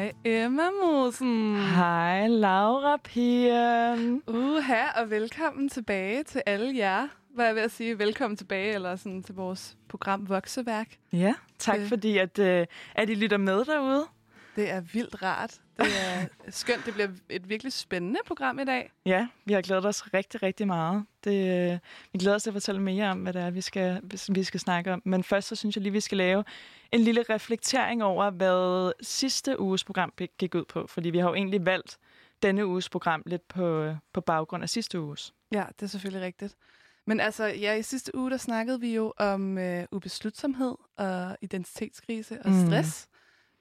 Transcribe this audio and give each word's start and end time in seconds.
Hej 0.00 0.12
Emma 0.24 0.62
Mosen. 0.82 1.56
Hej 1.56 2.26
Laura 2.28 2.96
Pigen. 2.96 4.22
Uha, 4.26 5.00
og 5.02 5.10
velkommen 5.10 5.68
tilbage 5.68 6.22
til 6.22 6.42
alle 6.46 6.76
jer. 6.76 7.08
Hvad 7.34 7.46
jeg 7.46 7.54
ved 7.54 7.62
at 7.62 7.70
sige, 7.70 7.98
velkommen 7.98 8.36
tilbage 8.36 8.74
eller 8.74 8.96
sådan 8.96 9.22
til 9.22 9.34
vores 9.34 9.76
program 9.88 10.28
Vokseværk. 10.28 10.86
Ja, 11.12 11.34
tak 11.58 11.78
Det- 11.78 11.88
fordi, 11.88 12.18
at, 12.18 12.38
øh, 12.38 12.66
at 12.94 13.10
I 13.10 13.14
lytter 13.14 13.36
med 13.36 13.64
derude. 13.64 14.04
Det 14.56 14.70
er 14.70 14.80
vildt 14.80 15.22
rart. 15.22 15.60
Det 15.78 15.86
er 15.86 16.26
skønt. 16.50 16.86
Det 16.86 16.94
bliver 16.94 17.08
et 17.30 17.48
virkelig 17.48 17.72
spændende 17.72 18.20
program 18.26 18.58
i 18.58 18.64
dag. 18.64 18.92
Ja, 19.06 19.28
vi 19.44 19.52
har 19.52 19.60
glædet 19.62 19.86
os 19.86 20.14
rigtig, 20.14 20.42
rigtig 20.42 20.66
meget. 20.66 21.04
Det, 21.24 21.72
øh, 21.72 21.78
vi 22.12 22.18
glæder 22.18 22.34
os 22.36 22.42
til 22.42 22.50
at 22.50 22.54
fortælle 22.54 22.80
mere 22.82 23.10
om, 23.10 23.22
hvad 23.22 23.32
det 23.32 23.42
er, 23.42 23.50
vi 23.50 23.60
skal, 23.60 24.00
vi 24.28 24.42
skal 24.44 24.60
snakke 24.60 24.92
om. 24.92 25.02
Men 25.04 25.24
først 25.24 25.48
så 25.48 25.56
synes 25.56 25.76
jeg 25.76 25.82
lige, 25.82 25.92
vi 25.92 26.00
skal 26.00 26.18
lave 26.18 26.44
en 26.92 27.00
lille 27.00 27.24
reflektering 27.30 28.02
over, 28.04 28.30
hvad 28.30 28.92
sidste 29.02 29.60
uges 29.60 29.84
program 29.84 30.12
gik- 30.38 30.54
ud 30.54 30.64
på. 30.64 30.86
Fordi 30.86 31.10
vi 31.10 31.18
har 31.18 31.28
jo 31.28 31.34
egentlig 31.34 31.66
valgt 31.66 31.98
denne 32.42 32.66
uges 32.66 32.88
program 32.88 33.22
lidt 33.26 33.48
på, 33.48 33.94
på 34.12 34.20
baggrund 34.20 34.62
af 34.62 34.68
sidste 34.68 35.00
uges. 35.00 35.32
Ja, 35.52 35.64
det 35.78 35.82
er 35.82 35.86
selvfølgelig 35.86 36.26
rigtigt. 36.26 36.54
Men 37.06 37.20
altså, 37.20 37.44
ja, 37.46 37.74
i 37.74 37.82
sidste 37.82 38.14
uge, 38.16 38.30
der 38.30 38.36
snakkede 38.36 38.80
vi 38.80 38.94
jo 38.94 39.12
om 39.18 39.58
øh, 39.58 39.84
ubeslutsomhed 39.92 40.74
og 40.96 41.36
identitetskrise 41.42 42.38
og 42.44 42.50
Mm. 42.50 42.56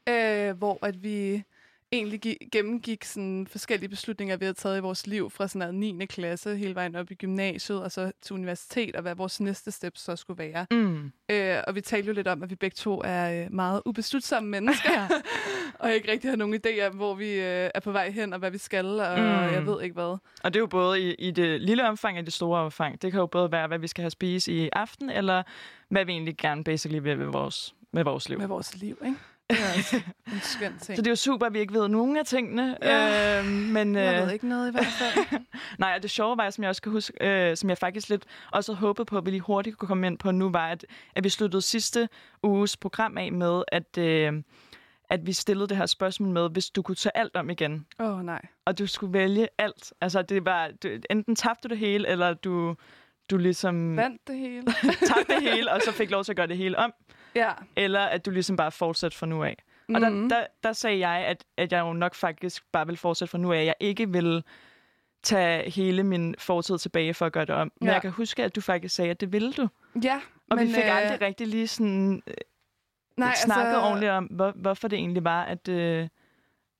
Øh, 0.09 0.57
hvor 0.57 0.85
at 0.85 1.03
vi 1.03 1.43
egentlig 1.91 2.19
gi- 2.19 2.49
gennemgik 2.51 3.03
sådan 3.03 3.47
forskellige 3.47 3.89
beslutninger, 3.89 4.37
vi 4.37 4.45
havde 4.45 4.53
taget 4.57 4.77
i 4.77 4.81
vores 4.81 5.07
liv 5.07 5.29
fra 5.29 5.47
sådan 5.47 5.59
noget 5.73 5.95
9. 5.95 6.05
klasse 6.05 6.55
hele 6.55 6.75
vejen 6.75 6.95
op 6.95 7.11
i 7.11 7.15
gymnasiet 7.15 7.83
og 7.83 7.91
så 7.91 8.11
til 8.21 8.33
universitet, 8.33 8.95
og 8.95 9.01
hvad 9.01 9.15
vores 9.15 9.41
næste 9.41 9.71
step 9.71 9.97
så 9.97 10.15
skulle 10.15 10.37
være. 10.37 10.65
Mm. 10.71 11.11
Øh, 11.31 11.57
og 11.67 11.75
vi 11.75 11.81
talte 11.81 12.07
jo 12.07 12.13
lidt 12.13 12.27
om, 12.27 12.43
at 12.43 12.49
vi 12.49 12.55
begge 12.55 12.75
to 12.75 13.01
er 13.05 13.43
øh, 13.45 13.53
meget 13.53 13.81
ubeslutsomme 13.85 14.49
mennesker, 14.49 15.07
og 15.79 15.93
ikke 15.93 16.11
rigtig 16.11 16.29
har 16.29 16.37
nogen 16.37 16.61
idé 16.65 16.85
om, 16.87 16.95
hvor 16.95 17.13
vi 17.15 17.29
øh, 17.33 17.69
er 17.75 17.79
på 17.83 17.91
vej 17.91 18.09
hen, 18.09 18.33
og 18.33 18.39
hvad 18.39 18.51
vi 18.51 18.57
skal, 18.57 18.85
og 18.99 19.19
Mm. 19.19 19.25
jeg 19.25 19.65
ved 19.65 19.81
ikke 19.83 19.93
hvad. 19.93 20.17
Og 20.43 20.53
det 20.53 20.55
er 20.55 20.59
jo 20.59 20.67
både 20.67 21.01
i, 21.01 21.13
i 21.13 21.31
det 21.31 21.61
lille 21.61 21.87
omfang 21.89 22.17
og 22.19 22.25
det 22.25 22.33
store 22.33 22.59
omfang. 22.59 23.01
Det 23.01 23.11
kan 23.11 23.19
jo 23.19 23.25
både 23.25 23.51
være, 23.51 23.67
hvad 23.67 23.79
vi 23.79 23.87
skal 23.87 24.01
have 24.01 24.11
spist 24.11 24.47
i 24.47 24.69
aften, 24.73 25.09
eller 25.09 25.43
hvad 25.89 26.05
vi 26.05 26.11
egentlig 26.11 26.37
gerne 26.37 26.63
basically 26.63 27.03
vil 27.03 27.17
med 27.17 27.25
vores, 27.27 27.75
med 27.91 28.03
vores 28.03 28.29
liv. 28.29 28.37
Med 28.37 28.47
vores 28.47 28.75
liv, 28.77 28.97
ikke? 29.05 29.17
Det 29.49 29.59
er 29.59 29.73
altså 29.75 29.95
en 30.33 30.39
skøn 30.41 30.71
ting. 30.71 30.95
Så 30.97 31.01
det 31.01 31.07
er 31.07 31.11
jo 31.11 31.15
super, 31.15 31.45
at 31.45 31.53
vi 31.53 31.59
ikke 31.59 31.73
ved 31.73 31.87
nogen 31.87 32.17
af 32.17 32.25
tingene. 32.25 32.77
Ja. 32.81 33.39
Øh, 33.39 33.45
men, 33.45 33.95
øh, 33.95 34.03
Jeg 34.03 34.25
ved 34.25 34.31
ikke 34.33 34.47
noget 34.47 34.67
i 34.67 34.71
hvert 34.71 34.85
fald. 34.85 35.41
Nej, 35.79 35.93
og 35.95 36.03
det 36.03 36.11
sjove 36.11 36.37
var, 36.37 36.49
som 36.49 36.61
jeg 36.63 36.69
også 36.69 36.81
kan 36.81 36.91
huske, 36.91 37.13
øh, 37.49 37.57
som 37.57 37.69
jeg 37.69 37.77
faktisk 37.77 38.09
lidt 38.09 38.25
også 38.51 38.71
havde 38.71 38.79
håbet 38.79 39.07
på, 39.07 39.17
at 39.17 39.25
vi 39.25 39.31
lige 39.31 39.41
hurtigt 39.41 39.77
kunne 39.77 39.87
komme 39.87 40.07
ind 40.07 40.17
på 40.17 40.31
nu, 40.31 40.49
var, 40.51 40.67
at, 40.67 40.85
at 41.15 41.23
vi 41.23 41.29
sluttede 41.29 41.61
sidste 41.61 42.09
uges 42.43 42.77
program 42.77 43.17
af 43.17 43.31
med, 43.31 43.63
at, 43.67 43.97
øh, 43.97 44.33
at 45.09 45.25
vi 45.25 45.33
stillede 45.33 45.67
det 45.67 45.77
her 45.77 45.85
spørgsmål 45.85 46.29
med, 46.29 46.49
hvis 46.49 46.69
du 46.69 46.81
kunne 46.81 46.95
tage 46.95 47.17
alt 47.17 47.35
om 47.35 47.49
igen, 47.49 47.85
Åh, 47.99 48.07
oh, 48.17 48.25
nej. 48.25 48.41
og 48.65 48.79
du 48.79 48.87
skulle 48.87 49.13
vælge 49.13 49.47
alt. 49.57 49.93
Altså, 50.01 50.21
det 50.21 50.45
var, 50.45 50.69
du, 50.83 50.89
enten 51.09 51.35
tabte 51.35 51.67
du 51.67 51.71
det 51.73 51.77
hele, 51.77 52.07
eller 52.07 52.33
du, 52.33 52.75
du 53.29 53.37
ligesom 53.37 53.97
Vandt 53.97 54.27
det 54.27 54.37
hele. 54.37 54.65
tabte 55.13 55.33
det 55.35 55.41
hele, 55.41 55.71
og 55.71 55.81
så 55.81 55.91
fik 55.91 56.11
lov 56.11 56.23
til 56.23 56.31
at 56.31 56.35
gøre 56.35 56.47
det 56.47 56.57
hele 56.57 56.77
om, 56.79 56.93
ja. 57.35 57.51
eller 57.75 57.99
at 57.99 58.25
du 58.25 58.31
ligesom 58.31 58.55
bare 58.55 58.71
fortsatte 58.71 59.17
fra 59.17 59.25
nu 59.25 59.43
af. 59.43 59.57
Og 59.95 60.01
der, 60.01 60.09
Mhm. 60.09 60.29
der, 60.29 60.45
der 60.63 60.73
sagde 60.73 61.07
jeg, 61.07 61.25
at, 61.25 61.43
at 61.57 61.71
jeg 61.71 61.79
jo 61.79 61.93
nok 61.93 62.15
faktisk 62.15 62.63
bare 62.71 62.87
vil 62.87 62.97
fortsætte 62.97 63.31
fra 63.31 63.37
nu 63.37 63.53
af. 63.53 63.65
Jeg 63.65 63.75
ikke 63.79 64.11
vil 64.11 64.43
tage 65.23 65.69
hele 65.71 66.03
min 66.03 66.35
fortid 66.39 66.77
tilbage 66.77 67.13
for 67.13 67.25
at 67.25 67.31
gøre 67.33 67.45
det 67.45 67.55
om. 67.55 67.71
Men 67.81 67.87
Ja. 67.87 67.93
jeg 67.93 68.01
kan 68.01 68.11
huske, 68.11 68.43
at 68.43 68.55
du 68.55 68.61
faktisk 68.61 68.95
sagde, 68.95 69.11
at 69.11 69.21
det 69.21 69.31
ville 69.33 69.53
du. 69.53 69.67
Ja, 70.03 70.21
Og 70.49 70.57
men, 70.57 70.67
vi 70.67 70.73
fik 70.73 70.83
øh, 70.83 70.97
aldrig 70.97 71.21
rigtig 71.21 71.47
lige 71.47 71.67
sådan 71.67 72.23
øh, 72.27 72.33
nej, 73.17 73.35
snakket 73.35 73.65
altså, 73.65 73.81
ordentligt 73.81 74.11
om, 74.11 74.25
hvor, 74.25 74.51
hvorfor 74.55 74.87
det 74.87 74.99
egentlig 74.99 75.23
var, 75.23 75.43
at 75.43 75.67
øh, 75.67 76.07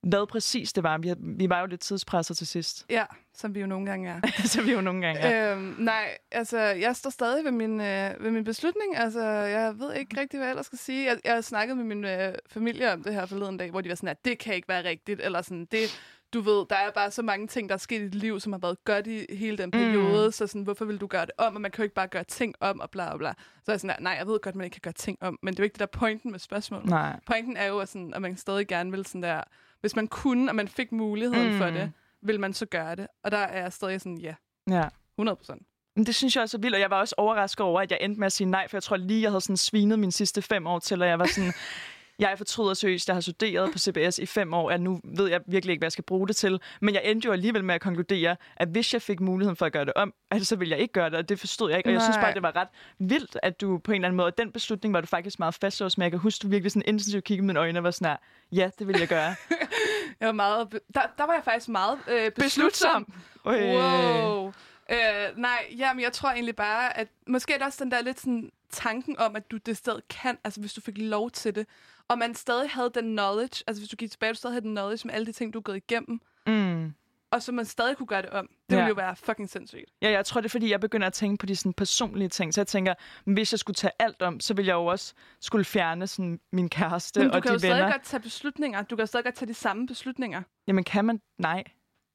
hvad 0.03 0.27
præcis 0.27 0.73
det 0.73 0.83
var. 0.83 0.97
Vi, 0.97 1.13
vi 1.19 1.49
var 1.49 1.59
jo 1.59 1.65
lidt 1.65 1.81
tidspresset 1.81 2.37
til 2.37 2.47
sidst, 2.47 2.85
Ja, 2.89 3.05
som 3.33 3.55
vi 3.55 3.59
jo 3.59 3.67
nogle 3.67 3.85
gange 3.85 4.09
er. 4.09 4.21
så 4.53 4.61
vi 4.61 4.71
jo 4.71 4.81
nogle 4.81 5.01
gange 5.05 5.21
er. 5.21 5.53
Øhm, 5.53 5.75
nej, 5.77 6.17
altså, 6.31 6.59
jeg 6.59 6.95
står 6.95 7.09
stadig 7.09 7.45
ved 7.45 7.51
min, 7.51 7.81
øh, 7.81 8.23
ved 8.23 8.31
min 8.31 8.43
beslutning. 8.43 8.97
Altså, 8.97 9.23
jeg 9.29 9.79
ved 9.79 9.93
ikke 9.93 10.21
rigtig, 10.21 10.37
hvad 10.37 10.47
jeg 10.47 10.51
ellers 10.51 10.65
skal 10.65 10.79
sige. 10.79 11.05
Jeg, 11.05 11.17
jeg 11.25 11.33
har 11.33 11.41
snakket 11.41 11.77
med 11.77 11.85
min 11.85 12.05
øh, 12.05 12.33
familie 12.49 12.93
om 12.93 13.03
det 13.03 13.13
her 13.13 13.25
forleden 13.25 13.57
dag, 13.57 13.71
hvor 13.71 13.81
de 13.81 13.89
var 13.89 13.95
sådan, 13.95 14.09
at 14.09 14.25
det 14.25 14.39
kan 14.39 14.55
ikke 14.55 14.67
være 14.67 14.83
rigtigt. 14.83 15.21
Eller 15.23 15.41
sådan, 15.41 15.67
det, 15.71 15.99
du 16.33 16.41
ved, 16.41 16.65
der 16.69 16.75
er 16.75 16.91
bare 16.91 17.11
så 17.11 17.21
mange 17.21 17.47
ting, 17.47 17.69
der 17.69 17.75
er 17.75 17.79
sket 17.79 18.01
i 18.01 18.03
dit 18.03 18.15
liv, 18.15 18.39
som 18.39 18.53
har 18.53 18.59
været 18.59 18.83
godt 18.83 19.07
i 19.07 19.35
hele 19.35 19.57
den 19.57 19.71
periode. 19.71 20.27
Mm. 20.27 20.31
Så 20.31 20.47
sådan, 20.47 20.61
hvorfor 20.61 20.85
vil 20.85 20.97
du 20.97 21.07
gøre 21.07 21.25
det 21.25 21.31
om? 21.37 21.55
Og 21.55 21.61
man 21.61 21.71
kan 21.71 21.81
jo 21.81 21.83
ikke 21.83 21.95
bare 21.95 22.07
gøre 22.07 22.23
ting 22.23 22.55
om, 22.59 22.79
og 22.79 22.89
bla 22.89 23.17
bla. 23.17 23.33
Så 23.65 23.71
er 23.71 23.73
jeg 23.73 23.79
sådan, 23.79 23.95
nej, 23.99 24.15
jeg 24.19 24.27
ved 24.27 24.39
godt, 24.39 24.55
man 24.55 24.65
ikke 24.65 24.75
kan 24.75 24.81
gøre 24.81 24.93
ting 24.93 25.17
om. 25.21 25.39
Men 25.41 25.53
det 25.53 25.59
er 25.59 25.63
jo 25.63 25.65
ikke 25.65 25.73
det 25.73 25.79
der 25.79 25.85
er 25.85 25.99
pointen 25.99 26.31
med 26.31 26.39
spørgsmålet. 26.39 26.89
Nej. 26.89 27.19
Pointen 27.25 27.57
er 27.57 27.65
jo, 27.65 27.79
at, 27.79 27.89
sådan, 27.89 28.13
at 28.13 28.21
man 28.21 28.37
stadig 28.37 28.67
gerne 28.67 28.91
vil 28.91 29.05
sådan 29.05 29.23
der... 29.23 29.43
Hvis 29.81 29.95
man 29.95 30.07
kunne, 30.07 30.51
og 30.51 30.55
man 30.55 30.67
fik 30.67 30.91
muligheden 30.91 31.51
mm. 31.51 31.57
for 31.57 31.67
Mm. 31.67 31.73
det, 31.73 31.91
vil 32.21 32.39
man 32.39 32.53
så 32.53 32.65
gøre 32.65 32.95
det. 32.95 33.07
Og 33.23 33.31
der 33.31 33.37
er 33.37 33.61
jeg 33.61 33.73
stadig 33.73 34.01
sådan, 34.01 34.17
ja, 34.17 34.35
Ja. 34.69 34.87
100 35.17 35.35
procent. 35.35 35.61
Men 35.95 36.05
det 36.05 36.15
synes 36.15 36.35
jeg 36.35 36.41
også 36.41 36.57
er 36.57 36.61
vildt, 36.61 36.75
og 36.75 36.81
jeg 36.81 36.89
var 36.89 36.99
også 36.99 37.15
overrasket 37.17 37.65
over, 37.65 37.81
at 37.81 37.91
jeg 37.91 37.99
endte 38.01 38.19
med 38.19 38.25
at 38.25 38.31
sige 38.31 38.47
nej, 38.49 38.67
for 38.67 38.77
jeg 38.77 38.83
tror 38.83 38.97
lige, 38.97 39.21
jeg 39.21 39.31
havde 39.31 39.41
sådan 39.41 39.57
svinet 39.57 39.99
mine 39.99 40.11
sidste 40.11 40.41
fem 40.41 40.67
år 40.67 40.79
til, 40.79 41.01
og 41.01 41.07
jeg 41.07 41.19
var 41.19 41.25
sådan, 41.25 41.53
jeg 42.19 42.33
fortryder 42.37 42.73
seriøst, 42.73 43.07
jeg 43.07 43.15
har 43.15 43.21
studeret 43.21 43.71
på 43.71 43.77
CBS 43.77 44.19
i 44.19 44.25
fem 44.25 44.53
år, 44.53 44.71
og 44.71 44.79
nu 44.79 44.99
ved 45.03 45.29
jeg 45.29 45.41
virkelig 45.47 45.71
ikke, 45.73 45.79
hvad 45.79 45.85
jeg 45.85 45.91
skal 45.91 46.03
bruge 46.03 46.27
det 46.27 46.35
til. 46.35 46.59
Men 46.81 46.93
jeg 46.93 47.01
endte 47.05 47.25
jo 47.25 47.31
alligevel 47.31 47.63
med 47.63 47.75
at 47.75 47.81
konkludere, 47.81 48.35
at 48.57 48.67
hvis 48.67 48.93
jeg 48.93 49.01
fik 49.01 49.19
muligheden 49.19 49.55
for 49.55 49.65
at 49.65 49.71
gøre 49.73 49.85
det 49.85 49.93
om, 49.93 50.13
at 50.31 50.47
så 50.47 50.55
ville 50.55 50.71
jeg 50.71 50.79
ikke 50.79 50.91
gøre 50.91 51.09
det, 51.09 51.17
og 51.17 51.29
det 51.29 51.39
forstod 51.39 51.69
jeg 51.69 51.77
ikke. 51.77 51.89
Og 51.89 51.93
jeg 51.93 52.01
synes 52.01 52.15
Nej. 52.15 52.25
bare, 52.25 52.33
det 52.33 52.43
var 52.43 52.55
ret 52.55 52.67
vildt, 52.99 53.37
at 53.43 53.61
du 53.61 53.77
på 53.77 53.91
en 53.91 53.95
eller 53.95 54.07
anden 54.07 54.17
måde, 54.17 54.27
og 54.27 54.37
den 54.37 54.51
beslutning 54.51 54.93
var 54.93 55.01
du 55.01 55.07
faktisk 55.07 55.39
meget 55.39 55.53
fastlåst 55.53 55.97
med. 55.97 56.05
Jeg 56.05 56.11
kan 56.11 56.19
huske, 56.19 56.43
du 56.43 56.47
virkelig 56.47 56.71
sådan 56.71 56.83
intensivt 56.87 57.23
kiggede 57.23 57.45
med 57.45 57.53
mine 57.53 57.59
øjne 57.59 57.79
og 57.79 57.83
var 57.83 57.91
sådan 57.91 58.07
her, 58.07 58.17
ja, 58.51 58.69
det 58.79 58.87
vil 58.87 58.95
jeg 58.99 59.07
gøre. 59.07 59.35
Jeg 60.19 60.25
var 60.25 60.31
meget... 60.31 60.69
Be- 60.69 60.79
der, 60.93 61.01
der 61.17 61.25
var 61.25 61.33
jeg 61.33 61.43
faktisk 61.43 61.69
meget 61.69 61.99
øh, 62.07 62.31
beslutsom. 62.31 63.13
Øh. 63.47 63.53
Wow. 63.53 64.47
Øh, 64.91 65.37
nej, 65.37 65.75
jamen 65.77 66.03
jeg 66.03 66.11
tror 66.13 66.29
egentlig 66.29 66.55
bare, 66.55 66.97
at 66.97 67.07
måske 67.27 67.53
er 67.53 67.57
der 67.57 67.65
også 67.65 67.83
den 67.83 67.91
der 67.91 68.01
lidt 68.01 68.19
sådan 68.19 68.51
tanken 68.71 69.19
om, 69.19 69.35
at 69.35 69.51
du 69.51 69.57
det 69.57 69.77
sted 69.77 69.99
kan, 70.09 70.37
altså 70.43 70.59
hvis 70.59 70.73
du 70.73 70.81
fik 70.81 70.97
lov 70.97 71.31
til 71.31 71.55
det, 71.55 71.67
og 72.09 72.17
man 72.17 72.35
stadig 72.35 72.69
havde 72.69 72.91
den 72.95 73.03
knowledge, 73.05 73.63
altså 73.67 73.81
hvis 73.81 73.89
du 73.89 73.95
gik 73.95 74.11
tilbage, 74.11 74.31
du 74.33 74.37
stadig 74.37 74.53
havde 74.53 74.65
den 74.65 74.71
knowledge 74.75 75.07
med 75.07 75.13
alle 75.15 75.25
de 75.25 75.31
ting, 75.31 75.53
du 75.53 75.59
er 75.59 75.63
gået 75.63 75.75
igennem, 75.77 76.21
Mm. 76.47 76.93
og 77.31 77.43
så 77.43 77.51
man 77.51 77.65
stadig 77.65 77.97
kunne 77.97 78.07
gøre 78.07 78.21
det 78.21 78.29
om. 78.29 78.47
Det 78.69 78.75
Ja. 78.75 78.79
ville 78.79 78.87
jo 78.87 78.93
være 78.93 79.15
fucking 79.15 79.49
sindssygt. 79.49 79.85
Ja, 80.01 80.09
jeg 80.11 80.25
tror, 80.25 80.41
det 80.41 80.45
er, 80.47 80.49
fordi 80.49 80.71
jeg 80.71 80.79
begynder 80.79 81.07
at 81.07 81.13
tænke 81.13 81.37
på 81.37 81.45
de 81.45 81.55
sådan, 81.55 81.73
personlige 81.73 82.29
ting. 82.29 82.53
Så 82.53 82.61
jeg 82.61 82.67
tænker, 82.67 82.93
hvis 83.25 83.53
jeg 83.53 83.59
skulle 83.59 83.75
tage 83.75 83.91
alt 83.99 84.21
om, 84.21 84.39
så 84.39 84.53
ville 84.53 84.67
jeg 84.69 84.73
jo 84.75 84.85
også 84.85 85.13
skulle 85.41 85.65
fjerne 85.65 86.07
sådan, 86.07 86.39
min 86.51 86.69
kæreste 86.69 87.19
Men 87.19 87.29
du 87.29 87.35
og 87.35 87.41
kan 87.43 87.49
de 87.49 87.53
jo 87.53 87.59
stadig 87.59 87.75
venner. 87.75 87.91
godt 87.91 88.03
tage 88.03 88.21
beslutninger. 88.21 88.81
Du 88.81 88.95
kan 88.95 89.07
stadig 89.07 89.23
godt 89.23 89.35
tage 89.35 89.49
de 89.49 89.53
samme 89.53 89.87
beslutninger. 89.87 90.41
Jamen, 90.67 90.83
kan 90.83 91.05
man? 91.05 91.21
Nej. 91.37 91.63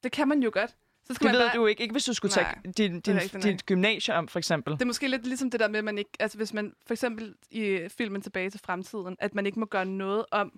Det 0.02 0.12
kan 0.12 0.28
man 0.28 0.42
jo 0.42 0.50
godt. 0.52 0.74
Så 1.06 1.14
skal 1.14 1.26
Det 1.26 1.32
man 1.34 1.40
ved 1.42 1.48
bare... 1.48 1.56
du 1.56 1.66
ikke. 1.66 1.82
Ikke 1.82 1.92
hvis 1.92 2.04
du 2.04 2.14
skulle 2.14 2.34
Nej, 2.36 2.44
tage 2.62 2.72
din, 2.88 2.94
det 2.96 3.08
er 3.08 3.12
din, 3.12 3.22
rigtigt, 3.22 3.42
dit 3.44 3.66
gymnasie 3.66 4.14
om, 4.14 4.28
for 4.28 4.38
eksempel. 4.38 4.72
Det 4.74 4.82
er 4.82 4.86
måske 4.86 5.08
lidt 5.08 5.26
ligesom 5.26 5.50
det 5.50 5.60
der 5.60 5.68
med, 5.68 5.78
at 5.78 5.84
man 5.84 5.98
ikke... 5.98 6.10
Altså 6.20 6.38
hvis 6.38 6.52
man 6.52 6.72
for 6.86 6.94
eksempel 6.94 7.34
i 7.50 7.88
filmen 7.98 8.22
Tilbage 8.22 8.50
til 8.50 8.60
fremtiden, 8.64 9.16
at 9.18 9.34
man 9.34 9.46
ikke 9.46 9.60
må 9.60 9.66
gøre 9.66 9.84
noget 9.84 10.24
om 10.30 10.52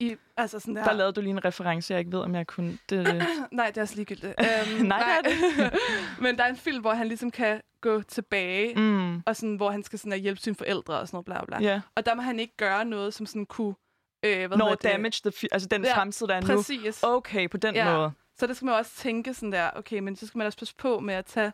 i... 0.00 0.16
Altså 0.36 0.58
sådan 0.60 0.76
der... 0.76 0.84
Der 0.84 0.92
lavede 0.92 1.12
du 1.12 1.20
lige 1.20 1.30
en 1.30 1.44
reference, 1.44 1.92
jeg 1.92 1.98
ikke 2.00 2.12
ved, 2.12 2.20
om 2.20 2.34
jeg 2.34 2.46
kunne... 2.46 2.78
Det, 2.90 3.24
Nej, 3.52 3.66
det 3.66 3.76
er 3.76 3.82
også 3.82 3.96
ligegyldigt. 3.96 4.34
Øhm, 4.40 4.86
Nej, 4.86 5.20
det 5.24 5.32
er 5.64 5.70
Men 6.22 6.38
der 6.38 6.44
er 6.44 6.48
en 6.48 6.56
film, 6.56 6.80
hvor 6.80 6.92
han 6.94 7.08
ligesom 7.08 7.30
kan 7.30 7.60
gå 7.80 8.02
tilbage, 8.02 8.74
mm. 8.74 9.22
og 9.26 9.36
sådan, 9.36 9.56
hvor 9.56 9.70
han 9.70 9.82
skal 9.82 9.98
sådan, 9.98 10.20
hjælpe 10.20 10.40
sine 10.40 10.56
forældre 10.56 10.94
og 11.00 11.08
sådan 11.08 11.16
noget, 11.28 11.46
bla 11.48 11.58
bla. 11.58 11.68
ja. 11.70 11.80
Og 11.96 12.06
der 12.06 12.14
må 12.14 12.22
han 12.22 12.38
ikke 12.40 12.56
gøre 12.56 12.84
noget, 12.84 13.14
som 13.14 13.26
sådan 13.26 13.46
kunne... 13.46 13.74
Øh, 14.24 14.46
hvad 14.46 14.58
Når 14.58 14.68
det? 14.70 14.82
damage 14.82 15.30
the... 15.30 15.48
Altså 15.52 15.68
den 15.68 15.84
Ja, 15.84 15.96
fremtid, 15.96 16.26
der 16.26 16.34
er 16.34 16.40
nu. 16.40 16.46
Præcis. 16.46 17.02
Okay, 17.02 17.48
på 17.50 17.56
den 17.56 17.74
Ja. 17.74 17.96
måde. 17.96 18.12
Så 18.42 18.46
det 18.46 18.56
skal 18.56 18.66
man 18.66 18.74
også 18.74 18.92
tænke 18.96 19.34
sådan 19.34 19.52
der, 19.52 19.70
okay, 19.76 19.98
men 19.98 20.16
så 20.16 20.26
skal 20.26 20.38
man 20.38 20.46
også 20.46 20.58
passe 20.58 20.74
på 20.76 21.00
med 21.00 21.14
at 21.14 21.26
tage... 21.26 21.52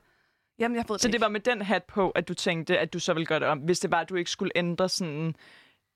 Jamen, 0.59 0.77
jeg 0.77 0.85
ved 0.89 0.99
Så 0.99 1.09
det 1.09 1.13
det 1.13 1.15
ikke. 1.15 1.23
var 1.23 1.29
med 1.29 1.41
den 1.41 1.63
hat 1.63 1.85
på, 1.85 2.11
at 2.11 2.29
du 2.29 2.35
tænkte, 2.35 2.79
at 2.79 2.93
du 2.93 2.99
så 2.99 3.13
ville 3.15 3.27
gøre 3.27 3.41
det 3.41 3.49
om, 3.49 3.59
hvis 3.59 3.81
det 3.81 3.91
var, 3.91 4.01
at 4.01 4.09
du 4.09 4.15
ikke 4.15 4.31
skulle 4.31 4.53
ændre 4.57 4.89
sådan 4.89 5.35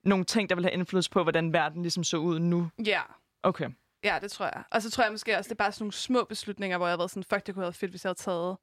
nogle 0.03 0.25
ting, 0.25 0.49
der 0.49 0.55
ville 0.55 0.67
have 0.69 0.73
indflydelse 0.73 1.09
på, 1.09 1.23
hvordan 1.23 1.53
verden 1.53 1.81
ligesom 1.81 2.03
så 2.03 2.17
ud 2.17 2.39
nu. 2.39 2.69
Ja, 2.85 3.01
Okay. 3.43 3.69
ja, 4.03 4.17
det 4.21 4.31
tror 4.31 4.45
jeg. 4.45 4.63
Og 4.71 4.81
så 4.81 4.91
tror 4.91 5.03
jeg 5.03 5.11
måske 5.11 5.37
også, 5.37 5.47
det 5.47 5.51
er 5.51 5.63
bare 5.63 5.71
sådan 5.71 5.83
nogle 5.83 5.93
små 5.93 6.23
beslutninger, 6.23 6.77
hvor 6.77 6.87
jeg 6.87 6.91
har 6.91 6.97
været 6.97 7.11
sådan, 7.11 7.23
fuck, 7.23 7.45
det 7.47 7.53
kunne 7.55 7.61
have 7.61 7.65
været 7.67 7.75
fedt, 7.75 7.91
hvis 7.91 8.03
jeg 8.05 8.09
havde 8.09 8.19
taget 8.19 8.57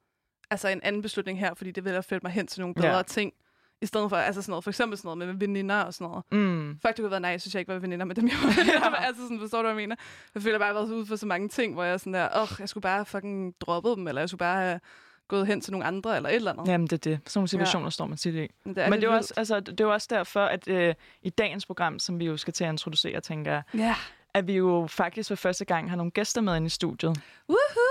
altså 0.50 0.68
en 0.68 0.80
anden 0.82 1.02
beslutning 1.02 1.38
her, 1.38 1.54
fordi 1.54 1.70
det 1.70 1.84
ville 1.84 1.94
have 1.94 2.02
ført 2.02 2.22
mig 2.22 2.32
hen 2.32 2.46
til 2.46 2.60
nogle 2.60 2.74
bedre 2.74 2.96
Ja. 2.96 3.02
ting. 3.02 3.32
I 3.82 3.86
stedet 3.86 4.10
for, 4.10 4.16
altså 4.16 4.42
sådan 4.42 4.50
noget, 4.52 4.64
for 4.64 4.70
eksempel 4.70 4.98
sådan 4.98 5.18
noget 5.18 5.34
med 5.34 5.46
veninder 5.48 5.80
og 5.80 5.94
sådan 5.94 6.08
noget. 6.08 6.24
Mm. 6.32 6.78
Det 6.86 6.96
kunne 6.96 7.10
været 7.10 7.22
nej, 7.22 7.30
jeg 7.30 7.40
synes 7.40 7.54
jeg 7.54 7.60
ikke 7.60 7.72
var 7.72 7.78
veninder 7.78 8.06
med 8.06 8.14
dem, 8.14 8.28
jeg 8.28 8.36
var 8.42 8.90
med. 8.90 8.98
Altså 9.00 9.22
sådan, 9.22 9.40
forstår 9.40 9.58
du, 9.58 9.62
hvad 9.62 9.70
jeg 9.70 9.76
mener? 9.76 9.96
Jeg 10.34 10.42
føler 10.42 10.58
bare, 10.58 10.68
at 10.68 10.74
jeg 10.74 10.80
har 10.80 10.86
været 10.86 10.96
ude 10.96 11.06
for 11.06 11.16
så 11.16 11.26
mange 11.26 11.48
ting, 11.48 11.74
hvor 11.74 11.84
jeg 11.84 12.00
sådan 12.00 12.14
der, 12.14 12.28
åh, 12.42 12.48
jeg 12.58 12.68
skulle 12.68 12.82
bare 12.82 13.04
fucking 13.06 13.54
droppet 13.60 13.96
dem, 13.96 14.08
eller 14.08 14.22
jeg 14.22 14.28
skulle 14.28 14.38
bare 14.38 14.60
have 14.62 14.80
gået 15.28 15.46
hen 15.46 15.60
til 15.60 15.72
nogle 15.72 15.86
andre, 15.86 16.16
eller 16.16 16.28
et 16.28 16.34
eller 16.34 16.52
andet. 16.52 16.68
Jamen, 16.68 16.86
det 16.86 16.92
er 17.06 17.10
det. 17.10 17.20
Sådan 17.26 17.38
nogle 17.40 17.48
situationer 17.48 17.86
ja. 17.86 17.90
står 17.90 18.06
man 18.06 18.18
tit 18.18 18.34
i. 18.34 18.48
Men 18.64 18.74
Det 18.74 18.84
er 18.84 18.90
Men 18.90 19.00
det 19.00 19.06
er, 19.06 19.10
jo 19.10 19.16
også, 19.16 19.34
altså, 19.36 19.60
det 19.60 19.80
er 19.80 19.84
jo 19.84 19.92
også 19.92 20.06
derfor, 20.10 20.44
at 20.44 20.68
øh, 20.68 20.94
i 21.22 21.30
dagens 21.30 21.66
program, 21.66 21.98
som 21.98 22.18
vi 22.18 22.24
jo 22.24 22.36
skal 22.36 22.52
til 22.52 22.64
at 22.64 22.70
introducere, 22.70 23.20
tænker 23.20 23.52
jeg, 23.52 23.62
Ja. 23.74 23.94
at 24.34 24.46
vi 24.46 24.52
jo 24.52 24.86
faktisk 24.90 25.28
for 25.28 25.34
første 25.34 25.64
gang 25.64 25.90
har 25.90 25.96
nogle 25.96 26.10
gæster 26.12 26.40
med 26.40 26.56
ind 26.56 26.66
i 26.66 26.68
studiet. 26.68 27.20
Woohoo! 27.48 27.89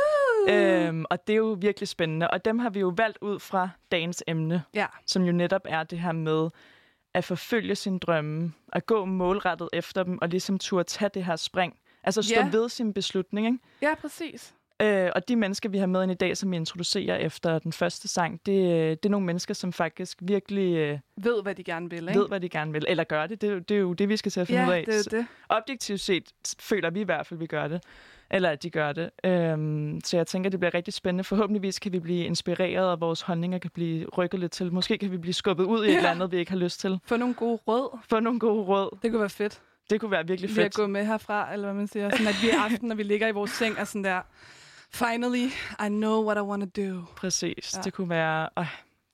Øhm, 0.50 1.06
og 1.10 1.28
det 1.28 1.34
er 1.34 1.38
jo 1.38 1.58
virkelig 1.62 1.88
spændende. 1.88 2.30
Og 2.30 2.46
dem 2.46 2.60
har 2.60 2.70
vi 2.70 2.80
jo 2.80 2.94
valgt 2.98 3.18
ud 3.22 3.40
fra 3.40 3.70
dagens 3.92 4.24
emne, 4.28 4.64
Ja. 4.74 4.86
som 5.06 5.24
jo 5.24 5.32
netop 5.32 5.62
er 5.66 5.84
det 5.84 6.00
her 6.00 6.12
med 6.12 6.50
at 7.14 7.24
forfølge 7.24 7.76
sin 7.76 7.98
drømme, 7.98 8.54
at 8.74 8.86
gå 8.86 9.06
målrettet 9.06 9.70
efter 9.74 10.04
dem, 10.04 10.18
og 10.22 10.30
ligesom 10.30 10.58
turde 10.60 10.84
tage 10.84 11.10
det 11.14 11.26
her 11.26 11.36
spring 11.36 11.76
Altså 12.04 12.22
stå 12.22 12.36
Ja. 12.36 12.50
ved 12.52 12.70
sin 12.70 12.94
beslutning, 12.94 13.48
ikke? 13.48 13.58
Ja, 13.82 13.96
præcis. 14.02 14.54
Øh, 14.82 15.10
og 15.16 15.28
de 15.28 15.36
mennesker, 15.36 15.70
vi 15.70 15.78
har 15.78 15.86
med 15.86 16.04
ind 16.04 16.12
i 16.12 16.16
dag, 16.16 16.38
som 16.38 16.52
vi 16.52 16.56
introducerer 16.56 17.16
efter 17.16 17.60
den 17.60 17.72
første 17.74 18.08
sang, 18.08 18.34
det, 18.46 18.56
det 19.04 19.06
er 19.06 19.10
nogle 19.10 19.26
mennesker, 19.26 19.54
som 19.54 19.74
faktisk 19.74 20.18
virkelig 20.22 20.76
øh, 20.76 21.00
Ved, 21.18 21.42
hvad 21.44 21.56
de 21.56 21.64
gerne 21.64 21.90
vil, 21.90 22.08
ikke? 22.10 22.20
ved, 22.20 22.28
hvad 22.28 22.40
de 22.40 22.50
gerne 22.50 22.72
vil. 22.72 22.86
Eller 22.88 23.04
gør 23.04 23.28
det. 23.28 23.42
Det, 23.42 23.50
er 23.50 23.54
jo- 23.54 23.60
det 23.60 23.76
er 23.76 23.80
jo 23.80 23.94
det, 23.94 24.10
vi 24.10 24.18
skal 24.18 24.32
til 24.32 24.40
at 24.40 24.48
finde 24.48 24.62
ja, 24.62 24.68
ud 24.68 24.74
af. 24.74 24.86
det 24.86 24.96
er 25.08 25.18
det. 25.18 25.26
Objektivt 25.50 26.00
set 26.00 26.32
føler 26.60 26.90
vi 26.90 27.00
i 27.00 27.04
hvert 27.04 27.28
fald, 27.28 27.40
vi 27.40 27.48
gør 27.48 27.68
det. 27.68 27.84
Eller 28.32 28.50
at 28.50 28.64
de 28.64 28.70
gør 28.70 28.92
det. 28.94 29.10
Øhm, 29.24 30.00
så 30.04 30.18
jeg 30.18 30.28
tænker, 30.28 30.50
det 30.50 30.60
bliver 30.60 30.74
rigtig 30.74 30.94
spændende. 30.94 31.24
Forhåbentligvis 31.24 31.80
kan 31.80 31.92
vi 31.92 32.00
blive 32.00 32.26
inspireret, 32.26 32.86
og 32.92 33.02
vores 33.02 33.22
holdninger 33.22 33.58
kan 33.60 33.72
blive 33.74 34.06
rykket 34.18 34.40
lidt 34.40 34.52
til. 34.52 34.74
Måske 34.74 34.98
kan 34.98 35.12
vi 35.12 35.18
blive 35.18 35.34
skubbet 35.34 35.64
ud 35.64 35.86
i 35.86 35.88
et 35.88 35.92
Ja. 35.92 35.98
eller 35.98 36.10
andet, 36.12 36.32
vi 36.32 36.38
ikke 36.38 36.52
har 36.52 36.58
lyst 36.58 36.80
til. 36.80 37.00
Få 37.06 37.18
nogle 37.18 37.34
gode 37.34 37.60
råd. 37.68 37.98
Få 38.10 38.20
nogle 38.20 38.40
gode 38.40 38.64
råd. 38.64 38.98
Det 39.04 39.12
kunne 39.12 39.20
være 39.20 39.30
fedt. 39.30 39.62
Det 39.90 40.00
kunne 40.00 40.12
være 40.12 40.28
virkelig 40.28 40.50
Lige 40.50 40.60
at 40.60 40.66
fedt. 40.66 40.74
gå 40.76 40.88
med 40.88 41.06
herfra, 41.06 41.54
eller 41.54 41.66
hvad 41.68 41.74
man 41.76 41.88
siger. 41.88 42.10
Sådan 42.10 42.28
at 42.28 42.36
vi 42.44 42.50
aften, 42.50 42.88
når 42.88 42.96
vi 42.96 43.04
ligger 43.04 43.28
i 43.28 43.32
vores 43.32 43.52
seng, 43.52 43.76
er 43.78 43.84
sådan 43.84 44.04
der, 44.04 44.22
finally, 44.94 45.46
I 45.86 45.88
know 45.90 46.24
what 46.26 46.38
I 46.38 46.42
want 46.42 46.76
to 46.76 46.82
do. 46.82 47.02
Præcis. 47.16 47.74
Ja. 47.76 47.82
Det 47.82 47.94
kunne 47.94 48.10
være... 48.10 48.50
Øh, 48.60 48.66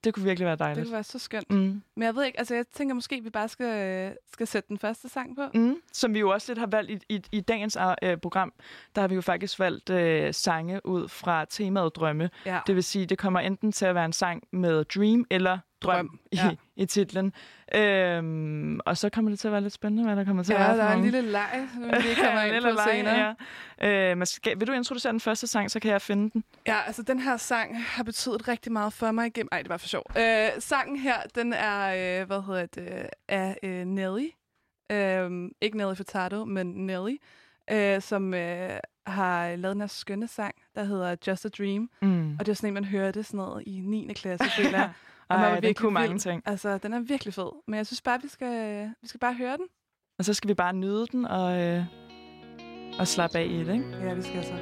det 0.05 0.13
kunne 0.13 0.23
virkelig 0.25 0.45
være 0.45 0.51
Det 0.55 0.59
dejligt. 0.59 0.85
kunne 0.85 0.93
være 0.93 1.03
så 1.03 1.19
skønt. 1.19 1.51
Mm. 1.51 1.81
Men 1.95 2.03
jeg 2.03 2.15
ved 2.15 2.23
ikke, 2.25 2.39
altså 2.39 2.55
jeg 2.55 2.65
tænker 2.73 2.95
måske, 2.95 3.15
at 3.15 3.23
vi 3.23 3.29
bare 3.29 3.47
skal, 3.49 4.13
skal 4.33 4.47
sætte 4.47 4.69
den 4.69 4.77
første 4.77 5.09
sang 5.09 5.35
på. 5.35 5.41
Mm, 5.53 5.75
som 5.93 6.13
vi 6.13 6.19
jo 6.19 6.29
også 6.29 6.51
lidt 6.51 6.59
har 6.59 6.67
valgt 6.67 6.91
i, 6.91 7.15
i, 7.15 7.21
i 7.31 7.41
dagens 7.41 7.77
øh, 8.03 8.17
program, 8.17 8.53
der 8.95 9.01
har 9.01 9.07
vi 9.07 9.15
jo 9.15 9.21
faktisk 9.21 9.59
valgt 9.59 9.89
øh, 9.89 10.33
sange 10.33 10.85
ud 10.85 11.07
fra 11.07 11.45
temaet 11.49 11.95
drømme. 11.95 12.29
Ja. 12.45 12.59
Det 12.67 12.75
vil 12.75 12.83
sige, 12.83 13.05
det 13.05 13.17
kommer 13.17 13.39
enten 13.39 13.71
til 13.71 13.85
at 13.85 13.95
være 13.95 14.05
en 14.05 14.13
sang 14.13 14.43
med 14.51 14.83
dream 14.83 15.25
eller 15.31 15.57
drøm, 15.85 16.19
i, 16.31 16.35
ja. 16.35 16.55
i 16.75 16.85
titlen. 16.85 17.33
Øhm, 17.75 18.79
og 18.85 18.97
så 18.97 19.09
kommer 19.09 19.31
det 19.31 19.39
til 19.39 19.47
at 19.47 19.51
være 19.51 19.61
lidt 19.61 19.73
spændende, 19.73 20.03
hvad 20.03 20.15
der 20.15 20.23
kommer 20.23 20.43
til 20.43 20.53
Ja, 20.53 20.61
at 20.61 20.67
være 20.67 20.77
der 20.77 20.83
for 20.83 20.91
er 20.91 20.95
en 20.95 21.03
lille 21.03 21.21
leg, 21.21 21.67
vi 21.77 22.15
kommer 22.23 22.41
ind 22.55 22.63
på 22.63 22.69
leg, 22.69 22.87
senere. 22.91 23.35
Ja. 23.81 24.11
Øh, 24.11 24.17
men 24.17 24.25
skal, 24.25 24.59
vil 24.59 24.67
du 24.67 24.73
introducere 24.73 25.11
den 25.11 25.19
første 25.19 25.47
sang, 25.47 25.71
så 25.71 25.79
kan 25.79 25.91
jeg 25.91 26.01
finde 26.01 26.29
den. 26.29 26.43
Ja, 26.67 26.77
altså 26.87 27.03
den 27.03 27.19
her 27.19 27.37
sang 27.37 27.83
har 27.83 28.03
betydet 28.03 28.47
rigtig 28.47 28.71
meget 28.71 28.93
for 28.93 29.11
mig 29.11 29.27
igennem... 29.27 29.49
Ej, 29.51 29.61
det 29.61 29.69
var 29.69 29.77
for 29.77 29.87
sjov. 29.87 30.03
Øh, 30.17 30.49
sangen 30.59 30.97
her, 30.99 31.17
den 31.35 31.53
er, 31.53 32.21
øh, 32.21 32.27
hvad 32.27 32.41
hedder 32.41 32.65
det, 32.65 33.09
af 33.27 33.57
øh, 33.63 33.85
Nelly. 33.85 34.29
Øh, 34.91 35.49
ikke 35.61 35.77
Nelly 35.77 35.95
Furtado, 35.95 36.45
men 36.45 36.67
Nelly, 36.67 37.17
øh, 37.71 38.01
som 38.01 38.33
øh, 38.33 38.79
har 39.07 39.55
lavet 39.55 39.73
den 39.73 39.81
her 39.81 39.87
skønne 39.87 40.27
sang, 40.27 40.55
der 40.75 40.83
hedder 40.83 41.15
Just 41.27 41.45
a 41.45 41.49
Dream. 41.49 41.89
Mm. 42.01 42.35
Og 42.39 42.45
det 42.45 42.51
er 42.51 42.55
sådan 42.55 42.67
en, 42.67 42.73
man 42.73 42.85
hørte 42.85 43.23
sådan 43.23 43.37
noget 43.37 43.63
i 43.67 43.79
9. 43.83 44.13
klasse, 44.13 44.49
føler. 44.61 44.89
Og 45.29 45.35
Ej, 45.37 45.59
den 45.59 45.73
kunne 45.73 45.91
mange 45.91 46.09
vild. 46.09 46.19
ting. 46.19 46.41
Altså, 46.45 46.77
den 46.77 46.93
er 46.93 46.99
virkelig 46.99 47.33
fed. 47.33 47.51
Men 47.67 47.77
jeg 47.77 47.85
synes 47.85 48.01
bare, 48.01 48.21
vi 48.21 48.27
skal, 48.27 48.85
vi 49.01 49.07
skal 49.07 49.19
bare 49.19 49.33
høre 49.33 49.57
den. 49.57 49.65
Og 50.19 50.25
så 50.25 50.33
skal 50.33 50.47
vi 50.47 50.53
bare 50.53 50.73
nyde 50.73 51.05
den 51.11 51.25
og, 51.25 51.61
øh, 51.61 51.83
og 52.99 53.07
slappe 53.07 53.37
af 53.37 53.45
i 53.45 53.63
det, 53.63 53.73
ikke? 53.73 53.97
Ja, 54.03 54.13
vi 54.13 54.21
skal 54.21 54.37
altså. 54.37 54.53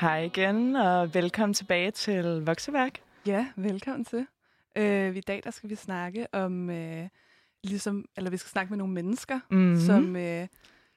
Hej 0.00 0.18
igen, 0.22 0.76
og 0.76 1.14
velkommen 1.14 1.54
tilbage 1.54 1.90
til 1.90 2.24
Vokseværk. 2.46 3.00
Ja, 3.26 3.46
velkommen 3.56 4.04
til. 4.04 4.26
Øh, 4.76 5.16
I 5.16 5.20
dag 5.20 5.40
der 5.44 5.50
skal 5.50 5.70
vi 5.70 5.74
snakke 5.74 6.26
om, 6.32 6.70
øh, 6.70 7.08
ligesom, 7.64 8.04
eller 8.16 8.30
vi 8.30 8.36
skal 8.36 8.48
snakke 8.50 8.70
med 8.70 8.78
nogle 8.78 8.94
mennesker, 8.94 9.40
Mm-hmm. 9.50 9.80
som 9.80 10.16
øh, 10.16 10.46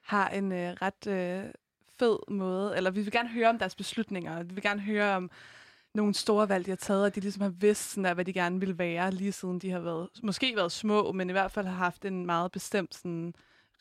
har 0.02 0.28
en 0.28 0.52
øh, 0.52 0.72
ret 0.82 1.06
øh, 1.06 1.44
fed 1.98 2.18
måde, 2.30 2.76
eller 2.76 2.90
vi 2.90 3.00
vil 3.02 3.12
gerne 3.12 3.28
høre 3.28 3.48
om 3.48 3.58
deres 3.58 3.74
beslutninger. 3.74 4.42
Vi 4.42 4.54
vil 4.54 4.62
gerne 4.62 4.80
høre 4.80 5.16
om 5.16 5.30
nogle 5.94 6.14
store 6.14 6.48
valg, 6.48 6.66
de 6.66 6.70
har 6.70 6.76
taget, 6.76 7.04
og 7.04 7.14
de 7.14 7.20
ligesom 7.20 7.42
har 7.42 7.48
vidst, 7.48 7.90
sådan 7.90 8.04
der, 8.04 8.14
hvad 8.14 8.24
de 8.24 8.32
gerne 8.32 8.60
vil 8.60 8.78
være, 8.78 9.10
lige 9.10 9.32
siden 9.32 9.58
de 9.58 9.70
har 9.70 9.80
været, 9.80 10.08
måske 10.22 10.56
været 10.56 10.72
små, 10.72 11.12
men 11.12 11.28
i 11.28 11.32
hvert 11.32 11.50
fald 11.52 11.66
har 11.66 11.74
haft 11.76 12.04
en 12.04 12.26
meget 12.26 12.52
bestemt 12.52 12.94
sådan, 12.94 13.34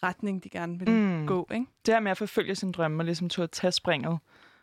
retning, 0.04 0.44
de 0.44 0.50
gerne 0.50 0.80
vil 0.80 0.90
Mm. 0.92 1.28
gå. 1.28 1.48
Ikke? 1.54 1.66
Det 1.86 1.94
her 1.94 2.00
med 2.00 2.12
at 2.12 2.18
forfølge 2.18 2.56
sin 2.56 2.72
drømme 2.72 3.02
og 3.02 3.06
ligesom 3.06 3.30
at 3.44 3.52
tage 3.52 3.72
springet. 3.72 4.20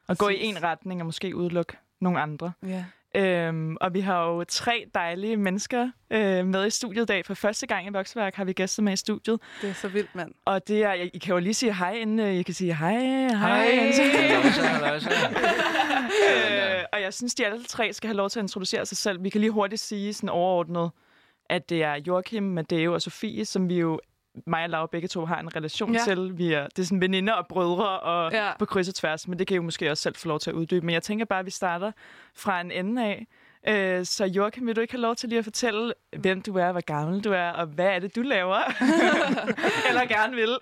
Og 0.08 0.18
gå 0.18 0.28
i 0.28 0.42
en 0.44 0.62
retning 0.62 1.00
og 1.00 1.06
måske 1.06 1.36
udelukke 1.36 1.76
nogle 2.00 2.20
andre. 2.20 2.52
Ja. 2.66 2.84
Øhm, 3.16 3.76
og 3.80 3.94
vi 3.94 4.00
har 4.00 4.26
jo 4.26 4.44
tre 4.44 4.86
dejlige 4.94 5.36
mennesker 5.36 5.90
øh, 6.10 6.46
med 6.46 6.66
i 6.66 6.70
studiet 6.70 7.02
i 7.02 7.06
dag. 7.06 7.26
For 7.26 7.34
første 7.34 7.66
gang 7.66 7.86
i 7.86 7.90
Vokseværk 7.90 8.34
har 8.34 8.44
vi 8.44 8.52
gæster 8.52 8.82
med 8.82 8.92
i 8.92 8.96
studiet. 8.96 9.40
Det 9.62 9.70
er 9.70 9.74
så 9.74 9.88
vildt, 9.88 10.14
mand. 10.14 10.32
Og 10.44 10.68
det 10.68 10.82
er, 10.84 10.92
I 10.92 11.18
kan 11.18 11.34
jo 11.34 11.38
lige 11.38 11.54
sige 11.54 11.74
hej, 11.74 11.92
inden 11.92 12.20
øh, 12.20 12.34
I 12.34 12.42
kan 12.42 12.54
sige 12.54 12.74
hej. 12.74 12.98
Hej. 13.28 13.92
Halløjsa. 14.58 15.10
øh, 16.78 16.84
og 16.92 17.02
jeg 17.02 17.14
synes, 17.14 17.34
de 17.34 17.46
alle 17.46 17.64
tre 17.64 17.92
skal 17.92 18.08
have 18.08 18.16
lov 18.16 18.30
til 18.30 18.38
at 18.38 18.44
introducere 18.44 18.86
sig 18.86 18.96
selv. 18.96 19.22
Vi 19.22 19.28
kan 19.28 19.40
lige 19.40 19.50
hurtigt 19.50 19.82
sige 19.82 20.14
sådan 20.14 20.28
overordnet, 20.28 20.90
at 21.50 21.70
det 21.70 21.82
er 21.82 21.94
Joachim, 22.06 22.42
Madeo 22.42 22.94
og 22.94 23.02
Sofie, 23.02 23.44
som 23.44 23.68
vi 23.68 23.78
jo, 23.78 24.00
mig 24.46 24.64
og 24.64 24.70
Laura 24.70 24.88
begge 24.92 25.08
to 25.08 25.24
har 25.24 25.40
en 25.40 25.56
relation 25.56 25.92
Ja. 25.94 26.00
til. 26.04 26.38
Vi 26.38 26.52
er, 26.52 26.66
det 26.66 26.78
er 26.78 26.86
sådan 26.86 27.00
veninder 27.00 27.32
og 27.32 27.46
brødre 27.46 28.00
og 28.00 28.32
Ja. 28.32 28.46
ja. 28.46 28.52
på 28.58 28.64
kryds 28.64 28.88
og 28.88 28.94
tværs, 28.94 29.28
men 29.28 29.38
det 29.38 29.46
kan 29.46 29.54
I 29.54 29.56
jo 29.56 29.62
måske 29.62 29.90
også 29.90 30.02
selv 30.02 30.14
få 30.16 30.28
lov 30.28 30.40
til 30.40 30.50
at 30.50 30.54
uddybe. 30.54 30.86
Men 30.86 30.92
jeg 30.92 31.02
tænker 31.02 31.24
bare, 31.24 31.38
at 31.38 31.46
vi 31.46 31.50
starter 31.50 31.92
fra 32.36 32.60
en 32.60 32.70
ende 32.70 33.04
af. 33.04 33.26
Øh, 33.68 34.04
så 34.04 34.24
Joachim, 34.24 34.66
vil 34.66 34.76
du 34.76 34.80
ikke 34.80 34.92
have 34.94 35.00
lov 35.00 35.16
til 35.16 35.28
lige 35.28 35.38
at 35.38 35.44
fortælle, 35.44 35.92
hvem 36.18 36.42
du 36.42 36.54
er, 36.56 36.72
hvor 36.72 36.80
gammel 36.80 37.24
du 37.24 37.32
er, 37.32 37.48
og 37.50 37.66
hvad 37.66 37.86
er 37.86 37.98
det, 37.98 38.16
du 38.16 38.22
laver? 38.22 38.58
Eller 39.88 40.06
gerne 40.08 40.34
vil. 40.36 40.58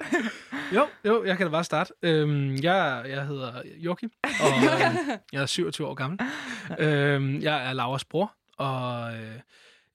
Jo, 0.75 0.87
jo, 1.04 1.25
jeg 1.25 1.37
kan 1.37 1.47
da 1.47 1.50
bare 1.50 1.64
starte. 1.64 1.93
Øhm, 2.02 2.54
jeg, 2.62 3.04
jeg 3.09 3.26
hedder 3.26 3.52
Joachim, 3.78 4.11
og 4.23 4.31
øh, 4.64 5.19
jeg 5.33 5.43
er 5.43 5.47
27 5.47 5.87
år 5.87 5.95
gammel. 5.95 6.21
Øhm, 6.78 7.40
jeg 7.43 7.69
er 7.69 7.73
Lauras 7.73 8.04
bror, 8.04 8.33
og 8.59 9.14
øh, 9.14 9.35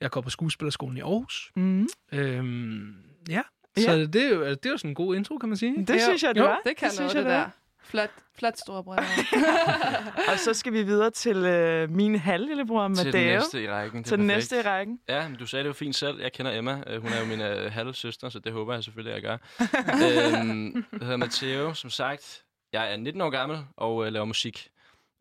jeg 0.01 0.11
går 0.11 0.21
på 0.21 0.29
skuespillerskolen 0.29 0.97
i 0.97 1.01
Aarhus. 1.01 1.51
Mm. 1.55 1.87
Øhm, 2.13 2.93
ja, 3.29 3.41
så 3.81 3.91
Ja. 3.91 3.97
det 4.05 4.15
er, 4.15 4.29
jo, 4.29 4.49
det 4.49 4.65
er 4.65 4.69
jo 4.69 4.77
sådan 4.77 4.91
en 4.91 4.95
god 4.95 5.15
intro, 5.15 5.37
kan 5.37 5.49
man 5.49 5.57
sige. 5.57 5.85
Det 5.85 6.01
synes 6.01 6.23
jeg, 6.23 6.35
det 6.35 6.41
Jo, 6.41 6.45
var. 6.45 6.61
Det 6.65 6.77
kan 6.77 6.89
synes 6.91 6.99
noget, 6.99 7.13
jeg, 7.15 7.23
det 7.23 7.25
det 7.25 7.31
der. 7.31 7.37
var. 7.39 7.51
Flot, 7.83 8.09
flot 8.37 8.57
storebror. 8.57 8.95
Og 10.31 10.39
så 10.39 10.53
skal 10.53 10.73
vi 10.73 10.83
videre 10.83 11.11
til 11.11 11.37
øh, 11.37 11.89
min 11.91 12.15
halvlillebror, 12.15 12.87
Til 12.93 13.13
den 13.13 13.25
næste 13.25 13.63
i 13.63 13.69
rækken. 13.69 13.97
Det 13.97 14.05
er 14.05 14.09
Til 14.09 14.17
den 14.17 14.27
perfekt. 14.27 14.37
næste 14.37 14.59
i 14.59 14.61
rækken. 14.61 14.99
Ja, 15.09 15.27
men 15.27 15.37
du 15.37 15.45
sagde 15.45 15.63
det 15.63 15.67
jo 15.67 15.73
fint 15.73 15.95
selv. 15.95 16.21
Jeg 16.21 16.31
kender 16.33 16.57
Emma. 16.57 16.83
Øh, 16.87 17.01
Hun 17.01 17.11
er 17.11 17.19
jo 17.19 17.25
min 17.25 17.41
øh, 17.41 17.71
halve 17.71 17.93
søster, 17.93 18.29
så 18.29 18.39
det 18.39 18.51
håber 18.51 18.73
jeg 18.73 18.83
selvfølgelig, 18.83 19.13
at 19.15 19.23
jeg 19.23 19.29
gør. 19.29 19.37
øhm, 20.41 20.85
jeg 20.91 20.99
hedder 21.01 21.17
Matteo, 21.17 21.73
som 21.73 21.89
sagt. 21.89 22.43
Jeg 22.73 22.93
er 22.93 22.97
19 22.97 23.21
år 23.21 23.29
gammel 23.29 23.57
og 23.77 24.05
øh, 24.05 24.13
laver 24.13 24.25
musik. 24.25 24.67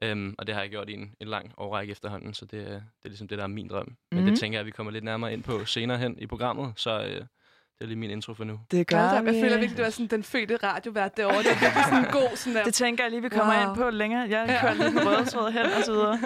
Øhm, 0.02 0.34
og 0.38 0.46
det 0.46 0.54
har 0.54 0.62
jeg 0.62 0.70
gjort 0.70 0.88
i 0.88 0.92
en, 0.92 1.14
en 1.20 1.28
lang 1.28 1.52
årrække 1.56 1.90
efterhånden, 1.90 2.34
så 2.34 2.44
det, 2.44 2.60
er- 2.60 2.64
det 2.72 3.04
er 3.04 3.08
ligesom 3.08 3.28
det, 3.28 3.38
der 3.38 3.44
er 3.44 3.48
min 3.48 3.68
drøm. 3.68 3.96
Men 4.12 4.20
Mhm. 4.20 4.30
det 4.30 4.40
tænker 4.40 4.56
jeg, 4.58 4.60
at 4.60 4.66
vi 4.66 4.70
kommer 4.70 4.92
lidt 4.92 5.04
nærmere 5.04 5.32
ind 5.32 5.42
på 5.42 5.64
senere 5.64 5.98
hen 5.98 6.18
i 6.18 6.26
programmet, 6.26 6.72
så 6.76 7.02
øh, 7.04 7.20
det 7.78 7.84
er 7.84 7.88
lige 7.88 7.96
min 7.98 8.10
intro 8.10 8.34
for 8.34 8.44
nu. 8.44 8.60
Det 8.70 8.86
gør 8.86 9.00
Godt, 9.10 9.12
jeg 9.26 9.34
føler 9.42 9.58
virkelig, 9.58 9.78
du 9.78 9.82
er 9.82 9.90
sådan 9.90 10.06
den 10.06 10.22
fødte 10.22 10.56
radiovært 10.56 11.16
derovre. 11.16 11.38
Det 11.42 11.46
er 11.50 11.60
virkelig 11.60 11.84
sådan 11.84 12.04
en 12.04 12.10
god 12.10 12.36
sådan 12.36 12.54
der. 12.56 12.64
Det 12.64 12.74
tænker 12.74 13.04
jeg 13.04 13.10
lige, 13.10 13.22
vi 13.22 13.28
kommer 13.28 13.58
Wow. 13.60 13.68
ind 13.68 13.76
på 13.76 13.90
længere. 13.90 14.20
Jeg 14.28 14.46
Ja. 14.48 14.60
kører 14.60 14.74
lidt 14.74 14.92
den 14.92 15.06
røde 15.08 15.24
tråd 15.32 15.50
hen 15.50 15.62
og 15.66 15.82
så 15.84 15.92
videre. 15.92 16.18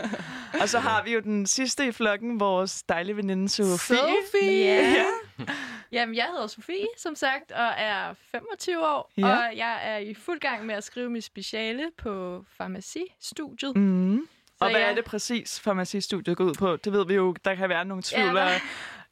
Og 0.60 0.68
så 0.68 0.78
har 0.78 1.02
vi 1.04 1.12
jo 1.12 1.20
den 1.20 1.46
sidste 1.46 1.86
i 1.86 1.92
flokken, 1.92 2.40
vores 2.40 2.82
dejlige 2.82 3.16
veninde 3.16 3.48
Sofie. 3.48 3.96
Sophie! 3.96 4.64
Ja. 4.64 5.04
Jamen, 5.92 6.14
jeg 6.14 6.24
hedder 6.32 6.46
Sofie, 6.46 6.86
som 6.98 7.14
sagt, 7.14 7.52
og 7.52 7.68
er 7.76 8.14
25 8.30 8.86
år. 8.86 9.12
Ja. 9.16 9.26
Og 9.26 9.56
jeg 9.56 9.80
er 9.82 9.96
i 9.96 10.14
fuld 10.14 10.40
gang 10.40 10.66
med 10.66 10.74
at 10.74 10.84
skrive 10.84 11.10
mit 11.10 11.24
speciale 11.24 11.82
på 11.98 12.44
farmacistudiet. 12.56 13.76
Mm. 13.76 14.26
Og 14.60 14.70
hvad 14.70 14.80
jeg- 14.80 14.90
er 14.90 14.94
det 14.94 15.04
præcis, 15.04 15.60
farmacistudiet 15.60 16.36
går 16.36 16.44
ud 16.44 16.54
på? 16.54 16.76
Det 16.76 16.92
ved 16.92 17.06
vi 17.06 17.14
jo, 17.14 17.34
der 17.44 17.54
kan 17.54 17.68
være 17.68 17.84
nogle 17.84 18.02
tvivl, 18.02 18.36
Ja, 18.36 18.46
ja, 18.48 18.60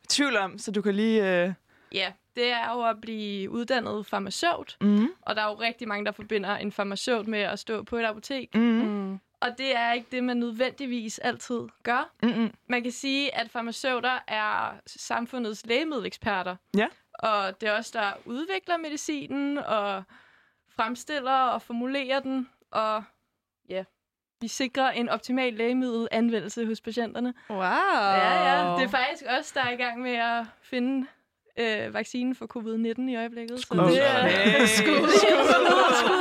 tvivl 0.09 0.37
om, 0.37 0.59
så 0.59 0.71
du 0.71 0.83
kan 0.83 0.95
lige... 0.95 1.43
Øh... 1.45 1.53
Ja, 1.93 2.13
det 2.41 2.53
er 2.53 2.73
jo 2.73 2.85
at 2.85 3.01
blive 3.01 3.51
uddannet 3.51 4.07
farmaceut. 4.07 4.77
Mm. 4.81 5.09
Og 5.23 5.37
der 5.37 5.43
er 5.43 5.47
jo 5.47 5.55
rigtig 5.55 5.89
mange, 5.89 6.05
der 6.05 6.13
forbinder 6.13 6.57
en 6.57 6.73
farmaceut 6.73 7.27
med 7.27 7.39
at 7.41 7.59
stå 7.59 7.83
på 7.83 7.97
et 7.97 8.05
apotek. 8.05 8.55
Mm. 8.55 8.61
Mm. 8.61 9.21
Og 9.41 9.59
det 9.59 9.77
er 9.77 9.93
ikke 9.93 10.07
det, 10.11 10.25
man 10.25 10.37
nødvendigvis 10.37 11.19
altid 11.19 11.61
gør. 11.83 12.11
Mm. 12.23 12.53
Man 12.67 12.83
kan 12.83 12.93
sige, 12.93 13.35
at 13.35 13.51
farmaceuter 13.51 14.19
er 14.29 14.75
samfundets 14.87 15.67
lægemiddeleksperter. 15.67 16.57
Ja. 16.77 16.87
Og 17.15 17.61
det 17.61 17.69
er 17.69 17.73
også 17.73 17.91
der 17.95 18.13
udvikler 18.25 18.77
medicinen 18.77 19.59
og 19.59 20.03
fremstiller 20.77 21.33
og 21.33 21.63
formulerer 21.63 22.21
den. 22.21 22.49
Og 22.71 23.05
ja, 23.69 23.85
vi 24.41 24.49
sikrer 24.49 24.91
en 24.91 25.09
optimal 25.09 25.53
lægemiddelanvendelse 25.53 26.67
hos 26.67 26.81
patienterne. 26.81 27.35
Wow. 27.51 27.61
Ja, 27.61 28.69
ja. 28.69 28.77
Det 28.77 28.85
er 28.85 28.89
faktisk 28.89 29.25
os, 29.39 29.53
der 29.53 29.61
er 29.61 29.71
i 29.71 29.77
gang 29.77 30.01
med 30.01 30.15
at 30.15 30.45
finde 30.63 31.07
øh, 31.61 31.95
vaccinen 31.95 32.35
for 32.35 32.47
covid-19 32.59 33.11
i 33.11 33.17
øjeblikket. 33.17 33.59
Så 33.59 33.63
Skud. 33.63 33.79
det 33.79 34.07
er 34.11 34.27
Hey. 34.29 34.67
skud, 34.81 35.09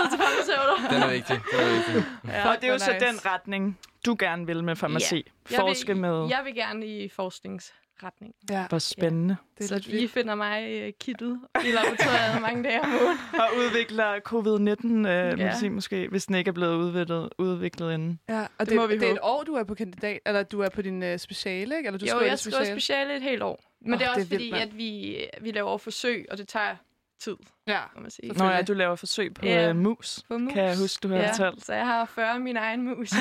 til 0.10 0.19
farmaceuter. 0.19 0.89
Den 0.93 1.01
er 1.03 1.10
vigtig. 1.12 1.39
Den 1.51 1.60
er 1.60 1.75
vigtig. 1.75 2.03
Ja. 2.27 2.50
Og 2.50 2.55
det 2.55 2.63
er 2.63 2.67
jo 2.67 2.72
hvor 2.74 2.77
så 2.77 2.91
nice. 2.93 3.05
den 3.05 3.25
retning, 3.25 3.79
du 4.05 4.15
gerne 4.19 4.46
vil 4.46 4.63
med 4.63 4.75
farmaci. 4.75 5.15
Jeg 5.51 5.60
Forske 5.60 5.88
vil, 5.88 5.98
med... 5.98 6.27
Jeg 6.29 6.41
vil 6.46 6.55
gerne 6.55 6.86
i 6.86 7.10
forskningsretning. 7.10 8.34
Ja, 8.50 8.65
Hvor 8.69 8.79
spændende. 8.79 9.36
det 9.58 9.63
er 9.63 9.67
Så 9.67 9.75
lidt 9.75 9.88
I 9.88 10.08
finder 10.08 10.36
mig 10.36 10.67
øh, 10.69 10.93
kittet 11.00 11.39
i 11.65 11.72
laboratoriet 11.72 12.41
mange 12.48 12.63
dage 12.63 12.81
om 12.81 12.89
ugen. 12.91 13.17
Og 13.34 13.48
udvikler 13.58 14.19
covid-19 14.29 15.08
øh, 15.08 15.39
Ja. 15.63 15.69
måske, 15.69 16.08
hvis 16.08 16.25
den 16.25 16.36
ikke 16.36 16.50
er 16.50 16.53
blevet 16.53 16.75
udviklet, 16.75 17.29
udviklet 17.38 17.93
inden. 17.93 18.19
Ja, 18.29 18.41
og 18.41 18.48
Det 18.60 18.67
det, 18.69 18.75
må 18.75 18.81
det, 18.81 18.89
vi 18.89 18.98
det 18.98 19.08
er 19.08 19.13
et 19.13 19.19
år, 19.22 19.43
du 19.43 19.53
er 19.53 19.63
på 19.63 19.75
kandidat, 19.75 20.19
eller 20.25 20.43
du 20.43 20.62
er 20.62 20.69
på 20.69 20.81
din 20.81 21.03
uh, 21.13 21.17
speciale, 21.17 21.77
ikke? 21.77 21.88
Eller 21.88 22.00
du 22.00 22.05
jo, 22.05 22.25
jeg 22.25 22.39
skriver 22.39 22.63
speciale 22.63 23.15
et 23.15 23.22
helt 23.22 23.43
år. 23.43 23.63
Men 23.81 23.93
Åh, 23.93 24.00
det 24.00 24.05
er 24.05 24.09
det 24.13 24.15
også 24.15 24.36
er 24.36 24.38
vildt, 24.38 24.43
fordi, 24.43 24.51
mand. 24.51 24.63
at 24.71 24.77
vi, 24.77 25.17
vi 25.41 25.51
laver 25.51 25.77
forsøg, 25.77 26.25
og 26.31 26.38
det 26.38 26.48
tager 26.48 26.75
tid, 27.19 27.36
Ja. 27.67 27.79
må 27.95 28.01
man 28.01 28.12
sige. 28.12 28.33
Nå 28.33 28.45
ja, 28.45 28.62
du 28.62 28.74
laver 28.74 28.95
forsøg 28.95 29.33
på 29.33 29.45
Ja. 29.45 29.69
øh, 29.69 29.75
mus, 29.75 30.19
På 30.27 30.38
mus. 30.38 30.53
kan 30.53 30.63
jeg 30.63 30.77
huske, 30.77 31.03
du 31.07 31.13
har 31.13 31.17
ja, 31.21 31.31
fortalt. 31.31 31.65
så 31.65 31.74
jeg 31.74 31.86
har 31.86 32.05
40 32.05 32.33
af 32.33 32.39
min 32.41 32.57
egen 32.57 32.83
mus. 32.83 33.09
det 33.09 33.17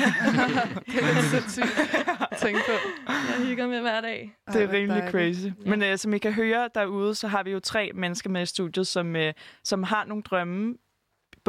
er 1.03 1.21
sindssygt 1.21 1.89
at 2.31 2.37
tænke 2.37 2.59
på. 2.65 2.71
jeg 3.07 3.47
hygger 3.47 3.67
med 3.67 3.81
hver 3.81 4.01
dag. 4.01 4.35
Det 4.53 4.61
er 4.63 4.71
rimelig 4.71 5.03
crazy. 5.11 5.47
Men 5.65 5.83
øh, 5.83 5.97
som 5.97 6.13
I 6.13 6.17
kan 6.17 6.33
høre 6.33 6.69
derude, 6.75 7.15
så 7.15 7.27
har 7.27 7.43
vi 7.43 7.51
jo 7.51 7.59
tre 7.59 7.91
mennesker 7.95 8.29
med 8.29 8.41
i 8.41 8.45
studiet, 8.45 8.87
som, 8.87 9.15
øh, 9.15 9.33
som 9.63 9.83
har 9.83 10.05
nogle 10.05 10.23
drømme, 10.23 10.75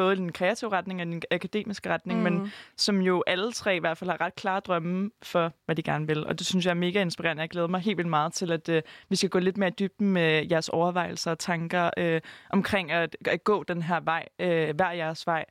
både 0.01 0.17
den 0.17 0.33
kreative 0.33 0.71
retning 0.73 1.01
og 1.01 1.07
den 1.07 1.23
akademiske 1.31 1.89
retning, 1.89 2.19
mm. 2.19 2.25
men 2.25 2.53
som 2.77 3.01
jo 3.01 3.25
alle 3.27 3.53
tre 3.53 3.77
i 3.77 3.79
hvert 3.79 3.99
fald 3.99 4.11
har 4.11 4.21
ret 4.21 4.35
klare 4.35 4.61
drømme 4.61 5.11
for, 5.23 5.53
hvad 5.65 5.77
de 5.77 5.83
gerne 5.83 6.07
vil. 6.07 6.27
Og 6.27 6.39
det 6.39 6.47
synes 6.47 6.65
jeg 6.65 6.71
er 6.71 6.75
mega 6.75 7.01
inspirerende. 7.03 7.41
Jeg 7.41 7.51
glæder 7.51 7.67
mig 7.69 7.81
helt 7.81 7.97
vildt 7.97 8.11
meget 8.11 8.33
til, 8.33 8.53
at 8.53 8.69
øh, 8.69 8.83
vi 9.09 9.17
skal 9.17 9.29
gå 9.29 9.39
lidt 9.39 9.57
mere 9.57 9.69
i 9.69 9.73
dybden 9.79 10.13
med 10.13 10.47
jeres 10.51 10.69
overvejelser 10.69 11.31
og 11.31 11.39
tanker 11.39 11.91
øh, 11.97 12.21
omkring 12.51 12.93
at, 12.93 13.17
at 13.27 13.45
gå 13.45 13.63
den 13.63 13.83
her 13.83 14.01
vej, 14.01 14.27
øh, 14.39 14.77
hver 14.77 14.91
jeres 14.91 15.27
vej. 15.27 15.45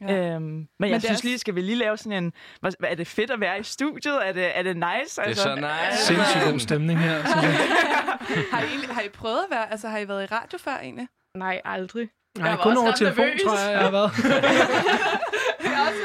Ja. 0.00 0.34
Øhm, 0.34 0.42
men, 0.42 0.68
men 0.80 0.90
jeg 0.90 0.96
er 0.96 1.00
synes 1.00 1.10
også- 1.10 1.24
lige, 1.24 1.38
skal 1.38 1.54
vi 1.54 1.60
lige 1.60 1.78
lave 1.78 1.96
sådan 1.96 2.24
en... 2.24 2.32
Hvad, 2.60 2.72
er 2.84 2.94
det 2.94 3.06
fedt 3.06 3.30
at 3.30 3.40
være 3.40 3.60
i 3.60 3.62
studiet? 3.62 4.28
Er 4.28 4.32
det, 4.32 4.58
er 4.58 4.62
det 4.62 4.76
nice? 4.76 5.20
Det 5.20 5.30
er 5.30 5.34
så 5.34 5.54
nice. 5.54 6.04
Sindssygt 6.06 6.44
god 6.50 6.58
stemning 6.58 6.98
her. 6.98 7.18
Har, 8.52 8.62
I, 8.62 8.86
har 8.90 9.02
I 9.02 9.08
prøvet 9.08 9.38
at 9.38 9.50
være, 9.50 9.70
altså 9.70 9.88
har 9.88 9.98
I 9.98 10.08
været 10.08 10.22
i 10.22 10.26
radio 10.26 10.58
før 10.58 10.78
egentlig? 10.78 11.08
Nej, 11.36 11.60
aldrig. 11.64 12.08
Nej, 12.38 12.50
var 12.50 12.56
kun 12.62 12.70
også 12.72 12.80
over 12.82 12.92
telefon, 12.92 13.24
nervøs. 13.24 13.40
tror 13.42 13.58
jeg, 13.58 13.72
jeg 13.76 13.80
har 13.80 13.90
været. 13.90 14.10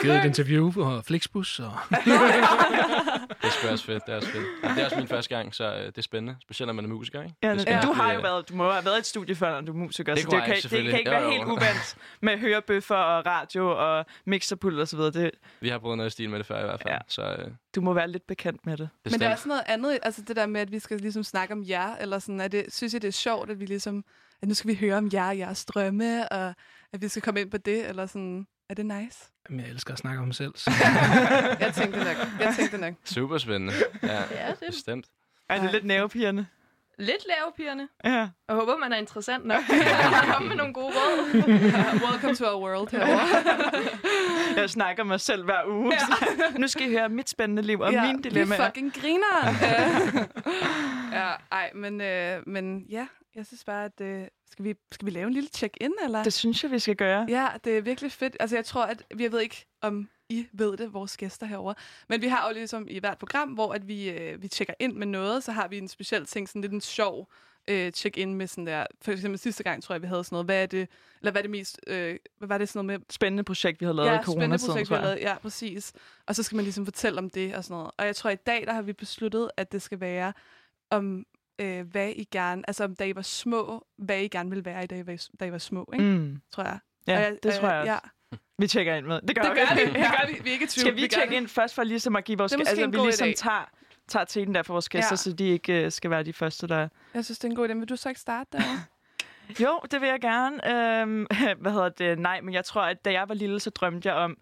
Givet 0.02 0.16
et 0.18 0.26
interview 0.26 0.72
på 0.72 1.02
Flixbus. 1.02 1.60
Og... 1.60 1.72
Det 3.42 3.68
er 3.68 3.72
også 3.72 3.86
fedt. 3.86 4.06
Det 4.06 4.12
er 4.14 4.16
også 4.18 4.30
fedt. 4.30 4.46
Ja, 4.64 4.70
det 4.70 4.80
er 4.82 4.86
også 4.86 4.98
min 4.98 5.08
første 5.08 5.36
gang, 5.36 5.56
så 5.56 5.74
øh, 5.76 5.86
det 5.86 5.98
er 5.98 6.02
spændende. 6.02 6.36
Specielt 6.42 6.68
når 6.68 6.74
man 6.74 6.86
er 6.86 6.90
musiker, 6.90 7.24
ikke? 7.24 7.36
Ja, 7.44 7.58
skal 7.58 7.82
du 7.84 7.92
har 7.94 8.14
jo 8.14 8.20
været, 8.22 8.50
du 8.50 8.56
må 8.56 8.72
have 8.72 8.86
været 8.86 8.96
i 8.96 9.00
et 9.00 9.06
studie 9.06 9.36
før, 9.36 9.52
når 9.54 9.62
du 9.62 9.72
er 9.72 9.76
musiker, 9.76 10.14
Det 10.14 10.24
så 10.24 10.30
det 10.30 10.34
jeg 10.38 10.44
kan, 10.46 10.56
det 10.56 10.70
kan 10.90 11.00
ikke 11.00 11.12
Jo, 11.12 11.16
være 11.18 11.24
jo. 11.24 11.30
helt 11.32 11.44
uvant 11.44 11.96
med 12.22 12.38
hørebøffer 12.38 12.96
og 12.96 13.26
radio 13.26 13.70
og 13.98 14.06
mixerpult 14.26 14.80
og 14.80 14.88
så 14.88 14.98
videre. 14.98 15.12
Det, 15.12 15.32
Vi 15.62 15.70
har 15.70 15.78
prøvet 15.80 15.98
noget 15.98 16.10
i 16.10 16.12
stil 16.12 16.30
med 16.30 16.38
det 16.40 16.46
før 16.46 16.60
i 16.60 16.64
hvert 16.64 16.82
fald. 16.82 16.94
Ja. 16.94 17.00
Så 17.08 17.22
øh, 17.22 17.48
du 17.76 17.82
må 17.82 17.94
være 17.94 18.08
lidt 18.08 18.28
bekendt 18.28 18.66
med 18.66 18.78
det. 18.78 18.90
Men 19.06 19.14
det 19.14 19.22
er 19.22 19.32
også 19.32 19.48
noget 19.48 19.64
andet, 19.66 20.00
altså 20.04 20.22
det 20.28 20.36
der 20.36 20.46
med, 20.46 20.62
at 20.62 20.72
vi 20.72 20.80
skal 20.80 20.98
ligesom 20.98 21.24
snakke 21.24 21.54
om 21.54 21.64
jer, 21.70 21.96
eller 22.02 22.20
sådan, 22.20 22.40
er 22.42 22.48
det, 22.48 22.66
synes 22.70 22.94
I, 22.94 23.00
det 23.00 23.08
er 23.08 23.12
sjovt, 23.12 23.50
at 23.50 23.60
vi 23.60 23.66
ligesom, 23.66 24.04
at 24.42 24.48
nu 24.48 24.54
skal 24.54 24.68
vi 24.68 24.76
høre 24.76 24.96
om 24.98 25.10
jer 25.14 25.28
og 25.28 25.38
jeres 25.38 25.66
drømme, 25.66 26.30
og 26.32 26.54
at 26.94 27.02
vi 27.02 27.08
skal 27.08 27.22
komme 27.22 27.42
ind 27.42 27.52
på 27.52 27.58
det, 27.58 27.90
eller 27.90 28.06
sådan, 28.06 28.48
er 28.70 28.74
det 28.74 28.86
nice? 28.86 29.20
Jamen, 29.50 29.60
jeg 29.66 29.70
elsker 29.70 29.94
at 29.94 30.00
snakke 30.00 30.20
om 30.20 30.26
mig 30.26 30.36
selv. 30.36 30.52
Så. 30.56 30.72
Jeg 31.60 31.74
tænkte 31.76 32.00
nok, 32.00 32.18
jeg 32.40 32.54
tænkte 32.60 32.78
nok. 32.78 32.94
Super 33.06 33.38
spændende. 33.38 33.74
Ja, 34.04 34.14
Ja, 34.16 34.48
det 34.52 34.58
er 34.68 34.72
bestemt. 34.72 35.08
Er 35.50 35.54
det 35.56 35.64
Nej. 35.64 35.72
lidt 35.72 35.86
nervepirrende? 35.86 36.46
Lidt 37.00 37.26
lavepigerne. 37.28 37.88
Ja. 38.04 38.10
Jeg 38.48 38.56
håber, 38.56 38.78
man 38.78 38.94
er 38.94 38.98
interessant 38.98 39.46
nok. 39.46 39.62
Kom 40.34 40.44
med 40.44 40.56
nogle 40.56 40.74
gode 40.74 40.88
råd. 40.88 41.34
Welcome 42.12 42.36
to 42.36 42.46
our 42.46 42.62
world 42.64 42.92
herovre. 42.92 43.28
Jeg 44.62 44.70
snakker 44.70 45.04
mig 45.04 45.20
selv 45.22 45.44
hver 45.46 45.66
uge. 45.68 45.94
Ja. 45.94 46.58
nu 46.60 46.68
skal 46.68 46.88
I 46.88 46.92
høre 46.92 47.10
mit 47.10 47.30
spændende 47.30 47.62
liv 47.62 47.80
og 47.80 47.92
mine 47.94 48.16
Vi 48.24 48.30
dilemmaer. 48.30 48.66
fucking 48.66 48.94
griner. 48.94 49.48
ja, 51.12 51.32
ej, 51.52 51.72
men, 51.76 52.02
øh, 52.02 52.42
men 52.48 52.86
ja, 52.90 53.08
jeg 53.36 53.46
synes 53.46 53.64
bare, 53.64 53.86
at 53.86 54.02
øh, 54.02 54.28
skal, 54.52 54.66
vi, 54.66 54.74
skal 54.92 55.06
vi 55.06 55.12
lave 55.12 55.28
en 55.28 55.34
lille 55.34 55.50
check-in, 55.54 55.92
eller? 56.04 56.24
Det 56.24 56.34
synes 56.34 56.64
jeg, 56.64 56.72
vi 56.72 56.80
skal 56.80 56.96
gøre. 56.96 57.26
Ja, 57.30 57.48
det 57.64 57.78
er 57.78 57.82
virkelig 57.82 58.12
fedt. 58.12 58.38
Altså, 58.40 58.56
jeg 58.56 58.66
tror, 58.66 58.84
at 58.84 59.04
jeg 59.20 59.32
ved 59.32 59.40
ikke, 59.40 59.66
om 59.82 60.10
I 60.30 60.48
ved 60.54 60.78
det, 60.78 60.94
vores 60.94 61.18
gæster 61.18 61.46
herover. 61.46 61.74
Men 62.10 62.22
vi 62.22 62.28
har 62.28 62.48
jo 62.48 62.54
ligesom 62.54 62.88
i 62.90 63.00
hvert 63.00 63.18
program, 63.18 63.50
hvor 63.50 63.74
at 63.74 63.88
vi, 63.88 64.10
øh, 64.10 64.42
vi 64.42 64.48
tjekker 64.48 64.74
ind 64.80 64.94
med 64.94 65.08
noget, 65.08 65.44
så 65.44 65.52
har 65.52 65.68
vi 65.68 65.78
en 65.78 65.88
speciel 65.88 66.26
ting, 66.26 66.50
sådan 66.50 66.62
lidt 66.62 66.74
en 66.74 66.82
sjov 66.82 67.32
øh, 67.70 67.92
check-in 67.92 68.36
med 68.36 68.48
sådan 68.48 68.68
der. 68.68 68.86
For 69.02 69.12
eksempel 69.12 69.40
sidste 69.40 69.64
gang, 69.64 69.84
tror 69.84 69.96
jeg, 69.96 70.02
vi 70.02 70.08
havde 70.08 70.24
sådan 70.24 70.34
noget. 70.36 70.46
Hvad 70.46 70.62
er 70.62 70.66
det, 70.66 70.90
eller 71.22 71.32
hvad 71.32 71.40
er 71.42 71.44
det 71.44 71.52
mest, 71.52 71.80
øh, 71.88 72.18
hvad 72.38 72.48
var 72.48 72.58
det 72.58 72.70
sådan 72.70 72.86
noget 72.86 73.00
med 73.00 73.06
Spændende 73.10 73.44
projekt, 73.44 73.82
vi 73.82 73.86
har 73.86 73.94
lavet 73.94 74.08
ja, 74.10 74.20
i 74.20 74.24
spændende 74.24 74.42
coronatiden, 74.58 74.72
projekt, 74.72 74.90
vi 74.90 74.96
jeg. 74.96 75.04
lavet. 75.04 75.20
Ja, 75.20 75.38
præcis. 75.38 75.94
Og 76.28 76.36
så 76.36 76.44
skal 76.44 76.56
man 76.56 76.64
ligesom 76.64 76.86
fortælle 76.86 77.18
om 77.20 77.30
det 77.30 77.56
og 77.56 77.64
sådan 77.64 77.76
noget. 77.78 77.92
Og 77.98 78.06
jeg 78.06 78.16
tror, 78.16 78.30
i 78.30 78.36
dag, 78.36 78.66
der 78.68 78.74
har 78.74 78.82
vi 78.82 78.94
besluttet, 78.94 79.52
at 79.58 79.72
det 79.72 79.82
skal 79.82 80.00
være 80.00 80.34
om, 80.90 81.26
øh, 81.60 81.88
hvad 81.92 82.10
I 82.10 82.24
gerne, 82.32 82.64
altså 82.68 82.84
om 82.84 82.96
da 82.96 83.06
I 83.06 83.16
var 83.16 83.22
små, 83.22 83.86
hvad 83.98 84.22
I 84.22 84.28
gerne 84.28 84.50
ville 84.50 84.66
være 84.66 84.84
i, 84.84 84.88
da 84.88 84.96
I 84.96 85.08
var, 85.08 85.28
da 85.40 85.46
I 85.46 85.52
var 85.52 85.58
små, 85.58 85.90
ikke? 85.94 86.06
Mm. 86.06 86.42
Tror 86.52 86.64
jeg. 86.64 86.80
Ja, 87.08 87.16
Og 87.18 87.22
jeg- 87.22 87.38
det 87.44 87.54
tror 87.54 87.70
jeg 87.70 87.86
Ja, 87.86 87.94
også. 87.96 88.08
Vi 88.60 88.68
tjekker 88.68 88.96
ind 88.96 89.06
med. 89.06 89.22
Det 89.28 89.36
gør 89.36 89.42
det 89.44 89.52
gør 89.56 89.76
vi. 89.76 89.82
vi. 89.82 89.88
Det 89.88 89.94
gør 90.20 90.28
vi. 90.28 90.40
Vi 90.44 90.50
er 90.50 90.54
ikke 90.54 90.64
i 90.66 90.68
tvivl. 90.68 90.86
Skal 90.88 90.96
vi 90.96 91.02
gør 91.02 91.08
tjekke 91.08 91.36
ind 91.36 91.48
først 91.48 91.76
for 91.76 91.84
ligesom 91.84 92.16
at 92.16 92.24
give 92.24 92.38
vores 92.38 92.54
er 92.54 92.58
måske 92.58 92.70
altså, 92.70 92.88
vi 92.88 92.98
ligesom 92.98 93.28
idé. 93.28 93.34
tager, 93.34 93.70
tager 94.08 94.26
teten 94.26 94.56
der 94.56 94.64
for 94.64 94.74
vores 94.74 94.90
gæster, 94.90 95.12
Ja. 95.12 95.16
så 95.16 95.32
de 95.34 95.46
ikke 95.48 95.84
øh, 95.86 95.92
skal 95.92 96.10
være 96.10 96.24
de 96.24 96.34
første, 96.34 96.68
der... 96.68 96.88
Jeg 97.14 97.26
synes, 97.26 97.40
det 97.40 97.44
er 97.48 97.50
en 97.52 97.56
god 97.56 97.70
idé. 97.70 97.74
Vil 97.74 97.90
du 97.90 97.96
så 97.96 98.10
ikke 98.10 98.22
starte 98.22 98.50
der? 98.52 98.62
Jo, 99.60 99.80
det 99.92 100.02
vil 100.02 100.10
jeg 100.10 100.22
gerne. 100.22 100.72
Øhm, 101.02 101.26
hvad 101.60 101.72
hedder 101.72 101.90
det? 101.90 102.20
Nej, 102.20 102.42
men 102.42 102.54
jeg 102.54 102.66
tror, 102.66 102.82
at 102.82 103.06
da 103.06 103.12
jeg 103.12 103.30
var 103.30 103.36
lille, 103.36 103.60
så 103.60 103.70
drømte 103.70 104.10
jeg 104.10 104.16
om... 104.16 104.38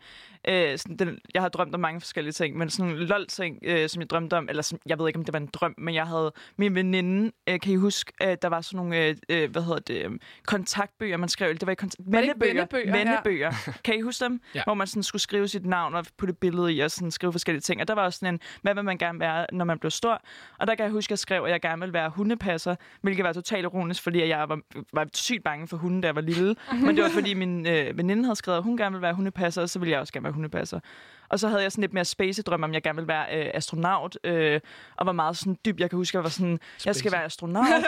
Øh, 0.47 0.77
sådan, 0.77 0.97
den, 0.97 1.19
jeg 1.33 1.41
har 1.41 1.49
drømt 1.49 1.75
om 1.75 1.81
mange 1.81 2.01
forskellige 2.01 2.33
ting, 2.33 2.57
men 2.57 2.69
sådan 2.69 2.91
en 2.91 2.97
lol-ting, 2.97 3.59
øh, 3.63 3.89
som 3.89 4.01
jeg 4.01 4.09
drømte 4.09 4.33
om, 4.37 4.49
eller 4.49 4.61
som, 4.61 4.79
jeg 4.85 4.99
ved 4.99 5.07
ikke, 5.07 5.19
om 5.19 5.25
det 5.25 5.33
var 5.33 5.39
en 5.39 5.49
drøm, 5.53 5.75
men 5.77 5.95
jeg 5.95 6.07
havde 6.07 6.31
min 6.57 6.75
veninde, 6.75 7.31
øh, 7.49 7.59
kan 7.59 7.73
I 7.73 7.75
huske, 7.75 8.13
øh, 8.23 8.37
der 8.41 8.47
var 8.47 8.61
sådan 8.61 8.77
nogle, 8.77 9.05
øh, 9.05 9.15
øh, 9.29 9.51
hvad 9.51 9.61
hedder 9.61 9.79
det, 9.79 10.05
øh, 10.05 10.11
kontaktbøger, 10.45 11.17
man 11.17 11.29
skrev, 11.29 11.53
det 11.53 11.65
var 11.65 11.71
i 11.71 11.75
kont- 11.83 11.95
vennebøger? 12.11 12.65
Ja. 12.85 12.97
vennebøger. 12.97 13.51
kan 13.85 13.97
I 13.97 14.01
huske 14.01 14.25
dem? 14.25 14.41
Ja. 14.55 14.63
Hvor 14.63 14.73
man 14.73 14.87
sådan 14.87 15.03
skulle 15.03 15.21
skrive 15.21 15.47
sit 15.47 15.65
navn 15.65 15.95
og 15.95 16.05
putte 16.17 16.31
et 16.31 16.37
billede 16.37 16.73
i, 16.73 16.79
og 16.79 16.91
sådan 16.91 17.11
skrive 17.11 17.31
forskellige 17.31 17.61
ting. 17.61 17.81
Og 17.81 17.87
der 17.87 17.93
var 17.95 18.03
også 18.03 18.19
sådan 18.19 18.33
en, 18.33 18.39
hvad 18.61 18.73
vil 18.75 18.83
man 18.83 18.97
gerne 18.97 19.19
være, 19.19 19.45
når 19.51 19.65
man 19.65 19.79
blev 19.79 19.91
stor? 19.91 20.21
Og 20.59 20.67
der 20.67 20.75
kan 20.75 20.83
jeg 20.83 20.91
huske, 20.91 21.07
at 21.07 21.11
jeg 21.11 21.19
skrev, 21.19 21.43
at 21.43 21.51
jeg 21.51 21.61
gerne 21.61 21.79
ville 21.79 21.93
være 21.93 22.09
hundepasser, 22.09 22.75
hvilket 23.01 23.25
var 23.25 23.33
totalt 23.33 23.63
ironisk, 23.63 24.03
fordi 24.03 24.27
jeg 24.27 24.49
var, 24.49 24.59
var 24.93 25.07
sygt 25.13 25.43
bange 25.43 25.67
for 25.67 25.77
hunden, 25.77 26.01
da 26.01 26.07
jeg 26.07 26.15
var 26.15 26.21
lille. 26.21 26.55
Men 26.85 26.95
det 26.95 27.03
var, 27.03 27.09
fordi 27.09 27.33
min 27.33 27.67
øh, 27.67 27.97
veninde 27.97 28.23
havde 28.23 28.35
skrevet, 28.35 28.57
at 28.57 28.63
hun 28.63 28.77
gerne 28.77 28.93
ville 28.93 29.01
være 29.01 29.13
hundepasser, 29.13 29.62
og 29.62 29.69
så 29.69 29.79
ville 29.79 29.91
jeg 29.91 29.99
også 29.99 30.13
gerne 30.13 30.23
være 30.23 30.34
hundepasser. 30.36 30.82
Og 31.29 31.39
så 31.39 31.47
havde 31.47 31.63
jeg 31.63 31.71
sådan 31.71 31.81
lidt 31.81 31.93
mere 31.93 32.05
space-drøm 32.05 32.63
om, 32.63 32.73
jeg 32.73 32.83
gerne 32.83 32.95
ville 32.95 33.07
være 33.07 33.25
øh, 33.45 33.51
astronaut, 33.53 34.17
øh, 34.23 34.59
og 34.97 35.05
var 35.05 35.11
meget 35.11 35.38
sådan 35.38 35.57
dyb. 35.65 35.79
Jeg 35.79 35.89
kan 35.89 35.97
huske, 35.97 36.11
at 36.11 36.19
jeg 36.19 36.23
var 36.23 36.29
sådan, 36.29 36.59
jeg 36.85 36.95
skal 36.95 37.11
være 37.11 37.23
astronaut. 37.23 37.65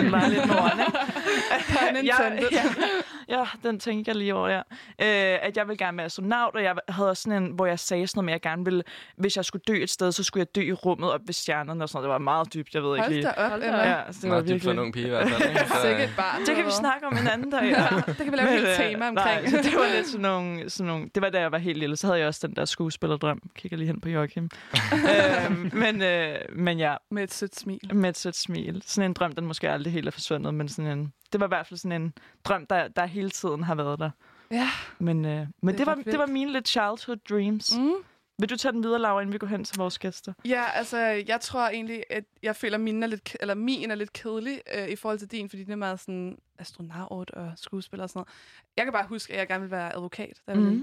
Det 0.00 0.12
var 0.12 0.28
lidt 0.28 0.46
moren, 0.46 0.80
ikke? 0.80 0.98
Intended. 1.98 2.02
ja, 2.52 2.62
ja, 3.28 3.38
ja, 3.38 3.44
den 3.62 3.80
tænkte 3.80 4.08
jeg 4.08 4.16
lige 4.16 4.34
over, 4.34 4.48
ja. 4.48 4.58
Øh, 4.58 5.38
at 5.42 5.56
jeg 5.56 5.68
ville 5.68 5.78
gerne 5.78 5.96
være 5.96 6.06
astronaut, 6.06 6.54
og 6.54 6.62
jeg 6.62 6.74
havde 6.88 7.08
også 7.10 7.22
sådan 7.22 7.42
en, 7.42 7.50
hvor 7.50 7.66
jeg 7.66 7.78
sagde 7.78 8.06
sådan 8.06 8.18
noget 8.18 8.24
med, 8.24 8.32
at 8.32 8.40
jeg 8.44 8.50
gerne 8.50 8.64
ville, 8.64 8.82
hvis 9.16 9.36
jeg 9.36 9.44
skulle 9.44 9.62
dø 9.68 9.82
et 9.82 9.90
sted, 9.90 10.12
så 10.12 10.22
skulle 10.24 10.40
jeg 10.40 10.54
dø 10.54 10.60
i 10.68 10.72
rummet 10.72 11.12
op 11.12 11.20
ved 11.26 11.34
stjernerne 11.34 11.84
og 11.84 11.88
sådan 11.88 11.96
noget. 11.96 12.04
Det 12.04 12.12
var 12.12 12.18
meget 12.18 12.54
dybt, 12.54 12.74
jeg 12.74 12.82
ved 12.82 12.90
ikke 12.96 13.02
Hold 13.02 13.12
lige. 13.12 13.22
da 13.24 13.30
op, 13.36 13.50
Hold 13.50 13.60
da 13.60 13.66
Emma. 13.66 13.78
op. 13.80 13.86
Ja, 13.86 14.12
så 14.12 14.18
det 14.22 14.30
var 14.30 14.36
Meget 14.36 14.48
dybt 14.48 14.62
for 14.64 14.70
en 14.70 14.78
ung 14.78 14.92
pige 14.92 15.06
i 15.06 15.08
hvert 15.08 15.28
fald. 15.28 15.48
Ikke? 15.48 15.60
Så, 15.74 15.80
Sikke 15.82 16.04
et 16.04 16.10
barn. 16.16 16.46
Det 16.46 16.56
kan 16.56 16.66
vi 16.66 16.70
snakke 16.70 17.06
om 17.06 17.12
en 17.12 17.26
anden 17.28 17.50
dag. 17.50 17.62
Ja. 17.62 17.82
Ja, 17.82 17.96
det 18.06 18.16
kan 18.16 18.32
vi 18.32 18.36
lave 18.36 18.48
et 18.54 18.60
helt 18.60 18.76
tema 18.76 19.08
omkring. 19.08 19.42
Nej, 19.52 19.62
det 19.62 19.72
var 19.74 19.96
lidt 19.96 20.06
sådan 20.06 20.20
nogle, 20.22 20.70
sådan 20.70 20.86
nogle... 20.86 21.08
Det 21.14 21.22
var 21.22 21.30
da 21.30 21.40
jeg 21.40 21.52
var 21.52 21.58
helt 21.58 21.78
lille, 21.78 21.96
så 21.96 22.06
havde 22.06 22.18
jeg 22.18 22.28
også 22.28 22.46
den 22.46 22.56
der 22.56 22.63
skuespillerdrøm. 22.68 23.42
Kigger 23.54 23.76
lige 23.78 23.86
hen 23.86 24.00
på 24.00 24.08
Joachim. 24.08 24.44
øhm, 24.92 25.70
men, 25.72 26.02
øh, 26.02 26.36
men 26.52 26.78
ja, 26.78 26.96
Med 27.10 27.22
et 27.22 27.32
sødt 27.34 27.56
smil. 27.58 27.90
med 27.94 28.08
et 28.10 28.16
sødt 28.18 28.36
smil. 28.36 28.82
Sådan 28.86 29.10
en 29.10 29.14
drøm, 29.14 29.32
den 29.32 29.46
måske 29.46 29.70
aldrig 29.70 29.92
helt 29.92 30.06
er 30.06 30.10
forsvundet, 30.10 30.54
men 30.54 30.68
sådan 30.68 30.98
en... 30.98 31.12
Det 31.32 31.40
var 31.40 31.46
i 31.46 31.48
hvert 31.48 31.66
fald 31.66 31.78
sådan 31.78 32.02
en 32.02 32.12
drøm, 32.44 32.66
der, 32.70 32.88
der 32.88 33.06
hele 33.06 33.30
tiden 33.30 33.62
har 33.62 33.74
været 33.74 33.98
der. 33.98 34.10
Ja. 34.50 34.68
Men, 34.98 35.24
øh, 35.24 35.46
men 35.62 35.68
Det 35.74 35.78
det, 35.78 35.86
var, 35.86 35.94
det 35.94 36.18
var 36.18 36.26
mine 36.26 36.52
lidt 36.52 36.68
childhood 36.68 37.16
dreams. 37.28 37.76
Mm. 37.78 37.92
Mm. 38.38 38.42
Vil 38.42 38.50
du 38.50 38.56
tage 38.56 38.72
den 38.72 38.84
videre, 38.84 39.00
Laura, 39.00 39.20
inden 39.20 39.32
vi 39.32 39.38
går 39.38 39.46
hen 39.46 39.64
til 39.64 39.76
vores 39.78 39.98
gæster? 39.98 40.32
Ja, 40.44 40.64
altså, 40.74 40.98
jeg 40.98 41.40
tror 41.40 41.68
egentlig, 41.68 42.04
at 42.10 42.24
jeg 42.42 42.56
føler, 42.56 42.74
at 42.74 42.80
min 42.80 43.02
er 43.02 43.06
lidt, 43.06 43.36
eller 43.40 43.54
min 43.54 43.90
er 43.90 43.94
lidt 43.94 44.12
kedelig 44.12 44.60
øh, 44.74 44.88
i 44.88 44.96
forhold 44.96 45.18
til 45.18 45.30
din, 45.30 45.48
fordi 45.48 45.64
den 45.64 45.72
er 45.72 45.76
meget 45.76 46.00
sådan 46.00 46.38
astronaut 46.58 47.30
og 47.30 47.52
skuespiller 47.56 48.02
og 48.02 48.10
sådan 48.10 48.18
noget. 48.18 48.28
Jeg 48.76 48.84
kan 48.84 48.92
bare 48.92 49.06
huske, 49.06 49.32
at 49.32 49.38
jeg 49.38 49.48
gerne 49.48 49.60
ville 49.60 49.76
være 49.76 49.94
advokat. 49.94 50.40
Mhm. 50.48 50.64
lille. 50.64 50.82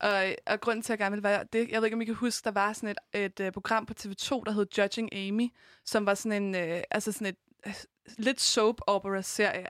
og, 0.00 0.24
og 0.46 0.60
grunden 0.60 0.82
til, 0.82 0.92
at 0.92 0.98
jeg 0.98 1.04
gerne 1.04 1.12
ville 1.12 1.28
være 1.28 1.44
det, 1.52 1.68
jeg 1.70 1.80
ved 1.80 1.86
ikke, 1.86 1.94
om 1.94 2.00
I 2.00 2.04
kan 2.04 2.14
huske, 2.14 2.44
der 2.44 2.50
var 2.50 2.72
sådan 2.72 2.96
et, 3.12 3.24
et 3.24 3.40
uh, 3.40 3.52
program 3.52 3.86
på 3.86 3.94
TV2, 4.00 4.42
der 4.46 4.50
hed 4.50 4.66
Judging 4.78 5.14
Amy, 5.14 5.48
som 5.84 6.06
var 6.06 6.14
sådan 6.14 6.42
en, 6.42 6.54
øh, 6.54 6.82
altså 6.90 7.12
sådan 7.12 7.26
et 7.26 7.36
øh, 7.66 7.74
lidt 8.18 8.40
soap 8.40 8.80
opera 8.86 9.22
serie 9.22 9.66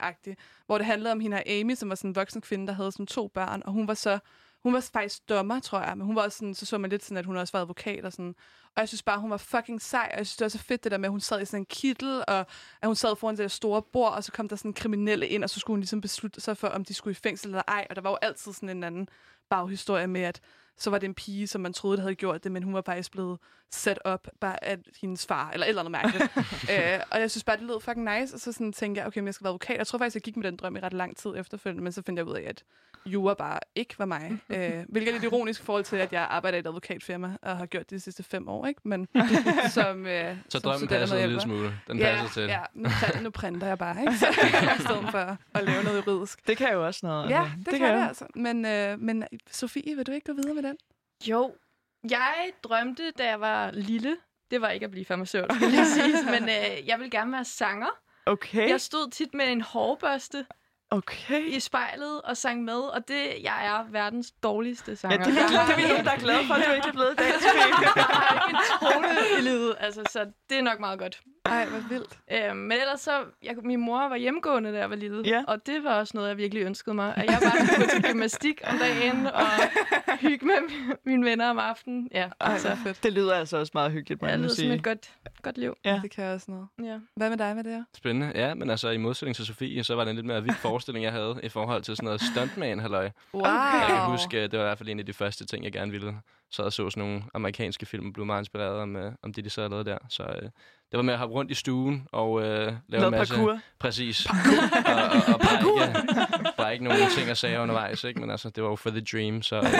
hvor 0.66 0.78
det 0.78 0.86
handlede 0.86 1.12
om 1.12 1.20
hende 1.20 1.36
her 1.36 1.60
Amy, 1.60 1.74
som 1.74 1.88
var 1.88 1.94
sådan 1.94 2.10
en 2.10 2.16
voksen 2.16 2.40
kvinde, 2.40 2.66
der 2.66 2.72
havde 2.72 2.92
sådan 2.92 3.06
to 3.06 3.28
børn, 3.28 3.62
og 3.64 3.72
hun 3.72 3.88
var 3.88 3.94
så 3.94 4.18
hun 4.66 4.74
var 4.74 4.80
faktisk 4.80 5.28
dommer, 5.28 5.60
tror 5.60 5.80
jeg, 5.80 5.96
men 5.96 6.06
hun 6.06 6.16
var 6.16 6.22
også 6.22 6.38
sådan, 6.38 6.54
så 6.54 6.66
så 6.66 6.78
man 6.78 6.90
lidt 6.90 7.04
sådan, 7.04 7.16
at 7.16 7.24
hun 7.26 7.36
også 7.36 7.52
var 7.52 7.60
advokat 7.60 8.04
og 8.04 8.12
sådan. 8.12 8.34
Og 8.64 8.80
jeg 8.80 8.88
synes 8.88 9.02
bare, 9.02 9.20
hun 9.20 9.30
var 9.30 9.36
fucking 9.36 9.82
sej, 9.82 10.08
og 10.12 10.18
jeg 10.18 10.26
synes, 10.26 10.36
det 10.36 10.44
var 10.44 10.48
så 10.48 10.58
fedt 10.58 10.84
det 10.84 10.92
der 10.92 10.98
med, 10.98 11.04
at 11.04 11.10
hun 11.10 11.20
sad 11.20 11.42
i 11.42 11.44
sådan 11.44 11.60
en 11.60 11.66
kittel, 11.66 12.24
og 12.28 12.38
at 12.82 12.86
hun 12.86 12.94
sad 12.96 13.16
foran 13.16 13.36
det 13.36 13.42
der 13.42 13.48
store 13.48 13.82
bord, 13.82 14.12
og 14.12 14.24
så 14.24 14.32
kom 14.32 14.48
der 14.48 14.56
sådan 14.56 14.72
kriminelle 14.72 15.28
ind, 15.28 15.44
og 15.44 15.50
så 15.50 15.60
skulle 15.60 15.74
hun 15.74 15.80
ligesom 15.80 16.00
beslutte 16.00 16.40
sig 16.40 16.56
for, 16.56 16.68
om 16.68 16.84
de 16.84 16.94
skulle 16.94 17.12
i 17.12 17.20
fængsel 17.22 17.48
eller 17.48 17.62
ej. 17.68 17.86
Og 17.90 17.96
der 17.96 18.02
var 18.02 18.10
jo 18.10 18.18
altid 18.22 18.52
sådan 18.52 18.68
en 18.68 18.84
anden 18.84 19.08
baghistorie 19.50 20.06
med, 20.06 20.20
at 20.20 20.40
så 20.78 20.90
var 20.90 20.98
det 20.98 21.06
en 21.06 21.14
pige, 21.14 21.46
som 21.46 21.60
man 21.60 21.72
troede, 21.72 21.96
der 21.96 22.02
havde 22.02 22.14
gjort 22.14 22.44
det, 22.44 22.52
men 22.52 22.62
hun 22.62 22.74
var 22.74 22.82
faktisk 22.86 23.12
blevet 23.12 23.38
sat 23.70 23.98
op 24.04 24.28
bare 24.40 24.64
af 24.64 24.78
hendes 25.00 25.26
far, 25.26 25.50
eller 25.50 25.66
et 25.66 25.68
eller 25.68 25.82
andet 25.82 25.92
mærkeligt. 25.92 26.30
øh, 26.72 27.00
og 27.10 27.20
jeg 27.20 27.30
synes 27.30 27.44
bare, 27.44 27.56
det 27.56 27.64
lød 27.64 27.80
fucking 27.80 28.20
nice, 28.20 28.34
og 28.34 28.40
så 28.40 28.52
sådan 28.52 28.72
tænkte 28.72 28.98
jeg, 28.98 29.06
okay, 29.06 29.20
men 29.20 29.26
jeg 29.26 29.34
skal 29.34 29.44
være 29.44 29.50
advokat. 29.50 29.76
Jeg 29.78 29.86
tror 29.86 29.98
faktisk, 29.98 30.14
jeg 30.14 30.22
gik 30.22 30.36
med 30.36 30.44
den 30.44 30.56
drøm 30.56 30.76
i 30.76 30.80
ret 30.80 30.92
lang 30.92 31.16
tid 31.16 31.30
efterfølgende, 31.36 31.82
men 31.82 31.92
så 31.92 32.02
fandt 32.02 32.18
jeg 32.18 32.26
ud 32.26 32.34
af, 32.34 32.44
at 32.48 32.62
jura 33.06 33.34
bare 33.34 33.58
ikke 33.74 33.98
var 33.98 34.04
mig. 34.04 34.38
øh, 34.48 34.84
hvilket 34.88 35.08
er 35.08 35.12
lidt 35.12 35.24
ironisk 35.24 35.60
i 35.60 35.64
forhold 35.64 35.84
til, 35.84 35.96
at 35.96 36.12
jeg 36.12 36.26
arbejder 36.30 36.56
i 36.56 36.60
et 36.60 36.66
advokatfirma, 36.66 37.36
og 37.42 37.56
har 37.56 37.66
gjort 37.66 37.82
det 37.82 37.90
de 37.90 38.00
sidste 38.00 38.22
fem 38.22 38.48
år, 38.48 38.66
ikke? 38.66 38.80
Men 38.84 39.08
som, 39.70 40.06
øh, 40.06 40.36
så 40.36 40.50
som 40.50 40.60
drømmen 40.60 40.88
passede 40.88 41.20
en 41.22 41.26
lille 41.28 41.42
smule. 41.42 41.72
Den 41.88 41.98
Ja, 41.98 42.16
passer 42.20 42.40
til. 42.40 42.48
ja 42.48 42.60
nu, 42.74 42.88
nu 43.22 43.30
printer 43.30 43.66
jeg 43.66 43.78
bare, 43.78 44.00
ikke? 44.00 44.12
Så, 44.18 44.26
I 44.78 44.80
stedet 44.82 45.10
for 45.10 45.36
at 45.54 45.64
lave 45.64 45.82
noget 45.84 46.06
juridisk. 46.06 46.46
Det 46.46 46.56
kan 46.56 46.72
jo 46.72 46.86
også 46.86 47.06
noget. 47.06 47.30
Ja, 47.30 47.40
altså. 47.42 47.56
det, 47.58 47.66
det 47.66 47.78
kan 47.78 47.94
det 47.98 48.08
altså. 48.08 48.26
Men, 48.34 48.64
øh, 48.66 49.00
men 49.00 49.24
Sofie, 49.50 49.96
vil 49.96 50.06
du 50.06 50.12
ikke 50.12 50.26
gå 50.26 50.32
videre 50.32 50.54
med 50.54 50.62
den? 50.66 50.76
Jo, 51.26 51.54
jeg 52.10 52.52
drømte, 52.62 53.10
da 53.10 53.24
jeg 53.28 53.40
var 53.40 53.70
lille. 53.70 54.16
Det 54.50 54.60
var 54.60 54.70
ikke 54.70 54.84
at 54.84 54.90
blive 54.90 55.04
farmaceut, 55.04 55.52
skal 55.54 55.68
lige 55.68 55.86
sige. 55.86 56.24
Men 56.34 56.42
øh, 56.42 56.86
jeg 56.88 56.98
ville 56.98 57.10
gerne 57.10 57.32
være 57.32 57.44
sanger. 57.44 57.88
Okay, 58.26 58.68
Jeg 58.68 58.80
stod 58.80 59.10
tit 59.10 59.34
med 59.34 59.52
en 59.52 59.60
hårbørste 59.60 60.46
okay. 60.90 61.46
i 61.46 61.60
spejlet 61.60 62.22
og 62.22 62.36
sang 62.36 62.64
med, 62.64 62.74
og 62.78 63.08
det, 63.08 63.22
jeg 63.42 63.66
er 63.66 63.84
verdens 63.90 64.30
dårligste 64.42 64.90
Ja, 64.90 64.94
sanger. 64.96 65.16
det 65.24 65.26
er 65.38 65.46
det 65.48 65.56
er 65.56 65.76
virkelig, 65.76 66.04
der 66.04 66.10
er 66.10 66.16
glad 66.18 66.46
for, 66.46 66.54
at 66.54 66.64
du 66.68 66.72
ikke 66.72 66.88
er 66.88 66.92
blevet 66.92 67.14
Sofie. 67.18 67.92
jeg 67.96 68.02
har 68.04 68.48
ikke 68.48 68.58
en 68.58 68.92
tone 68.92 69.38
i 69.38 69.42
livet, 69.42 69.74
altså, 69.80 70.02
så 70.10 70.26
det 70.50 70.58
er 70.58 70.62
nok 70.62 70.80
meget 70.80 70.98
godt. 70.98 71.20
Ej, 71.44 71.66
hvor 71.66 71.78
vildt. 71.88 72.18
Øh, 72.32 72.56
men 72.56 72.72
ellers 72.72 73.00
så, 73.00 73.10
jeg, 73.42 73.54
min 73.64 73.80
mor 73.80 74.08
var 74.08 74.16
hjemmegående, 74.16 74.72
da 74.72 74.78
jeg 74.78 74.90
var 74.90 74.96
lille, 74.96 75.22
Ja. 75.28 75.42
og 75.48 75.66
det 75.66 75.84
var 75.84 75.94
også 75.98 76.12
noget, 76.16 76.28
jeg 76.28 76.36
virkelig 76.36 76.62
ønskede 76.64 76.94
mig. 76.94 77.14
At 77.16 77.24
jeg 77.30 77.38
bare 77.42 77.66
skulle 77.66 77.88
til 77.88 78.02
gymnastik 78.02 78.60
om 78.70 78.78
dagen 78.78 79.26
og 79.26 79.46
hygge 80.20 80.46
med 80.46 80.54
mi- 80.54 80.94
mine 81.04 81.24
venner 81.24 81.50
om 81.50 81.58
aftenen. 81.58 82.08
Ja, 82.12 82.28
Ej, 82.40 82.52
altså, 82.52 82.76
fedt. 82.84 83.02
Det 83.02 83.12
lyder 83.12 83.34
altså 83.34 83.56
også 83.56 83.70
meget 83.74 83.92
hyggeligt, 83.92 84.22
må 84.22 84.26
det 84.26 84.30
jeg 84.32 84.38
nu 84.38 84.42
lyder 84.42 84.54
som 84.54 84.62
sige. 84.62 84.74
et 84.74 84.84
godt, 84.84 85.10
godt 85.46 85.58
liv. 85.58 85.76
Ja. 85.84 86.00
Det 86.02 86.10
kan 86.10 86.24
jeg 86.24 86.34
også 86.34 86.50
noget. 86.50 86.68
Ja. 86.82 86.98
Hvad 87.16 87.30
med 87.30 87.38
dig 87.38 87.56
med 87.56 87.64
det 87.64 87.72
her? 87.72 87.84
Spændende. 87.94 88.32
Ja, 88.34 88.54
men 88.54 88.70
altså 88.70 88.90
i 88.90 88.96
modsætning 88.96 89.36
til 89.36 89.46
Sofie, 89.46 89.84
så 89.84 89.94
var 89.94 90.04
det 90.04 90.10
en 90.10 90.16
lidt 90.16 90.26
mere 90.26 90.42
vild 90.42 90.56
forestilling, 90.56 91.04
jeg 91.04 91.12
havde 91.12 91.40
i 91.42 91.48
forhold 91.48 91.82
til 91.82 91.96
sådan 91.96 92.04
noget 92.04 92.20
stuntman 92.20 92.78
halløj. 92.78 93.10
Wow. 93.34 93.44
Jeg 93.44 93.84
kan 93.88 94.10
huske, 94.10 94.42
det 94.42 94.52
var 94.52 94.64
i 94.64 94.68
hvert 94.68 94.78
fald 94.78 94.88
en 94.88 94.98
af 94.98 95.06
de 95.06 95.12
første 95.12 95.46
ting, 95.46 95.64
jeg 95.64 95.72
gerne 95.72 95.92
ville. 95.92 96.20
Så 96.50 96.62
jeg 96.62 96.72
så 96.72 96.90
sådan 96.90 97.08
nogle 97.08 97.22
amerikanske 97.34 97.86
film 97.86 98.06
og 98.06 98.12
blev 98.12 98.26
meget 98.26 98.40
inspireret 98.40 98.80
om, 98.80 98.96
øh, 98.96 99.12
om 99.22 99.32
det, 99.32 99.44
de 99.44 99.50
så 99.50 99.60
havde 99.60 99.70
lavet 99.70 99.86
der. 99.86 99.98
Så 100.08 100.22
øh, 100.22 100.50
det 100.90 100.96
var 100.96 101.02
med 101.02 101.14
at 101.14 101.18
hoppe 101.20 101.34
rundt 101.34 101.50
i 101.50 101.54
stuen 101.54 102.06
og 102.12 102.42
øh, 102.42 102.46
lave 102.48 102.72
Noget 102.88 103.06
en 103.06 103.10
masse... 103.10 103.34
parkour. 103.34 103.58
Præcis. 103.78 104.26
og, 104.26 104.32
og, 104.94 105.34
og 105.34 105.40
bare, 105.40 105.54
ikke, 105.58 105.94
bare 106.58 106.72
ikke 106.72 106.84
nogen 106.84 107.10
ting 107.16 107.30
at 107.30 107.38
sige 107.38 107.60
undervejs, 107.60 108.04
ikke? 108.04 108.20
Men 108.20 108.30
altså, 108.30 108.50
det 108.50 108.62
var 108.62 108.68
jo 108.70 108.76
for 108.76 108.90
the 108.90 109.00
dream, 109.12 109.42
så 109.42 109.56
øh, 109.56 109.62
det, 109.62 109.72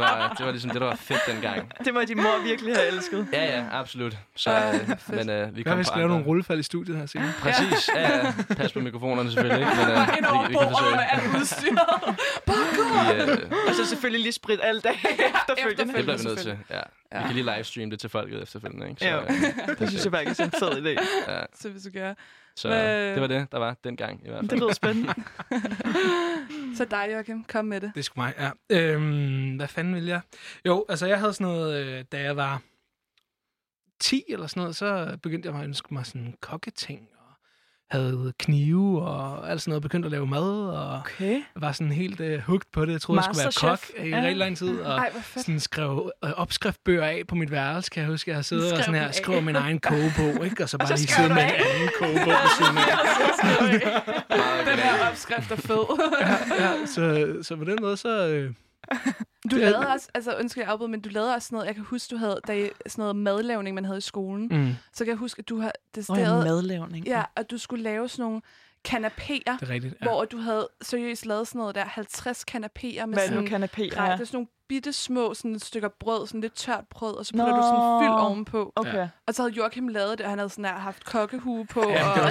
var, 0.00 0.34
det 0.38 0.46
var 0.46 0.50
ligesom 0.52 0.70
det, 0.70 0.80
der 0.80 0.86
var 0.86 0.94
fedt 0.96 1.20
dengang. 1.26 1.72
Det 1.84 1.94
må 1.94 2.00
din 2.08 2.16
mor 2.16 2.42
virkelig 2.46 2.74
have 2.76 2.86
elsket. 2.88 3.28
Ja, 3.32 3.44
ja, 3.58 3.64
absolut. 3.72 4.16
Så, 4.36 4.50
Ej, 4.50 4.74
øh, 4.74 4.88
men 5.16 5.30
øh, 5.30 5.56
vi 5.56 5.62
Hvad 5.62 5.72
kom 5.72 5.82
på 5.84 5.92
vi 5.94 5.98
lave 6.00 6.08
nogle 6.08 6.24
rullefald 6.24 6.60
i 6.60 6.62
studiet 6.62 6.96
her 6.98 7.06
senere? 7.06 7.32
Præcis, 7.40 7.90
ja, 7.94 8.16
ja. 8.16 8.32
Pas 8.56 8.72
på 8.72 8.80
mikrofonerne 8.80 9.32
selvfølgelig, 9.32 9.60
ikke? 9.68 9.80
Men 9.86 9.90
øh, 9.96 10.08
Ind 10.18 10.26
over 10.26 10.42
vi, 10.42 10.48
vi 10.48 10.54
kan 10.58 10.68
forsøge. 10.68 10.90
bordet 10.90 10.96
med 10.96 11.04
alt 11.10 11.40
udstyret. 11.40 11.78
Vi, 12.46 13.32
øh, 13.32 13.68
Og 13.68 13.74
så 13.74 13.86
selvfølgelig 13.86 14.20
lige 14.22 14.32
sprit 14.32 14.60
alle 14.62 14.80
dage 14.80 14.96
efterfølgende. 14.96 15.94
det 15.94 16.04
bliver 16.04 16.16
vi 16.18 16.24
nødt 16.24 16.38
til. 16.38 16.58
Ja. 16.70 16.80
Ja. 17.14 17.20
Vi 17.22 17.26
kan 17.26 17.34
lige 17.44 17.54
livestreame 17.56 17.90
det 17.90 18.00
til 18.00 18.10
folket 18.10 18.42
efterfølgende, 18.42 18.88
ikke? 18.88 19.00
Så, 19.00 19.06
Ja. 19.06 19.22
øh, 19.22 19.76
Det 19.78 19.88
synes 19.88 20.04
jeg 20.04 20.12
faktisk 20.12 20.40
er 20.40 20.44
en 20.44 20.50
fed 20.50 20.70
idé. 20.86 21.30
ja. 21.32 21.44
Så 21.60 21.68
hvis 21.70 21.82
du 21.82 21.90
gør. 21.90 22.14
Så 22.56 22.68
Hvad- 22.68 23.12
det 23.12 23.20
var 23.20 23.26
det, 23.26 23.52
der 23.52 23.58
var 23.58 23.76
dengang 23.84 24.20
i 24.26 24.28
hvert 24.28 24.40
fald. 24.40 24.48
Det 24.50 24.58
lyder 24.58 24.72
spændende. 24.72 25.14
Så 26.76 26.84
dig, 26.84 27.08
Joachim, 27.12 27.44
kom 27.44 27.64
med 27.64 27.80
det. 27.80 27.90
Det 27.94 28.00
er 28.00 28.04
sgu 28.04 28.20
mig, 28.20 28.34
ja. 28.38 28.50
Øhm, 28.70 29.56
hvad 29.56 29.68
fanden 29.68 29.94
vil 29.94 30.04
jeg? 30.04 30.20
Jo, 30.66 30.84
altså 30.88 31.06
jeg 31.06 31.18
havde 31.18 31.32
sådan 31.32 31.46
noget, 31.46 31.84
øh, 31.86 32.04
da 32.12 32.20
jeg 32.20 32.36
var 32.36 32.62
10 34.00 34.22
eller 34.28 34.46
sådan 34.46 34.60
noget, 34.60 34.76
så 34.76 35.18
begyndte 35.22 35.48
jeg 35.48 35.58
at 35.58 35.64
ønske 35.64 35.94
mig 35.94 36.06
sådan 36.06 36.34
kokketing, 36.40 37.08
havde 37.94 38.32
knive 38.38 39.02
og 39.02 39.50
alt 39.50 39.60
sådan 39.62 39.70
noget, 39.70 39.82
begyndte 39.82 40.06
at 40.06 40.10
lave 40.12 40.26
mad, 40.26 40.68
og 40.68 40.98
Okay. 40.98 41.40
var 41.56 41.72
sådan 41.72 41.92
helt 41.92 42.20
øh, 42.20 42.40
hooked 42.40 42.66
på 42.72 42.84
det. 42.84 42.92
Jeg 42.92 43.00
troede, 43.00 43.22
jeg 43.26 43.34
skulle 43.34 43.44
være 43.64 43.76
kok 43.76 44.04
i 44.06 44.08
Ja. 44.08 44.16
rigtig 44.16 44.36
lang 44.36 44.56
tid, 44.56 44.80
og 44.80 44.96
Ej, 44.98 45.10
sådan 45.36 45.60
skrev 45.60 46.12
øh, 46.24 46.30
opskriftbøger 46.36 47.04
af 47.04 47.22
på 47.28 47.34
mit 47.34 47.50
værelse, 47.50 47.90
kan 47.90 48.00
jeg 48.02 48.10
huske. 48.10 48.30
Jeg 48.30 48.36
har 48.36 48.42
siddet 48.42 48.72
og 48.72 48.78
sådan 48.78 48.94
her, 49.00 49.12
skrev 49.12 49.42
min 49.42 49.56
egen 49.56 49.78
kogebog, 49.78 50.44
ikke? 50.44 50.62
Og 50.62 50.68
så 50.68 50.78
bare 50.78 50.88
så 50.88 50.94
lige 50.94 51.06
sidde 51.14 51.28
med 51.28 51.42
en 51.42 51.50
anden 51.50 51.90
kogebog 51.98 52.26
ved 52.26 52.50
siden 52.58 52.76
af. 52.78 52.84
Den 54.70 54.78
her 54.78 55.08
opskrift 55.10 55.50
er 55.52 55.56
fed. 55.56 55.84
Ja, 56.60 56.86
så, 56.86 57.34
så 57.42 57.56
på 57.56 57.64
den 57.64 57.78
måde, 57.80 57.96
så... 57.96 58.26
Øh, 58.28 58.50
Du 59.50 59.56
Det 59.56 59.60
lavede 59.60 59.88
også, 59.88 60.08
altså 60.14 60.36
undskyld 60.36 60.62
jeg 60.62 60.70
afbryder, 60.72 60.90
men 60.90 61.00
du 61.00 61.08
lavede 61.08 61.34
også 61.34 61.46
sådan 61.46 61.56
noget, 61.56 61.66
jeg 61.66 61.74
kan 61.74 61.84
huske, 61.84 62.10
du 62.10 62.16
havde, 62.16 62.40
da 62.46 62.68
sådan 62.86 63.02
noget 63.02 63.16
madlavning, 63.16 63.74
man 63.74 63.84
havde 63.84 63.98
i 63.98 64.00
skolen. 64.00 64.48
Mm. 64.50 64.74
Så 64.92 65.04
kan 65.04 65.10
jeg 65.10 65.16
huske, 65.18 65.40
at 65.40 65.48
du 65.48 65.60
har 65.60 65.72
decideret, 65.94 66.20
ja, 66.22 66.38
oh, 66.38 66.44
madlavning. 66.44 67.06
ja, 67.06 67.22
at 67.36 67.50
du 67.50 67.58
skulle 67.58 67.82
lave 67.84 68.08
sådan 68.08 68.22
nogle 68.24 68.40
kanapéer, 68.88 69.56
det 69.60 69.62
er 69.62 69.68
rigtigt. 69.68 69.94
ja. 70.00 70.06
hvor 70.06 70.24
du 70.24 70.38
havde 70.38 70.68
seriøst 70.82 71.26
lavet 71.26 71.48
sådan 71.48 71.58
noget 71.58 71.74
der 71.74 71.84
50 71.84 72.44
kanapéer 72.50 72.58
med 72.58 73.06
Hvad 73.06 73.06
det 73.06 73.22
sådan 73.22 73.44
nu, 73.44 73.66
kanapé? 73.66 73.94
Nej, 73.96 74.06
Ja. 74.06 74.12
det 74.12 74.20
er 74.20 74.24
sådan 74.24 74.36
nogle 74.36 74.46
bitte 74.68 74.92
små 74.92 75.34
sådan 75.34 75.58
stykker 75.58 75.88
brød, 76.00 76.26
sådan 76.26 76.40
lidt 76.40 76.54
tørt 76.54 76.84
brød, 76.90 77.14
og 77.16 77.26
så 77.26 77.32
putter 77.32 77.50
Nå. 77.50 77.56
du 77.56 77.62
sådan 77.62 78.02
fyld 78.02 78.20
ovenpå. 78.20 78.72
Okay. 78.76 79.08
Og 79.26 79.34
så 79.34 79.42
havde 79.42 79.54
Joachim 79.54 79.88
lavet 79.88 80.18
det, 80.18 80.24
og 80.26 80.30
han 80.30 80.38
havde 80.38 80.48
sådan 80.48 80.64
her 80.64 80.72
haft 80.74 81.04
kokkehue 81.04 81.66
på, 81.66 81.80
Ja, 81.88 82.08
og 82.10 82.16
var 82.16 82.30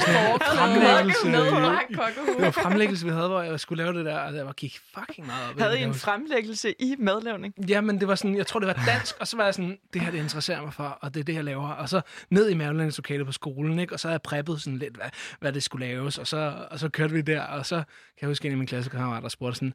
fremlæggelse. 0.55 1.29
Med 1.29 1.51
lang 1.51 1.95
kokkehue. 1.95 2.35
Det 2.35 2.45
var 2.45 2.51
fremlæggelse, 2.51 3.05
vi 3.05 3.11
havde, 3.11 3.27
hvor 3.27 3.41
jeg 3.41 3.59
skulle 3.59 3.83
lave 3.83 3.97
det 3.97 4.05
der, 4.05 4.19
og 4.19 4.35
jeg 4.35 4.53
gik 4.57 4.79
fucking 4.97 5.27
meget 5.27 5.49
op. 5.49 5.59
Havde 5.59 5.79
I 5.79 5.83
en 5.83 5.93
fremlæggelse 5.93 6.73
i 6.81 6.95
madlavning? 6.99 7.53
Ja, 7.69 7.81
men 7.81 7.99
det 7.99 8.07
var 8.07 8.15
sådan, 8.15 8.37
jeg 8.37 8.47
tror, 8.47 8.59
det 8.59 8.67
var 8.67 8.83
dansk, 8.87 9.15
og 9.19 9.27
så 9.27 9.37
var 9.37 9.43
jeg 9.43 9.53
sådan, 9.53 9.77
det 9.93 10.01
her, 10.01 10.11
det 10.11 10.17
interesserer 10.17 10.61
mig 10.61 10.73
for, 10.73 10.83
og 10.83 11.13
det 11.13 11.19
er 11.19 11.23
det, 11.23 11.35
jeg 11.35 11.43
laver. 11.43 11.69
Og 11.69 11.89
så 11.89 12.01
ned 12.29 12.49
i 12.49 12.53
mavelandingslokalet 12.53 13.25
på 13.25 13.31
skolen, 13.31 13.79
ikke? 13.79 13.93
og 13.93 13.99
så 13.99 14.07
havde 14.07 14.13
jeg 14.13 14.21
preppet 14.21 14.61
sådan 14.61 14.79
lidt, 14.79 14.95
hvad, 14.95 15.09
hvad 15.39 15.53
det 15.53 15.63
skulle 15.63 15.85
laves, 15.85 16.17
og 16.17 16.27
så, 16.27 16.53
og 16.71 16.79
så 16.79 16.89
kørte 16.89 17.13
vi 17.13 17.21
der, 17.21 17.41
og 17.41 17.65
så 17.65 17.75
kan 17.75 17.83
jeg 18.21 18.27
huske, 18.29 18.45
en 18.45 18.51
af 18.51 18.57
mine 18.57 18.67
klassekammerater 18.67 19.29
spurgte 19.29 19.55
sådan, 19.55 19.73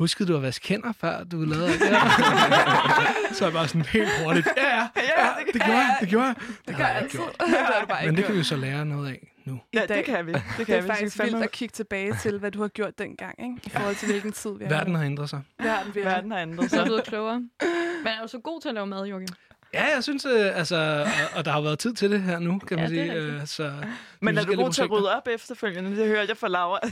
huskede 0.00 0.28
du 0.32 0.36
at 0.36 0.42
vaske 0.42 0.68
hænder, 0.68 0.92
før 1.00 1.24
du 1.24 1.36
lavede 1.36 1.66
det 1.72 1.88
her? 1.88 2.00
så 3.36 3.44
jeg 3.44 3.52
bare 3.52 3.68
sådan 3.68 3.82
helt 3.82 4.08
hurtigt, 4.24 4.48
ja, 4.56 4.76
ja, 4.76 4.82
ja, 4.96 5.28
det 5.52 5.62
gjorde 5.62 5.78
jeg, 5.78 5.96
det 6.00 6.08
gjorde 6.08 6.26
jeg. 6.26 6.34
Det 6.38 6.56
Det 6.66 6.74
har 6.74 6.82
gør 6.82 6.88
jeg 6.88 6.96
altid. 7.02 7.18
gjort. 7.18 7.36
Det 7.46 7.48
har 7.58 7.80
du 7.80 7.86
bare 7.86 8.06
Men 8.06 8.16
det 8.16 8.24
kan 8.24 8.32
vi 8.34 8.38
gjort. 8.38 8.46
så 8.46 8.56
lære 8.56 8.84
noget 8.86 9.08
af 9.08 9.28
nu. 9.44 9.60
Ja, 9.74 9.82
det 9.88 10.04
kan 10.04 10.26
vi. 10.26 10.32
Det 10.32 10.42
kan 10.56 10.66
Det 10.66 10.76
er 10.76 10.82
vi. 10.82 10.88
faktisk 10.88 11.18
vildt 11.22 11.42
at 11.42 11.50
kigge 11.50 11.72
tilbage 11.72 12.14
til, 12.22 12.38
hvad 12.38 12.50
du 12.50 12.60
har 12.60 12.68
gjort 12.68 12.98
dengang, 12.98 13.34
ikke? 13.42 13.54
I 13.64 13.68
forhold 13.70 13.94
til, 13.94 14.08
hvilken 14.08 14.32
tid 14.32 14.50
vi 14.58 14.64
er. 14.64 14.68
Verden 14.68 14.94
har 14.94 15.04
ændret 15.04 15.30
sig. 15.30 15.40
Det 15.62 15.70
har 15.70 15.76
den 15.82 15.86
virkelig. 15.94 16.04
Verden 16.14 16.30
har 16.30 16.38
ændret 16.38 16.70
Så 16.70 16.76
er 16.76 16.80
sig. 16.80 16.86
blevet 16.86 17.04
klogere. 17.04 17.40
Man 18.04 18.12
er 18.12 18.20
jo 18.22 18.26
så 18.26 18.38
god 18.38 18.60
til 18.60 18.68
at 18.68 18.74
lave 18.74 18.86
mad, 18.86 19.06
Joachim. 19.06 19.28
Ja, 19.74 19.84
jeg 19.94 20.02
synes, 20.04 20.24
øh, 20.24 20.58
altså, 20.58 21.04
og, 21.06 21.38
og 21.38 21.44
der 21.44 21.50
har 21.50 21.60
været 21.60 21.78
tid 21.78 21.94
til 21.94 22.10
det 22.10 22.22
her 22.22 22.38
nu, 22.38 22.58
kan 22.58 22.78
man 22.78 22.92
Ja, 22.92 23.02
det 23.02 23.10
er 23.10 23.12
sige. 23.12 23.22
Øh, 23.22 23.46
så, 23.46 23.72
Men 24.20 24.38
er 24.38 24.44
du 24.44 24.54
god 24.54 24.72
til 24.72 24.82
at 24.82 24.90
rydde 24.90 25.16
op 25.16 25.28
efterfølgende? 25.28 25.96
Det 25.96 26.06
hører 26.08 26.24
jeg 26.28 26.36
fra 26.36 26.48
Laura. 26.48 26.78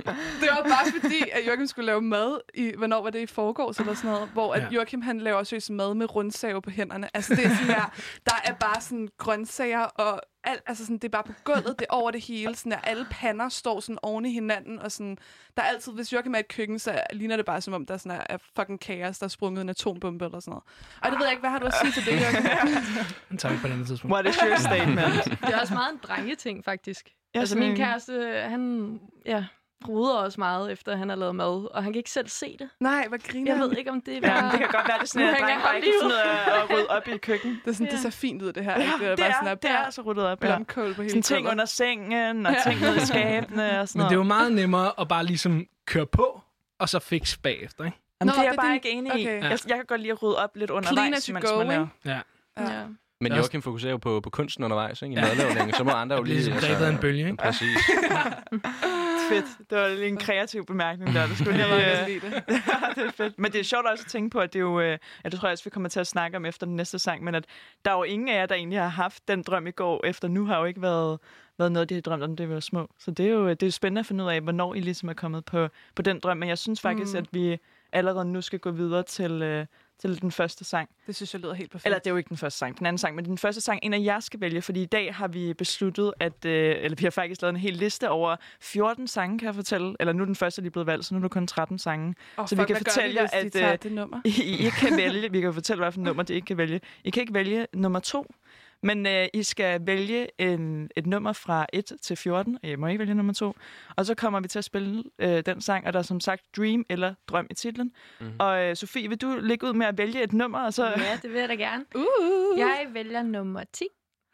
Det 0.40 0.48
var 0.50 0.62
bare 0.62 0.92
fordi, 1.00 1.20
at 1.32 1.46
Joachim 1.46 1.66
skulle 1.66 1.86
lave 1.86 2.02
mad 2.02 2.40
i, 2.54 2.72
hvornår 2.78 3.02
var 3.02 3.10
det 3.10 3.20
i 3.20 3.26
forgårs 3.26 3.78
eller 3.78 3.94
sådan 3.94 4.10
noget, 4.10 4.28
hvor 4.32 4.54
at 4.54 4.60
Ja. 4.62 4.66
Joachim 4.70 5.02
han 5.02 5.20
laver 5.20 5.42
seriøst 5.42 5.70
mad 5.70 5.94
med 5.94 6.14
rundsave 6.14 6.62
på 6.62 6.70
hænderne. 6.70 7.08
Altså 7.16 7.34
det 7.34 7.44
er 7.46 7.48
sådan 7.48 7.66
her, 7.66 7.92
der 8.24 8.34
er 8.44 8.52
bare 8.52 8.80
sådan 8.80 9.08
grøntsager 9.18 9.80
og 9.82 10.20
alt, 10.44 10.62
altså 10.66 10.84
sådan, 10.84 10.98
det 10.98 11.04
er 11.04 11.08
bare 11.08 11.24
på 11.24 11.32
gulvet, 11.44 11.74
det 11.78 11.86
er 11.90 11.94
over 11.94 12.10
det 12.10 12.20
hele, 12.20 12.54
sådan 12.54 12.72
der, 12.72 12.78
alle 12.78 13.06
pander 13.10 13.48
står 13.48 13.80
sådan 13.80 13.98
oven 14.02 14.24
i 14.24 14.32
hinanden, 14.32 14.78
og 14.78 14.92
sådan, 14.92 15.18
der 15.56 15.62
er 15.62 15.66
altid, 15.66 15.92
hvis 15.92 16.12
Joachim 16.12 16.34
er 16.34 16.38
i 16.38 16.40
et 16.40 16.48
køkken, 16.48 16.78
så 16.78 17.02
ligner 17.12 17.36
det 17.36 17.44
bare 17.46 17.60
som 17.60 17.74
om, 17.74 17.86
der 17.86 17.94
er 17.94 17.98
sådan 17.98 18.12
her, 18.12 18.26
er 18.28 18.38
fucking 18.56 18.80
kaos, 18.80 19.18
der 19.18 19.24
er 19.24 19.28
sprunget 19.28 19.62
en 19.62 19.68
atombombe 19.68 20.24
eller 20.24 20.40
sådan 20.40 20.50
noget. 20.50 20.64
Og 21.02 21.10
det 21.10 21.18
ved 21.18 21.26
jeg 21.26 21.32
ikke, 21.32 21.40
hvad 21.40 21.50
har 21.50 21.58
du 21.58 21.66
at 21.66 21.74
sige 21.82 21.92
til 21.92 22.06
det? 22.06 22.20
Den 23.28 23.38
tager 23.38 23.54
vi 23.54 23.60
på 23.60 23.66
et 23.66 23.72
andet 23.72 23.86
tidspunkt. 23.86 24.12
What 24.12 24.26
is 24.26 24.36
your 24.36 24.56
statement? 24.56 25.24
Det 25.24 25.54
er 25.54 25.60
også 25.60 25.74
meget 25.74 25.92
en 25.92 26.00
drengeting, 26.02 26.64
faktisk. 26.64 27.10
Ja, 27.34 27.40
altså, 27.40 27.58
min 27.58 27.76
kæreste, 27.76 28.42
han 28.48 29.00
ja, 29.26 29.44
ruder 29.88 30.14
også 30.14 30.40
meget, 30.40 30.72
efter 30.72 30.96
han 30.96 31.08
har 31.08 31.16
lavet 31.16 31.36
mad, 31.36 31.74
og 31.74 31.82
han 31.84 31.92
kan 31.92 31.98
ikke 31.98 32.10
selv 32.10 32.28
se 32.28 32.56
det. 32.58 32.68
Nej, 32.80 33.06
hvad 33.08 33.18
griner 33.18 33.50
Jeg 33.52 33.60
han? 33.60 33.70
ved 33.70 33.76
ikke, 33.78 33.90
om 33.90 34.00
det 34.00 34.24
er 34.24 34.34
Ja, 34.42 34.42
det 34.50 34.58
kan 34.58 34.68
godt 34.72 34.88
være, 34.88 34.96
det 34.98 35.02
er 35.02 35.06
sådan, 35.06 35.28
at 35.28 35.36
drenge 35.40 35.62
bare 35.64 35.76
ikke 35.76 35.88
ud 36.04 36.10
af 36.12 36.60
at 36.62 36.70
rydde 36.70 36.86
op 36.86 37.08
i 37.08 37.16
køkken. 37.16 37.60
Det 37.64 37.70
er 37.70 37.74
sådan, 37.74 37.86
det 37.86 37.92
Ja. 37.92 37.98
ser 37.98 38.10
fint 38.10 38.42
ud, 38.42 38.52
det 38.52 38.64
her. 38.64 38.72
Ja, 38.72 38.92
ikke? 38.92 39.10
det 39.10 39.18
bare 39.18 39.28
er, 39.28 39.32
sådan 39.32 39.48
her, 39.48 39.54
det 39.54 39.70
er 39.70 39.90
så 39.90 40.02
ryddet 40.02 40.24
op. 40.24 40.44
Ja. 40.44 40.48
blomkål 40.48 40.94
på 40.94 41.02
hele 41.02 41.10
Sådan 41.10 41.22
ting 41.22 41.48
under 41.48 41.64
sengen, 41.64 42.46
og 42.46 42.54
ting 42.66 42.80
ned 42.80 42.96
i 42.96 43.00
skabene 43.06 43.80
og 43.80 43.88
sådan 43.88 43.98
Men 44.00 44.04
det 44.08 44.12
er 44.12 44.16
jo 44.18 44.22
meget 44.22 44.52
nemmere 44.52 44.92
at 45.00 45.08
bare 45.08 45.24
ligesom 45.24 45.66
køre 45.86 46.06
på, 46.06 46.40
og 46.78 46.88
så 46.88 46.98
fikse 46.98 47.40
bagefter, 47.40 47.84
ikke? 47.84 47.96
Jamen, 48.20 48.26
Nå, 48.28 48.32
det 48.32 48.38
er 48.38 48.42
jeg 48.42 48.52
det 48.52 48.58
er 48.58 48.62
bare 48.62 48.68
din- 48.68 48.74
ikke 48.74 48.90
enig 48.90 49.12
i. 49.20 49.26
okay. 49.26 49.42
Jeg, 49.50 49.58
jeg 49.68 49.76
kan 49.76 49.84
godt 49.88 50.00
lide 50.00 50.12
at 50.12 50.22
rydde 50.22 50.36
op 50.38 50.56
lidt 50.56 50.70
undervejs, 50.70 51.16
as 51.16 51.26
you 51.26 51.34
mens 51.34 51.50
go, 51.50 51.58
man 51.58 51.66
laver. 51.68 51.86
Ja. 52.04 52.10
Ja. 52.58 52.78
Ja. 52.78 52.84
Men 53.22 53.30
Det 53.30 53.32
er 53.32 53.36
Joachim 53.40 53.62
fokuserer 53.62 53.90
jo 53.90 53.96
på, 53.98 54.20
på 54.20 54.30
kunsten 54.30 54.64
undervejs, 54.64 55.02
ikke? 55.02 55.14
I 55.14 55.18
Ja. 55.18 55.22
madlavningen. 55.26 55.74
Så 55.74 55.84
må 55.84 55.90
andre 55.90 56.16
jo 56.16 56.22
lige... 56.22 56.34
ligesom 56.34 56.54
grebet 56.54 56.84
af 56.84 56.90
en 56.90 56.98
bølge, 56.98 57.24
ikke? 57.24 57.36
Præcis. 57.36 57.68
Fedt. 59.34 59.70
Det 59.70 59.78
var 59.78 59.88
lige 59.88 60.08
en 60.08 60.16
kreativ 60.16 60.66
bemærkning 60.66 61.14
der. 61.14 61.26
Det 61.26 61.38
skulle 61.38 61.58
Jeg 61.58 61.68
lige, 61.68 61.78
meget 61.78 62.00
øh, 62.00 62.06
lide 62.06 62.20
det. 62.26 62.32
ja, 62.48 63.02
det 63.02 63.06
er 63.06 63.10
fedt. 63.10 63.38
Men 63.38 63.52
det 63.52 63.60
er 63.60 63.64
sjovt 63.64 63.86
også 63.86 64.04
at 64.06 64.10
tænke 64.10 64.30
på, 64.30 64.38
at 64.38 64.52
det 64.52 64.58
er 64.58 64.60
jo, 64.60 64.80
øh, 64.80 64.98
ja, 65.24 65.28
det 65.28 65.40
tror 65.40 65.48
jeg 65.48 65.52
også, 65.52 65.64
vi 65.64 65.70
kommer 65.70 65.88
til 65.88 66.00
at 66.00 66.06
snakke 66.06 66.36
om 66.36 66.44
efter 66.44 66.66
den 66.66 66.76
næste 66.76 66.98
sang, 66.98 67.24
men 67.24 67.34
at 67.34 67.44
der 67.84 67.90
er 67.90 67.96
jo 67.96 68.02
ingen 68.02 68.28
af 68.28 68.34
jer, 68.34 68.46
der 68.46 68.54
egentlig 68.54 68.80
har 68.80 68.88
haft 68.88 69.28
den 69.28 69.42
drøm 69.42 69.66
i 69.66 69.70
går, 69.70 70.06
efter 70.06 70.28
nu 70.28 70.44
har 70.46 70.58
jo 70.58 70.64
ikke 70.64 70.82
været, 70.82 71.18
været 71.58 71.72
noget, 71.72 71.88
de 71.88 71.94
har 71.94 72.00
drømt 72.00 72.22
om, 72.22 72.36
det 72.36 72.48
var 72.48 72.60
små. 72.60 72.90
Så 72.98 73.10
det 73.10 73.26
er 73.26 73.30
jo 73.30 73.48
det 73.48 73.62
er 73.62 73.66
jo 73.66 73.70
spændende 73.70 74.00
at 74.00 74.06
finde 74.06 74.24
ud 74.24 74.28
af, 74.30 74.40
hvornår 74.40 74.74
I 74.74 74.80
ligesom 74.80 75.08
er 75.08 75.14
kommet 75.14 75.44
på, 75.44 75.68
på 75.94 76.02
den 76.02 76.18
drøm. 76.20 76.36
Men 76.36 76.48
jeg 76.48 76.58
synes 76.58 76.80
faktisk, 76.80 77.12
mm. 77.12 77.18
at 77.18 77.26
vi 77.32 77.58
allerede 77.92 78.24
nu 78.24 78.40
skal 78.40 78.58
gå 78.58 78.70
videre 78.70 79.02
til, 79.02 79.42
øh, 79.42 79.66
til 80.00 80.22
den 80.22 80.30
første 80.30 80.64
sang. 80.64 80.88
Det 81.06 81.16
synes 81.16 81.34
jeg 81.34 81.40
lyder 81.42 81.54
helt 81.54 81.70
perfekt. 81.70 81.86
Eller 81.86 81.98
det 81.98 82.06
er 82.06 82.10
jo 82.10 82.16
ikke 82.16 82.28
den 82.28 82.36
første 82.36 82.58
sang, 82.58 82.78
den 82.78 82.86
anden 82.86 82.98
sang, 82.98 83.16
men 83.16 83.24
den 83.24 83.38
første 83.38 83.60
sang, 83.60 83.80
en 83.82 83.94
af 83.94 84.00
jer 84.04 84.20
skal 84.20 84.40
vælge, 84.40 84.62
fordi 84.62 84.82
i 84.82 84.86
dag 84.86 85.14
har 85.14 85.28
vi 85.28 85.54
besluttet, 85.54 86.12
at, 86.20 86.44
øh, 86.44 86.76
eller 86.80 86.96
vi 86.96 87.04
har 87.04 87.10
faktisk 87.10 87.42
lavet 87.42 87.54
en 87.54 87.60
hel 87.60 87.72
liste 87.72 88.10
over 88.10 88.36
14 88.60 89.08
sange, 89.08 89.38
kan 89.38 89.46
jeg 89.46 89.54
fortælle. 89.54 89.96
Eller 90.00 90.12
nu 90.12 90.22
er 90.22 90.26
den 90.26 90.36
første 90.36 90.62
lige 90.62 90.70
blevet 90.70 90.86
valgt, 90.86 91.04
så 91.06 91.14
nu 91.14 91.18
er 91.18 91.22
det 91.22 91.30
kun 91.30 91.46
13 91.46 91.78
sange. 91.78 92.14
oh, 92.36 92.48
så 92.48 92.56
vi 92.56 92.64
kan 92.64 92.76
fortælle 92.76 93.20
jer, 93.20 93.28
at, 93.32 93.56
øh, 93.56 93.78
det 93.82 93.92
nummer. 93.92 94.20
I, 94.24 94.42
I 94.42 94.64
ikke 94.64 94.76
kan 94.76 94.96
vælge, 94.96 95.32
vi 95.32 95.40
kan 95.40 95.54
fortælle, 95.54 95.82
hvad 95.82 95.92
for 95.92 96.00
nummer 96.00 96.22
det 96.22 96.34
ikke 96.34 96.46
kan 96.46 96.56
vælge. 96.56 96.80
I 97.04 97.10
kan 97.10 97.20
ikke 97.20 97.34
vælge 97.34 97.66
nummer 97.74 97.98
to, 98.00 98.34
men 98.82 99.06
øh, 99.06 99.26
I 99.34 99.42
skal 99.42 99.80
vælge 99.86 100.28
en, 100.38 100.90
et 100.96 101.06
nummer 101.06 101.32
fra 101.32 101.66
1 101.72 101.92
til 102.02 102.16
14, 102.16 102.58
og 102.62 102.68
jeg 102.70 102.78
må 102.78 102.86
ikke 102.86 102.98
vælge 102.98 103.14
nummer 103.14 103.32
to. 103.32 103.56
Og 103.96 104.06
så 104.06 104.14
kommer 104.14 104.40
vi 104.40 104.48
til 104.48 104.58
at 104.58 104.64
spille 104.64 105.04
øh, 105.18 105.42
den 105.46 105.60
sang, 105.60 105.86
og 105.86 105.92
der 105.92 105.98
er 105.98 106.02
som 106.02 106.20
sagt 106.20 106.42
Dream 106.56 106.84
eller 106.90 107.14
Drøm 107.28 107.46
i 107.50 107.54
titlen. 107.54 107.92
Mhm. 108.20 108.28
Mm. 108.28 108.34
Og 108.38 108.62
øh, 108.64 108.76
Sofie, 108.76 109.08
vil 109.08 109.18
du 109.18 109.38
lægge 109.42 109.66
ud 109.66 109.72
med 109.72 109.86
at 109.86 109.98
vælge 109.98 110.22
et 110.22 110.32
nummer, 110.32 110.58
og 110.60 110.74
så 110.74 110.86
ja, 110.86 111.18
det 111.22 111.32
vil 111.32 111.40
jeg 111.40 111.48
da 111.48 111.54
gerne. 111.54 111.84
Uh. 111.94 112.58
Jeg 112.58 112.86
vælger 112.92 113.22
nummer 113.22 113.64
10. 113.72 113.84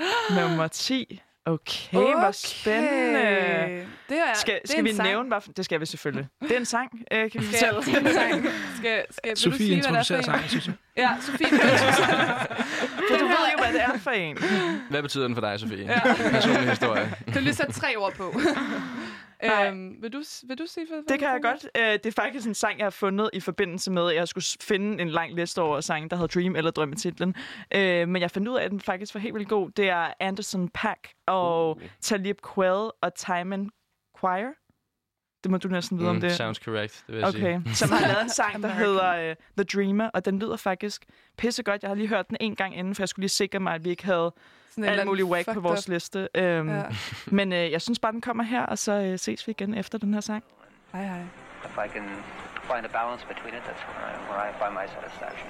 nummer 0.41 0.69
10? 0.69 1.21
Okay, 1.49 1.99
okay, 1.99 2.13
hvor 2.21 2.31
spændende. 2.31 3.87
Det 4.09 4.19
er, 4.19 4.35
Skal, 4.35 4.59
det 4.63 4.71
skal 4.71 4.85
vi 4.85 4.93
sang. 4.95 5.09
nævne, 5.09 5.29
hvad 5.29 5.55
det 5.57 5.65
skal 5.65 5.81
vi 5.81 5.87
selvfølgelig. 5.87 6.27
Det 6.43 6.53
er 6.53 6.57
en 6.57 6.65
sang, 6.65 7.03
øh, 7.13 7.31
kan 7.31 7.41
vi 7.41 7.47
Skal, 7.47 7.75
fortælle. 7.75 7.99
det 8.01 8.09
en 8.09 8.15
sang. 8.15 8.47
Skal, 8.77 9.05
skal, 9.11 9.31
du 9.35 9.41
Sofie 9.41 9.57
sige, 9.59 9.73
er 9.73 9.77
introducerer 9.77 10.21
sangen, 10.23 10.49
synes 10.49 10.67
jeg. 10.67 10.75
Ja, 10.97 11.17
Sofie, 11.21 11.47
vil 11.51 11.61
hvad 13.71 13.81
det 13.81 13.95
er 13.95 13.99
for 13.99 14.11
en. 14.11 14.39
Hvad 14.91 15.03
betyder 15.03 15.27
den 15.27 15.35
for 15.35 15.41
dig, 15.41 15.61
Sofie? 15.61 15.79
Ja. 15.87 16.01
Personlig 16.31 16.69
historie. 16.71 17.15
Du 17.27 17.33
har 17.33 17.41
lige 17.41 17.55
sat 17.55 17.69
tre 17.75 17.97
ord 17.97 18.13
på. 18.15 18.35
Nej. 19.43 19.69
øhm, 19.69 19.97
vil, 20.03 20.13
du, 20.13 20.23
vil 20.49 20.59
du 20.59 20.67
sige, 20.67 20.87
hvad 20.89 20.99
Det 21.09 21.19
kan 21.19 21.29
jeg 21.29 21.39
godt. 21.43 21.69
Øh, 21.79 21.93
Det 21.93 22.07
er 22.07 22.13
faktisk 22.13 22.47
en 22.47 22.55
sang, 22.55 22.79
jeg 22.79 22.85
har 22.85 22.91
fundet 22.91 23.31
i 23.33 23.41
forbindelse 23.41 23.91
med, 23.91 24.11
at 24.11 24.17
jeg 24.17 24.29
skulle 24.29 24.45
finde 24.63 25.03
en 25.03 25.09
lang 25.09 25.35
liste 25.35 25.63
over 25.63 25.81
sange, 25.81 26.09
der 26.09 26.17
hedder 26.17 26.41
Dream 26.41 26.57
eller 26.57 26.71
Drøm 26.71 26.93
i 26.93 26.97
titlen. 26.97 27.35
Øh, 27.75 28.09
Men 28.09 28.23
jeg 28.23 28.31
fandt 28.31 28.49
ud 28.49 28.57
af, 28.57 28.65
at 28.65 28.71
den 28.71 28.81
faktisk 28.81 29.15
var 29.15 29.21
helt 29.21 29.35
vildt 29.35 29.49
god. 29.49 29.71
Det 29.71 29.89
er 29.89 30.07
Anderson 30.21 30.69
Pack 30.69 31.09
og 31.27 31.77
Uh. 31.77 31.83
Talib 32.01 32.37
Kweli 32.55 32.91
og 33.03 33.15
Timon 33.15 33.71
Choir. 34.19 34.47
Det 35.47 35.51
må 35.51 35.57
du 35.59 35.69
næsten 35.69 35.99
vide 35.99 36.09
om 36.09 36.15
Mm, 36.15 36.21
det. 36.21 36.33
sounds 36.33 36.59
correct, 36.59 37.05
det 37.07 37.15
vil 37.15 37.19
jeg 37.21 37.29
Okay, 37.29 37.61
sige. 37.65 37.75
som 37.75 37.91
har 37.91 38.01
lavet 38.07 38.23
en 38.23 38.31
sang, 38.41 38.63
der 38.63 38.69
hedder 38.69 39.31
uh, 39.31 39.37
The 39.59 39.65
Dreamer, 39.75 40.09
og 40.15 40.25
den 40.25 40.39
lyder 40.39 40.57
faktisk 40.57 41.05
pissegodt. 41.39 41.83
Jeg 41.83 41.89
har 41.91 41.95
lige 41.95 42.09
hørt 42.09 42.29
den 42.29 42.37
en 42.41 42.57
gang 42.57 42.77
inden, 42.79 42.95
for 42.95 43.03
jeg 43.03 43.09
skulle 43.09 43.23
lige 43.23 43.29
sikre 43.31 43.61
mig, 43.61 43.75
at 43.75 43.85
vi 43.85 43.91
ikke 43.91 44.05
havde 44.05 44.35
Sådan 44.71 44.85
alt 44.85 45.07
muligt 45.07 45.29
whack 45.29 45.53
på 45.55 45.61
vores 45.61 45.89
up- 45.89 45.93
liste. 45.93 46.19
Um, 46.39 46.69
Ja. 46.69 46.83
Men 47.39 47.53
uh, 47.53 47.59
jeg 47.59 47.83
synes 47.83 47.99
bare, 47.99 48.13
den 48.13 48.21
kommer 48.21 48.45
her, 48.45 48.63
og 48.63 48.79
så 48.79 49.11
uh, 49.13 49.19
ses 49.19 49.47
vi 49.47 49.51
igen 49.51 49.75
efter 49.75 49.99
den 49.99 50.15
her 50.15 50.21
sang. 50.21 50.45
Hej, 50.93 51.05
hej. 51.05 51.21
If 51.65 51.79
I 51.87 51.89
can 51.95 52.05
find 52.71 52.87
a 52.87 52.93
balance 53.01 53.27
between 53.27 53.55
it, 53.55 53.63
that's 53.69 53.85
where 53.89 54.07
I, 54.13 54.15
where 54.31 54.51
I 54.51 54.53
find 54.63 54.73
my 54.81 54.87
satisfaction. 54.97 55.49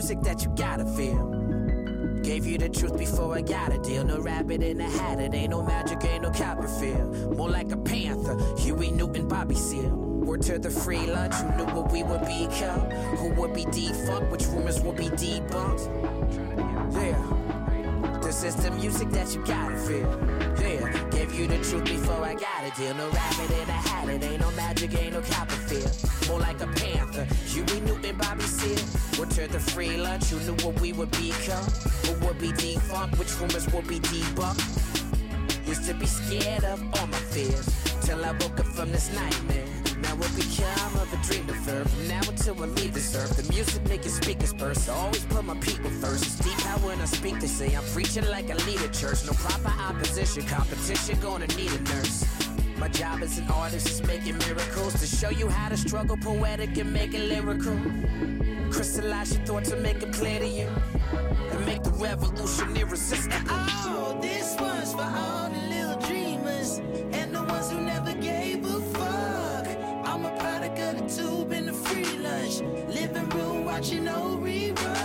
Music 0.00 0.22
that 0.22 0.42
you 0.42 0.50
gotta 0.56 0.86
feel. 0.96 1.26
Gave 2.22 2.46
you 2.46 2.56
the 2.56 2.70
truth 2.70 2.96
before 2.96 3.36
I 3.36 3.42
got 3.42 3.70
a 3.70 3.76
deal. 3.76 4.02
No 4.02 4.18
rabbit 4.18 4.62
in 4.62 4.80
a 4.80 4.88
hat, 4.88 5.20
it 5.20 5.34
ain't 5.34 5.50
no 5.50 5.62
magic, 5.62 6.02
ain't 6.04 6.22
no 6.22 6.30
Copperfield. 6.30 7.36
More 7.36 7.50
like 7.50 7.70
a 7.70 7.76
panther, 7.76 8.34
Huey 8.56 8.92
Newton, 8.92 9.28
Bobby 9.28 9.56
Seale. 9.56 9.90
Word 9.90 10.40
to 10.42 10.58
the 10.58 10.70
free 10.70 11.06
lunch, 11.06 11.34
who 11.34 11.48
knew 11.58 11.74
what 11.74 11.92
we 11.92 12.02
would 12.02 12.20
become? 12.20 12.88
Who 13.18 13.28
would 13.38 13.52
be 13.52 13.66
defunct, 13.66 14.32
which 14.32 14.46
rumors 14.46 14.80
would 14.80 14.96
be 14.96 15.10
debunked? 15.10 15.84
Yeah. 16.94 18.20
This 18.22 18.42
is 18.42 18.54
the 18.56 18.70
music 18.70 19.10
that 19.10 19.34
you 19.34 19.44
gotta 19.44 19.76
feel. 19.76 20.08
Yeah, 20.62 21.10
gave 21.10 21.34
you 21.34 21.46
the 21.46 21.58
truth 21.58 21.84
before 21.84 22.24
I 22.24 22.32
got 22.32 22.64
a 22.64 22.70
deal. 22.74 22.94
No 22.94 23.10
rabbit 23.10 23.50
in 23.50 23.68
a 23.68 23.80
hat, 23.88 24.08
it 24.08 24.24
ain't 24.24 24.40
no 24.40 24.50
magic, 24.52 24.94
ain't 24.98 25.12
no 25.12 25.20
Copperfield. 25.20 25.94
More 26.26 26.40
like 26.40 26.62
a 26.62 26.68
panther, 26.68 27.26
Huey 27.48 27.80
Newton, 27.80 28.16
Bobby 28.16 28.44
Seale. 28.44 28.99
To 29.40 29.48
the 29.48 29.58
free 29.58 29.96
lunch, 29.96 30.26
who 30.26 30.38
knew 30.40 30.66
what 30.66 30.78
we 30.82 30.92
would 30.92 31.10
become? 31.12 31.64
Who 32.04 32.26
would 32.26 32.38
be 32.38 32.52
defunct, 32.52 33.18
which 33.18 33.32
rumors 33.40 33.66
would 33.72 33.88
be 33.88 33.98
debunked? 33.98 35.66
Used 35.66 35.86
to 35.86 35.94
be 35.94 36.04
scared 36.04 36.62
of 36.64 36.78
all 37.00 37.06
my 37.06 37.16
fears 37.32 37.64
Till 38.02 38.22
I 38.22 38.32
woke 38.32 38.60
up 38.60 38.66
from 38.66 38.92
this 38.92 39.10
nightmare. 39.14 39.64
Now 40.02 40.14
what 40.16 40.30
become 40.36 40.94
of 41.00 41.10
a 41.14 41.16
dream 41.26 41.46
deferred 41.46 41.88
From 41.88 42.08
now 42.08 42.20
until 42.28 42.62
I 42.62 42.66
leave 42.66 42.92
this 42.92 43.16
earth 43.16 43.38
The 43.38 43.50
music 43.50 43.82
making 43.88 44.10
speakers 44.10 44.52
burst. 44.52 44.90
I 44.90 44.92
always 44.92 45.24
put 45.24 45.42
my 45.42 45.56
people 45.60 45.88
first. 45.88 46.26
It's 46.26 46.36
deep 46.44 46.60
how 46.60 46.76
when 46.86 47.00
I 47.00 47.06
speak 47.06 47.40
they 47.40 47.46
say 47.46 47.74
I'm 47.74 47.84
preaching 47.94 48.26
like 48.28 48.50
I 48.50 48.56
lead 48.66 48.82
a 48.82 48.88
church. 48.88 49.24
No 49.24 49.32
proper 49.32 49.72
opposition 49.80 50.42
Competition 50.42 51.18
gonna 51.20 51.46
need 51.56 51.72
a 51.72 51.80
nurse 51.80 52.26
my 52.80 52.88
job 52.88 53.22
as 53.22 53.36
an 53.36 53.46
artist 53.50 53.90
is 53.90 54.02
making 54.06 54.38
miracles 54.38 54.94
to 54.94 55.06
show 55.06 55.28
you 55.28 55.48
how 55.50 55.68
to 55.68 55.76
struggle 55.76 56.16
poetic 56.16 56.78
and 56.78 56.90
make 56.90 57.12
it 57.12 57.28
lyrical. 57.28 57.76
Crystallize 58.70 59.36
your 59.36 59.44
thoughts 59.44 59.70
and 59.70 59.82
make 59.82 60.02
it 60.02 60.10
clear 60.14 60.38
to 60.38 60.46
you. 60.46 60.66
And 61.50 61.66
make 61.66 61.82
the 61.82 61.90
revolution 61.90 62.74
irresistible. 62.74 63.50
Oh, 63.50 64.18
this 64.22 64.56
one's 64.58 64.94
for 64.94 65.02
all 65.02 65.50
the 65.50 65.60
little 65.68 66.00
dreamers 66.08 66.78
and 67.12 67.34
the 67.34 67.42
ones 67.42 67.70
who 67.70 67.82
never 67.82 68.14
gave 68.14 68.64
a 68.64 68.80
fuck. 68.94 69.66
I'm 70.08 70.24
a 70.24 70.34
product 70.38 70.78
of 70.78 70.96
the 70.96 71.22
tube 71.22 71.52
and 71.52 71.68
the 71.68 71.74
free 71.74 72.04
lunch. 72.18 72.60
Living 72.88 73.28
room 73.28 73.66
watching 73.66 74.08
old 74.08 74.42
reruns. 74.42 74.99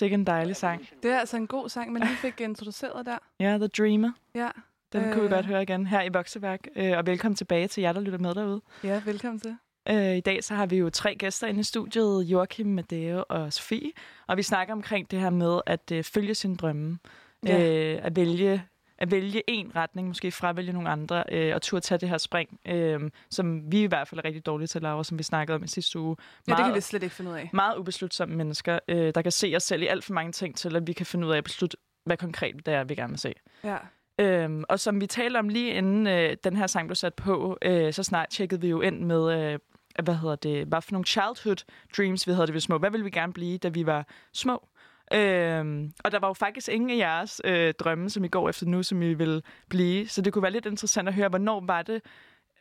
Sikke 0.00 0.14
en 0.14 0.24
dejlig 0.26 0.56
sang. 0.56 0.88
Det 1.02 1.10
er 1.10 1.18
altså 1.18 1.36
en 1.36 1.46
god 1.46 1.68
sang, 1.68 1.92
man 1.92 2.02
lige 2.02 2.16
fik 2.16 2.40
introduceret 2.40 3.06
der. 3.06 3.18
Ja, 3.40 3.58
The 3.58 3.66
Dreamer. 3.66 4.12
Ja, 4.34 4.48
Den 4.92 5.04
øh... 5.04 5.12
kunne 5.12 5.20
vi 5.22 5.26
Øh. 5.26 5.30
godt 5.32 5.46
høre 5.46 5.62
igen 5.62 5.86
her 5.86 6.02
i 6.02 6.08
Vokseværk. 6.12 6.60
Øh, 6.76 6.98
og 6.98 7.06
velkommen 7.06 7.36
tilbage 7.36 7.68
til 7.68 7.80
jer, 7.80 7.92
der 7.92 8.00
lytter 8.00 8.18
med 8.18 8.34
derude. 8.34 8.60
ja 8.84 9.02
velkommen 9.04 9.40
til. 9.40 9.56
Øh, 9.88 10.16
I 10.16 10.20
dag 10.20 10.44
så 10.44 10.54
har 10.54 10.66
vi 10.66 10.76
jo 10.76 10.90
tre 10.90 11.14
gæster 11.14 11.46
inde 11.46 11.60
i 11.60 11.62
studiet, 11.62 12.22
Joachim, 12.24 12.66
Madeo 12.66 13.24
og 13.28 13.52
Sofie. 13.52 13.90
Og 14.26 14.36
vi 14.36 14.42
snakker 14.42 14.74
omkring 14.74 15.10
det 15.10 15.20
her 15.20 15.30
med 15.30 15.60
at 15.66 15.92
øh, 15.92 16.04
følge 16.04 16.34
sin 16.34 16.56
drømme. 16.56 16.98
Ja. 17.46 17.94
Øh, 17.94 17.98
at 18.02 18.16
vælge 18.16 18.64
at 19.00 19.10
vælge 19.10 19.42
en 19.46 19.72
retning, 19.76 20.08
måske 20.08 20.30
fravælge 20.30 20.72
nogle 20.72 20.88
andre, 20.88 21.24
øh, 21.32 21.54
og 21.54 21.62
turde 21.62 21.80
tage 21.80 21.98
det 21.98 22.08
her 22.08 22.18
spring, 22.18 22.60
øh, 22.66 23.10
som 23.30 23.72
vi 23.72 23.82
i 23.82 23.86
hvert 23.86 24.08
fald 24.08 24.18
er 24.18 24.24
rigtig 24.24 24.46
dårlige 24.46 24.66
til, 24.66 24.82
Laura, 24.82 25.04
som 25.04 25.18
vi 25.18 25.22
snakkede 25.22 25.56
om 25.56 25.64
i 25.64 25.68
sidste 25.68 25.98
uge. 25.98 26.16
Ja, 26.48 26.54
det 26.54 26.64
kan 26.64 26.74
vi 26.74 26.80
slet 26.80 27.02
ikke 27.02 27.14
finde 27.14 27.30
ud 27.30 27.36
af. 27.36 27.50
meget 27.52 27.78
ubeslutsomme 27.78 28.36
mennesker, 28.36 28.78
øh, 28.88 29.12
der 29.14 29.22
kan 29.22 29.32
se 29.32 29.52
os 29.56 29.62
selv 29.62 29.82
i 29.82 29.86
alt 29.86 30.04
for 30.04 30.12
mange 30.12 30.32
ting, 30.32 30.56
til 30.56 30.76
at 30.76 30.86
vi 30.86 30.92
kan 30.92 31.06
finde 31.06 31.26
ud 31.26 31.32
af 31.32 31.38
at 31.38 31.44
beslutte, 31.44 31.76
hvad 32.04 32.16
konkret 32.16 32.66
det 32.66 32.74
er, 32.74 32.84
vi 32.84 32.94
gerne 32.94 33.10
vil 33.10 33.18
se. 33.18 33.34
Ja. 33.64 33.76
Øhm, 34.18 34.64
og 34.68 34.80
som 34.80 35.00
vi 35.00 35.06
talte 35.06 35.38
om 35.38 35.48
lige 35.48 35.72
inden 35.72 36.06
øh, 36.06 36.36
den 36.44 36.56
her 36.56 36.66
sang 36.66 36.88
blev 36.88 36.94
sat 36.94 37.14
på, 37.14 37.58
øh, 37.62 37.92
så 37.92 38.02
snart 38.02 38.28
tjekkede 38.28 38.60
vi 38.60 38.68
jo 38.68 38.80
ind 38.80 39.04
med, 39.04 39.52
øh, 39.52 39.58
hvad 40.02 40.14
hedder 40.14 40.36
det, 40.36 40.66
hvad 40.66 40.82
for 40.82 40.92
nogle 40.92 41.06
childhood 41.06 41.64
dreams 41.96 42.26
vi 42.26 42.32
havde, 42.32 42.46
det 42.46 42.54
vi 42.54 42.60
små. 42.60 42.78
Hvad 42.78 42.90
ville 42.90 43.04
vi 43.04 43.10
gerne 43.10 43.32
blive, 43.32 43.58
da 43.58 43.68
vi 43.68 43.86
var 43.86 44.06
små? 44.32 44.68
Øhm, 45.14 45.92
og 46.04 46.12
der 46.12 46.18
var 46.18 46.28
jo 46.28 46.32
faktisk 46.32 46.68
ingen 46.68 46.90
af 46.90 46.96
jeres 46.96 47.40
øh, 47.44 47.74
drømme, 47.74 48.10
som 48.10 48.24
I 48.24 48.28
går 48.28 48.48
efter 48.48 48.66
nu, 48.66 48.82
som 48.82 49.02
I 49.02 49.14
vil 49.14 49.42
blive. 49.68 50.08
Så 50.08 50.22
det 50.22 50.32
kunne 50.32 50.42
være 50.42 50.52
lidt 50.52 50.66
interessant 50.66 51.08
at 51.08 51.14
høre, 51.14 51.28
hvornår 51.28 51.60
var 51.66 51.82
det, 51.82 52.02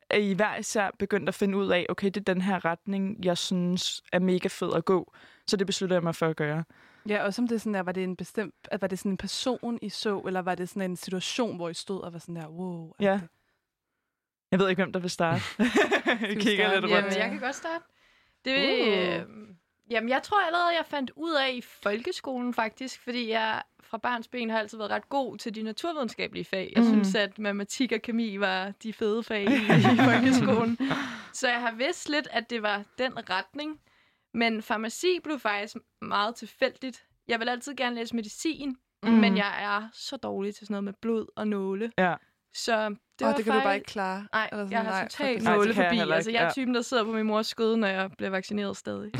at 0.09 0.21
I 0.21 0.33
hver 0.33 0.55
især 0.57 0.89
begyndte 0.99 1.29
at 1.29 1.35
finde 1.35 1.57
ud 1.57 1.67
af, 1.71 1.85
okay, 1.89 2.05
det 2.07 2.17
er 2.17 2.33
den 2.33 2.41
her 2.41 2.65
retning, 2.65 3.25
jeg 3.25 3.37
synes 3.37 4.01
er 4.13 4.19
mega 4.19 4.47
fed 4.51 4.73
at 4.75 4.85
gå. 4.85 5.13
Så 5.47 5.57
det 5.57 5.67
besluttede 5.67 5.95
jeg 5.95 6.03
mig 6.03 6.15
for 6.15 6.27
at 6.27 6.35
gøre. 6.35 6.63
Ja, 7.09 7.23
og 7.23 7.33
som 7.33 7.47
det 7.47 7.61
sådan 7.61 7.73
der, 7.73 7.83
var 7.83 7.91
det 7.91 8.03
en 8.03 8.15
bestemt, 8.15 8.55
at 8.71 8.81
var 8.81 8.87
det 8.87 8.99
sådan 8.99 9.11
en 9.11 9.17
person, 9.17 9.79
I 9.81 9.89
så, 9.89 10.19
eller 10.19 10.41
var 10.41 10.55
det 10.55 10.69
sådan 10.69 10.91
en 10.91 10.95
situation, 10.95 11.55
hvor 11.55 11.69
I 11.69 11.73
stod 11.73 12.01
og 12.01 12.13
var 12.13 12.19
sådan 12.19 12.35
der, 12.35 12.47
wow. 12.47 12.93
Ja. 12.99 13.19
Jeg 14.51 14.59
ved 14.59 14.69
ikke, 14.69 14.83
hvem 14.83 14.93
der 14.93 14.99
vil 14.99 15.09
starte. 15.09 15.41
jeg 16.21 16.37
kigger 16.39 16.69
starte? 16.69 16.81
lidt 16.81 16.91
Jamen, 16.91 17.03
rundt. 17.03 17.17
jeg 17.17 17.29
kan 17.29 17.39
godt 17.39 17.55
starte. 17.55 17.83
Det, 18.45 18.57
Uh. 18.57 19.15
øh, 19.15 19.25
jamen, 19.89 20.09
jeg 20.09 20.23
tror 20.23 20.41
allerede, 20.45 20.75
jeg 20.75 20.85
fandt 20.85 21.11
ud 21.15 21.33
af 21.33 21.51
i 21.53 21.61
folkeskolen 21.61 22.53
faktisk, 22.53 23.01
fordi 23.03 23.29
jeg 23.29 23.61
fra 23.83 23.97
barns 23.97 24.27
ben 24.27 24.49
har 24.49 24.59
altid 24.59 24.77
været 24.77 24.91
ret 24.91 25.09
god 25.09 25.37
til 25.37 25.55
de 25.55 25.63
naturvidenskabelige 25.63 26.45
fag. 26.45 26.73
Jeg 26.75 26.83
Mhm. 26.83 26.91
synes, 26.93 27.15
at 27.15 27.39
matematik 27.39 27.91
og 27.91 28.01
kemi 28.01 28.39
var 28.39 28.71
de 28.83 28.93
fede 28.93 29.23
fag 29.23 29.41
i, 29.43 29.55
i 29.55 29.97
folkeskolen. 30.11 30.77
Så 31.33 31.47
jeg 31.49 31.61
har 31.61 31.71
vidst 31.71 32.09
lidt, 32.09 32.27
at 32.31 32.49
det 32.49 32.61
var 32.61 32.83
den 32.97 33.29
retning. 33.29 33.79
Men 34.33 34.61
farmaci 34.61 35.19
blev 35.23 35.39
faktisk 35.39 35.75
meget 36.01 36.35
tilfældigt. 36.35 37.03
Jeg 37.27 37.39
vil 37.39 37.49
altid 37.49 37.75
gerne 37.75 37.95
læse 37.95 38.15
medicin, 38.15 38.77
mm. 39.03 39.09
men 39.11 39.37
jeg 39.37 39.63
er 39.63 39.89
så 39.93 40.17
dårlig 40.17 40.55
til 40.55 40.67
sådan 40.67 40.73
noget 40.73 40.83
med 40.83 40.93
blod 41.01 41.25
og 41.35 41.47
nåle. 41.47 41.91
Ja. 41.97 42.15
Så 42.55 42.95
det, 43.19 43.27
og 43.27 43.37
det 43.37 43.43
kan 43.45 43.53
du 43.53 43.59
bare 43.59 43.61
faktisk- 43.63 43.75
ikke 43.75 43.91
klare. 43.91 44.27
Nej, 44.33 44.49
Eller 44.51 44.65
sådan, 44.65 44.71
jeg 44.71 44.79
har 44.81 44.91
nej, 44.91 45.07
totalt 45.07 45.43
Nej, 45.43 45.55
nåle 45.55 45.67
jeg 45.67 45.75
forbi. 45.75 45.95
heller 45.97 46.15
Altså, 46.15 46.31
jeg 46.31 46.43
er 46.43 46.51
typen, 46.51 46.75
der 46.75 46.81
sidder 46.81 47.03
på 47.03 47.11
min 47.11 47.25
mors 47.25 47.47
skøde, 47.47 47.77
når 47.77 47.87
jeg 47.87 48.09
bliver 48.17 48.29
vaccineret 48.29 48.77
stadig. 48.77 49.11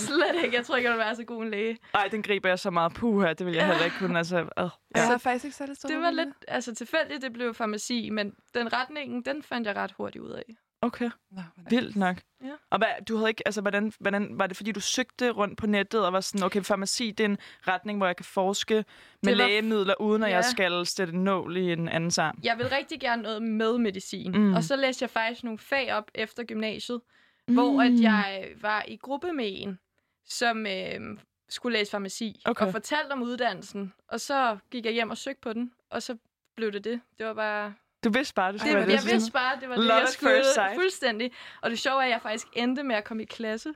Slet 0.00 0.44
ikke. 0.44 0.56
Jeg 0.56 0.66
tror 0.66 0.76
ikke, 0.76 0.88
jeg 0.90 0.96
vil 0.96 1.04
være 1.04 1.16
så 1.16 1.24
god 1.24 1.42
en 1.42 1.50
læge. 1.50 1.78
Ej, 1.94 2.08
den 2.10 2.22
griber 2.22 2.48
jeg 2.48 2.58
så 2.58 2.70
meget 2.70 2.94
på 2.94 3.20
her. 3.22 3.32
Det 3.32 3.46
vil 3.46 3.54
jeg 3.54 3.66
heller 3.66 3.84
ikke 3.84 3.96
kunne. 3.98 4.18
Altså, 4.18 4.38
øh, 4.38 4.46
Ja. 4.58 4.68
ja. 4.96 5.06
Så 5.06 5.12
er 5.12 5.18
faktisk 5.18 5.44
ikke 5.44 5.56
særlig 5.56 5.76
stor 5.76 5.88
Det 5.88 5.98
var 6.00 6.10
lidt 6.10 6.28
altså, 6.48 6.74
tilfældigt, 6.74 7.22
det 7.22 7.32
blev 7.32 7.54
farmaci, 7.54 8.10
men 8.10 8.32
den 8.54 8.72
retningen, 8.72 9.22
den 9.22 9.42
fandt 9.42 9.66
jeg 9.66 9.76
ret 9.76 9.92
hurtigt 9.92 10.24
ud 10.24 10.30
af. 10.30 10.42
Okay, 10.84 11.10
Nå, 11.30 11.40
vildt 11.70 11.96
nok. 11.96 12.16
Ja. 12.44 12.50
Og 12.70 12.78
hvad, 12.78 12.88
du 13.08 13.16
havde 13.16 13.28
ikke, 13.30 13.42
altså, 13.48 13.60
hvordan, 13.60 13.92
hvordan, 14.00 14.38
var 14.38 14.46
det 14.46 14.56
fordi, 14.56 14.72
du 14.72 14.80
søgte 14.80 15.30
rundt 15.30 15.58
på 15.58 15.66
nettet 15.66 16.06
og 16.06 16.12
var 16.12 16.20
sådan, 16.20 16.44
okay, 16.46 16.62
farmaci, 16.62 17.10
det 17.10 17.24
er 17.24 17.28
en 17.28 17.38
retning, 17.68 17.98
hvor 17.98 18.06
jeg 18.06 18.16
kan 18.16 18.24
forske 18.24 18.74
med 18.74 18.84
Det 19.32 19.38
var- 19.38 19.46
lægemidler, 19.46 19.94
uden 20.00 20.22
at 20.22 20.30
Ja. 20.30 20.34
jeg 20.34 20.44
skal 20.44 20.86
sætte 20.86 21.16
nål 21.18 21.56
i 21.56 21.72
en 21.72 21.88
anden 21.88 22.10
sarm. 22.10 22.38
Jeg 22.42 22.58
vil 22.58 22.68
rigtig 22.68 23.00
gerne 23.00 23.22
noget 23.22 23.42
med 23.42 23.78
medicin. 23.78 24.32
Mm. 24.32 24.54
Og 24.54 24.64
så 24.64 24.76
læste 24.76 25.02
jeg 25.02 25.10
faktisk 25.10 25.44
nogle 25.44 25.58
fag 25.58 25.92
op 25.94 26.10
efter 26.14 26.44
gymnasiet, 26.44 27.00
mm. 27.48 27.54
hvor 27.54 27.82
at 27.82 28.00
jeg 28.00 28.48
var 28.60 28.84
i 28.88 28.96
gruppe 28.96 29.32
med 29.32 29.46
en, 29.48 29.78
som 30.26 30.66
øh, 30.66 31.18
skulle 31.48 31.78
læse 31.78 31.90
farmaci, 31.90 32.42
Okay. 32.44 32.66
og 32.66 32.72
fortalte 32.72 33.12
om 33.12 33.22
uddannelsen. 33.22 33.92
Og 34.08 34.20
så 34.20 34.58
gik 34.70 34.84
jeg 34.84 34.92
hjem 34.92 35.10
og 35.10 35.18
søgte 35.18 35.40
på 35.40 35.52
den, 35.52 35.72
og 35.90 36.02
så 36.02 36.16
blev 36.56 36.72
det 36.72 36.84
det. 36.84 37.00
Det 37.18 37.26
var 37.26 37.34
bare... 37.34 37.74
Du 38.04 38.10
vidste 38.10 38.34
bare, 38.34 38.52
det 38.52 38.52
Det, 38.52 38.60
skulle 38.60 38.76
være 38.78 38.90
jeg 38.90 39.02
det. 39.02 39.12
vidste 39.12 39.32
bare, 39.32 39.60
det 39.60 39.68
var 39.68 39.74
det, 39.76 39.84
Love 39.84 39.94
jeg 39.98 40.02
at 40.06 40.12
skulle 40.12 40.36
first 40.36 40.54
sight. 40.54 40.74
fuldstændig. 40.74 41.32
Og 41.62 41.70
det 41.70 41.78
sjove 41.78 42.00
er, 42.00 42.04
at 42.06 42.10
jeg 42.10 42.22
faktisk 42.22 42.46
endte 42.52 42.82
med 42.82 42.96
at 42.96 43.04
komme 43.04 43.22
i 43.22 43.26
klasse 43.26 43.72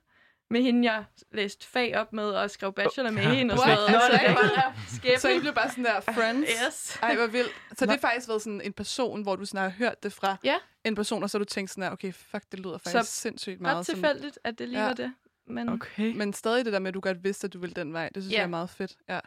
med 0.50 0.62
hende, 0.62 0.92
jeg 0.92 1.04
læste 1.32 1.66
fag 1.66 1.96
op 1.96 2.12
med 2.12 2.24
og 2.24 2.50
skrev 2.50 2.72
bachelor 2.72 3.10
med 3.10 3.22
hende. 3.22 3.54
Og 3.54 3.58
sådan 3.58 3.76
noget. 3.76 3.88
Altså, 3.88 4.06
Så 4.12 4.18
det 4.28 4.56
var 4.56 4.74
skæbne. 4.88 5.18
Så 5.18 5.28
I 5.28 5.40
blev 5.40 5.54
bare 5.54 5.68
sådan 5.70 5.84
der 5.84 6.00
friends? 6.00 6.50
Yes. 6.66 6.98
Ej, 7.02 7.16
hvor 7.16 7.26
vildt. 7.26 7.50
Så 7.76 7.84
det 7.86 7.90
har 7.90 7.98
faktisk 7.98 8.28
været 8.28 8.42
sådan 8.42 8.60
en 8.60 8.72
person, 8.72 9.22
hvor 9.22 9.36
du 9.36 9.44
sådan 9.44 9.60
har 9.60 9.68
hørt 9.78 10.02
det 10.02 10.12
fra 10.12 10.36
Ja. 10.44 10.56
en 10.84 10.94
person, 10.94 11.22
og 11.22 11.30
så 11.30 11.38
har 11.38 11.44
du 11.44 11.48
tænkt 11.48 11.70
sådan 11.70 11.82
der, 11.82 11.90
okay, 11.90 12.12
fuck, 12.12 12.44
det 12.52 12.60
lyder 12.60 12.78
faktisk 12.78 12.96
så 13.14 13.20
sindssygt 13.20 13.60
meget. 13.60 13.86
Som, 13.86 13.94
tilfældigt, 13.94 14.38
at 14.44 14.58
det 14.58 14.68
lige 14.68 14.80
Ja. 14.80 14.86
var 14.86 14.94
det. 14.94 15.14
Men 15.46 15.68
okay. 15.68 15.76
Okay. 15.76 16.12
men 16.16 16.32
stadig 16.32 16.64
det 16.64 16.72
der 16.72 16.78
med, 16.78 16.88
at 16.88 16.94
du 16.94 17.00
godt 17.00 17.24
vidste, 17.24 17.44
at 17.44 17.52
du 17.52 17.58
ville 17.58 17.74
den 17.74 17.92
vej, 17.92 18.08
det 18.14 18.22
synes 18.22 18.32
Ja. 18.32 18.38
jeg 18.38 18.44
er 18.44 18.48
meget 18.48 18.70
fedt. 18.70 18.96
Ja. 19.08 19.20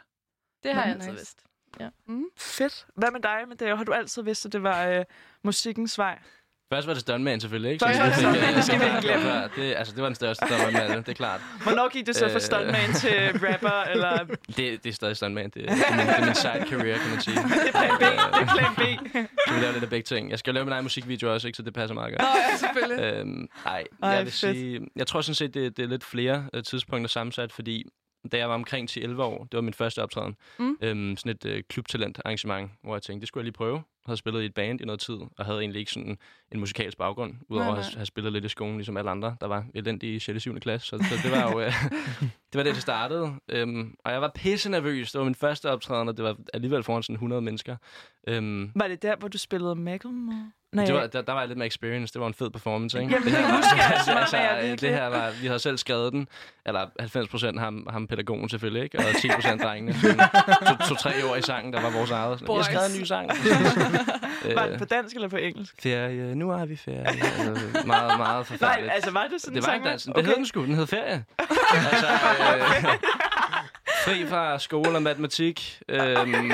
det 0.62 0.74
har 0.74 0.80
Nå, 0.80 0.86
jeg 0.86 0.94
altid 0.94 1.10
nice. 1.10 1.18
vidst. 1.20 1.44
Fedt. 2.38 2.86
Hvad 2.96 3.10
med 3.10 3.20
dig, 3.20 3.38
Matteo? 3.48 3.76
Har 3.76 3.84
du 3.84 3.92
altid 3.92 4.22
vidst, 4.22 4.46
at 4.46 4.52
det 4.52 4.62
var 4.62 4.86
øh, 4.86 5.04
musikkens 5.44 5.98
vej? 5.98 6.18
Først 6.72 6.86
var 6.86 6.92
det 6.94 7.00
stuntman 7.00 7.40
selvfølgelig, 7.40 7.72
ikke? 7.72 7.84
Først 7.86 7.98
var 8.00 8.06
det 8.06 8.14
stuntman, 8.16 8.48
øh, 8.50 8.56
det 8.56 8.64
skal 8.64 8.80
vi 8.80 8.84
ikke 8.84 9.00
glemme. 9.00 9.42
Det, 9.56 9.74
altså, 9.76 9.94
det 9.94 10.02
var 10.02 10.08
den 10.08 10.14
største 10.14 10.44
alle, 10.44 10.96
det 10.96 11.08
er 11.08 11.12
klart. 11.12 11.40
Hvornår 11.62 11.88
gik 11.88 12.06
det 12.06 12.16
så 12.16 12.28
fra 12.28 12.34
Øh. 12.34 12.40
stuntman 12.40 12.92
til 12.92 13.12
rapper, 13.46 13.82
eller 13.92 14.24
det 14.24 14.56
Det, 14.56 14.84
det 14.84 14.86
er 14.90 14.92
stadig 14.92 15.16
stuntman. 15.16 15.44
Det, 15.44 15.54
det, 15.54 15.64
er 15.64 15.96
min, 15.96 16.06
det 16.06 16.14
er 16.14 16.24
min 16.24 16.34
side 16.34 16.64
career, 16.70 16.98
kan 16.98 17.10
man 17.10 17.20
sige. 17.20 17.36
er 17.38 17.72
plan 17.72 17.90
B? 17.98 18.02
Det 18.34 18.42
er 18.42 18.54
plan 18.56 18.74
B. 18.74 18.80
Så 19.48 19.54
vi 19.54 19.60
laver 19.60 19.72
lidt 19.72 19.84
af 19.84 19.90
begge 19.90 20.04
ting. 20.04 20.30
Jeg 20.30 20.38
skal 20.38 20.50
jo 20.50 20.54
lave 20.54 20.64
min 20.64 20.72
egen 20.72 20.84
musikvideo 20.84 21.32
også, 21.34 21.46
ikke? 21.48 21.56
så 21.56 21.62
det 21.62 21.74
passer 21.74 21.94
meget 21.94 22.12
godt. 22.12 22.20
Nå, 22.22 22.28
ja, 22.50 22.56
selvfølgelig. 22.56 23.04
Øhm, 23.04 23.48
ej, 23.66 23.84
jeg 24.02 24.24
vil 24.24 24.32
sige, 24.32 24.80
jeg 24.96 25.06
tror 25.06 25.20
sådan 25.20 25.34
set, 25.34 25.54
det, 25.54 25.76
det 25.76 25.82
er 25.82 25.88
lidt 25.88 26.04
flere 26.04 26.48
øh, 26.54 26.62
tidspunkter 26.62 27.08
sammensat, 27.08 27.52
fordi 27.52 27.84
da 28.32 28.36
jeg 28.38 28.48
var 28.48 28.54
omkring 28.54 28.90
10-11 28.90 29.20
år, 29.22 29.44
det 29.44 29.54
var 29.56 29.60
min 29.60 29.74
første 29.74 30.02
optræden, 30.02 30.36
Mm. 30.58 30.76
øhm, 30.80 31.16
sådan 31.16 31.32
et 31.32 31.44
øh, 31.44 31.62
klubtalent 31.68 32.20
arrangement, 32.24 32.70
hvor 32.82 32.94
jeg 32.94 33.02
tænkte, 33.02 33.20
det 33.20 33.28
skulle 33.28 33.42
jeg 33.42 33.44
lige 33.44 33.52
prøve. 33.52 33.74
Jeg 33.76 33.82
havde 34.10 34.16
spillet 34.16 34.42
i 34.42 34.44
et 34.44 34.54
band 34.54 34.80
i 34.80 34.84
noget 34.84 35.00
tid, 35.00 35.14
og 35.38 35.44
havde 35.44 35.58
egentlig 35.60 35.80
ikke 35.80 35.92
sådan 35.92 36.18
en 36.52 36.60
musikalsk 36.60 36.98
baggrund, 36.98 37.34
udover 37.48 37.70
Nej, 37.70 37.78
at 37.78 37.84
nej. 37.84 37.96
have 37.96 38.06
spillet 38.06 38.32
lidt 38.32 38.44
i 38.44 38.48
skolen, 38.48 38.76
ligesom 38.76 38.96
alle 38.96 39.10
andre, 39.10 39.36
der 39.40 39.46
var 39.46 39.64
elendige 39.74 40.14
i 40.14 40.18
6. 40.18 40.34
og 40.36 40.40
7. 40.40 40.60
klasse. 40.60 40.86
Så, 40.86 40.98
så 40.98 41.14
det 41.28 41.30
var 41.32 41.52
jo 41.52 41.60
øh, 41.60 41.72
det, 42.52 42.54
var 42.54 42.62
det, 42.62 42.74
det 42.74 42.82
startede. 42.82 43.32
Øhm, 43.48 43.94
og 44.04 44.12
jeg 44.12 44.20
var 44.20 44.32
pisse 44.34 44.70
nervøs. 44.70 45.12
Det 45.12 45.18
var 45.18 45.24
min 45.24 45.34
første 45.34 45.70
optræden, 45.70 46.08
og 46.08 46.16
det 46.16 46.24
var 46.24 46.36
alligevel 46.54 46.82
foran 46.82 47.02
sådan 47.02 47.14
100 47.14 47.42
mennesker. 47.42 47.76
Øhm, 48.28 48.72
Var 48.74 48.88
det 48.88 49.02
der, 49.02 49.16
hvor 49.16 49.28
du 49.28 49.38
spillede 49.38 49.74
Macklemore? 49.74 50.52
Nej, 50.72 50.84
det 50.84 50.94
var, 50.94 51.06
der, 51.06 51.22
der 51.22 51.32
var 51.32 51.40
jeg 51.40 51.48
lidt 51.48 51.58
med 51.58 51.66
experience. 51.66 52.12
Det 52.12 52.20
var 52.20 52.26
en 52.26 52.34
fed 52.34 52.50
performance, 52.50 53.00
ikke? 53.00 53.12
Jamen, 53.12 53.28
det 53.28 53.36
her 53.36 53.46
det 53.56 53.76
jeg, 53.76 54.16
altså, 54.20 54.36
jeg 54.36 54.58
øh, 54.62 54.68
virkelig- 54.68 54.90
det 54.90 54.98
her 54.98 55.06
var, 55.06 55.30
vi 55.40 55.46
havde 55.46 55.58
selv 55.58 55.78
skrevet 55.78 56.12
den. 56.12 56.28
Eller 56.66 56.86
90 57.00 57.28
procent 57.28 57.60
ham, 57.60 57.86
ham 57.90 58.06
pædagogen 58.06 58.48
selvfølgelig, 58.48 58.82
ikke? 58.82 58.98
Og 58.98 59.04
10 59.22 59.28
procent 59.28 59.62
drengene. 59.62 59.94
Sådan 59.94 60.18
To, 60.88 61.28
år 61.30 61.36
i 61.36 61.42
sangen, 61.42 61.72
der 61.72 61.80
var 61.80 61.90
vores 61.90 62.10
eget. 62.10 62.38
Sådan, 62.38 62.54
har 62.56 62.62
skrevet 62.62 62.94
en 62.94 63.00
ny 63.00 63.04
sang. 63.04 63.30
Var 64.54 64.64
det 64.64 64.72
øh, 64.72 64.78
på 64.78 64.84
dansk 64.84 65.14
eller 65.14 65.28
på 65.28 65.36
engelsk? 65.36 65.74
ferie, 65.82 66.34
nu 66.34 66.50
er 66.50 66.64
vi 66.64 66.76
ferie. 66.76 67.06
Altså, 67.08 67.22
meget, 67.86 68.18
meget 68.18 68.18
Nej, 68.18 68.42
forfærdeligt. 68.44 68.92
altså 68.94 69.10
var 69.10 69.26
det 69.32 69.40
sådan 69.42 69.54
det 69.56 69.62
en 69.62 69.66
var 69.66 69.72
sang? 69.72 69.94
ikke. 69.94 69.98
Det 70.06 70.16
Okay. 70.16 70.26
hed 70.26 70.36
den 70.36 70.46
sgu. 70.46 70.64
Den 70.64 70.74
hed 70.74 70.86
ferie. 70.86 71.24
altså, 71.38 72.06
øh, 72.06 72.84
fri 74.04 74.26
fra 74.26 74.58
skole 74.58 74.88
og 74.96 75.02
matematik. 75.02 75.78
Øhm, 75.88 76.52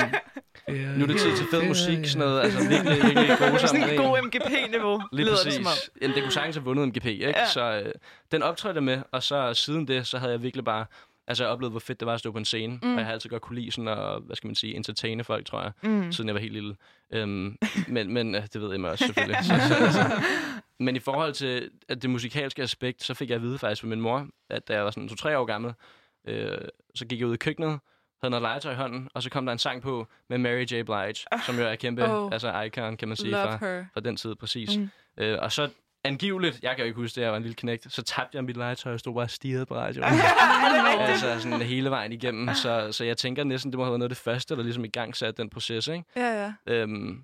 nu 0.97 1.03
er 1.03 1.07
det 1.07 1.17
tid 1.19 1.37
til 1.37 1.45
fed 1.51 1.67
musik. 1.67 2.05
Sådan 2.05 2.27
noget. 2.27 2.41
Altså 2.41 2.59
virkelig, 2.69 3.03
virkelig 3.03 3.37
gode 3.39 3.59
Sådan 3.59 3.89
en 3.89 3.97
god 3.97 4.21
MGP-niveau, 4.21 5.01
Lige 5.11 5.25
lyder 5.25 5.35
præcis. 5.35 5.43
det 5.45 5.53
som 5.53 5.65
om. 5.65 5.71
Jamen, 6.01 6.15
det 6.15 6.23
kunne 6.23 6.31
sagtens 6.33 6.55
have 6.55 6.63
vundet 6.65 6.87
MGP, 6.87 7.05
ikke? 7.05 7.27
Ja. 7.27 7.45
Så 7.47 7.81
øh, 7.85 7.91
den 8.31 8.43
optrådte 8.43 8.77
jeg 8.77 8.83
med, 8.83 9.01
og 9.11 9.23
så 9.23 9.53
siden 9.53 9.87
det, 9.87 10.07
så 10.07 10.17
havde 10.17 10.31
jeg 10.31 10.43
virkelig 10.43 10.65
bare... 10.65 10.85
Altså, 11.27 11.43
jeg 11.43 11.51
oplevede, 11.51 11.71
hvor 11.71 11.79
fedt 11.79 11.99
det 11.99 12.05
var 12.05 12.13
at 12.13 12.19
stå 12.19 12.31
på 12.31 12.37
en 12.37 12.45
scene, 12.45 12.79
mm. 12.83 12.91
og 12.91 12.97
jeg 12.97 13.05
har 13.05 13.13
altid 13.13 13.29
godt 13.29 13.41
kunne 13.41 13.59
lide 13.59 13.71
sådan 13.71 13.87
at, 13.87 14.21
hvad 14.25 14.35
skal 14.35 14.47
man 14.47 14.55
sige, 14.55 14.75
entertaine 14.75 15.23
folk, 15.23 15.45
tror 15.45 15.61
jeg, 15.61 15.71
Mm. 15.83 16.11
siden 16.11 16.27
jeg 16.27 16.35
var 16.35 16.41
helt 16.41 16.53
lille. 16.53 16.75
Øhm, 17.13 17.57
men, 17.87 18.13
men 18.13 18.35
øh, 18.35 18.41
det 18.53 18.61
ved 18.61 18.71
jeg 18.71 18.85
også, 18.85 19.05
selvfølgelig. 19.05 19.37
så, 19.45 19.53
så, 19.67 19.83
altså. 19.83 20.21
Men 20.79 20.95
i 20.95 20.99
forhold 20.99 21.33
til 21.33 21.69
at 21.89 22.01
det 22.01 22.09
musikalske 22.09 22.61
aspekt, 22.63 23.03
så 23.03 23.13
fik 23.13 23.29
jeg 23.29 23.35
at 23.35 23.41
vide 23.41 23.57
faktisk 23.57 23.81
fra 23.81 23.87
min 23.87 24.01
mor, 24.01 24.27
at 24.49 24.67
da 24.67 24.73
jeg 24.73 24.83
var 24.85 24.91
sådan 24.91 25.09
to-tre 25.09 25.37
år 25.37 25.45
gammel, 25.45 25.73
øh, 26.27 26.57
så 26.95 27.05
gik 27.05 27.19
jeg 27.19 27.27
ud 27.27 27.33
i 27.33 27.37
køkkenet, 27.37 27.79
havde 28.21 28.29
noget 28.31 28.41
legetøj 28.41 28.71
i 28.71 28.75
hånden, 28.75 29.09
og 29.13 29.23
så 29.23 29.29
kom 29.29 29.45
der 29.45 29.53
en 29.53 29.59
sang 29.59 29.81
på 29.81 30.07
med 30.29 30.37
Mary 30.37 30.65
J. 30.65 30.67
Blige, 30.83 31.25
som 31.45 31.55
jo 31.59 31.65
er 31.65 31.75
kæmpe 31.75 32.03
Oh. 32.11 32.29
altså 32.33 32.61
icon, 32.61 32.97
kan 32.97 33.07
man 33.07 33.17
sige, 33.17 33.33
fra, 33.33 33.57
her. 33.61 33.85
fra 33.93 33.99
den 34.01 34.15
tid 34.17 34.35
præcis. 34.35 34.77
Mm. 34.77 34.89
Øh, 35.17 35.37
og 35.41 35.51
så 35.51 35.69
angiveligt, 36.03 36.59
jeg 36.63 36.69
kan 36.75 36.79
jo 36.79 36.85
ikke 36.85 36.99
huske 36.99 37.15
det, 37.15 37.21
jeg 37.21 37.31
var 37.31 37.37
en 37.37 37.43
lille 37.43 37.55
knægt, 37.55 37.93
så 37.93 38.01
tabte 38.01 38.35
jeg 38.35 38.43
mit 38.43 38.57
legetøj 38.57 38.93
og 38.93 38.99
stod 38.99 39.13
bare 39.13 39.23
og 39.23 39.29
stirrede 39.29 39.65
på 39.65 39.75
radioen. 39.75 40.13
altså 40.99 41.39
sådan 41.39 41.61
hele 41.61 41.89
vejen 41.89 42.11
igennem. 42.11 42.53
Så, 42.55 42.91
så 42.91 43.03
jeg 43.03 43.17
tænker 43.17 43.43
næsten, 43.43 43.71
det 43.71 43.77
må 43.77 43.83
have 43.83 43.91
været 43.91 43.99
noget 43.99 44.09
af 44.11 44.15
det 44.15 44.23
første, 44.23 44.55
der 44.55 44.63
ligesom 44.63 44.85
i 44.85 44.87
gang 44.87 45.15
satte 45.15 45.41
den 45.41 45.49
proces, 45.49 45.87
ikke? 45.87 46.03
Ja, 46.15 46.43
ja. 46.43 46.53
Øhm, 46.73 47.23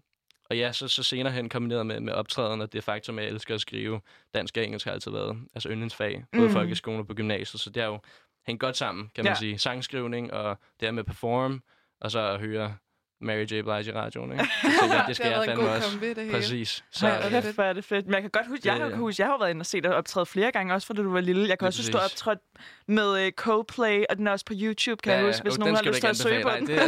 og 0.50 0.58
ja, 0.58 0.72
så, 0.72 0.88
så 0.88 1.04
senere 1.04 1.34
hen 1.34 1.50
kombineret 1.50 1.86
med, 1.86 2.00
med 2.00 2.14
optræden, 2.14 2.62
og 2.62 2.74
det 2.74 2.84
faktum, 2.84 3.20
at 3.20 3.26
jeg 3.26 3.32
elsker 3.32 3.56
at 3.56 3.62
skrive 3.62 4.02
dansk 4.34 4.58
og 4.58 4.64
engelsk 4.64 4.86
har 4.86 4.94
altid 4.94 5.12
været 5.12 5.38
altså 5.56 5.70
yndlingsfag, 5.70 6.24
både 6.38 6.48
Mm. 6.48 6.54
folkeskolen 6.54 7.00
og 7.00 7.08
på 7.08 7.14
gymnasiet, 7.14 7.62
så 7.62 7.70
det 7.70 7.84
er 7.84 7.88
jo 7.88 8.00
hængt 8.48 8.60
godt 8.62 8.78
sammen, 8.78 9.10
kan 9.16 9.24
man 9.24 9.32
Ja. 9.32 9.36
sige. 9.40 9.58
Sangskrivning 9.60 10.34
og 10.34 10.58
det 10.80 10.88
her 10.88 10.92
med 10.92 11.04
perform, 11.04 11.64
og 12.02 12.12
så 12.12 12.20
at 12.20 12.40
høre 12.40 12.76
Mary 13.22 13.44
J. 13.44 13.46
Blige 13.48 13.64
i 13.64 13.92
radioen, 13.92 14.32
ikke? 14.32 14.46
Så 14.62 14.70
det, 14.92 15.04
det 15.08 15.16
skal 15.16 15.32
det 15.32 15.38
jeg 15.38 15.46
fandme 15.46 15.70
også. 15.70 15.90
kombi, 15.92 16.10
det 16.10 16.18
hele. 16.18 16.32
Præcis. 16.32 16.84
Så, 16.92 17.08
øh, 17.08 17.14
hvor 17.22 17.30
kæft, 17.30 17.56
hvor 17.56 17.64
er 17.64 17.74
det 17.74 17.86
fedt. 17.86 18.06
Men 18.06 18.14
jeg 18.14 18.22
kan 18.22 18.30
godt 18.30 18.48
huske, 18.48 18.68
jeg, 18.68 18.74
Det, 18.76 18.84
har, 18.84 18.90
ja. 18.90 18.96
huske, 18.96 19.22
jeg 19.22 19.30
har 19.30 19.38
været 19.40 19.50
inde 19.50 19.62
og 19.62 19.66
se 19.66 19.82
dig 19.82 19.96
optræde 19.96 20.26
flere 20.26 20.52
gange, 20.52 20.74
også 20.74 20.88
fordi 20.88 21.02
du 21.02 21.12
var 21.14 21.22
lille. 21.22 21.50
Jeg 21.50 21.60
kan 21.60 21.68
også 21.68 21.80
huske, 21.82 21.94
du 21.94 21.98
optrådt 21.98 22.40
med 22.88 23.26
uh, 23.26 23.32
Coldplay, 23.32 24.04
og 24.10 24.18
den 24.18 24.28
er 24.28 24.32
også 24.32 24.46
på 24.46 24.54
YouTube, 24.56 25.00
kan 25.04 25.14
jeg 25.14 25.26
huske, 25.26 25.44
hvis 25.44 25.58
nogen 25.58 25.76
har 25.76 25.84
lyst 25.84 26.00
til 26.00 26.08
at 26.08 26.18
søge 26.18 26.44
på 26.44 26.50
den. 26.60 26.68
Det 26.68 26.76
er, 26.76 26.86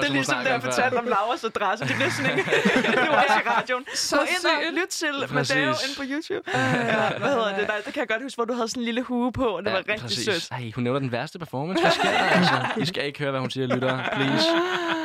Det 0.00 0.08
er 0.08 0.12
ligesom, 0.12 0.44
da 0.44 0.52
jeg 0.52 0.62
fortalte 0.62 0.94
om 0.98 1.04
Lauras 1.04 1.44
adresse. 1.44 1.84
Det 1.88 1.94
bliver 1.96 2.10
sådan 2.10 2.38
ikke 2.38 2.50
nu 3.06 3.10
også 3.22 3.38
i 3.44 3.48
radioen. 3.48 3.84
Så 3.94 4.16
ind 4.20 4.46
og 4.68 4.72
lyt 4.72 4.88
til 4.88 5.12
Præcis. 5.28 5.54
Matteo 5.56 5.70
ind 5.70 5.96
på 5.96 6.02
YouTube. 6.12 6.50
Ja, 6.54 7.18
hvad 7.18 7.28
hedder 7.28 7.56
det? 7.58 7.66
Der, 7.66 7.74
det 7.84 7.92
kan 7.94 8.00
jeg 8.00 8.08
godt 8.08 8.22
huske, 8.22 8.36
hvor 8.36 8.44
du 8.44 8.52
havde 8.54 8.68
sådan 8.68 8.80
en 8.80 8.84
lille 8.84 9.02
hue 9.02 9.32
på, 9.32 9.44
og 9.56 9.64
det 9.64 9.72
var 9.72 9.82
rigtig 9.88 10.10
sødt. 10.10 10.48
Ej, 10.50 10.70
hun 10.74 10.84
nævner 10.84 11.00
den 11.00 11.12
værste 11.12 11.38
performance. 11.38 11.82
Hvad 11.82 11.90
sker 11.92 12.10
der, 12.10 12.18
altså? 12.18 12.54
I 12.82 12.84
skal 12.86 13.06
ikke 13.06 13.18
høre, 13.18 13.30
hvad 13.30 13.40
hun 13.40 13.50
siger, 13.50 13.66
lytter. 13.66 13.98
Please. 14.30 14.48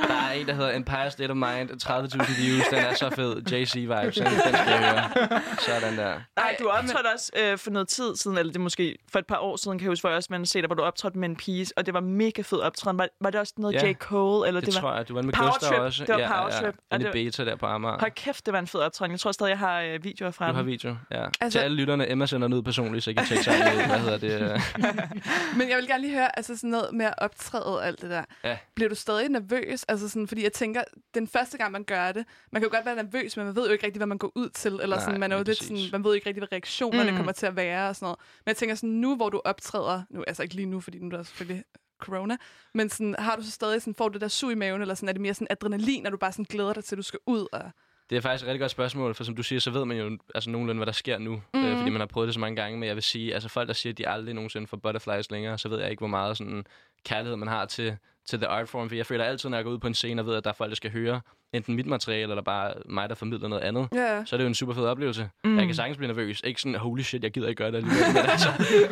Der 0.08 0.14
er 0.28 0.32
en, 0.32 0.48
der 0.48 0.54
hedder 0.54 0.76
Empire 0.76 1.12
State 1.12 1.30
of 1.32 1.36
Mind, 1.36 1.70
30.000 1.70 2.42
views. 2.44 2.68
Den 2.68 2.80
er 2.80 2.94
så 2.96 3.10
fed. 3.10 3.36
JC-vibes, 3.52 4.16
den 4.16 4.26
den 4.26 4.40
skal 4.40 4.54
jeg 4.68 5.10
høre. 5.30 5.42
Sådan 5.60 5.98
der. 5.98 6.14
Nej, 6.36 6.56
du 6.60 6.68
optrådte 6.70 7.08
også 7.16 7.32
øh, 7.40 7.58
for 7.58 7.72
noget 7.72 7.88
tid 7.88 8.16
siden, 8.16 8.38
eller 8.38 8.52
det 8.52 8.62
måske 8.62 8.98
for 9.12 9.20
et 9.20 9.26
par 9.28 9.38
år 9.38 9.56
siden, 9.56 9.78
kan 9.80 9.86
jeg 9.86 9.92
huske, 9.92 10.02
hvor 10.02 10.10
jeg 10.10 10.18
også 10.18 10.28
man 10.32 10.46
se 10.46 10.60
dig, 10.60 10.66
hvor 10.68 10.76
du 10.76 10.82
optrådte 10.84 11.18
med 11.20 11.30
en 11.30 11.36
pige, 11.36 11.68
og 11.78 11.86
det 11.86 11.94
var 11.94 12.00
mega 12.00 12.42
fed 12.42 12.60
optræden. 12.60 12.98
Var, 12.98 13.08
var 13.22 13.30
det 13.30 13.40
også 13.40 13.54
noget 13.58 13.74
Ja, 13.74 13.88
J. 13.90 13.94
Cole? 13.94 14.48
Eller 14.48 14.62
Det, 14.62 14.66
det, 14.68 14.76
det 14.76 14.84
var... 14.84 14.90
tror 14.90 14.98
jeg. 14.98 15.08
Du 15.08 15.14
var 15.14 15.22
med 15.22 15.34
Power 15.34 15.52
Gustav 15.52 15.70
Trip. 15.70 15.80
også. 15.80 16.04
Det 16.06 16.14
var 16.14 16.20
ja, 16.20 16.28
Power 16.28 16.54
ja, 16.54 16.60
Trip. 16.62 16.76
ja. 16.92 16.98
I 17.10 17.12
beta 17.12 17.46
der 17.46 17.56
på 17.56 17.66
Amager. 17.66 17.98
Hold 18.00 18.12
kæft, 18.12 18.46
det 18.46 18.54
var 18.54 18.60
en 18.60 18.68
fed 18.68 18.80
optræden. 18.80 19.12
Jeg 19.12 19.20
tror 19.20 19.32
stadig, 19.32 19.50
jeg 19.50 19.60
har 19.60 19.82
øh, 19.82 20.04
videoer 20.04 20.32
fra 20.32 20.48
Du 20.50 20.54
har 20.54 20.64
video, 20.64 20.96
ja. 21.12 21.26
Altså, 21.42 21.60
Til 21.60 21.66
alle 21.66 21.78
lytterne, 21.78 22.12
Emma 22.12 22.26
sender 22.26 22.48
den 22.48 22.58
ud 22.58 22.62
personligt, 22.64 23.04
så 23.04 23.10
I 23.10 23.14
kan 23.14 23.26
tjekke 23.26 23.44
sammen 23.44 23.68
ud. 23.68 23.86
Hvad 23.88 24.00
hedder 24.00 24.18
det? 24.18 24.42
øh. 24.42 24.60
Men 25.58 25.70
jeg 25.70 25.78
vil 25.78 25.88
gerne 25.88 26.02
lige 26.02 26.14
høre, 26.14 26.38
altså 26.38 26.58
sådan 26.58 26.70
noget 26.70 26.90
med 26.94 27.06
at 27.06 27.14
optræde 27.18 27.66
og 27.66 27.88
alt 27.88 28.02
det 28.02 28.10
der. 28.10 28.24
Ja. 28.44 28.58
Bliver 28.76 28.90
du 28.90 28.96
stadig 28.96 29.15
nervøs? 29.30 29.84
Altså 29.84 30.10
sådan, 30.10 30.28
fordi 30.28 30.44
jeg 30.44 30.54
tænker, 30.54 30.84
den 31.14 31.28
første 31.28 31.58
gang, 31.58 31.72
man 31.72 31.84
gør 31.84 32.12
det, 32.12 32.26
man 32.52 32.62
kan 32.62 32.70
jo 32.70 32.76
godt 32.76 32.86
være 32.86 32.96
nervøs, 32.96 33.38
men 33.38 33.46
man 33.46 33.56
ved 33.56 33.66
jo 33.66 33.72
ikke 33.74 33.86
rigtig, 33.86 34.00
hvad 34.00 34.08
man 34.08 34.18
går 34.18 34.32
ud 34.36 34.50
til. 34.50 34.72
Eller 34.74 34.96
Nej, 34.96 35.06
sådan, 35.06 35.20
man 35.20 35.32
er 35.32 35.38
jo 35.38 35.44
lidt 35.44 35.58
sådan, 35.64 35.78
man 35.92 36.04
ved 36.04 36.10
jo 36.12 36.14
ikke 36.16 36.28
rigtig, 36.28 36.40
hvad 36.42 36.52
reaktionerne 36.52 37.12
Mm. 37.12 37.18
kommer 37.18 37.32
til 37.32 37.46
at 37.46 37.56
være 37.56 37.90
og 37.90 37.96
sådan 37.96 38.06
noget. 38.06 38.20
Men 38.46 38.50
jeg 38.50 38.58
tænker 38.58 38.76
sådan, 38.76 38.90
nu 38.90 39.16
hvor 39.16 39.30
du 39.30 39.42
optræder, 39.46 40.02
nu 40.10 40.24
altså 40.28 40.44
ikke 40.44 40.56
lige 40.56 40.66
nu, 40.66 40.80
fordi 40.82 41.00
nu 41.00 41.06
er 41.08 41.18
der 41.18 41.24
selvfølgelig 41.24 41.64
corona, 42.00 42.38
men 42.74 42.90
sådan, 42.90 43.16
har 43.20 43.36
du 43.36 43.44
så 43.44 43.52
stadig 43.52 43.82
sådan, 43.82 43.96
får 43.96 44.10
du 44.10 44.14
det 44.14 44.22
der 44.22 44.28
sug 44.28 44.52
i 44.52 44.56
maven, 44.56 44.82
eller 44.82 44.96
sådan, 44.96 45.10
er 45.10 45.14
det 45.14 45.22
mere 45.22 45.34
sådan 45.34 45.48
adrenalin, 45.50 46.04
når 46.04 46.10
du 46.10 46.18
bare 46.18 46.32
sådan 46.32 46.46
glæder 46.50 46.74
dig 46.74 46.84
til, 46.84 46.96
at 46.96 46.98
du 46.98 47.04
skal 47.04 47.20
ud? 47.26 47.48
Og... 47.52 47.62
Det 48.10 48.16
er 48.18 48.22
faktisk 48.22 48.44
et 48.44 48.48
rigtig 48.48 48.60
godt 48.60 48.72
spørgsmål, 48.72 49.16
for 49.16 49.24
som 49.24 49.36
du 49.36 49.44
siger, 49.44 49.60
så 49.60 49.72
ved 49.72 49.86
man 49.86 49.98
jo 49.98 50.18
altså, 50.36 50.50
nogenlunde, 50.50 50.80
hvad 50.80 50.86
der 50.86 50.92
sker 50.92 51.18
nu, 51.18 51.42
mm. 51.54 51.60
øh, 51.60 51.70
Mhm. 51.70 51.78
fordi 51.78 51.90
man 51.90 52.00
har 52.02 52.06
prøvet 52.08 52.28
det 52.28 52.34
så 52.34 52.40
mange 52.40 52.56
gange. 52.62 52.80
Men 52.80 52.88
jeg 52.88 52.96
vil 52.96 53.04
sige, 53.04 53.34
altså 53.34 53.50
folk, 53.50 53.68
der 53.68 53.74
siger, 53.74 53.94
at 53.94 53.98
de 53.98 54.08
aldrig 54.08 54.34
nogensinde 54.34 54.68
får 54.68 54.78
butterflies 54.78 55.32
længere, 55.32 55.58
så 55.58 55.70
ved 55.70 55.80
jeg 55.80 55.90
ikke, 55.92 56.02
hvor 56.02 56.08
meget 56.08 56.38
sådan, 56.38 56.66
kærlighed 57.06 57.36
man 57.38 57.48
har 57.48 57.66
til, 57.66 57.98
til 58.28 58.40
the 58.40 58.48
art 58.48 58.70
form. 58.70 58.90
For 58.90 58.96
jeg 58.96 59.06
føler 59.06 59.24
altid, 59.24 59.50
når 59.50 59.58
jeg 59.58 59.66
går 59.66 59.72
ud 59.72 59.80
på 59.80 59.88
en 59.88 59.94
scene 59.94 60.22
og 60.22 60.26
ved, 60.26 60.36
at 60.36 60.44
der 60.44 60.50
er 60.50 60.54
folk, 60.54 60.70
der 60.70 60.76
skal 60.76 60.92
høre 60.92 61.22
enten 61.56 61.76
mit 61.76 61.86
materiale, 61.86 62.30
eller 62.32 62.44
bare 62.44 62.74
mig, 62.90 63.10
der 63.10 63.16
formidler 63.16 63.48
noget 63.48 63.64
andet, 63.64 63.88
Ja, 63.94 64.26
så 64.26 64.36
er 64.36 64.38
det 64.38 64.44
jo 64.44 64.48
en 64.48 64.56
super 64.56 64.74
fed 64.74 64.86
oplevelse. 64.86 65.30
Mm. 65.44 65.58
Jeg 65.58 65.66
kan 65.66 65.76
sagtens 65.76 65.98
blive 65.98 66.08
nervøs. 66.08 66.42
Ikke 66.44 66.62
sådan, 66.62 66.76
holy 66.76 67.02
shit, 67.02 67.24
jeg 67.24 67.32
gider 67.32 67.48
ikke 67.48 67.64
gøre 67.64 67.72
det 67.72 67.78
alligevel. 67.78 68.06
Men 68.14 68.18
altså, 68.30 68.50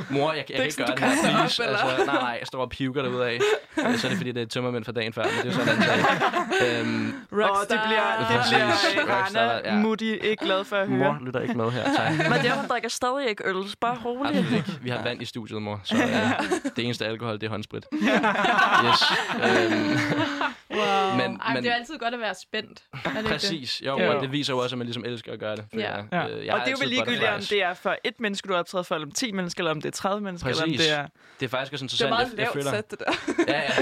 mor, 0.09 0.31
jeg, 0.33 0.45
jeg 0.49 0.55
kan 0.55 0.65
ikke 0.65 0.77
gøre 0.77 0.87
det 0.87 0.99
her, 0.99 1.37
op? 1.37 1.43
Altså, 1.43 1.63
nej, 2.05 2.15
nej, 2.15 2.37
jeg 2.39 2.47
står 2.47 2.61
og 2.61 2.69
piver 2.69 3.01
derudad. 3.01 3.21
af. 3.27 3.39
Øh, 3.87 3.97
så 3.97 4.07
er 4.07 4.09
det, 4.09 4.17
fordi 4.17 4.31
det 4.31 4.41
er 4.41 4.45
tømmermænd 4.45 4.83
fra 4.85 4.91
dagen 4.91 5.13
før, 5.13 5.23
men 5.23 5.31
det 5.31 5.39
er 5.41 5.45
jo 5.45 5.51
sådan 5.65 5.75
en 5.77 5.83
sag. 5.83 6.79
Øhm, 6.79 7.05
Åh, 7.31 7.39
det 7.69 7.79
bliver, 7.85 8.17
det 8.19 8.41
bliver 8.49 9.19
Rockstar, 9.19 9.61
ja. 9.65 9.75
Mutti 9.75 10.17
ikke 10.17 10.45
glad 10.45 10.63
for 10.63 10.75
at 10.75 10.87
høre. 10.87 10.97
mor 11.13 11.17
lytter 11.25 11.39
ikke 11.39 11.53
med 11.53 11.71
her, 11.71 11.83
tak. 11.83 12.11
Men 12.31 12.39
det 12.41 12.49
er, 12.49 12.55
hun 12.55 12.65
drikker 12.69 12.89
stadig 12.89 13.29
ikke 13.29 13.43
øl. 13.47 13.55
Bare 13.81 13.97
rolig. 14.05 14.25
Absolut 14.29 14.51
ikke. 14.57 14.71
Vi 14.81 14.89
har 14.89 15.03
vand 15.03 15.21
i 15.21 15.25
studiet, 15.25 15.61
mor. 15.61 15.81
Så 15.83 15.95
øh, 15.95 16.71
det 16.75 16.85
eneste 16.85 17.05
alkohol, 17.05 17.33
det 17.33 17.43
er 17.43 17.49
håndsprit. 17.49 17.85
Yes. 17.93 19.03
Øhm, 19.43 19.97
Wow. 20.73 21.15
Men- 21.17 21.39
Ej, 21.41 21.53
men- 21.53 21.63
det 21.63 21.71
er 21.71 21.75
altid 21.75 21.97
godt 21.97 22.13
at 22.13 22.19
være 22.19 22.35
spændt. 22.41 22.83
Er 22.93 22.97
det 22.97 23.09
ikke 23.09 23.19
det? 23.21 23.27
præcis. 23.29 23.81
Jo, 23.85 23.99
Jo. 24.01 24.15
og 24.15 24.21
det 24.21 24.31
viser 24.31 24.53
jo 24.53 24.59
også, 24.59 24.73
at 24.75 24.77
man 24.77 24.87
ligesom 24.87 25.05
elsker 25.05 25.33
at 25.33 25.39
gøre 25.39 25.55
det. 25.55 25.65
Ja. 25.73 25.79
jeg. 25.95 26.05
Ja. 26.11 26.27
Øh, 26.27 26.45
jeg 26.45 26.53
og 26.53 26.59
det 26.59 26.67
er 26.67 26.75
jo 26.83 26.89
ligegyldigt, 26.89 27.23
om 27.23 27.39
det 27.39 27.63
er 27.63 27.73
for 27.73 27.95
et 28.03 28.19
menneske, 28.19 28.47
du 28.47 28.53
har 28.53 28.59
optrædet 28.59 28.87
for, 28.87 28.95
eller 28.95 29.07
om 29.07 29.11
10 29.11 29.31
mennesker, 29.31 29.61
eller 29.61 29.71
om 29.71 29.81
det 29.81 29.87
er 29.89 29.91
30 29.91 30.21
mennesker, 30.23 30.49
eller 30.49 30.63
om 30.63 30.69
Præcis. 30.69 30.85
det 30.87 30.97
er... 30.97 31.07
Det 31.39 31.45
er 31.45 31.49
faktisk 31.49 31.73
også 31.73 31.85
det 31.85 32.01
er 32.01 32.05
interessant. 32.05 32.09
meget 32.09 32.29
jeg, 32.29 32.37
lavt 32.37 32.53
føler, 32.53 32.71
sat, 32.71 32.91
det 32.91 32.99
der. 32.99 33.05
Ja, 33.47 33.61
ja. 33.61 33.67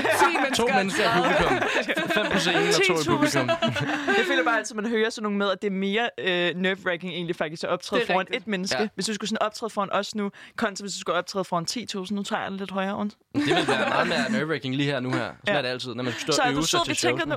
10 0.55 0.55
To 0.55 0.67
mennesker, 0.67 0.75
mennesker 0.75 1.03
i 1.03 1.07
30. 1.07 1.23
publikum. 1.23 2.09
Fem 2.09 2.25
på 2.31 2.39
scenen 2.39 2.67
og 2.67 2.73
to 2.73 2.93
i 2.93 2.95
10.000. 2.95 3.09
publikum. 3.11 3.47
Jeg 4.17 4.25
føler 4.27 4.43
bare 4.43 4.57
altid, 4.57 4.77
at 4.77 4.83
man 4.83 4.91
hører 4.91 5.09
sådan 5.09 5.23
nogle 5.23 5.37
med, 5.37 5.49
at 5.51 5.61
det 5.61 5.67
er 5.67 5.71
mere 5.71 6.09
øh, 6.17 6.55
nerve-wracking 6.55 7.09
egentlig 7.13 7.35
faktisk 7.35 7.63
at 7.63 7.69
optræde 7.69 8.01
foran 8.05 8.19
rigtigt. 8.19 8.41
et 8.41 8.47
menneske. 8.47 8.81
Ja. 8.81 8.87
Hvis 8.95 9.05
du 9.05 9.13
skulle 9.13 9.29
sådan 9.29 9.41
optræde 9.45 9.69
foran 9.69 9.89
os 9.91 10.15
nu, 10.15 10.31
kontra 10.55 10.83
hvis 10.83 10.93
du 10.93 10.99
skulle 10.99 11.17
optræde 11.17 11.43
foran 11.45 11.65
10.000, 12.05 12.13
nu 12.15 12.23
tager 12.23 12.41
jeg 12.41 12.51
den 12.51 12.59
lidt 12.59 12.71
højere 12.71 12.93
rundt. 12.93 13.13
Det 13.35 13.45
vil 13.45 13.67
være 13.67 13.89
meget 13.89 14.07
mere 14.07 14.31
nerve-wracking 14.31 14.75
lige 14.75 14.91
her 14.91 14.99
nu 14.99 15.09
her. 15.11 15.17
Sådan 15.19 15.35
Ja. 15.47 15.53
er 15.57 15.61
det 15.61 15.69
altid, 15.69 15.93
når 15.95 16.03
man 16.03 16.13
skal 16.13 16.21
stå 16.21 16.31
Så 16.31 16.41
og 16.41 16.47
er 16.47 16.53
øve 16.53 16.63
sig 16.67 16.79
til 16.86 16.91
vi 16.91 16.95
tænker 16.95 17.25
nu. 17.25 17.36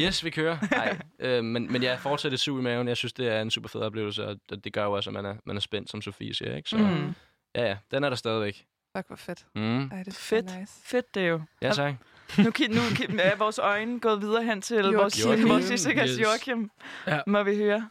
Yes, 0.00 0.24
vi 0.24 0.30
kører. 0.30 0.56
Nej, 0.70 0.98
øh, 1.18 1.44
men, 1.44 1.72
men 1.72 1.82
jeg 1.82 1.98
fortsætter 1.98 2.38
sug 2.38 2.58
i 2.58 2.62
maven. 2.62 2.88
Jeg 2.88 2.96
synes, 2.96 3.12
det 3.12 3.28
er 3.28 3.40
en 3.42 3.50
super 3.50 3.68
fed 3.68 3.80
oplevelse, 3.80 4.26
og 4.26 4.36
det 4.64 4.72
gør 4.72 4.84
jo 4.84 4.92
også, 4.92 5.10
at 5.10 5.14
man 5.14 5.24
er, 5.26 5.34
man 5.46 5.56
er 5.56 5.60
spændt, 5.60 5.90
som 5.90 6.02
Sofie 6.02 6.34
siger. 6.34 6.56
Ikke? 6.56 6.68
Så 6.68 6.76
Mm. 6.76 7.14
ja, 7.54 7.66
ja, 7.68 7.76
den 7.90 8.04
er 8.04 8.08
der 8.08 8.16
stadigvæk. 8.16 8.64
Fuck, 8.96 9.06
hvor 9.06 9.16
fedt. 9.16 9.44
Mm. 9.54 9.78
Ej, 9.90 9.98
det 9.98 10.08
er 10.08 10.12
Fedt. 10.12 10.58
nice. 10.58 10.72
Fedt, 10.84 11.14
det 11.14 11.22
er 11.22 11.26
jo. 11.26 11.40
Ja, 11.62 11.70
tak. 11.72 11.94
Nu, 12.38 12.44
nu 12.44 12.80
er 13.18 13.36
vores 13.36 13.58
øjne 13.58 14.00
gået 14.00 14.20
videre 14.22 14.42
hen 14.44 14.62
til 14.62 14.76
Joachim. 14.76 14.96
vores, 14.98 15.24
Joachim. 15.24 15.48
vores 15.48 15.68
gæst, 15.70 15.88
Yes. 16.10 16.20
Joachim. 16.20 16.70
Ja. 17.06 17.18
Må 17.26 17.42
vi 17.42 17.56
høre. 17.56 17.88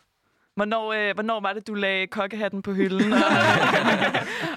Hvornår, 0.56 0.94
øh, 0.94 1.14
hvornår 1.14 1.40
var 1.42 1.54
det, 1.54 1.68
du 1.68 1.74
lagde 1.74 2.08
kokkehatten 2.08 2.62
på 2.62 2.74
hylden? 2.74 3.14
Og, 3.14 3.20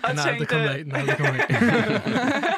og 0.05 0.19
har 0.19 0.29
aldrig 0.31 0.49
kommet 0.49 0.69
af. 0.69 0.85
Den 0.85 0.93
har 0.93 0.99
aldrig 0.99 1.17
kommet 1.17 1.41
af. 1.41 2.53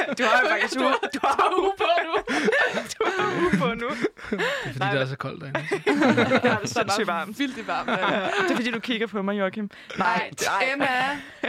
du 0.18 0.22
har 0.24 0.40
jo 0.42 0.48
faktisk 0.50 0.80
uge, 0.80 0.94
du 1.14 1.18
har 1.22 1.54
uge 1.60 1.72
på 1.78 1.84
nu. 2.06 2.12
Du 2.98 3.04
har 3.18 3.42
uge 3.42 3.50
på 3.58 3.74
nu. 3.74 3.88
Det 3.88 4.40
er 4.40 4.72
fordi, 4.72 4.78
Nej, 4.78 4.92
det 4.92 5.00
er 5.02 5.06
så 5.06 5.16
koldt 5.16 5.40
derinde. 5.40 5.60
Ja, 5.86 5.92
det 5.92 6.34
er 6.34 6.38
Det 6.38 6.44
er 6.62 6.66
sindssygt 6.66 7.06
varmt. 7.06 7.38
vildt 7.38 7.66
varmt. 7.66 7.88
Ja. 7.90 7.94
Det 8.42 8.50
er 8.50 8.54
fordi, 8.56 8.70
du 8.70 8.80
kigger 8.80 9.06
på 9.06 9.22
mig, 9.22 9.38
Joachim. 9.38 9.70
Nej, 9.98 10.30
Emma, 10.72 10.86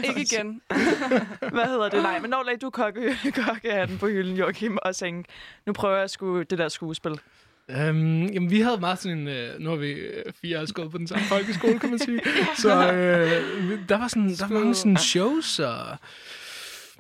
ikke 0.04 0.22
igen. 0.22 0.62
Hvad 1.52 1.66
hedder 1.66 1.90
det? 1.90 2.04
Nej, 2.04 2.20
men 2.20 2.30
når 2.30 2.44
lagde 2.44 2.60
du 2.60 2.70
kokke, 2.70 3.18
kokkehatten 3.36 3.98
på 3.98 4.08
hylden, 4.08 4.38
Joachim, 4.38 4.78
og 4.82 4.96
tænkte, 4.96 5.32
nu 5.66 5.74
prøver 5.74 5.98
jeg 5.98 6.10
sgu 6.10 6.42
det 6.42 6.58
der 6.58 6.70
skuespil. 6.70 7.20
Øhm, 7.70 8.26
jamen, 8.26 8.50
vi 8.52 8.62
havde 8.62 8.78
meget 8.80 9.00
sådan 9.00 9.18
en... 9.18 9.28
Øh, 9.28 9.60
nu 9.60 9.70
har 9.70 9.78
vi 9.78 9.92
øh, 9.92 10.24
fire 10.42 10.62
år 10.62 10.74
gået 10.74 10.92
på 10.92 10.98
den 10.98 11.08
samme 11.08 11.24
folkeskole, 11.26 11.80
kan 11.80 11.90
man 11.90 12.00
sige. 12.00 12.22
Så 12.58 12.92
øh, 12.94 13.80
der 13.90 13.98
var 13.98 14.08
sådan, 14.08 14.30
der 14.30 14.48
var 14.48 14.54
mange 14.60 14.76
sådan 14.76 14.98
shows 14.98 15.60
og 15.60 15.78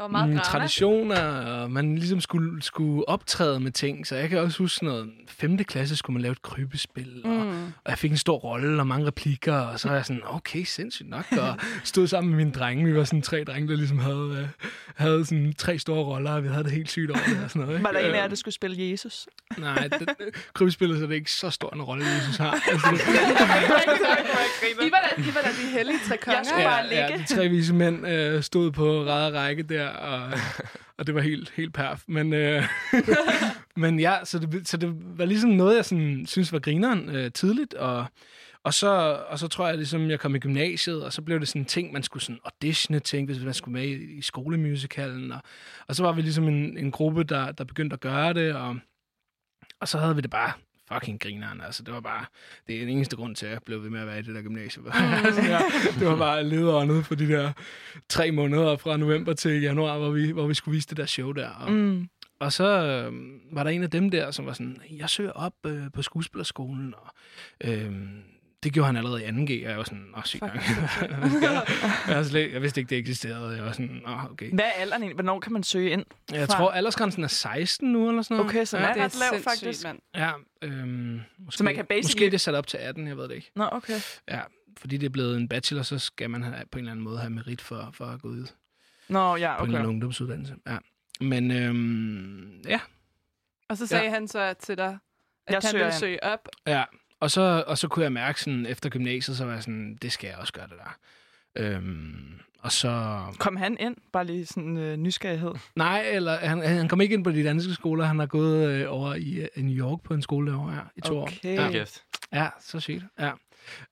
var 0.03 0.09
meget 0.09 0.29
mm, 0.29 0.35
drama. 0.35 0.43
traditioner, 0.43 1.21
og 1.61 1.71
man 1.71 1.95
ligesom 1.95 2.21
skulle, 2.21 2.61
skulle 2.63 3.09
optræde 3.09 3.59
med 3.59 3.71
ting. 3.71 4.07
Så 4.07 4.15
jeg 4.15 4.29
kan 4.29 4.39
også 4.39 4.57
huske 4.57 4.75
sådan 4.75 4.89
noget, 4.89 5.09
5. 5.27 5.57
klasse 5.57 5.95
skulle 5.95 6.13
man 6.13 6.21
lave 6.21 6.31
et 6.31 6.41
krybespil, 6.41 7.21
og, 7.25 7.29
Mm. 7.29 7.65
og 7.65 7.89
jeg 7.89 7.97
fik 7.97 8.11
en 8.11 8.17
stor 8.17 8.37
rolle 8.37 8.79
og 8.81 8.87
mange 8.87 9.07
replikker, 9.07 9.53
og 9.55 9.79
så 9.79 9.87
var 9.87 9.95
jeg 9.95 10.05
sådan, 10.05 10.21
okay, 10.25 10.63
sindssygt 10.63 11.09
nok, 11.09 11.25
og 11.31 11.55
stod 11.83 12.07
sammen 12.07 12.29
med 12.29 12.37
mine 12.37 12.51
drenge. 12.51 12.85
Vi 12.85 12.95
var 12.95 13.03
sådan 13.03 13.21
tre 13.21 13.43
drenge, 13.43 13.67
der 13.69 13.75
ligesom 13.75 13.97
havde, 13.99 14.37
øh, 14.41 14.47
havde 14.95 15.25
sådan 15.25 15.53
tre 15.57 15.79
store 15.79 16.03
roller, 16.03 16.31
og 16.31 16.43
vi 16.43 16.47
havde 16.47 16.63
det 16.63 16.71
helt 16.71 16.89
sygt 16.89 17.11
over 17.11 17.19
det 17.27 17.43
og 17.43 17.49
sådan 17.49 17.61
noget. 17.61 17.73
Ikke? 17.77 17.83
Var 17.83 17.91
der 17.91 17.99
en 17.99 18.05
af 18.05 18.17
jer, 18.17 18.23
Øh, 18.23 18.29
der 18.29 18.35
skulle 18.35 18.53
spille 18.53 18.91
Jesus? 18.91 19.27
Nej, 19.57 19.87
det, 19.87 20.09
krybespillet, 20.53 20.97
så 20.97 21.03
det 21.03 21.11
er 21.11 21.15
ikke 21.15 21.31
så 21.31 21.49
stor 21.49 21.73
en 21.75 21.81
rolle, 21.81 22.05
Jesus 22.05 22.37
har. 22.37 22.51
Altså, 22.71 22.87
det, 22.91 24.85
I 24.87 24.91
var 25.35 25.41
da, 25.41 25.49
de 25.49 25.71
hellige 25.71 25.97
tre 26.07 26.17
konger. 26.17 26.37
Jeg 26.39 26.45
skulle 26.45 26.63
bare 26.63 26.85
ja, 26.91 27.07
ligge. 27.09 27.23
de 27.27 27.35
tre 27.35 27.47
vise 27.47 27.73
mænd 27.73 28.07
øh, 28.07 28.43
stod 28.43 28.71
på 28.71 29.03
række 29.03 29.63
der, 29.63 29.89
og, 29.99 30.31
og 30.97 31.07
det 31.07 31.15
var 31.15 31.21
helt, 31.21 31.49
helt 31.55 31.73
perf. 31.73 32.03
Men, 32.07 32.33
øh, 32.33 32.63
men 33.75 33.99
ja, 33.99 34.15
så 34.23 34.39
det, 34.39 34.67
så 34.67 34.77
det 34.77 34.93
var 35.17 35.25
ligesom 35.25 35.49
noget, 35.49 35.75
jeg 35.75 35.85
sådan, 35.85 36.25
synes 36.25 36.53
var 36.53 36.59
grineren 36.59 37.09
øh, 37.09 37.31
tidligt, 37.31 37.73
og, 37.73 38.05
og, 38.63 38.73
så, 38.73 38.89
og 39.29 39.39
så 39.39 39.47
tror 39.47 39.67
jeg, 39.67 39.77
ligesom, 39.77 40.09
jeg 40.09 40.19
kom 40.19 40.35
i 40.35 40.39
gymnasiet, 40.39 41.03
og 41.03 41.13
så 41.13 41.21
blev 41.21 41.39
det 41.39 41.47
sådan 41.47 41.61
en 41.61 41.65
ting, 41.65 41.93
man 41.93 42.03
skulle 42.03 42.23
sådan 42.23 42.39
auditione 42.45 42.99
ting, 42.99 43.25
hvis 43.25 43.43
man 43.43 43.53
skulle 43.53 43.73
med 43.73 43.87
i, 43.87 44.17
i 44.17 44.21
skolemusicalen, 44.21 45.31
og, 45.31 45.39
og 45.87 45.95
så 45.95 46.03
var 46.03 46.11
vi 46.11 46.21
ligesom 46.21 46.47
en, 46.47 46.77
en 46.77 46.91
gruppe, 46.91 47.23
der, 47.23 47.51
der 47.51 47.63
begyndte 47.63 47.93
at 47.93 47.99
gøre 47.99 48.33
det, 48.33 48.55
og, 48.55 48.75
og 49.79 49.87
så 49.87 49.97
havde 49.97 50.15
vi 50.15 50.21
det 50.21 50.31
bare 50.31 50.51
fucking 50.93 51.19
grineren. 51.19 51.61
Altså, 51.61 51.83
det 51.83 51.93
var 51.93 51.99
bare, 51.99 52.25
det 52.67 52.75
er 52.75 52.79
den 52.79 52.89
eneste 52.89 53.15
grund 53.15 53.35
til, 53.35 53.45
at 53.45 53.51
jeg 53.51 53.59
blev 53.65 53.83
ved 53.83 53.89
med 53.89 53.99
at 53.99 54.07
være 54.07 54.19
i 54.19 54.21
det 54.21 54.35
der 54.35 54.41
gymnasium. 54.41 54.85
altså, 55.25 55.41
ja, 55.41 55.59
det 55.99 56.07
var 56.07 56.17
bare 56.17 56.43
lederåndet 56.43 57.05
for 57.05 57.15
de 57.15 57.27
der 57.27 57.51
tre 58.09 58.31
måneder 58.31 58.77
fra 58.77 58.97
november 58.97 59.33
til 59.33 59.61
januar, 59.61 59.97
hvor 59.97 60.09
vi, 60.11 60.31
hvor 60.31 60.47
vi 60.47 60.53
skulle 60.53 60.75
vise 60.75 60.87
det 60.89 60.97
der 60.97 61.05
show 61.05 61.31
der. 61.31 61.49
Og, 61.49 61.71
Mm. 61.71 62.07
og 62.39 62.53
så 62.53 62.67
øh, 62.67 63.13
var 63.51 63.63
der 63.63 63.71
en 63.71 63.83
af 63.83 63.89
dem 63.89 64.09
der, 64.09 64.31
som 64.31 64.45
var 64.45 64.53
sådan, 64.53 64.81
jeg 64.97 65.09
søger 65.09 65.31
op 65.31 65.53
øh, 65.65 65.83
på 65.93 66.01
skuespillerskolen, 66.01 66.93
og 66.97 67.13
øh, 67.63 67.91
det 68.63 68.73
gjorde 68.73 68.85
han 68.85 68.95
allerede 68.97 69.23
i 69.23 69.27
2G, 69.27 69.65
og 69.65 69.69
jeg 69.69 69.77
var 69.77 69.83
sådan, 69.83 70.05
åh, 70.17 70.23
sygt 70.23 70.41
nok. 70.41 70.51
Jeg? 70.55 71.65
jeg, 72.07 72.17
var 72.17 72.23
slet, 72.23 72.53
jeg 72.53 72.61
vidste 72.61 72.81
ikke, 72.81 72.89
det 72.89 72.97
eksisterede. 72.97 73.55
Jeg 73.55 73.65
var 73.65 73.71
sådan, 73.71 74.01
åh, 74.07 74.31
okay. 74.31 74.53
Hvad 74.53 74.65
er 74.65 74.69
alderen 74.69 75.01
egentlig? 75.01 75.15
Hvornår 75.15 75.39
kan 75.39 75.53
man 75.53 75.63
søge 75.63 75.89
ind? 75.91 76.05
Jeg 76.31 76.47
fra? 76.47 76.57
tror, 76.57 76.71
aldersgrænsen 76.71 77.23
er 77.23 77.27
16 77.27 77.91
nu, 77.93 78.09
eller 78.09 78.21
sådan 78.21 78.37
noget. 78.37 78.49
Okay, 78.49 78.65
så 78.65 78.77
ja, 78.77 78.83
er 78.83 78.93
Det 78.93 78.99
er 79.01 79.05
ret 79.05 79.15
lav, 79.31 79.41
faktisk. 79.41 79.83
mand. 79.83 79.99
ja, 80.15 80.31
øhm, 80.61 81.21
måske, 81.39 81.57
Så 81.57 81.63
man 81.63 81.75
kan 81.75 81.85
basically- 81.93 82.03
Måske 82.03 82.25
det 82.25 82.33
er 82.33 82.37
sat 82.37 82.55
op 82.55 82.67
til 82.67 82.77
18, 82.77 83.07
jeg 83.07 83.17
ved 83.17 83.23
det 83.27 83.35
ikke. 83.35 83.51
Nå, 83.55 83.69
okay. 83.71 83.99
Ja, 84.29 84.39
fordi 84.77 84.97
det 84.97 85.05
er 85.05 85.09
blevet 85.09 85.37
en 85.37 85.47
bachelor, 85.47 85.81
så 85.83 85.99
skal 85.99 86.29
man 86.29 86.43
have, 86.43 86.55
på 86.71 86.77
en 86.77 86.83
eller 86.83 86.91
anden 86.91 87.03
måde 87.03 87.17
have 87.17 87.29
merit 87.29 87.61
for, 87.61 87.89
for 87.93 88.05
at 88.05 88.21
gå 88.21 88.27
ud 88.27 88.47
Nå, 89.09 89.35
ja, 89.35 89.35
på 89.35 89.35
en 89.35 89.39
eller 89.39 89.57
okay. 89.59 89.73
anden 89.79 89.85
ungdomsuddannelse. 89.89 90.55
Ja. 90.67 90.77
Men 91.21 91.51
øhm, 91.51 92.61
ja, 92.67 92.79
Og 93.69 93.77
så 93.77 93.87
sagde 93.87 94.03
Ja. 94.03 94.09
han 94.09 94.27
så 94.27 94.53
til 94.53 94.77
dig, 94.77 94.97
at 95.47 95.53
Jeg 95.53 95.61
han 95.63 95.73
ville 95.79 95.93
søge 95.93 96.23
op. 96.23 96.47
ja. 96.67 96.83
Og 97.23 97.31
så, 97.31 97.63
og 97.67 97.77
så 97.77 97.87
kunne 97.87 98.03
jeg 98.03 98.11
mærke 98.11 98.41
sådan, 98.41 98.65
efter 98.65 98.89
gymnasiet, 98.89 99.37
så 99.37 99.45
var 99.45 99.53
jeg 99.53 99.63
sådan, 99.63 99.97
det 100.01 100.11
skal 100.11 100.27
jeg 100.27 100.37
også 100.37 100.53
gøre 100.53 100.67
det 100.67 100.75
der. 100.77 100.97
Øhm, 101.55 102.39
og 102.59 102.71
så... 102.71 103.21
Kom 103.39 103.55
han 103.55 103.77
ind? 103.79 103.95
Bare 104.13 104.25
lige 104.25 104.45
sådan 104.45 104.77
øh, 104.77 104.97
nysgerrighed. 104.97 105.51
Nej, 105.75 106.05
eller 106.11 106.37
han, 106.37 106.61
han 106.61 106.87
kom 106.87 107.01
ikke 107.01 107.13
ind 107.13 107.23
på 107.23 107.31
de 107.31 107.43
danske 107.43 107.73
skoler. 107.73 108.05
Han 108.05 108.19
har 108.19 108.25
gået 108.25 108.69
øh, 108.69 108.85
over 108.89 109.15
i 109.15 109.47
øh, 109.55 109.63
New 109.63 109.75
York 109.75 110.01
på 110.03 110.13
en 110.13 110.21
skole 110.21 110.51
derovre 110.51 110.73
ja, 110.73 110.81
i 110.95 111.01
to 111.01 111.17
år. 111.17 111.21
Okay. 111.21 111.55
Ja. 111.55 111.71
Kæft. 111.71 112.03
Ja, 112.33 112.49
så 112.61 112.79
sygt. 112.79 113.03
Ja. 113.19 113.31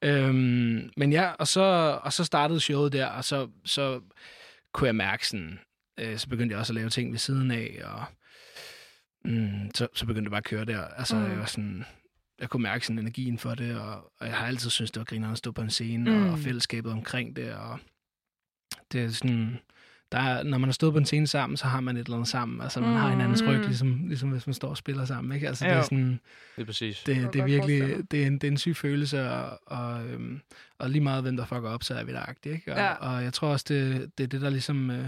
Øhm, 0.02 0.90
men 0.98 1.12
ja, 1.12 1.32
og 1.32 1.48
så, 1.48 2.00
og 2.04 2.14
så 2.14 2.24
startede 2.24 2.60
showet 2.60 2.94
der, 2.94 3.06
og 3.06 3.24
så, 3.24 3.48
så 3.66 4.02
kunne 4.74 4.88
jeg 4.88 4.96
mærke 4.96 5.28
sådan, 5.28 5.60
øh, 6.00 6.18
så 6.18 6.30
begyndte 6.30 6.54
jeg 6.54 6.60
også 6.60 6.74
at 6.74 6.76
lave 6.76 6.90
ting 6.90 7.12
ved 7.12 7.20
siden 7.20 7.52
af, 7.52 7.82
og 7.84 8.04
mm, 9.26 9.72
så, 9.76 9.88
så 9.94 10.06
begyndte 10.06 10.24
det 10.24 10.32
bare 10.32 10.38
at 10.38 10.44
køre 10.44 10.66
der. 10.66 10.84
Altså, 10.86 11.16
mm. 11.16 11.30
jeg 11.30 11.40
var 11.40 11.46
sådan, 11.46 11.86
jeg 12.42 12.50
kunne 12.50 12.64
mærke 12.64 12.86
sådan 12.88 13.00
energien 13.00 13.38
for 13.38 13.56
det, 13.56 13.76
og, 13.80 14.12
og 14.20 14.28
jeg 14.28 14.36
har 14.36 14.46
altid 14.48 14.70
syntes, 14.70 14.92
det 14.92 15.00
var 15.00 15.04
grinerende 15.06 15.32
at 15.32 15.38
stå 15.38 15.52
på 15.52 15.62
en 15.62 15.70
scene, 15.70 16.12
Mm. 16.12 16.18
mm. 16.18 16.26
og, 16.26 16.32
og 16.32 16.40
fællesskabet 16.40 16.92
omkring 16.92 17.36
det, 17.36 17.54
og 17.54 17.80
det 18.92 19.02
er 19.02 19.10
sådan, 19.10 19.60
der 20.12 20.18
er, 20.18 20.44
når 20.44 20.58
man 20.58 20.68
har 20.68 20.74
stået 20.74 20.94
på 20.94 20.98
en 21.00 21.06
scene 21.06 21.28
sammen, 21.28 21.58
så 21.58 21.66
har 21.68 21.80
man 21.82 21.98
et 21.98 22.06
eller 22.06 22.14
andet 22.18 22.28
sammen. 22.30 22.62
Altså, 22.62 22.82
man 22.82 22.94
har 22.98 23.10
hinandens 23.10 23.44
ryg, 23.44 23.58
Mm. 23.58 23.62
ligesom, 23.66 24.08
ligesom 24.08 24.30
hvis 24.30 24.48
man 24.48 24.54
står 24.54 24.70
og 24.70 24.78
spiller 24.78 25.06
sammen, 25.06 25.36
ikke? 25.36 25.48
Altså, 25.48 25.66
det 25.66 25.72
er 25.74 25.78
Jo. 25.78 25.84
sådan, 25.84 26.20
Det 26.56 26.62
er 26.62 26.66
præcis. 26.66 27.08
jeg 27.08 27.16
det, 27.16 27.34
det 27.34 27.42
er 27.42 27.46
virkelig, 27.46 28.12
det 28.12 28.24
er, 28.24 28.28
en, 28.28 28.34
det 28.34 28.44
er 28.44 28.52
en 28.52 28.58
syg 28.58 28.76
følelse, 28.76 29.30
og, 29.30 29.60
og, 29.66 30.06
øhm, 30.08 30.42
og 30.80 30.90
lige 30.90 31.02
meget 31.02 31.22
hvem 31.24 31.38
der 31.38 31.46
fucker 31.46 31.70
op, 31.70 31.84
så 31.84 31.94
er 31.96 32.04
vi 32.04 32.12
der 32.12 32.34
ikke? 32.52 32.74
Og, 32.74 32.78
Ja. 32.78 32.94
og 32.94 33.24
jeg 33.24 33.34
tror 33.34 33.48
også, 33.48 33.66
det, 33.70 34.12
det 34.18 34.24
er 34.24 34.28
det, 34.28 34.42
der 34.42 34.50
ligesom 34.50 34.90
øh, 34.92 35.08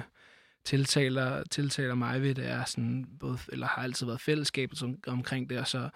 tiltaler, 0.66 1.44
tiltaler 1.52 1.96
mig 1.96 2.22
ved, 2.22 2.36
det 2.36 2.50
er 2.50 2.64
sådan, 2.66 3.06
både, 3.20 3.38
eller 3.52 3.68
har 3.68 3.82
altid 3.84 4.06
været 4.06 4.22
fællesskabet 4.22 4.78
som, 4.78 4.96
omkring 5.08 5.50
det, 5.50 5.58
og 5.60 5.68
så, 5.68 5.90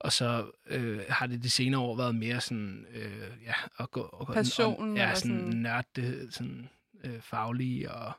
og 0.00 0.12
så 0.12 0.50
øh, 0.66 1.00
har 1.08 1.26
det 1.26 1.42
de 1.42 1.50
senere 1.50 1.80
år 1.80 1.96
været 1.96 2.14
mere 2.14 2.40
sådan, 2.40 2.86
øh, 2.94 3.28
ja, 3.44 3.54
at 3.78 3.90
gå, 3.90 4.00
og, 4.00 4.34
Passion, 4.34 4.90
og, 4.90 4.96
ja, 4.96 5.02
eller 5.02 5.14
sådan, 5.14 5.36
sådan- 5.38 5.52
sådan 5.52 5.58
nørde, 6.04 6.32
sådan 6.32 6.68
øh, 7.04 7.20
faglige, 7.20 7.90
og 7.92 8.12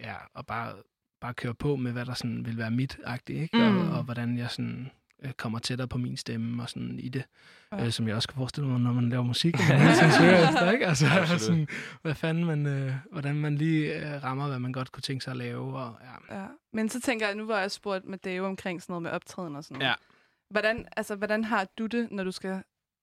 ja, 0.00 0.14
og 0.34 0.46
bare, 0.46 0.72
bare 1.20 1.34
køre 1.34 1.54
på 1.54 1.76
med, 1.76 1.92
hvad 1.92 2.06
der 2.06 2.14
sådan 2.14 2.46
vil 2.46 2.58
være 2.58 2.70
mit-agtigt, 2.70 3.38
ikke? 3.42 3.56
Mm. 3.70 3.78
Og, 3.90 3.96
og 3.98 4.02
hvordan 4.04 4.38
jeg 4.38 4.50
sådan 4.50 4.90
øh, 5.22 5.32
kommer 5.32 5.58
tættere 5.58 5.88
på 5.88 5.98
min 5.98 6.16
stemme 6.16 6.62
og 6.62 6.68
sådan 6.70 6.98
i 6.98 7.08
det, 7.08 7.24
Ja. 7.72 7.76
ja. 7.78 7.84
øh, 7.86 7.92
som 7.92 8.08
jeg 8.08 8.16
også 8.16 8.28
kan 8.28 8.36
forestille 8.36 8.68
mig, 8.68 8.80
når 8.80 8.92
man 8.92 9.10
laver 9.10 9.22
musik, 9.24 9.54
og 9.54 9.60
man 9.78 9.94
søger 10.18 10.48
efter, 10.48 10.70
ikke? 10.70 10.86
Altså, 10.86 11.06
Absolut. 11.06 11.40
sådan, 11.48 11.68
hvad 12.02 12.14
fanden 12.14 12.44
man, 12.44 12.66
øh, 12.66 12.94
hvordan 13.12 13.34
man 13.36 13.56
lige 13.56 13.94
øh, 14.14 14.22
rammer, 14.24 14.48
hvad 14.48 14.58
man 14.58 14.72
godt 14.72 14.92
kunne 14.92 15.02
tænke 15.02 15.24
sig 15.24 15.30
at 15.30 15.36
lave, 15.36 15.76
og 15.78 15.98
ja. 16.30 16.40
Ja. 16.40 16.46
Men 16.72 16.88
så 16.88 17.00
tænker 17.00 17.26
jeg, 17.26 17.34
nu 17.36 17.46
var 17.46 17.58
jeg 17.60 17.70
spurgt 17.70 18.04
med 18.04 18.18
Dave 18.18 18.46
omkring 18.46 18.82
sådan 18.82 18.92
noget 18.92 19.02
med 19.02 19.10
optræden 19.10 19.56
og 19.56 19.64
sådan 19.64 19.78
noget. 19.78 19.88
Ja. 19.88 19.94
Hvordan, 20.50 20.84
altså, 20.96 21.14
hvordan 21.14 21.44
har 21.44 21.66
du 21.78 21.86
det, 21.86 22.08
når 22.10 22.24
du 22.24 22.30
skal 22.32 22.62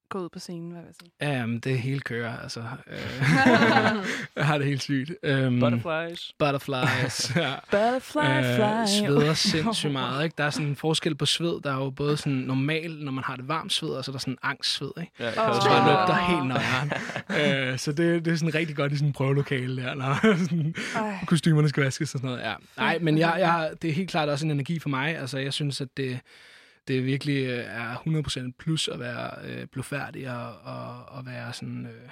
gå 0.09 0.19
ud 0.19 0.29
på 0.29 0.39
scenen, 0.39 0.71
hvad 0.71 0.81
vil 0.81 0.87
jeg 0.87 0.95
sige? 1.01 1.11
Ja, 1.21 1.39
jamen, 1.39 1.59
det 1.59 1.79
hele 1.79 1.99
kører, 1.99 2.37
altså. 2.39 2.59
Øh, 2.87 2.97
jeg 4.35 4.45
har 4.45 4.57
det 4.57 4.67
helt 4.67 4.81
sygt. 4.81 5.11
Um, 5.23 5.59
Butterflies. 5.59 6.33
Butterflies, 6.39 7.31
ja. 7.35 7.53
Butterfly, 7.71 8.19
Øh, 8.21 8.87
sveder 8.87 9.33
sindssygt 9.33 9.91
meget, 9.93 10.23
ikke? 10.23 10.33
Der 10.37 10.43
er 10.43 10.49
sådan 10.49 10.67
en 10.67 10.75
forskel 10.75 11.15
på 11.15 11.25
sved. 11.25 11.61
Der 11.61 11.71
er 11.71 11.75
jo 11.83 11.89
både 11.89 12.17
sådan 12.17 12.33
normal, 12.33 12.91
når 12.91 13.11
man 13.11 13.23
har 13.23 13.35
det 13.35 13.47
varmt 13.47 13.73
sved, 13.73 13.89
og 13.89 14.05
så 14.05 14.11
er 14.11 14.13
der 14.13 14.19
sådan 14.19 14.37
angstsved, 14.43 14.91
ikke? 15.01 15.11
Ja, 15.19 15.27
Åh. 15.27 15.55
Så 15.55 15.61
Så 15.61 15.69
det 15.69 15.85
lugter 15.85 16.15
helt 16.15 16.45
nøjeren. 16.47 17.71
øh, 17.71 17.77
så 17.79 17.91
det, 17.91 18.25
det 18.25 18.33
er 18.33 18.37
sådan 18.37 18.55
rigtig 18.55 18.75
godt 18.75 18.91
i 18.91 18.95
sådan 18.95 19.07
en 19.09 19.13
prøvelokale 19.13 19.83
der, 19.83 19.93
når 19.93 20.37
sådan, 20.37 20.75
kostymerne 21.27 21.69
skal 21.69 21.83
vaskes 21.83 22.13
og 22.13 22.19
sådan 22.19 22.29
noget. 22.29 22.43
Ja. 22.43 22.53
Nej, 22.77 22.99
men 23.01 23.17
jeg, 23.17 23.35
jeg, 23.39 23.71
det 23.81 23.89
er 23.89 23.93
helt 23.93 24.09
klart 24.09 24.29
også 24.29 24.45
en 24.45 24.51
energi 24.51 24.79
for 24.79 24.89
mig. 24.89 25.17
Altså, 25.17 25.37
jeg 25.37 25.53
synes, 25.53 25.81
at 25.81 25.87
det, 25.97 26.19
det 26.87 27.05
virkelig 27.05 27.45
øh, 27.45 27.65
er 27.65 27.95
100% 27.95 28.51
plus 28.59 28.87
at 28.87 28.99
være 28.99 29.31
øh, 29.49 29.67
blufærdig 29.67 30.31
og, 30.31 30.57
og, 30.57 31.05
og 31.05 31.25
være 31.25 31.53
sådan... 31.53 31.85
Øh, 31.85 32.09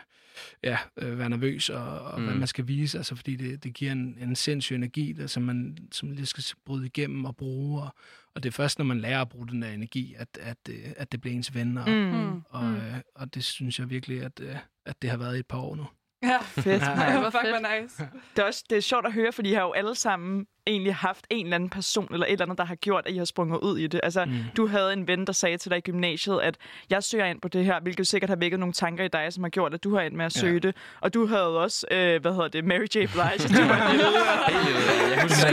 ja, 0.63 0.77
øh, 0.97 1.19
være 1.19 1.29
nervøs 1.29 1.69
og, 1.69 1.99
og 1.99 2.19
mm. 2.19 2.25
hvad 2.25 2.33
Mm. 2.33 2.39
man 2.39 2.47
skal 2.47 2.67
vise, 2.67 2.97
altså 2.97 3.15
fordi 3.15 3.35
det, 3.35 3.63
det 3.63 3.73
giver 3.73 3.91
en, 3.91 4.17
en 4.19 4.35
sindssyg 4.35 4.75
energi, 4.75 5.11
der, 5.11 5.27
som 5.27 5.43
man 5.43 5.77
som 5.91 6.11
lige 6.11 6.25
skal 6.25 6.43
bryde 6.65 6.85
igennem 6.85 7.25
og 7.25 7.35
bruge, 7.35 7.81
og, 7.81 7.95
og 8.35 8.43
det 8.43 8.49
er 8.49 8.53
først, 8.53 8.77
når 8.77 8.85
man 8.85 8.99
lærer 8.99 9.21
at 9.21 9.29
bruge 9.29 9.47
den 9.47 9.61
der 9.61 9.69
energi, 9.69 10.15
at, 10.17 10.27
at, 10.41 10.57
øh, 10.69 10.75
at 10.97 11.11
det 11.11 11.21
bliver 11.21 11.35
ens 11.35 11.53
ven, 11.55 11.77
og, 11.77 11.89
mm. 11.89 11.95
Mm. 11.95 12.41
og, 12.49 12.71
øh, 12.73 12.95
og 13.15 13.33
det 13.33 13.43
synes 13.43 13.79
jeg 13.79 13.89
virkelig, 13.89 14.21
at, 14.23 14.41
at 14.85 15.01
det 15.01 15.09
har 15.09 15.17
været 15.17 15.35
i 15.35 15.39
et 15.39 15.47
par 15.47 15.57
år 15.57 15.75
nu. 15.75 15.85
Ja, 16.23 16.37
Fedt, 16.61 16.81
Ja. 16.81 16.95
mand. 16.95 17.13
det 17.13 17.21
var 17.23 17.29
fucking 17.29 17.53
fedt. 17.55 17.63
var 17.63 17.81
nice. 17.81 18.07
Det 18.35 18.41
er, 18.41 18.45
også, 18.47 18.63
det 18.69 18.77
er 18.77 18.81
sjovt 18.81 19.05
at 19.05 19.13
høre, 19.13 19.31
fordi 19.31 19.49
I 19.49 19.53
har 19.53 19.61
jo 19.61 19.71
alle 19.71 19.95
sammen 19.95 20.45
egentlig 20.67 20.95
haft 20.95 21.27
en 21.29 21.45
eller 21.45 21.55
anden 21.55 21.69
person 21.69 22.07
eller 22.13 22.25
et 22.27 22.31
eller 22.31 22.45
andet, 22.45 22.57
der 22.57 22.65
har 22.65 22.75
gjort, 22.75 23.03
at 23.07 23.13
I 23.13 23.17
har 23.17 23.25
sprunget 23.25 23.59
ud 23.59 23.77
i 23.77 23.87
det. 23.87 23.99
Altså, 24.03 24.25
mm. 24.25 24.33
Du 24.57 24.67
havde 24.67 24.93
en 24.93 25.07
ven, 25.07 25.27
der 25.27 25.33
sagde 25.33 25.57
til 25.57 25.71
dig 25.71 25.77
i 25.77 25.81
gymnasiet, 25.81 26.39
at 26.41 26.55
jeg 26.89 27.03
søger 27.03 27.25
ind 27.25 27.41
på 27.41 27.47
det 27.47 27.65
her, 27.65 27.79
hvilket 27.79 28.07
sikkert 28.07 28.29
har 28.29 28.35
vækket 28.37 28.59
nogle 28.59 28.73
tanker 28.73 29.03
i 29.03 29.07
dig, 29.07 29.33
som 29.33 29.43
har 29.43 29.49
gjort, 29.49 29.73
at 29.73 29.83
du 29.83 29.95
har 29.95 30.01
ind 30.01 30.13
med 30.13 30.25
at 30.25 30.35
Ja. 30.35 30.39
søge 30.39 30.59
det. 30.59 30.75
Og 31.01 31.13
du 31.13 31.25
havde 31.27 31.59
også, 31.59 31.85
øh, 31.91 32.21
hvad 32.21 32.31
hedder 32.31 32.47
det, 32.47 32.65
Mary 32.65 32.83
J. 32.83 32.87
Blige, 32.91 33.07
du 33.13 33.67
var 33.67 33.91
lille. 33.91 34.05
Helt 34.47 34.65
lille. 34.65 34.81
Jeg 35.15 35.21
husker 35.21 35.49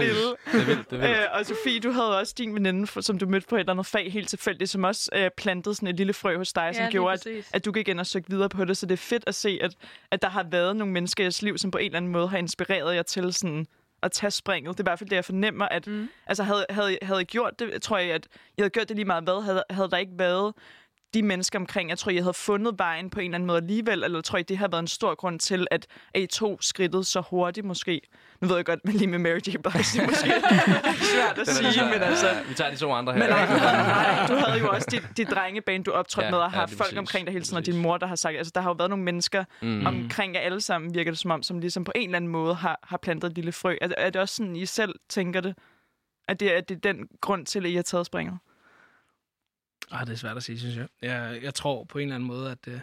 lille. 0.00 0.14
Det 0.52 0.60
er 0.60 0.64
vildt, 0.66 0.90
det 0.90 1.02
er 1.02 1.06
vildt. 1.06 1.16
Øh, 1.20 1.24
og 1.38 1.46
Sofie, 1.46 1.80
du 1.80 1.90
havde 1.90 2.18
også 2.18 2.34
din 2.38 2.54
veninde, 2.54 3.02
som 3.02 3.18
du 3.18 3.26
mødte 3.26 3.46
på 3.48 3.56
et 3.56 3.60
eller 3.60 3.72
andet 3.72 3.86
fag 3.86 4.12
helt 4.12 4.28
tilfældigt, 4.28 4.70
som 4.70 4.84
også 4.84 5.10
øh, 5.14 5.30
plantede 5.36 5.74
sådan 5.74 5.88
et 5.88 5.96
lille 5.96 6.12
frø 6.12 6.36
hos 6.36 6.52
dig, 6.52 6.70
som 6.74 6.82
lige 6.82 6.90
gjorde, 6.92 7.12
at, 7.12 7.26
at 7.52 7.64
du 7.64 7.72
gik 7.72 7.88
ind 7.88 8.00
og 8.00 8.06
søgte 8.06 8.30
videre 8.30 8.48
på 8.48 8.64
det. 8.64 8.76
Så 8.76 8.86
det 8.86 8.92
er 8.92 8.96
fedt 8.96 9.24
at 9.26 9.34
se, 9.34 9.58
at, 9.60 9.74
at 10.10 10.22
der 10.22 10.28
har 10.28 10.42
været 10.42 10.76
nogle 10.76 10.92
mennesker 10.92 11.22
i 11.22 11.24
jeres 11.24 11.42
liv, 11.42 11.58
som 11.58 11.70
på 11.70 11.78
en 11.78 11.84
eller 11.84 11.96
anden 11.96 12.12
måde 12.12 12.28
har 12.28 12.38
inspireret 12.38 12.94
jer 12.94 13.02
til 13.02 13.32
sådan 13.32 13.66
at 14.02 14.12
tage 14.12 14.30
springet. 14.30 14.78
Det 14.78 14.80
er 14.80 14.84
i 14.84 14.90
hvert 14.90 14.98
fald 14.98 15.10
det, 15.10 15.16
jeg 15.16 15.24
fornemmer, 15.24 15.68
at 15.68 15.86
Mm. 15.86 16.08
altså, 16.26 16.42
havde, 16.42 16.66
havde, 16.70 16.98
havde 17.02 17.20
I 17.22 17.24
gjort 17.24 17.58
det, 17.58 17.82
tror 17.82 17.98
jeg, 17.98 18.14
at 18.14 18.28
jeg 18.56 18.62
havde 18.62 18.70
gjort 18.70 18.88
det 18.88 18.96
lige 18.96 19.06
meget 19.06 19.24
hvad, 19.24 19.42
havde, 19.42 19.64
havde 19.70 19.90
der 19.90 19.96
ikke 19.96 20.12
været 20.18 20.54
de 21.14 21.22
mennesker 21.22 21.58
omkring, 21.58 21.90
jeg 21.90 21.98
tror, 21.98 22.12
jeg 22.12 22.22
havde 22.22 22.34
fundet 22.34 22.74
vejen 22.78 23.10
på 23.10 23.20
en 23.20 23.24
eller 23.24 23.34
anden 23.34 23.46
måde 23.46 23.56
alligevel, 23.58 24.04
eller 24.04 24.20
tror 24.20 24.38
jeg, 24.38 24.48
det 24.48 24.58
har 24.58 24.68
været 24.68 24.80
en 24.82 24.86
stor 24.88 25.14
grund 25.14 25.40
til, 25.40 25.66
at, 25.70 25.86
at 26.14 26.20
I 26.22 26.26
tog 26.26 26.58
skridtet 26.60 27.06
så 27.06 27.20
hurtigt 27.30 27.66
måske. 27.66 28.00
Nu 28.40 28.48
ved 28.48 28.56
jeg 28.56 28.64
godt, 28.64 28.80
men 28.84 28.94
lige 28.94 29.06
med 29.06 29.18
Mary 29.18 29.38
J. 29.38 29.40
Blige, 29.40 29.58
det 29.62 29.66
er 30.00 30.06
måske 30.06 30.32
svært 31.04 31.38
at 31.38 31.46
sige, 31.48 31.72
svær. 31.72 31.84
men 31.84 32.02
altså... 32.02 32.26
Ja, 32.28 32.42
Vi 32.48 32.54
tager 32.54 32.70
de 32.70 32.76
to 32.76 32.92
andre 32.92 33.12
her. 33.12 33.20
Men 33.20 33.28
nej, 33.30 33.46
nej, 33.58 34.26
du 34.28 34.34
havde 34.34 34.58
jo 34.60 34.68
også 34.70 34.88
dit, 34.90 35.02
dit 35.16 35.30
drengebane, 35.30 35.84
du 35.84 35.90
optrådte 35.90 36.24
Ja, 36.26 36.30
med, 36.30 36.38
og 36.38 36.44
ja, 36.52 36.58
har 36.58 36.66
lige 36.66 36.76
folk 36.76 36.88
præcis, 36.88 36.98
omkring 36.98 37.26
dig 37.26 37.32
hele 37.32 37.44
tiden, 37.44 37.56
og 37.58 37.66
din 37.66 37.76
mor, 37.76 37.96
der 37.96 38.06
har 38.06 38.16
sagt, 38.16 38.36
altså 38.36 38.52
der 38.54 38.60
har 38.60 38.70
jo 38.70 38.74
været 38.78 38.90
nogle 38.90 39.04
mennesker 39.04 39.44
Mm. 39.62 39.86
omkring 39.86 40.34
jer 40.34 40.40
alle 40.40 40.60
sammen, 40.60 40.94
virker 40.94 41.10
det 41.10 41.18
som 41.18 41.30
om, 41.30 41.42
som 41.42 41.58
ligesom 41.58 41.84
på 41.84 41.92
en 41.94 42.08
eller 42.08 42.16
anden 42.16 42.30
måde 42.30 42.54
har, 42.54 42.78
har 42.82 42.96
plantet 42.96 43.28
et 43.30 43.34
lille 43.36 43.52
frø. 43.52 43.76
Er, 43.80 43.88
er 43.98 44.10
det 44.10 44.20
også 44.20 44.34
sådan, 44.34 44.56
I 44.56 44.66
selv 44.66 44.94
tænker 45.08 45.40
det? 45.40 45.54
At 46.28 46.40
det, 46.40 46.56
er, 46.56 46.60
det 46.60 46.74
er 46.86 46.92
den 46.92 47.06
grund 47.20 47.46
til, 47.46 47.58
at 47.66 47.70
I 47.70 47.74
har 47.74 47.82
taget 47.82 48.06
springet? 48.06 48.38
Ah, 49.90 50.06
det 50.06 50.12
er 50.12 50.16
svært 50.16 50.36
at 50.36 50.42
sige, 50.42 50.58
synes 50.58 50.76
jeg. 50.76 50.88
Jeg, 51.02 51.38
jeg 51.42 51.54
tror 51.54 51.84
på 51.84 51.98
en 51.98 52.02
eller 52.02 52.14
anden 52.14 52.26
måde, 52.26 52.50
at, 52.50 52.68
øh, 52.68 52.80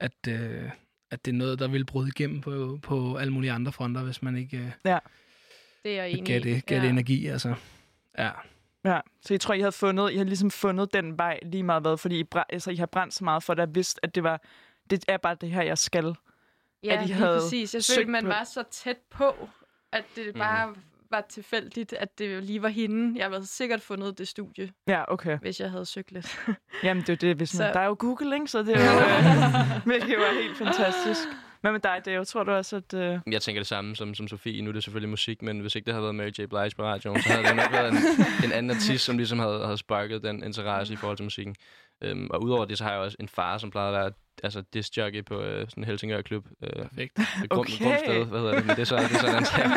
at, 0.00 0.12
øh, 0.28 0.70
at 1.10 1.24
det 1.24 1.30
er 1.32 1.36
noget, 1.36 1.58
der 1.58 1.68
vil 1.68 1.84
bryde 1.84 2.08
igennem 2.08 2.40
på, 2.40 2.78
på 2.82 3.16
alle 3.16 3.32
mulige 3.32 3.52
andre 3.52 3.72
fronter, 3.72 4.02
hvis 4.02 4.22
man 4.22 4.36
ikke 4.36 4.56
øh, 4.56 4.70
Det 5.82 5.92
er 5.92 6.02
jeg 6.02 6.10
enig 6.10 6.26
gav 6.26 6.40
det, 6.40 6.66
gav 6.66 6.80
det 6.80 6.88
energi. 6.88 7.26
Altså. 7.26 7.54
Ja. 8.18 8.30
Ja, 8.84 9.00
så 9.22 9.34
jeg 9.34 9.40
tror, 9.40 9.54
I 9.54 9.60
har 9.60 9.70
fundet, 9.70 10.10
I 10.12 10.16
har 10.16 10.24
ligesom 10.24 10.50
fundet 10.50 10.92
den 10.92 11.18
vej 11.18 11.38
lige 11.42 11.62
meget 11.62 11.82
hvad, 11.82 11.96
fordi 11.98 12.20
I, 12.20 12.24
bræ- 12.34 12.44
altså, 12.48 12.70
I 12.70 12.76
har 12.76 12.86
brændt 12.86 13.14
så 13.14 13.24
meget 13.24 13.42
for 13.42 13.54
det, 13.54 13.62
og 13.62 13.74
vidst, 13.74 14.00
at 14.02 14.14
det 14.14 14.22
var, 14.22 14.40
det 14.90 15.04
er 15.08 15.16
bare 15.16 15.36
det 15.40 15.50
her, 15.50 15.62
jeg 15.62 15.78
skal. 15.78 16.14
Ja, 16.84 16.96
at 16.96 17.02
I 17.02 17.06
lige 17.06 17.14
havde 17.16 17.40
præcis. 17.40 17.74
Jeg 17.74 17.82
følte, 17.96 18.10
man 18.10 18.26
var 18.28 18.44
så 18.44 18.64
tæt 18.70 18.96
på, 19.10 19.48
at 19.92 20.04
det 20.16 20.34
bare 20.34 20.74
var 21.14 21.24
tilfældigt, 21.28 21.92
at 21.92 22.18
det 22.18 22.44
lige 22.44 22.62
var 22.62 22.68
hende. 22.68 23.18
Jeg 23.20 23.28
havde 23.30 23.46
sikkert 23.46 23.82
fundet 23.82 24.18
det 24.18 24.28
studie, 24.28 24.70
Ja, 24.88 25.12
okay. 25.12 25.38
hvis 25.38 25.60
jeg 25.60 25.70
havde 25.70 25.86
søgt 25.86 26.12
lidt. 26.12 26.38
Jamen, 26.82 27.00
det 27.02 27.08
er 27.08 27.12
jo 27.12 27.28
det, 27.28 27.36
hvis 27.36 27.58
man, 27.58 27.68
Så- 27.68 27.72
der 27.72 27.80
er 27.80 27.86
jo 27.86 27.96
Google, 27.98 28.34
ikke? 28.34 28.46
Så 28.46 28.58
det 28.62 28.76
er 28.76 28.92
jo, 28.92 28.98
øh, 29.94 30.10
jo 30.14 30.18
er 30.20 30.42
helt 30.42 30.56
fantastisk. 30.58 31.28
Hvad 31.64 31.72
med 31.72 31.80
dig, 31.80 32.02
Dave? 32.04 32.24
Tror 32.24 32.44
du 32.44 32.50
også, 32.50 32.76
at... 32.76 32.94
Øh... 32.94 33.18
Jeg 33.26 33.42
tænker 33.42 33.60
det 33.60 33.66
samme 33.66 33.96
som, 33.96 34.14
som 34.14 34.28
Sofie. 34.28 34.62
Nu 34.62 34.68
er 34.68 34.72
det 34.72 34.84
selvfølgelig 34.84 35.08
musik, 35.08 35.42
men 35.42 35.60
hvis 35.60 35.74
ikke 35.74 35.86
det 35.86 35.94
havde 35.94 36.02
været 36.02 36.14
Mary 36.14 36.28
J. 36.28 36.32
Blige 36.32 36.70
på 36.76 36.82
radioen, 36.82 37.22
så 37.22 37.28
havde 37.28 37.46
det 37.46 37.56
nok 37.56 37.72
været 37.72 37.88
en, 37.88 37.96
en 38.44 38.52
anden 38.52 38.70
artist, 38.70 39.04
som 39.04 39.16
ligesom 39.16 39.38
havde, 39.38 39.64
havde 39.64 39.78
sparket 39.78 40.22
den 40.22 40.44
interesse 40.44 40.92
i 40.92 40.96
forhold 40.96 41.16
til 41.16 41.24
musikken. 41.24 41.56
Um, 42.10 42.30
og 42.30 42.42
udover 42.42 42.64
det, 42.64 42.78
så 42.78 42.84
har 42.84 42.90
jeg 42.90 43.00
også 43.00 43.16
en 43.20 43.28
far, 43.28 43.58
som 43.58 43.70
plejede 43.70 43.96
at 43.96 44.00
være 44.00 44.12
altså, 44.42 44.62
disc 44.74 44.96
jockey 44.96 45.24
på 45.24 45.40
øh, 45.40 45.68
sådan 45.68 45.82
en 45.82 45.84
Helsingør 45.84 46.22
klub. 46.22 46.46
Øh, 46.62 46.82
Perfekt. 46.82 47.16
Grum, 47.48 47.58
Okay. 47.58 47.84
Grumsted, 47.84 48.24
hvad 48.24 48.40
hedder 48.40 48.54
det? 48.54 48.66
Men 48.66 48.76
det 48.76 48.82
er 48.82 48.86
så, 48.86 48.96
det 48.96 49.04
er 49.04 49.18
sådan, 49.18 49.44
han 49.44 49.70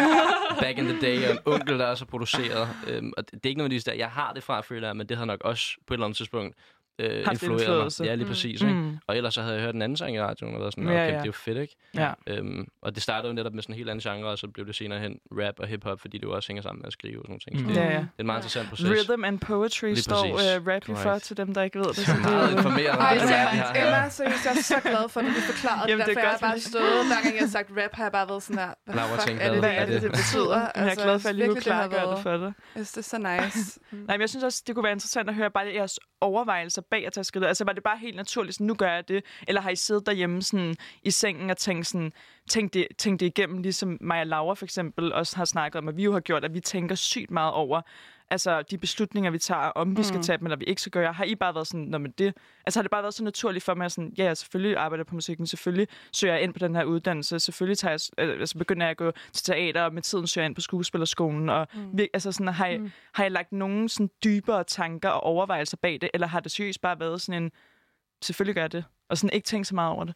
back 0.62 0.78
in 0.78 0.86
the 0.86 1.02
day, 1.02 1.28
og 1.28 1.32
en 1.32 1.40
onkel, 1.46 1.80
der 1.80 1.86
også 1.86 2.06
har 2.06 2.10
produceret. 2.10 2.70
Um, 2.98 3.14
og 3.18 3.26
det, 3.26 3.32
det 3.32 3.46
er 3.46 3.50
ikke 3.50 3.60
nødvendigvis 3.60 3.84
der, 3.84 3.94
jeg 3.94 4.10
har 4.10 4.34
det 4.34 4.44
fra, 4.44 4.62
føler 4.62 4.88
jeg, 4.88 4.98
men 4.98 5.10
det 5.10 5.18
har 5.18 5.26
nok 5.26 5.42
også 5.42 5.78
på 5.88 5.94
et 5.94 5.96
eller 5.96 6.06
andet 6.06 6.18
tidspunkt 6.18 6.56
øh, 7.00 7.26
Haft 7.26 7.44
influeret 7.44 8.00
mig. 8.00 8.08
Ja, 8.08 8.16
lige 8.16 8.26
Mm. 8.26 8.30
præcis. 8.32 8.62
Ikke? 8.62 8.74
Mm. 8.74 8.98
Og 9.08 9.18
ellers 9.18 9.34
så 9.34 9.42
havde 9.42 9.56
jeg 9.56 9.64
hørt 9.64 9.76
en 9.76 9.82
anden 9.82 9.98
sang 9.98 10.16
i 10.16 10.22
radioen, 10.22 10.54
og 10.56 10.62
været 10.62 10.74
sådan, 10.74 10.90
Ja, 10.90 10.94
okay, 10.94 11.08
ja. 11.08 11.14
det 11.14 11.22
er 11.22 11.26
jo 11.26 11.32
fedt, 11.32 11.58
ikke? 11.58 11.76
Ja. 11.96 12.12
Øhm, 12.28 12.68
og 12.82 12.96
det 12.96 13.04
startede 13.04 13.28
jo 13.28 13.34
netop 13.34 13.54
med 13.54 13.64
sådan 13.64 13.74
en 13.74 13.78
helt 13.78 13.90
anden 13.90 14.12
genre, 14.12 14.30
og 14.32 14.38
så 14.38 14.48
blev 14.48 14.66
det 14.68 14.76
senere 14.76 15.00
hen 15.00 15.20
rap 15.32 15.54
og 15.60 15.68
hip-hop, 15.68 16.00
fordi 16.02 16.18
det 16.18 16.24
jo 16.24 16.36
også 16.36 16.50
hænger 16.50 16.62
sammen 16.64 16.82
med 16.82 16.88
at 16.88 16.94
skrive 16.94 17.20
og 17.20 17.26
sådan 17.26 17.32
nogle 17.32 17.40
ting. 17.40 17.60
Så 17.60 17.64
Mm. 17.64 17.68
det, 17.74 17.76
Ja, 17.82 17.86
det 17.86 17.92
ja. 17.94 17.98
er 18.00 18.06
en 18.20 18.26
meget 18.26 18.40
interessant 18.40 18.70
proces. 18.70 18.90
Rhythm 19.10 19.24
and 19.24 19.40
Poetry 19.40 19.86
Lige 19.86 20.02
står 20.02 20.26
uh, 20.34 20.68
rap 20.68 20.90
jo 20.90 20.96
for, 20.96 21.18
til 21.20 21.38
dem, 21.38 21.54
der 21.54 21.64
ikke 21.64 21.80
ved 21.80 21.86
det. 21.86 21.96
Det 21.96 22.06
Så 22.06 22.12
er 22.12 22.16
det 22.16 22.24
meget 22.26 22.52
informeret 22.58 22.90
om 22.90 22.98
Ej, 23.02 23.14
det, 23.14 23.22
det 23.22 23.30
det, 23.30 23.36
er. 23.36 23.86
Emma, 23.86 24.10
seriøst, 24.10 24.46
jeg 24.46 24.52
er 24.58 24.62
så 24.64 24.80
glad 24.82 25.10
for, 25.10 25.20
at 25.20 25.26
du 25.26 25.32
forklarede 25.52 25.82
det. 25.84 25.90
Jamen, 25.90 26.06
det 26.06 26.12
er 26.12 26.14
Derfor 26.14 26.20
jeg 26.22 26.30
har 26.30 26.40
godt, 26.40 26.42
bare 26.42 26.60
stået, 26.60 27.06
hver 27.10 27.22
gang 27.24 27.34
jeg 27.36 27.44
har 27.48 27.54
sagt 27.58 27.70
rap, 27.80 27.94
har 27.94 28.04
jeg 28.04 28.12
bare 28.12 28.28
været 28.30 28.44
sådan 28.44 28.60
her. 28.64 28.72
Hvad 28.86 28.96
Laura 28.96 29.10
fuck 29.16 29.22
tænkte, 29.28 29.44
er 29.46 29.52
det, 29.52 29.60
hvad 29.60 29.74
er 29.82 29.86
det, 29.86 29.88
det 29.88 29.96
er 29.96 30.00
det? 30.02 30.12
betyder? 30.12 30.60
Jeg 30.76 30.88
er 30.92 30.96
glad 31.06 31.20
for, 31.20 31.30
at 31.30 31.36
lige 31.36 31.48
kunne 31.48 31.56
det 31.56 31.64
klargøre 31.64 32.12
det 32.16 32.20
for 32.24 32.38
dig. 32.44 32.52
Det 32.76 32.98
er 32.98 33.02
så 33.02 33.18
nice. 33.18 33.80
Nej, 33.92 34.16
men 34.18 34.22
jeg 34.22 34.30
synes 34.30 34.44
også, 34.44 34.64
det 34.68 34.76
kunne 34.76 34.84
være 34.84 34.94
interessant 35.00 35.30
at 35.30 35.36
høre 35.36 35.52
bare 35.52 35.66
jeres 35.80 36.00
overvejelser 36.22 36.82
bag 36.90 37.06
at 37.06 37.14
tage 37.14 37.24
skridtet. 37.24 37.48
Altså, 37.48 37.66
var 37.66 37.74
det 37.74 37.84
bare 37.84 37.98
helt 37.98 38.16
naturligt, 38.16 38.56
sådan, 38.56 38.68
nu 38.68 38.74
gør 38.74 38.92
jeg 38.92 39.08
det? 39.08 39.24
Eller 39.48 39.62
har 39.62 39.70
I 39.70 39.76
siddet 39.76 40.06
derhjemme 40.06 40.42
sådan, 40.42 40.76
i 41.04 41.12
sengen 41.12 41.50
og 41.50 41.58
tænkt, 41.58 41.88
sådan, 41.88 42.14
tænkt, 42.50 42.74
det, 42.74 42.88
tænkt 42.98 43.20
det 43.20 43.26
igennem, 43.26 43.62
ligesom 43.62 43.98
Maja 44.02 44.24
Laura 44.24 44.56
for 44.56 44.66
eksempel 44.66 45.14
også 45.14 45.38
har 45.38 45.46
snakket 45.46 45.80
om, 45.80 45.88
at 45.88 45.98
vi 45.98 46.04
jo 46.04 46.14
har 46.14 46.20
gjort, 46.20 46.46
at 46.46 46.54
vi 46.54 46.60
tænker 46.60 46.96
sygt 46.96 47.32
meget 47.32 47.54
over, 47.54 47.82
altså 48.30 48.62
de 48.62 48.78
beslutninger, 48.78 49.32
vi 49.32 49.40
tager, 49.40 49.62
om 49.62 49.98
vi 49.98 50.04
skal 50.04 50.18
Mm. 50.18 50.24
tage 50.24 50.38
dem, 50.38 50.46
eller 50.46 50.58
vi 50.58 50.66
ikke 50.66 50.82
skal 50.82 50.92
gøre. 50.92 51.14
Har 51.14 51.24
I 51.24 51.36
bare 51.36 51.56
været 51.56 51.68
sådan, 51.68 51.86
når 51.86 51.98
man 51.98 52.12
det, 52.18 52.34
altså 52.66 52.80
har 52.80 52.82
det 52.82 52.92
bare 52.92 53.02
været 53.04 53.14
så 53.14 53.24
naturligt 53.24 53.66
for 53.66 53.74
mig, 53.74 53.86
at 53.86 53.92
sådan, 53.92 54.14
ja, 54.18 54.24
jeg 54.24 54.38
selvfølgelig 54.38 54.78
arbejder 54.78 55.04
på 55.04 55.16
musikken, 55.16 55.48
selvfølgelig 55.48 55.88
søger 56.14 56.34
jeg 56.34 56.44
ind 56.44 56.54
på 56.54 56.60
den 56.60 56.76
her 56.76 56.84
uddannelse, 56.84 57.40
selvfølgelig 57.40 57.78
tager 57.78 58.10
jeg, 58.18 58.30
altså 58.30 58.58
begynder 58.58 58.86
jeg 58.86 58.92
at 58.92 58.98
gå 58.98 59.12
til 59.34 59.46
teater, 59.46 59.82
og 59.82 59.94
med 59.94 60.02
tiden 60.02 60.28
søger 60.28 60.44
jeg 60.44 60.50
ind 60.50 60.56
på 60.56 60.62
skuespillerskolen, 60.62 61.50
og 61.50 61.68
mm. 61.74 62.00
altså 62.14 62.32
sådan, 62.32 62.48
har, 62.54 62.68
I, 62.68 62.78
mm. 62.78 62.92
har 63.14 63.24
jeg 63.24 63.32
lagt 63.32 63.52
nogen 63.52 63.90
sådan 63.90 64.10
dybere 64.24 64.64
tanker 64.64 65.10
og 65.10 65.24
overvejelser 65.24 65.78
bag 65.78 65.98
det, 66.02 66.10
eller 66.14 66.28
har 66.28 66.40
det 66.40 66.52
seriøst 66.52 66.82
bare 66.82 67.00
været 67.00 67.22
sådan 67.22 67.44
en, 67.44 67.52
selvfølgelig 68.22 68.56
gør 68.56 68.62
jeg 68.62 68.72
det, 68.72 68.86
og 69.10 69.18
sådan 69.18 69.34
ikke 69.34 69.46
tænkt 69.46 69.68
så 69.68 69.76
meget 69.76 69.92
over 69.92 70.04
det? 70.04 70.16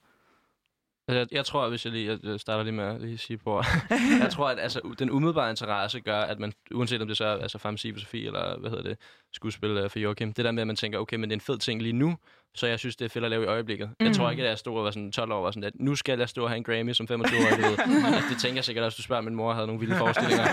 Altså, 1.08 1.20
Jeg, 1.20 1.28
jeg 1.32 1.46
tror, 1.46 1.70
hvis 1.70 1.86
jeg 1.86 1.94
lige 1.94 2.20
jeg 2.24 2.40
starter 2.40 2.64
lige 2.64 2.74
med 2.74 2.84
at 2.84 3.02
lige 3.02 3.18
sige 3.18 3.38
på, 3.38 3.64
jeg 4.22 4.30
tror, 4.32 4.50
at 4.50 4.60
altså, 4.60 4.96
den 5.00 5.12
umiddelbare 5.12 5.50
interesse 5.50 6.00
gør, 6.00 6.20
at 6.20 6.40
man, 6.40 6.54
uanset 6.72 7.02
om 7.02 7.08
det 7.08 7.18
så 7.18 7.26
er 7.26 7.38
altså, 7.38 7.58
for 7.58 8.00
Sofie, 8.00 8.26
eller 8.26 8.60
hvad 8.60 8.70
hedder 8.70 8.84
det, 8.84 8.98
skuespil 9.34 9.70
øh, 9.70 9.90
for 9.90 10.00
Joachim, 10.00 10.34
det 10.34 10.46
der 10.46 10.52
med, 10.52 10.62
at 10.62 10.68
man 10.68 10.76
tænker, 10.76 11.00
okay, 11.00 11.16
men 11.16 11.30
det 11.30 11.34
er 11.34 11.38
en 11.38 11.42
fed 11.42 11.58
ting 11.58 11.82
lige 11.82 11.94
nu, 11.94 12.18
så 12.56 12.68
jeg 12.68 12.80
synes, 12.80 12.96
det 12.96 13.06
er 13.06 13.10
fedt 13.10 13.24
at 13.26 13.30
lave 13.32 13.44
i 13.44 13.48
øjeblikket. 13.48 13.90
Mm. 14.00 14.06
Jeg 14.06 14.16
tror 14.16 14.32
ikke, 14.32 14.44
at 14.44 14.50
jeg 14.50 14.58
stod 14.58 14.78
og 14.78 14.84
var 14.84 14.92
sådan 14.92 15.12
12 15.12 15.32
år, 15.32 15.46
og 15.46 15.54
sådan, 15.54 15.64
at 15.64 15.74
nu 15.76 15.96
skal 15.96 16.20
jeg 16.20 16.30
stå 16.30 16.44
og 16.44 16.50
have 16.50 16.58
en 16.58 16.64
Grammy 16.64 16.94
som 16.94 17.08
25 17.08 17.40
år. 17.40 17.56
Ved. 17.56 17.78
altså, 18.06 18.30
det 18.30 18.38
tænker 18.42 18.58
jeg 18.58 18.66
sikkert 18.66 18.86
også, 18.86 18.96
du 18.96 19.02
spørger, 19.02 19.22
min 19.22 19.36
mor 19.36 19.54
havde 19.54 19.68
nogle 19.68 19.80
vilde 19.80 19.96
forestillinger. 19.96 20.46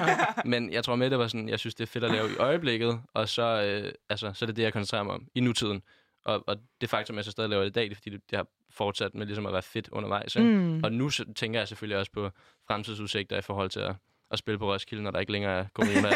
Men 0.44 0.72
jeg 0.72 0.84
tror 0.84 0.96
med, 0.96 1.10
det 1.10 1.18
var 1.18 1.26
sådan, 1.26 1.48
jeg 1.48 1.58
synes, 1.58 1.74
det 1.74 1.82
er 1.82 1.86
fedt 1.86 2.04
at 2.04 2.10
lave 2.10 2.30
i 2.30 2.36
øjeblikket, 2.36 3.00
og 3.14 3.28
så, 3.28 3.42
øh, 3.62 3.92
altså, 4.08 4.32
så 4.34 4.44
er 4.44 4.46
det 4.46 4.56
det, 4.56 4.62
jeg 4.62 4.72
koncentrerer 4.72 5.02
mig 5.02 5.14
om 5.14 5.26
i 5.34 5.40
nutiden. 5.40 5.82
Og, 6.28 6.44
og 6.46 6.56
det 6.80 6.90
faktum, 6.90 7.14
at 7.14 7.16
jeg 7.16 7.24
så 7.24 7.30
stadig 7.30 7.50
laver 7.50 7.62
det 7.62 7.70
i 7.70 7.72
dag, 7.72 7.84
det 7.84 7.90
er, 7.90 7.94
fordi 7.94 8.10
det, 8.10 8.30
det 8.30 8.36
har 8.36 8.46
fortsat 8.70 9.14
med 9.14 9.26
ligesom 9.26 9.46
at 9.46 9.52
være 9.52 9.62
fedt 9.62 9.88
undervejs. 9.88 10.36
Ikke? 10.36 10.48
Mm. 10.48 10.80
Og 10.84 10.92
nu 10.92 11.10
så 11.10 11.24
tænker 11.36 11.60
jeg 11.60 11.68
selvfølgelig 11.68 11.98
også 11.98 12.12
på 12.12 12.30
fremtidsudsigter 12.66 13.36
i 13.38 13.42
forhold 13.42 13.70
til 13.70 13.80
at, 13.80 13.94
at 14.30 14.38
spille 14.38 14.58
på 14.58 14.72
Roskilde, 14.72 15.02
når 15.02 15.10
der 15.10 15.20
ikke 15.20 15.32
længere 15.32 15.52
er 15.52 15.66
corona. 15.74 16.10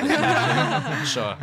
så, 1.14 1.36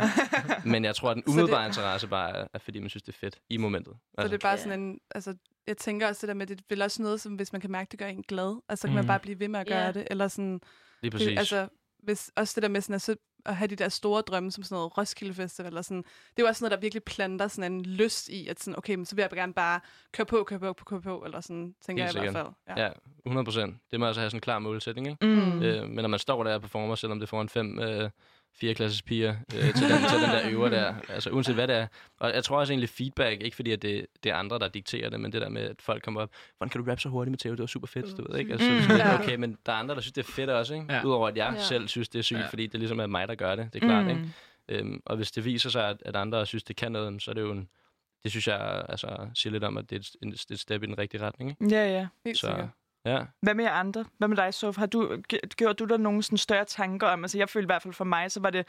men 0.64 0.84
jeg 0.84 0.96
tror, 0.96 1.10
at 1.10 1.14
den 1.16 1.22
Så 1.22 1.26
det- 1.26 1.32
umiddelbare 1.34 1.66
interesse 1.66 2.06
bare 2.08 2.36
er, 2.36 2.46
er, 2.54 2.58
fordi 2.58 2.78
man 2.80 2.88
synes, 2.90 3.02
det 3.02 3.12
er 3.14 3.18
fedt 3.18 3.38
i 3.50 3.56
momentet. 3.56 3.94
Så 4.20 4.28
det 4.28 4.34
er 4.34 4.38
bare 4.38 4.58
sådan 4.58 4.80
en... 4.80 4.98
Altså, 5.14 5.34
jeg 5.66 5.76
tænker 5.76 6.08
også 6.08 6.20
det 6.20 6.28
der 6.28 6.34
med, 6.34 6.46
det 6.46 6.58
er 6.58 6.62
vel 6.68 6.82
også 6.82 7.02
noget, 7.02 7.20
som 7.20 7.34
hvis 7.34 7.52
man 7.52 7.60
kan 7.60 7.70
mærke, 7.70 7.90
det 7.90 7.98
gør 7.98 8.06
en 8.06 8.22
glad. 8.28 8.60
Altså, 8.68 8.80
så 8.82 8.88
kan 8.88 8.94
man 8.94 9.04
Mm. 9.04 9.08
bare 9.08 9.20
blive 9.20 9.40
ved 9.40 9.48
med 9.48 9.60
at 9.60 9.66
gøre 9.66 9.84
Ja. 9.84 9.92
det. 9.92 10.06
Eller 10.10 10.28
sådan... 10.28 10.60
lige 11.02 11.10
præcis. 11.10 11.28
Det, 11.28 11.38
altså, 11.38 11.68
hvis, 12.02 12.30
også 12.36 12.52
det 12.54 12.62
der 12.62 12.68
med 12.68 12.80
sådan 12.80 12.94
at, 12.94 13.02
så, 13.02 13.16
at 13.46 13.56
have 13.56 13.68
de 13.68 13.76
der 13.76 13.88
store 13.88 14.22
drømme, 14.22 14.52
som 14.52 14.64
sådan 14.64 14.76
noget 14.76 14.98
Roskilde 14.98 15.34
Festival, 15.34 15.66
eller 15.66 15.82
sådan, 15.82 16.02
det 16.02 16.38
er 16.38 16.42
jo 16.42 16.46
også 16.46 16.64
noget, 16.64 16.70
der 16.70 16.80
virkelig 16.80 17.02
planter 17.02 17.48
sådan 17.48 17.72
en 17.72 17.82
lyst 17.82 18.28
i, 18.28 18.48
at 18.48 18.60
sådan, 18.60 18.78
okay, 18.78 18.94
men 18.94 19.06
så 19.06 19.16
vil 19.16 19.22
jeg 19.22 19.30
gerne 19.30 19.52
bare 19.52 19.80
køre 20.12 20.26
på, 20.26 20.44
køre 20.44 20.58
på, 20.58 20.72
køre 20.84 21.00
på, 21.00 21.22
eller 21.24 21.40
sådan, 21.40 21.74
tænker 21.86 22.04
Helt 22.04 22.16
jeg 22.16 22.24
i 22.24 22.30
hvert 22.30 22.54
fald. 22.66 22.78
Ja, 22.78 22.90
100 23.26 23.44
procent. 23.44 23.76
Det 23.90 24.00
må 24.00 24.06
altså 24.06 24.20
have 24.20 24.30
sådan 24.30 24.36
en 24.36 24.40
klar 24.40 24.58
målsætning, 24.58 25.08
ikke? 25.08 25.26
Mm. 25.26 25.62
Øh, 25.62 25.88
men 25.88 25.96
når 26.02 26.08
man 26.08 26.18
står 26.18 26.44
der 26.44 26.54
og 26.54 26.60
performer, 26.60 26.94
selvom 26.94 27.20
det 27.20 27.28
får 27.28 27.40
en 27.40 27.48
fem 27.48 27.78
øh, 27.78 28.10
fire 28.54 28.74
klasses 28.74 29.02
piger 29.02 29.30
øh, 29.54 29.60
til, 29.62 29.88
den, 29.88 29.98
til 30.10 30.18
den 30.20 30.30
der 30.30 30.50
øver 30.50 30.68
der, 30.68 30.94
altså 31.08 31.30
uanset 31.30 31.54
hvad 31.54 31.68
det 31.68 31.76
er. 31.76 31.86
Og 32.18 32.34
jeg 32.34 32.44
tror 32.44 32.58
også 32.58 32.72
egentlig 32.72 32.88
feedback, 32.88 33.40
ikke 33.42 33.56
fordi 33.56 33.72
at 33.72 33.82
det, 33.82 34.06
det 34.24 34.32
er 34.32 34.36
andre, 34.36 34.58
der 34.58 34.68
dikterer 34.68 35.10
det, 35.10 35.20
men 35.20 35.32
det 35.32 35.42
der 35.42 35.48
med, 35.48 35.62
at 35.62 35.76
folk 35.82 36.02
kommer 36.02 36.20
op, 36.20 36.30
hvordan 36.56 36.70
kan 36.70 36.84
du 36.84 36.90
rappe 36.90 37.00
så 37.02 37.08
hurtigt, 37.08 37.30
Matteo? 37.32 37.50
Det 37.52 37.60
var 37.60 37.66
super 37.66 37.86
fedt, 37.86 38.16
du 38.18 38.32
ved, 38.32 38.38
ikke? 38.38 38.52
Altså, 38.52 38.70
Mm. 38.70 39.20
okay, 39.24 39.34
men 39.36 39.58
der 39.66 39.72
er 39.72 39.76
andre, 39.76 39.94
der 39.94 40.00
synes, 40.00 40.12
det 40.12 40.28
er 40.28 40.32
fedt 40.32 40.50
også, 40.50 40.74
ikke? 40.74 40.86
Ja. 40.92 41.04
Udover 41.04 41.28
at 41.28 41.36
jeg 41.36 41.52
Ja. 41.56 41.62
selv 41.62 41.88
synes, 41.88 42.08
det 42.08 42.18
er 42.18 42.22
sygt, 42.22 42.38
Ja. 42.38 42.46
fordi 42.46 42.66
det 42.66 42.80
ligesom 42.80 43.00
er 43.00 43.06
mig, 43.06 43.28
der 43.28 43.34
gør 43.34 43.54
det. 43.54 43.70
Det 43.74 43.82
er 43.82 43.86
klart, 43.86 44.04
Mm. 44.04 44.10
ikke? 44.10 44.22
Øhm, 44.68 45.02
og 45.06 45.16
hvis 45.16 45.30
det 45.32 45.44
viser 45.44 45.70
sig, 45.70 45.88
at, 45.88 45.96
at 46.06 46.16
andre 46.16 46.46
synes, 46.46 46.64
det 46.64 46.76
kan 46.76 46.92
noget, 46.92 47.22
så 47.22 47.30
er 47.30 47.34
det 47.34 47.40
jo 47.42 47.52
en, 47.52 47.68
det 48.22 48.30
synes 48.30 48.48
jeg 48.48 48.84
altså, 48.88 49.28
siger 49.34 49.52
lidt 49.52 49.64
om, 49.64 49.76
at 49.78 49.90
det 49.90 49.96
er 49.96 50.00
et, 50.00 50.10
en- 50.22 50.32
et 50.50 50.60
step 50.60 50.82
i 50.82 50.86
den 50.86 50.98
rigtige 50.98 51.20
retning. 51.22 51.50
Ikke? 51.50 51.74
Ja, 51.76 51.92
ja. 51.92 52.06
Helt 52.24 52.38
Så 52.38 52.46
sikkert. 52.46 52.68
Ja, 53.04 53.20
Hvad 53.42 53.54
med 53.54 53.64
jer 53.64 53.72
andre? 53.72 54.04
Hvad 54.18 54.28
med 54.28 54.36
dig, 54.36 54.54
Sof? 54.54 54.76
Har 54.76 54.86
du, 54.86 55.16
g- 55.32 55.38
gjort 55.56 55.78
du 55.78 55.84
der 55.84 55.96
nogle 55.96 56.22
sådan 56.22 56.38
større 56.38 56.64
tanker 56.64 57.06
om? 57.06 57.24
Altså, 57.24 57.38
jeg 57.38 57.48
følte 57.48 57.64
i 57.64 57.66
hvert 57.72 57.82
fald 57.82 57.94
for 57.94 58.04
mig, 58.04 58.30
så 58.30 58.40
var 58.40 58.50
det 58.50 58.66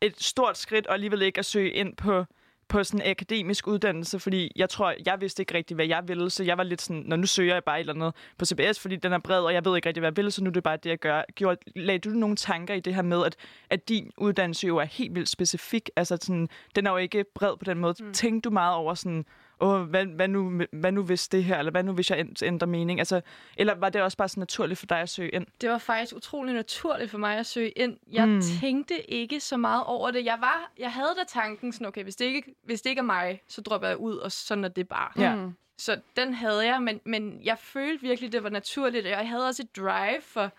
et 0.00 0.22
stort 0.22 0.58
skridt, 0.58 0.86
og 0.86 0.94
alligevel 0.94 1.22
ikke 1.22 1.38
at 1.38 1.44
søge 1.44 1.70
ind 1.70 1.96
på, 1.96 2.24
på 2.68 2.84
sådan 2.84 3.06
en 3.06 3.10
akademisk 3.10 3.66
uddannelse, 3.66 4.18
fordi 4.18 4.52
jeg 4.56 4.68
tror, 4.68 4.94
jeg 5.06 5.20
vidste 5.20 5.42
ikke 5.42 5.54
rigtig, 5.54 5.74
hvad 5.74 5.86
jeg 5.86 6.08
ville, 6.08 6.30
så 6.30 6.44
jeg 6.44 6.58
var 6.58 6.64
lidt 6.64 6.82
sådan, 6.82 7.02
når 7.06 7.16
nu 7.16 7.26
søger 7.26 7.54
jeg 7.54 7.64
bare 7.64 7.76
et 7.76 7.80
eller 7.80 7.94
andet 7.94 8.14
på 8.38 8.44
CBS, 8.44 8.80
fordi 8.80 8.96
den 8.96 9.12
er 9.12 9.18
bred, 9.18 9.40
og 9.42 9.52
jeg 9.54 9.64
ved 9.64 9.76
ikke 9.76 9.88
rigtig, 9.88 10.00
hvad 10.00 10.08
jeg 10.10 10.16
vil, 10.16 10.32
så 10.32 10.44
nu 10.44 10.50
er 10.50 10.54
det 10.54 10.62
bare 10.62 10.76
det, 10.76 10.90
jeg 10.90 10.98
gør. 10.98 11.22
Gjorde, 11.34 11.60
lagde 11.76 11.98
du 11.98 12.08
nogle 12.10 12.36
tanker 12.36 12.74
i 12.74 12.80
det 12.80 12.94
her 12.94 13.02
med, 13.02 13.26
at, 13.26 13.36
at 13.70 13.88
din 13.88 14.10
uddannelse 14.16 14.66
jo 14.66 14.76
er 14.76 14.84
helt 14.84 15.14
vildt 15.14 15.28
specifik? 15.28 15.90
Altså, 15.96 16.18
sådan, 16.20 16.48
den 16.76 16.86
er 16.86 16.90
jo 16.90 16.96
ikke 16.96 17.24
bred 17.34 17.56
på 17.56 17.64
den 17.64 17.78
måde. 17.78 17.94
Mm. 18.04 18.12
Tænkte 18.12 18.48
du 18.48 18.52
meget 18.52 18.74
over 18.74 18.94
sådan, 18.94 19.24
Åh, 19.62 19.80
hvad, 19.82 20.06
hvad, 20.06 20.28
nu, 20.28 20.62
hvad 20.72 20.92
nu 20.92 21.02
hvis 21.02 21.28
det 21.28 21.44
her, 21.44 21.58
eller 21.58 21.70
hvad 21.72 21.82
nu 21.82 21.92
hvis 21.92 22.10
jeg 22.10 22.18
ænd- 22.18 22.42
ændrer 22.42 22.68
mening? 22.68 22.98
Altså, 23.00 23.20
eller 23.56 23.74
var 23.74 23.88
det 23.88 24.02
også 24.02 24.16
bare 24.16 24.28
så 24.28 24.40
naturligt 24.40 24.78
for 24.78 24.86
dig 24.86 24.98
at 24.98 25.08
søge 25.08 25.30
ind? 25.30 25.46
Det 25.60 25.70
var 25.70 25.78
faktisk 25.78 26.16
utrolig 26.16 26.54
naturligt 26.54 27.10
for 27.10 27.18
mig 27.18 27.36
at 27.38 27.46
søge 27.46 27.70
ind. 27.70 27.96
Jeg 28.12 28.28
Mm. 28.28 28.40
tænkte 28.60 29.10
ikke 29.10 29.40
så 29.40 29.56
meget 29.56 29.84
over 29.86 30.10
det. 30.10 30.24
Jeg 30.24 30.36
var, 30.40 30.70
jeg 30.78 30.92
havde 30.92 31.14
da 31.18 31.24
tanken 31.28 31.72
sådan, 31.72 31.86
okay, 31.86 32.02
hvis 32.02 32.16
det 32.16 32.24
ikke, 32.24 32.54
hvis 32.64 32.82
det 32.82 32.90
ikke 32.90 33.00
er 33.00 33.04
mig, 33.04 33.42
så 33.48 33.60
dropper 33.60 33.88
jeg 33.88 33.96
ud, 33.96 34.16
og 34.16 34.32
sådan 34.32 34.64
er 34.64 34.68
det 34.68 34.88
bare. 34.88 35.12
Ja. 35.18 35.34
Mm. 35.34 35.52
Så 35.78 36.00
den 36.16 36.34
havde 36.34 36.66
jeg, 36.66 36.82
men, 36.82 37.00
men 37.04 37.40
jeg 37.44 37.58
følte 37.58 38.02
virkelig, 38.02 38.32
det 38.32 38.42
var 38.42 38.50
naturligt. 38.50 39.04
Og 39.06 39.10
jeg 39.10 39.28
havde 39.28 39.46
også 39.46 39.62
et 39.62 39.76
drive 39.76 40.20
for 40.22 40.50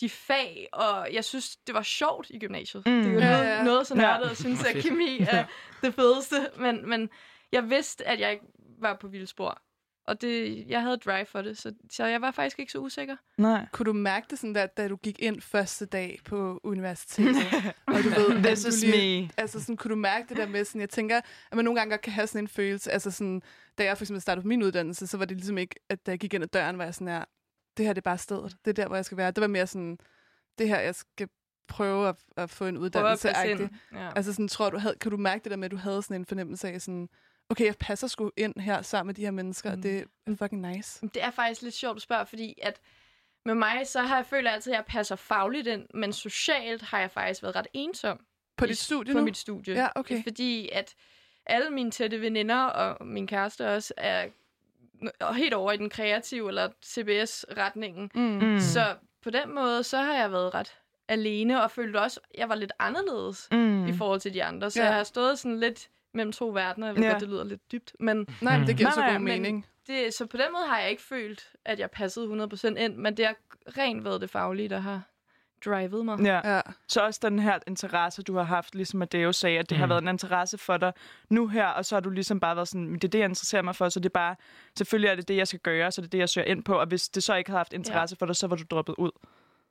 de 0.00 0.08
fag, 0.08 0.68
og 0.72 1.08
jeg 1.12 1.24
synes, 1.24 1.56
det 1.56 1.74
var 1.74 1.82
sjovt 1.82 2.30
i 2.30 2.38
gymnasiet. 2.38 2.86
Mm. 2.86 3.02
Det 3.02 3.06
er 3.06 3.12
jo 3.14 3.18
Ja, 3.20 3.30
noget, 3.30 3.44
ja. 3.46 3.62
noget 3.62 3.86
så 3.86 3.94
Ja. 3.94 4.00
nørdet, 4.00 4.38
synes, 4.38 4.64
at 4.64 4.74
kemi 4.82 5.18
er 5.20 5.44
det 5.82 5.94
fedeste. 5.94 6.36
Men, 6.58 6.88
men 6.88 7.10
jeg 7.52 7.70
vidste, 7.70 8.04
at 8.06 8.20
jeg 8.20 8.32
ikke 8.32 8.44
var 8.78 8.96
på 9.00 9.08
vildspor. 9.08 9.62
Og 10.06 10.20
det, 10.20 10.64
jeg 10.68 10.82
havde 10.82 10.96
drive 10.96 11.26
for 11.26 11.42
det, 11.42 11.58
så, 11.58 11.72
så 11.90 12.04
jeg 12.06 12.20
var 12.20 12.30
faktisk 12.30 12.58
ikke 12.58 12.72
så 12.72 12.78
usikker. 12.78 13.16
Nej. 13.38 13.66
Kunne 13.72 13.86
du 13.86 13.92
mærke 13.92 14.26
det 14.30 14.38
sådan 14.38 14.54
der, 14.54 14.66
da 14.66 14.88
du 14.88 14.96
gik 14.96 15.22
ind 15.22 15.40
første 15.40 15.86
dag 15.86 16.18
på 16.24 16.60
universitetet? 16.64 17.36
og 17.86 17.94
du 18.04 18.08
ved, 18.08 18.42
This 18.44 18.64
at 18.66 18.72
is 18.72 18.80
du 18.80 18.86
lige, 18.90 19.22
me. 19.22 19.30
Altså 19.36 19.60
sådan, 19.60 19.76
kunne 19.76 19.90
du 19.90 19.96
mærke 19.96 20.28
det 20.28 20.36
der 20.36 20.46
med 20.46 20.64
sådan, 20.64 20.80
jeg 20.80 20.90
tænker, 20.90 21.16
at 21.50 21.56
man 21.56 21.64
nogle 21.64 21.80
gange 21.80 21.90
godt 21.90 22.00
kan 22.00 22.12
have 22.12 22.26
sådan 22.26 22.44
en 22.44 22.48
følelse, 22.48 22.90
altså 22.90 23.10
sådan, 23.10 23.42
da 23.78 23.84
jeg 23.84 23.96
for 23.96 24.04
eksempel 24.04 24.20
startede 24.20 24.42
på 24.42 24.48
min 24.48 24.62
uddannelse, 24.62 25.06
så 25.06 25.16
var 25.18 25.24
det 25.24 25.36
ligesom 25.36 25.58
ikke, 25.58 25.74
at 25.88 26.06
da 26.06 26.10
jeg 26.10 26.18
gik 26.18 26.34
ind 26.34 26.44
ad 26.44 26.48
døren, 26.48 26.78
var 26.78 26.84
jeg 26.84 26.94
sådan 26.94 27.08
her, 27.08 27.24
det 27.76 27.86
her 27.86 27.92
det 27.92 28.00
er 28.00 28.10
bare 28.10 28.18
stedet, 28.18 28.56
det 28.64 28.70
er 28.70 28.74
der, 28.82 28.86
hvor 28.86 28.96
jeg 28.96 29.04
skal 29.04 29.16
være. 29.16 29.30
Det 29.30 29.40
var 29.40 29.46
mere 29.46 29.66
sådan, 29.66 29.98
det 30.58 30.68
her, 30.68 30.78
jeg 30.78 30.94
skal 30.94 31.28
prøve 31.68 32.08
at, 32.08 32.16
at 32.36 32.50
få 32.50 32.64
en 32.64 32.74
Prøve 32.74 32.84
at 32.84 32.84
uddannelse. 32.84 33.28
-agtig. 33.30 33.44
ind. 33.46 33.70
Ja. 33.92 34.10
Altså 34.16 34.32
sådan, 34.32 34.48
tror 34.48 34.70
du, 34.70 34.78
havde, 34.78 34.94
kan 35.00 35.10
du 35.10 35.16
mærke 35.16 35.44
det 35.44 35.50
der 35.50 35.56
med, 35.56 35.64
at 35.64 35.70
du 35.70 35.76
havde 35.76 36.02
sådan 36.02 36.20
en 36.20 36.26
fornemmelse 36.26 36.68
af 36.68 36.80
sådan, 36.80 37.08
okay, 37.50 37.64
jeg 37.64 37.76
passer 37.80 38.06
sgu 38.06 38.30
ind 38.36 38.60
her 38.60 38.82
sammen 38.82 39.06
med 39.06 39.14
de 39.14 39.22
her 39.24 39.30
mennesker, 39.30 39.70
mm. 39.70 39.76
og 39.78 39.82
det 39.82 40.04
er 40.26 40.36
fucking 40.36 40.70
nice. 40.70 41.00
Det 41.14 41.22
er 41.22 41.30
faktisk 41.30 41.62
lidt 41.62 41.74
sjovt 41.74 41.96
at 41.96 42.02
spørge, 42.02 42.26
fordi 42.26 42.58
at 42.62 42.80
med 43.44 43.54
mig, 43.54 43.86
så 43.86 44.02
har 44.02 44.16
jeg 44.16 44.26
følt 44.26 44.48
altid, 44.48 44.72
at 44.72 44.76
jeg 44.76 44.84
passer 44.84 45.16
fagligt 45.16 45.66
ind, 45.66 45.86
men 45.94 46.12
socialt 46.12 46.82
har 46.82 47.00
jeg 47.00 47.10
faktisk 47.10 47.42
været 47.42 47.56
ret 47.56 47.66
ensom. 47.72 48.20
På 48.56 48.66
dit 48.66 48.78
studie 48.78 49.12
På 49.14 49.18
nu? 49.18 49.24
mit 49.24 49.36
studie. 49.36 49.74
Ja, 49.74 49.88
okay. 49.94 50.22
Fordi 50.22 50.68
at 50.72 50.94
alle 51.46 51.70
mine 51.70 51.90
tætte 51.90 52.20
veninder 52.20 52.62
og 52.64 53.06
min 53.06 53.26
kæreste 53.26 53.68
også 53.68 53.94
er 53.96 54.28
helt 55.34 55.54
over 55.54 55.72
i 55.72 55.76
den 55.76 55.90
kreative 55.90 56.48
eller 56.48 56.68
CBS-retningen. 56.84 58.10
Mm. 58.14 58.60
Så 58.60 58.94
på 59.22 59.30
den 59.30 59.54
måde, 59.54 59.82
så 59.82 59.98
har 59.98 60.14
jeg 60.14 60.32
været 60.32 60.54
ret 60.54 60.76
alene, 61.08 61.62
og 61.62 61.70
følte 61.70 62.00
også, 62.00 62.20
at 62.24 62.38
jeg 62.40 62.48
var 62.48 62.54
lidt 62.54 62.72
anderledes 62.78 63.48
Mm. 63.52 63.86
i 63.86 63.92
forhold 63.92 64.20
til 64.20 64.34
de 64.34 64.44
andre. 64.44 64.70
Så 64.70 64.80
ja. 64.80 64.86
jeg 64.86 64.94
har 64.94 65.04
stået 65.04 65.38
sådan 65.38 65.60
lidt 65.60 65.88
mellem 66.16 66.32
to 66.32 66.48
verdener. 66.48 66.86
Jeg 66.86 66.96
ved 66.96 67.02
Ja. 67.02 67.10
godt, 67.10 67.20
det 67.20 67.28
lyder 67.28 67.44
lidt 67.44 67.72
dybt, 67.72 67.92
men 68.00 68.26
Nej, 68.40 68.58
men 68.58 68.66
det 68.66 68.76
giver 68.76 68.88
Nej, 68.88 68.94
så 68.94 69.00
god 69.02 69.12
men- 69.12 69.24
mening. 69.24 69.66
det, 69.86 70.14
så 70.14 70.26
på 70.26 70.36
den 70.36 70.46
måde 70.52 70.64
har 70.68 70.78
jeg 70.78 70.90
ikke 70.90 71.02
følt, 71.02 71.52
at 71.64 71.78
jeg 71.80 71.90
passede 71.90 72.26
100% 72.26 72.76
ind, 72.78 72.96
men 72.96 73.16
det 73.16 73.26
har 73.26 73.34
rent 73.78 74.04
været 74.04 74.20
det 74.20 74.30
faglige, 74.30 74.68
der 74.68 74.78
har 74.78 75.02
drivet 75.64 76.04
mig. 76.04 76.20
Ja. 76.20 76.54
Ja. 76.54 76.60
Så 76.88 77.00
også 77.00 77.20
den 77.22 77.38
her 77.38 77.58
interesse, 77.66 78.22
du 78.22 78.36
har 78.36 78.42
haft, 78.42 78.74
ligesom 78.74 79.02
Adeo 79.02 79.32
sagde, 79.32 79.58
at 79.58 79.70
det 79.70 79.76
mm. 79.76 79.78
har 79.78 79.86
Mm. 79.86 79.90
været 79.90 80.02
en 80.02 80.08
interesse 80.08 80.58
for 80.58 80.76
dig 80.76 80.92
nu 81.30 81.48
her, 81.48 81.66
og 81.66 81.84
så 81.84 81.94
har 81.96 82.00
du 82.00 82.10
ligesom 82.10 82.40
bare 82.40 82.56
været 82.56 82.68
sådan, 82.68 82.88
"Men 82.88 82.94
det 82.94 83.04
er 83.04 83.08
det, 83.10 83.18
jeg 83.18 83.28
interesserer 83.28 83.62
mig 83.62 83.76
for, 83.76 83.88
så 83.88 84.00
det 84.00 84.06
er 84.06 84.10
bare, 84.10 84.36
selvfølgelig 84.78 85.08
er 85.08 85.14
det 85.14 85.28
det, 85.28 85.36
jeg 85.36 85.48
skal 85.48 85.60
gøre, 85.60 85.92
så 85.92 86.00
det 86.00 86.06
er 86.06 86.10
det, 86.10 86.18
jeg 86.18 86.28
søger 86.28 86.46
ind 86.46 86.64
på, 86.64 86.74
og 86.74 86.86
hvis 86.86 87.08
det 87.08 87.22
så 87.22 87.34
ikke 87.34 87.50
havde 87.50 87.58
haft 87.58 87.72
interesse 87.72 88.16
ja. 88.20 88.22
for 88.22 88.26
dig, 88.26 88.36
så 88.36 88.46
var 88.46 88.56
du 88.56 88.64
droppet 88.70 88.94
ud. 88.98 89.10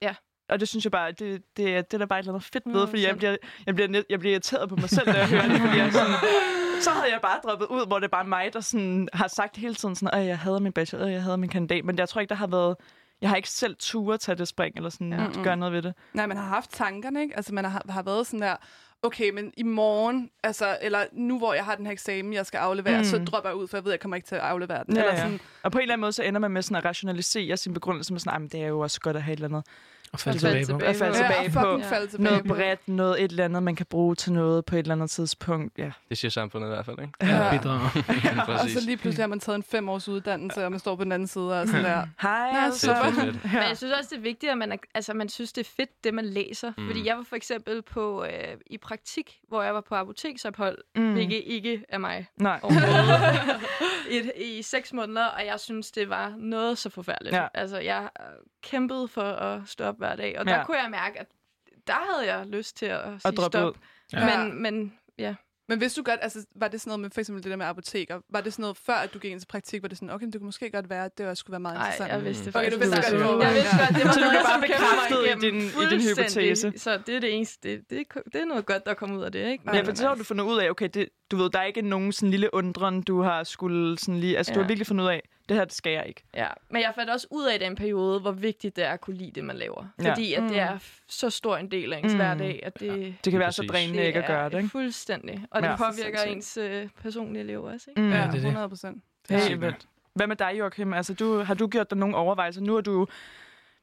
Ja. 0.02 0.16
Og 0.50 0.60
det 0.60 0.68
synes 0.68 0.86
jeg 0.86 0.92
bare, 0.92 1.12
det, 1.12 1.20
det, 1.58 1.58
det 1.58 1.94
er 1.94 1.98
der 1.98 2.06
bare 2.06 2.20
et 2.20 2.24
eller 2.24 2.34
andet 2.34 2.44
fedt 2.54 2.64
ved, 2.66 2.88
fordi 2.88 3.04
jeg 3.04 3.12
100%. 3.12 3.16
bliver, 3.18 3.36
jeg, 3.66 3.76
bliver, 3.76 4.04
jeg 4.10 4.20
bliver 4.20 4.32
irriteret 4.34 4.70
på 4.70 4.76
mig 4.76 4.90
selv, 4.90 5.08
når 5.08 5.14
jeg 5.14 5.28
hører 5.30 5.48
det, 5.48 5.62
fordi 5.62 5.78
jeg 5.78 5.94
sådan, 5.94 6.14
så 6.86 6.90
havde 6.90 7.12
jeg 7.12 7.20
bare 7.22 7.40
droppet 7.44 7.68
ud, 7.68 7.88
hvor 7.88 8.00
det 8.00 8.04
er 8.06 8.10
bare 8.12 8.26
mig, 8.26 8.54
der 8.54 8.60
sådan, 8.60 9.08
har 9.14 9.28
sagt 9.28 9.58
hele 9.58 9.76
tiden 9.76 9.96
sådan, 9.96 10.20
at 10.22 10.28
jeg 10.28 10.40
hader 10.40 10.60
min 10.60 10.72
bachelor, 10.72 11.06
jeg 11.08 11.24
hader 11.24 11.36
min 11.38 11.50
kandidat, 11.50 11.86
men 11.86 11.98
jeg 11.98 12.10
tror 12.10 12.22
ikke, 12.22 12.30
der 12.30 12.36
har 12.36 12.48
været, 12.48 12.76
jeg 13.22 13.30
har 13.30 13.36
ikke 13.36 13.50
selv 13.50 13.76
ture 13.80 14.18
tage 14.18 14.36
det 14.36 14.48
spring, 14.48 14.76
eller 14.76 14.90
sådan, 14.90 15.14
ja. 15.14 15.28
Gøre 15.44 15.58
noget 15.58 15.74
ved 15.74 15.82
det. 15.82 15.94
Nej, 16.14 16.26
man 16.26 16.38
har 16.38 16.46
haft 16.48 16.72
tankerne, 16.72 17.22
ikke? 17.22 17.36
Altså, 17.38 17.54
man 17.54 17.66
har, 17.66 17.86
har 17.90 18.04
været 18.04 18.28
sådan 18.28 18.42
der, 18.42 18.56
okay, 19.04 19.30
men 19.30 19.54
i 19.58 19.64
morgen, 19.64 20.30
altså, 20.44 20.78
eller 20.82 21.00
nu 21.14 21.38
hvor 21.38 21.54
jeg 21.54 21.66
har 21.66 21.76
den 21.76 21.86
her 21.86 21.94
eksamen, 21.94 22.34
jeg 22.34 22.46
skal 22.46 22.58
aflevere, 22.58 22.94
Mm. 22.94 22.98
mm. 22.98 23.04
så 23.04 23.18
dropper 23.18 23.50
jeg 23.50 23.56
ud, 23.58 23.68
for 23.68 23.78
jeg 23.78 23.84
ved, 23.86 23.92
jeg 23.92 24.00
kommer 24.00 24.16
ikke 24.16 24.28
til 24.28 24.36
at 24.36 24.42
aflevere 24.42 24.84
den. 24.88 24.96
Ja, 24.96 25.02
eller 25.02 25.14
ja. 25.16 25.22
sådan, 25.22 25.40
Og 25.64 25.72
på 25.72 25.78
en 25.78 25.82
eller 25.82 25.94
anden 25.94 26.02
måde, 26.02 26.12
så 26.12 26.24
ender 26.24 26.40
man 26.40 26.52
med 26.52 26.62
sådan 26.62 26.78
at 26.78 26.86
rationalisere 26.86 27.58
sin 27.58 27.74
begrundelse 27.74 28.14
med 28.14 28.20
sådan, 28.20 28.34
"Ej, 28.34 28.40
men 28.40 28.48
det 28.48 28.62
er 28.64 28.68
jo 28.68 28.80
også 28.80 29.00
godt 29.02 29.16
at 29.16 29.24
have 29.24 29.34
et 29.34 29.38
eller 29.38 29.48
andet 29.58 29.66
Og 30.16 30.20
falde 30.20 30.40
Falde 30.40 30.66
tilbage 30.66 30.66
på. 30.66 30.80
tilbage. 30.80 30.90
At 30.90 30.96
falde 30.96 31.18
Ja, 31.18 31.24
tilbage 31.44 31.52
på. 31.52 31.80
falde 31.90 32.08
tilbage 32.08 32.24
Noget 32.32 32.46
bredt, 32.48 32.88
noget 32.88 33.24
et 33.24 33.32
eller 33.32 33.46
andet, 33.46 33.64
man 33.64 33.76
kan 33.76 33.86
bruge 33.86 34.16
til 34.16 34.34
noget 34.34 34.66
på 34.66 34.76
et 34.76 34.80
eller 34.80 34.96
andet 34.96 35.10
tidspunkt. 35.10 35.78
Ja. 35.78 35.92
Det 36.10 36.18
siger 36.18 36.32
samfundet 36.32 36.68
i 36.68 36.70
hvert 36.70 36.86
fald, 36.86 37.00
ikke? 37.02 37.14
Ja, 37.22 37.28
Ja. 37.46 37.58
bidrager. 37.58 37.90
Og 38.40 38.46
Præcis. 38.46 38.78
så 38.78 38.86
lige 38.86 38.98
pludselig 38.98 39.24
har 39.24 39.28
man 39.28 39.40
taget 39.40 39.56
en 39.56 39.64
fem 39.64 39.90
års 39.90 40.08
uddannelse, 40.10 40.66
og 40.66 40.72
man 40.72 40.80
står 40.80 40.96
på 40.96 41.04
den 41.04 41.12
anden 41.12 41.28
side 41.28 41.62
og 41.62 41.68
sådan 41.68 41.84
der. 41.86 42.08
Hej, 42.22 42.52
Nå, 42.52 42.58
altså. 42.58 42.96
Fedt, 43.04 43.16
fedt, 43.16 43.36
fedt. 43.42 43.54
Men 43.54 43.64
jeg 43.64 43.78
synes 43.78 43.94
også, 43.94 44.10
det 44.12 44.18
er 44.18 44.22
vigtigt, 44.22 44.52
at 44.52 44.58
man, 44.58 44.72
er, 44.72 44.78
altså, 44.94 45.14
man 45.14 45.30
synes, 45.30 45.54
det 45.54 45.66
er 45.68 45.70
fedt, 45.78 46.04
det 46.04 46.14
man 46.14 46.26
læser. 46.26 46.72
Mm. 46.78 46.88
Fordi 46.88 47.06
jeg 47.08 47.18
var 47.18 47.24
for 47.24 47.36
eksempel 47.36 47.82
på, 47.82 48.24
øh, 48.26 48.32
i 48.68 48.78
praktik, 48.78 49.38
hvor 49.48 49.62
jeg 49.64 49.74
var 49.74 49.82
på 49.82 49.96
apoteksophold, 49.96 50.78
Mm. 50.96 51.14
hvilket 51.14 51.42
ikke 51.46 51.84
er 51.90 51.98
mig 51.98 52.28
Nej. 52.38 52.60
overhovedet, 52.64 53.62
i, 54.38 54.58
i 54.58 54.62
seks 54.62 54.94
måneder, 54.94 55.26
og 55.26 55.46
jeg 55.46 55.60
synes, 55.60 55.92
det 55.92 56.10
var 56.10 56.34
noget 56.38 56.78
så 56.78 56.90
forfærdeligt. 56.90 57.36
Ja. 57.36 57.48
Altså, 57.54 57.78
jeg 57.78 58.10
kæmpede 58.64 59.08
for 59.08 59.22
at 59.22 59.62
stå 59.66 59.84
op 59.84 59.96
hver 60.08 60.16
dag, 60.16 60.40
og 60.40 60.46
der 60.46 60.56
Ja. 60.58 60.66
kunne 60.66 60.78
jeg 60.82 60.92
mærke, 60.92 61.20
at 61.20 61.28
der 61.88 61.94
havde 62.14 62.36
jeg 62.36 62.46
lyst 62.48 62.78
til 62.78 62.86
at 62.86 63.02
sige 63.04 63.16
At 63.26 63.38
droppe 63.38 63.58
stop. 63.58 63.68
ud. 63.68 63.74
Ja. 64.14 64.38
Men, 64.48 64.62
men 64.62 64.94
ja, 65.20 65.36
Men 65.70 65.78
hvis 65.78 65.94
du 65.94 66.04
godt, 66.04 66.20
altså, 66.22 66.46
var 66.56 66.68
det 66.68 66.82
sådan 66.82 66.90
noget 66.90 67.00
med 67.00 67.10
for 67.10 67.20
eksempel 67.20 67.44
det 67.44 67.50
der 67.50 67.56
med 67.58 67.66
apoteker, 67.66 68.20
var 68.30 68.42
det 68.42 68.54
sådan 68.54 68.62
noget, 68.64 68.78
før 68.78 68.94
at 68.94 69.14
du 69.14 69.20
gik 69.20 69.32
ind 69.32 69.40
til 69.40 69.48
praktik, 69.48 69.82
var 69.82 69.88
det 69.90 69.98
sådan, 69.98 70.10
okay, 70.10 70.24
men 70.26 70.34
det 70.34 70.42
kunne 70.42 70.46
måske 70.46 70.70
godt 70.72 70.90
være, 70.90 71.06
at 71.06 71.18
det 71.18 71.28
også 71.28 71.40
skulle 71.42 71.52
være 71.52 71.60
meget 71.60 71.76
nej, 71.78 71.86
interessant. 71.88 72.12
jeg 72.12 72.26
vidste 72.26 72.46
det 72.46 72.56
Okay, 72.56 72.64
faktisk. 72.72 72.76
du 72.76 72.80
vidste 72.80 72.96
godt, 73.12 73.40
det 73.40 73.46
Jeg 73.46 73.54
vidste 73.54 73.78
godt, 73.78 73.90
det 73.90 74.06
var 74.06 74.16
noget, 74.22 74.46
bare 74.46 74.60
skulle 74.60 74.60
kæmpe 74.60 74.60
mig 74.60 74.62
bekræftet 74.68 75.22
i 75.28 75.50
din- 75.50 75.70
i 75.84 75.86
din 75.90 76.02
hypotese. 76.10 76.74
Så 76.78 76.98
det 77.08 77.16
er 77.16 77.20
det 77.20 77.36
eneste. 77.36 77.70
Det, 77.70 77.90
det, 77.90 78.00
er, 78.16 78.22
det, 78.34 78.42
er, 78.42 78.46
noget 78.46 78.66
godt, 78.66 78.86
der 78.86 78.94
kommer 78.94 79.18
ud 79.18 79.24
af 79.24 79.32
det, 79.32 79.52
ikke? 79.52 79.64
Ja, 79.74 79.82
for 79.82 79.96
så 79.96 80.08
har 80.08 80.16
du 80.16 80.24
fundet 80.24 80.44
ud 80.46 80.58
af, 80.60 80.70
okay, 80.70 80.90
det, 80.94 81.10
du 81.32 81.38
ved, 81.38 81.50
der 81.50 81.60
er 81.60 81.64
ikke 81.64 81.82
nogen 81.82 82.12
sådan 82.12 82.32
lille 82.32 82.54
undren, 82.54 83.02
du 83.02 83.22
har 83.22 83.44
skulle 83.44 84.00
sådan 84.00 84.20
lige... 84.20 84.38
Altså, 84.38 84.52
ja. 84.52 84.56
du 84.56 84.62
har 84.62 84.68
virkelig 84.68 84.88
fundet 84.88 85.04
ud 85.04 85.10
af, 85.10 85.22
det 85.50 85.58
her, 85.58 85.66
det 85.66 85.74
skal 85.74 85.92
jeg 85.92 86.06
ikke. 86.08 86.24
Ja, 86.34 86.48
men 86.70 86.82
jeg 86.82 86.92
fandt 86.96 87.10
også 87.12 87.28
ud 87.32 87.46
af 87.46 87.56
i 87.56 87.58
den 87.58 87.76
periode, 87.76 88.20
hvor 88.20 88.32
vigtigt 88.32 88.76
det 88.76 88.84
er 88.84 88.90
at 88.92 89.02
kunne 89.02 89.16
lide 89.18 89.32
det, 89.32 89.44
man 89.44 89.56
laver. 89.56 89.86
Ja. 90.04 90.10
Fordi 90.12 90.34
at 90.34 90.44
det 90.44 90.60
er 90.60 90.78
f- 90.78 91.04
så 91.08 91.30
stor 91.30 91.58
en 91.58 91.72
del 91.72 91.94
af 91.94 91.98
ens 91.98 92.06
Mm. 92.06 92.10
mm. 92.12 92.16
hverdag, 92.18 92.60
at 92.64 92.80
det, 92.80 93.16
Det 93.26 93.32
kan 93.32 93.40
være 93.40 93.52
så 93.52 93.64
drænende 93.64 94.04
ikke 94.06 94.20
at 94.20 94.28
gøre 94.28 94.50
det, 94.50 94.58
ikke? 94.58 94.70
fuldstændig. 94.70 95.46
Og 95.52 95.62
det 95.62 95.68
Ja. 95.68 95.76
påvirker 95.76 96.20
Sindssygt. 96.20 96.66
ens 96.66 96.74
øh, 96.84 96.90
personlige 97.02 97.44
liv 97.44 97.64
også, 97.64 97.90
ikke? 97.90 98.02
Mm. 98.02 98.10
Ja, 98.12 98.18
det 98.18 98.24
er 98.26 98.32
det. 98.32 98.40
100 98.42 98.70
procent. 98.70 99.04
Helt 99.30 99.44
sygt 99.44 99.60
nok. 99.60 99.62
vildt. 99.66 99.88
Hvad 100.14 100.28
med 100.28 100.36
dig, 100.36 100.52
Joachim? 100.60 100.94
Altså, 100.94 101.14
du, 101.14 101.40
har 101.44 101.54
du 101.54 101.68
gjort 101.68 101.90
dig 101.90 101.98
nogle 101.98 102.16
overvejelser? 102.16 102.62
Nu 102.62 102.78
er 102.78 102.82
du... 102.82 103.08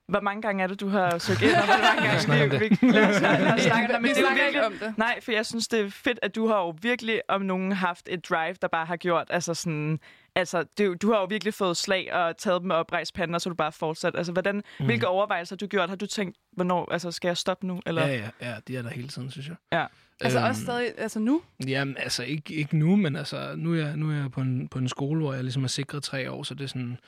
Hvor 0.09 0.21
mange 0.21 0.43
gange 0.43 0.63
er 0.63 0.67
det, 0.67 0.81
du 0.81 0.89
har 0.89 1.19
søgt 1.19 1.43
ind? 1.43 1.51
Og 1.55 1.65
hvor 1.65 1.77
mange 1.95 2.09
gange 2.29 2.51
det. 2.51 2.61
vi, 2.61 2.69
vi, 2.81 2.93
lad 2.93 3.09
os, 3.09 3.21
lad 3.21 3.55
os 3.55 3.61
snakke 3.61 3.97
om 3.97 4.03
det. 4.03 4.03
Vi 4.03 4.09
det 4.09 4.19
er 4.19 4.21
snakker 4.21 4.47
ikke 4.47 4.59
virkelig, 4.59 4.67
om 4.67 4.73
det. 4.73 4.99
Nej, 4.99 5.21
for 5.23 5.33
jeg 5.33 5.47
synes, 5.47 5.69
det 5.69 5.81
er 5.81 5.91
fedt, 5.91 6.19
at 6.23 6.35
du 6.35 6.47
har 6.49 6.57
jo 6.57 6.75
virkelig 6.83 7.21
om 7.29 7.43
nogen 7.43 7.73
haft 7.73 8.09
et 8.11 8.29
drive, 8.29 8.55
der 8.63 8.69
bare 8.69 8.87
har 8.87 8.97
gjort, 8.97 9.27
altså 9.31 9.55
sådan, 9.55 10.01
altså, 10.35 10.65
det, 10.79 11.03
du 11.03 11.13
har 11.13 11.21
jo 11.21 11.25
virkelig 11.25 11.55
fået 11.55 11.77
slag 11.77 12.15
og 12.15 12.37
taget 12.37 12.61
dem 12.61 12.69
med 12.69 12.77
oprejst 12.77 13.15
panden, 13.15 13.35
og 13.35 13.41
så 13.41 13.49
du 13.49 13.55
bare 13.55 13.73
fortsat. 13.73 14.17
Altså, 14.17 14.33
hvordan, 14.33 14.63
mm. 14.81 14.85
hvilke 14.85 15.09
overvejelser 15.09 15.55
har 15.55 15.59
du 15.59 15.67
gjort? 15.67 15.89
Har 15.89 15.97
du 15.97 16.07
tænkt, 16.07 16.37
hvornår, 16.53 16.93
altså, 16.93 17.11
skal 17.11 17.29
jeg 17.29 17.37
stoppe 17.37 17.67
nu? 17.67 17.81
Eller? 17.87 18.07
Ja, 18.07 18.15
ja, 18.15 18.29
ja, 18.41 18.55
de 18.69 18.77
er 18.77 18.83
der 18.83 18.91
hele 18.91 19.09
tiden, 19.09 19.31
synes 19.31 19.49
jeg. 19.49 19.57
Ja. 19.73 19.87
Altså 20.21 20.39
Øhm, 20.39 20.49
også 20.49 20.63
stadig, 20.63 20.87
altså 20.99 21.19
nu? 21.19 21.43
Jamen, 21.67 21.97
altså 21.99 22.23
ikke, 22.25 22.55
ikke 22.55 22.77
nu, 22.79 22.97
men 22.97 23.17
altså, 23.17 23.55
nu 23.57 23.73
er 23.75 23.79
jeg, 23.79 23.97
nu 23.97 24.11
er 24.11 24.15
jeg 24.17 24.31
på, 24.31 24.41
en, 24.41 24.69
på 24.69 24.79
en 24.79 24.89
skole, 24.89 25.21
hvor 25.21 25.33
jeg 25.35 25.43
ligesom 25.45 25.65
er 25.65 25.69
sikret 25.69 26.03
tre 26.03 26.31
år, 26.31 26.43
så 26.43 26.55
det 26.55 26.65
er 26.65 26.69
sådan 26.69 26.99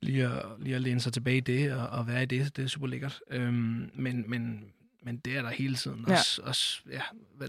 lige 0.00 0.24
at, 0.26 0.42
lige 0.58 0.76
at 0.76 0.82
læne 0.82 1.00
sig 1.00 1.12
tilbage 1.12 1.36
i 1.36 1.40
det 1.40 1.72
og, 1.72 1.86
og 1.88 2.06
være 2.08 2.22
i 2.22 2.26
det, 2.26 2.56
det 2.56 2.64
er 2.64 2.68
super 2.68 2.86
lækkert. 2.86 3.20
Øhm, 3.30 3.90
men, 3.94 4.24
men, 4.28 4.64
men 5.02 5.16
det 5.16 5.36
er 5.36 5.42
der 5.42 5.50
hele 5.50 5.74
tiden. 5.74 6.04
Ja. 6.08 6.12
Også, 6.12 6.42
også 6.44 6.80
ja, 6.90 7.00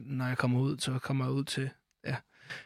når 0.05 0.28
jeg 0.28 0.38
kommer 0.38 0.60
ud, 0.60 0.78
så 0.80 0.99
kommer 0.99 1.26
jeg 1.26 1.32
ud 1.34 1.43
til 1.43 1.70
ja, 2.08 2.16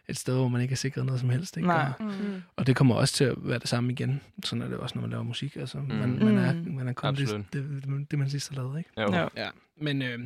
et 0.08 0.18
sted, 0.18 0.36
hvor 0.36 0.48
man 0.48 0.62
ikke 0.62 0.72
er 0.72 0.76
sikret 0.76 1.06
noget 1.06 1.20
som 1.22 1.30
helst. 1.30 1.58
Ikke? 1.58 1.68
Nej. 1.68 1.92
Og, 2.00 2.06
Mm. 2.06 2.42
og 2.56 2.68
det 2.68 2.76
kommer 2.76 2.96
også 2.96 3.14
til 3.14 3.24
at 3.24 3.36
være 3.38 3.60
det 3.60 3.68
samme 3.70 3.92
igen. 3.92 4.22
Sådan 4.44 4.62
er 4.62 4.68
det 4.68 4.78
også, 4.78 4.96
når 4.96 5.02
man 5.02 5.10
laver 5.10 5.24
musik. 5.24 5.56
Altså, 5.56 5.78
mm. 5.78 5.88
man, 5.88 6.20
man, 6.26 6.38
er, 6.38 6.54
Mm. 6.54 6.72
man 6.74 6.88
er 6.88 6.94
kun 6.94 7.16
det, 7.16 7.22
Absolut. 7.22 7.46
det, 7.54 7.84
det, 7.86 8.12
det, 8.12 8.20
man 8.20 8.30
sidst 8.30 8.50
har 8.50 8.56
lavet, 8.56 8.78
ikke? 8.78 9.02
Jo. 9.02 9.30
Ja. 9.38 9.50
Men 9.82 10.02
øh, 10.02 10.20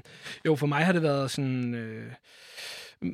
jo, 0.45 0.55
for 0.55 0.67
mig 0.67 0.85
har 0.85 0.93
det 0.93 1.01
været 1.01 1.31
sådan... 1.31 1.73
Øh, 1.73 2.11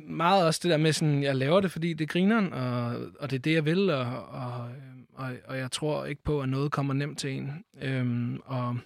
meget 0.08 0.46
også 0.46 0.60
det 0.62 0.70
der 0.70 0.76
med 0.76 0.92
sådan, 0.92 1.22
jeg 1.22 1.36
laver 1.36 1.60
det, 1.60 1.70
fordi 1.72 1.92
det 1.92 2.04
er 2.04 2.08
grineren, 2.08 2.52
og, 2.52 2.96
og 3.20 3.30
det 3.30 3.36
er 3.36 3.40
det, 3.40 3.52
jeg 3.52 3.64
vil, 3.64 3.90
og, 3.90 4.28
og, 4.28 4.68
og, 5.14 5.32
og 5.44 5.58
jeg 5.58 5.70
tror 5.70 6.04
ikke 6.04 6.22
på, 6.22 6.40
at 6.40 6.48
noget 6.48 6.72
kommer 6.72 6.94
nemt 6.94 7.18
til 7.18 7.30
en. 7.30 7.64
Øhm, 7.82 8.40
og 8.44 8.76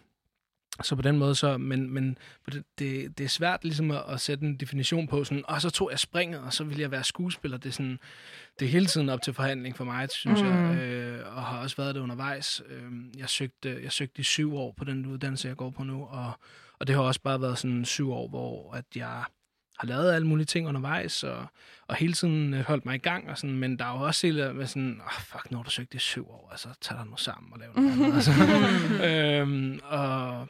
så 0.83 0.97
på 0.97 1.03
den 1.03 1.19
måde 1.19 1.35
så, 1.35 1.59
men, 1.59 1.91
men 1.91 2.19
det, 2.53 2.65
det, 2.79 3.19
det 3.19 3.25
er 3.25 3.29
svært 3.29 3.65
ligesom 3.65 3.91
at, 3.91 4.03
at 4.09 4.21
sætte 4.21 4.45
en 4.45 4.57
definition 4.57 5.07
på 5.07 5.25
sådan, 5.25 5.45
og 5.49 5.63
så 5.63 5.71
tog 5.71 5.91
jeg 5.91 5.99
springet, 5.99 6.41
og 6.41 6.53
så 6.53 6.65
ville 6.65 6.83
jeg 6.83 6.91
være 6.91 7.05
skuespiller. 7.05 7.59
Det 7.59 7.69
er 7.69 7.73
sådan, 7.73 7.99
det 8.59 8.67
er 8.67 8.71
hele 8.71 8.87
tiden 8.87 9.09
op 9.09 9.23
til 9.23 9.35
forhandling 9.35 9.77
for 9.77 9.85
mig, 9.85 10.11
synes 10.11 10.43
mm. 10.43 10.49
jeg, 10.49 10.79
øh, 10.79 11.37
og 11.37 11.43
har 11.43 11.63
også 11.63 11.77
været 11.77 11.95
det 11.95 12.01
undervejs. 12.01 12.63
Øh, 12.69 12.93
jeg, 13.19 13.29
søgte, 13.29 13.81
jeg 13.83 13.93
søgte 13.93 14.21
i 14.21 14.23
syv 14.23 14.57
år 14.57 14.75
på 14.77 14.85
den 14.85 15.07
uddannelse, 15.07 15.49
jeg 15.49 15.57
går 15.57 15.71
på 15.71 15.83
nu, 15.83 16.05
og, 16.05 16.33
og 16.79 16.87
det 16.87 16.95
har 16.95 17.03
også 17.03 17.21
bare 17.21 17.41
været 17.41 17.59
sådan 17.59 17.85
syv 17.85 18.13
år, 18.13 18.29
hvor 18.29 18.75
at 18.75 18.85
jeg 18.95 19.25
har 19.79 19.87
lavet 19.87 20.13
alle 20.13 20.27
mulige 20.27 20.47
ting 20.47 20.69
undervejs, 20.69 21.25
og, 21.25 21.47
og 21.87 21.97
hele 21.97 22.13
tiden 22.13 22.55
øh, 22.55 22.65
holdt 22.65 22.85
mig 22.85 22.95
i 22.95 22.99
gang, 22.99 23.31
og 23.31 23.39
sådan, 23.39 23.57
men 23.57 23.79
der 23.79 23.85
er 23.85 23.99
jo 23.99 24.05
også 24.05 24.27
hele 24.27 24.55
med 24.55 24.67
sådan, 24.67 25.01
oh, 25.05 25.21
fuck, 25.21 25.51
nu 25.51 25.57
har 25.57 25.65
du 25.65 25.71
søgt 25.71 25.95
i 25.95 25.99
syv 25.99 26.31
år, 26.31 26.49
altså 26.51 26.69
tag 26.81 26.97
dig 26.97 27.07
nu 27.07 27.17
sammen 27.17 27.53
og 27.53 27.59
lav 27.59 27.73
noget 27.77 27.93
andet. 27.93 28.15
Altså. 28.15 28.33
øhm, 29.05 29.81
og, 29.83 30.49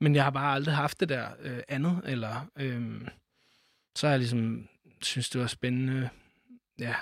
men 0.00 0.14
jeg 0.14 0.24
har 0.24 0.30
bare 0.30 0.54
aldrig 0.54 0.74
haft 0.74 1.00
det 1.00 1.08
der 1.08 1.28
øh, 1.40 1.60
andet, 1.68 2.00
eller 2.04 2.46
øhm, 2.56 3.08
så 3.96 4.06
har 4.06 4.12
jeg 4.12 4.18
ligesom 4.18 4.68
synes, 5.02 5.30
det 5.30 5.40
var 5.40 5.46
spændende, 5.46 6.08
ja, 6.78 6.94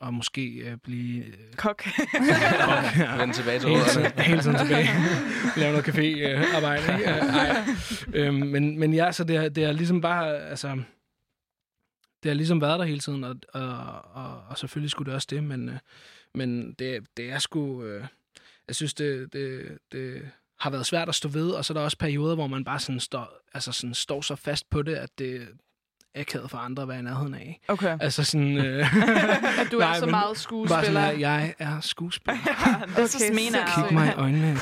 og 0.00 0.14
måske 0.14 0.46
øh, 0.50 0.76
blive... 0.76 1.24
Øh, 1.24 1.32
Kok. 1.56 1.86
ja, 2.98 3.16
Vende 3.16 3.34
tilbage 3.34 3.58
til 3.60 3.68
hele 3.68 3.84
tiden, 3.84 4.12
hele 4.18 4.42
tiden 4.42 4.56
tilbage. 4.58 4.88
Lave 5.60 5.72
noget 5.72 5.88
café-arbejde, 5.88 6.98
ikke? 6.98 7.10
Øh, 7.10 7.16
ej. 7.16 7.56
Øhm, 8.14 8.34
men, 8.34 8.78
men 8.78 8.94
ja, 8.94 9.12
så 9.12 9.24
det, 9.24 9.36
er- 9.36 9.48
det 9.48 9.64
er 9.64 9.72
ligesom 9.72 10.00
bare, 10.00 10.36
altså... 10.38 10.82
Det 12.22 12.30
har 12.30 12.34
ligesom 12.34 12.60
været 12.60 12.78
der 12.78 12.84
hele 12.84 13.00
tiden, 13.00 13.24
og, 13.24 13.36
og, 13.54 13.76
og, 14.14 14.42
og 14.48 14.58
selvfølgelig 14.58 14.90
skulle 14.90 15.06
det 15.06 15.14
også 15.14 15.28
det, 15.30 15.44
men, 15.44 15.68
øh, 15.68 15.74
men 16.34 16.72
det, 16.72 17.06
det 17.16 17.30
er 17.32 17.38
sgu... 17.38 17.82
Øh, 17.84 18.04
jeg 18.68 18.76
synes, 18.76 18.94
det, 18.94 19.32
det, 19.32 19.78
det 19.92 20.30
har 20.60 20.70
været 20.70 20.86
svært 20.86 21.08
at 21.08 21.14
stå 21.14 21.28
ved, 21.28 21.50
og 21.50 21.64
så 21.64 21.72
er 21.72 21.76
der 21.76 21.84
også 21.84 21.98
perioder, 21.98 22.34
hvor 22.34 22.46
man 22.46 22.64
bare 22.64 22.78
sådan 22.78 23.00
står, 23.00 23.40
altså 23.54 23.72
sådan 23.72 23.94
står 23.94 24.20
så 24.20 24.36
fast 24.36 24.70
på 24.70 24.82
det, 24.82 24.94
at 24.94 25.18
det 25.18 25.48
akavet 26.14 26.50
for 26.50 26.58
andre 26.58 26.82
at 26.82 26.88
være 26.88 26.98
i 26.98 27.02
nærheden 27.02 27.34
af. 27.34 27.60
Okay. 27.68 27.96
Altså 28.00 28.24
sådan... 28.24 28.56
Øh, 28.56 28.96
At 29.60 29.66
du 29.72 29.76
er 29.78 29.80
Nej, 29.80 29.98
så 29.98 30.06
meget 30.06 30.24
bare 30.24 30.36
skuespiller. 30.36 30.82
sådan, 30.84 31.14
at 31.14 31.20
jeg 31.20 31.54
er 31.58 31.80
skuespiller. 31.80 32.98
Is 33.04 33.22
me 33.32 33.58
now. 33.58 33.86
Kig 33.88 33.94
mig 33.94 34.08
i 34.08 34.12
øjnene. 34.16 34.56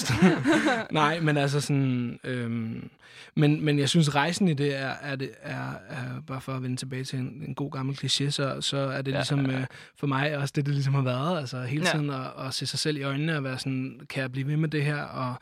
Nej, 0.90 1.20
men 1.20 1.36
altså 1.36 1.60
sådan... 1.60 2.18
Øhm, 2.24 2.90
men, 3.36 3.64
men 3.64 3.78
jeg 3.78 3.88
synes, 3.88 4.14
rejsen 4.14 4.48
i 4.48 4.54
det 4.54 4.76
er, 4.80 4.92
er, 5.02 5.16
det, 5.16 5.30
er, 5.42 5.70
er 5.88 6.20
bare 6.26 6.40
for 6.40 6.52
at 6.52 6.62
vende 6.62 6.76
tilbage 6.76 7.04
til 7.04 7.18
en, 7.18 7.42
en 7.48 7.54
god 7.54 7.70
gammel 7.70 7.96
kliché, 8.04 8.30
så, 8.30 8.56
så 8.60 8.76
er 8.76 9.02
det 9.02 9.12
Ja, 9.12 9.16
ligesom 9.16 9.46
ja, 9.46 9.52
ja. 9.52 9.58
øh, 9.60 9.66
for 9.96 10.06
mig 10.06 10.36
også 10.38 10.52
det, 10.56 10.66
det 10.66 10.74
ligesom 10.74 10.94
har 10.94 11.02
været. 11.02 11.38
Altså 11.38 11.62
hele 11.62 11.84
Ja. 11.84 11.90
tiden 11.90 12.10
at, 12.10 12.46
at 12.46 12.54
se 12.54 12.66
sig 12.66 12.78
selv 12.78 12.96
i 12.96 13.02
øjnene 13.02 13.36
og 13.36 13.44
være 13.44 13.58
sådan, 13.58 14.00
kan 14.10 14.20
jeg 14.22 14.32
blive 14.32 14.46
ved 14.48 14.56
med 14.56 14.68
det 14.68 14.84
her? 14.84 15.02
Og 15.02 15.34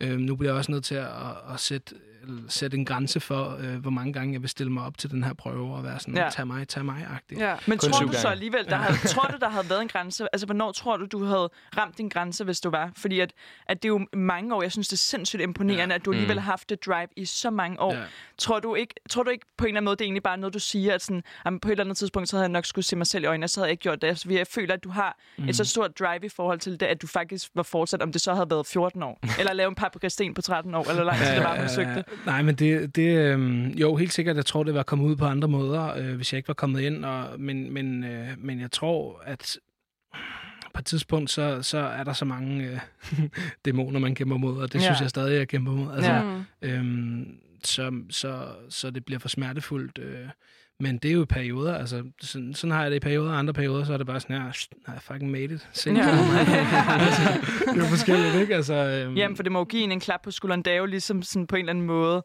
øh, 0.00 0.18
nu 0.18 0.36
bliver 0.36 0.52
jeg 0.52 0.58
også 0.58 0.72
nødt 0.72 0.84
til 0.84 0.94
at, 0.94 1.04
at, 1.06 1.54
at 1.54 1.60
sætte, 1.60 1.94
sætte 2.48 2.76
en 2.76 2.84
grænse 2.84 3.20
for, 3.20 3.56
øh, 3.60 3.76
hvor 3.76 3.90
mange 3.90 4.12
gange 4.12 4.32
jeg 4.32 4.40
vil 4.42 4.48
stille 4.50 4.72
mig 4.72 4.84
op 4.84 4.98
til 4.98 5.10
den 5.10 5.24
her 5.24 5.32
prøve 5.32 5.74
og 5.74 5.84
være 5.84 6.00
sådan, 6.00 6.14
Ja. 6.16 6.24
ja. 6.24 6.30
tag 6.30 6.46
mig, 6.46 6.68
tag 6.68 6.84
mig-agtig. 6.84 7.38
Ja. 7.38 7.54
Men 7.66 7.78
Kun 7.78 7.90
tror 7.90 8.06
du 8.06 8.12
så 8.12 8.28
alligevel, 8.28 8.64
der 8.64 8.76
havde, 8.76 8.98
tror 9.14 9.28
du, 9.28 9.36
der 9.40 9.48
havde 9.48 9.70
været 9.70 9.82
en 9.82 9.88
grænse? 9.88 10.26
Altså, 10.32 10.46
hvornår 10.46 10.72
tror 10.72 10.96
du, 10.96 11.06
du 11.06 11.24
havde 11.24 11.50
ramt 11.76 11.98
din 11.98 12.08
grænse, 12.08 12.44
hvis 12.44 12.60
du 12.60 12.70
var? 12.70 12.90
Fordi 12.96 13.20
at, 13.20 13.32
at 13.66 13.82
det 13.82 13.88
er 13.88 13.92
jo 13.92 14.06
mange 14.12 14.54
år, 14.54 14.62
jeg 14.62 14.72
synes, 14.72 14.88
det 14.88 14.92
er 14.92 14.98
sindssygt 14.98 15.42
imponerende, 15.42 15.92
ja. 15.92 15.98
at 15.98 16.04
du 16.04 16.10
alligevel 16.12 16.36
Mm. 16.36 16.42
har 16.42 16.50
haft 16.50 16.68
det 16.70 16.86
drive 16.86 17.08
i 17.16 17.24
så 17.24 17.50
mange 17.50 17.80
år. 17.80 17.94
Ja. 17.94 18.02
Tror, 18.38 18.60
du 18.60 18.74
ikke, 18.74 18.94
tror 19.10 19.22
du 19.22 19.30
ikke 19.30 19.46
på 19.58 19.64
en 19.64 19.68
eller 19.68 19.76
anden 19.78 19.84
måde, 19.84 19.96
det 19.96 20.00
er 20.00 20.06
egentlig 20.06 20.22
bare 20.22 20.38
noget, 20.38 20.54
du 20.54 20.58
siger, 20.58 20.94
at 20.94 21.02
sådan, 21.02 21.22
jamen, 21.44 21.60
på 21.60 21.68
et 21.68 21.72
eller 21.72 21.84
andet 21.84 21.96
tidspunkt, 21.96 22.28
så 22.28 22.36
havde 22.36 22.42
jeg 22.44 22.48
nok 22.52 22.66
skulle 22.66 22.84
se 22.84 22.96
mig 22.96 23.06
selv 23.06 23.24
i 23.24 23.26
øjnene, 23.26 23.44
og 23.44 23.50
så 23.50 23.60
havde 23.60 23.66
jeg 23.66 23.72
ikke 23.72 23.82
gjort 23.82 24.02
det. 24.02 24.08
Altså, 24.08 24.30
jeg 24.32 24.46
føler, 24.46 24.74
at 24.74 24.84
du 24.84 24.90
har 24.90 25.18
mm. 25.38 25.48
et 25.48 25.56
så 25.56 25.64
stort 25.64 25.98
drive 25.98 26.24
i 26.24 26.28
forhold 26.28 26.58
til 26.58 26.80
det, 26.80 26.86
at 26.86 27.02
du 27.02 27.06
faktisk 27.06 27.50
var 27.54 27.62
fortsat, 27.62 28.02
om 28.02 28.12
det 28.12 28.20
så 28.20 28.34
havde 28.34 28.50
været 28.50 28.66
14 28.66 29.02
år. 29.02 29.18
eller 29.40 29.52
lave 29.52 29.68
en 29.68 29.74
paprikasten 29.74 30.34
på 30.34 30.42
13 30.42 30.74
år, 30.74 30.80
eller 30.80 30.94
hvor 30.94 31.04
lang 31.04 31.18
tid 31.18 31.34
det 31.34 31.44
var, 31.44 31.66
søgte. 31.68 32.04
Nej, 32.26 32.42
men 32.42 32.54
det, 32.54 32.96
det 32.96 33.16
øhm, 33.18 33.66
jo, 33.68 33.96
helt 33.96 34.12
sikkert, 34.12 34.36
jeg 34.36 34.46
tror, 34.46 34.62
det 34.64 34.74
var 34.74 34.82
kommet 34.82 35.06
ud 35.06 35.16
på 35.16 35.24
andre 35.24 35.48
måder, 35.48 35.94
øh, 35.96 36.16
hvis 36.16 36.32
jeg 36.32 36.36
ikke 36.36 36.48
var 36.48 36.54
kommet 36.54 36.80
ind, 36.80 37.04
og, 37.04 37.40
men, 37.40 37.72
men, 37.72 38.04
øh, 38.04 38.28
men 38.38 38.60
jeg 38.60 38.70
tror, 38.70 39.22
at 39.26 39.58
på 40.74 40.78
et 40.78 40.84
tidspunkt, 40.86 41.30
så, 41.30 41.62
så 41.62 41.78
er 41.78 42.04
der 42.04 42.12
så 42.12 42.24
mange 42.24 42.64
øh, 42.70 42.78
dæmoner, 43.64 44.00
man 44.00 44.14
kæmper 44.14 44.36
mod, 44.36 44.56
og 44.62 44.72
det 44.72 44.78
Ja. 44.78 44.84
synes 44.84 45.00
jeg 45.00 45.10
stadig, 45.10 45.38
jeg 45.38 45.48
kæmper 45.48 45.72
mod. 45.72 45.92
Altså, 45.94 46.12
Ja. 46.12 46.42
Øhm, 46.62 47.38
så, 47.64 48.02
så, 48.10 48.44
så 48.68 48.90
det 48.90 49.04
bliver 49.04 49.18
for 49.18 49.28
smertefuldt. 49.28 49.98
Øh, 50.02 50.26
men 50.80 50.98
det 50.98 51.10
er 51.10 51.14
jo 51.14 51.26
perioder, 51.28 51.78
altså 51.78 52.04
sådan, 52.20 52.54
sådan 52.54 52.70
har 52.70 52.82
jeg 52.82 52.90
det 52.90 52.96
i 52.96 53.00
perioder, 53.00 53.30
og 53.32 53.38
andre 53.38 53.52
perioder, 53.54 53.84
så 53.84 53.92
er 53.92 53.96
det 53.96 54.06
bare 54.06 54.20
sådan 54.20 54.42
her, 54.42 54.52
"Shit, 54.52 54.72
I 54.88 54.90
fucking 55.00 55.30
made 55.30 55.44
it. 55.54 55.68
Se, 55.72 55.90
Ja. 55.90 55.96
ja. 55.96 56.04
altså, 57.06 57.22
det 57.60 57.68
er 57.68 57.76
jo 57.76 57.84
forskelligt, 57.84 58.34
ikke? 58.34 58.54
Altså, 58.56 58.74
øhm, 58.74 59.14
Jamen, 59.16 59.36
for 59.36 59.42
det 59.42 59.52
må 59.52 59.58
jo 59.58 59.64
give 59.64 59.82
en 59.82 59.92
en 59.92 60.00
klap 60.00 60.22
på 60.22 60.30
skulderen. 60.30 60.62
Det 60.62 60.72
er 60.72 60.76
jo 60.76 60.86
ligesom 60.86 61.22
sådan 61.22 61.46
på 61.46 61.56
en 61.56 61.60
eller 61.60 61.70
anden 61.72 61.84
måde... 61.86 62.24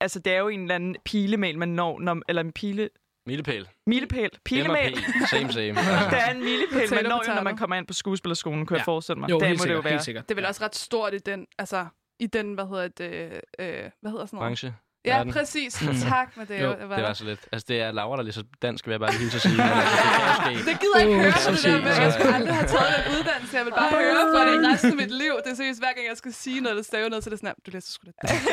Altså, 0.00 0.18
det 0.18 0.32
er 0.32 0.38
jo 0.38 0.48
en 0.48 0.60
eller 0.60 0.74
anden 0.74 0.96
pilemæl, 1.04 1.58
man 1.58 1.68
når, 1.68 2.00
når 2.00 2.22
eller 2.28 2.42
en 2.42 2.52
pile... 2.52 2.88
Milepæl. 3.26 3.68
Milepæl. 3.86 4.30
Pilemæl. 4.44 4.92
MRP. 4.92 5.28
Same, 5.30 5.52
same. 5.52 5.68
Det 5.68 6.18
er 6.26 6.30
en 6.34 6.44
milepæl, 6.44 6.94
man 6.94 7.04
når 7.04 7.22
jo, 7.28 7.34
når 7.34 7.42
man 7.42 7.56
kommer 7.56 7.76
ind 7.76 7.86
på 7.86 7.92
skuespillerskolen, 7.92 8.66
kunne 8.66 8.76
jeg 8.76 8.86
Ja. 8.86 8.92
forestille 8.92 9.20
mig. 9.20 9.30
Jo, 9.30 9.38
det 9.40 9.46
helt 9.48 9.60
må 9.60 9.64
det 9.64 9.70
jo 9.70 9.76
sikkert, 9.76 9.84
være. 9.84 9.92
helt 9.92 10.04
sikkert. 10.04 10.28
Det 10.28 10.34
er 10.34 10.36
vel 10.36 10.46
også 10.46 10.64
ret 10.64 10.76
stort 10.76 11.14
i 11.14 11.18
den, 11.18 11.46
altså 11.58 11.86
i 12.20 12.26
den, 12.26 12.54
hvad 12.54 12.64
hedder 12.68 12.88
det, 12.88 13.40
øh, 13.58 13.90
hvad 14.00 14.10
hedder 14.10 14.26
sådan 14.26 14.36
noget? 14.36 14.48
Branche. 14.48 14.74
Ja, 15.04 15.16
verden. 15.16 15.32
præcis. 15.32 15.72
Tak. 16.08 16.28
Jo, 16.36 16.44
det 16.70 16.88
var 16.88 16.94
Det 16.96 17.04
var 17.04 17.12
så 17.12 17.24
lidt. 17.24 17.40
Altså, 17.52 17.66
det 17.68 17.80
er 17.80 17.92
Laura, 17.92 18.16
der 18.16 18.22
læser 18.22 18.42
dansk, 18.62 18.86
vil 18.86 18.92
jeg 18.92 19.00
bare 19.00 19.10
lige 19.10 19.20
hilse 19.20 19.36
at 19.36 19.42
sige. 19.42 19.62
Altså, 19.62 20.70
det 20.70 20.80
gider 20.80 20.98
jeg 20.98 21.06
ikke 21.08 21.16
Uh, 21.16 21.22
høre 21.22 21.32
så 21.32 21.50
på 21.50 21.56
det 21.56 21.64
der 21.64 21.82
med, 21.82 21.90
at 21.90 22.02
jeg 22.02 22.12
skulle 22.12 22.34
aldrig 22.34 22.54
have 22.54 22.68
taget 22.68 23.04
den 23.06 23.12
uddannelse. 23.18 23.56
Jeg 23.56 23.64
vil 23.64 23.70
bare 23.70 23.90
høre 23.90 24.22
for 24.34 24.42
det 24.50 24.72
resten 24.72 24.90
af 24.90 24.96
mit 24.96 25.10
liv. 25.10 25.32
Det 25.44 25.50
er 25.52 25.56
seriøst, 25.56 25.80
hver 25.80 25.92
gang 25.96 26.06
jeg 26.08 26.16
skal 26.16 26.32
sige 26.32 26.60
noget 26.60 26.72
eller 26.72 26.84
stave 26.84 27.08
noget, 27.08 27.24
så 27.24 27.30
er 27.30 27.32
det 27.32 27.38
sådan, 27.38 27.54
du 27.66 27.70
læser 27.74 27.90
sgu 27.92 28.02
da 28.06 28.12
dansk. 28.28 28.44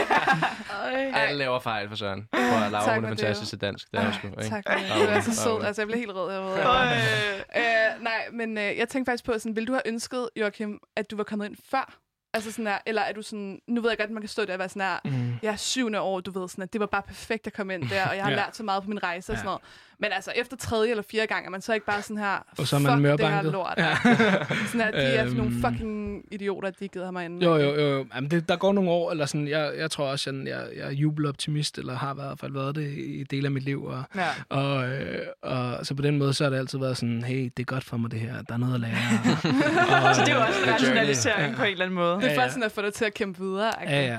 Alle 1.21 1.37
laver 1.37 1.59
fejl 1.59 1.89
for 1.89 1.95
Søren. 1.95 2.21
For 2.51 2.57
at 2.65 2.71
Laura, 2.71 2.85
Tak, 2.85 2.95
hun 2.95 3.03
er 3.05 3.09
fantastisk 3.09 3.49
til 3.49 3.61
dansk. 3.61 3.91
Det 3.91 3.99
er 3.99 4.11
sgu, 4.11 4.27
ikke? 4.27 4.43
Tak, 4.43 4.63
du 4.97 5.01
er 5.15 5.21
så 5.21 5.35
sød. 5.43 5.63
Altså, 5.67 5.81
jeg 5.81 5.87
blev 5.87 5.99
helt 5.99 6.11
rød. 6.15 6.31
Jeg 6.31 6.37
øh, 7.55 8.03
nej, 8.03 8.21
men 8.33 8.57
øh, 8.57 8.77
jeg 8.77 8.89
tænkte 8.89 9.11
faktisk 9.11 9.25
på, 9.25 9.33
sådan, 9.33 9.55
vil 9.55 9.67
du 9.67 9.71
have 9.73 9.81
ønsket, 9.85 10.29
Joachim, 10.35 10.79
at 10.95 11.11
du 11.11 11.15
var 11.15 11.23
kommet 11.23 11.45
ind 11.45 11.55
før? 11.71 11.97
Altså 12.33 12.51
sådan 12.51 12.67
her, 12.67 12.77
eller 12.85 13.01
er 13.01 13.13
du 13.13 13.21
sådan, 13.21 13.61
nu 13.67 13.81
ved 13.81 13.89
jeg 13.89 13.97
godt, 13.97 14.07
at 14.07 14.13
man 14.13 14.21
kan 14.21 14.29
stå 14.29 14.45
der 14.45 14.53
og 14.53 14.59
være 14.59 14.69
sådan 14.69 14.81
her, 14.81 14.99
Mm. 15.05 15.33
jeg 15.43 15.51
er 15.51 15.55
syvende 15.55 15.99
år, 16.01 16.19
du 16.19 16.31
ved 16.39 16.49
sådan, 16.49 16.61
at 16.63 16.73
det 16.73 16.81
var 16.81 16.87
bare 16.87 17.01
perfekt 17.01 17.47
at 17.47 17.53
komme 17.53 17.73
ind 17.73 17.89
der, 17.89 18.07
og 18.07 18.15
jeg 18.15 18.23
har 18.23 18.31
Ja. 18.31 18.35
lært 18.35 18.55
så 18.55 18.63
meget 18.63 18.83
på 18.83 18.89
min 18.89 19.03
rejse 19.03 19.31
og 19.31 19.37
sådan 19.37 19.39
Ja. 19.39 19.43
noget. 19.45 19.61
Men 20.01 20.09
altså, 20.11 20.31
efter 20.35 20.57
tredje 20.57 20.89
eller 20.91 21.03
fjerde 21.11 21.27
gang, 21.27 21.45
er 21.45 21.49
man 21.49 21.61
så 21.61 21.73
ikke 21.73 21.85
bare 21.85 22.01
sådan 22.01 22.17
her, 22.17 22.45
Og 22.57 22.67
så 22.67 22.75
er 22.75 22.79
man 22.79 22.91
fuck 22.91 23.01
det 23.01 23.27
her 23.27 23.41
mørbanket. 23.41 23.51
lort. 23.51 23.73
Ja. 23.77 23.95
Sådan 24.71 24.81
at 24.81 24.93
de 24.93 24.99
er 24.99 25.27
for 25.27 25.35
nogle 25.35 25.51
Øhm. 25.51 25.61
fucking 25.61 26.23
idioter, 26.31 26.67
at 26.67 26.79
de 26.79 26.85
ikke 26.85 26.93
gider 26.93 27.11
mig 27.11 27.25
ind. 27.25 27.43
Jo, 27.43 27.55
jo, 27.55 27.73
jo. 27.75 27.89
jo. 27.97 28.05
Jamen, 28.15 28.31
det, 28.31 28.49
der 28.49 28.55
går 28.55 28.73
nogle 28.73 28.89
år, 28.89 29.11
eller 29.11 29.25
sådan, 29.25 29.47
jeg, 29.47 29.71
jeg 29.77 29.91
tror 29.91 30.05
også, 30.07 30.29
at 30.29 30.35
jeg, 30.47 30.63
jeg 30.77 30.87
er 30.87 30.91
jubeloptimist, 30.91 31.77
eller 31.77 31.95
har 31.95 32.11
i 32.11 32.15
hvert 32.15 32.39
fald 32.39 32.53
været 32.53 32.75
det 32.75 32.87
i 32.97 33.23
dele 33.31 33.45
af 33.47 33.51
mit 33.51 33.63
liv. 33.63 33.83
Og, 33.85 34.03
Ja. 34.15 34.27
og, 34.49 34.89
øh, 34.89 35.19
og 35.41 35.85
så 35.85 35.95
på 35.95 36.01
den 36.01 36.17
måde, 36.17 36.33
så 36.33 36.43
har 36.43 36.49
det 36.51 36.57
altid 36.57 36.79
været 36.79 36.97
sådan, 36.97 37.23
hey, 37.23 37.43
det 37.57 37.63
er 37.63 37.65
godt 37.65 37.83
for 37.83 37.97
mig 37.97 38.11
det 38.11 38.19
her, 38.19 38.41
der 38.41 38.53
er 38.53 38.57
noget 38.57 38.73
at 38.73 38.79
lære. 38.79 38.91
og, 40.09 40.15
Så 40.15 40.21
det 40.25 40.29
er 40.29 40.35
jo 40.35 40.41
også 40.41 40.59
en 40.59 40.65
journey. 40.65 40.73
rationalisering 40.73 41.55
på 41.55 41.63
en 41.63 41.71
eller 41.71 41.85
anden 41.85 41.95
måde. 41.95 42.15
Det 42.15 42.23
er 42.23 42.31
Ja, 42.33 42.41
ja. 42.41 42.49
sådan 42.49 42.63
at 42.63 42.71
få 42.71 42.81
dig 42.81 42.93
til 42.93 43.05
at 43.05 43.13
kæmpe 43.13 43.39
videre. 43.39 43.71
ikke? 43.81 43.93
Ja, 43.93 44.05
ja. 44.05 44.17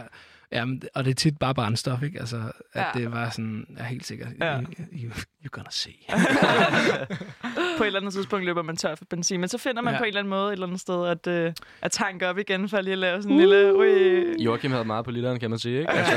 Jamen, 0.52 0.82
og 0.94 1.04
det 1.04 1.10
er 1.10 1.14
tit 1.14 1.38
bare 1.38 1.54
brændstof, 1.54 2.02
ikke? 2.02 2.20
Altså, 2.20 2.36
at 2.72 2.84
Ja. 2.94 3.00
det 3.00 3.12
var 3.12 3.30
sådan, 3.30 3.66
jeg 3.76 3.82
er 3.82 3.84
helt 3.88 4.06
sikker. 4.06 4.26
Ja. 4.40 4.58
You, 4.60 4.64
you, 4.92 5.10
you're 5.44 5.48
gonna 5.50 5.70
see. 5.70 5.92
på 7.78 7.82
et 7.82 7.86
eller 7.86 8.00
andet 8.00 8.14
tidspunkt 8.14 8.44
løber 8.46 8.62
man 8.62 8.76
tør 8.76 8.94
for 8.94 9.04
benzin. 9.10 9.40
Men 9.40 9.48
så 9.48 9.58
finder 9.58 9.82
man 9.82 9.94
Ja. 9.94 9.98
på 9.98 10.04
en 10.04 10.08
eller 10.08 10.20
anden 10.20 10.30
måde 10.30 10.46
et 10.48 10.52
eller 10.52 10.66
andet 10.66 10.80
sted 10.80 11.06
at, 11.06 11.26
øh, 11.26 11.52
at 11.82 11.90
tanke 11.90 12.28
op 12.28 12.38
igen, 12.38 12.68
for 12.68 12.80
lige 12.80 12.92
at 12.92 12.98
lave 12.98 13.22
sådan 13.22 13.32
en 13.32 13.38
lille... 13.40 13.74
Ui. 13.76 14.42
Joachim 14.42 14.70
havde 14.70 14.84
meget 14.84 15.04
på 15.04 15.10
literen, 15.10 15.40
kan 15.40 15.50
man 15.50 15.58
sige, 15.58 15.78
ikke? 15.80 15.90
Altså, 15.92 16.12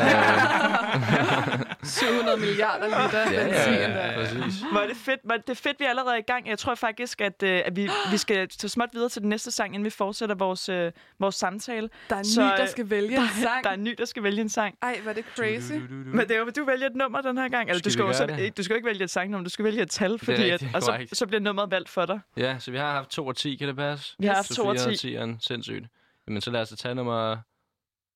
700 1.84 2.38
milliarder 2.40 2.86
liter 2.86 3.20
ja, 3.32 3.44
benzin. 3.48 3.74
ja, 3.74 3.88
der. 3.90 4.06
ja, 4.06 4.14
præcis. 4.20 4.62
Er 4.62 4.88
det 4.88 4.98
fedt. 4.98 5.20
Er 5.32 5.38
det 5.48 5.58
fedt, 5.58 5.80
vi 5.80 5.86
er 5.86 5.90
allerede 5.90 6.20
i 6.20 6.22
gang. 6.22 6.48
Jeg 6.50 6.60
tror 6.60 6.76
faktisk, 6.76 7.22
at, 7.22 7.44
øh, 7.44 7.62
at 7.66 7.76
vi, 7.76 7.90
vi 8.12 8.18
skal 8.18 8.48
så 8.52 8.68
småt 8.68 8.90
videre 8.94 9.10
til 9.10 9.22
den 9.22 9.30
næste 9.30 9.52
sang, 9.52 9.74
inden 9.76 9.86
vi 9.86 9.90
fortsætter 9.90 10.36
vores, 10.36 10.70
øh, 10.70 10.92
vores 11.20 11.36
samtale. 11.36 11.90
Der 12.10 12.16
er 12.16 12.20
en 12.20 12.26
Så, 12.26 12.42
ny, 12.42 12.46
der 12.46 12.62
øh, 12.62 12.70
skal 12.70 12.90
vælge 12.90 13.18
en 13.18 13.28
sang. 13.44 13.64
Der 13.64 13.70
er 13.70 13.74
en 13.74 13.84
ny, 13.84 13.96
der 13.98 14.06
skal 14.06 14.24
vælge 14.26 14.42
en 14.42 14.50
sang. 14.50 14.76
Ej, 14.82 15.00
var 15.06 15.14
det 15.14 15.26
crazy. 15.36 15.72
Men 15.90 16.20
det 16.20 16.32
er 16.32 16.40
jo, 16.40 16.50
du 16.56 16.66
vælger 16.66 16.88
et 16.88 16.96
nummer 16.96 17.22
den 17.22 17.38
her 17.38 17.50
gang. 17.50 17.70
Eller, 17.70 17.80
Skal 17.80 17.86
du, 17.86 17.94
skal 17.94 18.04
vi 18.04 18.08
jo 18.08 18.14
så, 18.14 18.26
gøre 18.28 18.38
det? 18.38 18.44
ikke, 18.44 18.56
du 18.56 18.64
skal 18.64 18.74
jo 18.74 18.76
ikke 18.76 18.88
vælge 18.88 19.04
et 19.04 19.10
sangnummer, 19.10 19.44
du 19.44 19.50
skal 19.50 19.66
vælge 19.66 19.82
et 19.82 19.90
tal, 19.90 20.20
fordi 20.20 20.32
rigtigt, 20.44 20.70
at, 20.70 20.76
og 20.76 20.82
så, 20.82 20.92
korrekt. 20.92 21.18
så 21.18 21.28
bliver 21.28 21.42
nummeret 21.42 21.72
valgt 21.72 21.90
for 21.90 22.06
dig. 22.06 22.20
Ja, 22.38 22.56
så 22.60 22.72
vi 22.72 22.78
har 22.78 22.92
haft 22.92 23.10
2 23.10 23.28
og 23.28 23.36
10, 23.36 23.56
kan 23.56 23.68
det 23.68 23.76
passe? 23.76 24.16
Vi 24.20 24.28
har 24.28 24.36
haft 24.36 24.48
Så 24.48 24.56
2 24.56 24.68
og 24.68 24.76
4 24.80 24.96
10. 24.96 25.16
og 25.16 25.24
10'eren, 25.24 25.38
sindssygt. 25.40 25.86
Jamen, 26.28 26.42
så 26.42 26.52
lad 26.52 26.62
os 26.62 26.70
tage 26.70 26.96
nummer, 26.96 27.38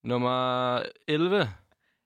nummer 0.04 0.76
11. 1.08 1.50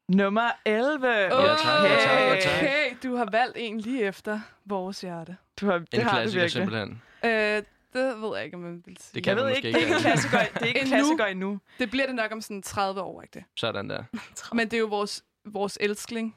Nummer 0.10 0.49
11. 0.66 1.08
Ja, 1.08 1.30
tak, 1.30 1.39
ja, 1.39 1.95
tak, 2.04 2.20
ja, 2.20 2.39
tak. 2.39 2.58
Okay, 2.62 2.95
du 3.04 3.16
har 3.16 3.28
valgt 3.32 3.58
en 3.60 3.80
lige 3.80 4.04
efter 4.04 4.39
vores 4.66 5.01
hjerte. 5.01 5.38
Du 5.62 5.66
har, 5.66 5.78
det 5.78 5.88
En 5.93 6.01
har 6.01 6.10
du 6.10 6.16
klassiker, 6.16 6.41
virkelig. 6.41 6.51
simpelthen. 6.51 7.01
Øh, 7.26 7.64
det 7.94 8.22
ved 8.22 8.36
jeg 8.36 8.46
ikke, 8.46 8.56
om 8.58 8.64
man 8.64 8.82
vil 8.86 8.98
sige. 9.00 9.12
Det 9.16 9.24
kan 9.24 9.30
Jeg 9.30 9.36
man 9.36 9.46
ved 9.46 9.52
måske 9.52 9.68
ikke, 9.68 9.78
det 9.80 9.84
er 9.84 9.88
ikke 9.88 9.96
en 9.96 10.02
klassiker, 10.02 10.39
det 10.54 10.62
er 10.62 10.66
ikke 10.66 10.80
en 10.80 10.86
Endnu. 10.88 10.98
klassiker 10.98 11.26
endnu. 11.26 11.60
Det 11.80 11.91
bliver 11.91 12.06
det 12.06 12.16
nok 12.16 12.32
om 12.32 12.41
sådan 12.41 12.62
30 12.62 13.02
år, 13.02 13.22
ikke 13.22 13.34
det? 13.34 13.44
Sådan 13.58 13.89
der. 13.89 14.04
Men 14.56 14.68
det 14.68 14.74
er 14.74 14.80
jo 14.82 14.88
vores, 14.88 15.24
vores 15.46 15.78
elskling. 15.82 16.36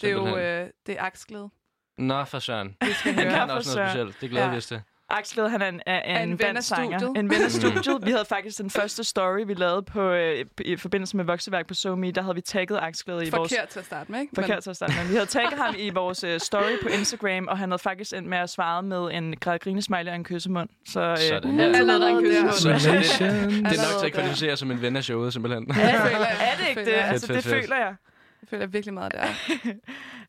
Det 0.00 0.08
er 0.10 0.12
jo 0.12 0.36
øh, 0.36 0.68
det 0.86 0.98
er 0.98 1.02
aksglæde. 1.02 1.50
Nå, 1.98 2.24
for 2.24 2.38
søren. 2.38 2.76
Det 2.80 2.96
skal 2.96 3.14
høre. 3.14 3.24
kan 3.30 3.48
for 3.48 3.54
også 3.54 3.76
noget 3.76 3.90
specielt. 3.90 4.20
Det 4.20 4.30
glæder 4.30 4.46
Ja. 4.46 4.50
vi 4.52 4.56
os 4.56 4.66
til. 4.66 4.82
Axel, 5.10 5.48
han 5.48 5.62
er 5.62 5.68
en, 5.68 5.80
er, 5.86 6.00
En 6.22 6.28
en, 6.28 6.38
ven 6.38 6.46
af 6.46 6.54
bandsanger. 6.54 6.98
studiet. 6.98 7.18
En 7.18 7.30
ven 7.30 7.42
af 7.42 7.50
studiet. 7.60 8.06
Vi 8.06 8.10
havde 8.10 8.24
faktisk 8.28 8.58
den 8.58 8.70
første 8.70 9.04
story, 9.04 9.46
vi 9.46 9.54
lavede 9.54 9.82
på, 9.82 10.10
øh, 10.10 10.44
i 10.60 10.76
forbindelse 10.76 11.16
med 11.16 11.24
vokseværk 11.24 11.66
på 11.66 11.74
SoMe. 11.74 12.10
Der 12.10 12.22
havde 12.22 12.34
vi 12.34 12.40
tagget 12.40 12.78
Axel 12.82 13.08
i 13.08 13.14
vores... 13.14 13.30
Forkert 13.30 13.68
til 13.68 13.78
at 13.78 13.84
starte 13.84 14.12
med, 14.12 14.20
ikke? 14.20 14.32
Forkert 14.34 14.62
til 14.62 14.70
at 14.70 14.76
starte 14.76 14.92
med. 14.98 15.08
Vi 15.08 15.14
havde 15.14 15.26
tagget 15.26 15.58
ham 15.58 15.74
i 15.78 15.90
vores 15.90 16.24
uh, 16.24 16.30
story 16.38 16.72
på 16.82 16.88
Instagram, 16.88 17.46
og 17.48 17.58
han 17.58 17.70
havde 17.70 17.78
faktisk 17.82 18.12
endt 18.12 18.28
med 18.28 18.38
at 18.38 18.50
svare 18.50 18.82
med 18.82 19.08
en 19.12 19.36
græd 19.36 19.58
grinesmiley 19.58 20.10
og 20.10 20.14
en 20.16 20.24
kyssemund. 20.24 20.68
Så 20.88 21.00
øh, 21.00 21.16
Sådan. 21.18 21.50
Men, 21.50 21.60
er 21.60 21.68
en 21.68 21.74
Allerede 21.74 22.00
der. 22.00 22.20
kyssehund. 22.20 22.52
Så 22.52 22.68
det, 22.68 22.90
det 23.50 23.78
er 23.78 23.92
nok 23.92 24.00
til 24.00 24.06
at 24.06 24.12
kvalificere 24.12 24.56
som 24.56 24.70
en 24.70 24.82
ven 24.82 24.96
af 24.96 25.04
showet, 25.04 25.32
simpelthen. 25.32 25.66
Ja, 25.76 25.82
er 25.82 26.56
det 26.60 26.68
ikke 26.68 26.84
det? 26.84 26.92
Altså, 26.96 27.32
det 27.32 27.44
føler 27.44 27.76
jeg. 27.76 27.94
Det 28.40 28.48
føler 28.48 28.62
jeg 28.62 28.72
virkelig 28.72 28.94
meget, 28.94 29.12
det 29.12 29.20
er. 29.20 29.26
Men, 29.64 29.80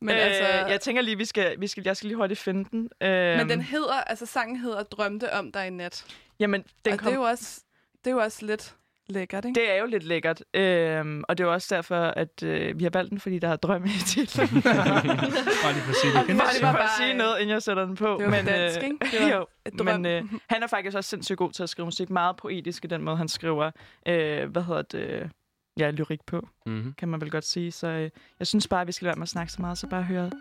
Men, 0.01 0.15
altså, 0.15 0.43
øh, 0.43 0.71
jeg 0.71 0.81
tænker 0.81 1.01
lige, 1.01 1.17
vi 1.17 1.25
skal, 1.25 1.61
vi 1.61 1.67
skal, 1.67 1.83
jeg 1.85 1.97
skal 1.97 2.07
lige 2.07 2.17
hurtigt 2.17 2.39
finde 2.39 2.69
den. 2.71 2.89
Øh, 3.01 3.37
men 3.37 3.49
den 3.49 3.61
hedder, 3.61 3.93
altså 3.93 4.25
sangen 4.25 4.55
hedder 4.57 4.83
Drømte 4.83 5.33
om 5.33 5.51
dig 5.51 5.67
i 5.67 5.69
nat. 5.69 6.05
jamen, 6.39 6.63
den 6.85 6.93
og 6.93 6.99
kom, 6.99 7.05
det 7.05 7.13
er, 7.13 7.19
jo 7.21 7.23
også, 7.23 7.61
det 8.05 8.11
er 8.11 8.15
jo 8.15 8.21
også 8.21 8.45
lidt 8.45 8.75
lækkert, 9.11 9.45
ikke? 9.45 9.59
Det 9.59 9.71
er 9.71 9.75
jo 9.75 9.85
lidt 9.85 10.03
lækkert, 10.03 10.43
øhm, 10.53 11.23
og 11.27 11.37
det 11.37 11.43
er 11.43 11.47
jo 11.47 11.53
også 11.53 11.75
derfor, 11.75 11.95
at 11.95 12.43
øh, 12.43 12.79
vi 12.79 12.83
har 12.83 12.91
valgt 12.93 13.09
den, 13.09 13.19
fordi 13.19 13.39
der 13.39 13.49
er 13.49 13.55
drømme 13.55 13.87
i 13.87 13.99
titlen. 14.07 14.47
Bare 14.61 15.73
lige 15.73 15.83
for 15.83 15.89
at 15.89 15.95
sige 15.95 16.13
det. 16.13 16.27
Bare 16.27 16.37
var 16.37 16.51
lige 16.51 16.61
for 16.61 16.67
at 16.67 16.75
bare, 16.75 16.89
sige 16.97 17.11
øh, 17.11 17.17
noget, 17.17 17.39
inden 17.39 17.53
jeg 17.53 17.61
sætter 17.61 17.85
den 17.85 17.95
på. 17.95 18.17
det 18.19 18.25
var 18.25 18.31
men, 18.31 18.45
dansk, 18.45 18.77
øh, 18.77 18.83
ikke? 18.83 18.97
Det 19.11 19.21
var 19.21 19.27
jo, 19.37 19.45
drøm. 19.77 19.85
men 19.85 20.05
øh, 20.05 20.23
han 20.49 20.63
er 20.63 20.67
faktisk 20.67 20.97
også 20.97 21.09
sindssygt 21.09 21.37
god 21.37 21.51
til 21.51 21.63
at 21.63 21.69
skrive 21.69 21.85
musik. 21.85 22.09
Meget 22.09 22.35
poetisk 22.37 22.85
i 22.85 22.87
den 22.87 23.01
måde, 23.01 23.17
han 23.17 23.27
skriver, 23.27 23.71
øh, 24.07 24.49
hvad 24.51 24.63
hedder 24.63 24.81
det, 24.81 25.29
ja, 25.77 25.91
lyrik 25.91 26.19
på, 26.27 26.47
Mm-hmm. 26.65 26.93
kan 26.93 27.07
man 27.09 27.21
vel 27.21 27.31
godt 27.31 27.45
sige. 27.45 27.71
Så 27.71 27.87
øh, 27.87 28.09
jeg 28.39 28.47
synes 28.47 28.67
bare, 28.67 28.81
at 28.81 28.87
vi 28.87 28.91
skal 28.91 29.05
lade 29.05 29.09
være 29.11 29.19
med 29.19 29.23
at 29.23 29.29
snakke 29.29 29.51
så 29.53 29.61
meget, 29.61 29.77
så 29.77 29.87
bare 29.87 30.03
høre 30.03 30.31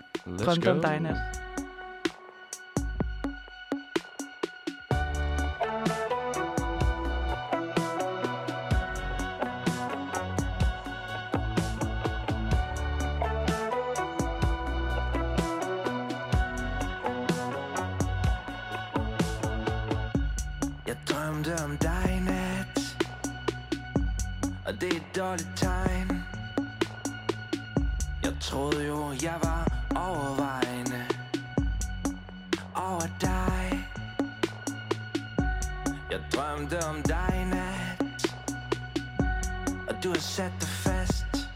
Drømte 0.45 0.71
om 0.71 0.81
dig 0.83 1.01
nat. 1.01 1.17
Det 24.81 24.93
er 24.93 24.97
et 24.97 25.17
dårligt 25.17 25.51
tegn. 25.57 26.25
Jeg 28.23 28.33
troede 28.41 28.87
jo, 28.87 29.13
jeg 29.23 29.39
var 29.43 29.67
overvejende 29.97 31.07
Over 32.75 33.09
dig. 33.21 33.89
Jeg 36.11 36.21
drømte 36.33 36.85
om 36.85 37.03
dig 37.03 37.33
i 37.43 37.45
nat 37.45 38.35
Og 39.89 40.05
du 40.05 40.09
har 40.09 40.19
sat 40.19 40.53
dig 40.61 40.69
fast. 40.69 41.49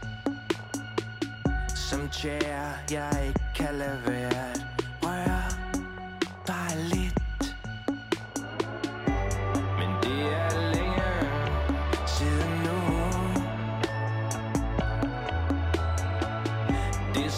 Som 1.75 2.09
tjære, 2.09 2.73
jeg 2.91 3.23
ikke 3.27 3.41
kan 3.55 3.75
lade 3.75 4.01
være. 4.05 4.64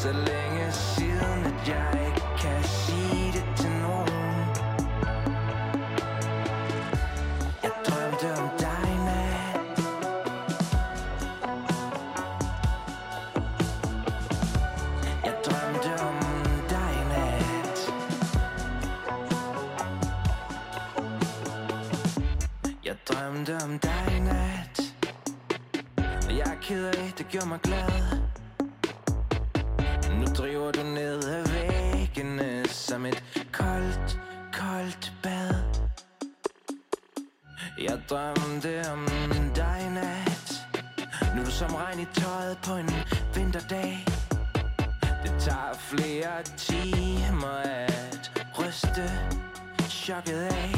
Så 0.07 0.13
længe 0.13 0.71
siden, 0.71 1.45
at 1.45 1.67
jeg 1.67 2.07
ikke 2.07 2.27
kan 2.37 2.63
sige 2.63 3.31
det 3.31 3.45
til 3.57 3.71
nogen. 3.71 4.47
Jeg 7.63 7.71
drømte 7.87 8.27
om 8.41 8.49
dig 8.59 8.89
nat 9.07 9.79
Jeg 15.25 15.35
drømte 15.45 16.01
om 16.01 16.17
dig 16.69 16.95
nat 17.11 17.79
Jeg 22.85 22.95
drømte 23.07 23.63
om 23.63 23.79
dig 23.79 24.19
nat 24.21 24.81
Og 26.27 26.37
jeg 26.37 26.47
er 26.47 26.61
ked 26.61 26.85
af, 26.85 27.13
det 27.17 27.27
gjorde 27.27 27.47
mig 27.47 27.59
glad. 27.59 28.16
som 32.87 33.05
et 33.05 33.23
koldt, 33.51 34.19
koldt 34.53 35.13
bad. 35.23 35.53
Jeg 37.81 38.01
drømte 38.09 38.91
om 38.91 39.05
dig 39.55 39.89
nat. 39.93 40.67
Nu 41.35 41.45
som 41.45 41.75
regn 41.75 41.99
i 41.99 42.05
tøjet 42.13 42.57
på 42.63 42.73
en 42.75 42.89
vinterdag. 43.35 44.05
Det 45.23 45.33
tager 45.39 45.73
flere 45.73 46.43
timer 46.57 47.57
at 47.63 48.31
ryste 48.59 49.11
chokket 49.89 50.41
af. 50.41 50.73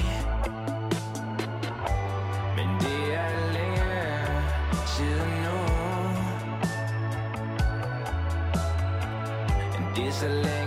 Men 2.55 2.69
det 2.79 3.13
er 3.13 3.51
længe 3.53 3.85
siden 4.85 5.31
nu. 5.45 5.57
Det 9.95 10.07
er 10.07 10.11
så 10.11 10.27
længe 10.27 10.58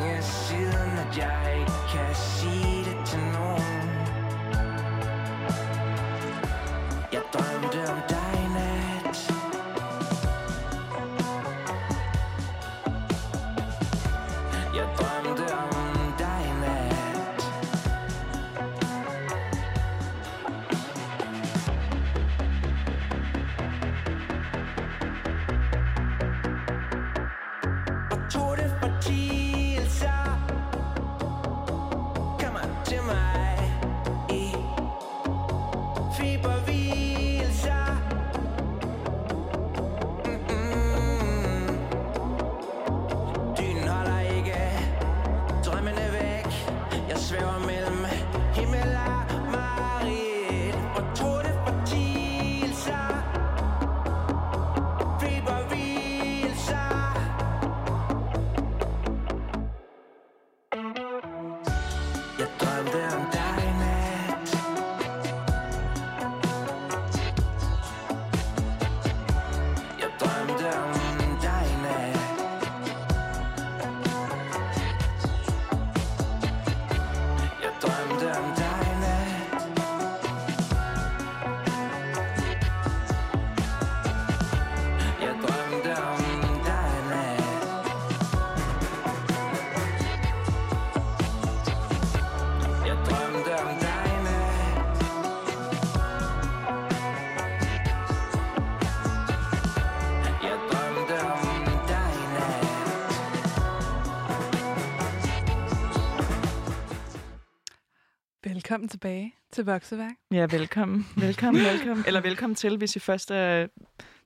Velkommen 108.72 108.88
tilbage 108.88 109.34
til 109.52 109.64
Vokseværk. 109.64 110.12
Ja, 110.30 110.46
velkommen. 110.50 111.06
Velkommen, 111.16 111.62
velkommen. 111.62 112.04
Eller 112.06 112.20
velkommen 112.20 112.54
til, 112.54 112.76
hvis 112.76 112.96
I 112.96 112.98
først 112.98 113.30
er 113.30 113.66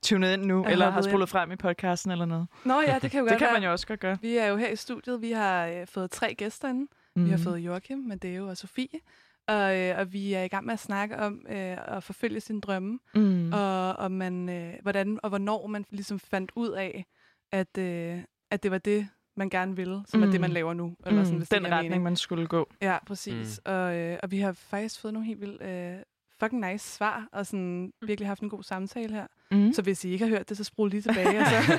tunet 0.02 0.32
ind 0.32 0.44
nu, 0.44 0.64
Er 0.64 0.68
eller 0.68 0.90
har 0.90 1.02
spolet 1.02 1.28
frem 1.28 1.52
i 1.52 1.56
podcasten 1.56 2.10
eller 2.10 2.24
noget. 2.24 2.46
Nå 2.64 2.80
ja, 2.80 2.98
det 3.02 3.10
kan 3.10 3.20
jo 3.20 3.24
Det 3.26 3.32
godt 3.32 3.38
kan 3.38 3.46
være. 3.46 3.52
man 3.52 3.62
jo 3.62 3.72
også 3.72 3.86
godt 3.86 4.00
gøre. 4.00 4.18
Vi 4.22 4.36
er 4.36 4.46
jo 4.46 4.56
her 4.56 4.68
i 4.68 4.76
studiet. 4.76 5.22
Vi 5.22 5.30
har 5.30 5.66
øh, 5.66 5.86
fået 5.86 6.10
tre 6.10 6.34
gæster 6.34 6.68
inde. 6.68 6.86
Mm. 7.16 7.24
Vi 7.24 7.30
har 7.30 7.38
fået 7.38 7.58
Joachim, 7.58 7.98
Madeo 7.98 8.48
og 8.48 8.56
Sofie. 8.56 9.00
Og, 9.48 9.78
øh, 9.78 9.98
og 9.98 10.12
vi 10.12 10.32
er 10.32 10.42
i 10.42 10.48
gang 10.48 10.66
med 10.66 10.72
at 10.72 10.80
snakke 10.80 11.18
om 11.18 11.46
øh, 11.48 11.96
at 11.96 12.02
forfølge 12.02 12.40
sine 12.40 12.60
drømme. 12.60 12.98
mm. 13.14 13.52
Og, 13.52 13.96
og 13.96 14.12
man, 14.12 14.48
øh, 14.48 14.74
hvordan 14.82 15.20
og 15.22 15.28
hvornår 15.28 15.66
man 15.66 15.84
ligesom 15.90 16.18
fandt 16.18 16.52
ud 16.56 16.70
af, 16.70 17.06
at, 17.52 17.78
øh, 17.78 18.18
at 18.50 18.62
det 18.62 18.70
var 18.70 18.78
det, 18.78 19.08
man 19.36 19.50
gerne 19.50 19.76
ville, 19.76 20.02
som 20.08 20.22
er 20.22 20.26
det, 20.26 20.34
Mm. 20.34 20.40
man 20.40 20.50
laver 20.50 20.74
nu. 20.74 20.96
Eller 21.06 21.22
sådan, 21.24 21.32
mm, 21.34 21.38
hvis 21.38 21.48
det 21.48 21.56
den 21.56 21.64
giver 21.64 21.74
retning, 21.76 21.90
mening. 21.90 22.02
man 22.04 22.16
skulle 22.16 22.46
gå. 22.46 22.68
Ja, 22.82 22.98
præcis. 23.06 23.60
Mm. 23.66 23.72
Og, 23.72 23.96
øh, 23.96 24.18
og 24.22 24.30
vi 24.30 24.38
har 24.38 24.52
faktisk 24.52 25.00
fået 25.00 25.14
nogle 25.14 25.26
helt 25.26 25.40
vildt 25.40 25.62
øh, 25.62 26.02
fucking 26.40 26.72
nice 26.72 26.88
svar, 26.96 27.28
og 27.32 27.46
sådan 27.46 27.92
virkelig 28.02 28.28
haft 28.28 28.42
en 28.42 28.48
god 28.48 28.62
samtale 28.62 29.14
her. 29.14 29.26
Mm. 29.50 29.72
Så 29.72 29.82
hvis 29.82 30.04
I 30.04 30.08
ikke 30.10 30.24
har 30.24 30.30
hørt 30.30 30.48
det, 30.48 30.56
så 30.56 30.64
spol 30.64 30.90
lige 30.90 31.02
tilbage, 31.02 31.38
og 31.40 31.46
så, 31.46 31.78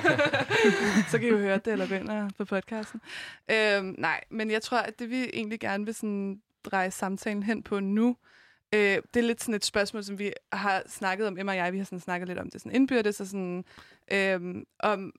så 1.10 1.18
kan 1.18 1.28
I 1.28 1.30
jo 1.30 1.38
høre 1.38 1.58
det, 1.58 1.72
eller 1.72 2.22
gå 2.22 2.28
på 2.38 2.44
podcasten. 2.44 3.00
Øhm, 3.50 3.94
nej, 3.98 4.20
men 4.30 4.50
jeg 4.50 4.62
tror, 4.62 4.78
at 4.78 4.98
det 4.98 5.10
vi 5.10 5.24
egentlig 5.32 5.60
gerne 5.60 5.84
vil 5.84 5.94
sådan 5.94 6.40
dreje 6.64 6.90
samtalen 6.90 7.42
hen 7.42 7.62
på 7.62 7.80
nu, 7.80 8.16
øh, 8.74 8.80
det 8.80 9.16
er 9.16 9.20
lidt 9.20 9.40
sådan 9.40 9.54
et 9.54 9.64
spørgsmål, 9.64 10.04
som 10.04 10.18
vi 10.18 10.32
har 10.52 10.82
snakket 10.86 11.26
om, 11.26 11.38
Emma 11.38 11.52
og 11.52 11.56
jeg, 11.56 11.72
vi 11.72 11.78
har 11.78 11.84
sådan 11.84 12.00
snakket 12.00 12.28
lidt 12.28 12.38
om 12.38 12.50
det 12.50 12.60
sådan 12.60 12.72
indbyrdes, 12.76 13.20
og 13.20 13.26
sådan, 13.26 13.64
øh, 14.12 14.54
om 14.80 15.12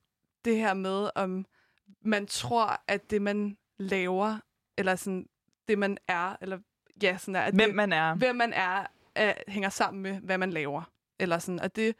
det 0.45 0.55
her 0.57 0.73
med, 0.73 1.09
om 1.15 1.45
man 2.01 2.27
tror, 2.27 2.81
at 2.87 3.11
det, 3.11 3.21
man 3.21 3.57
laver, 3.79 4.37
eller 4.77 4.95
sådan 4.95 5.25
det, 5.67 5.77
man 5.79 5.97
er, 6.07 6.35
eller 6.41 6.59
ja, 7.03 7.17
sådan 7.17 7.35
er, 7.35 7.41
at 7.41 7.53
Hvem 7.53 7.69
det, 7.69 7.75
man 7.75 7.93
er. 7.93 8.15
hvem 8.15 8.35
man 8.35 8.53
er, 8.53 8.85
er, 9.15 9.33
hænger 9.47 9.69
sammen 9.69 10.03
med, 10.03 10.19
hvad 10.19 10.37
man 10.37 10.49
laver. 10.49 10.91
Eller 11.19 11.39
sådan, 11.39 11.59
og 11.59 11.75
det 11.75 11.95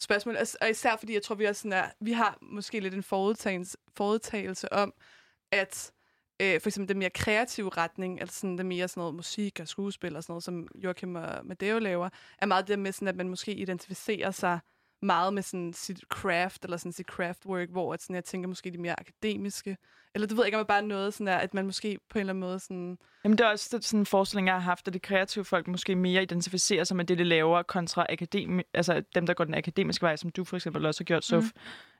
spørgsmål, 0.00 0.36
og- 0.60 0.70
især 0.70 0.96
fordi 0.96 1.14
jeg 1.14 1.22
tror, 1.22 1.34
vi, 1.34 1.44
er 1.44 1.52
sådan 1.52 1.72
er, 1.72 1.90
vi 2.00 2.12
har 2.12 2.38
måske 2.42 2.80
lidt 2.80 2.94
en 2.94 3.02
forudtagelse, 3.02 3.76
forudtagelse 3.96 4.72
om, 4.72 4.94
at 5.52 5.92
øh, 6.42 6.60
for 6.60 6.68
eksempel 6.68 6.88
den 6.88 6.98
mere 6.98 7.10
kreative 7.10 7.68
retning, 7.68 8.20
altså 8.20 8.40
sådan 8.40 8.58
det 8.58 8.66
mere 8.66 8.88
sådan 8.88 9.00
noget 9.00 9.14
musik 9.14 9.60
og 9.60 9.68
skuespil 9.68 10.16
og 10.16 10.22
sådan 10.22 10.32
noget, 10.32 10.44
som 10.44 10.68
Joachim 10.74 11.14
og 11.14 11.46
Madeo 11.46 11.78
laver, 11.78 12.08
er 12.38 12.46
meget 12.46 12.68
det 12.68 12.78
med 12.78 12.92
sådan, 12.92 13.08
at 13.08 13.16
man 13.16 13.28
måske 13.28 13.54
identificerer 13.54 14.30
sig 14.30 14.58
meget 15.02 15.34
med 15.34 15.42
sådan 15.42 15.72
sit 15.72 16.00
craft, 16.08 16.64
eller 16.64 16.76
sådan 16.76 16.92
sit 16.92 17.06
craftwork, 17.06 17.68
hvor 17.70 17.94
at 17.94 18.02
sådan, 18.02 18.14
jeg 18.16 18.24
tænker 18.24 18.48
måske 18.48 18.70
de 18.70 18.78
mere 18.78 19.00
akademiske, 19.00 19.76
eller 20.14 20.28
det 20.28 20.36
ved 20.36 20.44
jeg 20.44 20.48
ikke, 20.48 20.58
om 20.58 20.60
det 20.60 20.66
bare 20.68 20.82
noget 20.82 21.14
sådan 21.14 21.26
der, 21.26 21.36
at 21.36 21.54
man 21.54 21.66
måske 21.66 21.98
på 22.10 22.18
en 22.18 22.20
eller 22.20 22.32
anden 22.32 22.40
måde 22.40 22.58
sådan, 22.60 22.98
Jamen, 23.24 23.38
det 23.38 23.44
er 23.46 23.50
også 23.50 23.78
sådan 23.82 24.00
en 24.00 24.06
forestilling, 24.06 24.46
jeg 24.46 24.54
har 24.54 24.60
haft, 24.60 24.88
at 24.88 24.94
de 24.94 24.98
kreative 24.98 25.44
folk 25.44 25.66
måske 25.68 25.94
mere 25.96 26.22
identificerer 26.22 26.84
sig 26.84 26.96
med 26.96 27.04
det, 27.04 27.18
de 27.18 27.24
laver, 27.24 27.62
kontra 27.62 28.06
akademi- 28.12 28.70
altså 28.74 29.02
dem, 29.14 29.26
der 29.26 29.34
går 29.34 29.44
den 29.44 29.54
akademiske 29.54 30.02
vej, 30.02 30.16
som 30.16 30.30
du 30.30 30.44
for 30.44 30.56
eksempel 30.56 30.86
også 30.86 31.00
har 31.00 31.04
gjort, 31.04 31.24
Sof. 31.24 31.44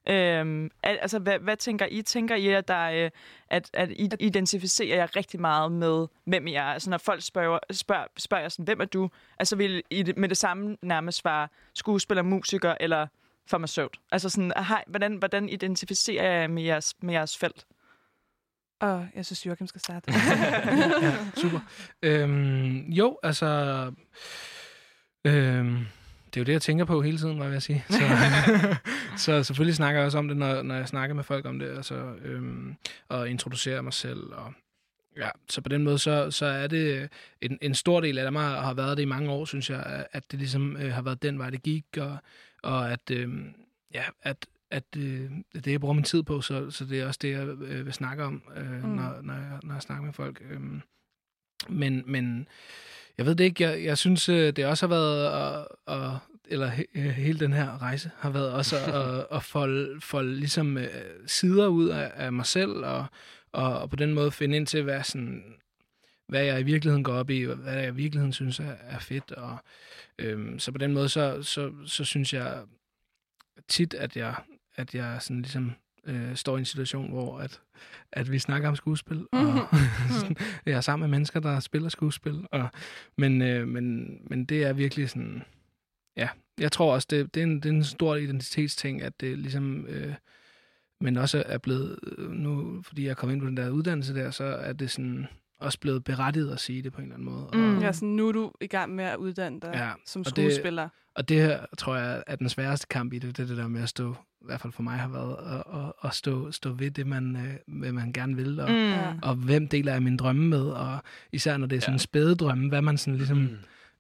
Mm. 0.06 0.12
Øhm, 0.12 0.70
al- 0.82 0.98
altså, 1.02 1.18
hvad, 1.18 1.38
hvad 1.38 1.56
tænker 1.56 1.86
I? 1.90 2.02
Tænker 2.02 2.34
I, 2.34 2.48
at, 2.48 2.68
der, 2.68 2.74
er, 2.74 3.04
øh, 3.04 3.10
at, 3.48 3.70
at 3.72 3.90
I 3.90 4.08
identificerer 4.20 4.96
jer 4.96 5.16
rigtig 5.16 5.40
meget 5.40 5.72
med, 5.72 6.06
hvem 6.24 6.46
I 6.46 6.54
er? 6.54 6.62
Altså, 6.64 6.90
når 6.90 6.98
folk 6.98 7.22
spørger, 7.22 7.58
spørger, 7.70 8.04
spørger 8.16 8.48
sådan, 8.48 8.64
hvem 8.64 8.80
er 8.80 8.84
du? 8.84 9.10
Altså, 9.38 9.56
vil 9.56 9.82
I 9.90 10.02
det- 10.02 10.16
med 10.16 10.28
det 10.28 10.36
samme 10.36 10.76
nærmest 10.82 11.18
svare 11.18 11.48
skuespiller, 11.74 12.22
musiker 12.22 12.74
eller 12.80 13.06
farmaceut? 13.50 13.96
Altså, 14.12 14.28
sådan, 14.28 14.52
hej, 14.56 14.84
hvordan, 14.86 15.14
hvordan 15.16 15.48
identificerer 15.48 16.32
jeg 16.40 16.50
med 16.50 16.62
jeres, 16.62 16.94
med 17.02 17.14
jeres 17.14 17.36
felt? 17.38 17.64
Og 18.82 19.06
jeg 19.14 19.26
synes, 19.26 19.46
Joachim 19.46 19.66
skal 19.66 19.80
starte. 19.80 20.12
ja, 21.02 21.16
super. 21.36 21.60
Øhm, 22.02 22.78
jo, 22.78 23.18
altså... 23.22 23.46
Øhm, 25.24 25.86
det 26.26 26.36
er 26.36 26.40
jo 26.40 26.44
det, 26.44 26.52
jeg 26.52 26.62
tænker 26.62 26.84
på 26.84 27.02
hele 27.02 27.18
tiden, 27.18 27.38
var 27.38 27.44
jeg 27.44 27.54
at 27.54 27.62
sige. 27.62 27.84
Så, 27.88 28.00
så 29.24 29.42
selvfølgelig 29.42 29.74
snakker 29.74 30.00
jeg 30.00 30.06
også 30.06 30.18
om 30.18 30.28
det, 30.28 30.36
når, 30.36 30.62
når 30.62 30.74
jeg 30.74 30.88
snakker 30.88 31.14
med 31.14 31.24
folk 31.24 31.46
om 31.46 31.58
det, 31.58 31.68
altså, 31.68 31.94
øhm, 32.24 32.76
og 33.08 33.28
introducerer 33.28 33.82
mig 33.82 33.92
selv. 33.92 34.22
Og, 34.32 34.52
ja, 35.16 35.28
så 35.48 35.60
på 35.60 35.68
den 35.68 35.82
måde, 35.82 35.98
så, 35.98 36.30
så 36.30 36.46
er 36.46 36.66
det 36.66 37.08
en, 37.40 37.58
en 37.62 37.74
stor 37.74 38.00
del 38.00 38.18
af 38.18 38.32
mig, 38.32 38.56
og 38.56 38.62
har 38.62 38.74
været 38.74 38.96
det 38.96 39.02
i 39.02 39.06
mange 39.06 39.30
år, 39.30 39.44
synes 39.44 39.70
jeg, 39.70 40.06
at 40.12 40.30
det 40.30 40.38
ligesom 40.38 40.76
øh, 40.76 40.92
har 40.92 41.02
været 41.02 41.22
den 41.22 41.38
vej, 41.38 41.50
det 41.50 41.62
gik, 41.62 41.84
og, 41.98 42.16
og 42.62 42.92
at, 42.92 43.10
øhm, 43.10 43.54
ja, 43.94 44.04
at, 44.22 44.46
at 44.72 44.84
øh, 44.96 45.02
det 45.02 45.44
er 45.54 45.60
det, 45.60 45.72
jeg 45.72 45.80
bruger 45.80 45.94
min 45.94 46.04
tid 46.04 46.22
på, 46.22 46.40
så, 46.40 46.70
så 46.70 46.84
det 46.84 47.00
er 47.00 47.06
også 47.06 47.18
det, 47.22 47.30
jeg 47.30 47.48
øh, 47.48 47.86
vil 47.86 47.92
snakke 47.92 48.24
om, 48.24 48.42
øh, 48.56 48.84
Mm. 48.84 48.88
når, 48.88 49.22
når, 49.22 49.34
jeg, 49.34 49.58
når 49.62 49.74
jeg 49.74 49.82
snakker 49.82 50.04
med 50.04 50.12
folk. 50.12 50.42
Øhm, 50.50 50.82
men, 51.68 52.02
men 52.06 52.48
jeg 53.18 53.26
ved 53.26 53.34
det 53.34 53.44
ikke, 53.44 53.64
jeg, 53.64 53.84
jeg 53.84 53.98
synes, 53.98 54.28
øh, 54.28 54.52
det 54.52 54.66
også 54.66 54.86
har 54.86 54.94
været, 54.94 55.26
at, 55.26 55.66
at, 55.94 56.10
eller 56.48 56.66
he, 56.68 56.84
øh, 56.94 57.04
hele 57.04 57.40
den 57.40 57.52
her 57.52 57.82
rejse 57.82 58.10
har 58.18 58.30
været 58.30 58.52
også 58.52 58.76
at, 58.76 59.26
at 59.36 59.42
folde, 59.42 60.00
folde 60.00 60.36
ligesom 60.36 60.78
øh, 60.78 60.88
sider 61.26 61.66
ud 61.66 61.88
af, 61.88 62.12
af 62.14 62.32
mig 62.32 62.46
selv, 62.46 62.70
og, 62.70 63.06
og, 63.52 63.78
og 63.78 63.90
på 63.90 63.96
den 63.96 64.14
måde 64.14 64.30
finde 64.30 64.56
ind 64.56 64.66
til, 64.66 64.82
hvad, 64.82 65.02
sådan, 65.02 65.54
hvad 66.28 66.44
jeg 66.44 66.60
i 66.60 66.62
virkeligheden 66.62 67.04
går 67.04 67.14
op 67.14 67.30
i, 67.30 67.46
og 67.46 67.56
hvad 67.56 67.74
jeg 67.74 67.88
i 67.88 67.94
virkeligheden 67.94 68.32
synes 68.32 68.60
er, 68.60 68.74
er 68.80 68.98
fedt. 68.98 69.32
Og, 69.32 69.56
øhm, 70.18 70.58
så 70.58 70.72
på 70.72 70.78
den 70.78 70.92
måde, 70.92 71.08
så, 71.08 71.42
så, 71.42 71.72
så 71.86 72.04
synes 72.04 72.34
jeg 72.34 72.62
tit, 73.68 73.94
at 73.94 74.16
jeg, 74.16 74.34
at 74.82 74.94
jeg 74.94 75.22
sådan 75.22 75.42
ligesom 75.42 75.72
øh, 76.06 76.36
står 76.36 76.56
i 76.56 76.58
en 76.58 76.64
situation, 76.64 77.10
hvor 77.10 77.38
at, 77.38 77.60
at 78.12 78.32
vi 78.32 78.38
snakker 78.38 78.68
om 78.68 78.76
skuespil, 78.76 79.26
og 79.32 79.68
sådan, 80.20 80.36
jeg 80.66 80.72
er 80.72 80.80
sammen 80.80 81.10
med 81.10 81.16
mennesker, 81.18 81.40
der 81.40 81.60
spiller 81.60 81.88
skuespil. 81.88 82.46
Og, 82.50 82.68
men, 83.18 83.42
øh, 83.42 83.68
men, 83.68 84.16
men 84.26 84.44
det 84.44 84.64
er 84.64 84.72
virkelig 84.72 85.10
sådan, 85.10 85.42
ja, 86.16 86.28
jeg 86.58 86.72
tror 86.72 86.94
også, 86.94 87.06
det, 87.10 87.34
det, 87.34 87.40
er, 87.40 87.44
en, 87.44 87.56
det 87.56 87.66
er 87.66 87.74
en 87.74 87.84
stor 87.84 88.16
identitetsting, 88.16 89.02
at 89.02 89.20
det 89.20 89.38
ligesom, 89.38 89.86
øh, 89.86 90.14
men 91.00 91.16
også 91.16 91.42
er 91.46 91.58
blevet, 91.58 91.98
øh, 92.18 92.30
nu 92.30 92.82
fordi 92.82 93.06
jeg 93.06 93.16
kommet 93.16 93.34
ind 93.34 93.42
på 93.42 93.48
den 93.48 93.56
der 93.56 93.70
uddannelse 93.70 94.14
der, 94.14 94.30
så 94.30 94.44
er 94.44 94.72
det 94.72 94.90
sådan 94.90 95.26
også 95.62 95.78
blevet 95.80 96.04
berettiget 96.04 96.52
at 96.52 96.60
sige 96.60 96.82
det 96.82 96.92
på 96.92 96.98
en 97.00 97.04
eller 97.04 97.14
anden 97.14 97.30
måde. 97.34 97.46
Mm. 97.54 97.76
Og, 97.76 97.82
Ja, 97.82 97.92
sådan 97.92 98.08
nu 98.08 98.28
er 98.28 98.32
du 98.32 98.52
i 98.60 98.66
gang 98.66 98.94
med 98.94 99.04
at 99.04 99.16
uddanne 99.16 99.60
dig 99.60 99.70
Ja, 99.74 99.90
som 100.06 100.20
og 100.26 100.36
det- 100.36 100.52
skuespiller. 100.52 100.88
og 101.14 101.28
det 101.28 101.36
her, 101.36 101.60
tror 101.78 101.96
jeg, 101.96 102.22
er 102.26 102.36
den 102.36 102.48
sværeste 102.48 102.86
kamp 102.90 103.12
i 103.12 103.18
det, 103.18 103.36
det 103.36 103.42
er 103.42 103.46
det 103.46 103.56
der 103.56 103.68
med 103.68 103.82
at 103.82 103.88
stå, 103.88 104.10
i 104.12 104.44
hvert 104.44 104.60
fald 104.60 104.72
for 104.72 104.82
mig 104.82 104.98
har 104.98 105.08
været, 105.08 105.36
at, 105.46 105.80
at, 105.80 105.92
at 106.04 106.14
stå, 106.14 106.50
stå 106.50 106.72
ved 106.72 106.90
det, 106.90 107.06
man, 107.06 107.36
øh, 107.36 107.78
hvad 107.80 107.92
man 107.92 108.12
gerne 108.12 108.36
vil, 108.36 108.60
og, 108.60 108.70
Mm. 108.70 108.76
Ja. 108.76 109.12
og 109.22 109.34
hvem 109.34 109.68
deler 109.68 109.92
jeg 109.92 110.02
min 110.02 110.16
drømme 110.16 110.48
med, 110.48 110.62
og 110.62 110.98
især 111.32 111.56
når 111.56 111.66
det 111.66 111.76
er 111.76 111.80
sådan 111.80 111.92
Ja. 111.92 111.94
en 111.94 111.98
spæde 111.98 112.34
drømme, 112.34 112.68
hvad 112.68 112.82
man 112.82 112.98
sådan 112.98 113.16
ligesom 113.16 113.38
Mm. 113.38 113.48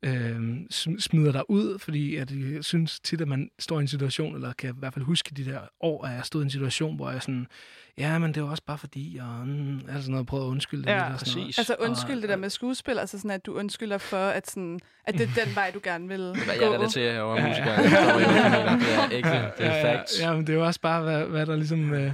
Øh, 0.02 0.56
sm- 0.72 1.00
smider 1.00 1.32
dig 1.32 1.50
ud, 1.50 1.78
fordi 1.78 2.16
at 2.16 2.30
jeg 2.30 2.64
synes 2.64 3.00
tit, 3.00 3.20
at 3.20 3.28
man 3.28 3.50
står 3.58 3.78
i 3.78 3.82
en 3.82 3.88
situation, 3.88 4.34
eller 4.34 4.52
kan 4.52 4.70
i 4.70 4.78
hvert 4.78 4.94
fald 4.94 5.04
huske 5.04 5.34
de 5.36 5.44
der 5.44 5.60
år, 5.80 6.06
at 6.06 6.12
jeg 6.14 6.24
stod 6.24 6.42
i 6.42 6.44
en 6.44 6.50
situation, 6.50 6.96
hvor 6.96 7.10
jeg 7.10 7.22
sådan, 7.22 7.46
ja, 7.98 8.18
men 8.18 8.34
det 8.34 8.42
var 8.42 8.48
også 8.50 8.62
bare 8.66 8.78
fordi, 8.78 9.18
og 9.20 9.46
mm, 9.48 9.76
altså 9.76 10.00
sådan 10.02 10.10
noget, 10.10 10.26
prøvet 10.26 10.44
at 10.44 10.48
undskylde 10.48 10.82
det 10.82 10.90
Ja, 10.90 11.08
lidt. 11.08 11.12
Og 11.14 11.20
sådan 11.20 11.32
noget. 11.34 11.46
præcis. 11.46 11.58
Altså 11.58 11.76
undskyld 11.80 12.16
Og- 12.16 12.22
det 12.22 12.28
der 12.28 12.36
med 12.36 12.50
skuespil, 12.50 12.98
altså 12.98 13.18
sådan, 13.18 13.30
at 13.30 13.46
du 13.46 13.54
undskylder 13.54 13.98
for, 13.98 14.16
at, 14.28 14.50
sådan, 14.50 14.80
at 15.04 15.14
det 15.14 15.20
er 15.36 15.44
den 15.44 15.54
vej, 15.54 15.70
du 15.74 15.80
gerne 15.82 16.08
vil 16.08 16.18
Hvad 16.44 16.54
jeg 16.54 16.58
gå. 16.68 16.74
relaterer 16.74 17.12
herovre, 17.12 17.40
hvad 17.42 17.54
du 17.54 18.18
mener. 18.18 18.78
Det 18.78 18.94
er 18.94 19.08
ægte. 19.12 19.30
Det 19.58 19.66
er 19.66 19.76
ja, 19.76 19.94
facts. 19.98 20.20
Ja, 20.20 20.28
ja, 20.30 20.32
men 20.36 20.46
det 20.46 20.52
er 20.52 20.56
jo 20.56 20.66
også 20.66 20.80
bare, 20.80 21.02
hvad, 21.02 21.24
hvad 21.24 21.46
der 21.46 21.56
ligesom... 21.56 21.94
Øh, 21.94 22.12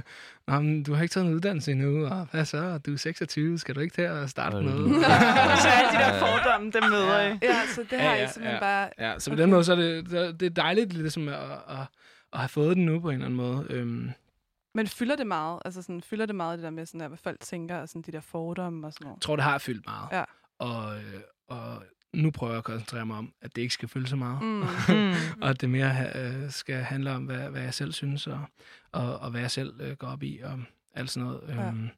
Nå, 0.49 0.59
men 0.61 0.83
du 0.83 0.93
har 0.93 1.01
ikke 1.03 1.13
taget 1.13 1.27
en 1.27 1.33
uddannelse 1.33 1.71
endnu, 1.71 2.05
og 2.05 2.27
hvad 2.31 2.45
så? 2.45 2.77
Du 2.77 2.93
er 2.93 2.97
26, 2.97 3.57
skal 3.59 3.75
du 3.75 3.79
ikke 3.79 3.93
til 3.95 4.01
at 4.01 4.29
starte 4.29 4.57
Øh. 4.57 4.63
noget? 4.63 4.79
Så 5.61 5.67
alle 5.69 5.89
de 5.91 6.03
der 6.03 6.19
fordomme, 6.19 6.71
dem 6.71 6.83
møder 6.89 7.21
I. 7.21 7.37
Ja, 7.41 7.61
så 7.75 7.85
det 7.89 7.99
har 7.99 8.09
Ja, 8.09 8.15
ja, 8.15 8.23
I 8.23 8.27
simpelthen 8.27 8.53
ja. 8.53 8.59
bare... 8.59 8.89
Ja, 8.99 9.19
så 9.19 9.29
på 9.29 9.35
den 9.35 9.49
måde, 9.49 9.63
så 9.63 9.71
er 9.71 9.75
det, 9.75 10.09
det 10.39 10.45
er 10.45 10.49
dejligt 10.49 10.93
ligesom 10.93 11.27
at, 11.27 11.35
at, 11.69 11.77
at 12.33 12.39
have 12.39 12.49
fået 12.49 12.75
den 12.77 12.85
nu 12.85 12.99
på 12.99 13.09
en 13.09 13.13
eller 13.13 13.25
anden 13.25 13.37
måde. 13.37 13.65
Øhm, 13.69 14.09
Men 14.75 14.87
fylder 14.87 15.15
det 15.15 15.27
meget? 15.27 15.59
Altså 15.65 15.81
sådan, 15.81 16.01
fylder 16.01 16.25
det 16.25 16.35
meget 16.35 16.57
det 16.57 16.63
der 16.63 16.69
med, 16.69 16.85
sådan, 16.85 17.07
hvad 17.07 17.17
folk 17.17 17.39
tænker, 17.39 17.77
og 17.77 17.89
sådan, 17.89 18.01
de 18.01 18.11
der 18.11 18.21
fordomme 18.21 18.87
og 18.87 18.93
sådan 18.93 19.05
noget? 19.05 19.15
jeg 19.17 19.21
tror, 19.21 19.35
det 19.35 19.45
har 19.45 19.57
fyldt 19.57 19.85
meget. 19.85 20.07
Ja. 20.11 20.23
Og, 20.59 20.95
øh, 20.97 21.19
og 21.49 21.83
nu 22.13 22.31
prøver 22.31 22.53
jeg 22.53 22.57
at 22.57 22.63
koncentrere 22.63 23.05
mig 23.05 23.17
om, 23.17 23.33
at 23.41 23.55
det 23.55 23.61
ikke 23.61 23.73
skal 23.73 23.89
fylde 23.89 24.07
så 24.07 24.15
meget. 24.15 24.41
Mm. 24.41 24.65
Mm. 24.95 25.13
og 25.41 25.49
at 25.49 25.61
det 25.61 25.69
mere 25.69 25.95
øh, 26.15 26.51
skal 26.51 26.75
handle 26.75 27.11
om, 27.11 27.23
hvad, 27.25 27.49
hvad 27.49 27.61
jeg 27.61 27.73
selv 27.73 27.91
synes, 27.91 28.27
og, 28.27 28.41
og, 28.91 29.19
og 29.19 29.31
hvad 29.31 29.41
jeg 29.41 29.51
selv 29.51 29.73
øh, 29.81 29.95
går 29.95 30.07
op 30.07 30.23
i, 30.23 30.39
og 30.43 30.59
alt 30.95 31.09
sådan 31.09 31.27
noget. 31.27 31.41
Ja. 31.47 31.67
Øhm, 31.67 31.89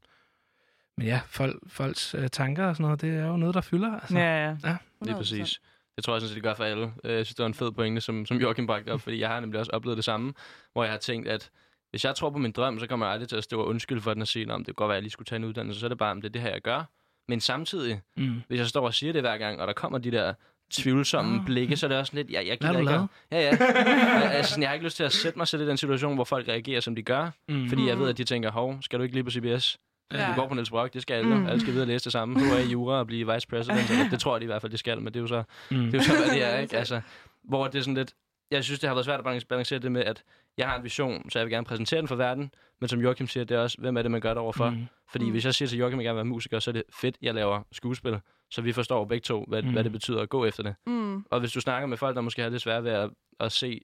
men 0.97 1.07
ja, 1.07 1.22
folk, 1.28 1.59
folks 1.68 2.16
øh, 2.16 2.30
tanker 2.30 2.66
og 2.66 2.76
sådan 2.76 2.84
noget, 2.84 3.01
det 3.01 3.09
er 3.09 3.28
jo 3.28 3.38
noget, 3.38 3.55
der 3.55 3.62
fylder. 3.62 3.99
Altså. 3.99 4.18
Ja, 4.18 4.49
ja. 4.49 4.78
Lige 5.01 5.14
100%. 5.14 5.18
præcis. 5.18 5.62
Det 5.95 6.03
tror 6.03 6.14
jeg 6.14 6.22
sådan 6.22 6.30
set, 6.30 6.36
det 6.36 6.43
gør 6.43 6.53
for 6.53 6.64
alle. 6.64 6.93
Øh, 7.03 7.16
Jeg 7.16 7.26
synes, 7.26 7.36
det 7.36 7.43
var 7.43 7.47
en 7.47 7.53
fed 7.53 7.72
pointe, 7.72 8.01
som, 8.01 8.26
som 8.26 8.38
Joachim 8.38 8.68
bragte 8.68 8.89
op, 8.93 9.01
fordi 9.05 9.20
jeg 9.20 9.30
har 9.30 9.39
nemlig 9.39 9.59
også 9.59 9.72
oplevet 9.72 9.97
det 9.97 10.05
samme, 10.05 10.34
hvor 10.74 10.84
jeg 10.84 10.91
har 10.93 10.99
tænkt, 10.99 11.28
at 11.28 11.49
hvis 11.89 12.05
jeg 12.05 12.16
tror 12.16 12.30
på 12.30 12.38
min 12.38 12.51
drøm, 12.51 12.80
så 12.80 12.88
kommer 12.88 13.05
jeg 13.05 13.14
aldrig 13.14 13.30
til 13.30 13.36
at 13.36 13.43
stå 13.43 13.62
og 13.62 13.68
undskylde 13.68 14.01
for 14.01 14.14
den 14.14 14.22
og 14.22 14.28
sige, 14.28 14.53
om 14.53 14.59
det 14.59 14.66
kan 14.66 14.74
godt 14.74 14.88
være, 14.88 14.95
at 14.95 14.97
jeg 14.99 15.03
lige 15.03 15.12
skulle 15.12 15.26
tage 15.26 15.38
en 15.38 15.43
uddannelse, 15.43 15.80
så 15.80 15.86
er 15.86 15.89
det 15.89 15.97
bare, 15.97 16.12
om 16.12 16.22
det 16.22 16.28
er 16.30 16.32
det 16.32 16.41
her, 16.41 16.49
jeg 16.51 16.62
gør. 16.62 16.84
Men 17.30 17.39
samtidig, 17.39 18.01
Mm. 18.17 18.41
hvis 18.47 18.59
jeg 18.59 18.67
står 18.67 18.86
og 18.86 18.93
siger 18.93 19.13
det 19.13 19.22
hver 19.22 19.38
gang, 19.38 19.61
og 19.61 19.67
der 19.67 19.74
kommer 19.74 19.97
de 19.97 20.11
der 20.11 20.34
tvivlsomme 20.72 21.38
Nå. 21.38 21.43
blikke, 21.45 21.78
så 21.78 21.86
er 21.86 21.88
det 21.88 21.97
også 21.97 22.15
lidt, 22.15 22.30
jeg, 22.32 22.47
jeg 22.47 22.57
gider 22.59 22.74
du 22.74 22.80
ikke. 22.80 22.93
at- 22.93 23.01
Ja, 23.32 23.39
ja. 23.41 23.57
Jeg, 24.24 24.32
altså, 24.34 24.49
sådan, 24.51 24.61
jeg 24.61 24.69
har 24.69 24.74
ikke 24.74 24.86
lyst 24.86 24.95
til 24.95 25.03
at 25.03 25.11
sætte 25.11 25.38
mig 25.39 25.47
selv 25.47 25.61
i 25.61 25.67
den 25.67 25.78
situation, 25.78 26.15
hvor 26.15 26.24
folk 26.24 26.47
reagerer, 26.47 26.80
som 26.80 26.95
de 26.95 27.01
gør, 27.03 27.30
Mm. 27.49 27.69
fordi 27.69 27.88
jeg 27.88 27.99
ved, 27.99 28.09
at 28.09 28.17
de 28.17 28.24
tænker, 28.24 28.51
hov, 28.51 28.78
skal 28.82 28.99
du 28.99 29.03
ikke 29.03 29.15
lige 29.15 29.24
på 29.24 29.32
CBS? 29.32 29.78
Ja. 30.13 30.28
Du 30.28 30.41
går 30.41 30.47
på 30.47 30.53
Niels 30.53 30.69
Brock, 30.69 30.93
det 30.93 31.01
skal 31.01 31.13
alle. 31.13 31.36
Mm. 31.36 31.41
Mm. 31.41 31.47
Alle 31.47 31.59
skal 31.61 31.74
videre 31.74 31.84
og 31.84 31.88
læse 31.88 32.03
det 32.03 32.11
samme. 32.11 32.39
Nu 32.39 32.53
er 32.53 32.57
i 32.59 32.67
jura 32.72 32.99
og 32.99 33.07
blive 33.07 33.34
vice 33.34 33.47
president. 33.47 33.89
Eller, 33.89 34.09
det 34.11 34.19
tror 34.19 34.36
jeg 34.36 34.41
de 34.41 34.43
i 34.43 34.47
hvert 34.47 34.61
fald, 34.61 34.72
det 34.72 34.80
skal, 34.80 34.97
men 35.01 35.13
det 35.13 35.15
er 35.15 35.22
jo 35.22 35.28
så, 35.28 35.43
Mm. 35.72 35.78
det 35.78 35.93
er 35.93 35.97
jo 35.97 36.03
så 36.03 36.15
hvad 36.26 36.36
det 36.36 36.43
er, 36.43 36.57
ikke? 36.63 36.78
Altså, 36.78 37.01
hvor 37.43 37.67
det 37.67 37.76
er 37.80 37.82
sådan 37.84 37.93
lidt... 37.93 38.13
Jeg 38.51 38.63
synes, 38.63 38.80
det 38.80 38.88
har 38.88 38.95
været 38.95 39.05
svært 39.05 39.19
at 39.19 39.26
balance- 39.26 39.45
balancere 39.45 39.80
det 39.80 39.91
med, 39.91 40.03
at 40.03 40.24
jeg 40.57 40.67
har 40.69 40.78
en 40.78 40.84
vision, 40.84 41.30
så 41.30 41.39
jeg 41.39 41.45
vil 41.45 41.51
gerne 41.53 41.65
præsentere 41.65 41.99
den 41.99 42.07
for 42.07 42.15
verden. 42.15 42.51
Men 42.82 42.88
som 42.88 42.99
Joachim 42.99 43.27
siger, 43.27 43.43
det 43.43 43.55
er 43.57 43.61
også, 43.61 43.77
hvem 43.79 43.97
er 43.97 44.01
det, 44.01 44.11
man 44.11 44.21
gør 44.21 44.29
det 44.29 44.38
overfor? 44.38 44.69
Mm. 44.69 44.86
Fordi 45.11 45.25
Mm. 45.25 45.32
hvis 45.32 45.45
jeg 45.45 45.53
siger 45.55 45.69
til 45.69 45.77
Joachim, 45.79 45.99
at 45.99 46.03
jeg 46.03 46.07
gerne 46.09 46.15
vil 46.15 46.19
være 46.25 46.25
musiker, 46.34 46.59
så 46.59 46.71
er 46.71 46.73
det 46.73 46.84
fedt, 47.01 47.17
jeg 47.21 47.34
laver 47.34 47.61
skuespil. 47.71 48.19
Så 48.51 48.61
vi 48.61 48.71
forstår 48.71 49.05
begge 49.05 49.23
to, 49.23 49.45
hvad, 49.47 49.63
mm. 49.63 49.71
Hvad 49.71 49.84
det 49.84 49.91
betyder 49.91 50.21
at 50.21 50.29
gå 50.29 50.45
efter 50.45 50.63
det. 50.63 50.75
Mm. 50.86 51.25
Og 51.32 51.39
hvis 51.39 51.51
du 51.51 51.61
snakker 51.61 51.88
med 51.88 51.97
folk, 51.97 52.15
der 52.15 52.21
måske 52.21 52.41
har 52.41 52.49
lidt 52.49 52.61
svært 52.61 52.84
ved 52.84 52.91
at, 52.91 53.09
at 53.39 53.51
se 53.51 53.82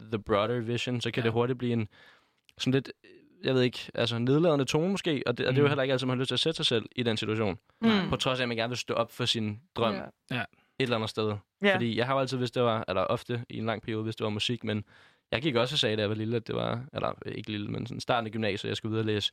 the 0.00 0.18
broader 0.18 0.60
vision, 0.60 1.00
så 1.00 1.10
kan 1.10 1.20
ja. 1.22 1.24
det 1.24 1.32
hurtigt 1.32 1.58
blive 1.58 1.72
en 1.72 1.88
sådan 2.58 2.72
lidt, 2.72 2.92
jeg 3.44 3.54
ved 3.54 3.62
ikke, 3.62 3.78
altså 3.94 4.18
nedladende 4.18 4.64
tone 4.64 4.88
måske, 4.90 5.22
og 5.26 5.38
det, 5.38 5.46
og 5.46 5.52
det 5.52 5.58
er 5.58 5.62
jo 5.62 5.66
Mm. 5.66 5.70
heller 5.70 5.82
ikke 5.82 5.92
altid, 5.92 6.06
man 6.06 6.16
har 6.16 6.20
lyst 6.20 6.28
til 6.28 6.34
at 6.34 6.40
sætte 6.40 6.56
sig 6.56 6.66
selv 6.66 6.86
i 6.96 7.02
den 7.02 7.16
situation. 7.16 7.58
Mm. 7.80 7.90
På 8.10 8.16
trods 8.16 8.38
af, 8.40 8.42
at 8.44 8.48
man 8.48 8.56
gerne 8.56 8.70
vil 8.70 8.78
stå 8.78 8.94
op 8.94 9.12
for 9.12 9.24
sin 9.24 9.60
drøm 9.76 9.94
Ja. 10.30 10.36
et 10.38 10.44
eller 10.78 10.96
andet 10.96 11.10
sted. 11.10 11.34
Ja. 11.62 11.74
Fordi 11.74 11.96
jeg 11.98 12.06
har 12.06 12.14
jo 12.14 12.20
altid 12.20 12.36
vidst, 12.38 12.54
det 12.54 12.62
var, 12.62 12.84
eller 12.88 13.02
ofte 13.02 13.44
i 13.48 13.58
en 13.58 13.66
lang 13.66 13.82
periode, 13.82 14.02
hvis 14.02 14.16
det 14.16 14.24
var 14.24 14.30
musik, 14.30 14.64
men 14.64 14.84
jeg 15.34 15.42
gik 15.42 15.54
også 15.54 15.74
og 15.74 15.78
sagde, 15.78 15.96
da 15.96 16.00
jeg 16.00 16.08
var 16.08 16.16
lille, 16.16 16.36
at 16.36 16.46
det 16.46 16.54
var, 16.54 16.84
eller 16.92 17.12
ikke 17.26 17.50
lille, 17.50 17.68
men 17.68 17.86
sådan 17.86 18.00
starten 18.00 18.26
af 18.26 18.32
gymnasiet, 18.32 18.68
jeg 18.68 18.76
skulle 18.76 18.90
videre 18.90 19.06
læse 19.06 19.32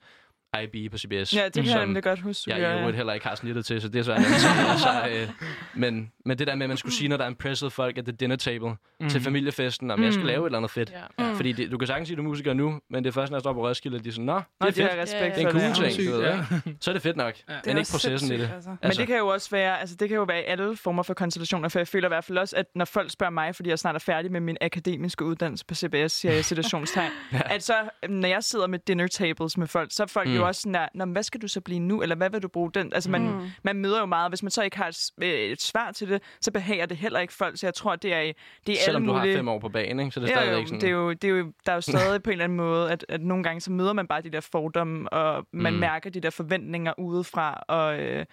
IB 0.63 0.91
på 0.91 0.97
CBS. 0.97 1.35
Ja, 1.35 1.45
det 1.45 1.53
kan 1.53 1.65
jeg 1.65 1.71
som 1.93 2.01
godt 2.01 2.19
huske. 2.19 2.51
jeg 2.51 2.59
i 2.59 2.61
ja. 2.61 2.79
øvrigt 2.79 2.97
heller 2.97 3.13
ikke 3.13 3.27
har 3.27 3.35
snittet 3.35 3.65
til, 3.65 3.81
så 3.81 3.87
det 3.87 3.99
er 3.99 4.03
så 4.03 4.11
en 4.11 4.17
anden 4.17 4.39
sag. 4.39 4.79
så, 4.79 5.09
øh, 5.11 5.29
men, 5.73 6.11
men 6.25 6.39
det 6.39 6.47
der 6.47 6.55
med, 6.55 6.63
at 6.65 6.69
man 6.69 6.77
skulle 6.77 6.95
sige, 6.95 7.07
når 7.07 7.17
der 7.17 7.23
er 7.23 7.29
impressed 7.29 7.69
folk 7.69 7.97
at 7.97 8.05
the 8.05 8.11
dinner 8.11 8.35
table 8.35 8.75
mm. 8.99 9.09
til 9.09 9.21
familiefesten, 9.21 9.91
om 9.91 10.03
jeg 10.03 10.13
skal 10.13 10.21
Mm. 10.21 10.27
lave 10.27 10.41
et 10.41 10.45
eller 10.45 10.57
andet 10.59 10.71
fedt. 10.71 10.91
Ja. 11.19 11.25
Mm. 11.29 11.35
Fordi 11.35 11.51
det, 11.51 11.71
du 11.71 11.77
kan 11.77 11.87
sagtens 11.87 12.07
sige, 12.07 12.15
at 12.15 12.17
du 12.17 12.23
er 12.23 12.27
musiker 12.27 12.53
nu, 12.53 12.79
men 12.89 13.03
det 13.03 13.09
er 13.09 13.13
først, 13.13 13.31
når 13.31 13.37
jeg 13.37 13.41
står 13.41 13.53
på 13.53 13.67
Roskilde, 13.67 13.97
at 13.97 14.03
de 14.03 14.09
er 14.09 14.13
sådan, 14.13 14.25
nå, 14.25 14.35
det 14.35 14.43
Nå, 14.61 14.67
er 14.67 14.71
de 14.71 14.75
fedt. 14.75 14.91
har 14.93 15.01
respekt 15.01 15.21
Ja, 15.21 15.27
Det 15.29 15.35
er 15.43 15.47
en 15.47 15.51
for 15.51 15.59
cool 15.75 15.85
det. 15.85 15.93
ting, 15.95 16.07
du 16.09 16.13
ved, 16.15 16.21
ja. 16.23 16.37
ikke? 16.65 16.77
Så 16.81 16.91
er 16.91 16.93
det 16.93 17.01
fedt 17.01 17.17
nok. 17.17 17.33
Ja. 17.49 17.53
Det 17.53 17.61
Men 17.65 17.75
er 17.75 17.79
ikke 17.79 17.91
processen 17.91 18.31
i 18.33 18.37
det. 18.37 18.49
Altså. 18.55 18.69
Men 18.69 18.77
Altså- 18.81 18.99
det 19.01 19.07
kan 19.07 19.17
jo 19.17 19.27
også 19.27 19.49
være, 19.51 19.79
altså 19.79 19.95
det 19.99 20.09
kan 20.09 20.15
jo 20.17 20.23
være 20.23 20.39
i 20.41 20.43
alle 20.47 20.77
former 20.77 21.03
for 21.03 21.13
konstellationer, 21.13 21.69
for 21.69 21.79
jeg 21.79 21.87
føler 21.87 22.07
i 22.07 22.09
hvert 22.09 22.23
fald 22.23 22.37
også, 22.37 22.55
at 22.55 22.65
når 22.75 22.85
folk 22.85 23.11
spørger 23.11 23.31
mig, 23.31 23.55
fordi 23.55 23.69
jeg 23.69 23.79
snart 23.79 23.95
er 23.95 23.99
færdig 23.99 24.31
med 24.31 24.39
min 24.41 24.57
akademiske 24.61 25.25
uddannelse 25.25 25.65
på 25.65 25.75
CBS, 25.75 26.11
siger 26.11 26.31
jeg 26.31 26.39
i 26.39 26.43
situationstegn, 26.43 27.11
Ja. 27.33 27.41
at 27.55 27.63
så, 27.63 27.73
når 28.09 28.27
jeg 28.27 28.43
sidder 28.43 28.67
med 28.67 28.79
dinner 28.79 29.07
tables 29.07 29.57
med 29.57 29.67
folk, 29.67 29.89
så 29.93 30.03
er 30.03 30.07
folk 30.07 30.27
mm. 30.29 30.40
Mm. 30.41 30.43
jo 30.43 30.47
også 30.47 30.61
sådan 30.61 30.73
der, 30.73 30.87
Nå, 30.93 31.05
hvad 31.05 31.23
skal 31.23 31.41
du 31.41 31.47
så 31.47 31.61
blive 31.61 31.79
nu, 31.79 32.01
eller 32.01 32.15
hvad 32.15 32.29
vil 32.29 32.41
du 32.43 32.47
bruge 32.47 32.71
den? 32.73 32.93
Altså 32.93 33.11
man, 33.11 33.21
Mm. 33.21 33.49
man 33.63 33.75
møder 33.75 33.99
jo 33.99 34.05
meget, 34.05 34.31
hvis 34.31 34.43
man 34.43 34.49
så 34.51 34.61
ikke 34.63 34.77
har 34.77 34.87
et, 34.87 35.11
øh, 35.23 35.29
et 35.29 35.61
svar 35.61 35.91
til 35.91 36.09
det, 36.09 36.21
så 36.41 36.51
behager 36.51 36.85
det 36.85 36.97
heller 36.97 37.19
ikke 37.19 37.33
folk, 37.33 37.57
så 37.59 37.65
jeg 37.67 37.73
tror, 37.73 37.95
det 37.95 38.13
er, 38.13 38.31
det 38.67 38.73
er 38.73 38.77
Selvom 38.85 39.03
alle 39.03 39.07
du 39.07 39.13
har 39.13 39.19
mulige... 39.21 39.37
fem 39.37 39.47
år 39.47 39.59
på 39.59 39.69
banen, 39.69 39.99
ikke? 39.99 40.11
så 40.11 40.19
det 40.19 40.31
er 40.31 40.33
Ja, 40.33 40.39
jo, 40.39 40.45
stadigvæk 40.45 40.67
sådan... 40.67 40.81
det 40.81 40.87
er 40.87 40.91
jo, 40.91 41.13
det 41.13 41.23
er 41.23 41.29
jo, 41.29 41.51
der 41.65 41.71
er 41.71 41.75
jo 41.75 41.81
stadig 41.81 42.23
på 42.23 42.29
en 42.29 42.31
eller 42.31 42.43
anden 42.43 42.57
måde, 42.57 42.91
at, 42.91 43.05
at 43.09 43.21
nogle 43.21 43.43
gange 43.43 43.61
så 43.61 43.71
møder 43.71 43.93
man 43.93 44.07
bare 44.07 44.21
de 44.21 44.29
der 44.29 44.39
fordomme, 44.39 45.13
og 45.13 45.45
man 45.53 45.73
mm. 45.73 45.75
Mm. 45.75 45.79
mærker 45.79 46.09
de 46.09 46.19
der 46.19 46.29
forventninger 46.29 46.93
udefra, 46.99 47.63
og, 47.67 47.99
øh, 47.99 48.25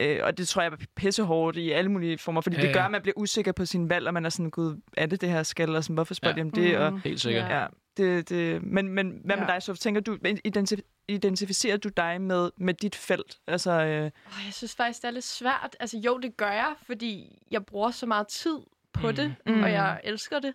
øh, 0.00 0.18
og 0.22 0.38
det 0.38 0.48
tror 0.48 0.62
jeg 0.62 0.72
er 0.72 0.76
pissehårdt 0.96 1.56
i 1.56 1.70
alle 1.70 1.90
mulige 1.90 2.18
former, 2.18 2.40
fordi 2.40 2.56
Ja, 2.56 2.62
det 2.62 2.74
gør, 2.74 2.82
at 2.82 2.90
man 2.90 3.02
bliver 3.02 3.14
usikker 3.18 3.52
på 3.52 3.64
sin 3.64 3.88
valg, 3.90 4.06
og 4.06 4.14
man 4.14 4.24
er 4.24 4.28
sådan, 4.30 4.50
gud, 4.50 4.80
er 4.96 5.06
det 5.06 5.20
det 5.20 5.28
her 5.30 5.42
skal, 5.42 5.76
og 5.76 5.84
sådan, 5.84 5.94
hvorfor 5.94 6.14
spørger 6.14 6.36
Ja. 6.36 6.42
ja. 6.44 6.50
de 6.50 6.62
om 6.64 6.64
det? 6.64 6.78
Og, 6.78 6.92
Mm. 6.92 7.00
Helt 7.04 7.20
sikkert. 7.20 7.50
Ja. 7.50 7.66
Det, 7.96 8.28
det, 8.28 8.62
men, 8.62 8.88
men 8.88 9.20
hvad 9.24 9.36
med 9.36 9.46
Ja. 9.46 9.52
dig, 9.52 9.62
så 9.62 9.74
tænker 9.74 10.00
du, 10.00 10.18
identif- 10.48 11.04
identificerer 11.08 11.76
du 11.76 11.88
dig 11.88 12.20
med, 12.20 12.50
med 12.56 12.74
dit 12.74 12.94
felt? 12.94 13.38
Altså, 13.46 13.70
øh, 13.70 14.04
Oh, 14.26 14.44
jeg 14.44 14.54
synes 14.54 14.74
faktisk, 14.74 15.02
det 15.02 15.08
er 15.08 15.12
lidt 15.12 15.24
svært. 15.24 15.76
Altså 15.80 15.98
jo, 15.98 16.18
det 16.18 16.36
gør 16.36 16.50
jeg, 16.50 16.74
fordi 16.82 17.38
jeg 17.50 17.66
bruger 17.66 17.90
så 17.90 18.06
meget 18.06 18.28
tid 18.28 18.58
på 18.92 19.08
Mm. 19.10 19.14
det, 19.16 19.34
Mm. 19.46 19.62
og 19.62 19.72
jeg 19.72 20.00
elsker 20.04 20.38
det. 20.38 20.54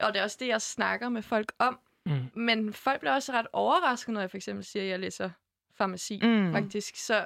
Og 0.00 0.12
det 0.12 0.20
er 0.20 0.24
også 0.24 0.36
det, 0.40 0.46
jeg 0.48 0.62
snakker 0.62 1.08
med 1.08 1.22
folk 1.22 1.52
om. 1.58 1.78
Mm. 2.06 2.12
Men 2.34 2.72
folk 2.72 3.00
bliver 3.00 3.12
også 3.14 3.32
ret 3.32 3.46
overrasket, 3.52 4.12
når 4.14 4.20
jeg 4.20 4.30
for 4.30 4.36
eksempel 4.36 4.64
siger, 4.64 4.82
at 4.82 4.88
jeg 4.88 4.98
læser 5.00 5.30
farmaci, 5.78 6.20
Mm. 6.22 6.52
faktisk. 6.52 6.96
Så 6.96 7.24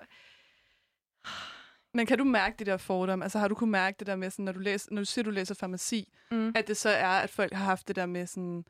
Men 1.94 2.06
kan 2.06 2.18
du 2.18 2.24
mærke 2.24 2.56
det 2.58 2.66
der 2.66 2.76
fordomme? 2.76 3.24
Altså 3.24 3.38
har 3.38 3.48
du 3.48 3.54
kunne 3.54 3.70
mærke 3.70 3.96
det 3.98 4.06
der 4.06 4.16
med, 4.16 4.30
sådan, 4.30 4.44
når, 4.44 4.52
du 4.52 4.58
læser, 4.58 4.88
når 4.92 5.00
du 5.00 5.04
siger, 5.04 5.22
du 5.22 5.30
læser 5.30 5.54
farmaci, 5.54 6.12
mm. 6.30 6.52
at 6.56 6.68
det 6.68 6.76
så 6.76 6.88
er, 6.88 7.06
at 7.08 7.30
folk 7.30 7.52
har 7.52 7.64
haft 7.64 7.88
det 7.88 7.96
der 7.96 8.06
med 8.06 8.26
sådan, 8.26 8.64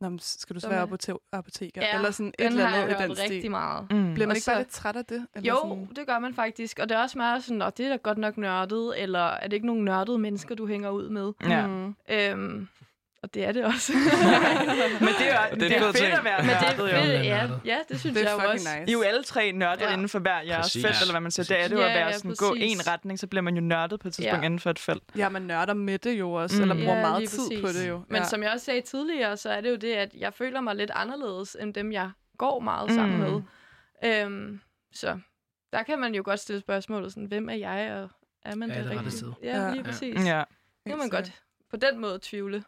Nå, 0.00 0.08
men 0.08 0.18
skal 0.18 0.54
du 0.56 0.60
så 0.60 0.68
være 0.68 0.78
er- 0.80 0.86
apote- 0.86 1.28
apoteker? 1.32 1.82
Ja, 1.82 1.96
Eller 1.96 2.10
sådan 2.10 2.26
et 2.28 2.34
den 2.38 2.46
eller 2.46 2.64
har 2.66 2.76
jeg 2.76 2.84
andet 2.90 3.04
i 3.04 3.08
den 3.08 3.16
stil. 3.16 3.30
rigtig 3.32 3.50
meget. 3.50 3.82
mm. 3.82 4.14
Bliver 4.14 4.26
man 4.26 4.30
Og 4.30 4.36
ikke 4.36 4.46
bare 4.46 4.54
så- 4.56 4.58
lidt 4.58 4.68
træt 4.70 4.96
af 4.96 5.04
det? 5.04 5.26
Eller 5.34 5.48
Jo, 5.50 5.56
Sådan? 5.62 5.88
det 5.96 6.06
gør 6.06 6.18
man 6.18 6.34
faktisk. 6.34 6.78
Og 6.78 6.88
det 6.88 6.96
er 6.96 7.02
også 7.02 7.18
meget 7.18 7.44
sådan, 7.44 7.62
at 7.62 7.78
det 7.78 7.86
er 7.86 7.90
da 7.90 7.96
godt 7.96 8.18
nok 8.18 8.36
nørdet, 8.36 9.02
eller 9.02 9.18
er 9.26 9.42
det 9.48 9.52
ikke 9.52 9.66
nogen 9.66 9.84
nørdede 9.84 10.18
mennesker, 10.18 10.54
du 10.54 10.66
hænger 10.66 10.90
ud 10.90 11.08
med? 11.08 11.32
Ja. 11.48 11.66
Mm. 11.66 11.94
Øhm, 12.10 12.68
og 13.22 13.34
det 13.34 13.44
er 13.44 13.52
det 13.52 13.64
også. 13.64 13.92
Men 15.06 15.08
det 15.18 15.30
er, 15.32 15.38
Og 15.38 15.50
det 15.50 15.60
det 15.60 15.72
er 15.72 15.76
er, 15.76 15.78
fed 15.80 15.92
fedt 15.92 15.96
ting. 15.96 16.12
at 16.12 16.24
være 16.24 16.38
Men 16.42 16.48
det 16.50 16.56
er 16.56 16.76
nørdet, 16.76 16.92
jo. 16.92 17.02
fedt. 17.02 17.24
ja, 17.26 17.48
ja, 17.64 17.78
det 17.88 18.00
synes 18.00 18.16
Det 18.16 18.22
jeg 18.24 18.28
er 18.30 18.32
jo 18.34 18.38
fucking 18.40 18.52
også. 18.54 18.68
nice. 18.80 18.90
I 18.90 18.94
er 18.94 18.98
jo 18.98 19.02
alle 19.02 19.22
tre 19.22 19.52
nørdet 19.52 19.80
ja. 19.80 19.92
Inden 19.92 20.08
for 20.08 20.18
hver 20.18 20.40
jeres 20.40 20.64
Præcis. 20.64 20.84
felt, 20.86 21.00
eller 21.00 21.12
hvad 21.12 21.20
man 21.20 21.30
siger. 21.30 21.46
Det 21.56 21.64
er 21.64 21.68
det 21.68 21.74
jo 21.76 21.80
at 21.80 21.86
være 21.94 22.06
ja, 22.06 22.12
sådan, 22.12 22.34
gå 22.34 22.48
præcis. 22.54 22.80
en 22.80 22.86
retning, 22.92 23.18
så 23.18 23.26
bliver 23.26 23.42
man 23.42 23.54
jo 23.54 23.60
nørdet 23.60 24.00
på 24.00 24.08
et 24.08 24.14
tidspunkt 24.14 24.42
Ja. 24.42 24.46
inden 24.46 24.60
for 24.60 24.70
et 24.70 24.78
felt. 24.78 25.02
Ja, 25.16 25.28
man 25.28 25.42
nørder 25.42 25.74
med 25.74 25.98
det 25.98 26.12
jo 26.18 26.32
også, 26.32 26.56
Mm. 26.56 26.62
eller 26.62 26.74
bruger 26.84 26.94
Ja, 26.96 27.00
meget 27.08 27.28
tid 27.28 27.38
på 27.60 27.66
præcis. 27.66 27.80
det 27.82 27.88
jo. 27.88 28.02
Men 28.08 28.16
ja. 28.16 28.24
som 28.28 28.42
jeg 28.42 28.50
også 28.52 28.64
sagde 28.66 28.80
tidligere, 28.80 29.36
så 29.36 29.50
er 29.50 29.60
det 29.60 29.70
jo 29.70 29.76
det, 29.76 29.92
at 29.92 30.14
jeg 30.14 30.34
føler 30.34 30.60
mig 30.60 30.76
lidt 30.76 30.90
anderledes, 30.94 31.56
end 31.60 31.74
dem, 31.74 31.92
jeg 31.92 32.10
går 32.38 32.60
meget 32.60 32.90
sammen 32.92 33.16
Mm. 33.20 33.22
med. 33.24 33.42
Øhm, 34.24 34.60
så 34.94 35.18
der 35.72 35.82
kan 35.82 35.98
man 35.98 36.14
jo 36.14 36.22
godt 36.24 36.40
stille 36.40 36.60
spørgsmålet, 36.60 37.12
sådan, 37.12 37.24
hvem 37.26 37.48
er 37.48 37.54
jeg, 37.54 37.92
og 38.02 38.08
er 38.50 38.54
man 38.54 38.70
Ja, 38.70 38.82
det 38.82 39.00
det 39.04 39.12
sted. 39.12 39.32
Ja, 39.42 39.70
lige 39.70 39.84
præcis. 39.84 40.24
Ja. 40.26 40.38
Nu 40.86 40.90
kan 40.90 40.98
man 40.98 41.08
godt 41.08 41.32
på 41.70 41.76
den 41.76 41.98
måde 42.00 42.18
tvivle. 42.22 42.64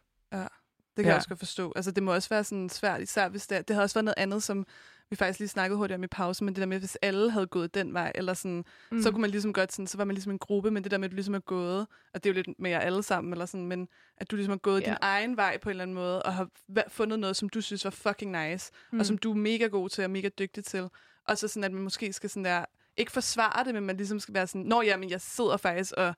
Det 0.96 0.96
kan 0.96 1.04
Ja. 1.04 1.08
jeg 1.08 1.16
også 1.16 1.28
godt 1.28 1.38
forstå. 1.38 1.72
Altså, 1.76 1.90
det 1.90 2.02
må 2.02 2.14
også 2.14 2.28
være 2.28 2.44
sådan 2.44 2.68
svært, 2.68 3.00
især 3.02 3.28
hvis 3.28 3.46
det, 3.46 3.68
det 3.68 3.76
havde 3.76 3.84
også 3.84 3.94
været 3.94 4.04
noget 4.04 4.14
andet, 4.18 4.42
som 4.42 4.66
vi 5.10 5.16
faktisk 5.16 5.38
lige 5.38 5.48
snakkede 5.48 5.76
hurtigt 5.76 5.94
om 5.94 6.04
i 6.04 6.06
pause, 6.06 6.44
men 6.44 6.54
det 6.54 6.60
der 6.60 6.66
med, 6.66 6.78
hvis 6.78 6.96
alle 7.02 7.30
havde 7.30 7.46
gået 7.46 7.74
den 7.74 7.94
vej, 7.94 8.12
eller 8.14 8.34
sådan, 8.34 8.64
mm. 8.92 9.02
så 9.02 9.10
kunne 9.10 9.20
man 9.20 9.30
ligesom 9.30 9.52
godt 9.52 9.72
sådan, 9.72 9.86
så 9.86 9.96
var 9.96 10.04
man 10.04 10.14
ligesom 10.14 10.32
en 10.32 10.38
gruppe, 10.38 10.70
men 10.70 10.82
det 10.84 10.90
der 10.90 10.98
med, 10.98 11.04
at 11.04 11.10
du 11.10 11.14
ligesom 11.14 11.34
er 11.34 11.38
gået, 11.38 11.86
og 12.14 12.24
det 12.24 12.26
er 12.30 12.34
jo 12.34 12.34
lidt 12.34 12.58
med 12.58 12.70
jer 12.70 12.78
alle 12.78 13.02
sammen, 13.02 13.32
eller 13.32 13.46
sådan, 13.46 13.66
men 13.66 13.88
at 14.16 14.30
du 14.30 14.36
ligesom 14.36 14.50
har 14.52 14.58
gået 14.58 14.80
Ja. 14.80 14.86
din 14.86 14.96
egen 15.00 15.36
vej 15.36 15.58
på 15.62 15.68
en 15.68 15.70
eller 15.70 15.82
anden 15.82 15.94
måde, 15.94 16.22
og 16.22 16.34
har 16.34 16.48
fundet 16.88 17.18
noget, 17.18 17.36
som 17.36 17.48
du 17.48 17.60
synes 17.60 17.84
var 17.84 17.90
fucking 17.90 18.48
nice. 18.50 18.70
Mm. 18.92 18.98
og 19.00 19.06
som 19.06 19.18
du 19.18 19.30
er 19.30 19.36
mega 19.36 19.66
god 19.66 19.88
til 19.88 20.04
og 20.04 20.10
mega 20.10 20.28
dygtig 20.38 20.64
til. 20.64 20.88
Og 21.28 21.38
så 21.38 21.48
sådan, 21.48 21.64
at 21.64 21.72
man 21.72 21.82
måske 21.82 22.12
skal 22.12 22.30
sådan 22.30 22.44
der, 22.44 22.64
ikke 22.96 23.12
forsvare 23.12 23.64
det, 23.64 23.74
men 23.74 23.82
man 23.86 23.96
ligesom 23.96 24.20
skal 24.20 24.34
være 24.34 24.46
sådan, 24.46 24.62
nå 24.62 24.82
ja, 24.82 24.96
men 24.96 25.10
jeg 25.10 25.20
sidder 25.20 25.56
faktisk 25.56 25.92
og 25.96 26.14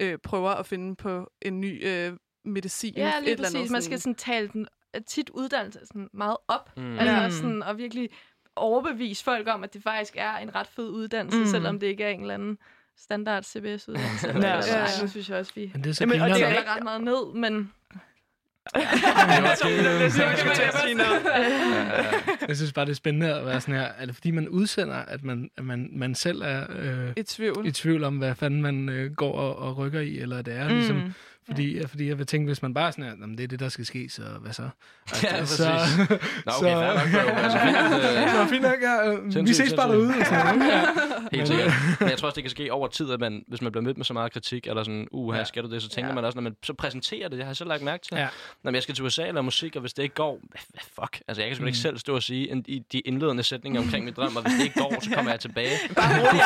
øh, 0.00 0.18
prøver 0.18 0.50
at 0.50 0.66
finde 0.66 0.96
på 0.96 1.30
en 1.42 1.60
ny 1.60 1.86
øh, 1.88 2.12
medicin. 2.46 2.94
Ja, 2.96 3.08
et 3.08 3.14
lige 3.22 3.32
eller 3.32 3.46
andet 3.46 3.58
præcis. 3.60 3.70
Man 3.70 3.82
skal 3.82 4.00
sådan 4.00 4.14
tale 4.14 4.48
den 4.48 4.66
øh, 4.96 5.00
tit 5.06 5.30
uddannelse 5.30 5.78
sådan 5.86 6.08
meget 6.12 6.36
op. 6.48 6.70
Mm. 6.76 6.82
Mm. 6.82 6.98
Altså 6.98 7.24
Mm. 7.24 7.30
sådan, 7.30 7.62
og 7.62 7.78
virkelig 7.78 8.08
overbevise 8.56 9.24
folk 9.24 9.48
om, 9.48 9.64
at 9.64 9.74
det 9.74 9.82
faktisk 9.82 10.14
er 10.16 10.36
en 10.36 10.54
ret 10.54 10.66
fed 10.66 10.88
uddannelse, 10.88 11.38
Mm. 11.38 11.44
mm. 11.44 11.50
selvom 11.50 11.80
det 11.80 11.86
ikke 11.86 12.04
er 12.04 12.10
en 12.10 12.20
eller 12.20 12.34
anden 12.34 12.58
standard 12.98 13.42
CBS-uddannelse. 13.44 14.28
Ja. 14.28 14.38
ja, 14.48 14.78
Ja. 14.78 14.86
Det 15.02 15.10
synes 15.10 15.28
jeg 15.30 15.38
også, 15.38 15.52
vi 15.54 15.70
Men 15.74 15.84
det 15.84 15.90
er 15.90 15.94
så 15.94 16.02
Jamen, 16.04 16.20
og 16.20 16.28
det 16.30 16.42
er 16.42 16.74
ret 16.76 16.82
meget 16.82 17.00
ned, 17.00 17.34
men 17.34 17.72
det 18.74 18.76
Jeg 22.48 22.56
synes 22.56 22.72
bare, 22.72 22.84
det 22.84 22.90
er 22.90 22.94
spændende 22.94 23.34
at 23.34 23.46
være 23.46 23.60
sådan 23.60 23.74
her. 23.74 23.82
Er 23.98 24.06
det 24.06 24.14
fordi, 24.14 24.30
man 24.30 24.48
udsender, 24.48 24.94
at 24.96 25.24
man, 25.24 25.50
at 25.56 25.64
man, 25.64 25.88
man 25.92 26.14
selv 26.14 26.42
er 26.42 26.66
øh, 26.78 27.12
I 27.16 27.22
tvivl. 27.22 27.66
i 27.66 27.72
tvivl 27.72 28.04
om, 28.04 28.18
hvad 28.18 28.34
fanden 28.34 28.62
man 28.62 28.88
øh, 28.88 29.12
går 29.14 29.32
og, 29.32 29.56
og 29.56 29.76
rykker 29.76 30.00
i, 30.00 30.18
eller 30.18 30.42
det 30.42 30.54
er 30.54 30.68
ligesom... 30.68 31.14
Fordi, 31.46 31.76
ja. 31.78 31.86
fordi 31.86 32.08
jeg 32.08 32.18
vil 32.18 32.26
tænke, 32.26 32.46
hvis 32.46 32.62
man 32.62 32.74
bare 32.74 32.86
er 32.86 32.90
sådan 32.90 33.04
her, 33.04 33.14
"Nå, 33.16 33.26
men 33.26 33.38
det 33.38 33.44
er 33.44 33.48
det, 33.48 33.60
der 33.60 33.68
skal 33.68 33.86
ske, 33.86 34.08
så 34.10 34.22
hvad 34.40 34.52
så? 34.52 34.62
Ja, 35.22 35.28
Altså, 35.28 35.66
præcis. 35.68 35.98
Nå, 36.46 36.52
okay, 36.60 36.72
fair 36.72 36.94
nok, 36.94 37.28
bro. 37.28 37.36
Altså, 37.44 37.58
fint, 37.58 37.76
øh, 37.76 38.30
så 38.30 38.46
fint 38.50 38.62
nok, 38.62 38.74
ja. 38.82 39.08
øh, 39.12 39.26
Vi 39.26 39.32
Sindssygt, 39.32 39.56
ses 39.56 39.74
bare 39.74 39.88
sindssygt. 39.92 40.08
derude. 40.08 40.20
og 40.20 40.26
sådan 40.26 40.58
noget. 40.58 40.72
Ja. 40.72 41.36
Helt 41.36 41.48
sikkert. 41.48 41.72
Men 42.00 42.08
jeg 42.08 42.18
tror 42.18 42.26
også, 42.28 42.34
det 42.36 42.44
kan 42.44 42.50
ske 42.50 42.72
over 42.72 42.88
tid, 42.88 43.10
at 43.12 43.20
man, 43.20 43.44
hvis 43.48 43.62
man 43.62 43.72
bliver 43.72 43.82
mødt 43.84 43.96
med 43.96 44.04
så 44.04 44.12
meget 44.12 44.32
kritik, 44.32 44.66
eller 44.66 44.82
sådan, 44.82 45.08
uh, 45.12 45.32
her 45.32 45.38
Ja. 45.38 45.44
skal 45.44 45.62
du 45.62 45.70
det, 45.70 45.82
så 45.82 45.88
tænker 45.88 46.08
Ja. 46.08 46.14
man 46.14 46.24
også, 46.24 46.36
når 46.36 46.42
man 46.42 46.56
så 46.62 46.72
præsenterer 46.74 47.28
det, 47.28 47.38
jeg 47.38 47.46
har 47.46 47.54
selv 47.54 47.68
lagt 47.68 47.82
mærke 47.82 48.02
til. 48.04 48.16
Ja. 48.16 48.28
Når 48.64 48.72
jeg 48.72 48.82
skal 48.82 48.94
til 48.94 49.04
USA 49.04 49.26
eller 49.26 49.42
musik, 49.42 49.74
og 49.76 49.80
hvis 49.80 49.92
det 49.94 50.02
ikke 50.02 50.14
går, 50.14 50.38
hvad, 50.50 50.60
fuck? 50.94 51.20
Altså, 51.28 51.42
jeg 51.42 51.48
kan 51.48 51.56
sgu 51.56 51.62
Mm. 51.62 51.66
ikke 51.66 51.78
selv 51.78 51.98
stå 51.98 52.14
og 52.14 52.22
sige 52.22 52.50
en, 52.52 52.64
i 52.68 52.82
de 52.92 53.00
indledende 53.00 53.42
sætninger 53.42 53.80
omkring 53.80 54.04
min 54.04 54.14
drøm, 54.14 54.36
og 54.36 54.42
hvis 54.42 54.54
det 54.58 54.64
ikke 54.64 54.78
går, 54.80 54.96
så 55.00 55.10
kommer 55.14 55.30
jeg 55.30 55.40
tilbage. 55.40 55.70
Bare 55.96 56.18
rolig, 56.18 56.38
jeg 56.38 56.44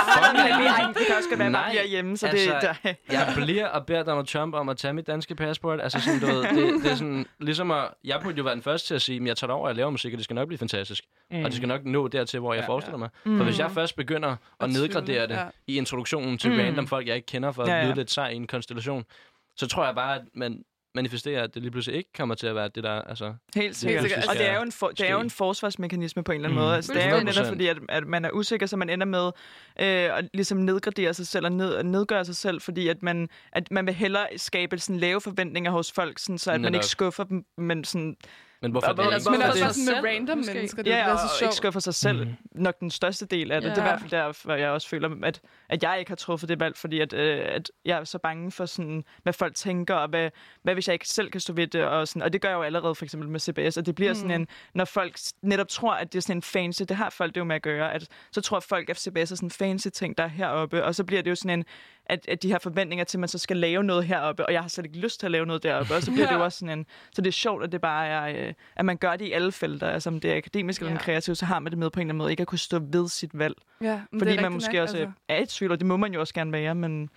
har 0.75 0.93
det 0.93 1.07
kan 1.07 1.17
også 1.17 1.29
godt 1.29 1.39
være, 1.39 1.47
at 1.47 1.53
man 1.53 1.61
Nej, 1.61 1.71
bliver 1.71 1.87
hjemme, 1.87 2.17
så 2.17 2.27
altså, 2.27 2.55
det... 2.55 2.63
Der, 2.85 2.95
Jeg 3.11 3.33
bliver 3.37 3.67
og 3.67 3.87
beder 3.87 4.03
Donald 4.03 4.27
Trump 4.27 4.55
om 4.55 4.69
at 4.69 4.77
tage 4.77 4.90
mit 4.93 5.07
danske 5.07 5.35
passport. 5.35 5.81
Altså 5.81 6.01
sådan, 6.01 6.21
du 6.21 6.27
ved, 6.27 6.43
det, 6.43 6.83
det 6.85 6.91
er 6.91 6.95
sådan, 6.95 7.27
ligesom 7.39 7.71
at, 7.71 7.89
jeg 8.05 8.21
burde 8.23 8.37
jo 8.37 8.43
være 8.45 8.55
den 8.55 8.63
første 8.63 8.89
til 8.89 8.95
at 8.95 9.03
sige, 9.03 9.21
at 9.21 9.27
jeg 9.27 9.37
tager 9.37 9.49
det 9.49 9.55
over, 9.57 9.69
jeg 9.69 9.77
laver 9.77 9.91
musik, 9.91 10.13
og 10.13 10.17
det 10.17 10.25
skal 10.25 10.35
nok 10.35 10.49
blive 10.49 10.59
fantastisk. 10.59 11.05
Mm. 11.31 11.37
Og 11.39 11.45
det 11.45 11.55
skal 11.55 11.69
nok 11.69 11.85
nå 11.85 12.09
dertil, 12.09 12.41
hvor 12.41 12.55
jeg 12.55 12.61
Ja, 12.63 12.69
forestiller 12.69 12.99
mig. 12.99 13.09
Mm. 13.25 13.37
For 13.37 13.45
hvis 13.45 13.59
jeg 13.59 13.71
først 13.71 13.97
begynder 13.97 14.37
at 14.61 14.71
nedgradere 14.71 15.27
det 15.27 15.35
ja. 15.35 15.45
i 15.67 15.77
introduktionen 15.77 16.39
til 16.39 16.51
Mm. 16.53 16.59
random 16.59 16.87
folk, 16.87 17.07
jeg 17.07 17.17
ikke 17.17 17.27
kender, 17.27 17.53
for 17.53 17.63
at 17.63 17.69
Ja, 17.69 17.77
ja. 17.77 17.85
lyde 17.87 17.95
lidt 17.95 18.11
sej 18.11 18.29
i 18.29 18.37
en 18.37 18.47
konstellation, 18.47 19.05
så 19.57 19.67
tror 19.67 19.85
jeg 19.85 19.95
bare, 19.95 20.15
at 20.17 20.23
man 20.35 20.65
manifesterer, 20.95 21.43
at 21.43 21.55
det 21.55 21.63
lige 21.63 21.71
pludselig 21.73 21.97
ikke 21.99 22.11
kommer 22.17 22.35
til 22.35 22.47
at 22.47 22.55
være 22.55 22.69
det, 22.75 22.85
der... 22.85 23.03
Altså, 23.03 23.35
Helt 23.55 23.77
sikkert. 23.77 24.03
sikkert. 24.03 24.27
Og 24.29 24.35
det 24.35 24.49
er, 24.49 24.57
jo 24.57 24.63
en 24.63 24.73
for, 24.73 24.89
det 24.89 25.09
er 25.09 25.13
jo 25.13 25.21
en 25.21 25.31
forsvarsmekanisme 25.31 26.25
på 26.25 26.33
en 26.33 26.37
eller 26.37 26.49
anden 26.49 26.59
Mm. 26.59 26.65
måde. 26.65 26.77
Altså, 26.77 26.93
det 26.95 27.05
er 27.05 27.17
jo 27.19 27.25
netop 27.25 27.45
100%. 27.45 27.49
fordi, 27.49 27.67
at, 27.67 27.79
at 27.89 28.07
man 28.07 28.25
er 28.25 28.31
usikker, 28.31 28.67
så 28.67 28.77
man 28.77 28.91
ender 28.91 29.07
med 29.07 29.27
øh, 29.81 30.19
at 30.19 30.29
ligesom 30.35 30.59
nedgradere 30.59 31.15
sig 31.15 31.27
selv 31.27 31.45
og 31.47 31.53
ned, 31.53 31.83
nedgøre 31.83 32.25
sig 32.25 32.37
selv, 32.37 32.61
fordi 32.61 32.89
at 32.89 33.03
man, 33.03 33.29
at 33.53 33.71
man 33.71 33.87
vil 33.87 33.95
hellere 33.95 34.27
skabe 34.37 34.79
sådan 34.79 34.99
lave 35.01 35.21
forventninger 35.21 35.71
hos 35.71 35.93
folk, 35.93 36.19
sådan, 36.19 36.39
så 36.39 36.51
at 36.53 36.61
man 36.61 36.73
Netop. 36.73 36.79
ikke 36.79 36.87
skuffer 36.87 37.25
dem, 37.25 37.45
men 37.59 37.85
sådan, 37.85 38.17
men 38.63 38.71
hvorfor 38.71 38.89
Og 38.89 38.97
det 38.97 39.05
hvor- 39.05 39.11
hvor- 39.23 39.31
Men 39.31 39.41
Hvorfor 39.41 39.53
også 39.53 39.65
det? 39.67 39.75
sådan 39.87 40.03
med 40.03 40.11
random 40.11 40.39
måske. 40.39 40.55
mennesker. 40.55 40.83
Det 40.83 40.91
ja, 40.91 40.97
er 40.97 41.13
og, 41.13 41.19
så 41.19 41.25
og 41.25 41.31
ikke 41.35 41.39
sjovt. 41.39 41.55
skuffer 41.55 41.81
sig 41.81 41.95
selv. 41.95 42.19
Mhm. 42.27 42.35
Nok 42.55 42.81
den 42.81 42.91
største 42.91 43.27
del 43.27 43.53
af 43.53 43.61
det. 43.61 43.69
Ja. 43.69 43.75
Det 43.75 43.79
er 43.81 43.85
i 43.87 43.89
hvert 43.89 44.01
fald 44.01 44.11
derfor, 44.11 44.55
jeg 44.55 44.71
også 44.71 44.89
føler, 44.89 45.11
at, 45.23 45.41
at 45.71 45.83
jeg 45.83 45.99
ikke 45.99 46.11
har 46.11 46.17
truffet 46.17 46.49
det 46.49 46.61
valg, 46.61 46.77
fordi 46.77 47.01
at, 47.01 47.13
øh, 47.13 47.41
at 47.49 47.71
jeg 47.85 47.99
er 47.99 48.05
så 48.05 48.19
bange 48.19 48.51
for, 48.51 48.67
sådan, 48.67 49.05
hvad 49.23 49.33
folk 49.33 49.55
tænker, 49.55 49.95
og 49.95 50.09
hvad, 50.09 50.31
hvad 50.63 50.75
hvis 50.75 50.89
jeg 50.89 50.93
ikke 50.95 51.09
selv 51.09 51.31
kan 51.31 51.41
stå 51.41 51.53
ved 51.53 51.67
det. 51.67 51.85
Og, 51.85 52.09
sådan, 52.09 52.23
og 52.23 52.33
det 52.33 52.41
gør 52.41 52.49
jeg 52.49 52.57
jo 52.57 52.63
allerede 52.63 52.95
for 52.95 53.05
eksempel 53.05 53.29
med 53.29 53.41
CBS, 53.41 53.77
og 53.77 53.87
det 53.87 53.95
bliver 53.95 54.13
mm. 54.13 54.15
sådan 54.15 54.31
en, 54.31 54.49
når 54.75 54.85
folk 54.85 55.19
netop 55.43 55.69
tror, 55.69 55.93
at 55.93 56.13
det 56.13 56.19
er 56.19 56.23
sådan 56.23 56.37
en 56.37 56.43
fancy, 56.43 56.83
det 56.83 56.97
har 56.97 57.11
folk 57.11 57.35
det 57.35 57.41
jo 57.41 57.45
med 57.45 57.57
at 57.57 57.63
gøre, 57.63 57.95
at 57.95 58.09
så 58.33 58.41
tror 58.41 58.61
folk, 58.61 58.91
at 58.91 58.99
CBS 58.99 59.19
er 59.19 59.25
sådan 59.25 59.47
en 59.47 59.51
fancy 59.51 59.89
ting, 59.89 60.19
der 60.19 60.25
er 60.25 60.29
heroppe, 60.29 60.85
og 60.85 60.95
så 60.95 61.05
bliver 61.05 61.23
det 61.23 61.31
jo 61.31 61.35
sådan 61.35 61.59
en, 61.59 61.65
at, 62.07 62.29
at 62.29 62.43
de 62.43 62.51
har 62.51 62.59
forventninger 62.59 63.05
til, 63.05 63.17
at 63.17 63.21
man 63.21 63.29
så 63.29 63.39
skal 63.39 63.57
lave 63.57 63.85
noget 63.85 64.05
heroppe, 64.05 64.47
og 64.47 64.53
jeg 64.53 64.61
har 64.61 64.69
slet 64.69 64.87
ikke 64.87 64.99
lyst 64.99 65.21
til 65.21 65.27
at 65.27 65.31
lave 65.31 65.47
noget 65.47 65.63
deroppe, 65.63 65.95
og 65.95 66.03
så 66.03 66.13
bliver 66.13 66.27
det 66.31 66.35
jo 66.35 66.45
også 66.45 66.59
sådan 66.59 66.79
en, 66.79 66.87
så 67.15 67.23
det 67.23 67.29
er 67.29 67.33
sjovt, 67.33 67.65
at 67.65 67.73
det 67.73 67.81
bare 67.81 68.07
er, 68.07 68.47
øh, 68.47 68.55
at 68.77 68.85
man 68.85 68.97
gør 68.97 69.17
det 69.17 69.25
i 69.25 69.33
alle 69.33 69.53
felter, 69.53 69.89
altså 69.89 70.11
om 70.11 70.21
det 70.21 70.33
er 70.33 70.37
akademisk 70.37 70.81
eller 70.81 70.91
Ja. 70.91 70.99
ja. 70.99 71.05
kreativt, 71.05 71.39
så 71.39 71.47
har 71.47 71.59
man 71.59 71.71
det 71.71 71.79
med 71.79 71.91
på 71.91 72.01
en 72.01 72.03
eller 72.03 72.13
anden 72.13 72.19
måde, 72.19 72.31
ikke 72.31 72.41
at 72.41 72.47
kunne 72.47 72.59
stå 72.59 72.79
ved 72.79 73.09
sit 73.09 73.39
valg, 73.39 73.55
Ja, 73.81 74.01
fordi 74.19 74.37
man 74.37 74.53
måske 74.53 74.73
nok, 74.73 74.83
også 74.83 74.97
altså. 74.97 75.13
er 75.29 75.37
i 75.37 75.47
tvivl, 75.61 75.73
og 75.73 75.79
det 75.81 75.87
må 75.87 75.97
man 75.97 76.13
jo 76.15 76.21
også 76.21 76.35
gerne 76.35 76.53
være, 76.53 76.75
men 76.75 77.11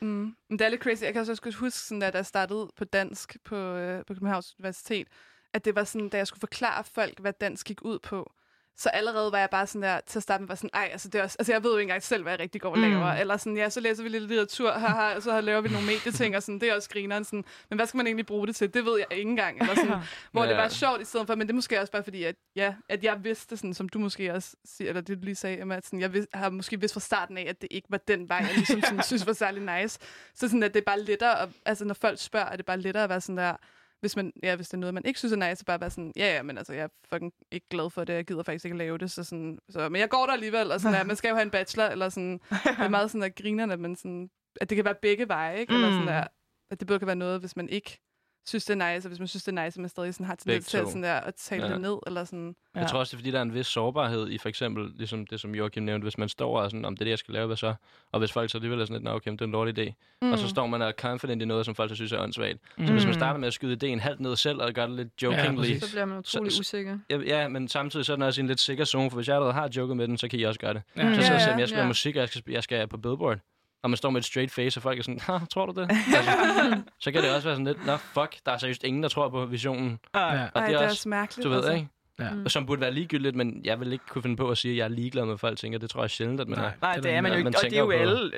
Mm. 0.00 0.36
Men 0.48 0.58
det 0.58 0.60
er 0.60 0.68
lidt 0.68 0.82
crazy. 0.82 1.02
Jeg 1.02 1.12
kan 1.12 1.20
også 1.20 1.42
godt 1.42 1.54
huske, 1.54 1.78
sådan, 1.78 2.00
da 2.00 2.10
jeg 2.14 2.26
startede 2.26 2.68
på 2.76 2.84
dansk 2.84 3.36
på, 3.44 3.56
øh, 3.56 4.04
på 4.04 4.14
Københavns 4.14 4.54
Universitet, 4.58 5.08
at 5.52 5.64
det 5.64 5.74
var 5.74 5.84
sådan, 5.84 6.08
da 6.08 6.16
jeg 6.16 6.26
skulle 6.26 6.40
forklare 6.40 6.84
folk, 6.84 7.20
hvad 7.20 7.32
dansk 7.32 7.66
gik 7.66 7.82
ud 7.82 7.98
på, 7.98 8.32
så 8.76 8.88
allerede 8.88 9.32
var 9.32 9.38
jeg 9.38 9.50
bare 9.50 9.66
sådan 9.66 9.82
der, 9.82 10.00
til 10.06 10.18
at 10.18 10.22
starte 10.22 10.42
med, 10.42 10.48
var 10.48 10.54
sådan, 10.54 10.70
ej, 10.74 10.88
altså, 10.92 11.08
det 11.08 11.18
er 11.18 11.22
også, 11.22 11.36
altså 11.38 11.52
jeg 11.52 11.62
ved 11.64 11.70
jo 11.70 11.76
ikke 11.76 11.82
engang 11.88 12.02
selv, 12.02 12.22
hvad 12.22 12.32
jeg 12.32 12.40
rigtig 12.40 12.60
går 12.60 12.70
og 12.70 12.78
Mm. 12.78 12.82
laver. 12.82 13.06
Eller 13.12 13.36
sådan, 13.36 13.56
ja, 13.56 13.68
så 13.70 13.80
læser 13.80 14.02
vi 14.02 14.08
lidt 14.08 14.22
litteratur, 14.22 14.72
haha, 14.72 15.14
og 15.16 15.22
så 15.22 15.40
laver 15.40 15.60
vi 15.60 15.68
nogle 15.68 15.86
medieting, 15.86 16.36
og 16.36 16.42
sådan, 16.42 16.60
det 16.60 16.68
er 16.68 16.74
også 16.74 16.90
grineren. 16.90 17.24
Sådan, 17.24 17.44
men 17.70 17.78
hvad 17.78 17.86
skal 17.86 17.96
man 17.98 18.06
egentlig 18.06 18.26
bruge 18.26 18.46
det 18.46 18.56
til? 18.56 18.74
Det 18.74 18.84
ved 18.84 18.98
jeg 18.98 19.18
ikke 19.18 19.30
engang. 19.30 19.60
Eller 19.60 19.74
sådan, 19.74 19.98
hvor 20.32 20.42
det 20.42 20.50
Ja. 20.50 20.56
var 20.56 20.68
sjovt 20.68 21.00
i 21.00 21.04
stedet 21.04 21.26
for, 21.26 21.34
men 21.34 21.46
det 21.46 21.52
er 21.52 21.54
måske 21.54 21.80
også 21.80 21.92
bare 21.92 22.02
fordi, 22.04 22.24
at, 22.24 22.34
ja, 22.56 22.74
at 22.88 23.04
jeg 23.04 23.24
vidste, 23.24 23.56
sådan, 23.56 23.74
som 23.74 23.88
du 23.88 23.98
måske 23.98 24.32
også 24.34 24.56
siger, 24.64 24.88
eller 24.88 25.00
det 25.00 25.18
du 25.18 25.24
lige 25.24 25.34
sagde, 25.34 25.60
Emma, 25.60 25.76
at 25.76 25.84
sådan, 25.86 26.00
jeg 26.00 26.12
vid, 26.12 26.26
har 26.34 26.50
måske 26.50 26.80
vidst 26.80 26.94
fra 26.94 27.00
starten 27.00 27.38
af, 27.38 27.46
at 27.48 27.60
det 27.62 27.68
ikke 27.70 27.86
var 27.90 27.98
den 28.08 28.28
vej, 28.28 28.36
jeg 28.38 28.54
ligesom 28.56 28.82
sådan, 28.82 29.02
synes 29.10 29.26
var 29.26 29.32
særlig 29.32 29.80
nice. 29.82 29.98
Så 30.34 30.48
sådan, 30.48 30.62
at 30.62 30.74
det 30.74 30.80
er 30.80 30.84
bare 30.86 31.00
lettere, 31.02 31.40
at, 31.42 31.48
altså 31.64 31.84
når 31.84 31.94
folk 31.94 32.18
spørger, 32.20 32.46
er 32.46 32.56
det 32.56 32.66
bare 32.66 32.78
lettere 32.80 33.04
at 33.04 33.10
være 33.10 33.20
sådan 33.20 33.36
der, 33.36 33.56
hvis, 34.00 34.16
man, 34.16 34.32
ja, 34.42 34.56
hvis 34.56 34.68
det 34.68 34.74
er 34.74 34.78
noget, 34.78 34.94
man 34.94 35.04
ikke 35.04 35.18
synes 35.18 35.32
er 35.32 35.36
nice, 35.48 35.56
så 35.56 35.64
bare 35.64 35.80
være 35.80 35.90
sådan, 35.90 36.12
ja, 36.16 36.34
ja, 36.36 36.42
men 36.42 36.58
altså, 36.58 36.72
jeg 36.72 36.82
er 36.84 36.88
fucking 37.12 37.32
ikke 37.52 37.66
glad 37.70 37.90
for 37.90 38.04
det, 38.04 38.12
jeg 38.14 38.24
gider 38.24 38.42
faktisk 38.42 38.64
ikke 38.64 38.76
lave 38.76 38.98
det, 38.98 39.10
så 39.10 39.24
sådan, 39.24 39.58
så, 39.68 39.88
men 39.88 40.00
jeg 40.00 40.08
går 40.10 40.26
der 40.26 40.32
alligevel, 40.32 40.72
og 40.72 40.80
sådan, 40.80 41.00
at 41.00 41.06
man 41.06 41.16
skal 41.16 41.28
jo 41.28 41.34
have 41.34 41.42
en 41.44 41.50
bachelor, 41.50 41.84
eller 41.84 42.08
sådan, 42.08 42.40
det 42.50 42.78
er 42.78 42.88
meget 42.88 43.10
sådan, 43.10 43.22
at 43.22 43.34
grinerne, 43.34 43.76
men 43.76 43.96
sådan, 43.96 44.30
at 44.60 44.70
det 44.70 44.76
kan 44.76 44.84
være 44.84 44.94
begge 45.02 45.28
veje, 45.28 45.58
ikke? 45.60 45.74
Eller 45.74 45.86
sådan 45.88 46.00
Mm. 46.00 46.06
der, 46.06 46.24
at 46.70 46.80
det 46.80 46.86
både 46.88 46.98
kan 46.98 47.06
være 47.06 47.16
noget, 47.16 47.40
hvis 47.40 47.56
man 47.56 47.68
ikke 47.68 47.98
synes, 48.46 48.64
det 48.64 48.82
er 48.82 48.94
nice, 48.94 49.06
og 49.06 49.08
hvis 49.08 49.18
man 49.18 49.28
synes, 49.28 49.44
det 49.44 49.58
er 49.58 49.64
nice, 49.64 49.76
at 49.78 49.80
man 49.80 49.88
stadig 49.88 50.14
sådan 50.14 50.26
har 50.26 50.34
tendens 50.34 50.66
til 50.66 50.78
sådan 50.86 51.02
der, 51.02 51.14
at 51.14 51.34
tale 51.34 51.66
Ja. 51.66 51.72
det 51.72 51.80
ned, 51.80 51.96
eller 52.06 52.24
sådan. 52.24 52.54
Jeg 52.74 52.86
tror 52.88 52.98
også, 52.98 53.10
det 53.10 53.14
er, 53.14 53.18
fordi 53.18 53.30
der 53.30 53.38
er 53.38 53.42
en 53.42 53.54
vis 53.54 53.66
sårbarhed 53.66 54.28
i 54.30 54.38
for 54.38 54.48
eksempel, 54.48 54.90
ligesom 54.96 55.26
det, 55.26 55.40
som 55.40 55.54
Joachim 55.54 55.82
nævnte, 55.82 56.04
hvis 56.04 56.18
man 56.18 56.28
står 56.28 56.60
og 56.60 56.70
sådan, 56.70 56.84
om 56.84 56.96
det 56.96 57.00
er 57.02 57.04
det, 57.04 57.10
jeg 57.10 57.18
skal 57.18 57.34
lave, 57.34 57.46
hvad 57.46 57.56
så? 57.56 57.74
Og 58.12 58.18
hvis 58.18 58.32
folk 58.32 58.50
så 58.50 58.58
alligevel 58.58 58.80
er 58.80 58.84
sådan 58.84 58.94
lidt, 58.94 59.04
"Nå, 59.04 59.10
okay, 59.10 59.30
det 59.32 59.40
er 59.40 59.44
en 59.44 59.52
dårlig 59.52 59.78
idé. 59.78 59.92
Mm. 60.22 60.32
Og 60.32 60.38
så 60.38 60.48
står 60.48 60.66
man 60.66 60.82
og 60.82 60.88
er 60.88 60.92
confident 60.92 61.42
i 61.42 61.44
noget, 61.44 61.64
som 61.66 61.74
folk 61.74 61.88
så 61.90 61.94
synes 61.94 62.12
er 62.12 62.18
åndssvagt. 62.22 62.58
Mm. 62.78 62.86
Så 62.86 62.92
hvis 62.92 63.04
man 63.04 63.14
starter 63.14 63.38
med 63.40 63.46
at 63.48 63.54
skyde 63.54 63.72
ideen 63.72 64.00
halvt 64.00 64.20
ned 64.20 64.36
selv, 64.36 64.62
og 64.62 64.72
gør 64.72 64.86
det 64.86 64.96
lidt 64.96 65.22
jokingly, 65.22 65.56
præcis. 65.56 65.82
så 65.82 65.90
bliver 65.90 66.04
man 66.04 66.18
utrolig 66.18 66.52
Så- 66.52 66.60
usikker. 66.60 66.98
ja, 67.10 67.18
ja, 67.18 67.48
men 67.48 67.68
samtidig 67.68 68.06
så 68.06 68.12
er 68.12 68.16
den 68.16 68.22
også 68.22 68.40
en 68.40 68.46
lidt 68.46 68.60
sikker 68.60 68.84
zone, 68.84 69.10
for 69.10 69.16
hvis 69.16 69.28
jeg 69.28 69.34
allerede 69.36 69.54
har 69.54 69.70
joket 69.76 69.96
med 69.96 70.08
den, 70.08 70.18
så 70.18 70.28
kan 70.28 70.38
I 70.38 70.42
også 70.42 70.60
gøre 70.60 70.74
det. 70.74 70.82
Ja. 70.96 71.02
Så 71.02 71.08
Ja, 71.08 71.14
sidder 71.14 71.32
jeg 71.40 71.48
ja, 71.48 71.56
jeg 71.58 71.68
skal 71.68 71.80
ja. 71.80 71.86
musik, 71.86 72.16
og 72.16 72.20
jeg 72.20 72.28
skal, 72.28 72.42
jeg 72.48 72.62
skal 72.62 72.88
på 72.88 72.96
Billboard. 72.96 73.38
Og 73.82 73.90
man 73.90 73.96
står 73.96 74.10
med 74.10 74.20
et 74.20 74.24
straight 74.24 74.52
face, 74.52 74.78
og 74.78 74.82
folk 74.82 74.98
er 74.98 75.02
sådan, 75.02 75.20
"Ha, 75.20 75.38
tror 75.50 75.66
du 75.66 75.80
det? 75.80 75.90
altså, 76.16 76.82
så 76.98 77.12
kan 77.12 77.22
det 77.22 77.34
også 77.34 77.48
være 77.48 77.54
sådan 77.56 77.66
lidt, 77.66 77.86
nå 77.86 77.96
fuck, 77.96 78.36
der 78.46 78.52
er 78.52 78.58
seriøst 78.58 78.84
ingen, 78.84 79.02
der 79.02 79.08
tror 79.08 79.28
på 79.28 79.46
visionen. 79.46 79.98
Ja. 80.14 80.20
Og 80.20 80.30
Ej, 80.30 80.42
det 80.46 80.54
er 80.56 80.66
det 80.66 80.74
er 80.84 80.88
også, 80.90 81.08
mærkeligt. 81.08 81.44
du 81.44 81.48
ved, 81.48 81.56
altså. 81.56 81.72
ikke? 81.72 81.88
Ja. 82.18 82.30
Mm. 82.30 82.48
Som 82.48 82.66
burde 82.66 82.80
være 82.80 82.92
ligegyldigt, 82.94 83.36
men 83.36 83.60
jeg 83.64 83.80
vil 83.80 83.92
ikke 83.92 84.04
kunne 84.08 84.22
finde 84.22 84.36
på 84.36 84.48
at 84.50 84.58
sige, 84.58 84.72
at 84.72 84.78
jeg 84.78 84.84
er 84.84 84.88
ligeglad 84.88 85.22
med, 85.22 85.28
hvad 85.30 85.38
folk 85.38 85.58
tænker. 85.58 85.78
Det 85.78 85.90
tror 85.90 86.02
jeg 86.02 86.10
sjældent, 86.10 86.40
at 86.40 86.48
man 86.48 86.58
Nej. 86.58 86.66
er. 86.66 86.72
nej, 86.82 86.94
Det 86.94 87.02
det 87.04 87.12
er 87.12 87.20
man 87.20 87.32
jo 87.32 87.38
man 87.38 87.46
ikke, 87.46 87.58
og 87.58 87.62
det 87.70 87.72
er 87.76 87.80
jo 87.80 87.90
alle, 87.90 88.30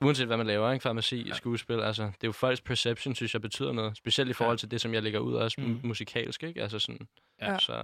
Uanset 0.00 0.26
hvad 0.26 0.36
man 0.36 0.46
laver, 0.46 0.72
ikke? 0.72 0.82
Farmaci, 0.82 1.30
skuespil, 1.34 1.80
altså, 1.80 2.02
det 2.02 2.10
er 2.10 2.28
jo 2.28 2.32
folks 2.32 2.60
perception, 2.60 3.14
synes 3.14 3.34
jeg, 3.34 3.42
betyder 3.42 3.72
noget. 3.72 3.96
Specielt 3.96 4.30
i 4.30 4.32
forhold 4.32 4.58
til 4.58 4.70
det, 4.70 4.80
som 4.80 4.94
jeg 4.94 5.02
lægger 5.02 5.18
ud, 5.18 5.34
også 5.34 5.60
mm. 5.60 5.80
musikalsk, 5.82 6.42
ikke? 6.42 6.62
Altså 6.62 6.78
sådan, 6.78 7.08
Ja. 7.42 7.58
så 7.58 7.82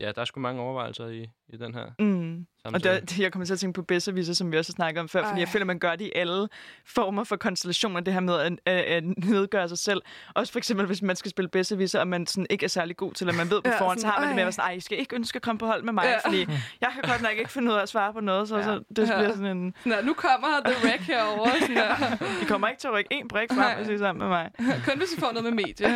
ja, 0.00 0.12
der 0.12 0.20
er 0.20 0.24
sgu 0.24 0.40
mange 0.40 0.62
overvejelser 0.62 1.06
i, 1.06 1.22
i 1.48 1.56
den 1.56 1.74
her 1.74 1.86
mm. 1.98 2.46
Og 2.74 2.84
der, 2.84 3.00
det, 3.00 3.18
jeg 3.18 3.32
kommer 3.32 3.46
til 3.46 3.52
at 3.52 3.58
tænke 3.58 3.74
på 3.76 3.82
bedserviser, 3.82 4.34
som 4.34 4.52
vi 4.52 4.58
også 4.58 4.72
har 4.72 4.74
snakket 4.76 5.00
om 5.00 5.08
før, 5.08 5.22
fordi 5.22 5.32
Ej. 5.34 5.38
jeg 5.40 5.48
føler, 5.48 5.62
at 5.62 5.66
man 5.66 5.78
gør 5.78 5.96
det 5.96 6.04
i 6.04 6.12
alle 6.14 6.48
former 6.86 7.24
for 7.24 7.36
konstellationer, 7.36 8.00
det 8.00 8.12
her 8.14 8.20
med 8.20 8.34
at, 8.40 8.52
at, 8.66 8.84
at 8.84 9.04
nedgøre 9.04 9.68
sig 9.68 9.78
selv. 9.78 10.02
Også 10.34 10.52
for 10.52 10.58
eksempel, 10.58 10.86
hvis 10.86 11.02
man 11.02 11.16
skal 11.16 11.30
spille 11.30 11.48
bedserviser, 11.48 12.00
og 12.00 12.08
man 12.08 12.26
sådan 12.26 12.46
ikke 12.50 12.64
er 12.64 12.68
særlig 12.68 12.96
god 12.96 13.12
til, 13.12 13.28
at 13.28 13.34
man 13.34 13.50
ved 13.50 13.62
på 13.62 13.70
Ja, 13.70 13.80
forhånd, 13.80 13.98
så 13.98 14.06
har 14.06 14.18
man 14.20 14.28
det 14.28 14.34
med 14.34 14.42
at 14.42 14.46
være 14.46 14.52
sådan, 14.52 14.68
ej, 14.70 14.72
I 14.76 14.80
skal 14.80 14.98
ikke 14.98 15.14
ønske 15.16 15.36
at 15.36 15.42
komme 15.42 15.58
på 15.58 15.66
hold 15.66 15.82
med 15.82 15.92
mig, 15.92 16.04
Ja. 16.04 16.28
fordi 16.28 16.40
jeg 16.80 16.90
kan 16.94 17.02
godt 17.10 17.22
nok 17.22 17.32
ikke 17.38 17.50
finde 17.50 17.72
ud 17.72 17.76
af 17.76 17.82
at 17.82 17.88
svare 17.88 18.12
på 18.12 18.20
noget, 18.20 18.48
så, 18.48 18.56
Ja. 18.56 18.62
så 18.62 18.80
det 18.96 19.08
Ja. 19.08 19.16
bliver 19.18 19.30
sådan 19.32 19.56
en, 19.56 19.74
der, 19.84 20.02
nu 20.02 20.12
kommer 20.14 20.48
The 20.64 20.74
Wreck 20.88 21.02
herovre. 21.02 21.50
Sådan 21.60 21.76
der. 21.76 21.96
I 22.42 22.44
kommer 22.44 22.68
ikke 22.68 22.80
til 22.80 22.88
at 22.88 22.94
rykke 22.94 23.12
en 23.12 23.28
brik 23.28 23.48
frem, 23.52 23.76
hvis 23.78 23.88
I 23.88 23.92
er 23.92 23.98
sammen 23.98 24.18
med 24.18 24.28
mig. 24.28 24.50
Kun 24.88 24.98
hvis 24.98 25.16
vi 25.16 25.20
får 25.20 25.32
noget 25.32 25.44
med 25.44 25.52
medie. 25.64 25.74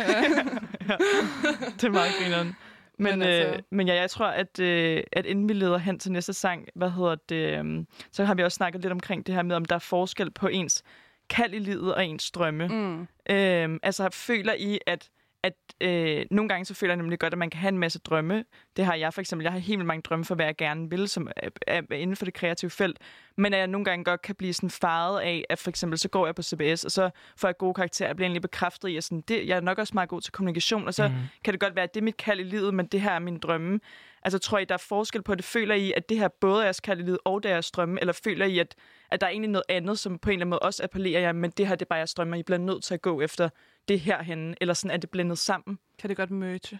det 1.79 1.83
er 1.83 1.89
meget 1.89 2.11
grineren. 2.21 2.55
Men, 3.01 3.19
Men 3.19 3.27
altså- 3.27 3.53
øh, 3.57 3.61
men 3.71 3.87
ja, 3.87 3.93
jeg 3.93 4.09
tror, 4.09 4.25
at, 4.25 4.59
øh, 4.59 5.03
at 5.11 5.25
inden 5.25 5.49
vi 5.49 5.53
leder 5.53 5.77
hen 5.77 5.99
til 5.99 6.11
næste 6.11 6.33
sang, 6.33 6.67
hvad 6.75 6.89
hedder 6.89 7.15
det, 7.29 7.59
øh, 7.65 7.85
så 8.11 8.23
har 8.25 8.35
vi 8.35 8.43
også 8.43 8.55
snakket 8.55 8.81
lidt 8.81 8.91
omkring 8.91 9.27
det 9.27 9.35
her 9.35 9.43
med, 9.43 9.55
om 9.55 9.65
der 9.65 9.75
er 9.75 9.79
forskel 9.79 10.31
på 10.31 10.47
ens 10.47 10.83
kald 11.29 11.53
i 11.53 11.59
livet 11.59 11.95
og 11.95 12.05
ens 12.05 12.31
drømme. 12.31 12.67
mm. 12.67 13.07
Øhm, 13.35 13.79
altså 13.83 14.09
føler 14.13 14.53
I, 14.53 14.79
at, 14.87 15.09
at 15.43 15.53
øh, 15.81 16.25
nogle 16.31 16.49
gange 16.49 16.65
så 16.65 16.73
føler 16.73 16.93
jeg 16.93 16.97
nemlig 16.97 17.19
godt, 17.19 17.33
at 17.33 17.37
man 17.37 17.49
kan 17.49 17.59
have 17.59 17.69
en 17.69 17.77
masse 17.77 17.99
drømme. 17.99 18.45
Det 18.77 18.85
har 18.85 18.95
jeg 18.95 19.13
for 19.13 19.21
eksempel. 19.21 19.43
Jeg 19.43 19.51
har 19.51 19.59
helt 19.59 19.77
vildt 19.77 19.87
mange 19.87 20.01
drømme 20.01 20.25
for, 20.25 20.35
hvad 20.35 20.45
jeg 20.45 20.57
gerne 20.57 20.89
vil, 20.89 21.07
som 21.07 21.27
er, 21.35 21.49
er 21.67 21.81
inden 21.91 22.15
for 22.15 22.25
det 22.25 22.33
kreative 22.33 22.71
felt. 22.71 22.97
Men 23.37 23.53
at 23.53 23.59
jeg 23.59 23.67
nogle 23.67 23.85
gange 23.85 24.05
godt 24.05 24.21
kan 24.21 24.35
blive 24.35 24.53
sådan 24.53 24.69
faret 24.69 25.21
af, 25.21 25.45
at 25.49 25.59
for 25.59 25.69
eksempel 25.69 25.99
så 25.99 26.09
går 26.09 26.25
jeg 26.25 26.35
på 26.35 26.41
CBS, 26.41 26.83
og 26.83 26.91
så 26.91 27.09
får 27.37 27.47
jeg 27.47 27.57
gode 27.57 27.73
karakterer, 27.73 28.09
jeg 28.09 28.15
bliver 28.15 28.27
egentlig 28.27 28.41
bekræftet 28.41 28.89
i, 28.89 28.97
at 28.97 29.03
sådan, 29.03 29.21
det, 29.21 29.47
jeg 29.47 29.57
er 29.57 29.61
nok 29.61 29.77
også 29.77 29.93
meget 29.93 30.09
god 30.09 30.21
til 30.21 30.31
kommunikation, 30.31 30.87
og 30.87 30.93
så 30.93 31.07
mm. 31.07 31.13
kan 31.43 31.53
det 31.53 31.59
godt 31.59 31.75
være, 31.75 31.83
at 31.83 31.93
det 31.93 31.99
er 31.99 32.05
mit 32.05 32.17
kald 32.17 32.39
i 32.39 32.43
livet, 32.43 32.73
men 32.73 32.85
det 32.85 33.01
her 33.01 33.11
er 33.11 33.19
min 33.19 33.39
drømme. 33.39 33.79
Altså 34.23 34.39
tror 34.39 34.57
I, 34.57 34.65
der 34.65 34.73
er 34.73 34.83
forskel 34.89 35.21
på 35.21 35.35
det? 35.35 35.45
Føler 35.45 35.75
I, 35.75 35.93
at 35.97 36.09
det 36.09 36.19
her 36.19 36.27
både 36.27 36.59
er 36.59 36.65
jeres 36.65 36.79
kald 36.79 36.99
i 36.99 37.03
livet 37.03 37.19
og 37.25 37.43
deres 37.43 37.71
drømme, 37.71 37.99
eller 38.01 38.13
føler 38.23 38.45
I, 38.45 38.59
at, 38.59 38.75
at 39.11 39.21
der 39.21 39.27
er 39.27 39.31
egentlig 39.31 39.49
noget 39.51 39.65
andet, 39.69 39.99
som 39.99 40.19
på 40.19 40.29
en 40.29 40.33
eller 40.33 40.41
anden 40.41 40.49
måde 40.49 40.59
også 40.59 40.83
appellerer 40.83 41.21
jer, 41.21 41.31
men 41.31 41.51
det 41.51 41.67
her 41.67 41.75
det 41.75 41.85
er 41.85 41.89
bare 41.89 41.97
jeres 41.97 42.13
drømme, 42.13 42.35
og 42.35 42.39
I 42.39 42.43
bliver 42.43 42.59
nødt 42.59 42.83
til 42.83 42.93
at 42.93 43.01
gå 43.01 43.21
efter 43.21 43.49
det 43.87 43.99
herhenne, 43.99 44.55
eller 44.61 44.73
sådan 44.73 44.93
er 44.93 44.97
det 44.99 45.09
blendet 45.09 45.37
sammen? 45.37 45.79
Kan 45.99 46.07
det 46.09 46.17
godt 46.17 46.31
merge? 46.31 46.79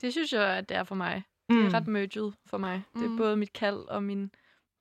Det 0.00 0.12
synes 0.12 0.32
jeg, 0.32 0.56
at 0.56 0.68
det 0.68 0.76
er 0.76 0.84
for 0.84 0.94
mig. 0.94 1.22
Det 1.50 1.64
er 1.64 1.74
ret 1.74 1.86
merged 1.86 2.32
for 2.46 2.58
mig. 2.58 2.82
Det 2.94 3.04
er 3.04 3.08
Mm. 3.08 3.16
både 3.16 3.36
mit 3.36 3.52
kald 3.52 3.76
og 3.76 4.02
min 4.02 4.30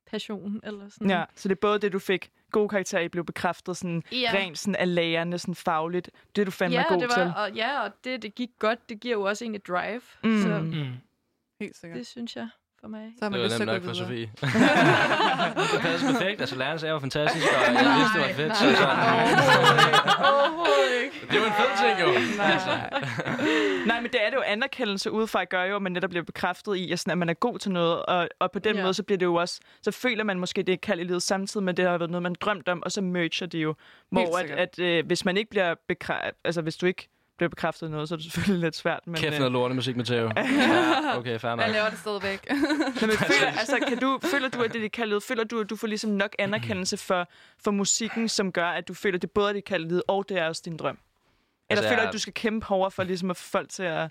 passion. 0.07 0.59
Eller 0.63 0.89
sådan. 0.89 1.09
Ja, 1.09 1.23
så 1.35 1.47
det 1.49 1.55
er 1.55 1.59
både 1.59 1.79
det, 1.79 1.93
du 1.93 1.99
fik 1.99 2.31
gode 2.51 2.69
karakterer 2.69 3.01
i, 3.01 3.07
blev 3.09 3.25
bekræftet 3.25 3.77
sådan 3.77 4.03
Ja. 4.11 4.31
rent 4.33 4.57
sådan 4.57 4.75
af 4.75 4.95
lærerne, 4.95 5.37
sådan 5.39 5.55
fagligt. 5.55 6.09
Det 6.35 6.41
er 6.41 6.45
du 6.45 6.51
fandme 6.51 6.77
ja, 6.77 6.87
god 6.93 7.01
det 7.01 7.09
var, 7.09 7.15
til. 7.15 7.33
Og, 7.37 7.51
ja, 7.53 7.81
og 7.83 7.91
det, 8.03 8.21
det 8.21 8.35
gik 8.35 8.49
godt. 8.59 8.89
Det 8.89 8.99
giver 8.99 9.13
jo 9.15 9.21
også 9.21 9.45
en 9.45 9.59
drive. 9.67 10.01
Mm. 10.23 10.41
Så 10.41 10.59
Mm. 10.61 10.93
Helt 11.59 11.75
sikkert. 11.77 11.97
det 11.97 12.07
synes 12.07 12.35
jeg 12.35 12.49
for 12.85 12.89
mig. 12.89 13.05
Så 13.19 13.25
har 13.25 13.29
man 13.29 13.39
Det 13.39 13.51
var 13.51 13.57
nemt 13.57 13.71
nok 13.73 13.83
for 13.83 13.91
videre. 13.91 14.05
Sofie. 14.05 14.27
det 15.73 15.79
passer 15.81 16.07
perfekt. 16.11 16.37
Altså, 16.41 16.55
at 16.63 16.83
jeg 16.83 16.93
var 16.93 16.99
fantastisk, 16.99 17.45
og 17.57 17.73
jeg 17.73 17.95
vidste, 17.99 18.13
det 18.19 18.27
var 18.27 18.33
fedt. 18.41 18.53
Så 18.57 18.65
sådan, 18.81 18.97
Overhovedet 20.31 20.91
ikke. 21.03 21.15
det 21.27 21.35
er 21.35 21.39
jo 21.43 21.45
en 21.45 21.57
fed 21.61 21.71
ting, 21.83 21.95
jo. 22.03 22.07
Altså, 22.53 22.69
Nej, 23.85 24.01
men 24.01 24.11
det 24.11 24.19
er 24.25 24.29
det 24.29 24.35
jo 24.37 24.41
anerkendelse 24.45 25.11
udefra, 25.11 25.43
gør 25.43 25.63
jo, 25.63 25.75
at 25.75 25.81
man 25.81 25.91
netop 25.91 26.09
bliver 26.09 26.23
bekræftet 26.23 26.75
i, 26.75 26.91
at, 26.91 26.99
sådan, 26.99 27.11
at 27.11 27.17
man 27.17 27.29
er 27.29 27.33
god 27.33 27.59
til 27.59 27.71
noget, 27.71 28.05
og, 28.05 28.27
og 28.39 28.51
på 28.51 28.59
den 28.59 28.75
Ja. 28.75 28.81
måde, 28.81 28.93
så 28.93 29.03
bliver 29.03 29.17
det 29.17 29.25
jo 29.25 29.35
også, 29.35 29.59
så 29.81 29.91
føler 29.91 30.23
man 30.23 30.39
måske, 30.39 30.63
det 30.63 30.73
er 30.73 30.77
kald 30.77 30.99
i 30.99 31.03
livet 31.03 31.21
samtidig 31.23 31.63
med, 31.63 31.73
det 31.73 31.85
har 31.85 31.97
været 31.97 32.11
noget, 32.11 32.23
man 32.23 32.35
drømt 32.41 32.69
om, 32.69 32.83
og 32.83 32.91
så 32.91 33.01
merger 33.01 33.45
det 33.45 33.59
jo. 33.63 33.75
Hvor 34.11 34.37
at, 34.37 34.51
at 34.51 34.79
øh, 34.79 35.05
hvis 35.05 35.25
man 35.25 35.37
ikke 35.37 35.49
bliver 35.49 35.75
bekræftet, 35.87 36.31
altså 36.45 36.61
hvis 36.61 36.77
du 36.77 36.85
ikke 36.85 37.07
bliver 37.37 37.49
bekræftet 37.49 37.91
noget, 37.91 38.09
så 38.09 38.15
er 38.15 38.17
det 38.17 38.23
selvfølgelig 38.31 38.61
lidt 38.61 38.75
svært. 38.75 38.99
Men, 39.07 39.15
kæft 39.15 39.33
øh, 39.33 39.39
noget 39.39 39.51
lortemusik, 39.51 39.95
Matteo. 39.97 40.31
Ja, 40.37 41.17
okay, 41.17 41.39
fair 41.39 41.51
nok. 41.55 41.59
Jeg 41.65 41.69
laver 41.73 41.89
det 41.89 41.99
stadigvæk. 41.99 42.47
Nå, 43.01 43.07
men 43.07 43.11
føler, 43.17 43.47
altså, 43.59 43.79
kan 43.87 43.97
du, 43.97 44.19
føler 44.23 44.49
du, 44.49 44.61
at 44.61 44.73
det 44.73 44.97
er 44.97 45.05
dit? 45.15 45.23
Føler 45.23 45.43
du, 45.43 45.59
at 45.59 45.69
du 45.69 45.75
får 45.75 45.87
ligesom 45.87 46.09
nok 46.09 46.35
anerkendelse 46.39 46.97
for, 46.97 47.27
for 47.63 47.71
musikken, 47.71 48.29
som 48.29 48.51
gør, 48.51 48.67
at 48.67 48.87
du 48.87 48.93
føler, 48.93 49.15
at 49.17 49.21
det 49.21 49.31
både 49.31 49.49
er 49.49 49.53
dit 49.53 49.65
kald 49.65 49.85
i 49.85 49.87
livet, 49.87 50.03
og 50.07 50.29
det 50.29 50.37
er 50.37 50.47
også 50.47 50.61
din 50.65 50.77
drøm? 50.77 50.97
Eller 51.69 51.81
Altså, 51.81 51.83
føler 51.83 51.95
du, 51.95 52.01
jeg- 52.01 52.07
at 52.07 52.13
du 52.13 52.19
skal 52.19 52.33
kæmpe 52.33 52.65
hårdere 52.65 52.91
for 52.91 53.03
ligesom 53.03 53.29
at 53.29 53.37
få 53.37 53.49
folk 53.49 53.69
til 53.69 53.83
at... 53.83 54.09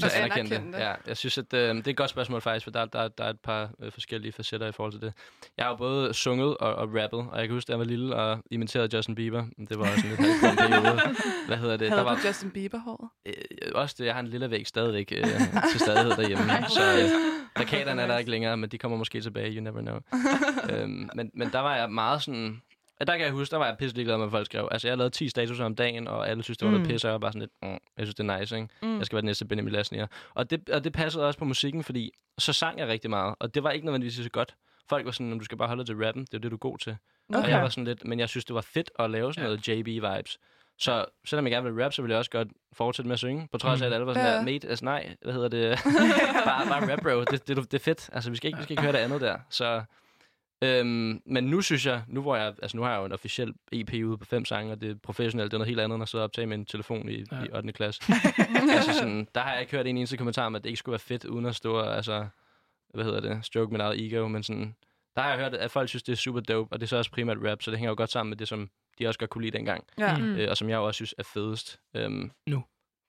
Så 0.00 0.06
Og 0.06 0.16
anerkende 0.16 0.50
det. 0.50 0.54
anerkende 0.56 0.78
det. 0.78 0.84
Ja, 0.84 0.92
jeg 1.06 1.16
synes, 1.16 1.38
at 1.38 1.54
øh, 1.54 1.74
det 1.76 1.86
er 1.86 1.90
et 1.90 1.96
godt 1.96 2.10
spørgsmål 2.10 2.40
faktisk, 2.40 2.64
for 2.64 2.70
der, 2.70 2.84
der, 2.84 3.08
der 3.08 3.24
er 3.24 3.30
et 3.30 3.40
par 3.40 3.70
øh, 3.82 3.92
forskellige 3.92 4.32
facetter 4.32 4.66
i 4.66 4.72
forhold 4.72 4.92
til 4.92 5.00
det. 5.00 5.12
Jeg 5.56 5.64
har 5.64 5.70
jo 5.70 5.76
både 5.76 6.14
sunget 6.14 6.56
og, 6.56 6.74
og 6.74 6.88
rappet, 6.88 7.18
og 7.32 7.38
jeg 7.38 7.48
kan 7.48 7.54
huske, 7.54 7.68
da 7.68 7.72
jeg 7.72 7.78
var 7.78 7.84
lille 7.84 8.16
og 8.16 8.38
imiterede 8.50 8.96
Justin 8.96 9.14
Bieber. 9.14 9.44
Det 9.68 9.78
var 9.78 9.90
også 9.92 10.06
en 10.06 10.10
lidt 10.10 10.58
periode. 10.58 11.00
Hvad 11.46 11.56
hedder 11.56 11.76
det? 11.76 11.88
Havde 11.88 11.98
der 11.98 12.04
var 12.10 12.14
du 12.14 12.26
Justin 12.26 12.50
Bieber-håret? 12.50 13.08
øh, 13.26 13.34
også 13.74 13.94
det, 13.98 14.04
jeg 14.06 14.14
har 14.14 14.20
en 14.20 14.28
lille 14.28 14.50
væg 14.50 14.66
stadigvæk 14.66 15.12
øh, 15.16 15.24
til 15.70 15.80
stadighed 15.80 16.10
derhjemme. 16.16 16.44
så 16.68 16.82
øh, 17.02 17.08
plakaterne 17.54 18.02
er 18.02 18.06
der 18.06 18.18
ikke 18.18 18.30
længere, 18.30 18.56
men 18.56 18.70
de 18.70 18.78
kommer 18.78 18.98
måske 18.98 19.20
tilbage, 19.20 19.52
you 19.54 19.60
never 19.62 19.80
know. 19.80 19.98
øhm, 20.70 21.08
men, 21.14 21.30
men 21.34 21.50
der 21.52 21.60
var 21.60 21.76
jeg 21.76 21.90
meget 21.90 22.22
sådan... 22.22 22.62
Ja, 23.02 23.06
der 23.06 23.16
kan 23.16 23.26
jeg 23.26 23.32
huske, 23.32 23.50
der 23.50 23.56
var 23.58 23.66
jeg 23.66 23.76
pisse 23.78 23.96
ligeglad 23.96 24.16
med, 24.16 24.26
hvad 24.26 24.30
folk 24.38 24.46
skrev. 24.46 24.68
Altså, 24.70 24.88
jeg 24.88 24.96
lavede 24.98 25.14
10 25.14 25.28
statuser 25.28 25.64
om 25.64 25.74
dagen, 25.74 26.08
og 26.08 26.28
alle 26.28 26.42
synes, 26.42 26.58
det 26.58 26.66
var 26.66 26.70
noget 26.72 26.86
Mm. 26.86 26.92
pisse, 26.92 27.06
og 27.06 27.08
jeg 27.08 27.12
var 27.12 27.18
bare 27.18 27.32
sådan 27.32 27.40
lidt, 27.40 27.50
mm, 27.62 27.68
jeg 27.70 28.06
synes, 28.06 28.14
det 28.14 28.30
er 28.30 28.38
nice, 28.38 28.56
ikke? 28.56 28.68
Mm. 28.82 28.96
Jeg 28.98 29.06
skal 29.06 29.16
være 29.16 29.20
den 29.22 29.26
næste 29.26 29.44
Benjamin 29.44 29.72
Lassnier. 29.72 30.06
Og 30.34 30.50
det, 30.50 30.70
og 30.70 30.84
det 30.84 30.92
passede 30.92 31.26
også 31.26 31.38
på 31.38 31.44
musikken, 31.44 31.84
fordi 31.84 32.12
så 32.38 32.52
sang 32.52 32.78
jeg 32.78 32.88
rigtig 32.88 33.10
meget, 33.10 33.34
og 33.40 33.54
det 33.54 33.62
var 33.62 33.70
ikke 33.70 33.86
nødvendigvis 33.86 34.14
så 34.14 34.30
godt. 34.30 34.54
Folk 34.88 35.04
var 35.04 35.10
sådan, 35.10 35.38
du 35.38 35.44
skal 35.44 35.58
bare 35.58 35.68
holde 35.68 35.80
dig 35.80 35.86
til 35.86 36.04
rappen, 36.06 36.24
det 36.24 36.34
er 36.34 36.38
det, 36.38 36.50
du 36.50 36.56
er 36.56 36.58
god 36.58 36.78
til. 36.78 36.96
Okay. 37.28 37.42
Og 37.42 37.50
jeg 37.50 37.62
var 37.62 37.68
sådan 37.68 37.84
lidt, 37.84 38.04
men 38.04 38.18
jeg 38.20 38.28
synes, 38.28 38.44
det 38.44 38.54
var 38.54 38.60
fedt 38.60 38.90
at 38.98 39.10
lave 39.10 39.34
sådan 39.34 39.44
noget 39.50 39.68
JB-vibes. 39.68 40.36
Så 40.78 41.04
selvom 41.26 41.44
jeg 41.46 41.50
gerne 41.52 41.72
vil 41.74 41.84
rap, 41.84 41.92
så 41.92 42.02
ville 42.02 42.12
jeg 42.12 42.18
også 42.18 42.30
godt 42.30 42.48
fortsætte 42.72 43.06
med 43.08 43.12
at 43.12 43.18
synge. 43.18 43.48
På 43.52 43.58
trods 43.58 43.82
af, 43.82 43.86
at 43.86 43.92
alle 43.92 44.06
var 44.06 44.12
sådan 44.14 44.26
Ja. 44.28 44.36
der, 44.36 44.42
mate, 44.42 44.68
altså 44.68 44.84
nej, 44.84 45.14
hvad 45.22 45.32
hedder 45.32 45.48
det? 45.48 45.78
bare, 46.44 46.66
bare 46.66 46.92
rap, 46.92 47.02
bro. 47.02 47.20
Det, 47.20 47.48
det, 47.48 47.56
det 47.56 47.74
er 47.74 47.78
fedt. 47.78 48.10
Altså, 48.12 48.30
vi 48.30 48.36
skal 48.36 48.48
ikke, 48.48 48.58
vi 48.58 48.62
skal 48.62 48.72
ikke 48.72 48.82
høre 48.82 48.92
det 48.92 48.98
andet 48.98 49.20
der. 49.20 49.36
Så, 49.50 49.82
øhm, 50.62 51.22
men 51.26 51.44
nu 51.44 51.60
synes 51.60 51.86
jeg, 51.86 52.02
nu 52.08 52.22
hvor 52.22 52.36
jeg, 52.36 52.46
altså 52.62 52.76
nu 52.76 52.82
har 52.82 52.90
jeg 52.92 52.98
jo 53.00 53.04
en 53.04 53.12
officiel 53.12 53.54
EP 53.72 53.92
ude 54.04 54.18
på 54.18 54.24
fem 54.24 54.44
sange, 54.44 54.72
og 54.72 54.80
det 54.80 54.90
er 54.90 54.94
professionelt, 55.02 55.50
det 55.50 55.54
er 55.56 55.58
noget 55.58 55.68
helt 55.68 55.80
andet, 55.80 55.94
end 55.96 56.02
at 56.02 56.08
sidde 56.08 56.22
og 56.22 56.24
optage 56.24 56.46
med 56.46 56.58
en 56.58 56.66
telefon 56.66 57.08
i, 57.08 57.24
Ja. 57.32 57.42
i 57.44 57.48
8. 57.54 57.72
klasse. 57.72 58.02
altså 58.76 58.92
sådan, 58.94 59.28
der 59.34 59.40
har 59.40 59.52
jeg 59.52 59.60
ikke 59.60 59.72
hørt 59.76 59.86
en 59.86 59.96
eneste 59.96 60.16
kommentar 60.16 60.46
om, 60.46 60.54
at 60.54 60.62
det 60.64 60.70
ikke 60.70 60.78
skulle 60.78 60.92
være 60.92 60.98
fedt, 60.98 61.24
uden 61.24 61.46
at 61.46 61.56
stå 61.56 61.74
og, 61.74 61.96
altså, 61.96 62.26
hvad 62.94 63.04
hedder 63.04 63.20
det, 63.20 63.44
stroke 63.44 63.72
mit 63.72 63.80
eget 63.80 64.00
ego, 64.06 64.28
men 64.28 64.42
sådan, 64.42 64.74
der 65.16 65.22
har 65.22 65.30
jeg 65.30 65.38
hørt, 65.38 65.54
at 65.54 65.70
folk 65.70 65.88
synes, 65.88 66.02
det 66.02 66.12
er 66.12 66.16
super 66.16 66.40
dope, 66.40 66.72
og 66.72 66.80
det 66.80 66.86
er 66.86 66.88
så 66.88 66.96
også 66.96 67.10
primært 67.10 67.36
rap, 67.44 67.62
så 67.62 67.70
det 67.70 67.78
hænger 67.78 67.90
jo 67.90 67.94
godt 67.96 68.10
sammen 68.10 68.30
med 68.30 68.36
det, 68.36 68.48
som 68.48 68.70
de 68.98 69.06
også 69.06 69.18
godt 69.18 69.30
kunne 69.30 69.44
lide 69.44 69.56
dengang, 69.56 69.84
Ja. 69.98 70.16
Mm. 70.16 70.24
Øh, 70.36 70.50
og 70.50 70.56
som 70.56 70.68
jeg 70.68 70.78
også 70.78 70.96
synes 70.98 71.14
er 71.18 71.22
fedest. 71.22 71.80
Øhm, 71.96 72.30
Nu. 72.46 72.64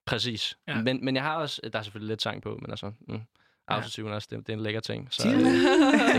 Præcis. 0.06 0.58
Ja. 0.68 0.82
Men, 0.82 1.06
men 1.06 1.16
jeg 1.16 1.24
har 1.24 1.36
også, 1.36 1.62
der 1.74 1.80
er 1.80 1.84
selvfølgelig 1.84 2.12
lidt 2.12 2.22
sang 2.22 2.42
på, 2.42 2.58
men 2.62 2.70
altså, 2.72 2.92
mm, 3.08 3.22
autotune 3.68 4.16
også, 4.16 4.28
det, 4.32 4.40
det 4.48 4.50
er 4.50 4.58
en 4.58 4.64
lækker 4.64 4.80
ting. 4.82 5.08
Så 5.12 5.28
øh, 5.28 5.34
det. 5.36 5.44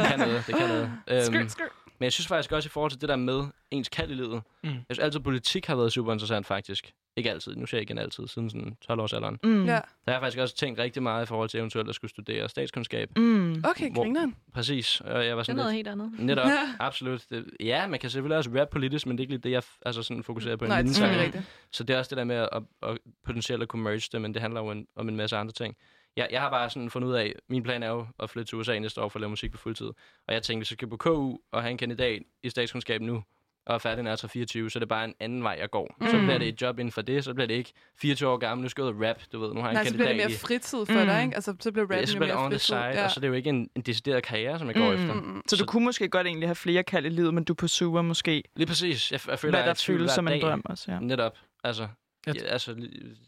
kan 0.06 0.18
noget, 0.18 0.44
det 0.46 0.54
kan 0.56 0.68
noget. 0.68 0.90
Øhm, 1.08 1.22
Skrt, 1.22 1.50
skrt. 1.50 1.68
men 1.98 2.04
jeg 2.04 2.12
synes 2.12 2.26
faktisk 2.26 2.52
også 2.52 2.66
i 2.66 2.70
forhold 2.70 2.90
til 2.90 3.00
det 3.00 3.08
der 3.08 3.16
med 3.16 3.44
ens 3.70 3.88
kald 3.88 4.10
i 4.10 4.14
livet, 4.14 4.42
Mm. 4.62 4.68
jeg 4.70 4.76
synes 4.88 4.98
altid, 4.98 5.20
politik 5.20 5.66
har 5.66 5.74
været 5.76 5.92
super 5.92 6.12
interessant 6.12 6.46
faktisk. 6.46 6.92
Ikke 7.16 7.30
altid, 7.30 7.56
nu 7.56 7.66
siger 7.66 7.78
jeg 7.78 7.82
igen 7.82 7.98
altid, 7.98 8.28
siden 8.28 8.50
sådan 8.50 8.76
12 8.86 9.00
års 9.00 9.12
alderen. 9.12 9.38
Mm. 9.44 9.64
ja. 9.66 9.72
Der 9.72 9.80
har 10.06 10.12
jeg 10.12 10.20
faktisk 10.20 10.38
også 10.38 10.56
tænkt 10.56 10.78
rigtig 10.78 11.02
meget 11.02 11.22
i 11.22 11.26
forhold 11.26 11.48
til 11.48 11.58
eventuelt 11.58 11.88
at 11.88 11.94
skulle 11.94 12.10
studere 12.10 12.48
statskundskab. 12.48 13.18
Mm. 13.18 13.64
Okay, 13.68 13.90
Hvor- 13.92 14.02
grineren. 14.02 14.36
Præcis, 14.54 15.00
og 15.00 15.26
jeg 15.26 15.36
var 15.36 15.42
Det 15.42 15.48
er 15.48 15.52
sådan 15.52 15.56
noget 15.56 15.70
lidt... 15.74 15.76
helt 15.76 15.88
andet. 15.88 16.12
Netop, 16.18 16.46
Ja. 16.46 16.58
absolut. 16.78 17.24
Det, 17.30 17.44
ja, 17.60 17.86
man 17.86 18.00
kan 18.00 18.10
selvfølgelig 18.10 18.36
også 18.36 18.50
rap 18.60 18.68
politisk, 18.70 19.06
men 19.06 19.18
det 19.18 19.22
er 19.22 19.24
ikke 19.24 19.32
lige 19.32 19.40
det, 19.42 19.50
jeg 19.50 19.62
altså 19.86 20.02
sådan 20.02 20.22
fokuserer 20.22 20.56
på. 20.56 20.64
i 20.64 20.68
Nej, 20.68 20.82
det 20.82 20.98
er 20.98 21.22
rigtigt. 21.22 21.44
Så 21.72 21.84
det 21.84 21.94
er 21.94 21.98
også 21.98 22.08
det 22.08 22.18
der 22.18 22.24
med 22.24 22.36
at, 22.36 22.48
at, 22.52 22.62
at 22.82 22.98
potentielt 23.26 23.62
at 23.62 23.68
kunne 23.68 23.82
merge 23.82 24.00
det, 24.12 24.20
men 24.20 24.34
det 24.34 24.42
handler 24.42 24.60
jo 24.60 24.70
en, 24.70 24.86
om 24.96 25.08
en 25.08 25.16
masse 25.16 25.36
andre 25.36 25.52
ting. 25.52 25.76
Jeg, 26.16 26.28
jeg 26.30 26.40
har 26.40 26.50
bare 26.50 26.70
sådan 26.70 26.90
fundet 26.90 27.08
ud 27.08 27.14
af, 27.14 27.34
min 27.48 27.62
plan 27.62 27.82
er 27.82 27.88
jo 27.88 28.06
at 28.20 28.30
flytte 28.30 28.48
til 28.50 28.58
USA 28.58 28.78
næste 28.78 29.00
år 29.02 29.08
for 29.08 29.16
at 29.18 29.20
lave 29.20 29.30
musik 29.30 29.52
på 29.52 29.58
fuldtid. 29.58 29.86
Og 30.28 30.34
jeg 30.34 30.42
tænkte, 30.42 30.60
hvis 30.60 30.70
jeg 30.70 30.76
skal 30.76 30.88
på 30.88 30.96
KU 30.96 31.36
og 31.52 31.62
have 31.62 31.70
en 31.70 31.78
kandidat 31.78 32.22
i 32.42 32.48
statskundskab 32.50 33.00
nu, 33.00 33.24
og 33.66 33.74
er 33.74 33.78
færdig, 33.78 34.04
når 34.04 34.10
jeg 34.10 34.18
er 34.22 34.28
24, 34.28 34.70
så 34.70 34.78
er 34.78 34.80
det 34.80 34.88
bare 34.88 35.04
en 35.04 35.14
anden 35.20 35.42
vej, 35.42 35.56
jeg 35.60 35.70
går. 35.70 35.96
Mm. 36.00 36.06
Så 36.06 36.18
bliver 36.18 36.38
det 36.38 36.48
et 36.48 36.62
job 36.62 36.78
inden 36.78 36.92
for 36.92 37.02
det, 37.02 37.24
så 37.24 37.34
bliver 37.34 37.46
det 37.46 37.54
ikke 37.54 37.72
24 37.98 38.28
år 38.28 38.36
gammel, 38.36 38.62
nu 38.62 38.68
skal 38.68 38.82
jeg 38.82 38.90
ud 38.94 39.00
og 39.02 39.08
rap, 39.08 39.20
du 39.32 39.38
ved, 39.40 39.54
nu 39.54 39.60
har 39.60 39.66
jeg 39.68 39.74
Nej, 39.74 39.82
en 39.82 39.88
så 39.88 39.94
bliver 39.94 40.08
det 40.08 40.16
kandidat 40.20 40.30
mere 40.30 40.38
fritid 40.38 40.86
for 40.86 41.00
Mm. 41.00 41.06
dig, 41.06 41.22
ikke? 41.22 41.34
Altså, 41.34 41.54
så 41.60 41.72
bliver 41.72 41.86
Ja, 41.90 41.94
rappen 41.94 42.06
så 42.06 42.14
jo 42.14 42.18
bliver 42.18 42.34
det 42.34 42.36
mere 42.36 42.44
on 42.44 42.50
the 42.50 42.58
fritid. 42.58 42.66
side, 42.66 42.78
ja. 42.78 43.04
og 43.04 43.10
så 43.10 43.18
er 43.18 43.20
det 43.20 43.28
jo 43.28 43.32
ikke 43.32 43.50
en, 43.50 43.70
en 43.76 43.82
decideret 43.82 44.22
karriere, 44.22 44.58
som 44.58 44.68
jeg 44.68 44.74
går 44.76 44.86
Mm. 44.90 44.94
efter. 45.02 45.14
Mm, 45.14 45.20
mm. 45.26 45.42
Så 45.48 45.56
du 45.56 45.64
kunne 45.66 45.84
måske 45.84 46.08
godt 46.08 46.26
egentlig 46.26 46.48
have 46.48 46.54
flere 46.54 46.82
kald 46.82 47.06
i 47.06 47.08
livet, 47.08 47.34
men 47.34 47.44
du 47.44 47.54
pursuer 47.54 48.02
måske, 48.02 48.42
Lige 48.56 48.66
præcis. 48.66 49.12
Jeg, 49.12 49.20
jeg 49.28 49.38
føler, 49.38 49.50
hvad 49.52 49.60
jeg 49.60 49.68
er 49.68 49.74
der 49.74 49.82
føles 49.86 50.10
som 50.10 50.28
en 50.28 50.42
drøm 50.42 50.62
også. 50.64 50.92
Ja. 50.92 50.98
Netop. 51.00 51.38
Altså, 51.64 51.88
Jeg- 52.26 52.36
ja, 52.36 52.42
altså, 52.46 52.74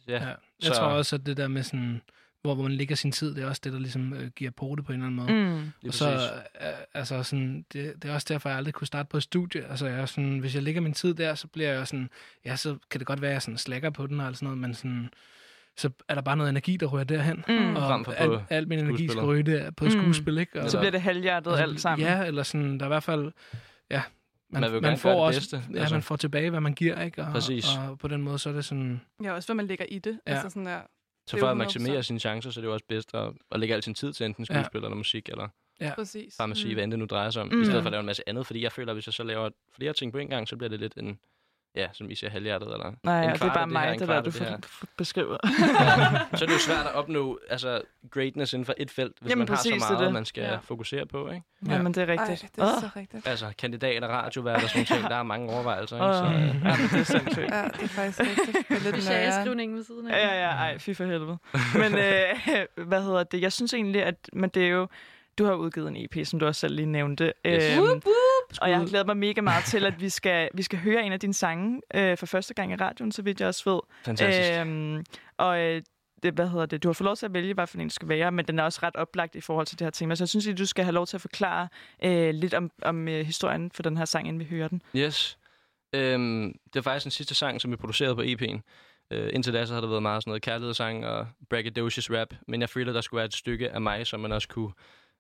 ja. 0.09 0.13
Ja. 0.13 0.19
Jeg 0.19 0.37
Så- 0.61 0.75
tror 0.75 0.87
også, 0.87 1.17
at 1.17 1.27
det 1.27 1.37
der 1.37 1.49
med 1.49 1.63
sådan, 1.63 2.01
hvor, 2.47 2.55
hvor 2.55 2.63
man 2.63 2.73
ligger 2.73 2.97
sin 2.97 3.13
tid, 3.13 3.35
det 3.35 3.45
er 3.45 3.49
også 3.49 3.61
det, 3.65 3.73
der 3.73 3.79
ligesom 3.79 4.13
øh, 4.13 4.31
giver 4.37 4.51
på 4.51 4.75
det 4.77 4.85
på 4.85 4.93
en 4.93 5.03
eller 5.03 5.25
anden 5.25 5.47
måde. 5.51 5.57
Mm. 5.83 5.89
Og 5.89 5.95
så, 5.95 6.13
øh, 6.13 6.69
altså 6.95 7.23
sådan, 7.23 7.65
det, 7.73 8.03
det 8.03 8.11
er 8.11 8.15
også 8.15 8.27
derfor, 8.31 8.49
jeg 8.49 8.59
aldrig 8.59 8.75
kunne 8.75 8.87
starte 8.87 9.09
på 9.09 9.17
et 9.17 9.23
studie. 9.23 9.65
Altså, 9.71 9.87
jeg 9.87 10.01
er 10.01 10.07
sådan, 10.07 10.39
hvis 10.39 10.55
jeg 10.55 10.63
ligger 10.63 10.81
min 10.81 10.93
tid 10.93 11.15
der, 11.15 11.35
så 11.35 11.47
bliver 11.49 11.73
jeg 11.73 11.87
sådan, 11.87 12.11
ja, 12.45 12.57
så 12.57 12.77
kan 12.91 12.99
det 12.99 13.07
godt 13.07 13.21
være, 13.23 13.31
at 13.31 13.35
jeg 13.35 13.43
sådan 13.43 13.59
slækker 13.59 13.91
på 13.91 14.07
den 14.07 14.21
og 14.21 14.27
alt 14.27 14.37
sådan 14.37 14.47
noget, 14.47 14.59
men 14.59 14.75
sådan, 14.75 15.09
så 15.77 15.91
er 16.09 16.15
der 16.15 16.23
bare 16.23 16.37
noget 16.37 16.51
energi, 16.51 16.77
der 16.77 16.87
ryger 16.87 17.05
derhen. 17.05 17.45
Mm. 17.49 17.77
Og 17.77 18.05
på 18.05 18.11
al, 18.11 18.41
al 18.51 18.69
min 18.69 18.79
energi 18.79 19.09
skal 19.09 19.23
ryge 19.23 19.43
der 19.43 19.71
på 19.71 19.85
Mm. 19.85 19.91
skuespil, 19.91 20.39
ikke? 20.39 20.63
Og, 20.63 20.71
Så 20.71 20.79
bliver 20.79 20.91
det 20.91 21.01
halvhjertet 21.03 21.53
og 21.53 21.59
så- 21.59 21.63
alt 21.63 21.81
sammen. 21.81 22.09
Ja, 22.09 22.25
eller 22.25 22.43
sådan, 22.43 22.79
der 22.79 22.85
er 22.85 22.89
i 22.89 22.89
hvert 22.89 23.03
fald, 23.03 23.33
ja, 23.91 24.03
man, 24.51 24.61
Man 24.61 24.73
vil 24.73 24.83
man 24.83 24.91
gerne 24.91 24.99
får 24.99 25.27
også, 25.27 25.41
bedste, 25.41 25.63
Ja, 25.75 25.79
altså. 25.81 25.95
man 25.95 26.03
får 26.03 26.17
tilbage, 26.17 26.51
hvad 26.51 26.61
man 26.61 26.73
giver, 26.75 27.01
ikke? 27.03 27.23
Og, 27.23 27.33
Præcis. 27.33 27.67
Og 27.89 27.99
på 27.99 28.09
den 28.09 28.23
måde, 28.23 28.39
så 28.39 28.49
er 28.49 28.53
det 28.53 28.65
sådan, 28.65 29.01
Ja, 29.23 29.33
også 29.33 29.49
hvad 29.49 29.55
man 29.57 29.67
lægger 29.67 29.85
i 29.89 29.99
det. 29.99 30.21
Ja. 30.27 30.33
Altså 30.33 30.49
sådan 30.49 30.67
der. 30.67 30.79
Så 31.27 31.39
for 31.39 31.47
at 31.47 31.53
100%. 31.53 31.55
maksimere 31.55 32.03
sine 32.03 32.21
chancer, 32.21 32.51
så 32.51 32.61
er 32.61 32.63
det 32.63 32.69
jo 32.69 32.73
også 32.73 32.85
bedst 32.89 33.15
at, 33.15 33.33
at 33.53 33.61
lægge 33.61 33.75
al 33.75 33.83
sin 33.83 33.95
tid 33.95 34.13
til 34.13 34.27
enten 34.27 34.47
Ja. 34.51 34.55
skuespil 34.55 34.79
eller 34.85 34.97
musik, 34.97 35.29
eller 35.29 35.49
Præcis. 35.95 36.37
farmaci, 36.37 36.67
mm. 36.69 36.75
hvad 36.75 36.85
end 36.85 36.91
det 36.93 36.99
nu 36.99 37.05
drejer 37.07 37.31
sig 37.31 37.43
om, 37.43 37.49
Mm. 37.49 37.63
i 37.63 37.65
stedet 37.65 37.83
for 37.83 37.87
at 37.89 37.93
lave 37.93 38.01
en 38.01 38.07
masse 38.07 38.23
andet. 38.29 38.47
Fordi 38.47 38.63
jeg 38.63 38.73
føler, 38.73 38.93
at 38.93 38.97
hvis 38.97 39.07
jeg 39.07 39.15
så 39.15 39.23
laver 39.25 39.51
flere 39.77 39.93
ting 39.93 40.13
på 40.13 40.19
en 40.19 40.29
gang, 40.29 40.49
så 40.49 40.57
bliver 40.57 40.69
det 40.69 40.81
lidt 40.81 40.95
en, 40.97 41.19
ja, 41.77 41.87
som 41.93 42.11
I 42.11 42.15
siger, 42.15 42.31
halvhjertet, 42.31 42.73
eller 42.73 42.93
Nej, 43.03 43.15
ja, 43.15 43.33
det 43.33 43.43
er 43.43 43.49
bare 43.49 43.61
af 43.61 43.67
det 43.69 43.79
her, 43.79 43.87
mig, 43.91 43.99
det 43.99 44.09
der, 44.09 44.21
du 44.21 44.31
det 44.31 44.39
her. 44.49 44.57
beskriver. 44.97 45.37
så 46.37 46.45
er 46.45 46.49
det 46.49 46.55
jo 46.55 46.59
svært 46.59 46.87
at 46.87 46.95
opnå 46.95 47.39
altså, 47.51 47.83
greatness 48.11 48.53
inden 48.53 48.67
for 48.67 48.75
et 48.77 48.91
felt, 48.91 49.13
hvis 49.21 49.31
Jamen, 49.31 49.39
man 49.39 49.49
har 49.49 49.57
præcis, 49.57 49.73
det 49.73 49.83
så 49.83 49.89
meget, 49.93 50.05
det. 50.05 50.13
man 50.13 50.25
skal 50.25 50.43
Ja. 50.43 50.57
fokusere 50.57 51.07
på, 51.07 51.29
ikke? 51.31 51.43
Ja, 51.69 51.83
men 51.83 51.95
det 51.95 52.11
er 52.11 52.17
Ej, 52.17 52.23
rigtigt. 52.29 52.57
det 52.57 52.63
er 52.63 52.81
så 52.81 52.89
rigtigt. 52.97 53.27
Altså, 53.29 53.53
kandidater, 53.59 54.09
radiovært 54.09 54.63
og 54.65 54.71
sådan 54.71 54.85
ting, 54.97 55.03
der 55.03 55.17
er 55.17 55.23
mange 55.23 55.51
overvejelser, 55.53 55.97
ikke? 55.97 56.17
Så, 56.19 56.25
øh, 56.25 56.65
ja, 56.65 56.97
det 56.97 57.01
er 57.01 57.05
sindssygt. 57.19 57.51
Ja, 57.51 57.63
det 57.63 57.83
er 57.83 57.89
faktisk 57.89 58.21
rigtigt. 58.21 58.47
Det 58.47 58.57
er 58.69 58.71
lidt 58.71 58.83
nøjeren. 58.85 59.03
Specialskrivningen 59.03 59.77
ved 59.77 59.85
siden 59.85 60.09
af. 60.11 60.19
Ja, 60.19 60.27
ja, 60.35 60.41
ja, 60.41 60.51
ej, 60.51 60.79
fy 60.79 60.95
for 60.95 61.05
helvede. 61.05 61.39
Men 61.75 61.99
øh, 61.99 62.67
hvad 62.89 63.03
hedder 63.03 63.23
det? 63.25 63.41
Jeg 63.41 63.53
synes 63.53 63.75
egentlig, 63.75 64.03
at 64.03 64.15
men 64.33 64.51
det 64.51 64.65
er 64.65 64.69
jo... 64.71 64.89
Du 65.39 65.45
har 65.45 65.55
udgivet 65.55 65.89
en 65.89 65.97
EP, 65.97 66.27
som 66.27 66.39
du 66.41 66.47
også 66.47 66.61
selv 66.61 66.75
lige 66.75 66.87
nævnte. 66.87 67.33
Yes. 67.47 67.79
Øhm, 67.79 68.03
Og 68.61 68.71
jeg 68.71 68.79
har 68.79 68.87
glædet 68.87 69.07
mig 69.07 69.17
mega 69.17 69.41
meget 69.41 69.65
til, 69.65 69.87
at 69.87 70.01
vi 70.01 70.09
skal, 70.09 70.49
vi 70.55 70.63
skal 70.63 70.79
høre 70.79 71.03
en 71.03 71.13
af 71.13 71.21
dine 71.21 71.35
sange 71.35 71.81
øh, 71.95 72.17
for 72.17 72.27
første 72.27 72.55
gang 72.55 72.73
i 72.73 72.77
radioen, 72.77 73.13
så 73.13 73.23
vidt 73.23 73.41
jeg 73.41 73.49
også 73.49 73.71
ved. 73.71 73.81
Fantastisk. 74.05 74.61
Øhm, 74.61 75.05
og 75.37 75.61
øh, 75.61 75.83
det, 76.23 76.35
hvad 76.35 76.49
hedder 76.49 76.67
det, 76.67 76.83
du 76.83 76.89
har 76.89 76.93
fået 76.93 77.05
lov 77.05 77.17
til 77.17 77.27
at 77.27 77.35
vælge, 77.35 77.55
hvad 77.55 77.67
for 77.67 77.79
en 77.79 77.91
skal 77.91 78.09
være, 78.09 78.33
men 78.33 78.45
den 78.45 78.59
er 78.59 78.63
også 78.63 78.81
ret 78.83 78.97
oplagt 78.97 79.35
i 79.35 79.41
forhold 79.41 79.67
til 79.67 79.79
det 79.79 79.85
her 79.85 79.91
tema. 79.91 80.15
Så 80.15 80.25
jeg 80.25 80.29
synes, 80.29 80.47
at 80.47 80.59
du 80.59 80.67
skal 80.67 80.85
have 80.85 80.95
lov 80.95 81.07
til 81.07 81.17
at 81.17 81.21
forklare 81.21 81.69
øh, 82.05 82.35
lidt 82.35 82.55
om, 82.55 82.71
om 82.83 83.09
øh, 83.09 83.27
historien 83.27 83.71
for 83.71 83.83
den 83.83 83.97
her 83.97 84.05
sang, 84.05 84.29
inden 84.29 84.41
vi 84.41 84.45
hører 84.45 84.69
den. 84.69 84.83
Yes. 84.97 85.39
Øhm, 85.93 86.59
det 86.73 86.79
er 86.79 86.83
faktisk 86.83 87.05
den 87.05 87.11
sidste 87.11 87.35
sang, 87.35 87.61
som 87.61 87.71
vi 87.71 87.77
producerede 87.77 88.15
på 88.15 88.23
EP'en. 88.23 88.61
Øh, 89.11 89.31
indtil 89.33 89.53
da 89.53 89.67
så 89.67 89.75
har 89.75 89.81
der 89.81 89.89
været 89.89 90.03
meget 90.03 90.23
sådan 90.23 90.31
noget 90.31 90.43
kærlighedssang 90.43 91.07
og 91.07 91.27
braggadocious 91.51 92.11
rap, 92.11 92.35
men 92.49 92.61
jeg 92.61 92.69
følte, 92.69 92.91
at 92.91 92.95
der 92.95 93.01
skulle 93.01 93.19
være 93.19 93.27
et 93.27 93.35
stykke 93.35 93.71
af 93.71 93.81
mig, 93.81 94.07
som 94.07 94.21
man 94.21 94.33
også 94.33 94.49
kunne 94.49 94.73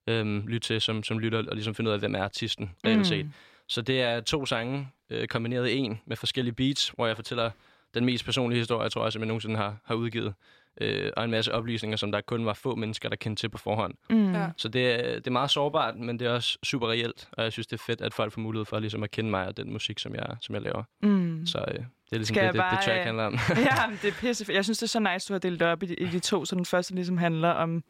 øhm, 0.06 0.46
lytte 0.46 0.66
til 0.66 0.80
som, 0.80 1.02
som 1.02 1.18
lytter, 1.18 1.38
og 1.38 1.54
ligesom 1.54 1.74
finde 1.74 1.88
ud 1.88 1.92
af, 1.92 1.98
hvem 1.98 2.14
er 2.14 2.22
artisten, 2.24 2.70
reelt 2.84 2.98
Mm. 2.98 3.04
set. 3.04 3.30
Så 3.68 3.82
det 3.82 4.02
er 4.02 4.20
to 4.20 4.46
sange, 4.46 4.88
øh, 5.10 5.26
kombineret 5.28 5.68
i 5.68 5.76
en, 5.76 6.00
med 6.06 6.16
forskellige 6.16 6.54
beats, 6.54 6.88
hvor 6.88 7.06
jeg 7.06 7.16
fortæller 7.16 7.50
den 7.94 8.04
mest 8.04 8.24
personlige 8.24 8.58
historie, 8.58 8.82
jeg 8.82 8.92
tror 8.92 9.02
også, 9.02 9.18
jeg 9.18 9.26
nogensinde 9.26 9.56
har, 9.56 9.76
har 9.84 9.94
udgivet. 9.94 10.34
Øh, 10.80 11.10
og 11.16 11.24
en 11.24 11.30
masse 11.30 11.54
oplysninger, 11.54 11.96
som 11.96 12.12
der 12.12 12.20
kun 12.20 12.46
var 12.46 12.52
få 12.52 12.74
mennesker, 12.74 13.08
der 13.08 13.16
kendte 13.16 13.42
til 13.42 13.48
på 13.48 13.58
forhånd. 13.58 13.94
Mm. 14.10 14.34
Ja. 14.34 14.48
Så 14.56 14.68
det 14.68 14.86
er, 14.92 15.14
det 15.14 15.26
er 15.26 15.30
meget 15.30 15.50
sårbart, 15.50 15.96
men 15.96 16.18
det 16.18 16.26
er 16.26 16.30
også 16.32 16.58
super 16.64 16.88
reelt, 16.90 17.28
og 17.32 17.44
jeg 17.44 17.52
synes, 17.52 17.66
det 17.66 17.78
er 17.80 17.82
fedt, 17.86 18.00
at 18.00 18.14
folk 18.14 18.32
får 18.32 18.40
mulighed 18.40 18.64
for 18.64 18.78
ligesom 18.78 19.02
at 19.02 19.10
kende 19.10 19.30
mig 19.30 19.46
og 19.46 19.56
den 19.56 19.72
musik, 19.72 19.98
som 19.98 20.14
jeg, 20.14 20.26
som 20.40 20.54
jeg 20.54 20.62
laver. 20.62 20.82
Mm. 21.02 21.46
Så 21.46 21.58
øh, 21.58 21.74
det 21.74 21.78
er 22.12 22.16
ligesom 22.16 22.34
Skal 22.34 22.40
det, 22.40 22.44
jeg 22.46 22.52
det, 22.52 22.54
det 22.54 22.60
bare, 22.60 22.82
track 22.84 22.98
øh, 22.98 23.04
handler 23.04 23.24
om. 23.24 23.32
ja, 23.56 23.76
det 24.02 24.08
er 24.08 24.12
pisse. 24.20 24.46
Jeg 24.52 24.64
synes, 24.64 24.78
det 24.78 24.82
er 24.86 24.88
så 24.88 25.00
nice, 25.14 25.28
du 25.28 25.34
har 25.34 25.38
delt 25.38 25.60
det 25.60 25.68
op 25.68 25.82
i 25.82 25.86
de, 25.86 25.94
i 25.94 26.04
de 26.06 26.18
to. 26.20 26.44
Så 26.44 26.56
den 26.56 26.64
første 26.64 26.94
ligesom 26.94 27.18
handler 27.18 27.48
om, 27.50 27.84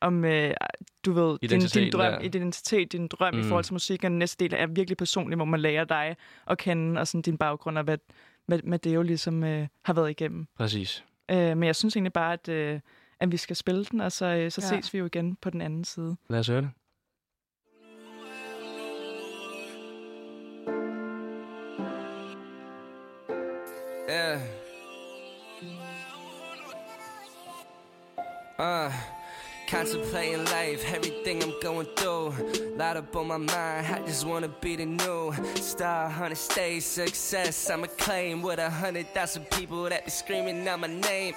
om 0.00 0.24
øh, 0.24 0.54
du 1.04 1.12
ved, 1.12 1.38
din, 1.38 1.60
din 1.60 1.92
drøm, 1.92 2.12
der. 2.12 2.20
identitet, 2.20 2.92
din 2.92 3.08
drøm 3.08 3.34
mm. 3.34 3.40
i 3.40 3.42
forhold 3.42 3.64
til 3.64 3.72
musik. 3.74 4.04
Og 4.04 4.10
den 4.10 4.18
næste 4.18 4.44
del 4.44 4.54
er 4.58 4.66
virkelig 4.66 4.96
personlig, 4.96 5.36
hvor 5.36 5.44
man 5.44 5.60
lærer 5.60 5.84
dig 5.84 6.16
at 6.46 6.58
kende, 6.58 7.00
og 7.00 7.06
sådan 7.06 7.22
din 7.22 7.38
baggrund, 7.38 7.78
og 7.78 7.84
hvad, 7.84 7.98
hvad, 8.46 8.58
hvad 8.64 8.78
det 8.78 8.94
jo 8.94 9.02
ligesom 9.02 9.44
øh, 9.44 9.66
har 9.84 9.92
været 9.92 10.10
igennem. 10.10 10.46
Præcis. 10.56 11.04
Øh, 11.30 11.36
men 11.56 11.62
jeg 11.62 11.76
synes 11.76 11.96
egentlig 11.96 12.12
bare, 12.12 12.32
at, 12.32 12.48
øh, 12.48 12.80
at 13.20 13.32
vi 13.32 13.36
skal 13.36 13.56
spille 13.56 13.84
den, 13.84 14.00
og 14.00 14.12
så, 14.12 14.26
øh, 14.26 14.50
så 14.50 14.60
Ja. 14.72 14.80
ses 14.80 14.92
vi 14.94 14.98
jo 14.98 15.06
igen 15.06 15.36
på 15.36 15.50
den 15.50 15.60
anden 15.60 15.84
side. 15.84 16.16
Lad 16.28 16.40
os 16.40 16.48
høre 16.48 16.60
det. 16.60 16.70
Yeah. 24.10 24.40
Uh, 28.58 29.19
contemplating 29.70 30.44
life, 30.46 30.84
everything 30.92 31.40
I'm 31.44 31.54
going 31.60 31.86
through. 31.94 32.34
Lot 32.76 32.96
up 32.96 33.14
on 33.14 33.28
my 33.28 33.36
mind, 33.36 33.86
I 33.86 34.02
just 34.04 34.26
wanna 34.26 34.48
be 34.48 34.74
the 34.74 34.84
new 34.84 35.32
star, 35.54 36.08
hundred 36.08 36.38
stage 36.38 36.82
success. 36.82 37.70
I'ma 37.70 37.86
claim 37.96 38.42
with 38.42 38.58
a 38.58 38.68
hundred 38.68 39.14
thousand 39.14 39.48
people 39.50 39.84
that 39.84 40.04
be 40.04 40.10
screaming 40.10 40.66
out 40.66 40.80
my 40.80 40.88
name. 40.88 41.34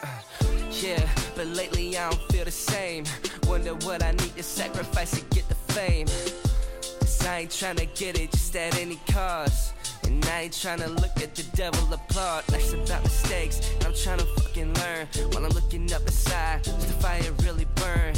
Yeah, 0.72 1.08
but 1.36 1.46
lately 1.48 1.96
I 1.96 2.10
don't 2.10 2.22
feel 2.32 2.46
the 2.46 2.52
same. 2.52 3.06
Wonder 3.46 3.76
what 3.86 4.04
I 4.04 4.12
need 4.12 4.36
to 4.36 4.44
sacrifice 4.44 5.12
to 5.12 5.22
get 5.36 5.48
the 5.48 5.56
fame. 5.74 6.08
Cause 7.00 7.26
I 7.28 7.42
ain't 7.42 7.52
tryna 7.52 7.88
get 7.96 8.20
it 8.20 8.32
just 8.32 8.56
at 8.56 8.76
any 8.80 9.00
cost. 9.12 9.76
And 10.06 10.26
I 10.26 10.42
ain't 10.42 10.54
tryna 10.54 10.90
look 11.00 11.16
at 11.22 11.36
the 11.36 11.44
devil 11.56 11.94
applaud. 11.94 12.44
Life's 12.52 12.74
about 12.74 13.04
mistakes, 13.04 13.62
and 13.76 13.86
I'm 13.86 13.94
tryna 13.94 14.28
fucking 14.36 14.74
learn. 14.74 15.08
While 15.32 15.46
I'm 15.46 15.52
looking 15.52 15.92
up 15.94 16.02
inside, 16.02 16.64
does 16.64 16.86
the 16.88 16.94
fire 16.94 17.32
really 17.44 17.66
burn? 17.84 18.14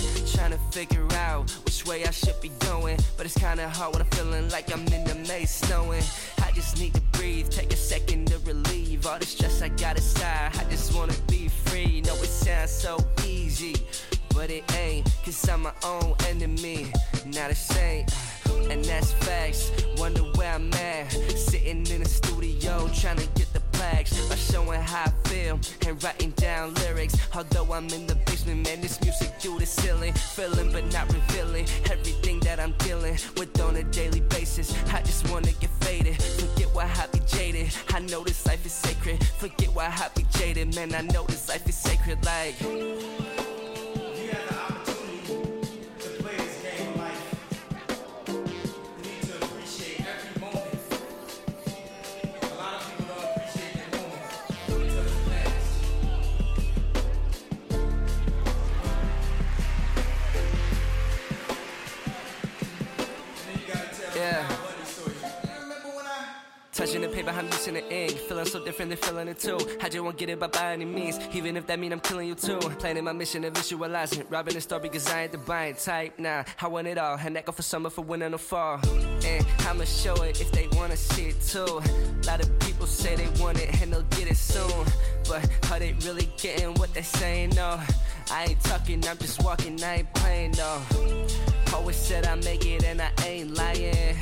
to 0.56 0.78
figure 0.78 1.08
out 1.14 1.50
which 1.66 1.86
way 1.86 2.06
I 2.06 2.12
should 2.12 2.40
be 2.42 2.50
going. 2.60 2.98
But 3.18 3.26
it's 3.26 3.38
kinda 3.38 3.68
hard 3.70 3.94
when 3.94 4.02
I'm 4.02 4.10
feeling 4.12 4.50
like 4.50 4.72
I'm 4.74 4.86
in 4.88 5.04
the 5.04 5.16
maze 5.28 5.52
snowing. 5.52 6.04
I 6.42 6.52
just 6.52 6.80
need 6.80 6.94
to 6.94 7.02
breathe, 7.18 7.50
take 7.50 7.74
a 7.74 7.76
second 7.76 8.28
to 8.28 8.38
relieve 8.40 9.06
all 9.06 9.20
the 9.20 9.26
stress 9.26 9.62
I 9.62 9.70
got 9.70 9.98
inside. 9.98 10.52
I 10.58 10.64
just 10.70 10.94
wanna 10.96 11.16
be 11.28 11.50
free. 11.66 12.02
Know 12.02 12.16
it 12.16 12.34
sounds 12.46 12.72
so 12.72 12.98
easy, 13.26 13.76
but 14.34 14.50
it 14.50 14.64
ain't. 14.78 15.08
Cause 15.24 15.50
I'm 15.50 15.64
my 15.64 15.74
own 15.84 16.16
enemy, 16.30 16.92
not 17.26 17.50
the 17.50 17.56
same. 17.56 18.06
And 18.70 18.84
that's 18.86 19.12
facts. 19.26 19.72
Wonder 19.98 20.24
where 20.38 20.54
I'm 20.54 20.74
at. 20.74 21.12
Sitting 21.12 21.86
in 21.88 22.04
the 22.04 22.10
studio 22.10 22.90
trying 22.94 23.18
to 23.18 23.28
get 23.40 23.52
the 23.54 23.65
plaques 23.76 24.28
by 24.28 24.36
showing 24.36 24.82
how 24.82 25.06
I 25.06 25.28
feel 25.30 25.60
and 25.88 26.04
writing 26.04 26.32
down 26.32 26.74
lyrics. 26.76 27.16
Although 27.36 27.74
I'm 27.74 27.88
in 27.90 28.08
the 28.08 28.16
basement, 28.26 28.64
man, 28.66 28.82
this 28.82 29.02
music 29.02 29.30
through 29.40 29.60
the 29.60 29.66
ceiling. 29.66 30.14
Feeling 30.14 30.72
but 30.72 30.86
not 30.94 31.12
revealing 31.14 31.66
everything 31.92 32.40
that 32.42 32.60
I'm 32.60 32.74
dealing 32.80 33.18
with 33.38 33.60
on 33.62 33.76
a 33.76 33.84
daily 33.84 34.22
basis. 34.22 34.74
I 34.94 35.02
just 35.02 35.30
wanna 35.30 35.52
get 35.62 35.70
faded. 35.82 36.22
Forget 36.22 36.70
why 36.74 36.86
I 36.86 37.08
be 37.08 37.20
jaded. 37.28 37.74
I 37.94 38.00
know 38.00 38.24
this 38.24 38.46
life 38.46 38.66
is 38.66 38.74
sacred. 38.74 39.24
Forget 39.40 39.70
why 39.74 39.86
I 39.88 40.10
be 40.16 40.26
jaded, 40.38 40.76
man. 40.76 40.94
I 40.94 41.02
know 41.02 41.24
this 41.26 41.50
life 41.50 41.68
is 41.68 41.76
sacred. 41.76 42.24
Like. 42.26 43.55
The 67.26 67.32
I'm 67.32 67.48
using 67.48 67.74
the 67.74 67.92
ink. 67.92 68.12
Feeling 68.12 68.46
so 68.46 68.64
different 68.64 68.90
than 68.92 69.00
feeling 69.00 69.28
it 69.28 69.40
too. 69.40 69.58
I 69.82 69.90
just 69.90 70.04
won't 70.04 70.16
get 70.16 70.30
it 70.30 70.40
by 70.40 70.48
by 70.48 70.74
any 70.74 70.86
means, 70.86 71.20
even 71.34 71.58
if 71.58 71.66
that 71.66 71.80
mean 71.80 71.92
I'm 71.92 72.00
killing 72.00 72.28
you 72.28 72.36
too. 72.36 72.60
Planning 72.60 73.04
my 73.04 73.14
mission 73.14 73.44
and 73.44 73.56
visualizing, 73.58 74.26
robbing 74.30 74.54
the 74.54 74.62
star 74.62 74.80
because 74.80 75.10
I 75.10 75.24
ain't 75.24 75.32
the 75.32 75.40
buying 75.40 75.74
type. 75.76 76.20
Nah, 76.20 76.44
I 76.62 76.68
want 76.68 76.86
it 76.86 77.00
all, 77.00 77.18
and 77.18 77.36
that 77.36 77.46
go 77.46 77.52
for 77.52 77.64
summer, 77.64 77.90
for 77.90 78.02
winter, 78.02 78.30
no 78.30 78.38
fall. 78.38 78.80
And 79.26 79.46
I'ma 79.62 79.86
show 79.86 80.14
it 80.22 80.40
if 80.40 80.52
they 80.52 80.68
wanna 80.74 80.98
see 80.98 81.30
it 81.30 81.42
too. 81.42 81.82
A 81.82 82.26
lot 82.28 82.42
of 82.42 82.60
people 82.60 82.86
say 82.86 83.16
they 83.16 83.30
want 83.42 83.60
it 83.60 83.82
and 83.82 83.92
they'll 83.92 84.04
get 84.04 84.30
it 84.30 84.38
soon, 84.38 84.86
but 85.28 85.50
are 85.72 85.80
they 85.80 85.94
really 86.06 86.30
getting 86.38 86.76
what 86.76 86.94
they 86.94 87.02
saying? 87.02 87.54
No, 87.56 87.80
I 88.32 88.46
ain't 88.50 88.62
talking, 88.62 89.04
I'm 89.08 89.18
just 89.18 89.44
walking, 89.44 89.84
I 89.84 89.96
ain't 89.96 90.14
playing 90.14 90.52
no. 90.58 90.82
Always 91.74 91.96
said 91.96 92.28
I 92.28 92.36
make 92.36 92.66
it 92.66 92.84
and 92.84 93.02
I 93.02 93.12
ain't 93.26 93.56
lying. 93.56 94.16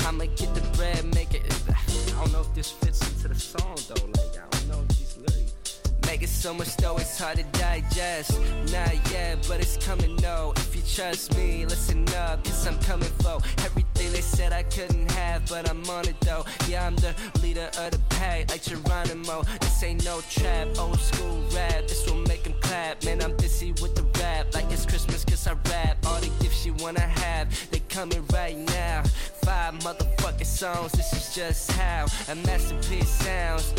I'ma 0.00 0.24
get 0.36 0.54
the 0.54 0.62
bread, 0.76 1.04
make 1.14 1.34
it. 1.34 1.65
I 2.08 2.20
don't 2.20 2.32
know 2.32 2.40
if 2.40 2.54
this 2.54 2.70
fits 2.70 3.00
into 3.08 3.28
the 3.28 3.34
song 3.34 3.76
though. 3.88 4.06
Like 4.06 4.38
I 4.42 4.48
don't 4.50 4.68
know 4.68 4.80
if 4.88 4.96
these 4.96 5.16
lyrics. 5.16 5.80
Make 6.06 6.22
it 6.22 6.28
so 6.28 6.54
much 6.54 6.76
though 6.76 6.96
it's 6.96 7.18
hard 7.18 7.38
to 7.38 7.44
digest. 7.58 8.38
Not 8.72 8.94
yet, 9.10 9.44
but 9.48 9.60
it's 9.60 9.76
coming 9.84 10.16
though. 10.16 10.52
If 10.56 10.76
you 10.76 10.82
trust 10.82 11.36
me, 11.36 11.66
listen 11.66 12.08
up, 12.10 12.44
cause 12.44 12.66
I'm 12.66 12.78
coming 12.80 13.10
for 13.20 13.38
everything 13.64 14.12
they 14.12 14.20
said 14.20 14.52
I 14.52 14.62
couldn't 14.62 15.10
have, 15.12 15.46
but 15.48 15.68
I'm 15.68 15.84
on 15.90 16.06
it 16.08 16.20
though. 16.20 16.44
Yeah, 16.68 16.86
I'm 16.86 16.96
the 16.96 17.14
leader 17.42 17.68
of 17.78 17.90
the 17.90 18.00
pack, 18.10 18.50
like 18.50 18.62
Geronimo. 18.62 19.42
This 19.60 19.82
ain't 19.82 20.04
no 20.04 20.20
trap, 20.30 20.68
old 20.78 21.00
school 21.00 21.42
rap. 21.54 21.88
This 21.88 22.08
will 22.08 22.22
make 22.28 22.44
them 22.44 22.54
clap. 22.60 23.04
Man, 23.04 23.20
I'm 23.22 23.36
busy 23.36 23.72
with 23.72 23.94
the 23.94 24.04
rap, 24.20 24.54
like 24.54 24.70
it's 24.70 24.86
Christmas 24.86 25.24
cause 25.24 25.46
I 25.46 25.54
rap. 25.70 25.98
All 26.06 26.20
the 26.20 26.30
gifts 26.40 26.64
you 26.64 26.74
wanna 26.74 27.00
have, 27.00 27.48
they 27.70 27.80
coming 27.96 28.26
right 28.34 28.58
now. 28.58 29.02
Five 29.42 29.72
motherfucking 29.78 30.44
songs, 30.44 30.92
this 30.92 31.14
is 31.14 31.34
just 31.34 31.72
how 31.72 32.04
a 32.28 32.34
masterpiece 32.34 33.08
sounds. 33.08 33.72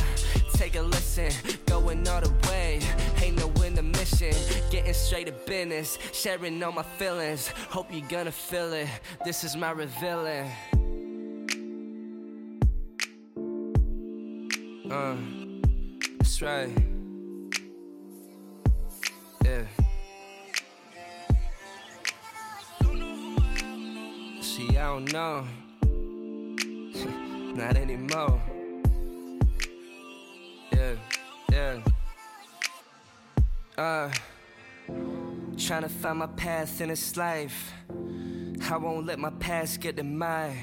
Take 0.54 0.76
a 0.76 0.82
listen, 0.82 1.32
going 1.68 2.08
all 2.08 2.22
the 2.22 2.34
way. 2.50 2.80
Ain't 3.22 3.38
no 3.38 3.48
intermission, 3.64 4.34
getting 4.72 4.96
straight 4.96 5.28
to 5.28 5.34
business, 5.46 6.00
sharing 6.14 6.64
all 6.64 6.72
my 6.72 6.82
feelings. 6.82 7.50
Hope 7.70 7.94
you're 7.94 8.10
gonna 8.10 8.32
feel 8.32 8.74
it. 8.74 8.88
This 9.24 9.44
is 9.44 9.56
my 9.56 9.70
revealing. 9.70 10.50
Uh, 14.90 15.16
that's 16.18 16.42
right. 16.42 16.72
Yeah. 19.46 19.77
I 24.60 24.64
don't 24.74 25.14
know. 25.14 25.46
Not 27.54 27.78
anymore. 27.78 28.42
Yeah, 30.72 30.96
yeah. 31.52 31.80
Uh, 33.78 34.12
trying 35.58 35.84
to 35.84 35.90
find 35.90 36.18
my 36.18 36.26
path 36.26 36.82
in 36.82 36.90
this 36.90 37.16
life. 37.16 37.72
I 38.68 38.78
won't 38.78 39.06
let 39.06 39.20
my 39.20 39.30
past 39.30 39.80
get 39.80 40.00
in 40.00 40.18
my 40.18 40.56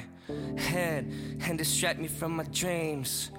head 0.59 1.13
and 1.47 1.57
distract 1.57 2.01
me 2.01 2.09
from 2.09 2.35
my 2.35 2.45
dreams. 2.45 3.31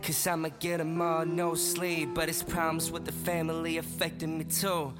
Cause 0.00 0.26
I'ma 0.26 0.48
get 0.58 0.78
them 0.78 1.02
all, 1.02 1.26
no 1.26 1.54
sleep. 1.54 2.14
But 2.14 2.30
it's 2.30 2.42
problems 2.42 2.90
with 2.90 3.04
the 3.04 3.12
family 3.12 3.76
affecting 3.76 4.38
me 4.38 4.44
too. 4.44 4.94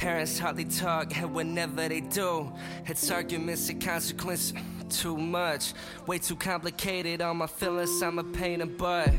Parents 0.00 0.38
hardly 0.38 0.64
talk, 0.64 1.14
and 1.18 1.34
whenever 1.34 1.86
they 1.86 2.00
do, 2.00 2.50
it's 2.86 3.10
arguments 3.10 3.68
and 3.68 3.84
consequences. 3.84 4.54
too 4.88 5.14
much. 5.14 5.74
Way 6.06 6.18
too 6.18 6.36
complicated, 6.36 7.20
all 7.20 7.34
my 7.34 7.46
feelings, 7.46 8.02
I'm 8.02 8.18
a 8.18 8.24
pain 8.24 8.62
in 8.62 8.68
the 8.68 8.74
butt. 8.76 9.10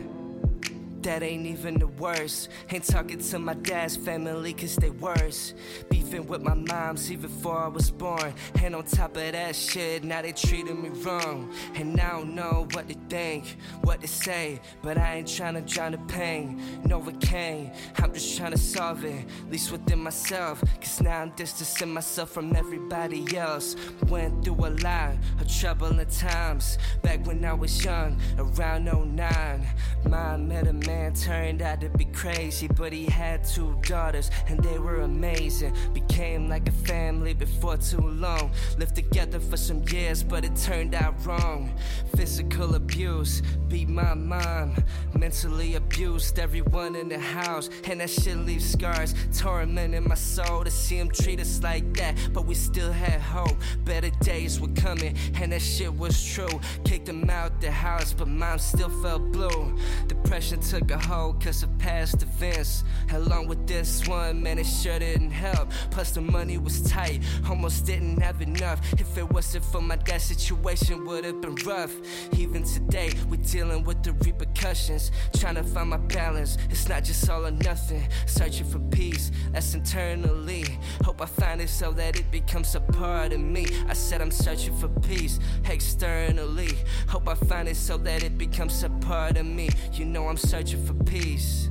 That 1.02 1.23
ain't 1.23 1.48
even 1.48 1.80
the 1.80 1.88
worst. 1.88 2.49
Ain't 2.69 2.84
talking 2.84 3.18
to 3.18 3.40
my 3.40 3.56
dad's 3.56 3.98
family 3.98 4.53
cause 4.53 4.76
they 4.76 4.91
worse. 4.91 5.56
Beefing 5.90 6.28
with 6.28 6.41
my 6.41 6.53
moms 6.53 7.11
even 7.11 7.30
before 7.30 7.57
I 7.57 7.68
was 7.68 7.90
born. 7.90 8.34
And 8.61 8.76
on 8.76 8.84
top 8.84 9.18
of 9.18 9.32
that 9.32 9.56
shit, 9.56 10.03
now 10.03 10.22
they 10.22 10.32
treating 10.32 10.82
me 10.82 10.90
wrong. 10.90 11.52
And 11.73 11.99
I 11.99 12.11
don't 12.11 12.36
know 12.36 12.68
what 12.73 12.88
to 12.88 12.95
think, 13.10 13.57
what 13.82 14.02
to 14.02 14.07
say. 14.07 14.60
But 14.84 14.99
I 14.99 15.15
ain't 15.15 15.28
trying 15.28 15.56
to 15.56 15.61
drown 15.61 15.94
the 15.94 15.98
pain. 15.99 16.61
Novocaine, 16.84 17.76
I'm 17.98 18.14
just 18.14 18.38
trying 18.38 18.52
to 18.52 18.60
solve 18.60 19.03
it. 19.03 19.26
At 19.45 19.52
least 19.52 19.72
within 19.72 20.03
myself. 20.03 20.64
Cause 20.80 21.02
now 21.02 21.22
I'm 21.22 21.32
distancing 21.32 21.91
myself 21.94 22.30
from 22.30 22.56
everybody 22.56 23.38
else. 23.38 23.76
Went 24.07 24.45
through 24.45 24.65
a 24.65 24.72
lot 24.84 25.15
of 25.40 25.48
troubling 25.52 26.06
times. 26.07 26.78
Back 27.02 27.26
when 27.26 27.44
I 27.44 27.53
was 27.53 27.84
young, 27.84 28.19
around 28.38 28.86
09. 28.86 29.68
Mom 30.07 30.48
met 30.48 30.68
a 30.68 30.73
man, 30.73 30.90
turned 31.15 31.61
out 31.61 31.81
to 31.81 31.89
be 31.89 32.05
crazy. 32.05 32.68
But 32.68 32.93
he 32.93 33.05
had 33.05 33.43
two 33.43 33.77
daughters, 33.84 34.30
and 34.47 34.59
they 34.63 34.80
were 34.80 35.01
amazing. 35.01 35.73
Became 35.93 36.47
like 36.49 36.68
a 36.68 36.72
family 36.72 37.34
before 37.34 37.77
too 37.77 38.01
long. 38.01 38.51
Lived 38.77 38.95
together 38.95 39.39
for 39.39 39.57
some 39.57 39.84
years, 39.89 40.23
but 40.23 40.43
it 40.45 40.55
turned 40.55 40.95
out 40.95 41.13
wrong. 41.26 41.73
Physical 42.15 42.76
abuse, 42.76 43.41
beat 43.68 43.89
my 43.89 44.13
mom. 44.13 44.76
Mentally 45.13 45.76
abused 45.76 46.39
everyone 46.39 46.95
in 46.95 47.09
the 47.09 47.19
house. 47.19 47.69
And 47.85 48.01
that 48.01 48.09
shit 48.09 48.38
leaves 48.38 48.72
scars, 48.72 49.13
tormenting 49.38 50.07
my 50.07 50.15
soul 50.15 50.63
to 50.63 50.72
see 50.72 50.97
him 50.97 51.09
treat 51.09 51.39
us 51.39 51.61
like 51.63 51.93
that. 51.95 52.15
But 52.34 52.45
we 52.45 52.55
still 52.55 52.91
had 52.91 53.22
hope. 53.22 53.57
Better 53.85 54.11
days 54.22 54.59
were 54.59 54.73
coming, 54.76 55.15
and 55.35 55.51
that 55.51 55.61
shit 55.61 55.93
was 55.93 56.23
true. 56.23 56.59
Kicked 56.85 57.09
him 57.09 57.30
out 57.30 57.59
the 57.61 57.72
house, 57.72 58.13
but 58.13 58.27
mom 58.27 58.59
still 58.59 58.89
felt 59.01 59.31
blue. 59.31 59.77
Depression 60.07 60.59
took 60.59 60.80
a 60.89 60.97
hold 60.97 61.43
cause 61.43 61.63
of 61.63 61.77
past 61.77 62.23
events. 62.23 62.83
Along 63.11 63.47
with 63.47 63.67
this 63.67 64.07
one, 64.07 64.41
man, 64.41 64.57
it 64.57 64.65
sure 64.65 64.97
didn't 64.97 65.31
help. 65.31 65.69
Plus, 65.91 66.11
the 66.11 66.21
money 66.21 66.57
was 66.57 66.81
tight, 66.81 67.21
almost 67.47 67.85
didn't 67.85 68.21
have 68.21 68.41
enough. 68.41 68.79
If 68.93 69.17
it 69.17 69.29
wasn't 69.29 69.65
for 69.65 69.81
my 69.81 69.97
dad, 69.97 70.21
situation 70.21 71.05
would 71.05 71.25
have 71.25 71.41
been 71.41 71.55
rough. 71.65 71.93
Even 72.37 72.63
today, 72.63 73.11
we're 73.29 73.37
dealing 73.37 73.83
with 73.83 74.01
the 74.03 74.13
repercussions. 74.13 75.11
Trying 75.37 75.55
to 75.55 75.63
find 75.63 75.89
my 75.89 75.97
balance, 75.97 76.57
it's 76.69 76.87
not 76.87 77.03
just 77.03 77.29
all 77.29 77.45
or 77.45 77.51
nothing. 77.51 78.07
Searching 78.25 78.65
for 78.65 78.79
peace, 78.79 79.31
that's 79.51 79.73
internally. 79.73 80.65
Hope 81.03 81.21
I 81.21 81.25
find 81.25 81.61
it 81.61 81.69
so 81.69 81.91
that 81.91 82.17
it 82.17 82.31
becomes 82.31 82.75
a 82.75 82.79
part 82.79 83.33
of 83.33 83.39
me. 83.39 83.67
I 83.87 83.93
said 83.93 84.21
I'm 84.21 84.31
searching 84.31 84.77
for 84.77 84.87
peace 84.87 85.39
externally. 85.69 86.71
Hope 87.07 87.27
I 87.27 87.35
find 87.35 87.67
it 87.67 87.75
so 87.75 87.97
that 87.97 88.23
it 88.23 88.37
becomes 88.37 88.83
a 88.83 88.89
part 88.89 89.37
of 89.37 89.45
me. 89.45 89.69
You 89.93 90.05
know 90.05 90.27
I'm 90.27 90.37
searching 90.37 90.70
for 90.77 90.93
peace. 91.06 91.69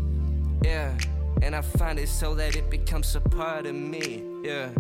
Yeah. 0.63 0.97
And 1.43 1.55
I 1.57 1.63
find 1.63 1.99
it 1.99 2.09
so 2.09 2.35
that 2.35 2.57
it 2.57 2.71
becomes 2.71 3.17
a 3.17 3.21
part 3.21 3.67
of 3.67 3.75
me. 3.75 4.23
Yeah. 4.43 4.71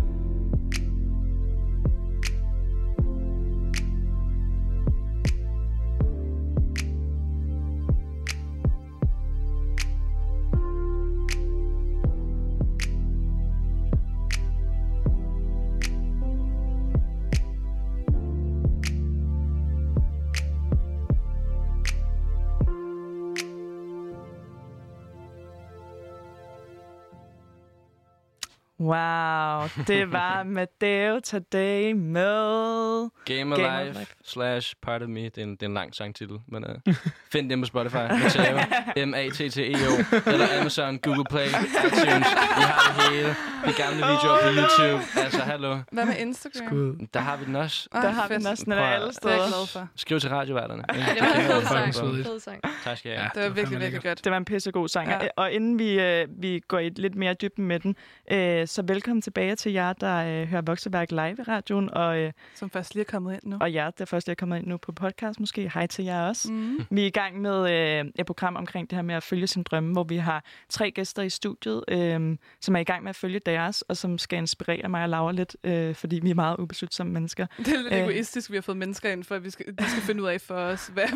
Wow, 28.81 29.69
det 29.87 30.13
var 30.13 30.43
Matteo 30.57 31.21
Tadei 31.21 31.93
med... 31.93 33.11
Game 33.25 33.55
of 33.55 33.59
Game 33.59 33.79
of 33.79 33.85
Life 33.87 33.99
Life. 33.99 34.15
slash 34.25 34.75
Part 34.83 35.03
of 35.03 35.09
Me. 35.09 35.21
Det 35.25 35.39
er 35.39 35.43
en, 35.43 35.51
det 35.51 35.63
er 35.63 35.67
en 35.67 35.75
lang 35.75 35.95
sangtitel, 35.95 36.39
men 36.49 36.65
uh, 36.89 36.95
find 37.33 37.51
dem 37.51 37.61
på 37.61 37.67
Spotify. 37.67 37.95
Matteo, 37.97 38.57
M-A-T-T-E-O. 39.07 39.93
Eller 40.33 40.47
Amazon, 40.61 40.99
Google 40.99 41.25
Play, 41.31 41.47
iTunes. 41.47 42.27
Vi 42.59 42.63
har 42.63 42.95
det 42.97 43.17
hele. 43.17 43.29
De 43.67 43.73
gamle 43.83 43.97
videoer 43.97 44.39
på 44.43 44.49
YouTube. 44.49 45.03
Altså, 45.25 45.41
hallo. 45.41 45.79
Hvad 45.93 46.05
med 46.05 46.15
Instagram? 46.19 46.67
Skud. 46.69 47.07
Der 47.15 47.21
har 47.21 47.37
vi 47.37 47.45
den 47.45 47.57
også. 47.57 47.89
Ej, 47.93 48.01
Der 48.01 48.09
har 48.11 48.29
vi 48.29 48.37
næsten 48.37 48.73
Prøv 48.73 48.83
at- 48.83 48.95
alle 48.95 49.07
Det 49.09 49.25
er 49.25 49.29
jeg 49.31 49.39
steder. 49.39 49.47
glad 49.49 49.67
for. 49.67 49.89
Skriv 49.97 50.21
til 50.21 50.31
radioværterne. 50.31 50.85
Ja, 50.95 50.95
det 51.15 51.21
var 51.23 51.35
en 51.35 51.43
fed 51.43 51.63
sang. 51.69 51.95
svedigt. 51.95 52.27
Fed 52.27 52.41
sang. 52.41 52.61
Tak 52.85 52.99
skal 52.99 53.11
jeg 53.11 53.21
have. 53.21 53.31
Det 53.35 53.43
var 53.43 53.43
Det 53.43 53.49
var 53.51 53.55
virkelig, 53.55 53.81
virkelig 53.81 54.03
godt. 54.03 54.25
Det 54.25 54.31
var 54.33 54.37
en 54.39 54.45
pissegod 54.45 54.89
sang. 54.89 55.09
Ja. 55.09 55.19
Ja. 55.23 55.29
Og 55.37 55.53
inden 55.53 55.79
vi, 55.79 56.01
øh, 56.01 56.27
vi 56.39 56.61
går 56.69 56.79
i 56.79 56.89
lidt 56.89 57.15
mere 57.15 57.35
dybden 57.35 57.65
med 57.67 57.81
den, 57.81 57.97
øh, 58.33 58.67
så 58.71 58.83
velkommen 58.83 59.23
tilbage 59.23 59.55
til 59.57 59.73
jer, 59.73 59.93
der 59.93 60.17
øh, 60.43 60.49
hører 60.49 60.63
Vokseværk 60.63 61.11
live 61.11 61.37
i 61.39 61.43
radioen, 61.43 61.91
og, 61.95 62.19
øh, 62.19 62.33
Som 62.55 62.71
først 62.71 62.95
lige 62.95 63.01
er 63.01 63.11
kommet 63.11 63.33
ind 63.35 63.41
nu. 63.45 63.57
og 63.61 63.75
jer, 63.75 63.91
der 63.91 64.05
først 64.05 64.29
er 64.29 64.35
kommet 64.35 64.59
ind 64.59 64.67
nu 64.67 64.77
på 64.77 64.93
podcast 64.93 65.41
måske. 65.41 65.71
Hej 65.75 65.87
til 65.87 66.05
jer 66.05 66.23
også. 66.29 66.53
Mm. 66.53 66.79
Vi 66.91 67.03
er 67.03 67.07
i 67.07 67.11
gang 67.11 67.41
med 67.41 67.73
øh, 67.73 68.05
et 68.19 68.27
program 68.27 68.57
omkring 68.57 68.91
det 68.91 68.97
her 68.97 69.03
med 69.03 69.15
at 69.15 69.23
følge 69.23 69.47
sin 69.47 69.63
drømme, 69.63 69.93
hvor 69.93 70.05
vi 70.05 70.17
har 70.17 70.45
tre 70.69 70.91
gæster 70.91 71.23
i 71.23 71.31
studiet, 71.31 71.85
øh, 71.89 72.37
som 72.61 72.77
er 72.77 72.81
i 72.81 72.85
gang 72.85 73.03
med 73.03 73.11
at 73.11 73.17
følge 73.17 73.39
deres, 73.47 73.83
og 73.83 73.97
som 73.97 74.19
skal 74.19 74.39
inspirere 74.39 74.89
mig 74.89 75.03
og 75.03 75.09
Laura 75.09 75.33
lidt, 75.33 75.57
øh, 75.65 75.95
fordi 75.95 76.21
vi 76.23 76.31
er 76.31 76.35
meget 76.35 76.57
ubeslutsomme 76.59 77.13
mennesker. 77.13 77.47
Det 77.59 77.69
er 77.69 77.77
lidt 77.83 77.93
Øh. 77.93 77.99
egoistisk, 77.99 78.51
vi 78.51 78.57
har 78.57 78.63
fået 78.63 78.77
mennesker 78.77 79.11
ind 79.13 79.25
for, 79.25 79.35
at 79.35 79.45
vi 79.45 79.51
skal, 79.51 79.67
de 79.79 79.91
skal 79.91 80.03
finde 80.03 80.23
ud 80.23 80.29
af 80.29 80.41
for 80.41 80.55
os, 80.55 80.87
hvad 80.87 81.05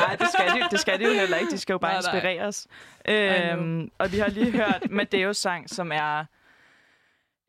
Nej, 0.00 0.16
det 0.18 0.28
skal, 0.32 0.46
de, 0.62 0.66
det 0.70 0.80
skal 0.80 0.98
de 1.00 1.04
jo 1.04 1.12
heller 1.20 1.36
ikke. 1.36 1.50
De 1.50 1.58
skal 1.58 1.72
jo 1.72 1.78
bare 1.78 1.92
Nej, 1.92 2.00
nej. 2.02 2.14
inspirere 2.14 2.46
os. 2.46 2.66
know. 3.04 3.64
Øhm, 3.64 3.90
og 3.98 4.12
vi 4.12 4.18
har 4.18 4.28
lige 4.28 4.50
hørt 4.52 4.86
Madeos 4.90 5.36
sang, 5.36 5.70
som 5.70 5.92
er 5.94 6.24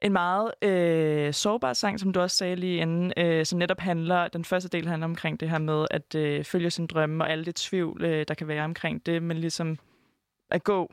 en 0.01 0.11
meget 0.13 0.51
øh, 0.61 1.33
sårbar 1.33 1.73
sang, 1.73 1.99
som 1.99 2.13
du 2.13 2.19
også 2.19 2.37
sagde 2.37 2.55
lige 2.55 2.77
inden, 2.77 3.13
øh, 3.17 3.45
som 3.45 3.59
netop 3.59 3.79
handler, 3.79 4.27
den 4.27 4.45
første 4.45 4.69
del 4.69 4.87
handler 4.87 5.05
omkring 5.05 5.39
det 5.39 5.49
her 5.49 5.57
med 5.57 5.85
at 5.91 6.15
øh, 6.15 6.43
følge 6.43 6.69
sin 6.69 6.87
drømme 6.87 7.23
og 7.23 7.31
alle 7.31 7.45
det 7.45 7.55
tvivl, 7.55 8.03
øh, 8.05 8.25
der 8.27 8.33
kan 8.33 8.47
være 8.47 8.63
omkring 8.63 9.05
det, 9.05 9.23
men 9.23 9.37
ligesom 9.37 9.77
at 10.51 10.63
gå 10.63 10.91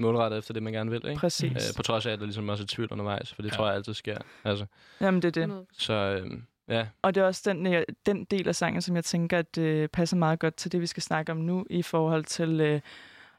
Målrettet 0.00 0.38
efter 0.38 0.54
det, 0.54 0.62
man 0.62 0.72
gerne 0.72 0.90
vil, 0.90 1.06
ikke? 1.08 1.20
præcis. 1.20 1.52
Øh, 1.52 1.76
på 1.76 1.82
trods 1.82 2.06
af, 2.06 2.12
at 2.12 2.18
der 2.18 2.24
ligesom 2.24 2.48
også 2.48 2.62
er 2.64 2.66
tvivl 2.66 2.88
undervejs, 2.92 3.34
for 3.34 3.42
det 3.42 3.50
Ja. 3.50 3.56
tror 3.56 3.66
jeg 3.66 3.74
altid 3.74 3.94
sker. 3.94 4.18
Altså, 4.44 4.66
Jamen, 5.00 5.22
det 5.22 5.36
er 5.36 5.46
det. 5.46 5.66
100%. 5.72 5.84
så 5.84 5.92
øh, 5.92 6.30
ja, 6.68 6.86
Og 7.02 7.14
det 7.14 7.20
er 7.20 7.24
også 7.24 7.42
den, 7.44 7.66
øh, 7.74 7.82
den 8.06 8.24
del 8.24 8.48
af 8.48 8.54
sangen, 8.54 8.82
som 8.82 8.96
jeg 8.96 9.04
tænker, 9.04 9.38
at 9.38 9.58
øh, 9.58 9.88
passer 9.88 10.16
meget 10.16 10.38
godt 10.38 10.54
til 10.56 10.72
det, 10.72 10.80
vi 10.80 10.86
skal 10.86 11.02
snakke 11.02 11.32
om 11.32 11.38
nu, 11.38 11.66
i 11.70 11.82
forhold 11.82 12.24
til, 12.24 12.60
øh, 12.60 12.80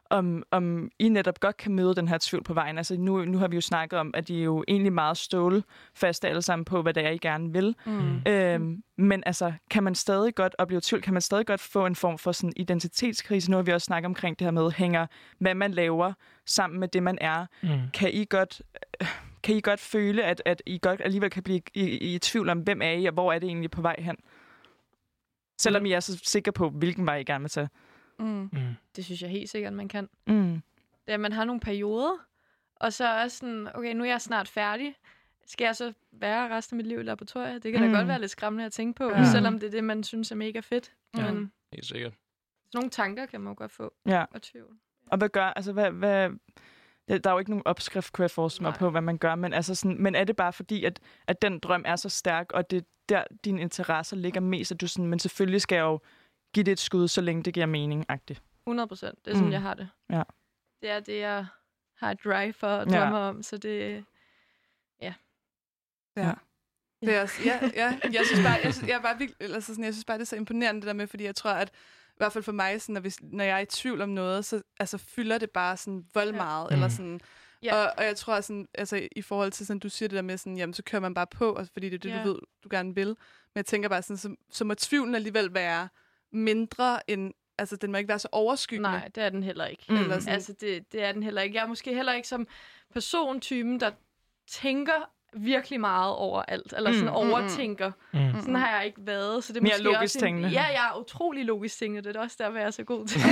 om, 0.10 0.44
om 0.52 0.90
I 1.00 1.10
netop 1.10 1.40
godt 1.40 1.58
kan 1.58 1.76
møde 1.76 1.96
den 1.96 2.08
her 2.08 2.18
tvivl 2.22 2.44
på 2.44 2.54
vejen. 2.54 2.78
Altså 2.78 2.98
nu, 2.98 3.26
nu 3.26 3.38
har 3.38 3.48
vi 3.48 3.56
jo 3.56 3.62
snakket 3.62 4.00
om, 4.00 4.12
at 4.14 4.30
I 4.30 4.40
er 4.40 4.44
jo 4.44 4.64
egentlig 4.68 4.94
meget 4.94 5.18
stålfaste 5.18 6.30
alle 6.30 6.42
sammen 6.42 6.66
på, 6.66 6.82
hvad 6.82 6.94
det 6.94 7.06
er, 7.06 7.10
I 7.10 7.18
gerne 7.18 7.54
vil. 7.54 7.76
Mm. 7.86 8.22
Øhm, 8.28 8.84
men 8.98 9.24
altså, 9.26 9.54
kan 9.70 9.84
man 9.84 9.96
stadig 9.96 10.36
godt 10.36 10.56
opleve 10.58 10.82
tvivl? 10.84 11.02
Kan 11.02 11.14
man 11.14 11.22
stadig 11.22 11.46
godt 11.46 11.62
få 11.62 11.86
en 11.86 11.96
form 11.96 12.18
for 12.18 12.32
sådan 12.32 12.54
identitetskrise? 12.56 13.52
Nu 13.52 13.58
har 13.58 13.64
vi 13.64 13.72
også 13.72 13.86
snakket 13.86 14.06
omkring 14.06 14.40
det 14.40 14.46
her 14.46 14.52
med, 14.52 14.72
hænger 14.72 15.08
hvad 15.40 15.56
man 15.56 15.72
laver 15.72 16.14
sammen 16.46 16.80
med 16.80 16.88
det, 16.88 17.04
man 17.04 17.18
er. 17.22 17.46
Mm. 17.64 17.70
Kan 17.94 18.14
I 18.14 18.26
godt, 18.30 18.62
øh, 19.02 19.08
kan 19.44 19.56
I 19.56 19.62
godt 19.62 19.80
føle, 19.80 20.24
at, 20.24 20.42
at 20.46 20.62
I 20.66 20.80
godt 20.82 21.02
alligevel 21.04 21.30
kan 21.30 21.44
blive 21.44 21.62
i, 21.74 21.82
i, 21.82 22.16
i 22.16 22.20
tvivl 22.20 22.50
om, 22.50 22.60
hvem 22.60 22.82
er 22.82 22.92
I, 22.92 23.06
og 23.06 23.14
hvor 23.14 23.34
er 23.34 23.40
det 23.40 23.48
egentlig 23.48 23.72
på 23.72 23.82
vej 23.82 23.96
hen? 24.00 24.16
Selvom 25.60 25.86
I 25.86 25.92
er 25.92 26.00
så 26.00 26.20
sikre 26.24 26.52
på, 26.52 26.70
hvilken 26.70 27.06
vej 27.06 27.16
I 27.16 27.24
gerne 27.24 27.44
vil 27.44 27.50
tage. 27.50 27.70
Mm. 28.20 28.50
Mm. 28.54 28.60
Det 28.96 29.06
synes 29.06 29.22
jeg 29.22 29.30
helt 29.30 29.50
sikkert, 29.50 29.74
man 29.74 29.88
kan. 29.88 30.10
Mm. 30.28 30.62
Det 31.06 31.12
er, 31.12 31.14
at 31.14 31.20
man 31.20 31.32
har 31.34 31.44
nogle 31.46 31.60
perioder, 31.60 32.18
og 32.76 32.94
så 32.94 33.08
er 33.08 33.28
sådan, 33.28 33.70
okay, 33.74 33.94
nu 33.94 34.04
er 34.04 34.08
jeg 34.08 34.22
snart 34.22 34.48
færdig. 34.48 34.96
Skal 35.46 35.66
jeg 35.66 35.76
så 35.76 35.94
være 36.12 36.50
resten 36.56 36.76
af 36.76 36.78
mit 36.78 36.88
liv 36.88 37.00
i 37.00 37.04
laboratoriet? 37.04 37.64
Det 37.64 37.72
kan 37.74 37.82
Mm. 37.86 37.92
da 37.92 37.98
godt 37.98 38.08
være 38.08 38.20
lidt 38.20 38.32
skræmmende 38.32 38.66
at 38.66 38.72
tænke 38.72 38.98
på, 38.98 39.10
Ja. 39.10 39.26
selvom 39.32 39.60
det 39.60 39.68
er 39.68 39.72
det, 39.72 39.84
man 39.84 40.04
synes 40.04 40.32
er 40.32 40.36
mega 40.36 40.60
fedt. 40.60 40.92
Ja. 41.18 41.32
Men 41.32 41.52
helt 41.74 41.86
sikkert. 41.86 42.14
sådan 42.14 42.78
nogle 42.80 42.90
tanker 42.90 43.26
kan 43.26 43.42
man 43.42 43.52
jo 43.52 43.56
godt 43.58 43.72
få, 43.72 43.94
Ja. 44.06 44.26
og 44.32 44.42
tvivl. 44.42 44.78
Og 45.12 45.18
hvad 45.18 45.30
gør, 45.30 45.46
altså 45.46 45.74
hvad, 45.74 45.92
hvad, 45.92 46.30
der 47.08 47.18
der 47.18 47.30
er 47.30 47.34
jo 47.34 47.40
ikke 47.40 47.52
nogen 47.52 47.68
opskrift, 47.68 48.14
kunne 48.14 48.24
jeg 48.24 48.32
forestille 48.32 48.64
mig 48.64 48.72
Nej. 48.72 48.78
på, 48.80 48.90
hvad 48.90 49.02
man 49.02 49.18
gør, 49.18 49.36
men, 49.36 49.54
altså 49.54 49.76
sådan, 49.76 50.02
men 50.02 50.16
er 50.16 50.24
det 50.24 50.36
bare 50.36 50.54
fordi, 50.54 50.84
at, 50.84 51.00
at 51.28 51.42
den 51.42 51.60
drøm 51.60 51.84
er 51.86 51.96
så 51.96 52.10
stærk, 52.10 52.52
og 52.52 52.72
det 52.72 52.78
er 52.78 52.82
der, 53.10 53.24
dine 53.46 53.62
interesser 53.62 54.16
ligger 54.16 54.42
mest, 54.42 54.72
at 54.72 54.82
du 54.82 54.88
sådan, 54.88 55.06
men 55.10 55.20
selvfølgelig 55.20 55.62
skal 55.62 55.76
jeg 55.76 55.84
jo 55.84 56.00
give 56.54 56.64
det 56.64 56.72
et 56.72 56.80
skud, 56.80 57.08
så 57.08 57.22
længe 57.22 57.44
det 57.44 57.54
giver 57.54 57.66
mening, 57.66 58.06
agtigt. 58.10 58.42
100 58.68 58.88
procent. 58.88 59.26
Det 59.26 59.32
er 59.32 59.36
sådan, 59.36 59.42
Mm. 59.44 59.48
mm. 59.48 59.52
jeg 59.54 59.62
har 59.62 59.74
det. 59.74 59.90
Ja. 60.10 60.24
Det 60.82 60.90
er 60.90 61.00
det, 61.00 61.20
jeg 61.20 61.46
har 62.00 62.12
et 62.12 62.20
drive 62.24 62.54
for 62.54 62.68
og 62.68 62.88
Ja. 62.92 63.00
drømmer 63.00 63.18
om, 63.20 63.44
så 63.44 63.58
det... 63.58 64.06
Ja. 65.02 66.34
Det 67.02 67.16
er 67.16 67.22
også, 67.22 67.36
ja, 67.46 67.60
ja. 67.76 68.00
Jeg 68.14 68.26
synes 68.26 68.46
bare, 68.46 68.60
jeg, 68.64 68.74
synes, 68.74 68.90
jeg, 68.90 68.96
er 68.98 69.02
bare 69.02 69.18
virkelig, 69.18 69.54
altså 69.54 69.74
sådan, 69.74 69.84
jeg 69.84 69.94
synes 69.94 70.06
bare, 70.06 70.18
det 70.18 70.22
er 70.22 70.26
så 70.26 70.36
imponerende 70.36 70.82
det 70.82 70.88
der 70.88 70.94
med, 70.94 71.08
fordi 71.08 71.24
jeg 71.24 71.36
tror, 71.36 71.52
at 71.52 71.70
i 72.08 72.18
hvert 72.18 72.34
fald 72.34 72.44
for 72.44 72.52
mig, 72.52 72.82
sådan, 72.82 72.94
når, 72.94 73.02
vi, 73.02 73.12
når 73.22 73.44
jeg 73.44 73.56
er 73.56 73.60
i 73.62 73.66
tvivl 73.66 74.02
om 74.02 74.10
noget, 74.10 74.46
så 74.46 74.62
altså, 74.80 74.98
fylder 74.98 75.38
det 75.38 75.52
bare 75.52 75.78
sådan 75.78 76.06
vold 76.14 76.30
Ja. 76.30 76.36
meget, 76.36 76.68
Mm. 76.70 76.74
eller 76.74 76.88
sådan, 76.90 77.20
Ja. 77.64 77.76
Og, 77.76 77.94
og 77.98 78.04
jeg 78.06 78.16
tror 78.16 78.42
sådan, 78.42 78.68
altså 78.74 79.08
i 79.16 79.22
forhold 79.22 79.52
til 79.52 79.66
sådan, 79.66 79.80
du 79.80 79.90
siger 79.90 80.10
det 80.10 80.16
der 80.16 80.22
med 80.22 80.38
sådan, 80.38 80.58
jamen 80.58 80.74
så 80.74 80.84
kører 80.84 81.00
man 81.02 81.14
bare 81.14 81.28
på, 81.28 81.54
og 81.54 81.68
fordi 81.74 81.90
det 81.90 81.96
er 81.96 82.00
det, 82.00 82.10
Ja. 82.10 82.24
du 82.24 82.34
ved, 82.34 82.40
du 82.64 82.68
gerne 82.72 82.96
vil. 82.96 83.08
Men 83.08 83.16
jeg 83.56 83.66
tænker 83.66 83.90
bare 83.90 84.02
sådan, 84.02 84.18
så, 84.18 84.36
så 84.50 84.66
må 84.66 84.74
tvivlen 84.74 85.16
alligevel 85.16 85.54
være 85.54 85.88
mindre 86.32 87.10
end, 87.10 87.34
altså 87.58 87.76
den 87.76 87.92
må 87.92 87.98
ikke 87.98 88.08
være 88.08 88.20
så 88.20 88.28
overskyggende. 88.32 88.90
Nej, 88.90 89.08
det 89.16 89.24
er 89.24 89.30
den 89.30 89.44
heller 89.44 89.66
ikke. 89.66 89.84
Mm. 89.90 89.96
Eller 89.98 90.20
sådan, 90.20 90.34
Altså, 90.34 90.54
det, 90.62 90.92
det 90.92 91.04
er 91.04 91.12
den 91.12 91.24
heller 91.24 91.42
ikke. 91.42 91.56
Jeg 91.56 91.64
er 91.64 91.68
måske 91.68 91.96
heller 91.96 92.14
ikke 92.14 92.28
som 92.28 92.48
persontypen, 92.94 93.80
der 93.80 93.92
tænker 94.48 95.10
virkelig 95.34 95.80
meget 95.80 96.16
over 96.16 96.42
alt, 96.42 96.74
eller 96.78 96.92
sådan 96.92 97.06
Mm, 97.06 97.12
mm, 97.12 97.16
overtænker. 97.34 97.92
Mm. 98.14 98.20
Mm. 98.20 98.40
Sådan 98.40 98.56
har 98.56 98.78
jeg 98.78 98.86
ikke 98.86 99.02
været, 99.06 99.44
så 99.44 99.54
det 99.54 99.60
er 99.60 99.64
Mere 99.64 99.72
måske 99.74 99.84
logisk 99.84 100.02
også 100.02 100.18
en, 100.20 100.22
tænkende. 100.24 100.50
Ja, 100.50 100.64
jeg 100.64 100.92
er 100.96 101.00
utrolig 101.00 101.46
logisk 101.46 101.78
tænkende. 101.80 102.08
Det 102.10 102.16
er 102.16 102.20
også 102.22 102.36
derfor, 102.40 102.58
jeg 102.58 102.68
er 102.68 102.72
så 102.72 102.84
god 102.84 103.08
til 103.08 103.22
de 103.22 103.28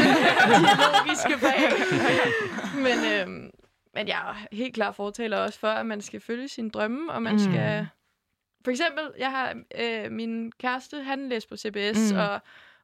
logiske 1.05 1.39
fag. 1.39 1.71
men, 2.75 3.11
øhm, 3.13 3.51
men 3.93 4.07
jeg 4.07 4.29
er 4.29 4.55
helt 4.55 4.73
klar 4.73 4.91
fortaler 4.91 5.37
også 5.37 5.59
for, 5.59 5.67
at 5.67 5.85
man 5.85 6.01
skal 6.01 6.19
følge 6.21 6.47
sine 6.47 6.69
drømme, 6.69 7.11
og 7.13 7.21
man 7.23 7.33
Mm. 7.33 7.39
skal... 7.39 7.87
For 8.63 8.71
eksempel, 8.71 9.03
jeg 9.17 9.31
har 9.31 9.53
øh, 9.81 10.11
min 10.11 10.51
kæreste, 10.51 11.03
han 11.03 11.29
læste 11.29 11.49
på 11.49 11.57
CBS, 11.57 12.11
mm. 12.13 12.19
og 12.19 12.39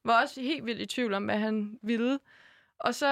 var 0.05 0.21
også 0.21 0.41
helt 0.41 0.65
vildt 0.65 0.81
i 0.81 0.85
tvivl 0.85 1.13
om, 1.13 1.23
hvad 1.25 1.37
han 1.37 1.79
ville. 1.83 2.19
Og 2.79 2.95
så 2.95 3.07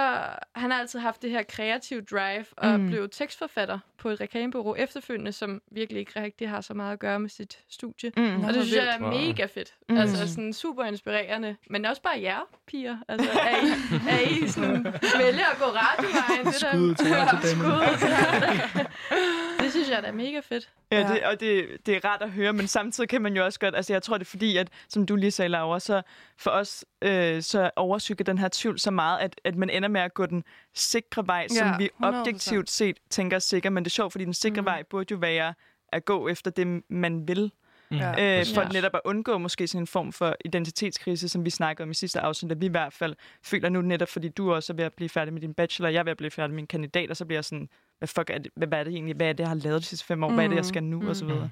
han 0.56 0.72
har 0.72 0.80
altid 0.80 1.00
haft 1.00 1.22
det 1.22 1.30
her 1.32 1.44
kreative 1.44 2.02
drive, 2.02 2.46
og 2.58 2.80
Mm. 2.80 2.88
blev 2.88 3.10
tekstforfatter 3.10 3.80
på 3.98 4.10
et 4.10 4.22
reklamebureau 4.22 4.76
efterfølgende, 4.76 5.32
som 5.32 5.62
virkelig 5.72 6.00
ikke 6.00 6.22
rigtig 6.22 6.50
har 6.50 6.62
så 6.62 6.74
meget 6.74 6.94
at 6.94 7.00
gøre 7.00 7.20
med 7.20 7.30
sit 7.30 7.60
studie. 7.70 8.12
Mm. 8.18 8.44
Og 8.44 8.54
det 8.54 8.64
synes 8.64 8.76
jeg 8.76 8.96
er 8.96 9.00
mega 9.00 9.46
fedt. 9.46 9.74
Mm. 9.90 9.96
Mm. 9.96 10.02
Altså 10.02 10.30
sådan 10.34 10.54
super 10.54 10.84
inspirerende. 10.84 11.56
Men 11.70 11.86
også 11.86 12.02
bare 12.02 12.22
jer, 12.22 12.40
piger. 12.68 12.98
Altså, 13.08 13.30
er 13.32 13.50
I, 13.66 13.70
er 14.14 14.46
I 14.46 14.48
sådan, 14.48 14.84
vælger 15.18 15.46
at 15.52 15.58
gå 15.60 15.66
radiovejen? 15.66 16.46
Det 16.46 16.62
der- 16.62 16.72
Skud 16.72 16.96
til 16.96 17.08
jer 17.08 17.42
til 17.42 17.56
dem. 17.60 18.86
Det 19.70 19.74
synes 19.74 19.90
jeg 19.90 20.04
da 20.04 20.08
er 20.08 20.12
mega 20.12 20.40
fedt. 20.40 20.70
Ja, 20.92 21.00
Ja. 21.00 21.14
det, 21.14 21.24
og 21.24 21.40
det, 21.40 21.68
det 21.86 21.96
er 21.96 22.06
rart 22.06 22.22
at 22.22 22.32
høre, 22.32 22.54
men 22.54 22.68
samtidig 22.68 23.10
kan 23.10 23.22
man 23.22 23.36
jo 23.36 23.46
også 23.46 23.60
godt, 23.60 23.76
altså 23.76 23.94
jeg 23.94 24.04
tror 24.04 24.18
det 24.18 24.26
er 24.26 24.30
fordi, 24.30 24.58
at 24.58 24.68
som 24.90 25.06
du 25.06 25.16
lige 25.16 25.32
sagde, 25.32 25.50
Laura, 25.50 25.80
så 25.80 26.02
for 26.38 26.52
os 26.52 26.86
øh, 27.02 27.42
så 27.42 27.72
overskygger 27.76 28.24
den 28.26 28.38
her 28.38 28.50
tvivl 28.52 28.80
så 28.80 28.92
meget, 28.92 29.20
at, 29.20 29.42
at 29.44 29.56
man 29.56 29.70
ender 29.70 29.90
med 29.90 30.02
at 30.02 30.14
gå 30.14 30.26
den 30.26 30.44
sikre 30.76 31.28
vej, 31.28 31.48
som 31.48 31.68
Ja, 31.68 31.78
vi 31.78 31.90
100%. 32.04 32.06
objektivt 32.08 32.70
set 32.70 32.98
tænker 33.10 33.36
er 33.36 33.40
sikker, 33.40 33.70
men 33.70 33.84
det 33.84 33.90
er 33.90 33.94
sjovt, 33.94 34.12
fordi 34.12 34.26
den 34.26 34.34
sikre 34.34 34.62
Mhm. 34.62 34.66
vej 34.66 34.84
burde 34.90 35.12
jo 35.12 35.18
være 35.18 35.54
at 35.92 36.06
gå 36.06 36.28
efter 36.28 36.52
det, 36.52 36.82
man 36.90 37.28
vil, 37.28 37.52
Ja. 37.92 38.40
øh, 38.40 38.46
for 38.56 38.62
Ja. 38.62 38.68
netop 38.68 38.92
at 38.94 39.02
undgå 39.06 39.38
måske 39.38 39.68
sådan 39.68 39.84
en 39.84 39.88
form 39.88 40.12
for 40.14 40.36
identitetskrise, 40.46 41.30
som 41.30 41.46
vi 41.46 41.50
snakkede 41.50 41.84
om 41.84 41.92
i 41.92 41.94
sidste 41.94 42.20
afsnit, 42.20 42.52
at 42.52 42.62
vi 42.62 42.66
i 42.66 42.70
hvert 42.70 42.94
fald 42.94 43.16
føler 43.44 43.70
nu 43.70 43.82
netop, 43.82 44.08
fordi 44.10 44.30
du 44.30 44.54
også 44.54 44.74
er 44.74 44.76
ved 44.76 44.86
at 44.86 44.94
blive 44.94 45.10
færdig 45.10 45.34
med 45.34 45.42
din 45.42 45.54
bachelor, 45.54 45.90
jeg 45.90 46.00
er 46.00 46.04
ved 46.04 46.12
at 46.12 46.18
blive 46.18 46.32
færdig 46.32 46.50
med 46.50 46.56
min 46.56 46.68
kandidat, 46.68 47.10
og 47.10 47.18
så 47.18 47.26
bliver 47.26 47.38
jeg 47.38 47.46
sådan, 47.46 47.70
hvad 47.98 48.08
fuck 48.08 48.30
er 48.30 48.38
det, 48.38 48.52
hvad, 48.56 48.74
er 48.74 48.84
det 48.84 48.94
egentlig, 48.94 49.16
hvad 49.16 49.28
er 49.28 49.34
det, 49.34 49.40
jeg 49.40 49.48
har 49.48 49.56
lavet 49.56 49.82
de 49.82 49.86
sidste 49.86 50.06
fem 50.06 50.24
år, 50.24 50.32
hvad 50.32 50.44
er 50.44 50.48
det, 50.48 50.56
jeg 50.56 50.66
skal 50.66 50.84
nu, 50.84 51.10
og 51.10 51.16
så 51.16 51.26
videre. 51.26 51.50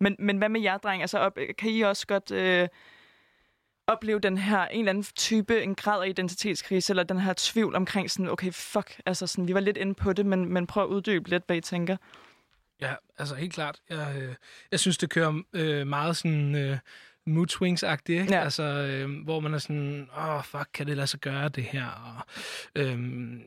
Men, 0.00 0.16
men 0.18 0.38
hvad 0.38 0.48
med 0.48 0.60
jer, 0.60 0.76
dreng? 0.78 1.02
Altså, 1.02 1.18
op, 1.18 1.38
kan 1.58 1.70
I 1.70 1.80
også 1.80 2.06
godt 2.06 2.30
øh, 2.30 2.68
opleve 3.86 4.18
den 4.18 4.38
her, 4.38 4.66
en 4.66 4.78
eller 4.78 4.90
anden 4.90 5.04
type, 5.16 5.62
en 5.62 5.74
grad 5.74 6.02
af 6.04 6.08
identitetskrise, 6.08 6.92
eller 6.92 7.02
den 7.02 7.18
her 7.18 7.34
tvivl 7.36 7.74
omkring 7.74 8.10
sådan, 8.10 8.28
okay, 8.28 8.52
fuck, 8.52 9.00
altså 9.06 9.26
sådan, 9.26 9.48
vi 9.48 9.54
var 9.54 9.60
lidt 9.60 9.76
inde 9.76 9.94
på 9.94 10.12
det, 10.12 10.26
men, 10.26 10.52
men 10.52 10.66
prøv 10.66 10.82
at 10.82 10.88
uddybe 10.88 11.28
lidt, 11.30 11.42
hvad 11.46 11.56
I 11.56 11.60
tænker. 11.60 11.96
Ja, 12.84 12.94
altså 13.18 13.34
helt 13.34 13.52
klart. 13.54 13.76
Jeg, 13.90 14.14
øh, 14.18 14.34
jeg 14.70 14.80
synes, 14.80 14.98
det 14.98 15.10
kører 15.10 15.42
øh, 15.52 15.86
meget 15.86 16.16
sådan 16.16 16.54
øh, 16.54 16.78
mood 17.26 17.46
swings-agtigt, 17.50 18.20
ikke? 18.20 18.34
Ja. 18.34 18.40
Altså, 18.40 18.62
øh, 18.62 19.24
hvor 19.24 19.40
man 19.40 19.54
er 19.54 19.58
sådan, 19.58 20.08
åh, 20.18 20.28
oh, 20.36 20.44
fuck, 20.44 20.68
kan 20.74 20.86
det 20.86 20.96
lade 20.96 21.06
sig 21.06 21.20
gøre 21.20 21.48
det 21.48 21.64
her? 21.64 21.86
Og, 21.86 22.22
øh, 22.82 22.98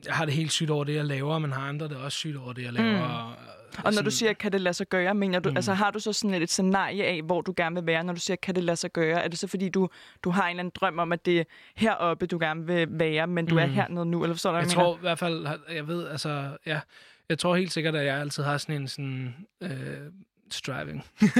jeg 0.06 0.14
har 0.14 0.24
det 0.24 0.34
helt 0.34 0.52
sygt 0.52 0.70
over 0.70 0.84
det, 0.84 0.94
jeg 0.94 1.04
laver, 1.04 1.38
men 1.38 1.52
har 1.52 1.68
andre 1.68 1.88
det 1.88 1.96
også 1.96 2.18
sygt 2.18 2.36
over 2.36 2.52
det, 2.52 2.62
jeg 2.62 2.72
laver. 2.72 2.96
Mm. 2.98 3.02
Og, 3.02 3.84
Og 3.84 3.92
når 3.94 4.02
du 4.02 4.10
siger, 4.10 4.32
kan 4.32 4.52
det 4.52 4.60
lade 4.60 4.74
sig 4.74 4.86
gøre, 4.88 5.14
mener 5.14 5.38
du, 5.38 5.50
Mm. 5.50 5.56
altså 5.56 5.74
har 5.74 5.90
du 5.90 5.98
så 5.98 6.12
sådan 6.12 6.34
et, 6.34 6.42
et 6.42 6.50
scenarie 6.50 7.04
af, 7.04 7.22
hvor 7.22 7.40
du 7.40 7.54
gerne 7.56 7.74
vil 7.76 7.86
være, 7.86 8.04
når 8.04 8.12
du 8.12 8.20
siger, 8.20 8.36
kan 8.36 8.54
det 8.54 8.64
lade 8.64 8.76
sig 8.76 8.92
gøre? 8.92 9.24
Er 9.24 9.28
det 9.28 9.38
så 9.38 9.46
fordi, 9.46 9.68
du, 9.68 9.88
du 10.24 10.30
har 10.30 10.42
en 10.42 10.50
eller 10.50 10.60
anden 10.60 10.72
drøm 10.74 10.98
om, 10.98 11.12
at 11.12 11.26
det 11.26 11.40
er 11.40 11.44
heroppe, 11.76 12.26
du 12.26 12.38
gerne 12.38 12.66
vil 12.66 12.86
være, 12.90 13.26
men 13.26 13.46
du 13.46 13.54
mm. 13.54 13.58
er 13.58 13.66
hernede 13.66 14.06
nu? 14.06 14.22
Eller 14.22 14.34
forstår 14.34 14.50
du, 14.50 14.54
hvad 14.54 14.62
Jeg 14.62 14.68
jeg, 14.70 14.74
tror 14.84 14.96
i 14.96 15.00
hvert 15.00 15.18
fald, 15.18 15.46
jeg 15.74 15.88
ved, 15.88 16.08
altså, 16.08 16.56
ja, 16.66 16.80
jeg 17.28 17.38
tror 17.38 17.56
helt 17.56 17.72
sikkert, 17.72 17.96
at 17.96 18.06
jeg 18.06 18.20
altid 18.20 18.42
har 18.42 18.58
sådan 18.58 18.80
en 18.80 18.88
sådan, 18.88 19.34
øh, 19.60 20.12
striving. 20.50 21.04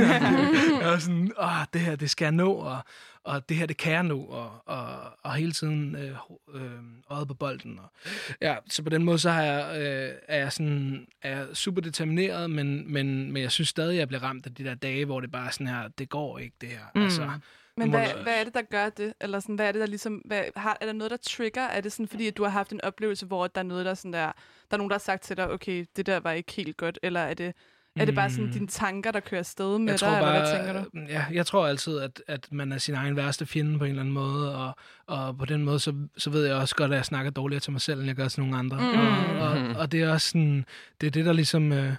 jeg 0.81 0.95
er 0.95 0.99
sådan, 0.99 1.33
åh, 1.39 1.65
det 1.73 1.81
her, 1.81 1.97
det 1.97 2.11
skal 2.11 2.25
jeg 2.25 2.33
nå, 2.33 2.53
og, 2.53 2.79
og 3.25 3.49
det 3.49 3.57
her, 3.57 3.67
det 3.67 3.77
kan 3.77 3.93
jeg 3.93 4.03
nå, 4.03 4.21
og, 4.21 4.63
og, 4.67 4.87
og 5.23 5.35
hele 5.35 5.53
tiden 5.53 5.97
øh, 5.97 6.17
øh, 6.55 6.71
øjet 7.11 7.29
på 7.29 7.35
bolden. 7.35 7.79
Og, 7.79 7.93
ja, 8.41 8.57
så 8.71 8.83
på 8.83 8.91
den 8.91 9.05
måde, 9.05 9.19
så 9.19 9.31
har 9.31 9.43
jeg, 9.43 9.81
øh, 9.81 10.15
er 10.29 10.39
jeg 10.39 10.53
sådan, 10.53 11.07
er 11.23 11.37
jeg 11.37 11.47
super 11.53 11.81
determineret, 11.81 12.51
men, 12.51 12.93
men, 12.93 13.33
men 13.33 13.43
jeg 13.43 13.53
synes 13.53 13.69
stadig, 13.69 13.93
at 13.93 13.99
jeg 13.99 14.09
bliver 14.09 14.23
ramt 14.23 14.47
af 14.47 14.55
de 14.55 14.65
der 14.65 14.75
dage, 14.75 15.05
hvor 15.05 15.21
det 15.21 15.31
bare 15.31 15.47
er 15.47 15.51
sådan 15.51 15.67
her, 15.67 15.89
det 15.89 16.09
går 16.09 16.39
ikke, 16.39 16.57
det 16.61 16.69
her. 16.69 16.85
Mm. 16.95 17.03
Altså, 17.03 17.31
Men 17.79 17.91
hvad, 17.91 18.07
hvad 18.23 18.41
er 18.41 18.45
det, 18.45 18.55
der 18.55 18.63
gør 18.71 18.89
det? 18.89 19.15
Eller 19.21 19.41
sådan, 19.41 19.55
hvad 19.55 19.69
er 19.69 19.73
det, 19.73 19.81
der 19.81 19.87
ligesom... 19.87 20.15
Hvad, 20.25 20.43
har, 20.57 20.79
er 20.81 20.87
der 20.87 20.93
noget, 20.93 21.11
der 21.11 21.17
trigger? 21.17 21.63
Er 21.63 21.81
det 21.81 21.93
sådan, 21.93 22.09
fordi 22.09 22.27
at 22.27 22.37
du 22.37 22.43
har 22.43 22.51
haft 22.51 22.73
en 22.73 22.81
oplevelse, 22.85 23.27
hvor 23.27 23.47
der 23.47 23.61
er 23.61 23.65
noget, 23.65 23.85
der 23.85 23.91
er 23.91 23.95
sådan 23.95 24.13
der... 24.13 24.33
Der 24.71 24.75
er 24.75 24.77
nogen, 24.77 24.91
der 24.91 24.95
har 24.95 24.99
sagt 25.01 25.23
til 25.23 25.37
dig, 25.37 25.51
okay, 25.51 25.85
det 25.97 26.07
der 26.07 26.21
var 26.21 26.33
ikke 26.33 26.53
helt 26.53 26.77
godt. 26.77 26.99
Eller 27.03 27.21
er 27.21 27.35
det, 27.35 27.55
er 27.97 28.05
det 28.05 28.15
bare 28.15 28.31
sådan 28.31 28.45
Mm. 28.47 28.53
dine 28.53 28.67
tanker, 28.67 29.11
der 29.11 29.21
kører 29.21 29.39
afsted 29.39 29.79
med 29.79 29.93
jeg 29.93 30.01
dig? 30.01 30.09
tror 30.09 30.17
eller 30.17 30.29
bare, 30.29 30.41
hvad 30.41 30.59
tænker 30.59 30.83
du? 30.83 31.13
Ja, 31.13 31.25
jeg 31.33 31.47
tror 31.47 31.67
altid, 31.67 31.99
at, 31.99 32.23
at 32.27 32.49
man 32.53 32.73
er 32.73 32.79
sin 32.79 32.95
egen 32.95 33.17
værste 33.17 33.47
fjende 33.47 33.79
på 33.79 33.85
en 33.85 33.91
eller 33.91 34.03
anden 34.03 34.15
måde, 34.15 34.57
og, 34.57 34.73
og 35.07 35.39
på 35.39 35.45
den 35.45 35.65
måde, 35.65 35.79
så, 35.81 35.95
så 36.17 36.31
ved 36.31 36.47
jeg 36.47 36.57
også 36.57 36.75
godt, 36.77 36.91
at 36.91 36.97
jeg 36.97 37.05
snakker 37.05 37.31
dårligere 37.31 37.61
til 37.61 37.73
mig 37.73 37.81
selv, 37.81 37.99
end 37.99 38.07
jeg 38.07 38.17
gør 38.17 38.29
til 38.29 38.41
nogle 38.41 38.57
andre. 38.57 38.77
Mm. 38.77 39.01
Og, 39.41 39.49
og, 39.51 39.77
og 39.77 39.93
det 39.93 40.03
er 40.03 40.13
også 40.13 40.29
sådan, 40.29 40.65
det 41.01 41.07
er 41.07 41.11
det, 41.11 41.25
der 41.25 41.33
ligesom... 41.33 41.73
Øh, 41.73 41.93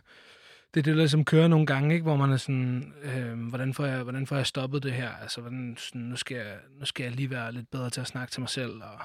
det 0.74 0.80
er 0.80 0.84
det, 0.84 0.96
der 0.96 1.02
ligesom 1.02 1.26
kører 1.26 1.48
nogle 1.48 1.66
gange, 1.66 1.94
ikke? 1.94 2.04
hvor 2.04 2.16
man 2.16 2.32
er 2.32 2.38
sådan, 2.38 2.94
øh, 3.04 3.40
hvordan, 3.50 3.74
får 3.74 3.86
jeg, 3.86 4.04
hvordan 4.04 4.28
får 4.28 4.36
jeg 4.36 4.46
stoppet 4.46 4.84
det 4.84 4.94
her? 4.94 5.10
Altså, 5.10 5.42
hvordan, 5.42 5.76
sådan, 5.78 6.02
nu, 6.02 6.16
skal 6.16 6.38
jeg, 6.38 6.56
nu 6.80 6.86
skal 6.86 7.04
jeg 7.04 7.12
lige 7.12 7.30
være 7.30 7.52
lidt 7.52 7.72
bedre 7.72 7.90
til 7.90 8.02
at 8.02 8.08
snakke 8.08 8.32
til 8.32 8.42
mig 8.42 8.50
selv. 8.50 8.72
Og, 8.72 9.00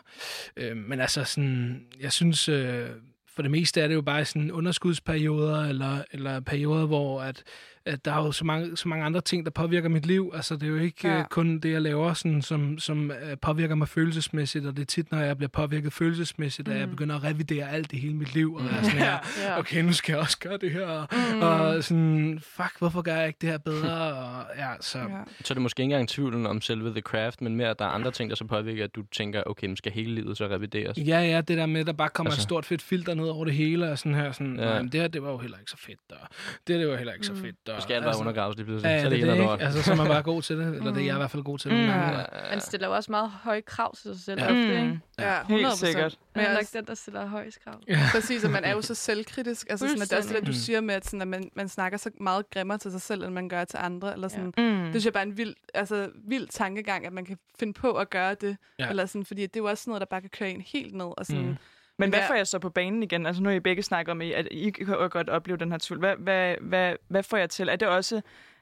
øh, 0.57 0.77
men 0.77 1.01
altså, 1.01 1.25
sådan, 1.25 1.87
jeg 2.01 2.13
synes, 2.13 2.49
øh, 2.49 2.89
for 3.35 3.43
det 3.43 3.51
meste 3.51 3.81
er 3.81 3.89
det 3.89 3.95
jo 3.95 4.03
bare 4.03 4.25
sådan 4.25 4.53
underskudsperioder, 4.53 5.65
eller, 5.65 6.03
eller 6.11 6.41
perioder, 6.41 6.87
hvor 6.87 7.23
at, 7.23 7.43
at 7.87 8.05
der 8.05 8.13
er 8.13 8.17
jo 8.25 8.33
så 8.33 8.45
mange, 8.45 8.77
så 8.77 8.89
mange 8.89 9.05
andre 9.05 9.21
ting, 9.21 9.45
der 9.45 9.51
påvirker 9.51 9.89
mit 9.89 10.07
liv. 10.07 10.33
Altså, 10.35 10.55
det 10.57 10.63
er 10.63 10.67
jo 10.69 10.77
ikke 10.77 11.09
Ja. 11.09 11.17
ja. 11.17 11.25
kun 11.31 11.59
det, 11.59 11.73
jeg 11.73 11.83
laver, 11.83 12.13
sådan, 12.15 12.43
som, 12.43 12.79
som 12.79 13.11
øh, 13.11 13.37
påvirker 13.43 13.75
mig 13.75 13.89
følelsesmæssigt, 13.89 14.67
og 14.67 14.77
det 14.77 14.83
er 14.83 14.87
tit, 14.87 15.11
når 15.13 15.19
jeg 15.19 15.37
bliver 15.37 15.49
påvirket 15.51 15.93
følelsesmæssigt, 15.93 16.69
at 16.69 16.77
jeg 16.79 16.85
Mm. 16.87 16.91
begynder 16.91 17.17
at 17.17 17.25
revidere 17.25 17.71
alt 17.71 17.93
i 17.93 17.99
hele 17.99 18.15
mit 18.15 18.35
liv, 18.35 18.55
og 18.55 18.65
være 18.65 18.85
sådan 18.85 18.99
her, 19.09 19.19
Ja. 19.43 19.59
okay, 19.59 19.83
nu 19.83 19.93
skal 19.93 20.13
jeg 20.13 20.21
også 20.21 20.39
gøre 20.39 20.57
det 20.57 20.71
her, 20.71 20.87
og, 20.87 21.09
Mm. 21.35 21.41
og 21.43 21.85
sådan, 21.85 22.41
fuck, 22.43 22.79
hvorfor 22.79 23.03
gør 23.03 23.17
jeg 23.17 23.27
ikke 23.27 23.39
det 23.41 23.49
her 23.49 23.59
bedre, 23.59 23.93
og 24.25 24.45
ja, 24.59 24.69
så... 24.81 24.99
Ja. 24.99 25.05
Så 25.45 25.53
er 25.53 25.55
det 25.55 25.63
måske 25.63 25.81
ikke 25.83 25.93
engang 25.93 26.09
tvivlen 26.09 26.47
om 26.47 26.61
selve 26.61 26.91
The 26.91 27.01
Craft, 27.01 27.43
men 27.43 27.57
mere, 27.57 27.69
at 27.71 27.79
der 27.79 27.85
er 27.85 27.89
andre 27.89 28.11
ting, 28.11 28.31
der 28.31 28.37
så 28.37 28.45
påvirker, 28.45 28.85
at 28.85 28.95
du 28.95 29.03
tænker, 29.13 29.43
okay, 29.47 29.67
men 29.67 29.77
skal 29.77 29.93
hele 29.93 30.15
livet 30.15 30.37
så 30.37 30.47
revideres? 30.49 30.99
Ja, 30.99 31.21
ja, 31.21 31.41
det 31.41 31.57
der 31.59 31.67
med, 31.67 31.81
at 31.81 31.87
der 31.87 31.93
bare 31.93 32.09
kommer 32.09 32.31
altså, 32.31 32.39
et 32.41 32.43
stort 32.43 32.65
fedt 32.67 32.83
filter 32.83 33.15
ned 33.15 33.25
over 33.29 33.45
det 33.45 33.55
hele, 33.55 33.91
og 33.91 33.99
sådan 33.99 34.15
her, 34.15 34.33
sådan, 34.33 34.57
Ja. 34.59 34.83
det 34.83 34.95
her, 34.95 35.09
det 35.09 35.23
var 35.23 35.31
jo 35.31 35.39
heller 35.39 35.59
ikke 35.59 35.71
så 35.71 35.77
fedt, 35.79 35.99
og 36.11 36.17
det, 36.67 36.75
her, 36.77 36.83
det 36.83 36.89
var 36.91 36.97
heller 36.97 37.13
ikke 37.13 37.27
så 37.27 37.33
Mm. 37.33 37.39
fedt. 37.41 37.69
Det 37.75 37.83
skal 37.83 37.95
alt 37.95 38.05
være 38.05 38.15
undergraves 38.21 38.57
lige 38.57 38.67
pludselig. 38.67 38.91
Ja, 38.91 39.03
så 39.03 39.09
det, 39.11 39.19
det 39.23 39.29
det, 39.29 39.35
ikke? 39.37 39.51
Altså, 39.65 39.83
så 39.83 39.93
er 39.93 39.97
man 39.97 40.07
bare 40.07 40.23
god 40.23 40.43
til 40.43 40.59
det, 40.59 40.67
eller 40.77 40.93
det 40.93 41.01
er 41.01 41.07
jeg 41.07 41.15
i 41.15 41.19
hvert 41.19 41.31
fald 41.31 41.43
god 41.43 41.59
til 41.59 41.71
nogle 41.71 41.85
Mm. 41.87 41.91
gange. 41.93 42.19
Ja. 42.19 42.25
Man 42.51 42.61
stiller 42.61 42.87
jo 42.89 42.95
også 42.95 43.11
meget 43.13 43.31
høje 43.31 43.61
krav 43.61 43.95
til 43.95 44.03
sig 44.15 44.21
selv 44.25 44.41
Ja. 44.41 44.47
ofte, 44.47 44.55
Mm. 44.55 44.71
ikke? 44.71 45.01
Ja, 45.19 45.41
100%. 45.43 45.47
Helt 45.49 45.73
sikkert. 45.73 46.19
Men 46.35 46.45
jeg 46.45 46.51
er 46.51 46.55
nok 46.55 46.65
den, 46.73 46.85
der 46.87 46.95
stiller 46.95 47.27
højst 47.27 47.65
krav. 47.65 47.75
Ja. 47.89 48.01
Præcis, 48.15 48.45
og 48.45 48.51
man 48.51 48.65
er 48.65 48.73
jo 48.73 48.83
så 48.83 48.95
selvkritisk. 48.95 49.67
Altså, 49.71 49.89
sådan, 49.89 50.03
at 50.03 50.09
det 50.09 50.13
er 50.13 50.17
også 50.17 50.29
det, 50.29 50.39
der, 50.39 50.45
du 50.45 50.51
Mm. 50.51 50.55
siger 50.55 50.81
med, 50.81 50.95
at, 50.95 51.05
sådan, 51.07 51.23
at 51.23 51.29
man, 51.29 51.51
man 51.57 51.69
snakker 51.69 51.99
så 51.99 52.11
meget 52.21 52.51
grimmere 52.51 52.79
til 52.79 52.91
sig 52.91 53.01
selv, 53.01 53.25
end 53.25 53.33
man 53.35 53.49
gør 53.49 53.65
til 53.65 53.79
andre. 53.83 54.13
Eller 54.13 54.29
sådan. 54.29 54.53
Ja. 54.57 54.63
Mm. 54.63 54.79
Det 54.83 54.91
synes 54.93 55.05
jeg 55.05 55.13
bare 55.13 55.23
er 55.25 55.27
en 55.27 55.37
vild, 55.39 55.55
altså, 55.75 56.09
vild 56.29 56.49
tankegang, 56.49 57.07
at 57.07 57.13
man 57.13 57.25
kan 57.25 57.39
finde 57.59 57.73
på 57.73 57.93
at 57.93 58.11
gøre 58.11 58.35
det. 58.35 58.57
Ja. 58.79 58.85
Ja. 58.85 58.91
Eller 58.91 59.07
sådan, 59.07 59.25
fordi 59.25 59.43
det 59.43 59.57
er 59.57 59.61
jo 59.61 59.67
også 59.67 59.85
noget, 59.91 60.01
der 60.01 60.07
bare 60.11 60.21
kan 60.21 60.31
køre 60.31 60.51
en 60.51 60.61
helt 60.67 60.95
ned. 60.95 61.07
Og 61.19 61.27
sådan, 61.27 61.43
Mm. 61.47 61.57
Men 61.99 62.09
hvad 62.09 62.19
Hvad- 62.19 62.29
får 62.29 62.35
jeg 62.35 62.47
så 62.47 62.59
på 62.59 62.71
banen 62.71 63.03
igen? 63.03 63.27
Altså 63.27 63.43
nu 63.43 63.49
har 63.49 63.57
I 63.57 63.61
begge 63.61 63.83
snakket 63.83 64.13
om, 64.13 64.21
at 64.21 64.49
I 64.51 64.71
kan 64.71 64.87
godt 65.11 65.29
opleve 65.31 65.57
den 65.57 65.71
her 65.71 65.79
tvivl. 65.79 65.99
Hvad, 66.01 66.17
hvad, 66.17 66.55
hvad, 66.61 66.95
hvad 67.09 67.23
får 67.23 67.37
jeg 67.37 67.51
til? 67.51 67.69
Er 67.69 67.77
det 67.77 67.89
også 67.89 68.17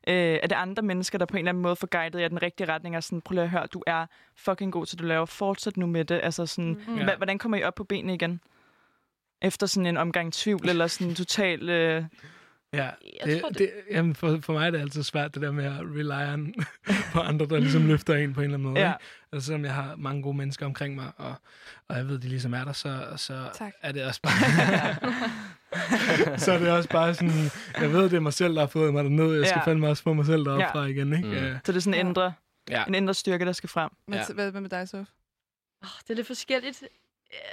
øh, 0.09 0.14
er 0.42 0.46
det 0.46 0.52
andre 0.56 0.82
mennesker, 0.82 1.18
der 1.18 1.26
på 1.26 1.36
en 1.36 1.38
eller 1.38 1.48
anden 1.50 1.62
måde 1.62 1.76
får 1.76 1.86
guidet 1.90 2.20
jer 2.20 2.26
i 2.26 2.28
den 2.28 2.42
rigtige 2.42 2.72
retning? 2.72 2.96
Og 2.96 3.02
sådan, 3.02 3.20
prøv 3.20 3.34
lige 3.34 3.42
at 3.44 3.50
høre, 3.50 3.66
du 3.66 3.82
er 3.86 4.06
fucking 4.36 4.72
god 4.72 4.86
til 4.86 4.98
du 4.98 5.04
laver. 5.04 5.26
Fortsæt 5.26 5.76
nu 5.76 5.86
med 5.86 6.04
det. 6.04 6.20
Altså 6.22 6.46
sådan, 6.46 6.80
Mm. 6.88 6.96
Ja. 6.98 7.16
hvordan 7.16 7.38
kommer 7.38 7.59
I 7.59 7.62
op 7.62 7.74
på 7.74 7.84
benene 7.84 8.14
igen? 8.14 8.40
Efter 9.42 9.66
sådan 9.66 9.86
en 9.86 9.96
omgang 9.96 10.32
tvivl, 10.32 10.68
eller 10.68 10.86
sådan 10.86 11.14
total... 11.14 11.68
Øh, 11.70 12.04
Ja, 12.74 12.82
Jeg 12.84 12.92
det, 13.24 13.40
tror, 13.40 13.48
det- 13.48 13.59
det, 13.59 13.70
jamen 13.90 14.14
for, 14.14 14.38
for 14.42 14.52
mig 14.52 14.66
er 14.66 14.70
det 14.70 14.80
altid 14.80 15.02
svært, 15.02 15.34
det 15.34 15.42
der 15.42 15.52
med 15.52 15.64
at 15.64 15.72
rely 15.80 16.32
on 16.34 16.54
på 17.12 17.20
andre, 17.20 17.46
der 17.46 17.59
ligesom 17.60 17.86
løfter 17.86 18.14
en 18.14 18.34
på 18.34 18.40
en 18.40 18.44
eller 18.44 18.56
anden 18.59 18.68
måde. 18.72 18.80
Ja. 18.80 18.86
Ja. 18.88 18.92
Altså, 19.32 19.46
selvom 19.46 19.64
jeg 19.64 19.74
har 19.74 19.96
mange 19.96 20.22
gode 20.22 20.36
mennesker 20.36 20.66
omkring 20.66 20.94
mig, 20.94 21.12
og, 21.16 21.34
og 21.88 21.96
jeg 21.96 22.09
ved, 22.09 22.18
de 22.18 22.28
ligesom 22.28 22.54
er 22.54 22.64
der, 22.64 22.72
så, 22.72 23.06
så 23.16 23.48
Tak. 23.54 23.72
er 23.82 23.92
det 23.92 24.04
også 24.04 24.20
bare... 24.22 24.38
så 26.38 26.52
er 26.52 26.59
det 26.59 26.70
også 26.70 26.88
bare 26.88 27.14
sådan, 27.14 27.50
jeg 27.80 27.92
ved, 27.92 28.02
det 28.02 28.12
er 28.14 28.20
mig 28.20 28.32
selv, 28.32 28.54
der 28.54 28.60
har 28.60 28.66
fået 28.66 28.92
mig 28.92 29.04
derned, 29.04 29.34
jeg 29.34 29.46
skal 29.46 29.62
Ja. 29.66 29.70
fandme 29.70 29.88
også 29.88 30.02
få 30.02 30.12
mig 30.12 30.26
selv 30.26 30.44
deroppe 30.44 30.62
Ja. 30.64 30.70
fra 30.72 30.84
igen, 30.84 31.12
ikke? 31.12 31.28
Mm. 31.28 31.34
Øh, 31.34 31.56
så 31.64 31.72
det 31.72 31.76
er 31.76 31.80
sådan 31.80 31.94
en 31.94 32.00
Ja. 32.04 32.09
indre, 32.09 32.32
Ja. 32.70 32.84
en 32.84 32.94
indre 32.94 33.14
styrke, 33.14 33.44
der 33.44 33.52
skal 33.52 33.68
frem. 33.68 33.90
Men 34.09 34.14
Ja. 34.14 34.24
ja. 34.28 34.34
hvad, 34.34 34.50
hvad 34.50 34.60
med 34.60 34.70
dig, 34.70 34.88
Sof? 34.88 35.06
Oh, 35.82 35.88
det 36.02 36.10
er 36.10 36.14
lidt 36.14 36.26
forskelligt. 36.26 36.84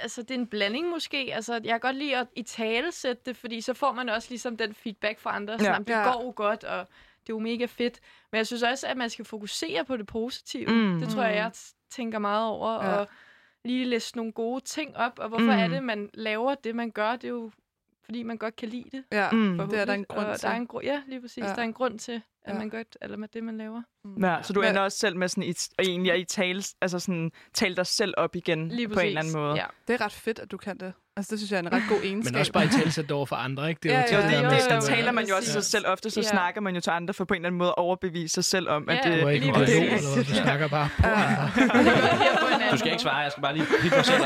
altså, 0.02 0.22
det 0.22 0.30
er 0.30 0.34
en 0.34 0.46
blanding 0.46 0.88
måske. 0.88 1.30
Altså, 1.34 1.54
jeg 1.54 1.62
kan 1.64 1.80
godt 1.80 1.96
lide 1.96 2.16
at 2.16 2.26
i 2.36 2.42
tale 2.42 2.92
sætte 2.92 3.22
det, 3.26 3.36
fordi 3.36 3.60
så 3.60 3.74
får 3.74 3.92
man 3.92 4.08
også 4.08 4.26
ligesom 4.30 4.56
den 4.56 4.74
feedback 4.74 5.20
fra 5.20 5.36
andre. 5.36 5.58
Sådan, 5.58 5.66
Ja. 5.66 5.72
ja. 5.72 5.78
det 5.78 5.90
Ja. 6.08 6.12
går 6.12 6.22
jo 6.24 6.32
godt, 6.36 6.64
og 6.64 6.88
det 7.26 7.32
er 7.32 7.34
jo 7.34 7.38
mega 7.38 7.64
fedt. 7.64 8.00
Men 8.32 8.36
jeg 8.36 8.46
synes 8.46 8.62
også, 8.62 8.86
at 8.86 8.96
man 8.96 9.10
skal 9.10 9.24
fokusere 9.24 9.84
på 9.84 9.96
det 9.96 10.06
positive. 10.06 10.66
Mm. 10.66 11.00
Det 11.00 11.08
tror 11.08 11.22
jeg, 11.22 11.36
jeg 11.36 11.50
tænker 11.90 12.18
meget 12.18 12.46
over. 12.48 12.72
Ja. 12.84 12.92
Og 12.92 13.08
lige 13.64 13.84
læse 13.84 14.16
nogle 14.16 14.32
gode 14.32 14.64
ting 14.64 14.96
op. 14.96 15.18
Og 15.18 15.28
hvorfor 15.28 15.44
Mm. 15.44 15.50
er 15.50 15.68
det, 15.68 15.84
man 15.84 16.10
laver 16.14 16.54
det, 16.54 16.76
man 16.76 16.90
gør? 16.90 17.12
Det 17.12 17.24
er 17.24 17.28
jo, 17.28 17.50
fordi 18.04 18.22
man 18.22 18.36
godt 18.38 18.56
kan 18.56 18.68
lide 18.68 18.90
det. 18.92 19.04
Ja, 19.12 19.30
Mm. 19.30 19.58
det 19.70 19.78
er 19.80 19.84
der 19.84 19.94
en 19.94 20.04
grund 20.04 20.26
og 20.26 20.40
til. 20.40 20.48
Der 20.48 20.54
er 20.54 20.56
en 20.56 20.68
gru- 20.72 20.82
ja, 20.84 21.02
lige 21.06 21.20
præcis. 21.20 21.38
Ja. 21.38 21.48
Ja. 21.48 21.52
Der 21.54 21.58
er 21.58 21.64
en 21.64 21.72
grund 21.72 21.98
til, 21.98 22.22
at 22.42 22.52
Ja. 22.54 22.58
man 22.58 22.70
godt, 22.70 22.98
eller 23.00 23.16
med 23.16 23.28
det, 23.28 23.44
man 23.44 23.58
laver. 23.58 23.82
Ja, 24.22 24.36
så 24.42 24.52
du 24.52 24.60
Hvad- 24.60 24.70
ender 24.70 24.82
også 24.82 24.98
selv 24.98 25.16
med 25.16 25.28
sådan, 25.28 25.42
i, 25.44 25.54
og 25.78 25.84
egentlig 25.84 26.12
at 26.12 26.18
i 26.18 26.24
tale, 26.24 26.62
altså 26.82 26.98
sådan, 26.98 27.30
tale 27.54 27.76
dig 27.76 27.86
selv 27.86 28.14
op 28.16 28.36
igen 28.36 28.68
Lige 28.68 28.88
på 28.88 28.94
præcis. 28.94 29.02
en 29.02 29.08
eller 29.08 29.20
anden 29.20 29.34
måde. 29.34 29.54
Ja. 29.54 29.64
Det 29.88 30.00
er 30.00 30.04
ret 30.04 30.12
fedt, 30.12 30.38
at 30.38 30.50
du 30.50 30.56
kan 30.56 30.78
det. 30.78 30.92
Altså, 31.16 31.30
det 31.30 31.38
synes 31.38 31.50
jeg 31.52 31.56
er 31.58 31.62
en 31.62 31.72
ret 31.72 31.82
god 31.88 32.00
egenskab. 32.08 32.32
Men 32.32 32.40
også 32.40 32.52
bare 32.52 32.64
i 32.64 32.68
talsæt 32.68 33.04
det 33.04 33.10
over 33.12 33.26
for 33.26 33.36
andre, 33.36 33.68
ikke? 33.68 33.80
Det 33.82 33.92
er 33.92 33.98
Ja, 33.98 34.04
jo 34.16 34.20
ja, 34.20 34.26
det 34.26 34.32
ja. 34.32 34.42
jo, 34.42 34.50
Der 34.70 34.80
taler 34.80 35.12
man 35.12 35.26
jo 35.28 35.36
også 35.36 35.52
sig 35.52 35.64
selv 35.64 35.84
ofte, 35.88 36.10
så 36.10 36.20
Ja. 36.20 36.28
snakker 36.28 36.60
man 36.60 36.74
jo 36.74 36.80
til 36.80 36.90
andre 36.90 37.14
for 37.14 37.24
på 37.24 37.34
en 37.34 37.38
eller 37.38 37.48
anden 37.48 37.58
måde 37.58 37.68
at 37.68 37.78
overbevise 37.78 38.34
sig 38.34 38.44
selv 38.44 38.68
om, 38.68 38.88
at 38.88 39.00
Ja, 39.04 39.10
det, 39.10 39.22
du 39.22 39.26
er 39.26 39.30
ikke 39.30 39.46
en 39.46 39.52
Lige 39.54 39.80
reol, 39.82 39.90
præcis. 39.90 40.06
eller 40.06 40.14
hvad? 40.14 40.24
Du 40.24 40.34
snakker 40.42 40.68
bare 40.68 40.88
på 40.98 41.02
andre. 41.08 42.70
Du 42.72 42.76
skal 42.76 42.90
ikke 42.90 43.02
svare, 43.02 43.16
jeg 43.16 43.30
skal 43.30 43.42
bare 43.42 43.54
lige 43.56 43.66
pikke 43.82 43.96
mig 43.96 44.04
selv. 44.04 44.22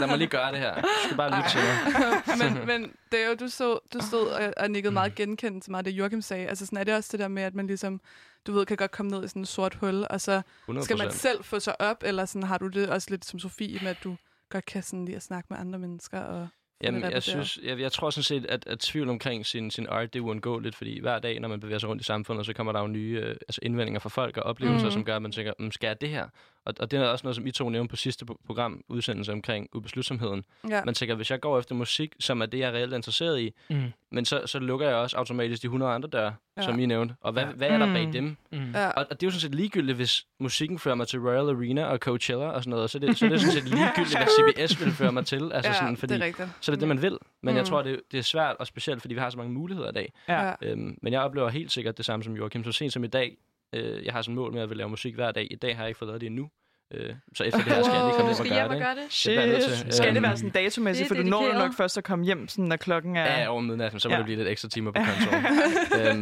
Lad 0.00 0.06
mig 0.06 0.18
lige 0.18 0.28
gøre 0.28 0.50
det 0.52 0.58
her. 0.58 0.74
Du 0.74 0.82
skal 1.04 1.16
bare 1.16 1.36
lytte 1.36 1.50
til 1.50 1.60
mig. 1.60 2.52
men, 2.52 2.66
men 2.66 2.92
det 3.12 3.24
er 3.24 3.28
jo, 3.28 3.34
du, 3.34 3.48
så, 3.48 3.78
du 3.94 3.98
stod 4.08 4.26
og, 4.28 4.52
og 4.56 4.70
nikkede 4.70 4.92
meget 4.94 5.14
genkendende 5.14 5.64
til 5.64 5.70
mig, 5.70 5.84
det 5.84 5.90
Joachim 5.90 6.22
sagde. 6.22 6.46
Altså 6.46 6.66
sådan 6.66 6.78
er 6.78 6.84
det 6.84 6.94
også 6.94 7.08
det 7.12 7.20
der 7.20 7.28
med, 7.28 7.42
at 7.42 7.54
man 7.54 7.66
ligesom, 7.66 8.00
du 8.46 8.52
ved, 8.52 8.66
kan 8.66 8.76
godt 8.76 8.90
komme 8.90 9.10
ned 9.10 9.24
i 9.24 9.28
sådan 9.28 9.42
en 9.42 9.46
sort 9.46 9.74
hul, 9.74 10.06
og 10.10 10.20
så 10.20 10.42
100 10.62 10.84
skal 10.84 10.98
man 10.98 11.12
selv 11.12 11.44
få 11.44 11.60
sig 11.60 11.80
op, 11.80 12.02
eller 12.06 12.24
sådan 12.24 12.42
har 12.42 12.58
du 12.58 12.68
det 12.68 12.90
også 12.90 13.10
lidt 13.10 13.24
som 13.24 13.38
Sofie 13.38 13.78
med, 13.82 13.90
at 13.90 13.98
du 14.04 14.16
godt 14.50 14.64
kan 14.64 14.82
sådan 14.82 15.04
lige 15.04 15.16
at 15.16 15.22
snakke 15.22 15.46
med 15.50 15.58
andre 15.58 15.78
mennesker 15.78 16.20
og 16.20 16.48
Jamen, 16.82 17.02
jeg, 17.02 17.22
synes, 17.22 17.58
jeg, 17.62 17.80
jeg 17.80 17.92
tror 17.92 18.10
sådan 18.10 18.22
set, 18.22 18.46
at, 18.46 18.66
at 18.66 18.78
tvivl 18.78 19.08
omkring 19.08 19.46
sin, 19.46 19.70
sin 19.70 19.86
art, 19.88 20.12
det 20.12 20.18
er 20.18 20.24
uundgåeligt, 20.24 20.76
fordi 20.76 21.00
hver 21.00 21.18
dag, 21.18 21.40
når 21.40 21.48
man 21.48 21.60
bevæger 21.60 21.78
sig 21.78 21.88
rundt 21.88 22.02
i 22.02 22.04
samfundet, 22.04 22.46
så 22.46 22.52
kommer 22.52 22.72
der 22.72 22.80
jo 22.80 22.86
nye 22.86 23.20
øh, 23.24 23.28
altså 23.30 23.60
indvendinger 23.62 24.00
fra 24.00 24.08
folk 24.08 24.36
og 24.36 24.42
oplevelser, 24.42 24.86
mm. 24.86 24.92
som 24.92 25.04
gør, 25.04 25.16
at 25.16 25.22
man 25.22 25.32
tænker, 25.32 25.52
mm, 25.58 25.70
skal 25.70 25.86
jeg 25.86 26.00
det 26.00 26.08
her? 26.08 26.28
Og, 26.70 26.74
og 26.80 26.90
det 26.90 26.98
er 26.98 27.04
også 27.06 27.24
noget, 27.24 27.36
som 27.36 27.46
I 27.46 27.50
to 27.50 27.68
nævnte 27.68 27.90
på 27.90 27.96
sidste 27.96 28.26
pro- 28.30 28.42
program, 28.46 28.84
udsendelse 28.88 29.32
omkring 29.32 29.68
ubeslutsomheden. 29.72 30.44
Ja. 30.68 30.84
Man 30.84 30.94
tænker, 30.94 31.14
hvis 31.14 31.30
jeg 31.30 31.40
går 31.40 31.58
efter 31.58 31.74
musik, 31.74 32.14
som 32.20 32.40
er 32.42 32.46
det, 32.46 32.58
jeg 32.58 32.68
er 32.68 32.72
reelt 32.72 32.94
interesseret 32.94 33.40
i, 33.40 33.52
Mm. 33.70 33.92
men 34.10 34.24
så, 34.24 34.42
så 34.46 34.58
lukker 34.58 34.86
jeg 34.86 34.96
også 34.96 35.16
automatisk 35.16 35.62
de 35.62 35.66
100 35.66 35.92
andre 35.92 36.08
døre, 36.08 36.34
Ja. 36.56 36.62
som 36.62 36.78
I 36.78 36.86
nævnte. 36.86 37.14
Og 37.20 37.32
hvad, 37.32 37.42
Ja. 37.44 37.50
hvad 37.52 37.68
er 37.68 37.78
der 37.78 37.86
bag 37.94 38.06
Mm. 38.06 38.12
dem? 38.12 38.36
Mm. 38.52 38.72
Ja. 38.74 38.88
Og, 38.88 39.06
og 39.10 39.20
det 39.20 39.22
er 39.22 39.26
jo 39.26 39.30
sådan 39.30 39.40
set 39.40 39.54
ligegyldigt, 39.54 39.96
hvis 39.96 40.26
musikken 40.40 40.78
fører 40.78 40.94
mig 40.94 41.08
til 41.08 41.20
Royal 41.20 41.48
Arena 41.56 41.84
og 41.84 41.98
Coachella 41.98 42.44
og 42.46 42.62
sådan 42.62 42.70
noget. 42.70 42.90
Så, 42.90 42.98
det, 42.98 43.18
så 43.18 43.26
det 43.26 43.32
er 43.34 43.38
sådan 43.38 43.52
set 43.52 43.68
ligegyldigt, 43.74 44.16
hvad 44.18 44.54
CBS 44.66 44.84
vil 44.84 44.92
føre 44.92 45.12
mig 45.12 45.26
til. 45.26 45.52
Altså 45.52 45.70
ja, 45.70 45.76
sådan, 45.78 45.96
fordi, 45.96 46.14
det 46.14 46.22
er 46.22 46.26
rigtigt. 46.26 46.48
så 46.60 46.72
er 46.72 46.74
det 46.74 46.80
det, 46.80 46.88
man 46.88 47.02
vil. 47.02 47.18
Men 47.42 47.52
mm. 47.52 47.56
jeg 47.58 47.66
tror, 47.66 47.82
det, 47.82 48.00
det 48.12 48.18
er 48.18 48.22
svært, 48.22 48.56
og 48.58 48.66
specielt, 48.66 49.00
fordi 49.00 49.14
vi 49.14 49.20
har 49.20 49.30
så 49.30 49.36
mange 49.36 49.52
muligheder 49.52 49.88
i 49.88 49.92
dag. 49.92 50.12
Ja. 50.28 50.46
Ja. 50.46 50.54
Øhm, 50.62 50.98
men 51.02 51.12
jeg 51.12 51.20
oplever 51.20 51.48
helt 51.48 51.72
sikkert 51.72 51.96
det 51.96 52.04
samme 52.04 52.24
som 52.24 52.34
Joachim. 52.36 52.64
Så 52.64 52.72
sent 52.72 52.92
som 52.92 53.04
i 53.04 53.06
dag, 53.06 53.36
øh, 53.72 54.04
jeg 54.04 54.12
har 54.12 54.22
sådan 54.22 54.32
et 54.34 54.36
mål 54.36 54.52
med, 54.52 54.58
at 54.60 54.62
jeg 54.62 54.68
vil 54.70 54.76
lave 54.76 54.88
musik 54.90 55.14
hver 55.14 55.32
dag. 55.32 55.48
I 55.50 55.54
dag 55.54 55.76
har 55.76 55.82
jeg 55.82 55.88
ikke 55.88 55.98
fået 55.98 56.06
lavet 56.08 56.20
det 56.20 56.26
endnu. 56.26 56.50
Øh, 56.94 57.14
så 57.34 57.44
efter 57.44 57.58
det 57.58 57.72
her 57.72 57.82
skal 57.82 57.94
jeg 57.94 58.04
lige 58.04 58.14
komme 58.16 58.22
hjem 58.22 58.28
og 58.30 58.36
skal 58.36 58.50
gøre 58.50 58.68
det. 58.68 58.78
gøre 58.78 58.94
det. 58.94 59.04
Det 59.08 59.22
bliver 59.26 59.40
jeg 59.40 59.48
nødt 59.48 59.78
til. 59.78 59.92
Skal 59.92 60.14
det 60.14 60.22
være 60.22 60.36
sådan 60.36 60.50
datomæssigt, 60.50 61.08
for 61.08 61.14
Det 61.14 61.24
du 61.24 61.30
når 61.30 61.46
jo 61.46 61.52
nok 61.52 61.74
først 61.76 61.98
at 61.98 62.04
komme 62.04 62.24
hjem, 62.24 62.48
sådan, 62.48 62.64
når 62.64 62.76
klokken 62.76 63.16
er... 63.16 63.40
Ja, 63.40 63.48
over 63.48 63.60
midnat, 63.60 63.92
men 63.92 64.00
så 64.00 64.08
må 64.08 64.12
Ja. 64.12 64.18
det 64.18 64.24
blive 64.24 64.36
lidt 64.38 64.48
ekstra 64.48 64.68
timer 64.68 64.92
på 64.92 65.00
kontoret. 65.00 65.44
øhm, 66.10 66.18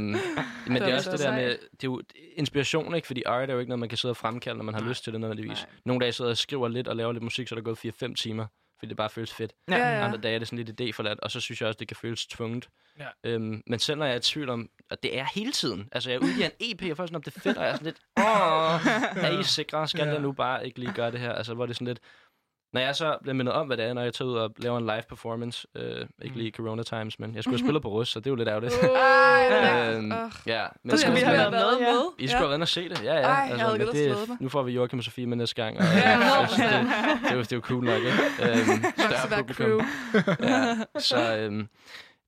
men 0.66 0.82
det 0.82 0.88
er 0.90 0.94
også 0.96 1.10
det 1.10 1.20
der 1.20 1.32
med, 1.34 1.48
det 1.48 1.56
er 1.58 1.84
jo 1.84 2.02
inspiration, 2.36 2.94
ikke? 2.94 3.06
Fordi 3.06 3.22
art 3.26 3.48
er 3.50 3.54
jo 3.54 3.58
ikke 3.60 3.68
noget, 3.68 3.80
man 3.80 3.88
kan 3.88 3.98
sidde 3.98 4.12
og 4.12 4.16
fremkalde, 4.16 4.56
når 4.58 4.64
man 4.64 4.74
har 4.74 4.82
lyst 4.88 5.04
til 5.04 5.12
det 5.12 5.20
nødvendigvis. 5.20 5.66
Nogle 5.84 6.00
dage 6.00 6.12
sidder 6.12 6.28
jeg 6.28 6.32
og 6.32 6.36
skriver 6.38 6.68
lidt 6.68 6.88
og 6.88 6.96
laver 6.96 7.12
lidt 7.12 7.24
musik, 7.24 7.48
så 7.48 7.54
er 7.54 7.56
der 7.60 7.64
gået 7.64 7.78
4-5 8.10 8.14
timer, 8.14 8.46
fordi 8.78 8.88
det 8.88 8.96
bare 8.96 9.10
føles 9.10 9.34
fedt. 9.34 9.52
Ja. 9.70 9.76
Ja, 9.76 9.88
ja. 9.98 10.04
Andre 10.04 10.18
dage 10.18 10.34
er 10.34 10.38
det 10.38 10.48
sådan 10.48 10.64
lidt 10.64 10.80
idéforladt, 10.80 11.16
og 11.22 11.30
så 11.30 11.40
synes 11.40 11.60
jeg 11.60 11.66
også, 11.68 11.76
det 11.78 11.88
kan 11.88 11.96
føles 11.96 12.26
tvunget. 12.26 12.68
Ja. 12.98 13.06
Øhm, 13.24 13.62
men 13.66 13.78
selv 13.78 13.98
når 13.98 14.06
jeg 14.06 14.12
er 14.12 14.18
i 14.18 14.22
tvivl 14.22 14.48
om, 14.48 14.68
og 14.90 15.02
det 15.02 15.18
er 15.18 15.26
hele 15.34 15.52
tiden, 15.52 15.88
altså 15.92 16.10
jeg 16.10 16.22
udgiver 16.22 16.46
en 16.46 16.52
EP, 16.70 16.82
og 16.82 16.88
er 16.90 16.94
sådan, 16.94 17.14
om 17.16 17.22
det 17.22 17.36
er 17.36 17.40
fedt, 17.40 17.56
og 17.58 17.64
jeg 17.64 17.70
er 17.70 17.76
sådan 17.76 17.86
lidt, 17.86 17.98
åh, 18.18 18.86
er 19.24 19.40
I 19.40 19.42
sikre? 19.42 19.88
Skal 19.88 20.06
Ja. 20.06 20.12
jeg 20.12 20.20
nu 20.20 20.32
bare 20.32 20.66
ikke 20.66 20.78
lige 20.78 20.92
gøre 20.92 21.10
det 21.10 21.20
her? 21.20 21.32
Altså, 21.32 21.54
hvor 21.54 21.66
det 21.66 21.70
er 21.70 21.74
sådan 21.74 21.86
lidt, 21.86 22.00
når 22.72 22.80
jeg 22.80 22.96
så 22.96 23.16
bliver 23.22 23.34
mindet 23.34 23.54
om, 23.54 23.66
hvad 23.66 23.76
det 23.76 23.84
er, 23.84 23.92
når 23.92 24.02
jeg 24.02 24.14
tager 24.14 24.28
ud 24.30 24.34
og 24.36 24.50
laver 24.58 24.78
en 24.78 24.84
live 24.86 25.02
performance, 25.08 25.66
øh, 25.74 26.06
ikke 26.22 26.36
lige 26.36 26.50
Corona 26.50 26.82
Times, 26.82 27.18
men 27.18 27.34
jeg 27.34 27.42
skulle 27.44 27.58
have 27.58 27.66
spillet 27.66 27.82
på 27.82 27.88
Rus, 27.88 28.08
så 28.08 28.20
det 28.20 28.26
er 28.26 28.30
jo 28.30 28.34
lidt 28.36 28.48
ærgerligt. 28.48 28.74
Ej, 28.82 29.90
det. 29.92 30.12
Åh. 30.12 30.30
ja, 30.46 30.64
men 30.82 30.90
Så 30.90 30.96
skal 30.96 31.14
vi 31.14 31.20
have 31.20 31.36
været 31.38 31.50
med, 31.50 31.78
ja. 31.80 31.94
I 32.18 32.26
skulle 32.26 32.38
have 32.38 32.48
været 32.50 32.60
og 32.62 32.68
se 32.68 32.88
det, 32.88 33.04
ja, 33.04 33.14
ja. 33.14 33.20
Ej, 33.20 33.28
jeg 33.50 33.58
havde 33.58 33.78
men 33.78 33.86
givet 33.92 34.10
at 34.10 34.16
det, 34.20 34.28
mig. 34.28 34.36
nu 34.40 34.48
får 34.48 34.62
vi 34.62 34.72
Joachim 34.72 34.98
og 34.98 35.04
Sofie 35.04 35.26
med 35.26 35.36
næste 35.36 35.54
gang, 35.62 35.78
og 35.78 35.84
Ja, 35.84 36.08
jeg 36.18 36.48
synes, 36.50 36.68
det, 36.70 36.80
det, 37.22 37.30
er 37.30 37.34
jo, 37.34 37.40
det 37.40 37.52
er 37.52 37.56
jo 37.56 37.62
cool 37.62 37.84
nok, 37.84 37.98
ikke? 37.98 38.18
Øhm, 38.42 38.84
Så 38.96 39.16
større 39.26 39.38
publikum. 39.38 39.66
crew. 39.66 39.80
Ja, 40.48 40.76
så 40.98 41.36
øhm, 41.36 41.68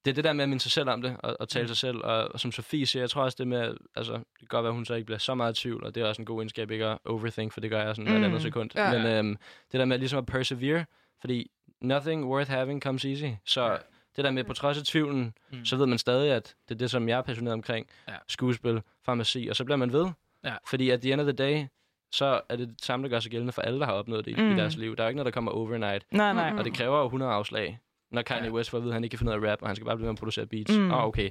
det 0.05 0.11
er 0.11 0.15
det 0.15 0.25
der 0.25 0.33
med 0.33 0.43
at 0.43 0.49
minde 0.49 0.63
sig 0.63 0.73
selv 0.73 0.91
om 0.91 1.03
det, 1.03 1.17
og, 1.19 1.37
og 1.41 1.49
tale 1.49 1.69
sig 1.69 1.77
selv, 1.77 1.97
og, 2.05 2.29
og 2.33 2.41
som 2.41 2.53
Sofie 2.53 2.87
siger, 2.87 3.03
jeg 3.03 3.11
tror 3.11 3.23
også 3.23 3.37
det 3.39 3.49
med, 3.49 3.75
altså, 3.97 4.13
det 4.13 4.39
kan 4.39 4.47
godt 4.49 4.63
være, 4.65 4.71
at 4.71 4.75
hun 4.75 4.85
så 4.85 4.95
ikke 4.95 5.07
bliver 5.07 5.19
så 5.19 5.35
meget 5.35 5.59
i 5.59 5.63
tvivl, 5.63 5.85
og 5.85 5.95
det 5.95 6.03
er 6.03 6.07
også 6.07 6.23
en 6.23 6.27
god 6.27 6.41
egenskab 6.41 6.71
ikke 6.71 6.87
at 6.87 6.99
overthink, 7.05 7.53
for 7.53 7.61
det 7.61 7.71
gør 7.71 7.83
jeg 7.83 7.97
sådan 7.97 8.09
mm. 8.09 8.13
Mm. 8.15 8.19
hver 8.19 8.29
andet 8.29 8.43
sekund. 8.43 8.71
Ja. 8.75 8.93
Men 8.99 9.07
øhm, 9.07 9.37
det 9.73 9.81
der 9.81 9.85
med 9.85 9.99
ligesom 9.99 10.19
at 10.19 10.27
persevere, 10.27 10.85
fordi 11.21 11.51
nothing 11.81 12.25
worth 12.27 12.51
having 12.51 12.83
comes 12.83 13.05
easy, 13.05 13.25
så 13.45 13.65
Ja. 13.65 13.77
det 14.17 14.25
der 14.25 14.31
med 14.31 14.45
på 14.45 14.53
trods 14.53 14.79
af 14.79 14.85
tvivlen, 14.85 15.35
Mm. 15.53 15.65
så 15.65 15.77
ved 15.77 15.87
man 15.87 15.99
stadig, 15.99 16.33
at 16.33 16.55
det 16.69 16.75
er 16.75 16.79
det, 16.79 16.91
som 16.91 17.09
jeg 17.09 17.19
er 17.19 17.23
passioneret 17.23 17.53
omkring, 17.55 17.87
Ja. 18.09 18.15
skuespil, 18.29 18.83
farmaci, 19.05 19.47
og 19.51 19.57
så 19.57 19.65
bliver 19.65 19.77
man 19.77 19.93
ved. 19.93 20.07
Ja. 20.45 20.55
Fordi 20.71 20.91
at 20.91 21.01
the 21.01 21.13
end 21.13 21.21
of 21.21 21.25
the 21.25 21.33
day, 21.33 21.67
så 22.13 22.41
er 22.49 22.57
det 22.57 22.69
det 22.69 22.85
samme, 22.85 23.05
der 23.05 23.11
gør 23.11 23.21
sig 23.21 23.31
gældende 23.31 23.53
for 23.53 23.63
alle, 23.63 23.81
der 23.81 23.87
har 23.87 23.93
opnået 23.93 24.25
det 24.25 24.39
i, 24.39 24.41
Mm. 24.43 24.53
i 24.53 24.57
deres 24.57 24.77
liv. 24.77 24.97
Der 24.97 25.05
er 25.05 25.09
ikke 25.09 25.17
noget, 25.17 25.25
der 25.27 25.31
kommer 25.33 25.51
overnight. 25.53 26.05
Nej, 26.13 26.33
nej. 26.33 26.53
Og 26.59 26.65
det 26.65 26.75
kræver 26.75 26.99
jo 26.99 27.05
100 27.05 27.33
afslag, 27.33 27.79
når 28.13 28.23
Kanye 28.23 28.45
Ja. 28.45 28.51
West 28.53 28.71
får 28.71 28.79
at 28.79 28.83
vide, 28.85 28.93
at 28.93 28.95
han 28.95 29.05
ikke 29.05 29.13
kan 29.13 29.19
finde 29.19 29.33
ud 29.33 29.37
af 29.37 29.47
at 29.47 29.53
rap, 29.53 29.63
og 29.63 29.69
han 29.69 29.77
skal 29.77 29.87
bare 29.87 29.97
blive 29.97 30.07
med 30.07 30.13
at 30.15 30.19
producere 30.19 30.47
beats. 30.47 30.77
Mm. 30.77 30.91
Oh, 30.91 31.05
okay. 31.05 31.31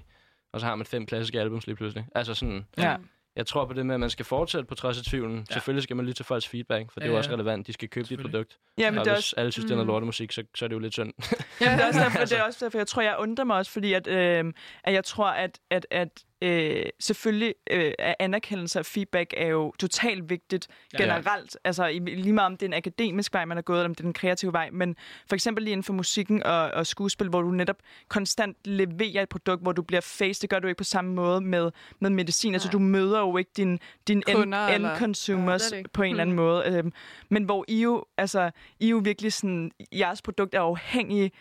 Og 0.53 0.59
så 0.59 0.65
har 0.65 0.75
man 0.75 0.85
fem 0.85 1.05
klassiske 1.05 1.39
albums 1.39 1.67
lige 1.67 1.75
pludselig. 1.75 2.05
Altså 2.15 2.33
sådan, 2.33 2.65
Ja. 2.77 2.95
jeg 3.35 3.45
tror 3.47 3.65
på 3.65 3.73
det 3.73 3.85
med, 3.85 3.93
at 3.95 3.99
man 3.99 4.09
skal 4.09 4.25
fortsætte 4.25 4.65
på 4.67 4.75
trods 4.75 4.97
af 4.99 5.03
tvivlen. 5.03 5.35
Ja. 5.35 5.39
Ja. 5.49 5.53
Selvfølgelig 5.53 5.83
skal 5.83 5.95
man 5.95 6.05
lytte 6.05 6.17
til 6.17 6.25
folks 6.25 6.47
feedback, 6.47 6.91
for 6.91 6.99
det 6.99 7.05
er 7.05 7.07
Ja, 7.07 7.11
jo 7.11 7.13
ja. 7.13 7.17
også 7.17 7.31
relevant. 7.31 7.67
De 7.67 7.73
skal 7.73 7.89
købe 7.89 8.07
dit 8.07 8.19
produkt. 8.19 8.57
Ja, 8.77 8.91
men 8.91 8.99
og 8.99 9.05
det 9.05 9.13
hvis 9.13 9.17
også... 9.17 9.33
alle 9.37 9.51
synes, 9.51 9.65
det 9.65 9.71
er 9.71 9.75
noget 9.75 9.87
Mm. 9.87 9.91
lortemusik, 9.91 10.31
så, 10.31 10.43
så 10.55 10.65
er 10.65 10.67
det 10.69 10.73
jo 10.75 10.79
lidt 10.79 10.93
synd. 10.93 11.13
Jamen, 11.61 11.77
det 11.77 11.83
er 11.83 11.87
også 11.87 11.99
derfor, 12.03 12.19
Altså. 12.19 12.35
det 12.35 12.41
er 12.41 12.45
også 12.45 12.65
derfor, 12.65 12.77
jeg 12.77 12.87
tror, 12.87 13.01
jeg 13.01 13.15
undrer 13.19 13.45
mig 13.45 13.57
også, 13.57 13.71
fordi 13.71 13.93
at, 13.93 14.07
øh, 14.07 14.53
at 14.83 14.93
jeg 14.93 15.03
tror, 15.03 15.27
at, 15.29 15.59
at, 15.69 15.87
at 15.91 16.09
øh, 16.41 16.85
selvfølgelig 16.99 17.55
øh, 17.71 17.91
er 17.99 18.13
anerkendelse 18.19 18.79
og 18.79 18.85
feedback 18.85 19.33
er 19.37 19.47
jo 19.47 19.73
totalt 19.79 20.29
vigtigt 20.29 20.67
Ja. 20.93 20.97
generelt. 21.03 21.57
Altså 21.63 21.85
i- 21.85 21.99
lige 21.99 22.33
meget 22.33 22.45
om 22.45 22.57
det 22.57 22.61
er 22.65 22.69
en 22.69 22.73
akademisk 22.73 23.33
vej, 23.33 23.45
man 23.45 23.57
er 23.57 23.61
gået, 23.61 23.77
eller 23.79 23.89
om 23.89 23.95
det 23.95 24.03
er 24.03 24.07
en 24.07 24.13
kreativ 24.13 24.53
vej. 24.53 24.69
Men 24.71 24.95
for 25.27 25.35
eksempel 25.35 25.63
lige 25.63 25.71
inden 25.71 25.83
for 25.83 25.93
musikken 25.93 26.43
og, 26.43 26.71
og 26.71 26.87
skuespil, 26.87 27.29
hvor 27.29 27.41
du 27.41 27.51
netop 27.51 27.75
konstant 28.07 28.57
leverer 28.65 29.21
et 29.23 29.29
produkt, 29.29 29.61
hvor 29.61 29.71
du 29.71 29.81
bliver 29.81 30.01
face. 30.01 30.41
Det 30.41 30.49
gør 30.49 30.59
du 30.59 30.67
ikke 30.67 30.77
på 30.77 30.83
samme 30.83 31.13
måde 31.13 31.41
med, 31.41 31.71
med 31.99 32.09
medicin. 32.09 32.53
Altså 32.53 32.67
Nej. 32.67 32.71
du 32.71 32.79
møder 32.79 33.19
jo 33.19 33.37
ikke 33.37 33.51
din, 33.57 33.79
din 34.07 34.17
end, 34.27 34.35
Kunder, 34.35 34.67
end 34.67 34.75
eller- 34.75 34.97
consumers 34.97 35.71
Ja, 35.71 35.77
det 35.77 35.83
det. 35.85 35.91
på 35.91 36.03
en 36.03 36.09
eller 36.09 36.21
anden 36.21 36.35
måde. 36.35 36.63
Øhm, 36.67 36.93
men 37.29 37.43
hvor 37.43 37.65
I 37.67 37.81
jo, 37.81 38.05
altså, 38.17 38.51
I 38.79 38.89
jo 38.89 39.01
virkelig 39.03 39.33
sådan, 39.33 39.71
jeres 39.93 40.21
produkt 40.21 40.55
er 40.55 40.61
afhængig 40.61 41.31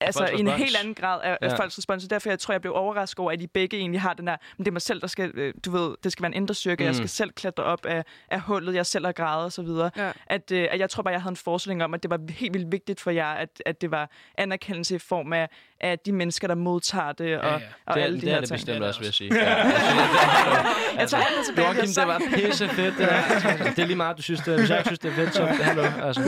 Altså 0.00 0.26
i 0.26 0.40
en 0.40 0.48
helt 0.48 0.76
anden 0.80 0.94
grad 0.94 1.20
af, 1.22 1.38
af 1.40 1.48
Ja. 1.48 1.54
folks 1.62 1.78
respons. 1.78 2.04
Derfor 2.08 2.28
jeg 2.30 2.38
tror 2.38 2.52
jeg 2.54 2.60
blev 2.60 2.72
overrasket 2.76 3.18
over, 3.18 3.32
at 3.32 3.40
I 3.40 3.46
begge 3.46 3.76
egentlig 3.76 4.00
har 4.00 4.12
den 4.14 4.26
der, 4.26 4.36
men 4.58 4.64
det 4.64 4.70
er 4.70 4.72
mig 4.72 4.82
selv, 4.82 5.00
der 5.00 5.06
skal, 5.06 5.30
øh, 5.34 5.54
du 5.64 5.70
ved, 5.70 5.94
det 6.04 6.12
skal 6.12 6.22
være 6.22 6.30
en 6.30 6.42
indre 6.42 6.54
styrke, 6.54 6.82
mm. 6.82 6.86
jeg 6.86 6.94
skal 6.94 7.08
selv 7.08 7.30
klatre 7.30 7.62
op 7.64 7.86
af, 7.86 8.04
af 8.30 8.40
hullet, 8.40 8.74
jeg 8.74 8.86
selv 8.86 9.04
har 9.04 9.12
grædet 9.12 9.44
og 9.44 9.52
så 9.52 9.62
videre. 9.62 9.90
Ja. 9.96 10.10
At, 10.26 10.52
øh, 10.52 10.68
at 10.70 10.80
jeg 10.80 10.90
tror 10.90 11.02
bare, 11.02 11.12
jeg 11.12 11.22
havde 11.22 11.32
en 11.32 11.36
forestilling 11.36 11.84
om, 11.84 11.94
at 11.94 12.02
det 12.02 12.10
var 12.10 12.20
helt 12.30 12.54
vildt 12.54 12.72
vigtigt 12.72 13.00
for 13.00 13.10
jer, 13.10 13.26
at, 13.26 13.48
at 13.66 13.80
det 13.80 13.90
var 13.90 14.10
anerkendelse 14.38 14.94
i 14.94 14.98
form 14.98 15.32
af, 15.32 15.48
af 15.80 15.98
de 15.98 16.12
mennesker, 16.12 16.48
der 16.48 16.54
modtager 16.54 17.12
det, 17.12 17.38
og, 17.38 17.44
Ja, 17.44 17.52
ja. 17.52 17.60
og 17.86 17.94
det 17.94 18.00
er, 18.00 18.04
alle 18.04 18.16
de 18.16 18.20
det, 18.20 18.28
her 18.28 18.36
er 18.36 18.40
det 18.40 18.48
ting. 18.48 18.56
bestemt 18.56 18.74
Det 18.76 18.82
er 18.82 18.88
også, 18.88 19.00
vil 19.00 19.06
jeg 19.06 19.14
sige. 19.14 19.34
Ja. 19.44 19.56
Jeg 21.00 21.08
tager 21.08 21.22
alt 21.24 21.46
tilbage, 21.46 21.66
Joachim, 21.68 21.88
det 21.94 22.06
var 22.06 22.22
pisse 22.34 22.68
fedt. 22.68 22.98
Det, 22.98 23.08
der. 23.08 23.64
det 23.70 23.78
er 23.78 23.86
lige 23.86 23.96
meget, 23.96 24.16
du 24.16 24.22
synes 24.22 24.40
det. 24.40 24.58
Hvis 24.58 24.70
jeg 24.70 24.78
ikke 24.78 24.88
synes, 24.88 24.98
det 24.98 25.10
er 25.10 25.14
fedt, 25.14 25.34
så 25.34 25.44
hallo. 25.46 25.82
Altså, 25.82 26.20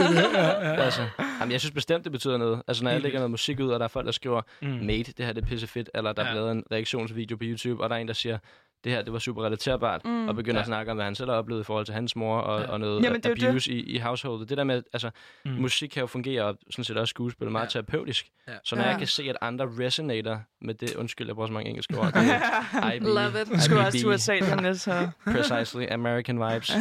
altså, 0.83 1.05
jamen, 1.39 1.51
jeg 1.51 1.59
synes 1.59 1.73
bestemt, 1.73 2.03
det 2.03 2.11
betyder 2.11 2.37
noget. 2.37 2.61
Altså, 2.67 2.83
når 2.83 2.91
jeg 2.91 3.01
lægger 3.01 3.19
noget 3.19 3.31
musik 3.31 3.58
ud, 3.65 3.69
og 3.71 3.79
der 3.79 3.83
er 3.83 3.87
folk, 3.89 4.05
der 4.05 4.11
skriver, 4.11 4.41
Mm. 4.61 4.67
mate, 4.69 5.11
det 5.17 5.25
her 5.25 5.33
det 5.33 5.41
er 5.43 5.47
pisse 5.47 5.67
fedt, 5.67 5.89
eller 5.95 6.13
der 6.13 6.23
er 6.23 6.27
Ja. 6.27 6.33
lavet 6.33 6.51
en 6.51 6.63
reaktionsvideo 6.71 7.37
på 7.37 7.43
YouTube, 7.43 7.83
og 7.83 7.89
der 7.89 7.95
er 7.95 7.99
en, 7.99 8.07
der 8.07 8.13
siger, 8.13 8.37
det 8.83 8.91
her, 8.91 9.01
det 9.01 9.13
var 9.13 9.19
super 9.19 9.43
relaterbart, 9.45 10.05
mm. 10.05 10.27
og 10.27 10.35
begynder 10.35 10.55
Ja. 10.57 10.59
at 10.61 10.65
snakke 10.67 10.91
om, 10.91 10.97
hvad 10.97 11.05
han 11.05 11.15
selv 11.15 11.29
har 11.29 11.37
oplevet 11.37 11.61
i 11.61 11.63
forhold 11.63 11.85
til 11.85 11.93
hans 11.95 12.15
mor, 12.15 12.37
og, 12.37 12.61
Ja. 12.61 12.67
og 12.71 12.79
noget 12.79 13.03
Jamen, 13.03 13.21
det 13.21 13.43
abuse 13.43 13.71
i, 13.73 13.79
i 13.83 13.97
householdet. 13.97 14.49
Det 14.49 14.57
der 14.57 14.63
med, 14.63 14.83
altså, 14.93 15.09
Mm. 15.45 15.51
musik 15.51 15.89
kan 15.89 16.01
jo 16.01 16.07
fungere, 16.07 16.43
og 16.43 16.57
sådan 16.71 16.83
set 16.85 16.97
også 16.97 17.09
skuespil, 17.09 17.51
meget 17.51 17.65
Ja. 17.65 17.69
terapeutisk. 17.69 18.27
Ja. 18.47 18.53
Så 18.63 18.75
når 18.75 18.83
Ja. 18.83 18.89
jeg 18.89 18.97
kan 18.97 19.07
se, 19.07 19.23
at 19.29 19.37
andre 19.41 19.65
resonater 19.79 20.39
med 20.61 20.73
det, 20.73 20.95
undskyld, 20.95 21.27
jeg 21.27 21.35
bruger 21.35 21.47
så 21.47 21.53
mange 21.53 21.69
engelske 21.69 21.97
ord, 21.97 22.05
det 22.13 22.13
IB, 22.95 23.03
Love 23.03 23.41
it. 23.41 23.47
Du 23.47 23.59
skulle 23.61 23.81
også 23.85 23.97
til 23.99 24.07
USA, 24.07 24.39
den 24.39 24.75
så... 24.75 25.09
precisely 25.25 25.85
American 25.91 26.35
vibes. 26.53 26.69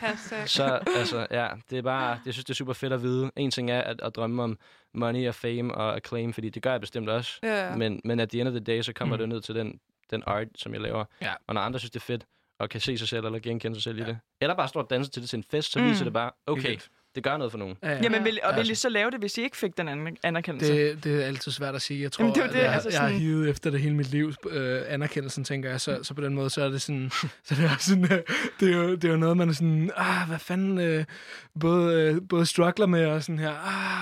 Hashtag. 0.00 0.48
så 0.48 0.78
altså, 0.96 1.26
ja, 1.30 1.48
det 1.70 1.78
er 1.78 1.82
bare, 1.82 2.18
jeg 2.26 2.32
synes, 2.32 2.44
det 2.44 2.50
er 2.50 2.54
super 2.54 2.72
fedt 2.72 2.92
at 2.92 3.02
vide. 3.02 3.30
En 3.36 3.50
ting 3.50 3.70
er 3.70 3.80
at, 3.80 4.00
at 4.02 4.16
drømme 4.16 4.42
om 4.42 4.58
money 4.94 5.28
og 5.28 5.34
fame 5.34 5.74
og 5.74 5.96
acclaim, 5.96 6.32
fordi 6.32 6.50
det 6.50 6.62
gør 6.62 6.70
jeg 6.70 6.80
bestemt 6.80 7.08
også. 7.08 7.38
Ja, 7.42 7.66
ja. 7.68 7.76
Men, 7.76 8.00
men 8.04 8.20
at 8.20 8.28
the 8.28 8.40
end 8.40 8.48
of 8.48 8.52
the 8.52 8.60
day, 8.64 8.82
så 8.82 8.92
kommer 8.92 9.16
Mm. 9.16 9.18
mm. 9.22 9.28
det 9.28 9.28
ned 9.28 9.40
til 9.42 9.54
den, 9.54 9.78
den 10.10 10.22
art, 10.26 10.46
som 10.54 10.72
jeg 10.72 10.80
laver. 10.80 11.04
Ja. 11.22 11.32
Og 11.46 11.54
når 11.54 11.60
andre 11.60 11.78
synes, 11.78 11.90
det 11.90 12.00
er 12.00 12.04
fedt, 12.04 12.24
og 12.58 12.68
kan 12.70 12.80
se 12.80 12.98
sig 12.98 13.08
selv 13.08 13.26
eller 13.26 13.38
genkende 13.38 13.76
sig 13.76 13.82
selv 13.82 13.98
ja. 13.98 14.04
i 14.04 14.06
det, 14.06 14.18
eller 14.40 14.54
bare 14.54 14.68
står 14.68 14.82
og 14.82 14.90
danser 14.90 15.12
til 15.12 15.22
det 15.22 15.30
til 15.30 15.36
en 15.36 15.44
fest, 15.50 15.72
så 15.72 15.78
Mm. 15.78 15.84
viser 15.88 16.04
det 16.04 16.12
bare, 16.12 16.30
okay, 16.46 16.62
Helt 16.68 16.90
det 17.14 17.22
gør 17.24 17.36
noget 17.36 17.50
for 17.50 17.58
nogen. 17.58 17.76
Ja, 17.82 17.90
ja. 17.90 17.98
Jamen, 18.02 18.24
vil, 18.24 18.40
og 18.44 18.50
Ja, 18.52 18.56
vil 18.56 18.70
I 18.70 18.74
så 18.74 18.88
lave 18.88 19.10
det, 19.10 19.20
hvis 19.20 19.38
I 19.38 19.42
ikke 19.42 19.56
fik 19.56 19.76
den 19.78 19.88
an- 19.88 20.16
anerkendelse? 20.22 20.72
Det, 20.72 21.04
det 21.04 21.22
er 21.22 21.26
altid 21.26 21.52
svært 21.52 21.74
at 21.74 21.82
sige. 21.82 22.02
Jeg 22.02 22.12
tror, 22.12 22.24
Jamen, 22.24 22.34
det 22.34 22.40
er 22.40 22.44
jo 22.44 22.48
at 22.50 22.54
det, 22.56 22.62
jeg, 22.62 22.72
altså 22.74 22.88
jeg 22.90 23.00
har 23.00 23.08
sådan- 23.08 23.20
hivet 23.20 23.48
efter 23.50 23.70
det 23.70 23.80
hele 23.80 23.94
mit 23.94 24.10
liv. 24.10 24.32
Øh, 24.50 24.82
anerkendelsen, 24.88 25.44
tænker 25.44 25.70
jeg. 25.70 25.80
Så, 25.80 25.98
så 26.02 26.14
på 26.14 26.20
den 26.20 26.34
måde, 26.34 26.50
så 26.50 26.62
er 26.64 26.68
det 26.68 26.82
sådan... 26.82 27.10
så 27.46 27.54
det 27.54 27.64
er, 27.64 27.76
sådan, 27.78 28.04
øh, 28.12 28.18
det 28.60 28.72
er, 28.72 28.76
jo, 28.76 28.94
det 28.94 29.04
er 29.04 29.08
jo 29.12 29.16
noget, 29.16 29.36
man 29.36 29.48
er 29.48 29.52
sådan... 29.52 29.90
Ah, 29.96 30.28
hvad 30.28 30.38
fanden... 30.38 30.78
Øh, 30.78 31.04
både, 31.60 32.00
øh, 32.02 32.20
både 32.28 32.46
struggler 32.46 32.86
med 32.86 33.06
og 33.06 33.22
sådan 33.22 33.38
her... 33.38 33.50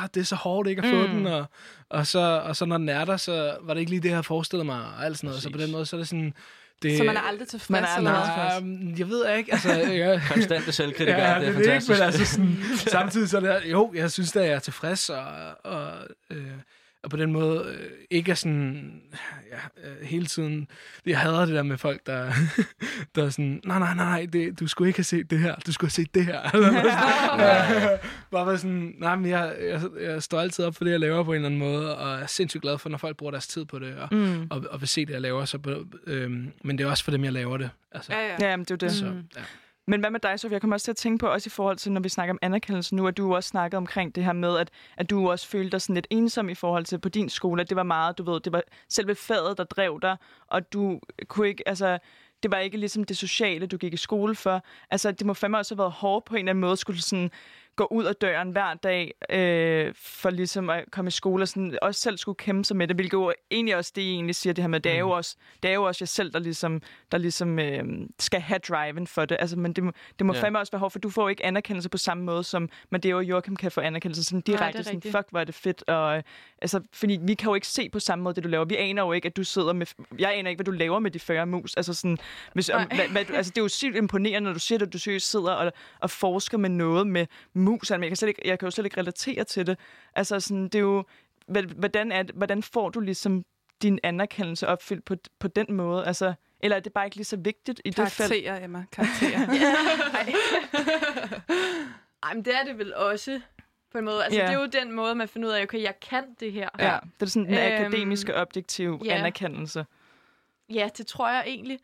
Ah, 0.02 0.08
det 0.14 0.20
er 0.20 0.24
så 0.24 0.36
hårdt 0.36 0.68
ikke 0.68 0.82
at 0.82 0.88
få 0.90 1.06
Mm. 1.06 1.12
den. 1.14 1.26
Og, 1.26 1.44
og, 1.90 2.06
så, 2.06 2.18
og 2.44 2.56
så 2.56 2.64
når 2.64 2.78
den 2.78 2.88
er 2.88 3.04
der, 3.04 3.16
så 3.16 3.56
var 3.62 3.74
det 3.74 3.80
ikke 3.80 3.90
lige 3.90 4.00
det, 4.02 4.08
jeg 4.08 4.14
havde 4.16 4.24
forestillet 4.24 4.66
mig. 4.66 4.80
Og 4.80 5.04
alt 5.06 5.16
sådan 5.16 5.28
noget. 5.28 5.42
Så 5.42 5.50
på 5.50 5.58
den 5.58 5.72
måde, 5.72 5.86
så 5.86 5.96
er 5.96 6.00
det 6.00 6.08
sådan... 6.08 6.34
Det, 6.82 6.98
Så 6.98 7.04
man 7.04 7.16
er 7.16 7.20
aldrig 7.20 7.48
tilfreds? 7.48 7.70
Man 7.70 7.84
er 7.84 7.86
aldrig 7.86 8.14
tilfreds. 8.24 8.98
Jeg 8.98 9.08
ved 9.08 9.36
ikke. 9.38 9.52
Altså, 9.52 9.70
jeg, 10.04 10.22
Konstante 10.32 10.72
selvkritik, 10.72 11.08
Ja, 11.08 11.34
det 11.34 11.40
det 11.40 11.48
er 11.48 11.52
det 11.52 11.58
ikke, 11.58 11.86
fantastisk. 11.86 11.88
men 11.90 12.02
altså 12.02 12.24
sådan, 12.24 12.56
samtidig 13.00 13.28
så 13.28 13.36
er 13.36 13.40
det, 13.40 13.60
jo, 13.70 13.92
jeg 13.94 14.10
synes 14.10 14.32
da, 14.32 14.40
jeg 14.40 14.52
er 14.52 14.58
tilfreds, 14.58 15.08
og, 15.10 15.24
og, 15.64 15.92
øh, 16.30 16.46
og 17.02 17.10
på 17.10 17.16
den 17.16 17.32
måde 17.32 17.64
øh, 17.78 17.90
ikke 18.10 18.30
er 18.30 18.34
sådan, 18.34 19.02
ja, 19.50 19.88
øh, 19.90 20.06
hele 20.06 20.26
tiden, 20.26 20.68
jeg 21.06 21.18
hader 21.18 21.44
det 21.46 21.54
der 21.54 21.62
med 21.62 21.78
folk, 21.78 22.06
der, 22.06 22.32
der 23.14 23.24
er 23.24 23.30
sådan, 23.30 23.60
nej, 23.64 23.78
nej, 23.78 23.94
nej, 23.94 24.26
det, 24.32 24.60
du 24.60 24.66
skulle 24.66 24.88
ikke 24.88 24.98
have 24.98 25.04
set 25.04 25.30
det 25.30 25.38
her, 25.38 25.54
du 25.66 25.72
skulle 25.72 25.88
have 25.88 25.92
set 26.04 26.14
det 26.14 26.24
her. 26.24 26.40
Ja, 27.38 27.88
Bare 28.30 28.46
være 28.46 28.58
sådan, 28.58 28.94
nej, 28.98 29.16
men 29.16 29.30
jeg, 29.30 29.54
jeg, 29.62 29.80
jeg 30.00 30.22
står 30.22 30.40
altid 30.40 30.64
op 30.64 30.74
for 30.76 30.84
det, 30.84 30.90
jeg 30.90 31.00
laver 31.00 31.22
på 31.24 31.30
en 31.32 31.36
eller 31.36 31.46
anden 31.48 31.60
måde, 31.60 31.96
og 31.98 32.14
er 32.20 32.26
sindssygt 32.26 32.62
glad 32.62 32.78
for, 32.78 32.88
når 32.88 32.98
folk 32.98 33.16
bruger 33.16 33.30
deres 33.30 33.46
tid 33.48 33.64
på 33.64 33.78
det, 33.78 33.94
og, 33.96 34.08
Mm. 34.12 34.46
og, 34.50 34.64
og 34.70 34.80
vil 34.80 34.88
se 34.88 35.06
det, 35.06 35.12
jeg 35.12 35.20
laver, 35.20 35.44
så, 35.44 35.58
på- 35.58 35.84
øhm, 36.06 36.52
men 36.64 36.78
det 36.78 36.84
er 36.86 36.90
også 36.90 37.04
for 37.04 37.10
dem, 37.10 37.24
jeg 37.24 37.32
laver 37.32 37.56
det. 37.56 37.70
Altså, 37.92 38.12
Ja, 38.12 38.26
ja. 38.26 38.50
Ja, 38.50 38.56
men 38.56 38.64
det 38.64 38.70
er 38.70 38.76
det. 38.76 38.92
så, 38.92 39.04
Mm. 39.04 39.22
ja. 39.36 39.42
Men 39.86 40.00
hvad 40.00 40.10
med 40.10 40.20
dig, 40.20 40.40
Sofie? 40.40 40.54
Jeg 40.54 40.60
kommer 40.60 40.76
også 40.76 40.84
til 40.84 40.92
at 40.92 40.96
tænke 40.96 41.18
på, 41.18 41.26
også 41.26 41.48
i 41.48 41.50
forhold 41.50 41.76
til, 41.76 41.92
når 41.92 42.00
vi 42.00 42.08
snakker 42.08 42.34
om 42.34 42.38
anerkendelse 42.42 42.94
nu, 42.94 43.06
at 43.06 43.16
du 43.16 43.34
også 43.34 43.48
snakkede 43.48 43.76
omkring 43.76 44.14
det 44.14 44.24
her 44.24 44.32
med, 44.32 44.58
at, 44.58 44.70
at 44.96 45.10
du 45.10 45.30
også 45.30 45.48
følte 45.48 45.70
dig 45.70 45.82
sådan 45.82 45.94
lidt 45.94 46.06
ensom 46.10 46.48
i 46.48 46.54
forhold 46.54 46.84
til 46.84 46.98
på 46.98 47.08
din 47.08 47.28
skole, 47.28 47.60
at 47.60 47.68
det 47.68 47.76
var 47.76 47.82
meget, 47.82 48.18
du 48.18 48.22
ved, 48.22 48.40
det 48.40 48.52
var 48.52 48.62
selve 48.88 49.14
faget, 49.14 49.58
der 49.58 49.64
drev 49.64 49.98
dig, 50.02 50.16
og 50.46 50.72
du 50.72 51.00
kunne 51.28 51.48
ikke, 51.48 51.68
altså, 51.68 51.98
det 52.42 52.52
var 52.52 52.58
ikke 52.58 52.76
ligesom 52.76 53.04
det 53.04 53.16
sociale, 53.16 53.66
du 53.66 53.76
gik 53.76 53.92
i 53.92 53.96
skole 53.96 54.34
for. 54.34 54.64
Altså, 54.90 55.12
det 55.12 55.26
må 55.26 55.34
fandme 55.34 55.58
også 55.58 55.74
have 55.74 55.78
været 55.78 55.92
hårdt 55.92 56.24
på 56.24 56.34
en 56.34 56.38
eller 56.38 56.50
anden 56.50 56.60
måde, 56.60 56.76
skulle 56.76 57.02
sådan 57.02 57.30
gå 57.76 57.88
ud 57.90 58.04
af 58.04 58.16
døren 58.16 58.50
hver 58.50 58.74
dag, 58.74 59.14
øh, 59.30 59.94
for 59.96 60.30
ligesom 60.30 60.70
at 60.70 60.84
komme 60.90 61.08
i 61.08 61.10
skole, 61.10 61.42
og 61.44 61.48
sådan, 61.48 61.78
også 61.82 62.00
selv 62.00 62.16
skulle 62.18 62.36
kæmpe 62.36 62.64
sig 62.64 62.76
med 62.76 62.88
det, 62.88 62.96
hvilket 62.96 63.12
jo 63.12 63.32
egentlig 63.50 63.76
også 63.76 63.92
det, 63.96 64.02
I 64.02 64.10
egentlig 64.10 64.34
siger, 64.34 64.52
det 64.52 64.62
her 64.62 64.68
med, 64.68 64.80
det 64.80 64.92
er 64.92 64.98
jo 64.98 65.10
også, 65.10 65.36
det 65.62 65.70
er 65.70 65.74
jo 65.74 65.82
også 65.82 65.98
jeg 66.02 66.08
selv, 66.08 66.32
der 66.32 66.38
ligesom, 66.38 66.82
der 67.12 67.18
ligesom 67.18 67.58
øh, 67.58 67.84
skal 68.18 68.40
have 68.40 68.58
driven 68.58 69.06
for 69.06 69.24
det. 69.24 69.36
Altså, 69.40 69.58
men 69.58 69.72
det, 69.72 69.84
må- 69.84 69.92
det 70.18 70.26
må 70.26 70.34
Ja. 70.34 70.42
fandme 70.42 70.58
også 70.58 70.72
være 70.72 70.78
hårdt, 70.80 70.92
for 70.92 70.98
du 70.98 71.10
får 71.10 71.28
ikke 71.28 71.46
anerkendelse 71.46 71.88
på 71.88 71.98
samme 71.98 72.24
måde, 72.24 72.44
som 72.44 72.68
Matteo 72.90 73.16
og 73.16 73.24
Joachim 73.24 73.56
kan 73.56 73.70
få 73.70 73.80
anerkendelse 73.80 74.24
sådan 74.24 74.38
det 74.40 74.46
direkte, 74.46 74.84
sådan, 74.84 74.96
rigtigt. 74.96 75.16
fuck, 75.16 75.26
hvor 75.30 75.40
er 75.40 75.44
det 75.44 75.54
fedt, 75.54 75.88
og 75.88 76.16
øh, 76.16 76.22
altså, 76.62 76.80
fordi 76.92 77.18
vi 77.22 77.34
kan 77.34 77.48
jo 77.48 77.54
ikke 77.54 77.66
se 77.66 77.88
på 77.88 77.98
samme 78.00 78.22
måde, 78.22 78.34
det 78.34 78.44
du 78.44 78.48
laver. 78.48 78.64
Vi 78.64 78.76
aner 78.76 79.02
jo 79.02 79.12
ikke, 79.12 79.26
at 79.26 79.36
du 79.36 79.44
sidder 79.44 79.72
med, 79.72 79.86
jeg 80.18 80.34
aner 80.34 80.50
ikke, 80.50 80.58
hvad 80.58 80.64
du 80.64 80.70
laver 80.78 80.98
med 80.98 81.10
de 81.10 81.18
40 81.18 81.46
mus. 81.46 81.74
Altså 81.74 81.94
sådan, 81.94 82.18
hvis, 82.52 82.70
om, 82.70 82.80
Nej. 82.80 82.88
hvad, 82.96 83.08
hvad, 83.24 83.36
altså, 83.36 83.50
det 83.50 83.58
er 83.58 83.62
jo 83.62 83.68
sygt 83.68 83.96
imponerende, 83.96 84.46
når 84.46 84.52
du 84.52 84.58
siger, 84.58 84.78
at 84.82 84.92
du 84.92 84.98
seriøst 84.98 85.30
sidder 85.30 85.52
og, 85.52 85.72
og 86.00 86.10
forsker 86.10 86.58
med 86.58 86.70
noget 86.70 87.06
med 87.06 87.26
mus. 87.62 87.90
Altså, 87.90 87.94
jeg, 88.02 88.08
kan 88.10 88.16
slet 88.16 88.28
ikke, 88.28 88.42
jeg 88.44 88.58
kan 88.58 88.66
jo 88.66 88.70
slet 88.70 88.84
ikke 88.84 88.96
relatere 89.00 89.44
til 89.44 89.66
det. 89.66 89.78
Altså 90.14 90.40
sådan, 90.40 90.64
det 90.64 90.74
er 90.74 90.78
jo, 90.80 91.04
hvordan, 91.76 92.12
er 92.12 92.22
det, 92.22 92.34
hvordan 92.34 92.62
får 92.62 92.88
du 92.88 93.00
ligesom 93.00 93.44
din 93.82 93.98
anerkendelse 94.02 94.66
opfyldt 94.68 95.04
på, 95.04 95.14
på 95.38 95.48
den 95.48 95.66
måde? 95.72 96.06
Altså, 96.06 96.34
eller 96.60 96.76
er 96.76 96.80
det 96.80 96.92
bare 96.92 97.04
ikke 97.04 97.16
lige 97.16 97.24
så 97.24 97.36
vigtigt 97.36 97.80
i 97.84 97.90
det 97.90 97.96
felt? 97.96 98.16
Karakterer, 98.16 98.64
Emma. 98.64 98.84
Karakterer. 98.92 99.46
Ej. 102.22 102.34
Men 102.34 102.44
det 102.44 102.54
er 102.54 102.64
det 102.64 102.78
vel 102.78 102.94
også 102.94 103.40
på 103.92 103.98
en 103.98 104.04
måde. 104.04 104.24
Altså, 104.24 104.40
Ja. 104.40 104.46
det 104.46 104.54
er 104.54 104.60
jo 104.60 104.66
den 104.66 104.92
måde, 104.92 105.14
man 105.14 105.28
finder 105.28 105.48
ud 105.48 105.54
af, 105.54 105.62
okay, 105.62 105.82
jeg 105.82 106.00
kan 106.00 106.24
det 106.40 106.52
her. 106.52 106.68
Ja, 106.78 106.98
det 107.20 107.26
er 107.26 107.30
sådan 107.30 107.46
den 107.48 107.54
Øhm, 107.54 107.64
akademiske, 107.74 108.34
objektive 108.36 109.00
ja. 109.04 109.14
anerkendelse. 109.14 109.86
Ja, 110.70 110.88
det 110.96 111.06
tror 111.06 111.28
jeg 111.28 111.44
egentlig. 111.46 111.78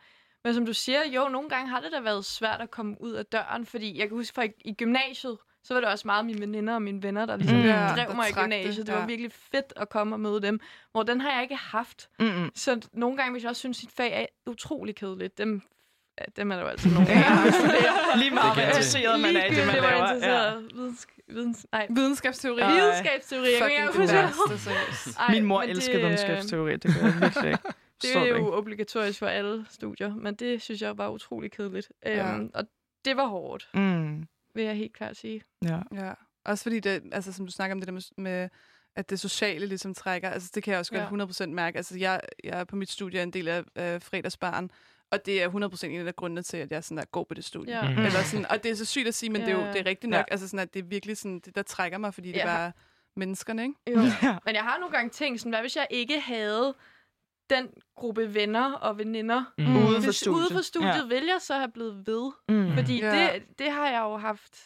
Men 0.45 0.55
som 0.55 0.67
du 0.67 0.73
siger, 0.73 1.05
jo, 1.07 1.29
nogle 1.29 1.49
gange 1.49 1.69
har 1.71 1.81
det 1.81 1.93
da 1.93 2.01
været 2.01 2.25
svært 2.25 2.61
at 2.61 2.71
komme 2.71 2.97
ud 3.01 3.13
af 3.13 3.27
døren, 3.27 3.67
fordi 3.67 3.99
jeg 3.99 4.09
kan 4.09 4.17
huske, 4.17 4.35
for 4.35 4.43
i, 4.43 4.51
i 4.65 4.73
gymnasiet, 4.75 5.39
så 5.65 5.75
var 5.75 5.81
det 5.81 5.91
også 5.91 6.03
meget 6.09 6.27
mine 6.27 6.41
veninder 6.41 6.75
og 6.75 6.83
mine 6.83 7.03
venner, 7.03 7.27
der 7.27 7.37
ligesom 7.37 7.57
Mm. 7.57 7.63
mm. 7.63 7.69
Ja, 7.69 7.89
drev 7.97 8.15
mig 8.17 8.29
i 8.31 8.33
gymnasiet. 8.33 8.87
Det 8.87 8.95
var 8.95 9.01
ja. 9.01 9.07
virkelig 9.07 9.33
fedt 9.33 9.73
at 9.77 9.89
komme 9.89 10.15
og 10.15 10.21
møde 10.21 10.43
dem, 10.43 10.61
hvor 10.93 11.03
den 11.03 11.21
har 11.21 11.33
jeg 11.33 11.43
ikke 11.43 11.57
haft. 11.57 12.09
Mm-mm. 12.21 12.51
Så 12.55 12.81
nogle 12.93 13.17
gange, 13.17 13.33
hvis 13.33 13.43
jeg 13.43 13.51
også 13.51 13.61
synes, 13.61 13.77
at 13.79 13.81
sit 13.81 13.91
fag 13.97 14.13
er 14.23 14.27
utrolig 14.51 14.97
kedeligt, 14.97 15.39
dem, 15.39 15.63
ja, 16.21 16.25
dem 16.37 16.51
er 16.51 16.55
der 16.57 16.63
jo 16.63 16.69
altid 16.69 16.91
nogle 16.91 17.07
gange. 17.09 17.23
der 17.25 17.51
studerer. 17.53 18.17
Lige 18.23 18.31
meget, 18.31 18.55
hvor 18.55 18.63
interesseret 18.63 19.21
man 19.21 19.37
er 19.37 19.45
i 19.45 19.55
det, 19.55 19.67
man 19.67 19.75
laver. 19.75 19.89
Ja. 19.89 20.15
interesseret. 20.15 20.69
Vidensk- 20.75 21.19
videns, 21.29 21.67
nej, 21.73 21.87
Videnskabsteori. 21.91 22.61
Ej. 22.61 22.73
videnskabsteori. 22.75 23.47
Jeg 23.51 23.59
Fucking 23.63 23.81
engang 23.81 24.09
det 24.49 24.67
værste. 24.67 25.11
Ej, 25.21 25.35
Min 25.35 25.45
mor 25.45 25.61
men 25.61 25.71
elsker 25.71 25.93
det, 25.93 25.99
øh, 26.01 26.05
videnskabsteori, 26.05 26.77
det 26.77 26.95
gør 27.01 27.07
jeg 27.07 27.21
virkelig 27.21 27.47
ikke. 27.51 27.63
Det 28.03 28.17
er 28.17 28.27
jo 28.27 28.53
obligatorisk 28.57 29.19
for 29.19 29.27
alle 29.27 29.67
studier, 29.71 30.15
men 30.15 30.35
det 30.35 30.63
synes 30.63 30.83
jeg 30.83 30.99
var 30.99 31.09
utrolig 31.09 31.53
kedeligt. 31.53 31.89
Ja. 32.05 32.35
Øhm, 32.35 32.51
og 32.55 32.65
det 33.05 33.17
var 33.17 33.27
hårdt, 33.27 33.69
Mm. 33.75 34.27
Vil 34.55 34.65
jeg 34.65 34.75
helt 34.75 34.93
klart 34.95 35.17
sige. 35.17 35.43
Ja. 35.63 35.79
Ja, 35.95 36.13
også 36.45 36.63
fordi 36.63 36.81
det, 36.81 37.03
altså 37.13 37.33
som 37.33 37.47
du 37.47 37.53
snakker 37.53 37.75
om 37.75 37.81
det 37.81 37.87
der 37.87 37.93
med, 37.93 38.03
med 38.17 38.49
at 38.97 39.11
det 39.11 39.21
sociale 39.21 39.67
ligesom 39.67 39.95
trækker, 39.95 40.31
altså 40.31 40.51
det 40.55 40.63
kan 40.63 40.71
jeg 40.71 40.79
også 40.79 40.93
godt 41.09 41.21
Ja. 41.21 41.45
100% 41.47 41.47
mærke. 41.47 41.77
Altså 41.77 41.99
jeg, 41.99 42.21
jeg 42.45 42.61
er 42.61 42.65
på 42.65 42.77
mit 42.77 42.91
studie 42.91 43.23
en 43.23 43.31
del 43.31 43.49
af 43.49 43.59
øh, 43.77 44.01
fredagsbarn, 44.01 44.71
og 45.11 45.27
det 45.27 45.43
er 45.43 45.49
100% 45.51 45.87
en 45.87 46.07
af 46.09 46.17
grundene 46.17 46.43
til, 46.43 46.57
at 46.57 46.71
jeg 46.73 46.85
sådan 46.85 46.99
er 46.99 47.05
god 47.05 47.27
på 47.27 47.35
det 47.35 47.45
studie. 47.45 47.77
Ja. 47.79 47.83
Mm. 47.91 47.99
Eller 47.99 48.23
sådan, 48.23 48.47
og 48.51 48.63
det 48.63 48.71
er 48.71 48.75
så 48.75 48.85
sygt 48.85 49.09
at 49.09 49.15
sige, 49.15 49.31
men 49.31 49.41
ja. 49.41 49.47
det 49.47 49.55
er 49.55 49.59
jo 49.67 49.73
det 49.73 49.81
er 49.81 49.87
rigtigt 49.87 50.11
nok. 50.11 50.19
Ja. 50.19 50.25
Altså 50.31 50.49
sådan, 50.49 50.59
at 50.59 50.75
det 50.75 50.81
er 50.81 50.85
virkelig 50.85 51.17
sådan, 51.17 51.39
det 51.41 51.55
der 51.55 51.63
trækker 51.63 51.99
mig, 51.99 52.15
fordi 52.15 52.29
det 52.29 52.37
Ja. 52.37 52.41
er 52.43 52.47
bare 52.57 52.73
menneskerne, 53.17 53.63
ikke? 53.63 53.75
Jo. 53.89 54.01
Ja. 54.23 54.39
Men 54.45 54.55
jeg 54.55 54.63
har 54.63 54.79
nogle 54.79 54.93
gange 54.97 55.11
tænkt 55.11 55.41
sådan, 55.41 55.51
hvad 55.53 55.61
hvis 55.61 55.77
jeg 55.77 55.87
ikke 55.91 56.21
havde 56.21 56.75
den 57.51 57.69
gruppe 57.97 58.35
venner 58.35 58.73
og 58.73 58.99
veninder 58.99 59.45
Mm. 59.59 59.77
Ude 59.77 59.85
for 59.95 60.01
hvis, 60.05 60.17
studiet. 60.17 60.41
ude 60.45 60.55
for 60.55 60.63
studiet, 60.63 60.89
Ja. 60.91 61.05
vil 61.09 61.25
jeg 61.25 61.39
så 61.41 61.55
have 61.55 61.71
blevet 61.75 62.07
ved. 62.07 62.31
Mm. 62.49 62.73
Fordi 62.75 62.99
Ja. 63.01 63.11
det, 63.35 63.43
det 63.59 63.73
har 63.73 63.89
jeg 63.89 64.01
jo 64.01 64.17
haft 64.17 64.57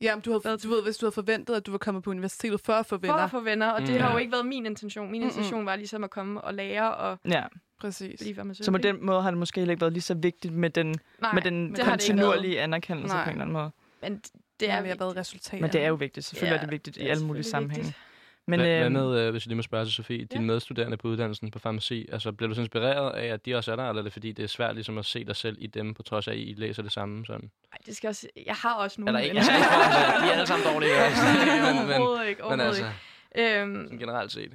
Ja, 0.00 0.14
men 0.14 0.22
du, 0.22 0.40
havde, 0.44 0.58
du 0.58 0.68
ved, 0.68 0.82
hvis 0.82 0.96
du 0.96 1.06
havde 1.06 1.12
forventet, 1.14 1.54
at 1.54 1.66
du 1.66 1.70
var 1.70 1.78
kommet 1.78 2.04
på 2.04 2.10
universitetet 2.10 2.60
for 2.64 2.72
at 2.72 2.86
få 2.86 2.88
for 2.88 2.96
venner. 2.96 3.14
at 3.14 3.30
få 3.30 3.40
venner, 3.40 3.70
og 3.70 3.80
det 3.80 3.90
Mm. 3.94 4.00
har 4.00 4.12
jo 4.12 4.18
ikke 4.18 4.32
været 4.32 4.46
min 4.46 4.66
intention. 4.66 5.10
Min 5.10 5.22
intention 5.22 5.66
var 5.66 5.76
ligesom 5.76 6.04
at 6.04 6.10
komme 6.10 6.40
og 6.40 6.54
lære 6.54 6.94
og 6.94 7.18
Ja, 7.28 7.42
Præcis. 7.80 8.20
blive 8.20 8.54
så 8.54 8.70
på 8.72 8.78
den 8.78 9.06
måde 9.06 9.22
har 9.22 9.30
det 9.30 9.38
måske 9.38 9.60
heller 9.60 9.72
ikke 9.72 9.80
været 9.80 9.92
lige 9.92 10.02
så 10.02 10.14
vigtigt 10.14 10.54
med 10.54 10.70
den, 10.70 10.94
Nej, 11.20 11.32
med 11.34 11.42
den 11.42 11.68
det 11.68 11.76
det 11.76 11.84
kontinuerlige 11.84 12.60
anerkendelse 12.60 13.14
Nej. 13.14 13.24
på 13.24 13.30
en 13.30 13.34
eller 13.34 13.42
anden 13.42 13.52
måde. 13.52 13.70
Men 14.02 14.14
det 14.14 14.30
Det 14.60 14.68
er 14.70 14.72
har 14.72 14.82
været 14.82 15.16
resultater. 15.16 15.60
Men 15.62 15.72
det 15.72 15.82
er 15.82 15.88
jo 15.88 15.94
vigtigt. 15.94 16.26
Selvfølgelig 16.26 16.52
Ja, 16.54 16.56
er 16.56 16.60
det 16.64 16.70
vigtigt 16.72 16.96
det 16.96 17.02
i 17.02 17.06
alle 17.08 17.24
mulige 17.26 17.42
sammenhænge. 17.44 17.84
vigtigt. 17.86 18.04
Men, 18.48 18.60
hvad, 18.60 18.68
hvad 18.68 18.84
øhm, 18.84 18.92
med, 18.92 19.20
øh, 19.20 19.30
hvis 19.30 19.44
jeg 19.44 19.48
lige 19.48 19.56
må 19.56 19.62
spørge 19.62 19.84
til 19.84 19.92
Sofie, 19.94 20.24
dine 20.24 20.42
Ja. 20.42 20.46
medstuderende 20.46 20.96
på 20.96 21.08
uddannelsen 21.08 21.50
på 21.50 21.58
farmaci, 21.58 22.08
altså 22.12 22.32
bliver 22.32 22.48
du 22.48 22.54
så 22.54 22.60
inspireret 22.60 23.14
af, 23.14 23.26
at 23.26 23.46
de 23.46 23.54
også 23.54 23.72
er 23.72 23.76
der, 23.76 23.88
eller 23.88 24.00
er 24.00 24.04
det 24.04 24.12
fordi, 24.12 24.32
det 24.32 24.42
er 24.42 24.46
svært 24.46 24.74
ligesom 24.74 24.98
at 24.98 25.04
se 25.04 25.24
dig 25.24 25.36
selv 25.36 25.56
i 25.60 25.66
dem, 25.66 25.94
på 25.94 26.02
trods 26.02 26.28
af, 26.28 26.32
at 26.32 26.38
I 26.38 26.54
læser 26.56 26.82
det 26.82 26.92
samme? 26.92 27.26
Sådan? 27.26 27.50
Ej, 27.72 27.78
det 27.86 27.96
skal 27.96 28.08
også... 28.08 28.28
Jeg 28.46 28.54
har 28.54 28.74
også 28.74 29.00
nogle 29.00 29.22
ikke, 29.24 29.36
venner. 29.36 29.52
altså, 29.52 29.52
ikke 29.52 30.16
at 30.16 30.22
de 30.22 30.26
er 30.28 30.32
alle 30.32 30.46
sammen 30.46 30.72
dårlige, 30.72 30.92
altså, 31.06 31.22
men, 31.24 31.86
men, 31.86 31.96
Overhovedet 31.96 32.28
ikke, 32.28 32.42
men 32.42 32.60
overhovedet 32.60 32.66
altså, 32.68 32.90
ikke. 33.36 33.60
Øhm, 33.60 33.98
generelt 33.98 34.32
set. 34.32 34.52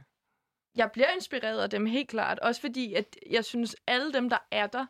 jeg 0.76 0.90
bliver 0.94 1.10
inspireret 1.16 1.60
af 1.64 1.70
dem 1.70 1.86
helt 1.86 2.10
klart. 2.10 2.40
Også 2.40 2.62
fordi, 2.62 2.94
at 2.94 3.06
jeg 3.32 3.46
synes, 3.46 3.76
alle 3.88 4.14
dem, 4.14 4.30
der 4.30 4.38
er 4.52 4.68
der, 4.68 4.86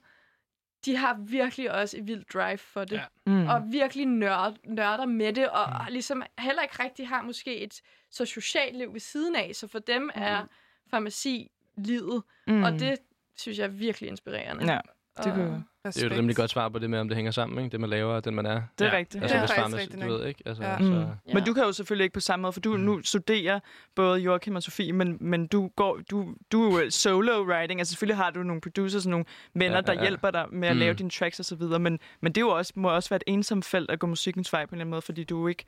de 0.86 0.96
har 0.96 1.18
virkelig 1.20 1.72
også 1.72 1.98
et 1.98 2.08
vildt 2.08 2.34
drive 2.34 2.58
for 2.58 2.84
det. 2.84 2.96
Ja. 2.96 3.06
mm. 3.26 3.48
Og 3.48 3.72
virkelig 3.72 4.06
nørd, 4.06 4.56
nørder 4.64 5.06
med 5.06 5.34
det, 5.34 5.50
og 5.50 5.70
mm. 5.70 5.94
ligesom 5.94 6.24
heller 6.40 6.62
ikke 6.62 6.84
rigtig 6.84 7.08
har 7.08 7.22
måske 7.22 7.58
et 7.58 7.82
så 8.10 8.26
socialt 8.26 8.78
liv 8.78 8.94
ved 8.94 9.00
siden 9.00 9.36
af. 9.36 9.52
Så 9.54 9.68
for 9.68 9.80
dem 9.80 10.10
er 10.14 10.46
farmaci 10.92 11.52
livet, 11.76 12.24
mm. 12.48 12.64
og 12.64 12.72
det 12.72 12.98
synes 13.36 13.58
jeg 13.58 13.64
er 13.64 13.68
virkelig 13.68 14.10
inspirerende. 14.10 14.74
Ja, 14.74 14.80
det 15.18 15.34
kunne 15.34 15.64
Det 15.86 15.98
er 15.98 16.02
jo 16.08 16.12
et 16.12 16.18
rimelig 16.18 16.36
godt 16.36 16.50
svar 16.52 16.70
på 16.70 16.80
det 16.80 16.90
med, 16.90 17.00
om 17.00 17.08
det 17.08 17.16
hænger 17.16 17.32
sammen, 17.32 17.58
ikke? 17.64 17.72
Det 17.72 17.80
man 17.80 17.90
laver, 17.90 18.14
og 18.14 18.26
den 18.26 18.36
man 18.36 18.46
er. 18.46 18.62
Det 18.80 18.88
er 18.88 18.92
Ja. 18.92 18.98
rigtigt. 18.98 19.24
Altså, 19.24 19.38
Det 19.38 19.50
er 19.58 19.68
hvis 19.68 19.78
rigtigt 19.78 20.02
du 20.04 20.08
ved, 20.08 20.26
ikke? 20.26 20.44
Altså, 20.46 20.64
Ja. 20.64 20.78
så, 20.78 20.84
Mm. 20.84 20.94
Ja. 21.00 21.34
Men 21.34 21.44
du 21.44 21.54
kan 21.54 21.64
jo 21.64 21.72
selvfølgelig 21.72 22.04
ikke 22.04 22.14
på 22.14 22.20
samme 22.20 22.42
måde, 22.42 22.54
for 22.54 22.60
du 22.60 22.78
nu 22.78 23.02
studerer 23.04 23.60
både 23.96 24.20
Joachim 24.20 24.56
og 24.56 24.64
Sofie, 24.64 24.94
men, 24.94 25.18
men 25.22 25.48
du 25.48 25.68
går 25.76 26.00
du, 26.12 26.36
du 26.52 26.64
er 26.78 26.84
jo 26.84 26.90
solo 26.90 27.44
writing, 27.44 27.80
altså 27.80 27.92
selvfølgelig 27.92 28.18
har 28.18 28.30
du 28.32 28.44
nogle 28.44 28.62
producers 28.62 29.06
og 29.06 29.10
nogle 29.12 29.26
venner, 29.56 29.76
Ja, 29.76 29.82
der 29.82 29.94
ja, 29.94 30.00
ja. 30.00 30.04
hjælper 30.04 30.32
dig 30.32 30.46
med 30.52 30.68
at 30.68 30.76
Mm. 30.76 30.80
lave 30.80 30.94
dine 30.94 31.10
tracks 31.10 31.40
og 31.40 31.46
så 31.46 31.56
videre, 31.56 31.80
men, 31.80 32.00
men 32.22 32.32
det 32.32 32.38
er 32.42 32.46
jo 32.46 32.50
også, 32.50 32.74
må 32.76 32.90
også 32.90 33.10
være 33.10 33.18
et 33.28 33.34
ensomt 33.34 33.66
felt 33.66 33.92
at 33.92 34.00
gå 34.00 34.08
musikkens 34.08 34.54
vej 34.54 34.66
på 34.66 34.70
en 34.70 34.74
eller 34.76 34.82
anden 34.82 34.90
måde, 34.92 35.02
fordi 35.02 35.24
du 35.24 35.48
ikke, 35.48 35.66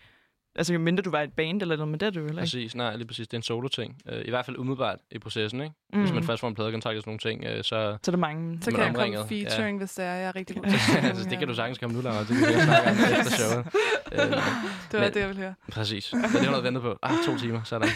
altså 0.55 0.73
jo 0.73 0.79
mindre 0.79 1.01
du 1.03 1.09
var 1.09 1.21
et 1.21 1.33
band 1.33 1.61
eller 1.61 1.75
noget, 1.75 1.89
men 1.91 1.99
det 1.99 2.05
er 2.05 2.09
du 2.09 2.19
jo 2.19 2.25
heller 2.25 2.41
ikke. 2.41 2.45
Præcis, 2.45 2.75
nej, 2.75 2.95
lige 2.95 3.07
præcis. 3.07 3.27
Det 3.27 3.33
er 3.33 3.39
en 3.39 3.43
solo-ting. 3.43 3.95
Uh, 4.11 4.17
I 4.25 4.29
hvert 4.29 4.45
fald 4.45 4.57
umiddelbart 4.57 4.99
i 5.11 5.19
processen, 5.19 5.61
ikke? 5.61 5.73
Mm. 5.93 5.99
Hvis 5.99 6.13
man 6.13 6.23
først 6.23 6.39
får 6.39 6.47
en 6.47 6.55
pladekontrakt 6.55 6.97
og 6.97 7.01
sådan 7.03 7.19
nogle 7.23 7.47
ting, 7.47 7.57
uh, 7.57 7.63
så... 7.63 7.63
Så 7.63 7.75
er 7.77 7.97
der 8.11 8.17
mange. 8.17 8.57
Så 8.61 8.71
Man 8.71 8.75
kan 8.75 8.81
er 8.81 8.85
jeg 8.85 8.95
komme 8.95 8.99
omringet, 9.17 9.31
ja. 9.45 9.49
featuring, 9.49 9.77
hvis 9.77 9.91
det 9.93 10.05
er. 10.05 10.13
Jeg 10.13 10.23
er 10.27 10.35
rigtig 10.35 10.55
god 10.55 10.65
altså, 11.09 11.29
det 11.29 11.39
kan 11.39 11.47
du 11.47 11.53
sagtens 11.55 11.77
komme 11.77 11.95
nu, 11.95 12.01
Laura. 12.01 12.19
Det 12.19 12.27
kan 12.27 12.37
vi 12.37 12.43
snakke 12.61 12.89
om 12.89 12.97
efter 13.19 13.31
showet. 13.31 13.65
Uh, 14.11 14.17
Det 14.91 14.99
var 14.99 14.99
Men- 14.99 15.13
det, 15.13 15.19
jeg 15.19 15.27
ville 15.27 15.41
høre. 15.41 15.53
præcis. 15.71 16.03
Så 16.03 16.15
det 16.33 16.41
har 16.41 16.49
noget 16.49 16.63
ventet 16.63 16.83
på. 16.83 16.97
Ah, 17.03 17.13
to 17.25 17.37
timer, 17.37 17.63
sådan. 17.63 17.89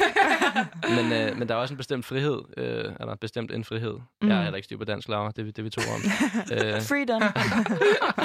men, 0.96 1.06
uh, 1.32 1.38
men 1.40 1.48
der 1.50 1.56
er 1.56 1.60
også 1.60 1.74
en 1.74 1.78
bestemt 1.78 2.06
frihed, 2.06 2.38
uh, 2.38 2.64
eller 3.00 3.16
bestemt 3.22 3.52
en 3.52 3.64
frihed. 3.64 3.94
Mm. 4.22 4.28
Jeg 4.30 4.38
Mm. 4.38 4.44
heller 4.44 4.56
ikke 4.56 4.66
styr 4.66 4.78
på 4.78 4.84
dansk, 4.86 5.08
Laura. 5.10 5.28
Det, 5.32 5.40
er 5.40 5.44
vi- 5.44 5.52
det 5.52 5.60
er 5.60 5.64
vi 5.64 5.70
to 5.70 5.82
om. 5.96 6.02
Uh, 6.52 6.82
Freedom. 6.82 7.22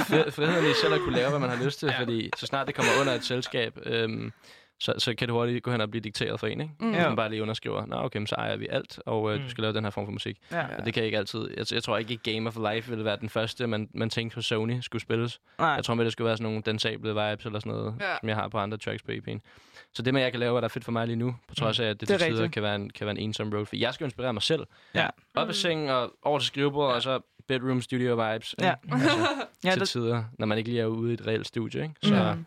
fri- 0.08 0.30
friheden 0.30 0.64
i 0.70 0.74
selv 0.82 0.94
at 0.94 1.00
kunne 1.00 1.16
lave, 1.16 1.30
hvad 1.30 1.38
man 1.40 1.50
har 1.50 1.64
lyst 1.64 1.78
til, 1.78 1.86
Ja. 1.92 2.00
fordi 2.00 2.30
så 2.36 2.46
snart 2.46 2.66
det 2.66 2.74
kommer 2.74 2.92
under 3.00 3.12
et 3.14 3.24
selskab, 3.24 3.78
øhm, 3.86 4.23
Øhm, 4.24 4.32
så, 4.80 4.94
så 4.98 5.14
kan 5.14 5.28
det 5.28 5.32
hurtigt 5.32 5.62
gå 5.62 5.70
hen 5.70 5.80
og 5.80 5.90
blive 5.90 6.00
dikteret 6.02 6.40
for 6.40 6.46
en, 6.46 6.60
ikke? 6.60 6.72
Mm. 6.80 6.92
Ja. 6.94 7.06
man 7.08 7.16
bare 7.16 7.30
lige 7.30 7.42
underskriver, 7.42 7.86
nå 7.86 7.96
okay, 7.96 8.18
men 8.18 8.26
så 8.26 8.34
ejer 8.34 8.56
vi 8.56 8.66
alt, 8.70 8.98
og 9.06 9.30
øh, 9.32 9.36
Mm. 9.38 9.42
du 9.44 9.50
skal 9.50 9.62
lave 9.62 9.74
den 9.74 9.84
her 9.84 9.90
form 9.90 10.04
for 10.06 10.12
musik. 10.12 10.38
Ja. 10.52 10.76
Og 10.78 10.84
det 10.86 10.94
kan 10.94 11.00
jeg 11.00 11.06
ikke 11.06 11.18
altid. 11.18 11.50
Jeg, 11.56 11.72
jeg 11.72 11.82
tror 11.82 11.96
ikke, 11.98 12.16
Game 12.16 12.48
of 12.48 12.56
Life 12.74 12.88
ville 12.90 13.04
være 13.04 13.16
den 13.16 13.28
første, 13.28 13.66
man, 13.66 13.88
man 13.94 14.10
tænkte 14.10 14.34
på 14.34 14.42
Sony 14.42 14.80
skulle 14.80 15.02
spilles. 15.02 15.40
Nej. 15.58 15.68
Jeg 15.68 15.84
tror 15.84 15.94
med, 15.94 16.04
det 16.04 16.12
skulle 16.12 16.26
være 16.26 16.36
sådan 16.36 16.42
nogle 16.50 16.62
dansable 16.62 17.08
vibes 17.08 17.46
eller 17.46 17.58
sådan 17.60 17.72
noget, 17.72 17.94
Ja. 18.00 18.16
som 18.20 18.28
jeg 18.28 18.36
har 18.36 18.48
på 18.48 18.58
andre 18.58 18.78
tracks 18.78 19.02
på 19.02 19.10
EP'en. 19.12 19.38
Så 19.94 20.02
det 20.02 20.14
med, 20.14 20.20
at 20.20 20.24
jeg 20.24 20.32
kan 20.32 20.40
lave, 20.40 20.52
hvad 20.52 20.62
der 20.62 20.68
er 20.68 20.72
fedt 20.72 20.84
for 20.84 20.92
mig 20.92 21.06
lige 21.06 21.16
nu, 21.16 21.36
på 21.48 21.54
trods 21.54 21.80
af, 21.80 21.86
at 21.86 22.00
det, 22.00 22.08
Det 22.08 22.14
er 22.14 22.18
til 22.18 22.34
tider 22.34 22.48
kan 22.48 22.62
være, 22.62 22.74
en, 22.76 22.90
kan 22.90 23.06
være 23.06 23.16
en 23.18 23.22
ensom 23.22 23.52
road. 23.54 23.66
For 23.66 23.76
jeg 23.76 23.94
skal 23.94 24.04
inspirere 24.04 24.32
mig 24.32 24.42
selv. 24.42 24.66
Ja. 24.94 25.08
Op 25.34 25.48
af 25.48 25.54
sengen 25.54 25.88
og 25.90 26.12
over 26.22 26.38
til 26.38 26.46
skrivebordet, 26.46 26.90
ja. 26.90 26.96
og 26.96 27.02
så 27.02 27.20
bedroom 27.48 27.80
studio 27.82 28.30
vibes. 28.32 28.54
Ja. 28.60 28.74
ikke? 28.84 28.94
Altså, 28.94 29.18
Ja, 29.64 29.70
til 29.70 29.80
det, 29.80 29.88
tider, 29.88 30.24
når 30.38 30.46
man 30.46 30.58
ikke 30.58 30.70
lige 30.70 30.82
er 30.82 30.86
ude 30.86 31.10
i 31.10 31.14
et 31.14 31.26
reelt 31.26 31.46
studie. 31.46 31.82
Ikke? 31.82 31.94
Så, 32.02 32.32
Mm. 32.36 32.46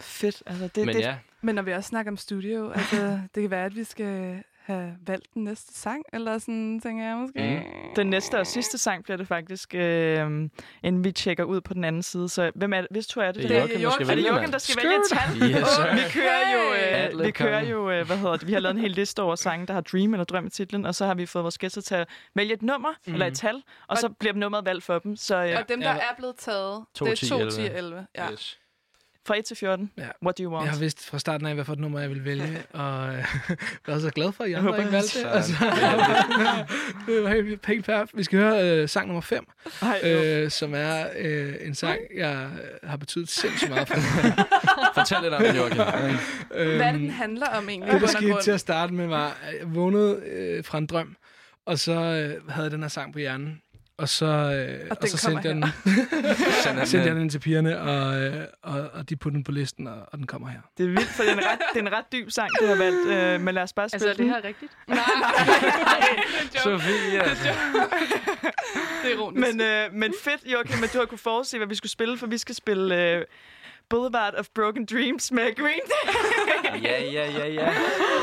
Fedt. 0.00 0.42
Altså, 0.46 0.68
det, 0.74 0.86
Men 0.86 0.94
det, 0.96 1.00
ja, 1.02 1.16
Men 1.40 1.54
når 1.54 1.62
vi 1.62 1.72
også 1.72 1.88
snakker 1.88 2.12
om 2.12 2.16
studio, 2.16 2.70
altså, 2.70 3.20
det 3.34 3.40
kan 3.42 3.50
være, 3.50 3.64
at 3.64 3.76
vi 3.76 3.84
skal 3.84 4.42
have 4.62 4.94
valgt 5.06 5.26
den 5.34 5.44
næste 5.44 5.74
sang, 5.74 6.04
eller 6.12 6.38
sådan, 6.38 6.80
tænker 6.80 7.04
jeg 7.04 7.16
måske. 7.16 7.64
Mm. 7.66 7.94
Den 7.96 8.06
næste 8.06 8.38
og 8.38 8.46
sidste 8.46 8.78
sang 8.78 9.04
bliver 9.04 9.16
det 9.16 9.28
faktisk, 9.28 9.74
øh, 9.74 10.48
inden 10.82 11.04
vi 11.04 11.12
tjekker 11.12 11.44
ud 11.44 11.60
på 11.60 11.74
den 11.74 11.84
anden 11.84 12.02
side. 12.02 12.28
Så 12.28 12.50
hvem 12.54 12.72
er 12.72 12.80
det? 12.80 12.88
Hvis 12.90 13.06
du 13.06 13.20
er 13.20 13.32
det? 13.32 13.42
det 13.42 13.56
er 13.76 13.78
Joachim, 13.78 13.80
der 13.82 13.90
skal 13.90 14.08
Er 14.10 14.14
det 14.14 14.28
Joachim, 14.28 14.50
der 14.50 14.58
skal 14.58 14.82
vælge 14.82 14.96
et 14.96 15.02
tal? 15.10 15.50
Yes, 15.62 15.68
sir. 15.68 15.94
vi 15.94 16.00
kører 16.12 16.52
jo, 16.54 17.18
øh, 17.18 17.26
vi 17.26 17.30
kører 17.30 17.60
jo 17.60 17.90
øh, 17.90 18.06
hvad 18.06 18.16
hedder 18.16 18.36
det, 18.36 18.46
vi 18.46 18.52
har 18.52 18.60
lavet 18.60 18.74
en 18.74 18.80
hel 18.80 18.90
liste 18.90 19.22
over 19.22 19.34
sange, 19.34 19.66
der 19.66 19.72
har 19.74 19.80
Dream 19.80 20.14
eller 20.14 20.24
Drøm 20.24 20.46
i 20.46 20.50
titlen, 20.50 20.86
og 20.86 20.94
så 20.94 21.06
har 21.06 21.14
vi 21.14 21.26
fået 21.26 21.42
vores 21.42 21.58
gæster 21.58 21.80
til 21.80 21.94
at 21.94 22.08
vælge 22.34 22.54
et 22.54 22.62
nummer, 22.62 22.90
mm. 23.06 23.12
eller 23.12 23.26
et 23.26 23.34
tal, 23.34 23.62
og 23.88 23.98
så 23.98 24.08
bliver 24.08 24.34
nummeret 24.34 24.64
valgt 24.64 24.84
for 24.84 24.98
dem. 24.98 25.16
Så 25.16 25.36
øh, 25.44 25.58
Og 25.58 25.68
dem, 25.68 25.80
der 25.80 25.90
Ja. 25.90 25.96
er 25.96 26.14
blevet 26.18 26.36
taget, 26.36 26.84
To, 26.94 27.04
det 27.04 27.12
er 27.12 27.16
ti, 27.16 27.28
2, 27.28 27.38
10 27.38 27.42
11. 27.42 27.70
og 27.70 27.78
11. 27.78 28.06
Ja. 28.16 28.30
Yes. 28.32 28.58
Fra 29.26 29.38
1 29.38 29.44
til 29.44 29.56
14, 29.56 29.90
Ja. 29.98 30.02
what 30.22 30.38
do 30.38 30.42
you 30.44 30.52
want? 30.52 30.64
Jeg 30.64 30.72
har 30.72 30.78
vidst 30.78 31.06
fra 31.06 31.18
starten 31.18 31.46
af, 31.46 31.54
hvad 31.54 31.64
for 31.64 31.72
et 31.72 31.78
nummer 31.78 32.00
jeg 32.00 32.08
ville 32.08 32.24
vælge, 32.24 32.62
og 32.72 33.08
øh, 33.08 33.24
jeg 33.86 33.94
er 33.94 33.98
så 33.98 34.10
glad 34.10 34.32
for, 34.32 34.44
at 34.44 34.50
I 34.50 34.52
andre 34.52 34.62
håber, 34.70 34.78
ikke 34.78 34.92
valgte 34.92 35.18
det. 35.18 35.22
så- 35.22 35.28
Altså, 35.28 35.52
det 37.06 37.22
var 37.22 37.28
helt, 37.28 37.66
helt 37.66 37.86
fair. 37.86 38.04
Vi 38.14 38.22
skal 38.24 38.38
høre 38.38 38.70
øh, 38.82 38.88
sang 38.88 39.06
nummer 39.06 39.20
5, 39.20 39.46
Ej, 39.82 40.00
øh, 40.04 40.42
øh, 40.44 40.50
som 40.50 40.74
er 40.74 41.06
øh, 41.18 41.54
en 41.60 41.74
sang, 41.74 41.98
jeg 42.16 42.50
øh, 42.82 42.90
har 42.90 42.96
betydet 42.96 43.28
sindssygt 43.28 43.70
meget 43.70 43.88
for 43.88 43.96
mig. 43.96 44.46
Fortæl 44.94 45.18
lidt 45.22 45.34
om 45.34 45.42
den, 45.42 45.56
Joachim. 45.56 45.80
Øh, 46.54 46.76
Hvad 46.76 46.86
er 46.86 46.92
det, 46.92 47.00
den 47.00 47.10
handler 47.10 47.46
om 47.46 47.68
egentlig? 47.68 47.88
i 47.90 47.92
det, 47.92 48.00
der 48.00 48.06
bund 48.06 48.16
og 48.16 48.22
skete 48.22 48.42
til 48.42 48.50
at 48.50 48.60
starte 48.60 48.92
med, 48.94 49.06
var, 49.06 49.26
at 49.42 49.54
jeg 49.60 49.74
vågnede 49.74 50.20
øh, 50.26 50.64
fra 50.64 50.78
en 50.78 50.86
drøm, 50.86 51.16
og 51.66 51.78
så 51.78 51.92
øh, 51.92 52.50
havde 52.50 52.64
jeg 52.64 52.70
den 52.70 52.80
her 52.82 52.88
sang 52.88 53.12
på 53.12 53.18
hjernen. 53.18 53.61
Og 53.98 54.08
så, 54.08 54.26
øh, 54.26 54.86
og 54.90 55.00
den 55.00 55.08
så 55.14 55.16
sendte 55.16 55.48
jeg, 55.48 55.54
den, 55.54 55.64
Send 56.62 56.76
den 56.78 56.86
sendte 56.86 56.98
jeg 56.98 57.06
ind. 57.06 57.14
den 57.14 57.22
ind 57.22 57.30
til 57.30 57.38
pigerne, 57.38 57.80
og, 57.80 58.20
øh, 58.22 58.44
og, 58.62 58.90
og 58.92 59.08
de 59.08 59.16
puttede 59.16 59.36
den 59.36 59.44
på 59.44 59.52
listen, 59.52 59.86
og, 59.86 59.94
og 60.12 60.18
den 60.18 60.26
kommer 60.26 60.48
her. 60.48 60.58
det 60.78 60.84
er 60.84 60.88
vildt, 60.88 61.08
for 61.08 61.22
det 61.22 61.32
er 61.32 61.36
en 61.36 61.44
ret, 61.44 61.58
det 61.74 61.78
er 61.80 61.86
en 61.86 61.92
ret 61.92 62.04
dyb 62.12 62.30
sang, 62.30 62.50
du 62.60 62.66
har 62.66 62.74
valgt, 62.74 63.08
øh, 63.08 63.40
men 63.40 63.54
lad 63.54 63.62
os 63.62 63.72
bare 63.72 63.88
spille 63.88 64.08
Altså, 64.08 64.22
er 64.22 64.26
det 64.26 64.34
her 64.34 64.44
rigtigt? 64.48 64.72
Sofie, 66.64 67.22
altså. 67.22 67.48
Det 69.02 69.10
er 69.12 69.14
ironisk. 69.14 69.56
Men, 69.56 69.60
øh, 69.60 69.92
men 69.92 70.14
fedt, 70.24 70.52
Joachim, 70.52 70.84
at 70.84 70.92
du 70.92 70.98
har 70.98 71.06
kunne 71.06 71.18
forudse, 71.18 71.56
hvad 71.58 71.66
vi 71.66 71.74
skulle 71.74 71.90
spille, 71.92 72.18
for 72.18 72.26
vi 72.26 72.38
skal 72.38 72.54
spille 72.54 73.02
øh, 73.12 73.24
Boulevard 73.92 74.34
of 74.34 74.46
Broken 74.54 74.86
Dreams 74.86 75.32
med 75.32 75.56
Green 75.56 75.80
Day. 75.92 76.06
Ja, 76.82 77.02
ja, 77.02 77.30
ja, 77.30 77.46
ja. 77.46 77.72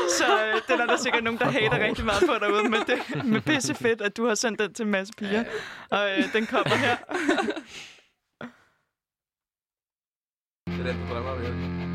Så 0.08 0.24
øh, 0.46 0.60
den 0.68 0.80
er 0.80 0.86
der 0.86 0.96
sikkert 0.96 1.24
nogen, 1.24 1.38
der 1.38 1.44
hater 1.44 1.78
rigtig 1.84 2.04
meget 2.04 2.22
på 2.26 2.34
derude, 2.44 2.68
men 2.68 2.80
det 2.86 3.24
men 3.24 3.42
pisse 3.42 3.74
fedt, 3.74 4.00
at 4.00 4.16
du 4.16 4.26
har 4.26 4.34
sendt 4.34 4.58
den 4.60 4.74
til 4.74 4.84
en 4.84 4.90
masse 4.90 5.12
piger. 5.18 5.44
Og 5.90 6.10
øh, 6.18 6.32
den 6.32 6.46
kommer 6.46 6.74
her. 6.74 6.96
Det 10.66 10.80
er 10.80 10.92
den, 10.92 10.96
du 11.08 11.14
drømmer 11.14 11.30
om, 11.30 11.89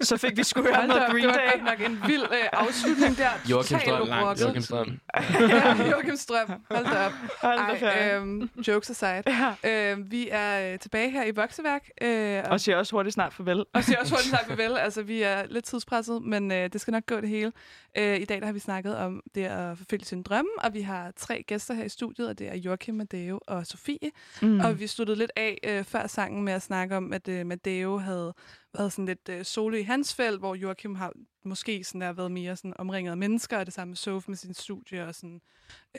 Så 0.08 0.16
fik 0.16 0.36
vi 0.36 0.44
sgu 0.44 0.62
da 0.62 0.86
noget 0.86 1.02
Green 1.10 1.22
det 1.24 1.26
var 1.28 1.34
Day. 1.34 1.64
nok 1.70 1.80
en 1.90 2.02
vild 2.06 2.22
øh, 2.22 2.38
afslutning 2.52 3.16
der. 3.18 3.28
Joachim 3.50 3.78
Strøm. 3.78 4.08
Joachim 4.40 4.62
Strøm. 4.62 4.98
Ja, 5.40 5.90
Joachim 5.90 6.16
Strøm. 6.16 6.48
Hold 6.70 6.84
da 6.84 7.06
op. 7.06 7.12
Hold 7.42 7.80
da 7.80 7.86
Ej, 7.88 8.14
øhm, 8.16 8.50
jokes 8.68 8.90
aside. 8.90 9.22
Ja. 9.64 9.90
Øhm, 9.92 10.10
vi 10.10 10.28
er 10.30 10.72
øh, 10.72 10.78
tilbage 10.78 11.10
her 11.10 11.24
i 11.24 11.30
Vokseværk. 11.30 11.88
Øh, 12.02 12.42
Og 12.50 12.60
siger 12.60 12.76
også 12.76 12.96
hurtigt 12.96 13.14
snart 13.14 13.32
farvel. 13.34 13.64
og 13.72 13.84
siger 13.84 13.98
også 14.00 14.14
hurtigt 14.14 14.30
sagt 14.30 14.46
farvel. 14.48 14.76
Altså, 14.78 15.02
vi 15.02 15.22
er 15.22 15.46
lidt 15.46 15.64
tidspresset, 15.64 16.22
men 16.22 16.52
øh, 16.52 16.72
det 16.72 16.80
skal 16.80 16.92
nok 16.92 17.06
gå 17.06 17.20
det 17.20 17.28
hele. 17.28 17.52
Øh, 17.98 18.20
I 18.20 18.24
dag 18.24 18.40
der 18.40 18.46
har 18.46 18.52
vi 18.52 18.58
snakket 18.58 18.96
om 18.96 19.22
det 19.34 19.44
at 19.44 19.78
forfølge 19.78 20.04
sine 20.04 20.22
drømme, 20.22 20.50
og 20.58 20.74
vi 20.74 20.80
har 20.80 21.12
tre 21.16 21.42
gæster 21.46 21.74
her 21.74 21.84
i 21.84 21.88
studiet, 21.88 22.28
og 22.28 22.38
det 22.38 22.48
er 22.48 22.56
Joachim, 22.56 22.94
Madeo 22.94 23.40
og 23.46 23.66
Sofie. 23.66 23.98
Mm. 24.42 24.60
Og 24.60 24.80
vi 24.80 24.86
sluttede 24.86 25.18
lidt 25.18 25.32
af 25.36 25.58
øh, 25.64 25.84
før 25.84 26.06
sangen 26.06 26.44
med 26.44 26.52
at 26.52 26.62
snakke 26.62 26.96
om, 26.96 27.12
at 27.12 27.28
øh, 27.28 27.46
Madeo 27.46 27.98
havde 27.98 28.34
været 28.78 28.92
sådan 28.92 29.06
lidt 29.06 29.28
øh, 29.30 29.44
solo 29.44 29.76
i 29.76 29.82
hans 29.82 30.14
felt, 30.14 30.38
hvor 30.38 30.54
Joachim 30.54 30.94
har 30.94 31.12
måske 31.48 31.84
sådan 31.84 32.00
der 32.00 32.12
været 32.12 32.32
mere 32.32 32.56
sådan 32.56 32.74
omringet 32.78 33.10
af 33.10 33.16
mennesker, 33.16 33.58
og 33.58 33.66
det 33.66 33.74
samme 33.74 33.90
med 33.90 33.96
Sof 33.96 34.28
med 34.28 34.36
sin 34.36 34.54
studie 34.54 35.06
og 35.06 35.14
sådan. 35.14 35.40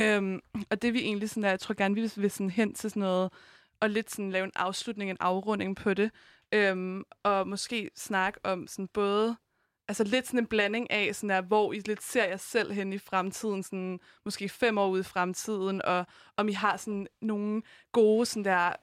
Øhm, 0.02 0.40
og 0.70 0.82
det 0.82 0.94
vi 0.94 1.00
egentlig 1.00 1.30
sådan 1.30 1.44
der, 1.44 1.50
jeg 1.50 1.60
tror 1.60 1.76
gerne, 1.76 1.96
vi 1.96 2.12
vil 2.16 2.32
sådan 2.32 2.50
hen 2.50 2.74
til 2.74 2.90
sådan 2.90 3.00
noget, 3.00 3.32
og 3.80 3.90
lidt 3.90 4.12
sådan 4.12 4.32
lave 4.32 4.44
en 4.44 4.52
afslutning, 4.56 5.12
en 5.12 5.18
afrunding 5.20 5.76
på 5.76 5.94
det, 5.94 6.12
øhm, 6.52 7.04
og 7.24 7.48
måske 7.48 7.90
snakke 7.96 8.40
om 8.44 8.68
sådan 8.68 8.88
både 8.88 9.36
altså 9.88 10.04
lidt 10.04 10.28
sådan 10.28 10.40
en 10.40 10.46
blanding 10.46 10.92
af, 10.92 11.16
sådan 11.16 11.30
der, 11.30 11.42
hvor 11.42 11.74
I 11.74 11.80
lidt 11.80 12.04
ser 12.04 12.26
jer 12.26 12.38
selv 12.38 12.72
hen 12.72 12.94
i 12.94 12.98
fremtiden, 12.98 13.64
sådan 13.64 14.00
måske 14.26 14.50
fem 14.50 14.78
år 14.78 14.88
ude 14.88 15.00
i 15.00 15.04
fremtiden, 15.04 15.82
og 15.82 16.06
om 16.38 16.50
I 16.50 16.52
har 16.52 16.78
sådan 16.78 17.08
nogle 17.22 17.62
gode 17.92 18.26
sådan 18.26 18.46
der 18.46 18.74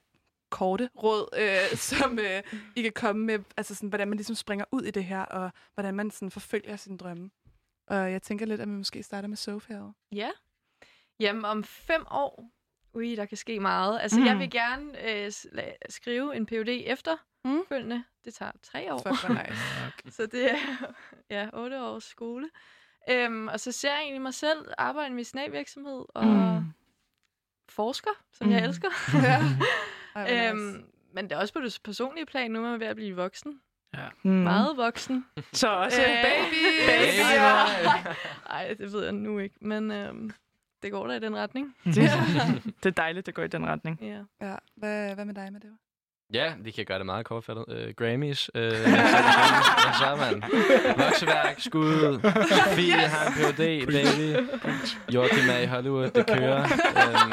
korte 0.59 0.91
råd, 1.03 1.29
øh, 1.39 1.77
som 1.91 2.19
øh, 2.19 2.43
I 2.77 2.83
kan 2.83 2.93
komme 2.93 3.25
med, 3.25 3.39
altså 3.57 3.75
sådan, 3.75 3.89
hvordan 3.89 4.09
man 4.09 4.17
ligesom 4.17 4.37
springer 4.37 4.65
ud 4.73 4.83
i 4.83 4.91
det 4.91 5.05
her, 5.05 5.21
og 5.23 5.51
hvordan 5.75 5.95
man 5.95 6.11
sådan 6.11 6.31
forfølger 6.31 6.77
sine 6.77 6.99
drømme. 6.99 7.31
Og 7.87 8.13
jeg 8.13 8.23
tænker 8.23 8.47
lidt, 8.47 8.61
at 8.61 8.69
vi 8.69 8.73
måske 8.73 9.03
starter 9.03 9.29
med 9.29 9.37
Sofie 9.37 9.75
herovre. 9.77 9.93
Ja. 10.13 10.31
Jamen, 11.21 11.45
om 11.45 11.65
fem 11.65 12.05
år, 12.11 12.51
ui, 12.95 13.15
der 13.15 13.25
kan 13.27 13.37
ske 13.37 13.61
meget. 13.61 14.01
Altså, 14.03 14.21
mm. 14.21 14.27
jeg 14.27 14.39
vil 14.39 14.51
gerne 14.51 15.11
øh, 15.11 15.33
skrive 15.89 16.37
en 16.37 16.47
PhD 16.47 16.83
efter 16.87 17.17
Mm. 17.45 17.63
følgende. 17.69 18.05
Det 18.25 18.35
tager 18.35 18.53
tre 18.63 18.95
år. 18.95 18.99
Fuck, 18.99 19.29
nice. 19.29 19.63
Så 20.17 20.27
det 20.27 20.51
er 20.51 20.57
ja, 21.31 21.49
otte 21.53 21.83
års 21.83 22.05
skole. 22.05 22.51
Øhm, 23.11 23.49
og 23.49 23.61
så 23.61 23.73
ser 23.73 23.91
jeg 23.91 24.01
egentlig 24.01 24.23
mig 24.23 24.35
selv 24.35 24.69
arbejde 24.79 25.07
i 25.07 25.11
en 25.11 25.15
medicinalvirksomhed 25.15 26.05
og 26.15 26.27
Mm. 26.27 26.65
forsker, 27.69 28.11
som 28.33 28.47
mm. 28.47 28.53
jeg 28.53 28.65
elsker. 28.65 28.89
ja. 29.23 29.39
Ej, 30.17 30.23
hvor 30.51 30.55
nice. 30.55 30.75
øhm, 30.77 30.85
men 31.15 31.25
det 31.25 31.33
er 31.33 31.37
også 31.41 31.53
på 31.55 31.61
det 31.61 31.79
personlige 31.85 32.27
plan. 32.27 32.51
Nu 32.51 32.65
er 32.65 32.71
man 32.71 32.81
ved 32.81 32.87
at 32.87 32.97
blive 32.97 33.17
voksen. 33.17 33.61
Mm. 34.23 34.31
Meget 34.31 34.77
voksen. 34.77 35.25
Så 35.53 35.69
også 35.69 36.01
Øh, 36.03 36.07
baby! 36.09 36.55
baby, 36.87 36.89
Baby, 36.89 37.33
ja. 37.35 37.53
nej. 37.85 38.15
Ej, 38.51 38.75
det 38.79 38.93
ved 38.93 39.05
jeg 39.05 39.13
nu 39.13 39.39
ikke. 39.39 39.55
Men 39.61 39.91
øhm, 39.91 40.31
det 40.83 40.93
går 40.93 41.07
da 41.07 41.15
i 41.15 41.19
den 41.21 41.37
retning. 41.37 41.75
det, 41.85 41.95
det 42.83 42.87
er 42.87 42.91
dejligt, 42.91 43.27
det 43.27 43.35
går 43.35 43.43
i 43.43 43.49
den 43.49 43.67
retning. 43.67 43.99
Ja. 44.03 44.47
Ja. 44.49 44.55
Hvad, 44.77 45.15
hvad 45.15 45.25
med 45.25 45.35
dig, 45.35 45.49
Madeo? 45.53 45.71
Ja, 46.33 46.55
vi 46.61 46.71
kan 46.71 46.85
gøre 46.85 46.99
det 46.99 47.07
meget 47.07 47.27
kortfattet. 47.27 47.65
Uh, 47.69 47.95
Grammys. 47.95 48.51
Uh, 48.55 48.61
Hvad 48.61 48.73
så, 49.99 50.17
mand? 50.21 50.43
Vokseværk, 51.05 51.61
skud. 51.61 52.21
Sofie 52.49 52.93
har 52.93 53.27
en 53.27 53.33
Ph.D., 53.33 53.87
baby. 53.87 54.49
Joachim 55.15 55.49
er 55.51 55.59
i 55.59 55.67
Hollywood, 55.67 56.11
det 56.11 56.27
kører. 56.27 56.63
Um, 56.65 57.33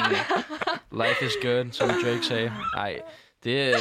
life 0.94 1.26
is 1.26 1.32
good, 1.42 1.72
som 1.72 1.88
Drake 1.90 2.24
sagde. 2.26 2.54
Ej, 2.78 3.02
det, 3.44 3.76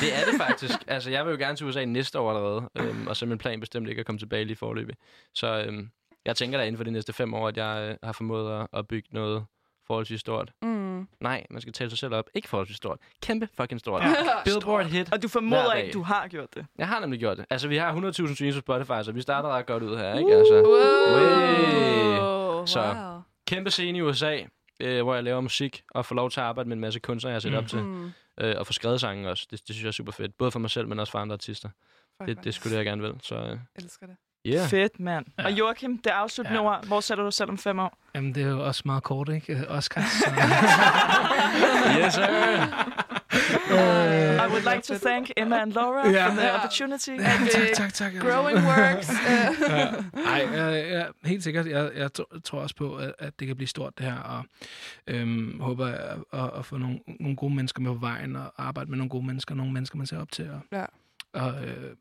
det 0.00 0.14
er 0.14 0.24
det 0.30 0.40
faktisk. 0.46 0.78
Altså, 0.86 1.10
jeg 1.10 1.26
vil 1.26 1.30
jo 1.32 1.38
gerne 1.38 1.56
til 1.56 1.66
USA 1.66 1.84
næste 1.84 2.18
år 2.18 2.30
allerede. 2.30 2.70
Um, 2.80 3.06
og 3.08 3.16
så 3.16 3.24
er 3.24 3.28
min 3.28 3.38
plan 3.38 3.60
bestemt 3.60 3.88
ikke 3.88 4.00
at 4.00 4.06
komme 4.06 4.18
tilbage 4.18 4.44
lige 4.44 4.56
forløbig. 4.56 4.96
Så 5.34 5.64
um, 5.68 5.90
jeg 6.24 6.36
tænker 6.36 6.58
da 6.58 6.64
inden 6.64 6.76
for 6.76 6.84
de 6.84 6.90
næste 6.90 7.12
fem 7.12 7.34
år, 7.34 7.48
at 7.48 7.56
jeg 7.56 7.90
uh, 8.02 8.06
har 8.06 8.12
formået 8.12 8.60
at, 8.60 8.66
at 8.78 8.88
bygge 8.88 9.08
noget 9.12 9.44
forholdsvis 9.86 10.20
stort. 10.20 10.52
Mm. 10.62 11.08
Nej, 11.20 11.46
man 11.50 11.60
skal 11.60 11.72
tale 11.72 11.90
sig 11.90 11.98
selv 11.98 12.14
op. 12.14 12.24
Ikke 12.34 12.48
forholdsvis 12.48 12.76
stort. 12.76 12.98
Kæmpe 13.22 13.48
fucking 13.56 13.80
stort. 13.80 14.02
Ja. 14.02 14.14
Billboard 14.44 14.84
hit. 14.86 15.12
Og 15.12 15.22
du 15.22 15.28
formoder 15.28 15.72
ikke, 15.74 15.92
du 15.92 16.02
har 16.02 16.28
gjort 16.28 16.54
det. 16.54 16.66
Jeg 16.78 16.88
har 16.88 17.00
nemlig 17.00 17.20
gjort 17.20 17.36
det. 17.36 17.46
Altså, 17.50 17.68
vi 17.68 17.76
har 17.76 17.92
100.000 17.94 18.34
streams 18.34 18.54
på 18.54 18.60
Spotify, 18.60 19.02
så 19.04 19.12
vi 19.12 19.20
starter 19.20 19.48
ret 19.48 19.66
godt 19.66 19.82
ud 19.82 19.96
her, 19.98 20.18
ikke? 20.18 20.34
Altså, 20.34 20.54
Wow. 22.20 22.66
Så- 22.66 22.80
Wow. 22.94 23.20
kæmpe 23.46 23.70
scene 23.70 23.98
i 23.98 24.02
USA, 24.02 24.38
øh, 24.80 25.02
hvor 25.02 25.14
jeg 25.14 25.24
laver 25.24 25.40
musik 25.40 25.82
og 25.90 26.06
får 26.06 26.14
lov 26.14 26.30
til 26.30 26.40
at 26.40 26.46
arbejde 26.46 26.68
med 26.68 26.76
en 26.76 26.80
masse 26.80 27.00
kunstnere, 27.00 27.30
jeg 27.30 27.34
har 27.34 27.40
set 27.40 27.52
Mm. 27.52 27.58
op 27.58 27.66
til. 27.68 27.82
Mm. 27.82 28.12
Øh, 28.40 28.54
og 28.58 28.66
få 28.66 28.72
skrevet 28.72 29.00
sange 29.00 29.30
også. 29.30 29.46
Det, 29.50 29.60
det 29.66 29.74
synes 29.74 29.82
jeg 29.82 29.88
er 29.88 29.92
super 29.92 30.12
fedt. 30.12 30.38
Både 30.38 30.50
for 30.50 30.58
mig 30.58 30.70
selv, 30.70 30.88
men 30.88 30.98
også 30.98 31.10
for 31.10 31.18
andre 31.18 31.32
artister. 31.34 31.68
Fuck, 32.22 32.28
Det, 32.28 32.44
det 32.44 32.54
skulle 32.54 32.70
det, 32.72 32.76
jeg 32.78 32.84
gerne 32.86 33.02
vil. 33.02 33.12
Så 33.22 33.34
øh, 33.34 33.58
elsker 33.76 34.06
det. 34.06 34.16
yeah. 34.46 34.68
Fedt, 34.68 35.00
mand. 35.00 35.26
Ja. 35.38 35.44
Og 35.44 35.52
Joachim, 35.52 35.98
det 35.98 36.10
afsluttende 36.10 36.60
Ja. 36.60 36.66
ord. 36.66 36.86
Hvor 36.86 37.00
sætter 37.00 37.22
du 37.24 37.26
dig 37.26 37.32
selv 37.34 37.50
om 37.50 37.58
fem 37.58 37.78
år? 37.78 37.98
Jamen, 38.14 38.34
det 38.34 38.42
er 38.42 38.48
jo 38.48 38.66
også 38.66 38.82
meget 38.84 39.02
kort, 39.02 39.28
ikke? 39.28 39.52
Øh, 39.52 39.62
Oscar. 39.68 40.00
Så. 40.00 40.30
yes, 42.04 42.14
sir. 42.14 43.03
I 43.54 44.46
would 44.52 44.64
like 44.74 44.82
to 44.82 44.94
thank 44.98 45.30
Emma 45.36 45.56
and 45.62 45.72
Laura 45.72 46.10
Ja. 46.10 46.26
for 46.28 46.32
the 46.34 46.46
Ja. 46.46 46.56
opportunity. 46.56 47.10
At, 47.10 47.20
tak, 47.54 47.62
øh, 47.62 47.68
tak, 47.74 47.94
tak. 47.94 48.12
Growing 48.20 48.58
works. 48.66 49.10
øh. 49.10 49.70
ja. 49.70 49.86
Ej, 50.26 50.48
jeg, 50.52 50.90
jeg, 50.92 51.08
helt 51.24 51.44
sikkert. 51.44 51.66
Jeg, 51.66 51.90
jeg 51.96 52.10
tr- 52.20 52.40
tror 52.40 52.60
også 52.60 52.76
på, 52.76 52.96
at, 52.96 53.14
at 53.18 53.40
det 53.40 53.46
kan 53.46 53.56
blive 53.56 53.68
stort, 53.68 53.98
det 53.98 54.06
her. 54.06 54.16
Og 54.16 54.44
øhm, 55.06 55.60
håber 55.60 55.86
at, 55.86 56.18
at, 56.32 56.50
at 56.58 56.64
få 56.66 56.76
nogle, 56.78 56.98
nogle 57.20 57.36
gode 57.36 57.54
mennesker 57.54 57.80
med 57.82 57.90
på 57.92 57.98
vejen, 57.98 58.36
og 58.36 58.52
arbejde 58.58 58.90
med 58.90 58.98
nogle 58.98 59.10
gode 59.10 59.26
mennesker, 59.26 59.54
nogle 59.54 59.72
mennesker, 59.72 59.96
man 59.96 60.06
ser 60.06 60.18
op 60.20 60.32
til. 60.32 60.50
Og, 60.50 60.60
Ja. 60.72 60.84
og 61.32 61.64
øh, 61.64 61.96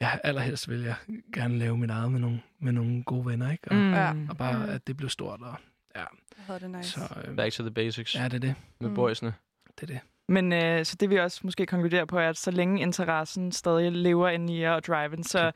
ja, 0.00 0.10
allerhelst 0.24 0.68
vil 0.68 0.80
jeg 0.82 0.94
gerne 1.34 1.58
lave 1.58 1.78
mit 1.78 1.90
eget 1.90 2.12
med 2.12 2.20
nogle, 2.20 2.40
med 2.60 2.72
nogle 2.72 3.02
gode 3.02 3.26
venner, 3.26 3.52
ikke? 3.52 3.68
Og, 3.70 3.76
mm. 3.76 3.92
Ja. 3.92 4.12
og 4.28 4.36
bare, 4.36 4.68
at 4.70 4.86
det 4.86 4.96
bliver 4.96 5.10
stort. 5.10 5.40
Og, 5.42 5.54
ja, 5.96 6.00
Jeg 6.00 6.06
havde 6.46 6.60
det 6.60 6.70
nice. 6.70 6.90
så 6.90 7.00
øh, 7.24 7.36
Back 7.36 7.52
to 7.54 7.62
the 7.62 7.70
basics 7.74 8.14
ja, 8.14 8.24
det 8.24 8.34
er 8.34 8.38
det. 8.38 8.54
med 8.80 8.88
Mm. 8.88 8.94
boysene. 8.94 9.34
Det 9.80 9.82
er 9.82 9.86
det. 9.86 10.00
Men 10.32 10.52
øh, 10.52 10.84
så 10.84 10.96
det 11.00 11.10
vi 11.10 11.16
også 11.18 11.40
måske 11.44 11.66
konkluderer 11.66 12.04
på, 12.04 12.18
er, 12.18 12.28
at 12.28 12.36
så 12.36 12.50
længe 12.50 12.80
interessen 12.80 13.52
stadig 13.52 13.92
lever 13.92 14.28
ind 14.28 14.50
i 14.50 14.60
jer 14.60 14.72
og 14.72 14.84
driven, 14.84 15.24
så 15.24 15.52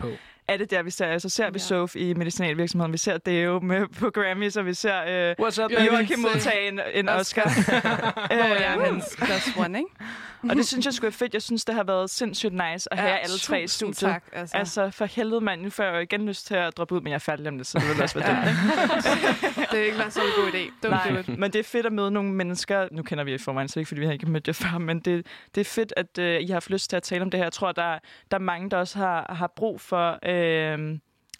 er 0.48 0.56
det 0.56 0.70
der, 0.70 0.82
vi 0.82 0.90
ser. 0.90 1.18
Så 1.18 1.28
ser 1.28 1.50
vi 1.50 1.58
Ja. 1.58 1.58
Soph 1.58 1.96
i 1.96 2.14
medicinalvirksomheden, 2.14 2.92
vi 2.92 2.98
ser 2.98 3.18
Deo 3.18 3.60
med 3.60 3.86
på 4.00 4.10
Grammys, 4.10 4.56
og 4.56 4.66
vi 4.66 4.74
ser 4.74 5.28
øh, 5.30 5.34
What's 5.46 5.64
up, 5.64 5.70
Joachim 5.72 6.18
modtage 6.18 6.68
en, 6.68 6.80
en 6.94 7.08
Oscar. 7.08 7.42
Hvor 8.34 8.44
jeg 8.44 8.62
er 8.62 8.78
Øh, 8.78 8.84
hans 8.84 9.16
plus 9.18 9.56
one, 9.56 9.78
ikke? 9.78 9.90
og 10.50 10.56
det 10.56 10.66
synes 10.66 10.84
jeg 10.86 10.94
skulle 10.94 11.04
være 11.06 11.12
fedt. 11.12 11.34
Jeg 11.34 11.42
synes, 11.42 11.64
det 11.64 11.74
har 11.74 11.84
været 11.84 12.10
sindssygt 12.10 12.52
nice 12.52 12.92
at 12.92 12.98
have 12.98 13.18
alle 13.18 13.38
tre 13.38 13.62
i 13.62 13.66
studiet. 13.68 13.96
Tak, 13.96 14.24
altså. 14.32 14.56
Altså, 14.56 14.90
for 14.90 15.04
helvede 15.04 15.40
mand, 15.40 15.62
nu 15.62 15.70
får 15.70 15.84
jeg 15.84 15.94
jo 15.94 15.98
igen 15.98 16.26
lyst 16.28 16.46
til 16.46 16.54
at 16.54 16.76
droppe 16.76 16.94
ud, 16.94 17.00
men 17.00 17.08
jeg 17.08 17.14
er 17.14 17.18
færdig 17.18 17.48
om 17.48 17.56
det, 17.58 17.66
så 17.66 17.78
det 17.78 17.88
vil 17.88 18.02
også 18.02 18.18
være 18.18 18.28
dumt. 18.36 18.48
ikke? 18.48 19.66
det 19.70 19.80
er 19.80 19.84
ikke 19.84 19.98
været 19.98 20.12
så 20.12 20.20
en 20.20 20.44
god 20.44 20.52
idé. 20.52 20.86
Don't 20.86 21.06
do 21.06 21.10
Nej, 21.12 21.20
it. 21.20 21.38
men 21.38 21.52
det 21.52 21.58
er 21.58 21.62
fedt 21.64 21.86
at 21.86 21.92
møde 21.92 22.10
nogle 22.10 22.32
mennesker. 22.32 22.88
Nu 22.92 23.02
kender 23.02 23.24
vi 23.24 23.30
jer 23.30 23.34
i 23.34 23.38
forvejen, 23.38 23.68
så 23.68 23.78
ikke 23.78 23.88
fordi 23.88 24.00
vi 24.00 24.06
har 24.06 24.12
ikke 24.12 24.30
mødt 24.30 24.46
jer 24.46 24.52
før, 24.52 24.78
men 24.78 25.00
det, 25.00 25.26
det 25.54 25.60
er 25.60 25.64
fedt, 25.64 25.92
at 25.96 26.18
øh, 26.18 26.40
I 26.40 26.46
har 26.46 26.54
haft 26.54 26.70
lyst 26.70 26.90
til 26.90 26.96
at 26.96 27.02
tale 27.02 27.22
om 27.22 27.30
det 27.30 27.38
her. 27.38 27.44
Jeg 27.44 27.52
tror, 27.52 27.72
der, 27.72 27.98
der 28.30 28.36
er 28.36 28.38
mange, 28.38 28.70
der 28.70 28.76
også 28.76 28.98
har, 28.98 29.34
har 29.36 29.52
brug 29.56 29.80
for... 29.80 30.18
Øh, 30.26 30.35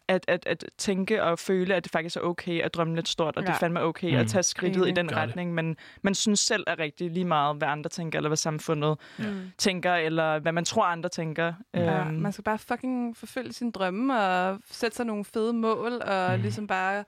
at, 0.09 0.25
at, 0.29 0.47
at 0.47 0.65
tænke 0.79 1.23
og 1.23 1.39
føle, 1.39 1.75
at 1.75 1.85
det 1.85 1.93
faktisk 1.93 2.17
er 2.17 2.21
okay 2.21 2.61
at 2.63 2.75
drømme 2.75 2.95
lidt 2.95 3.09
stort, 3.09 3.37
og 3.37 3.43
ja. 3.43 3.47
det 3.47 3.55
er 3.55 3.59
fandme 3.59 3.83
okay 3.83 4.11
Mm. 4.11 4.17
at 4.17 4.27
tage 4.29 4.43
skridtet 4.43 4.77
Enig. 4.77 4.89
i 4.89 4.93
den 4.95 5.09
Gør 5.09 5.17
det. 5.17 5.29
retning, 5.29 5.55
men 5.55 5.77
man 6.03 6.15
synes 6.15 6.41
selv 6.41 6.65
er 6.67 6.79
rigtig 6.79 7.11
lige 7.11 7.25
meget, 7.25 7.57
hvad 7.57 7.69
andre 7.69 7.91
tænker, 7.91 8.19
eller 8.19 8.29
hvad 8.29 8.37
samfundet 8.37 8.99
Mm. 9.19 9.25
tænker, 9.59 9.95
eller 9.95 10.39
hvad 10.39 10.53
man 10.53 10.65
tror, 10.65 10.85
andre 10.85 11.09
tænker. 11.09 11.53
Ja, 11.75 12.01
Øhm, 12.01 12.15
man 12.15 12.33
skal 12.33 12.45
bare 12.45 12.59
fucking 12.59 13.17
forfølge 13.17 13.53
sine 13.53 13.73
drømme 13.73 14.21
og 14.21 14.59
sætte 14.71 14.97
sig 14.97 15.07
nogle 15.07 15.25
fede 15.25 15.53
mål 15.53 15.93
og 16.03 16.31
Mm. 16.31 16.37
mm. 16.37 16.43
ligesom 16.43 16.67
bare 16.67 17.05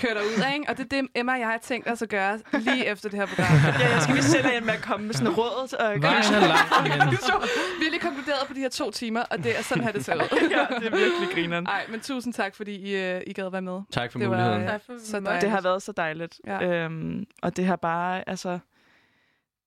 køre 0.00 0.14
derud, 0.14 0.52
ikke? 0.54 0.64
Og 0.68 0.76
det 0.76 0.84
er 0.84 0.88
det, 1.00 1.08
Emma 1.14 1.32
og 1.32 1.38
jeg 1.40 1.46
har 1.48 1.58
tænkt 1.62 1.90
os 1.90 2.02
at 2.02 2.08
gøre 2.08 2.38
lige 2.52 2.86
efter 2.86 3.08
det 3.08 3.18
her 3.18 3.26
program. 3.26 3.46
ja, 3.80 3.88
jeg 3.92 4.02
skal 4.02 4.16
vi 4.16 4.22
selv 4.22 4.46
ind 4.56 4.64
med 4.64 4.74
at 4.74 4.82
komme 4.82 5.06
med 5.06 5.14
sådan 5.14 5.28
råd. 5.32 5.74
Og 5.80 6.02
Vejen 6.02 6.34
er 6.34 6.40
lang, 6.40 6.82
men 6.82 6.92
Vi 7.80 7.84
har 7.84 7.90
lige 7.90 8.00
konkluderet 8.00 8.46
på 8.48 8.54
de 8.54 8.60
her 8.60 8.68
to 8.68 8.90
timer, 8.90 9.22
og 9.30 9.38
det 9.38 9.58
er 9.58 9.62
sådan 9.62 9.84
her, 9.84 9.92
det 9.92 10.04
ser 10.04 10.14
ud. 10.14 10.20
ja, 10.50 10.76
det 10.80 10.86
er 10.86 10.90
virkelig 10.96 11.28
grineren. 11.34 11.64
Nej, 11.64 11.82
men 11.90 12.00
tusind 12.00 12.34
tak, 12.34 12.54
fordi 12.54 12.72
I, 12.76 12.96
øh, 12.96 13.20
I 13.26 13.32
gad 13.32 13.50
være 13.50 13.62
med. 13.62 13.80
Tak 13.92 14.12
for 14.12 14.18
Det 14.18 14.30
var, 14.30 14.36
muligheden. 14.36 14.62
øh, 14.62 14.68
Tak 14.68 14.80
for 14.86 14.92
så 15.04 15.20
dejligt. 15.20 15.42
Det 15.42 15.50
har 15.50 15.60
været 15.60 15.82
så 15.82 15.92
dejligt. 15.92 16.40
Ja. 16.46 16.62
Øhm, 16.62 17.24
og 17.42 17.56
det 17.56 17.66
har 17.66 17.76
bare, 17.76 18.28
altså... 18.28 18.58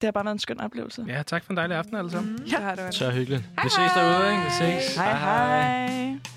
Det 0.01 0.07
har 0.07 0.11
bare 0.11 0.25
været 0.25 0.33
en 0.35 0.39
skøn 0.39 0.61
oplevelse. 0.61 1.05
ja, 1.07 1.23
tak 1.23 1.43
for 1.45 1.51
en 1.51 1.57
dejlig 1.57 1.77
aften, 1.77 1.95
alle 1.95 2.11
sammen. 2.11 2.37
Det 2.37 2.51
har 2.53 2.69
det 2.69 2.77
været. 2.77 2.93
Så 2.95 3.11
hyggeligt. 3.11 3.41
Hej, 3.55 3.63
Vi 3.63 3.69
ses 3.69 3.91
derude, 3.95 4.31
ikke? 4.31 4.43
Vi 4.43 4.49
hej. 4.65 4.79
ses. 4.81 4.95
Hej 4.95 5.13
hej. 5.17 6.32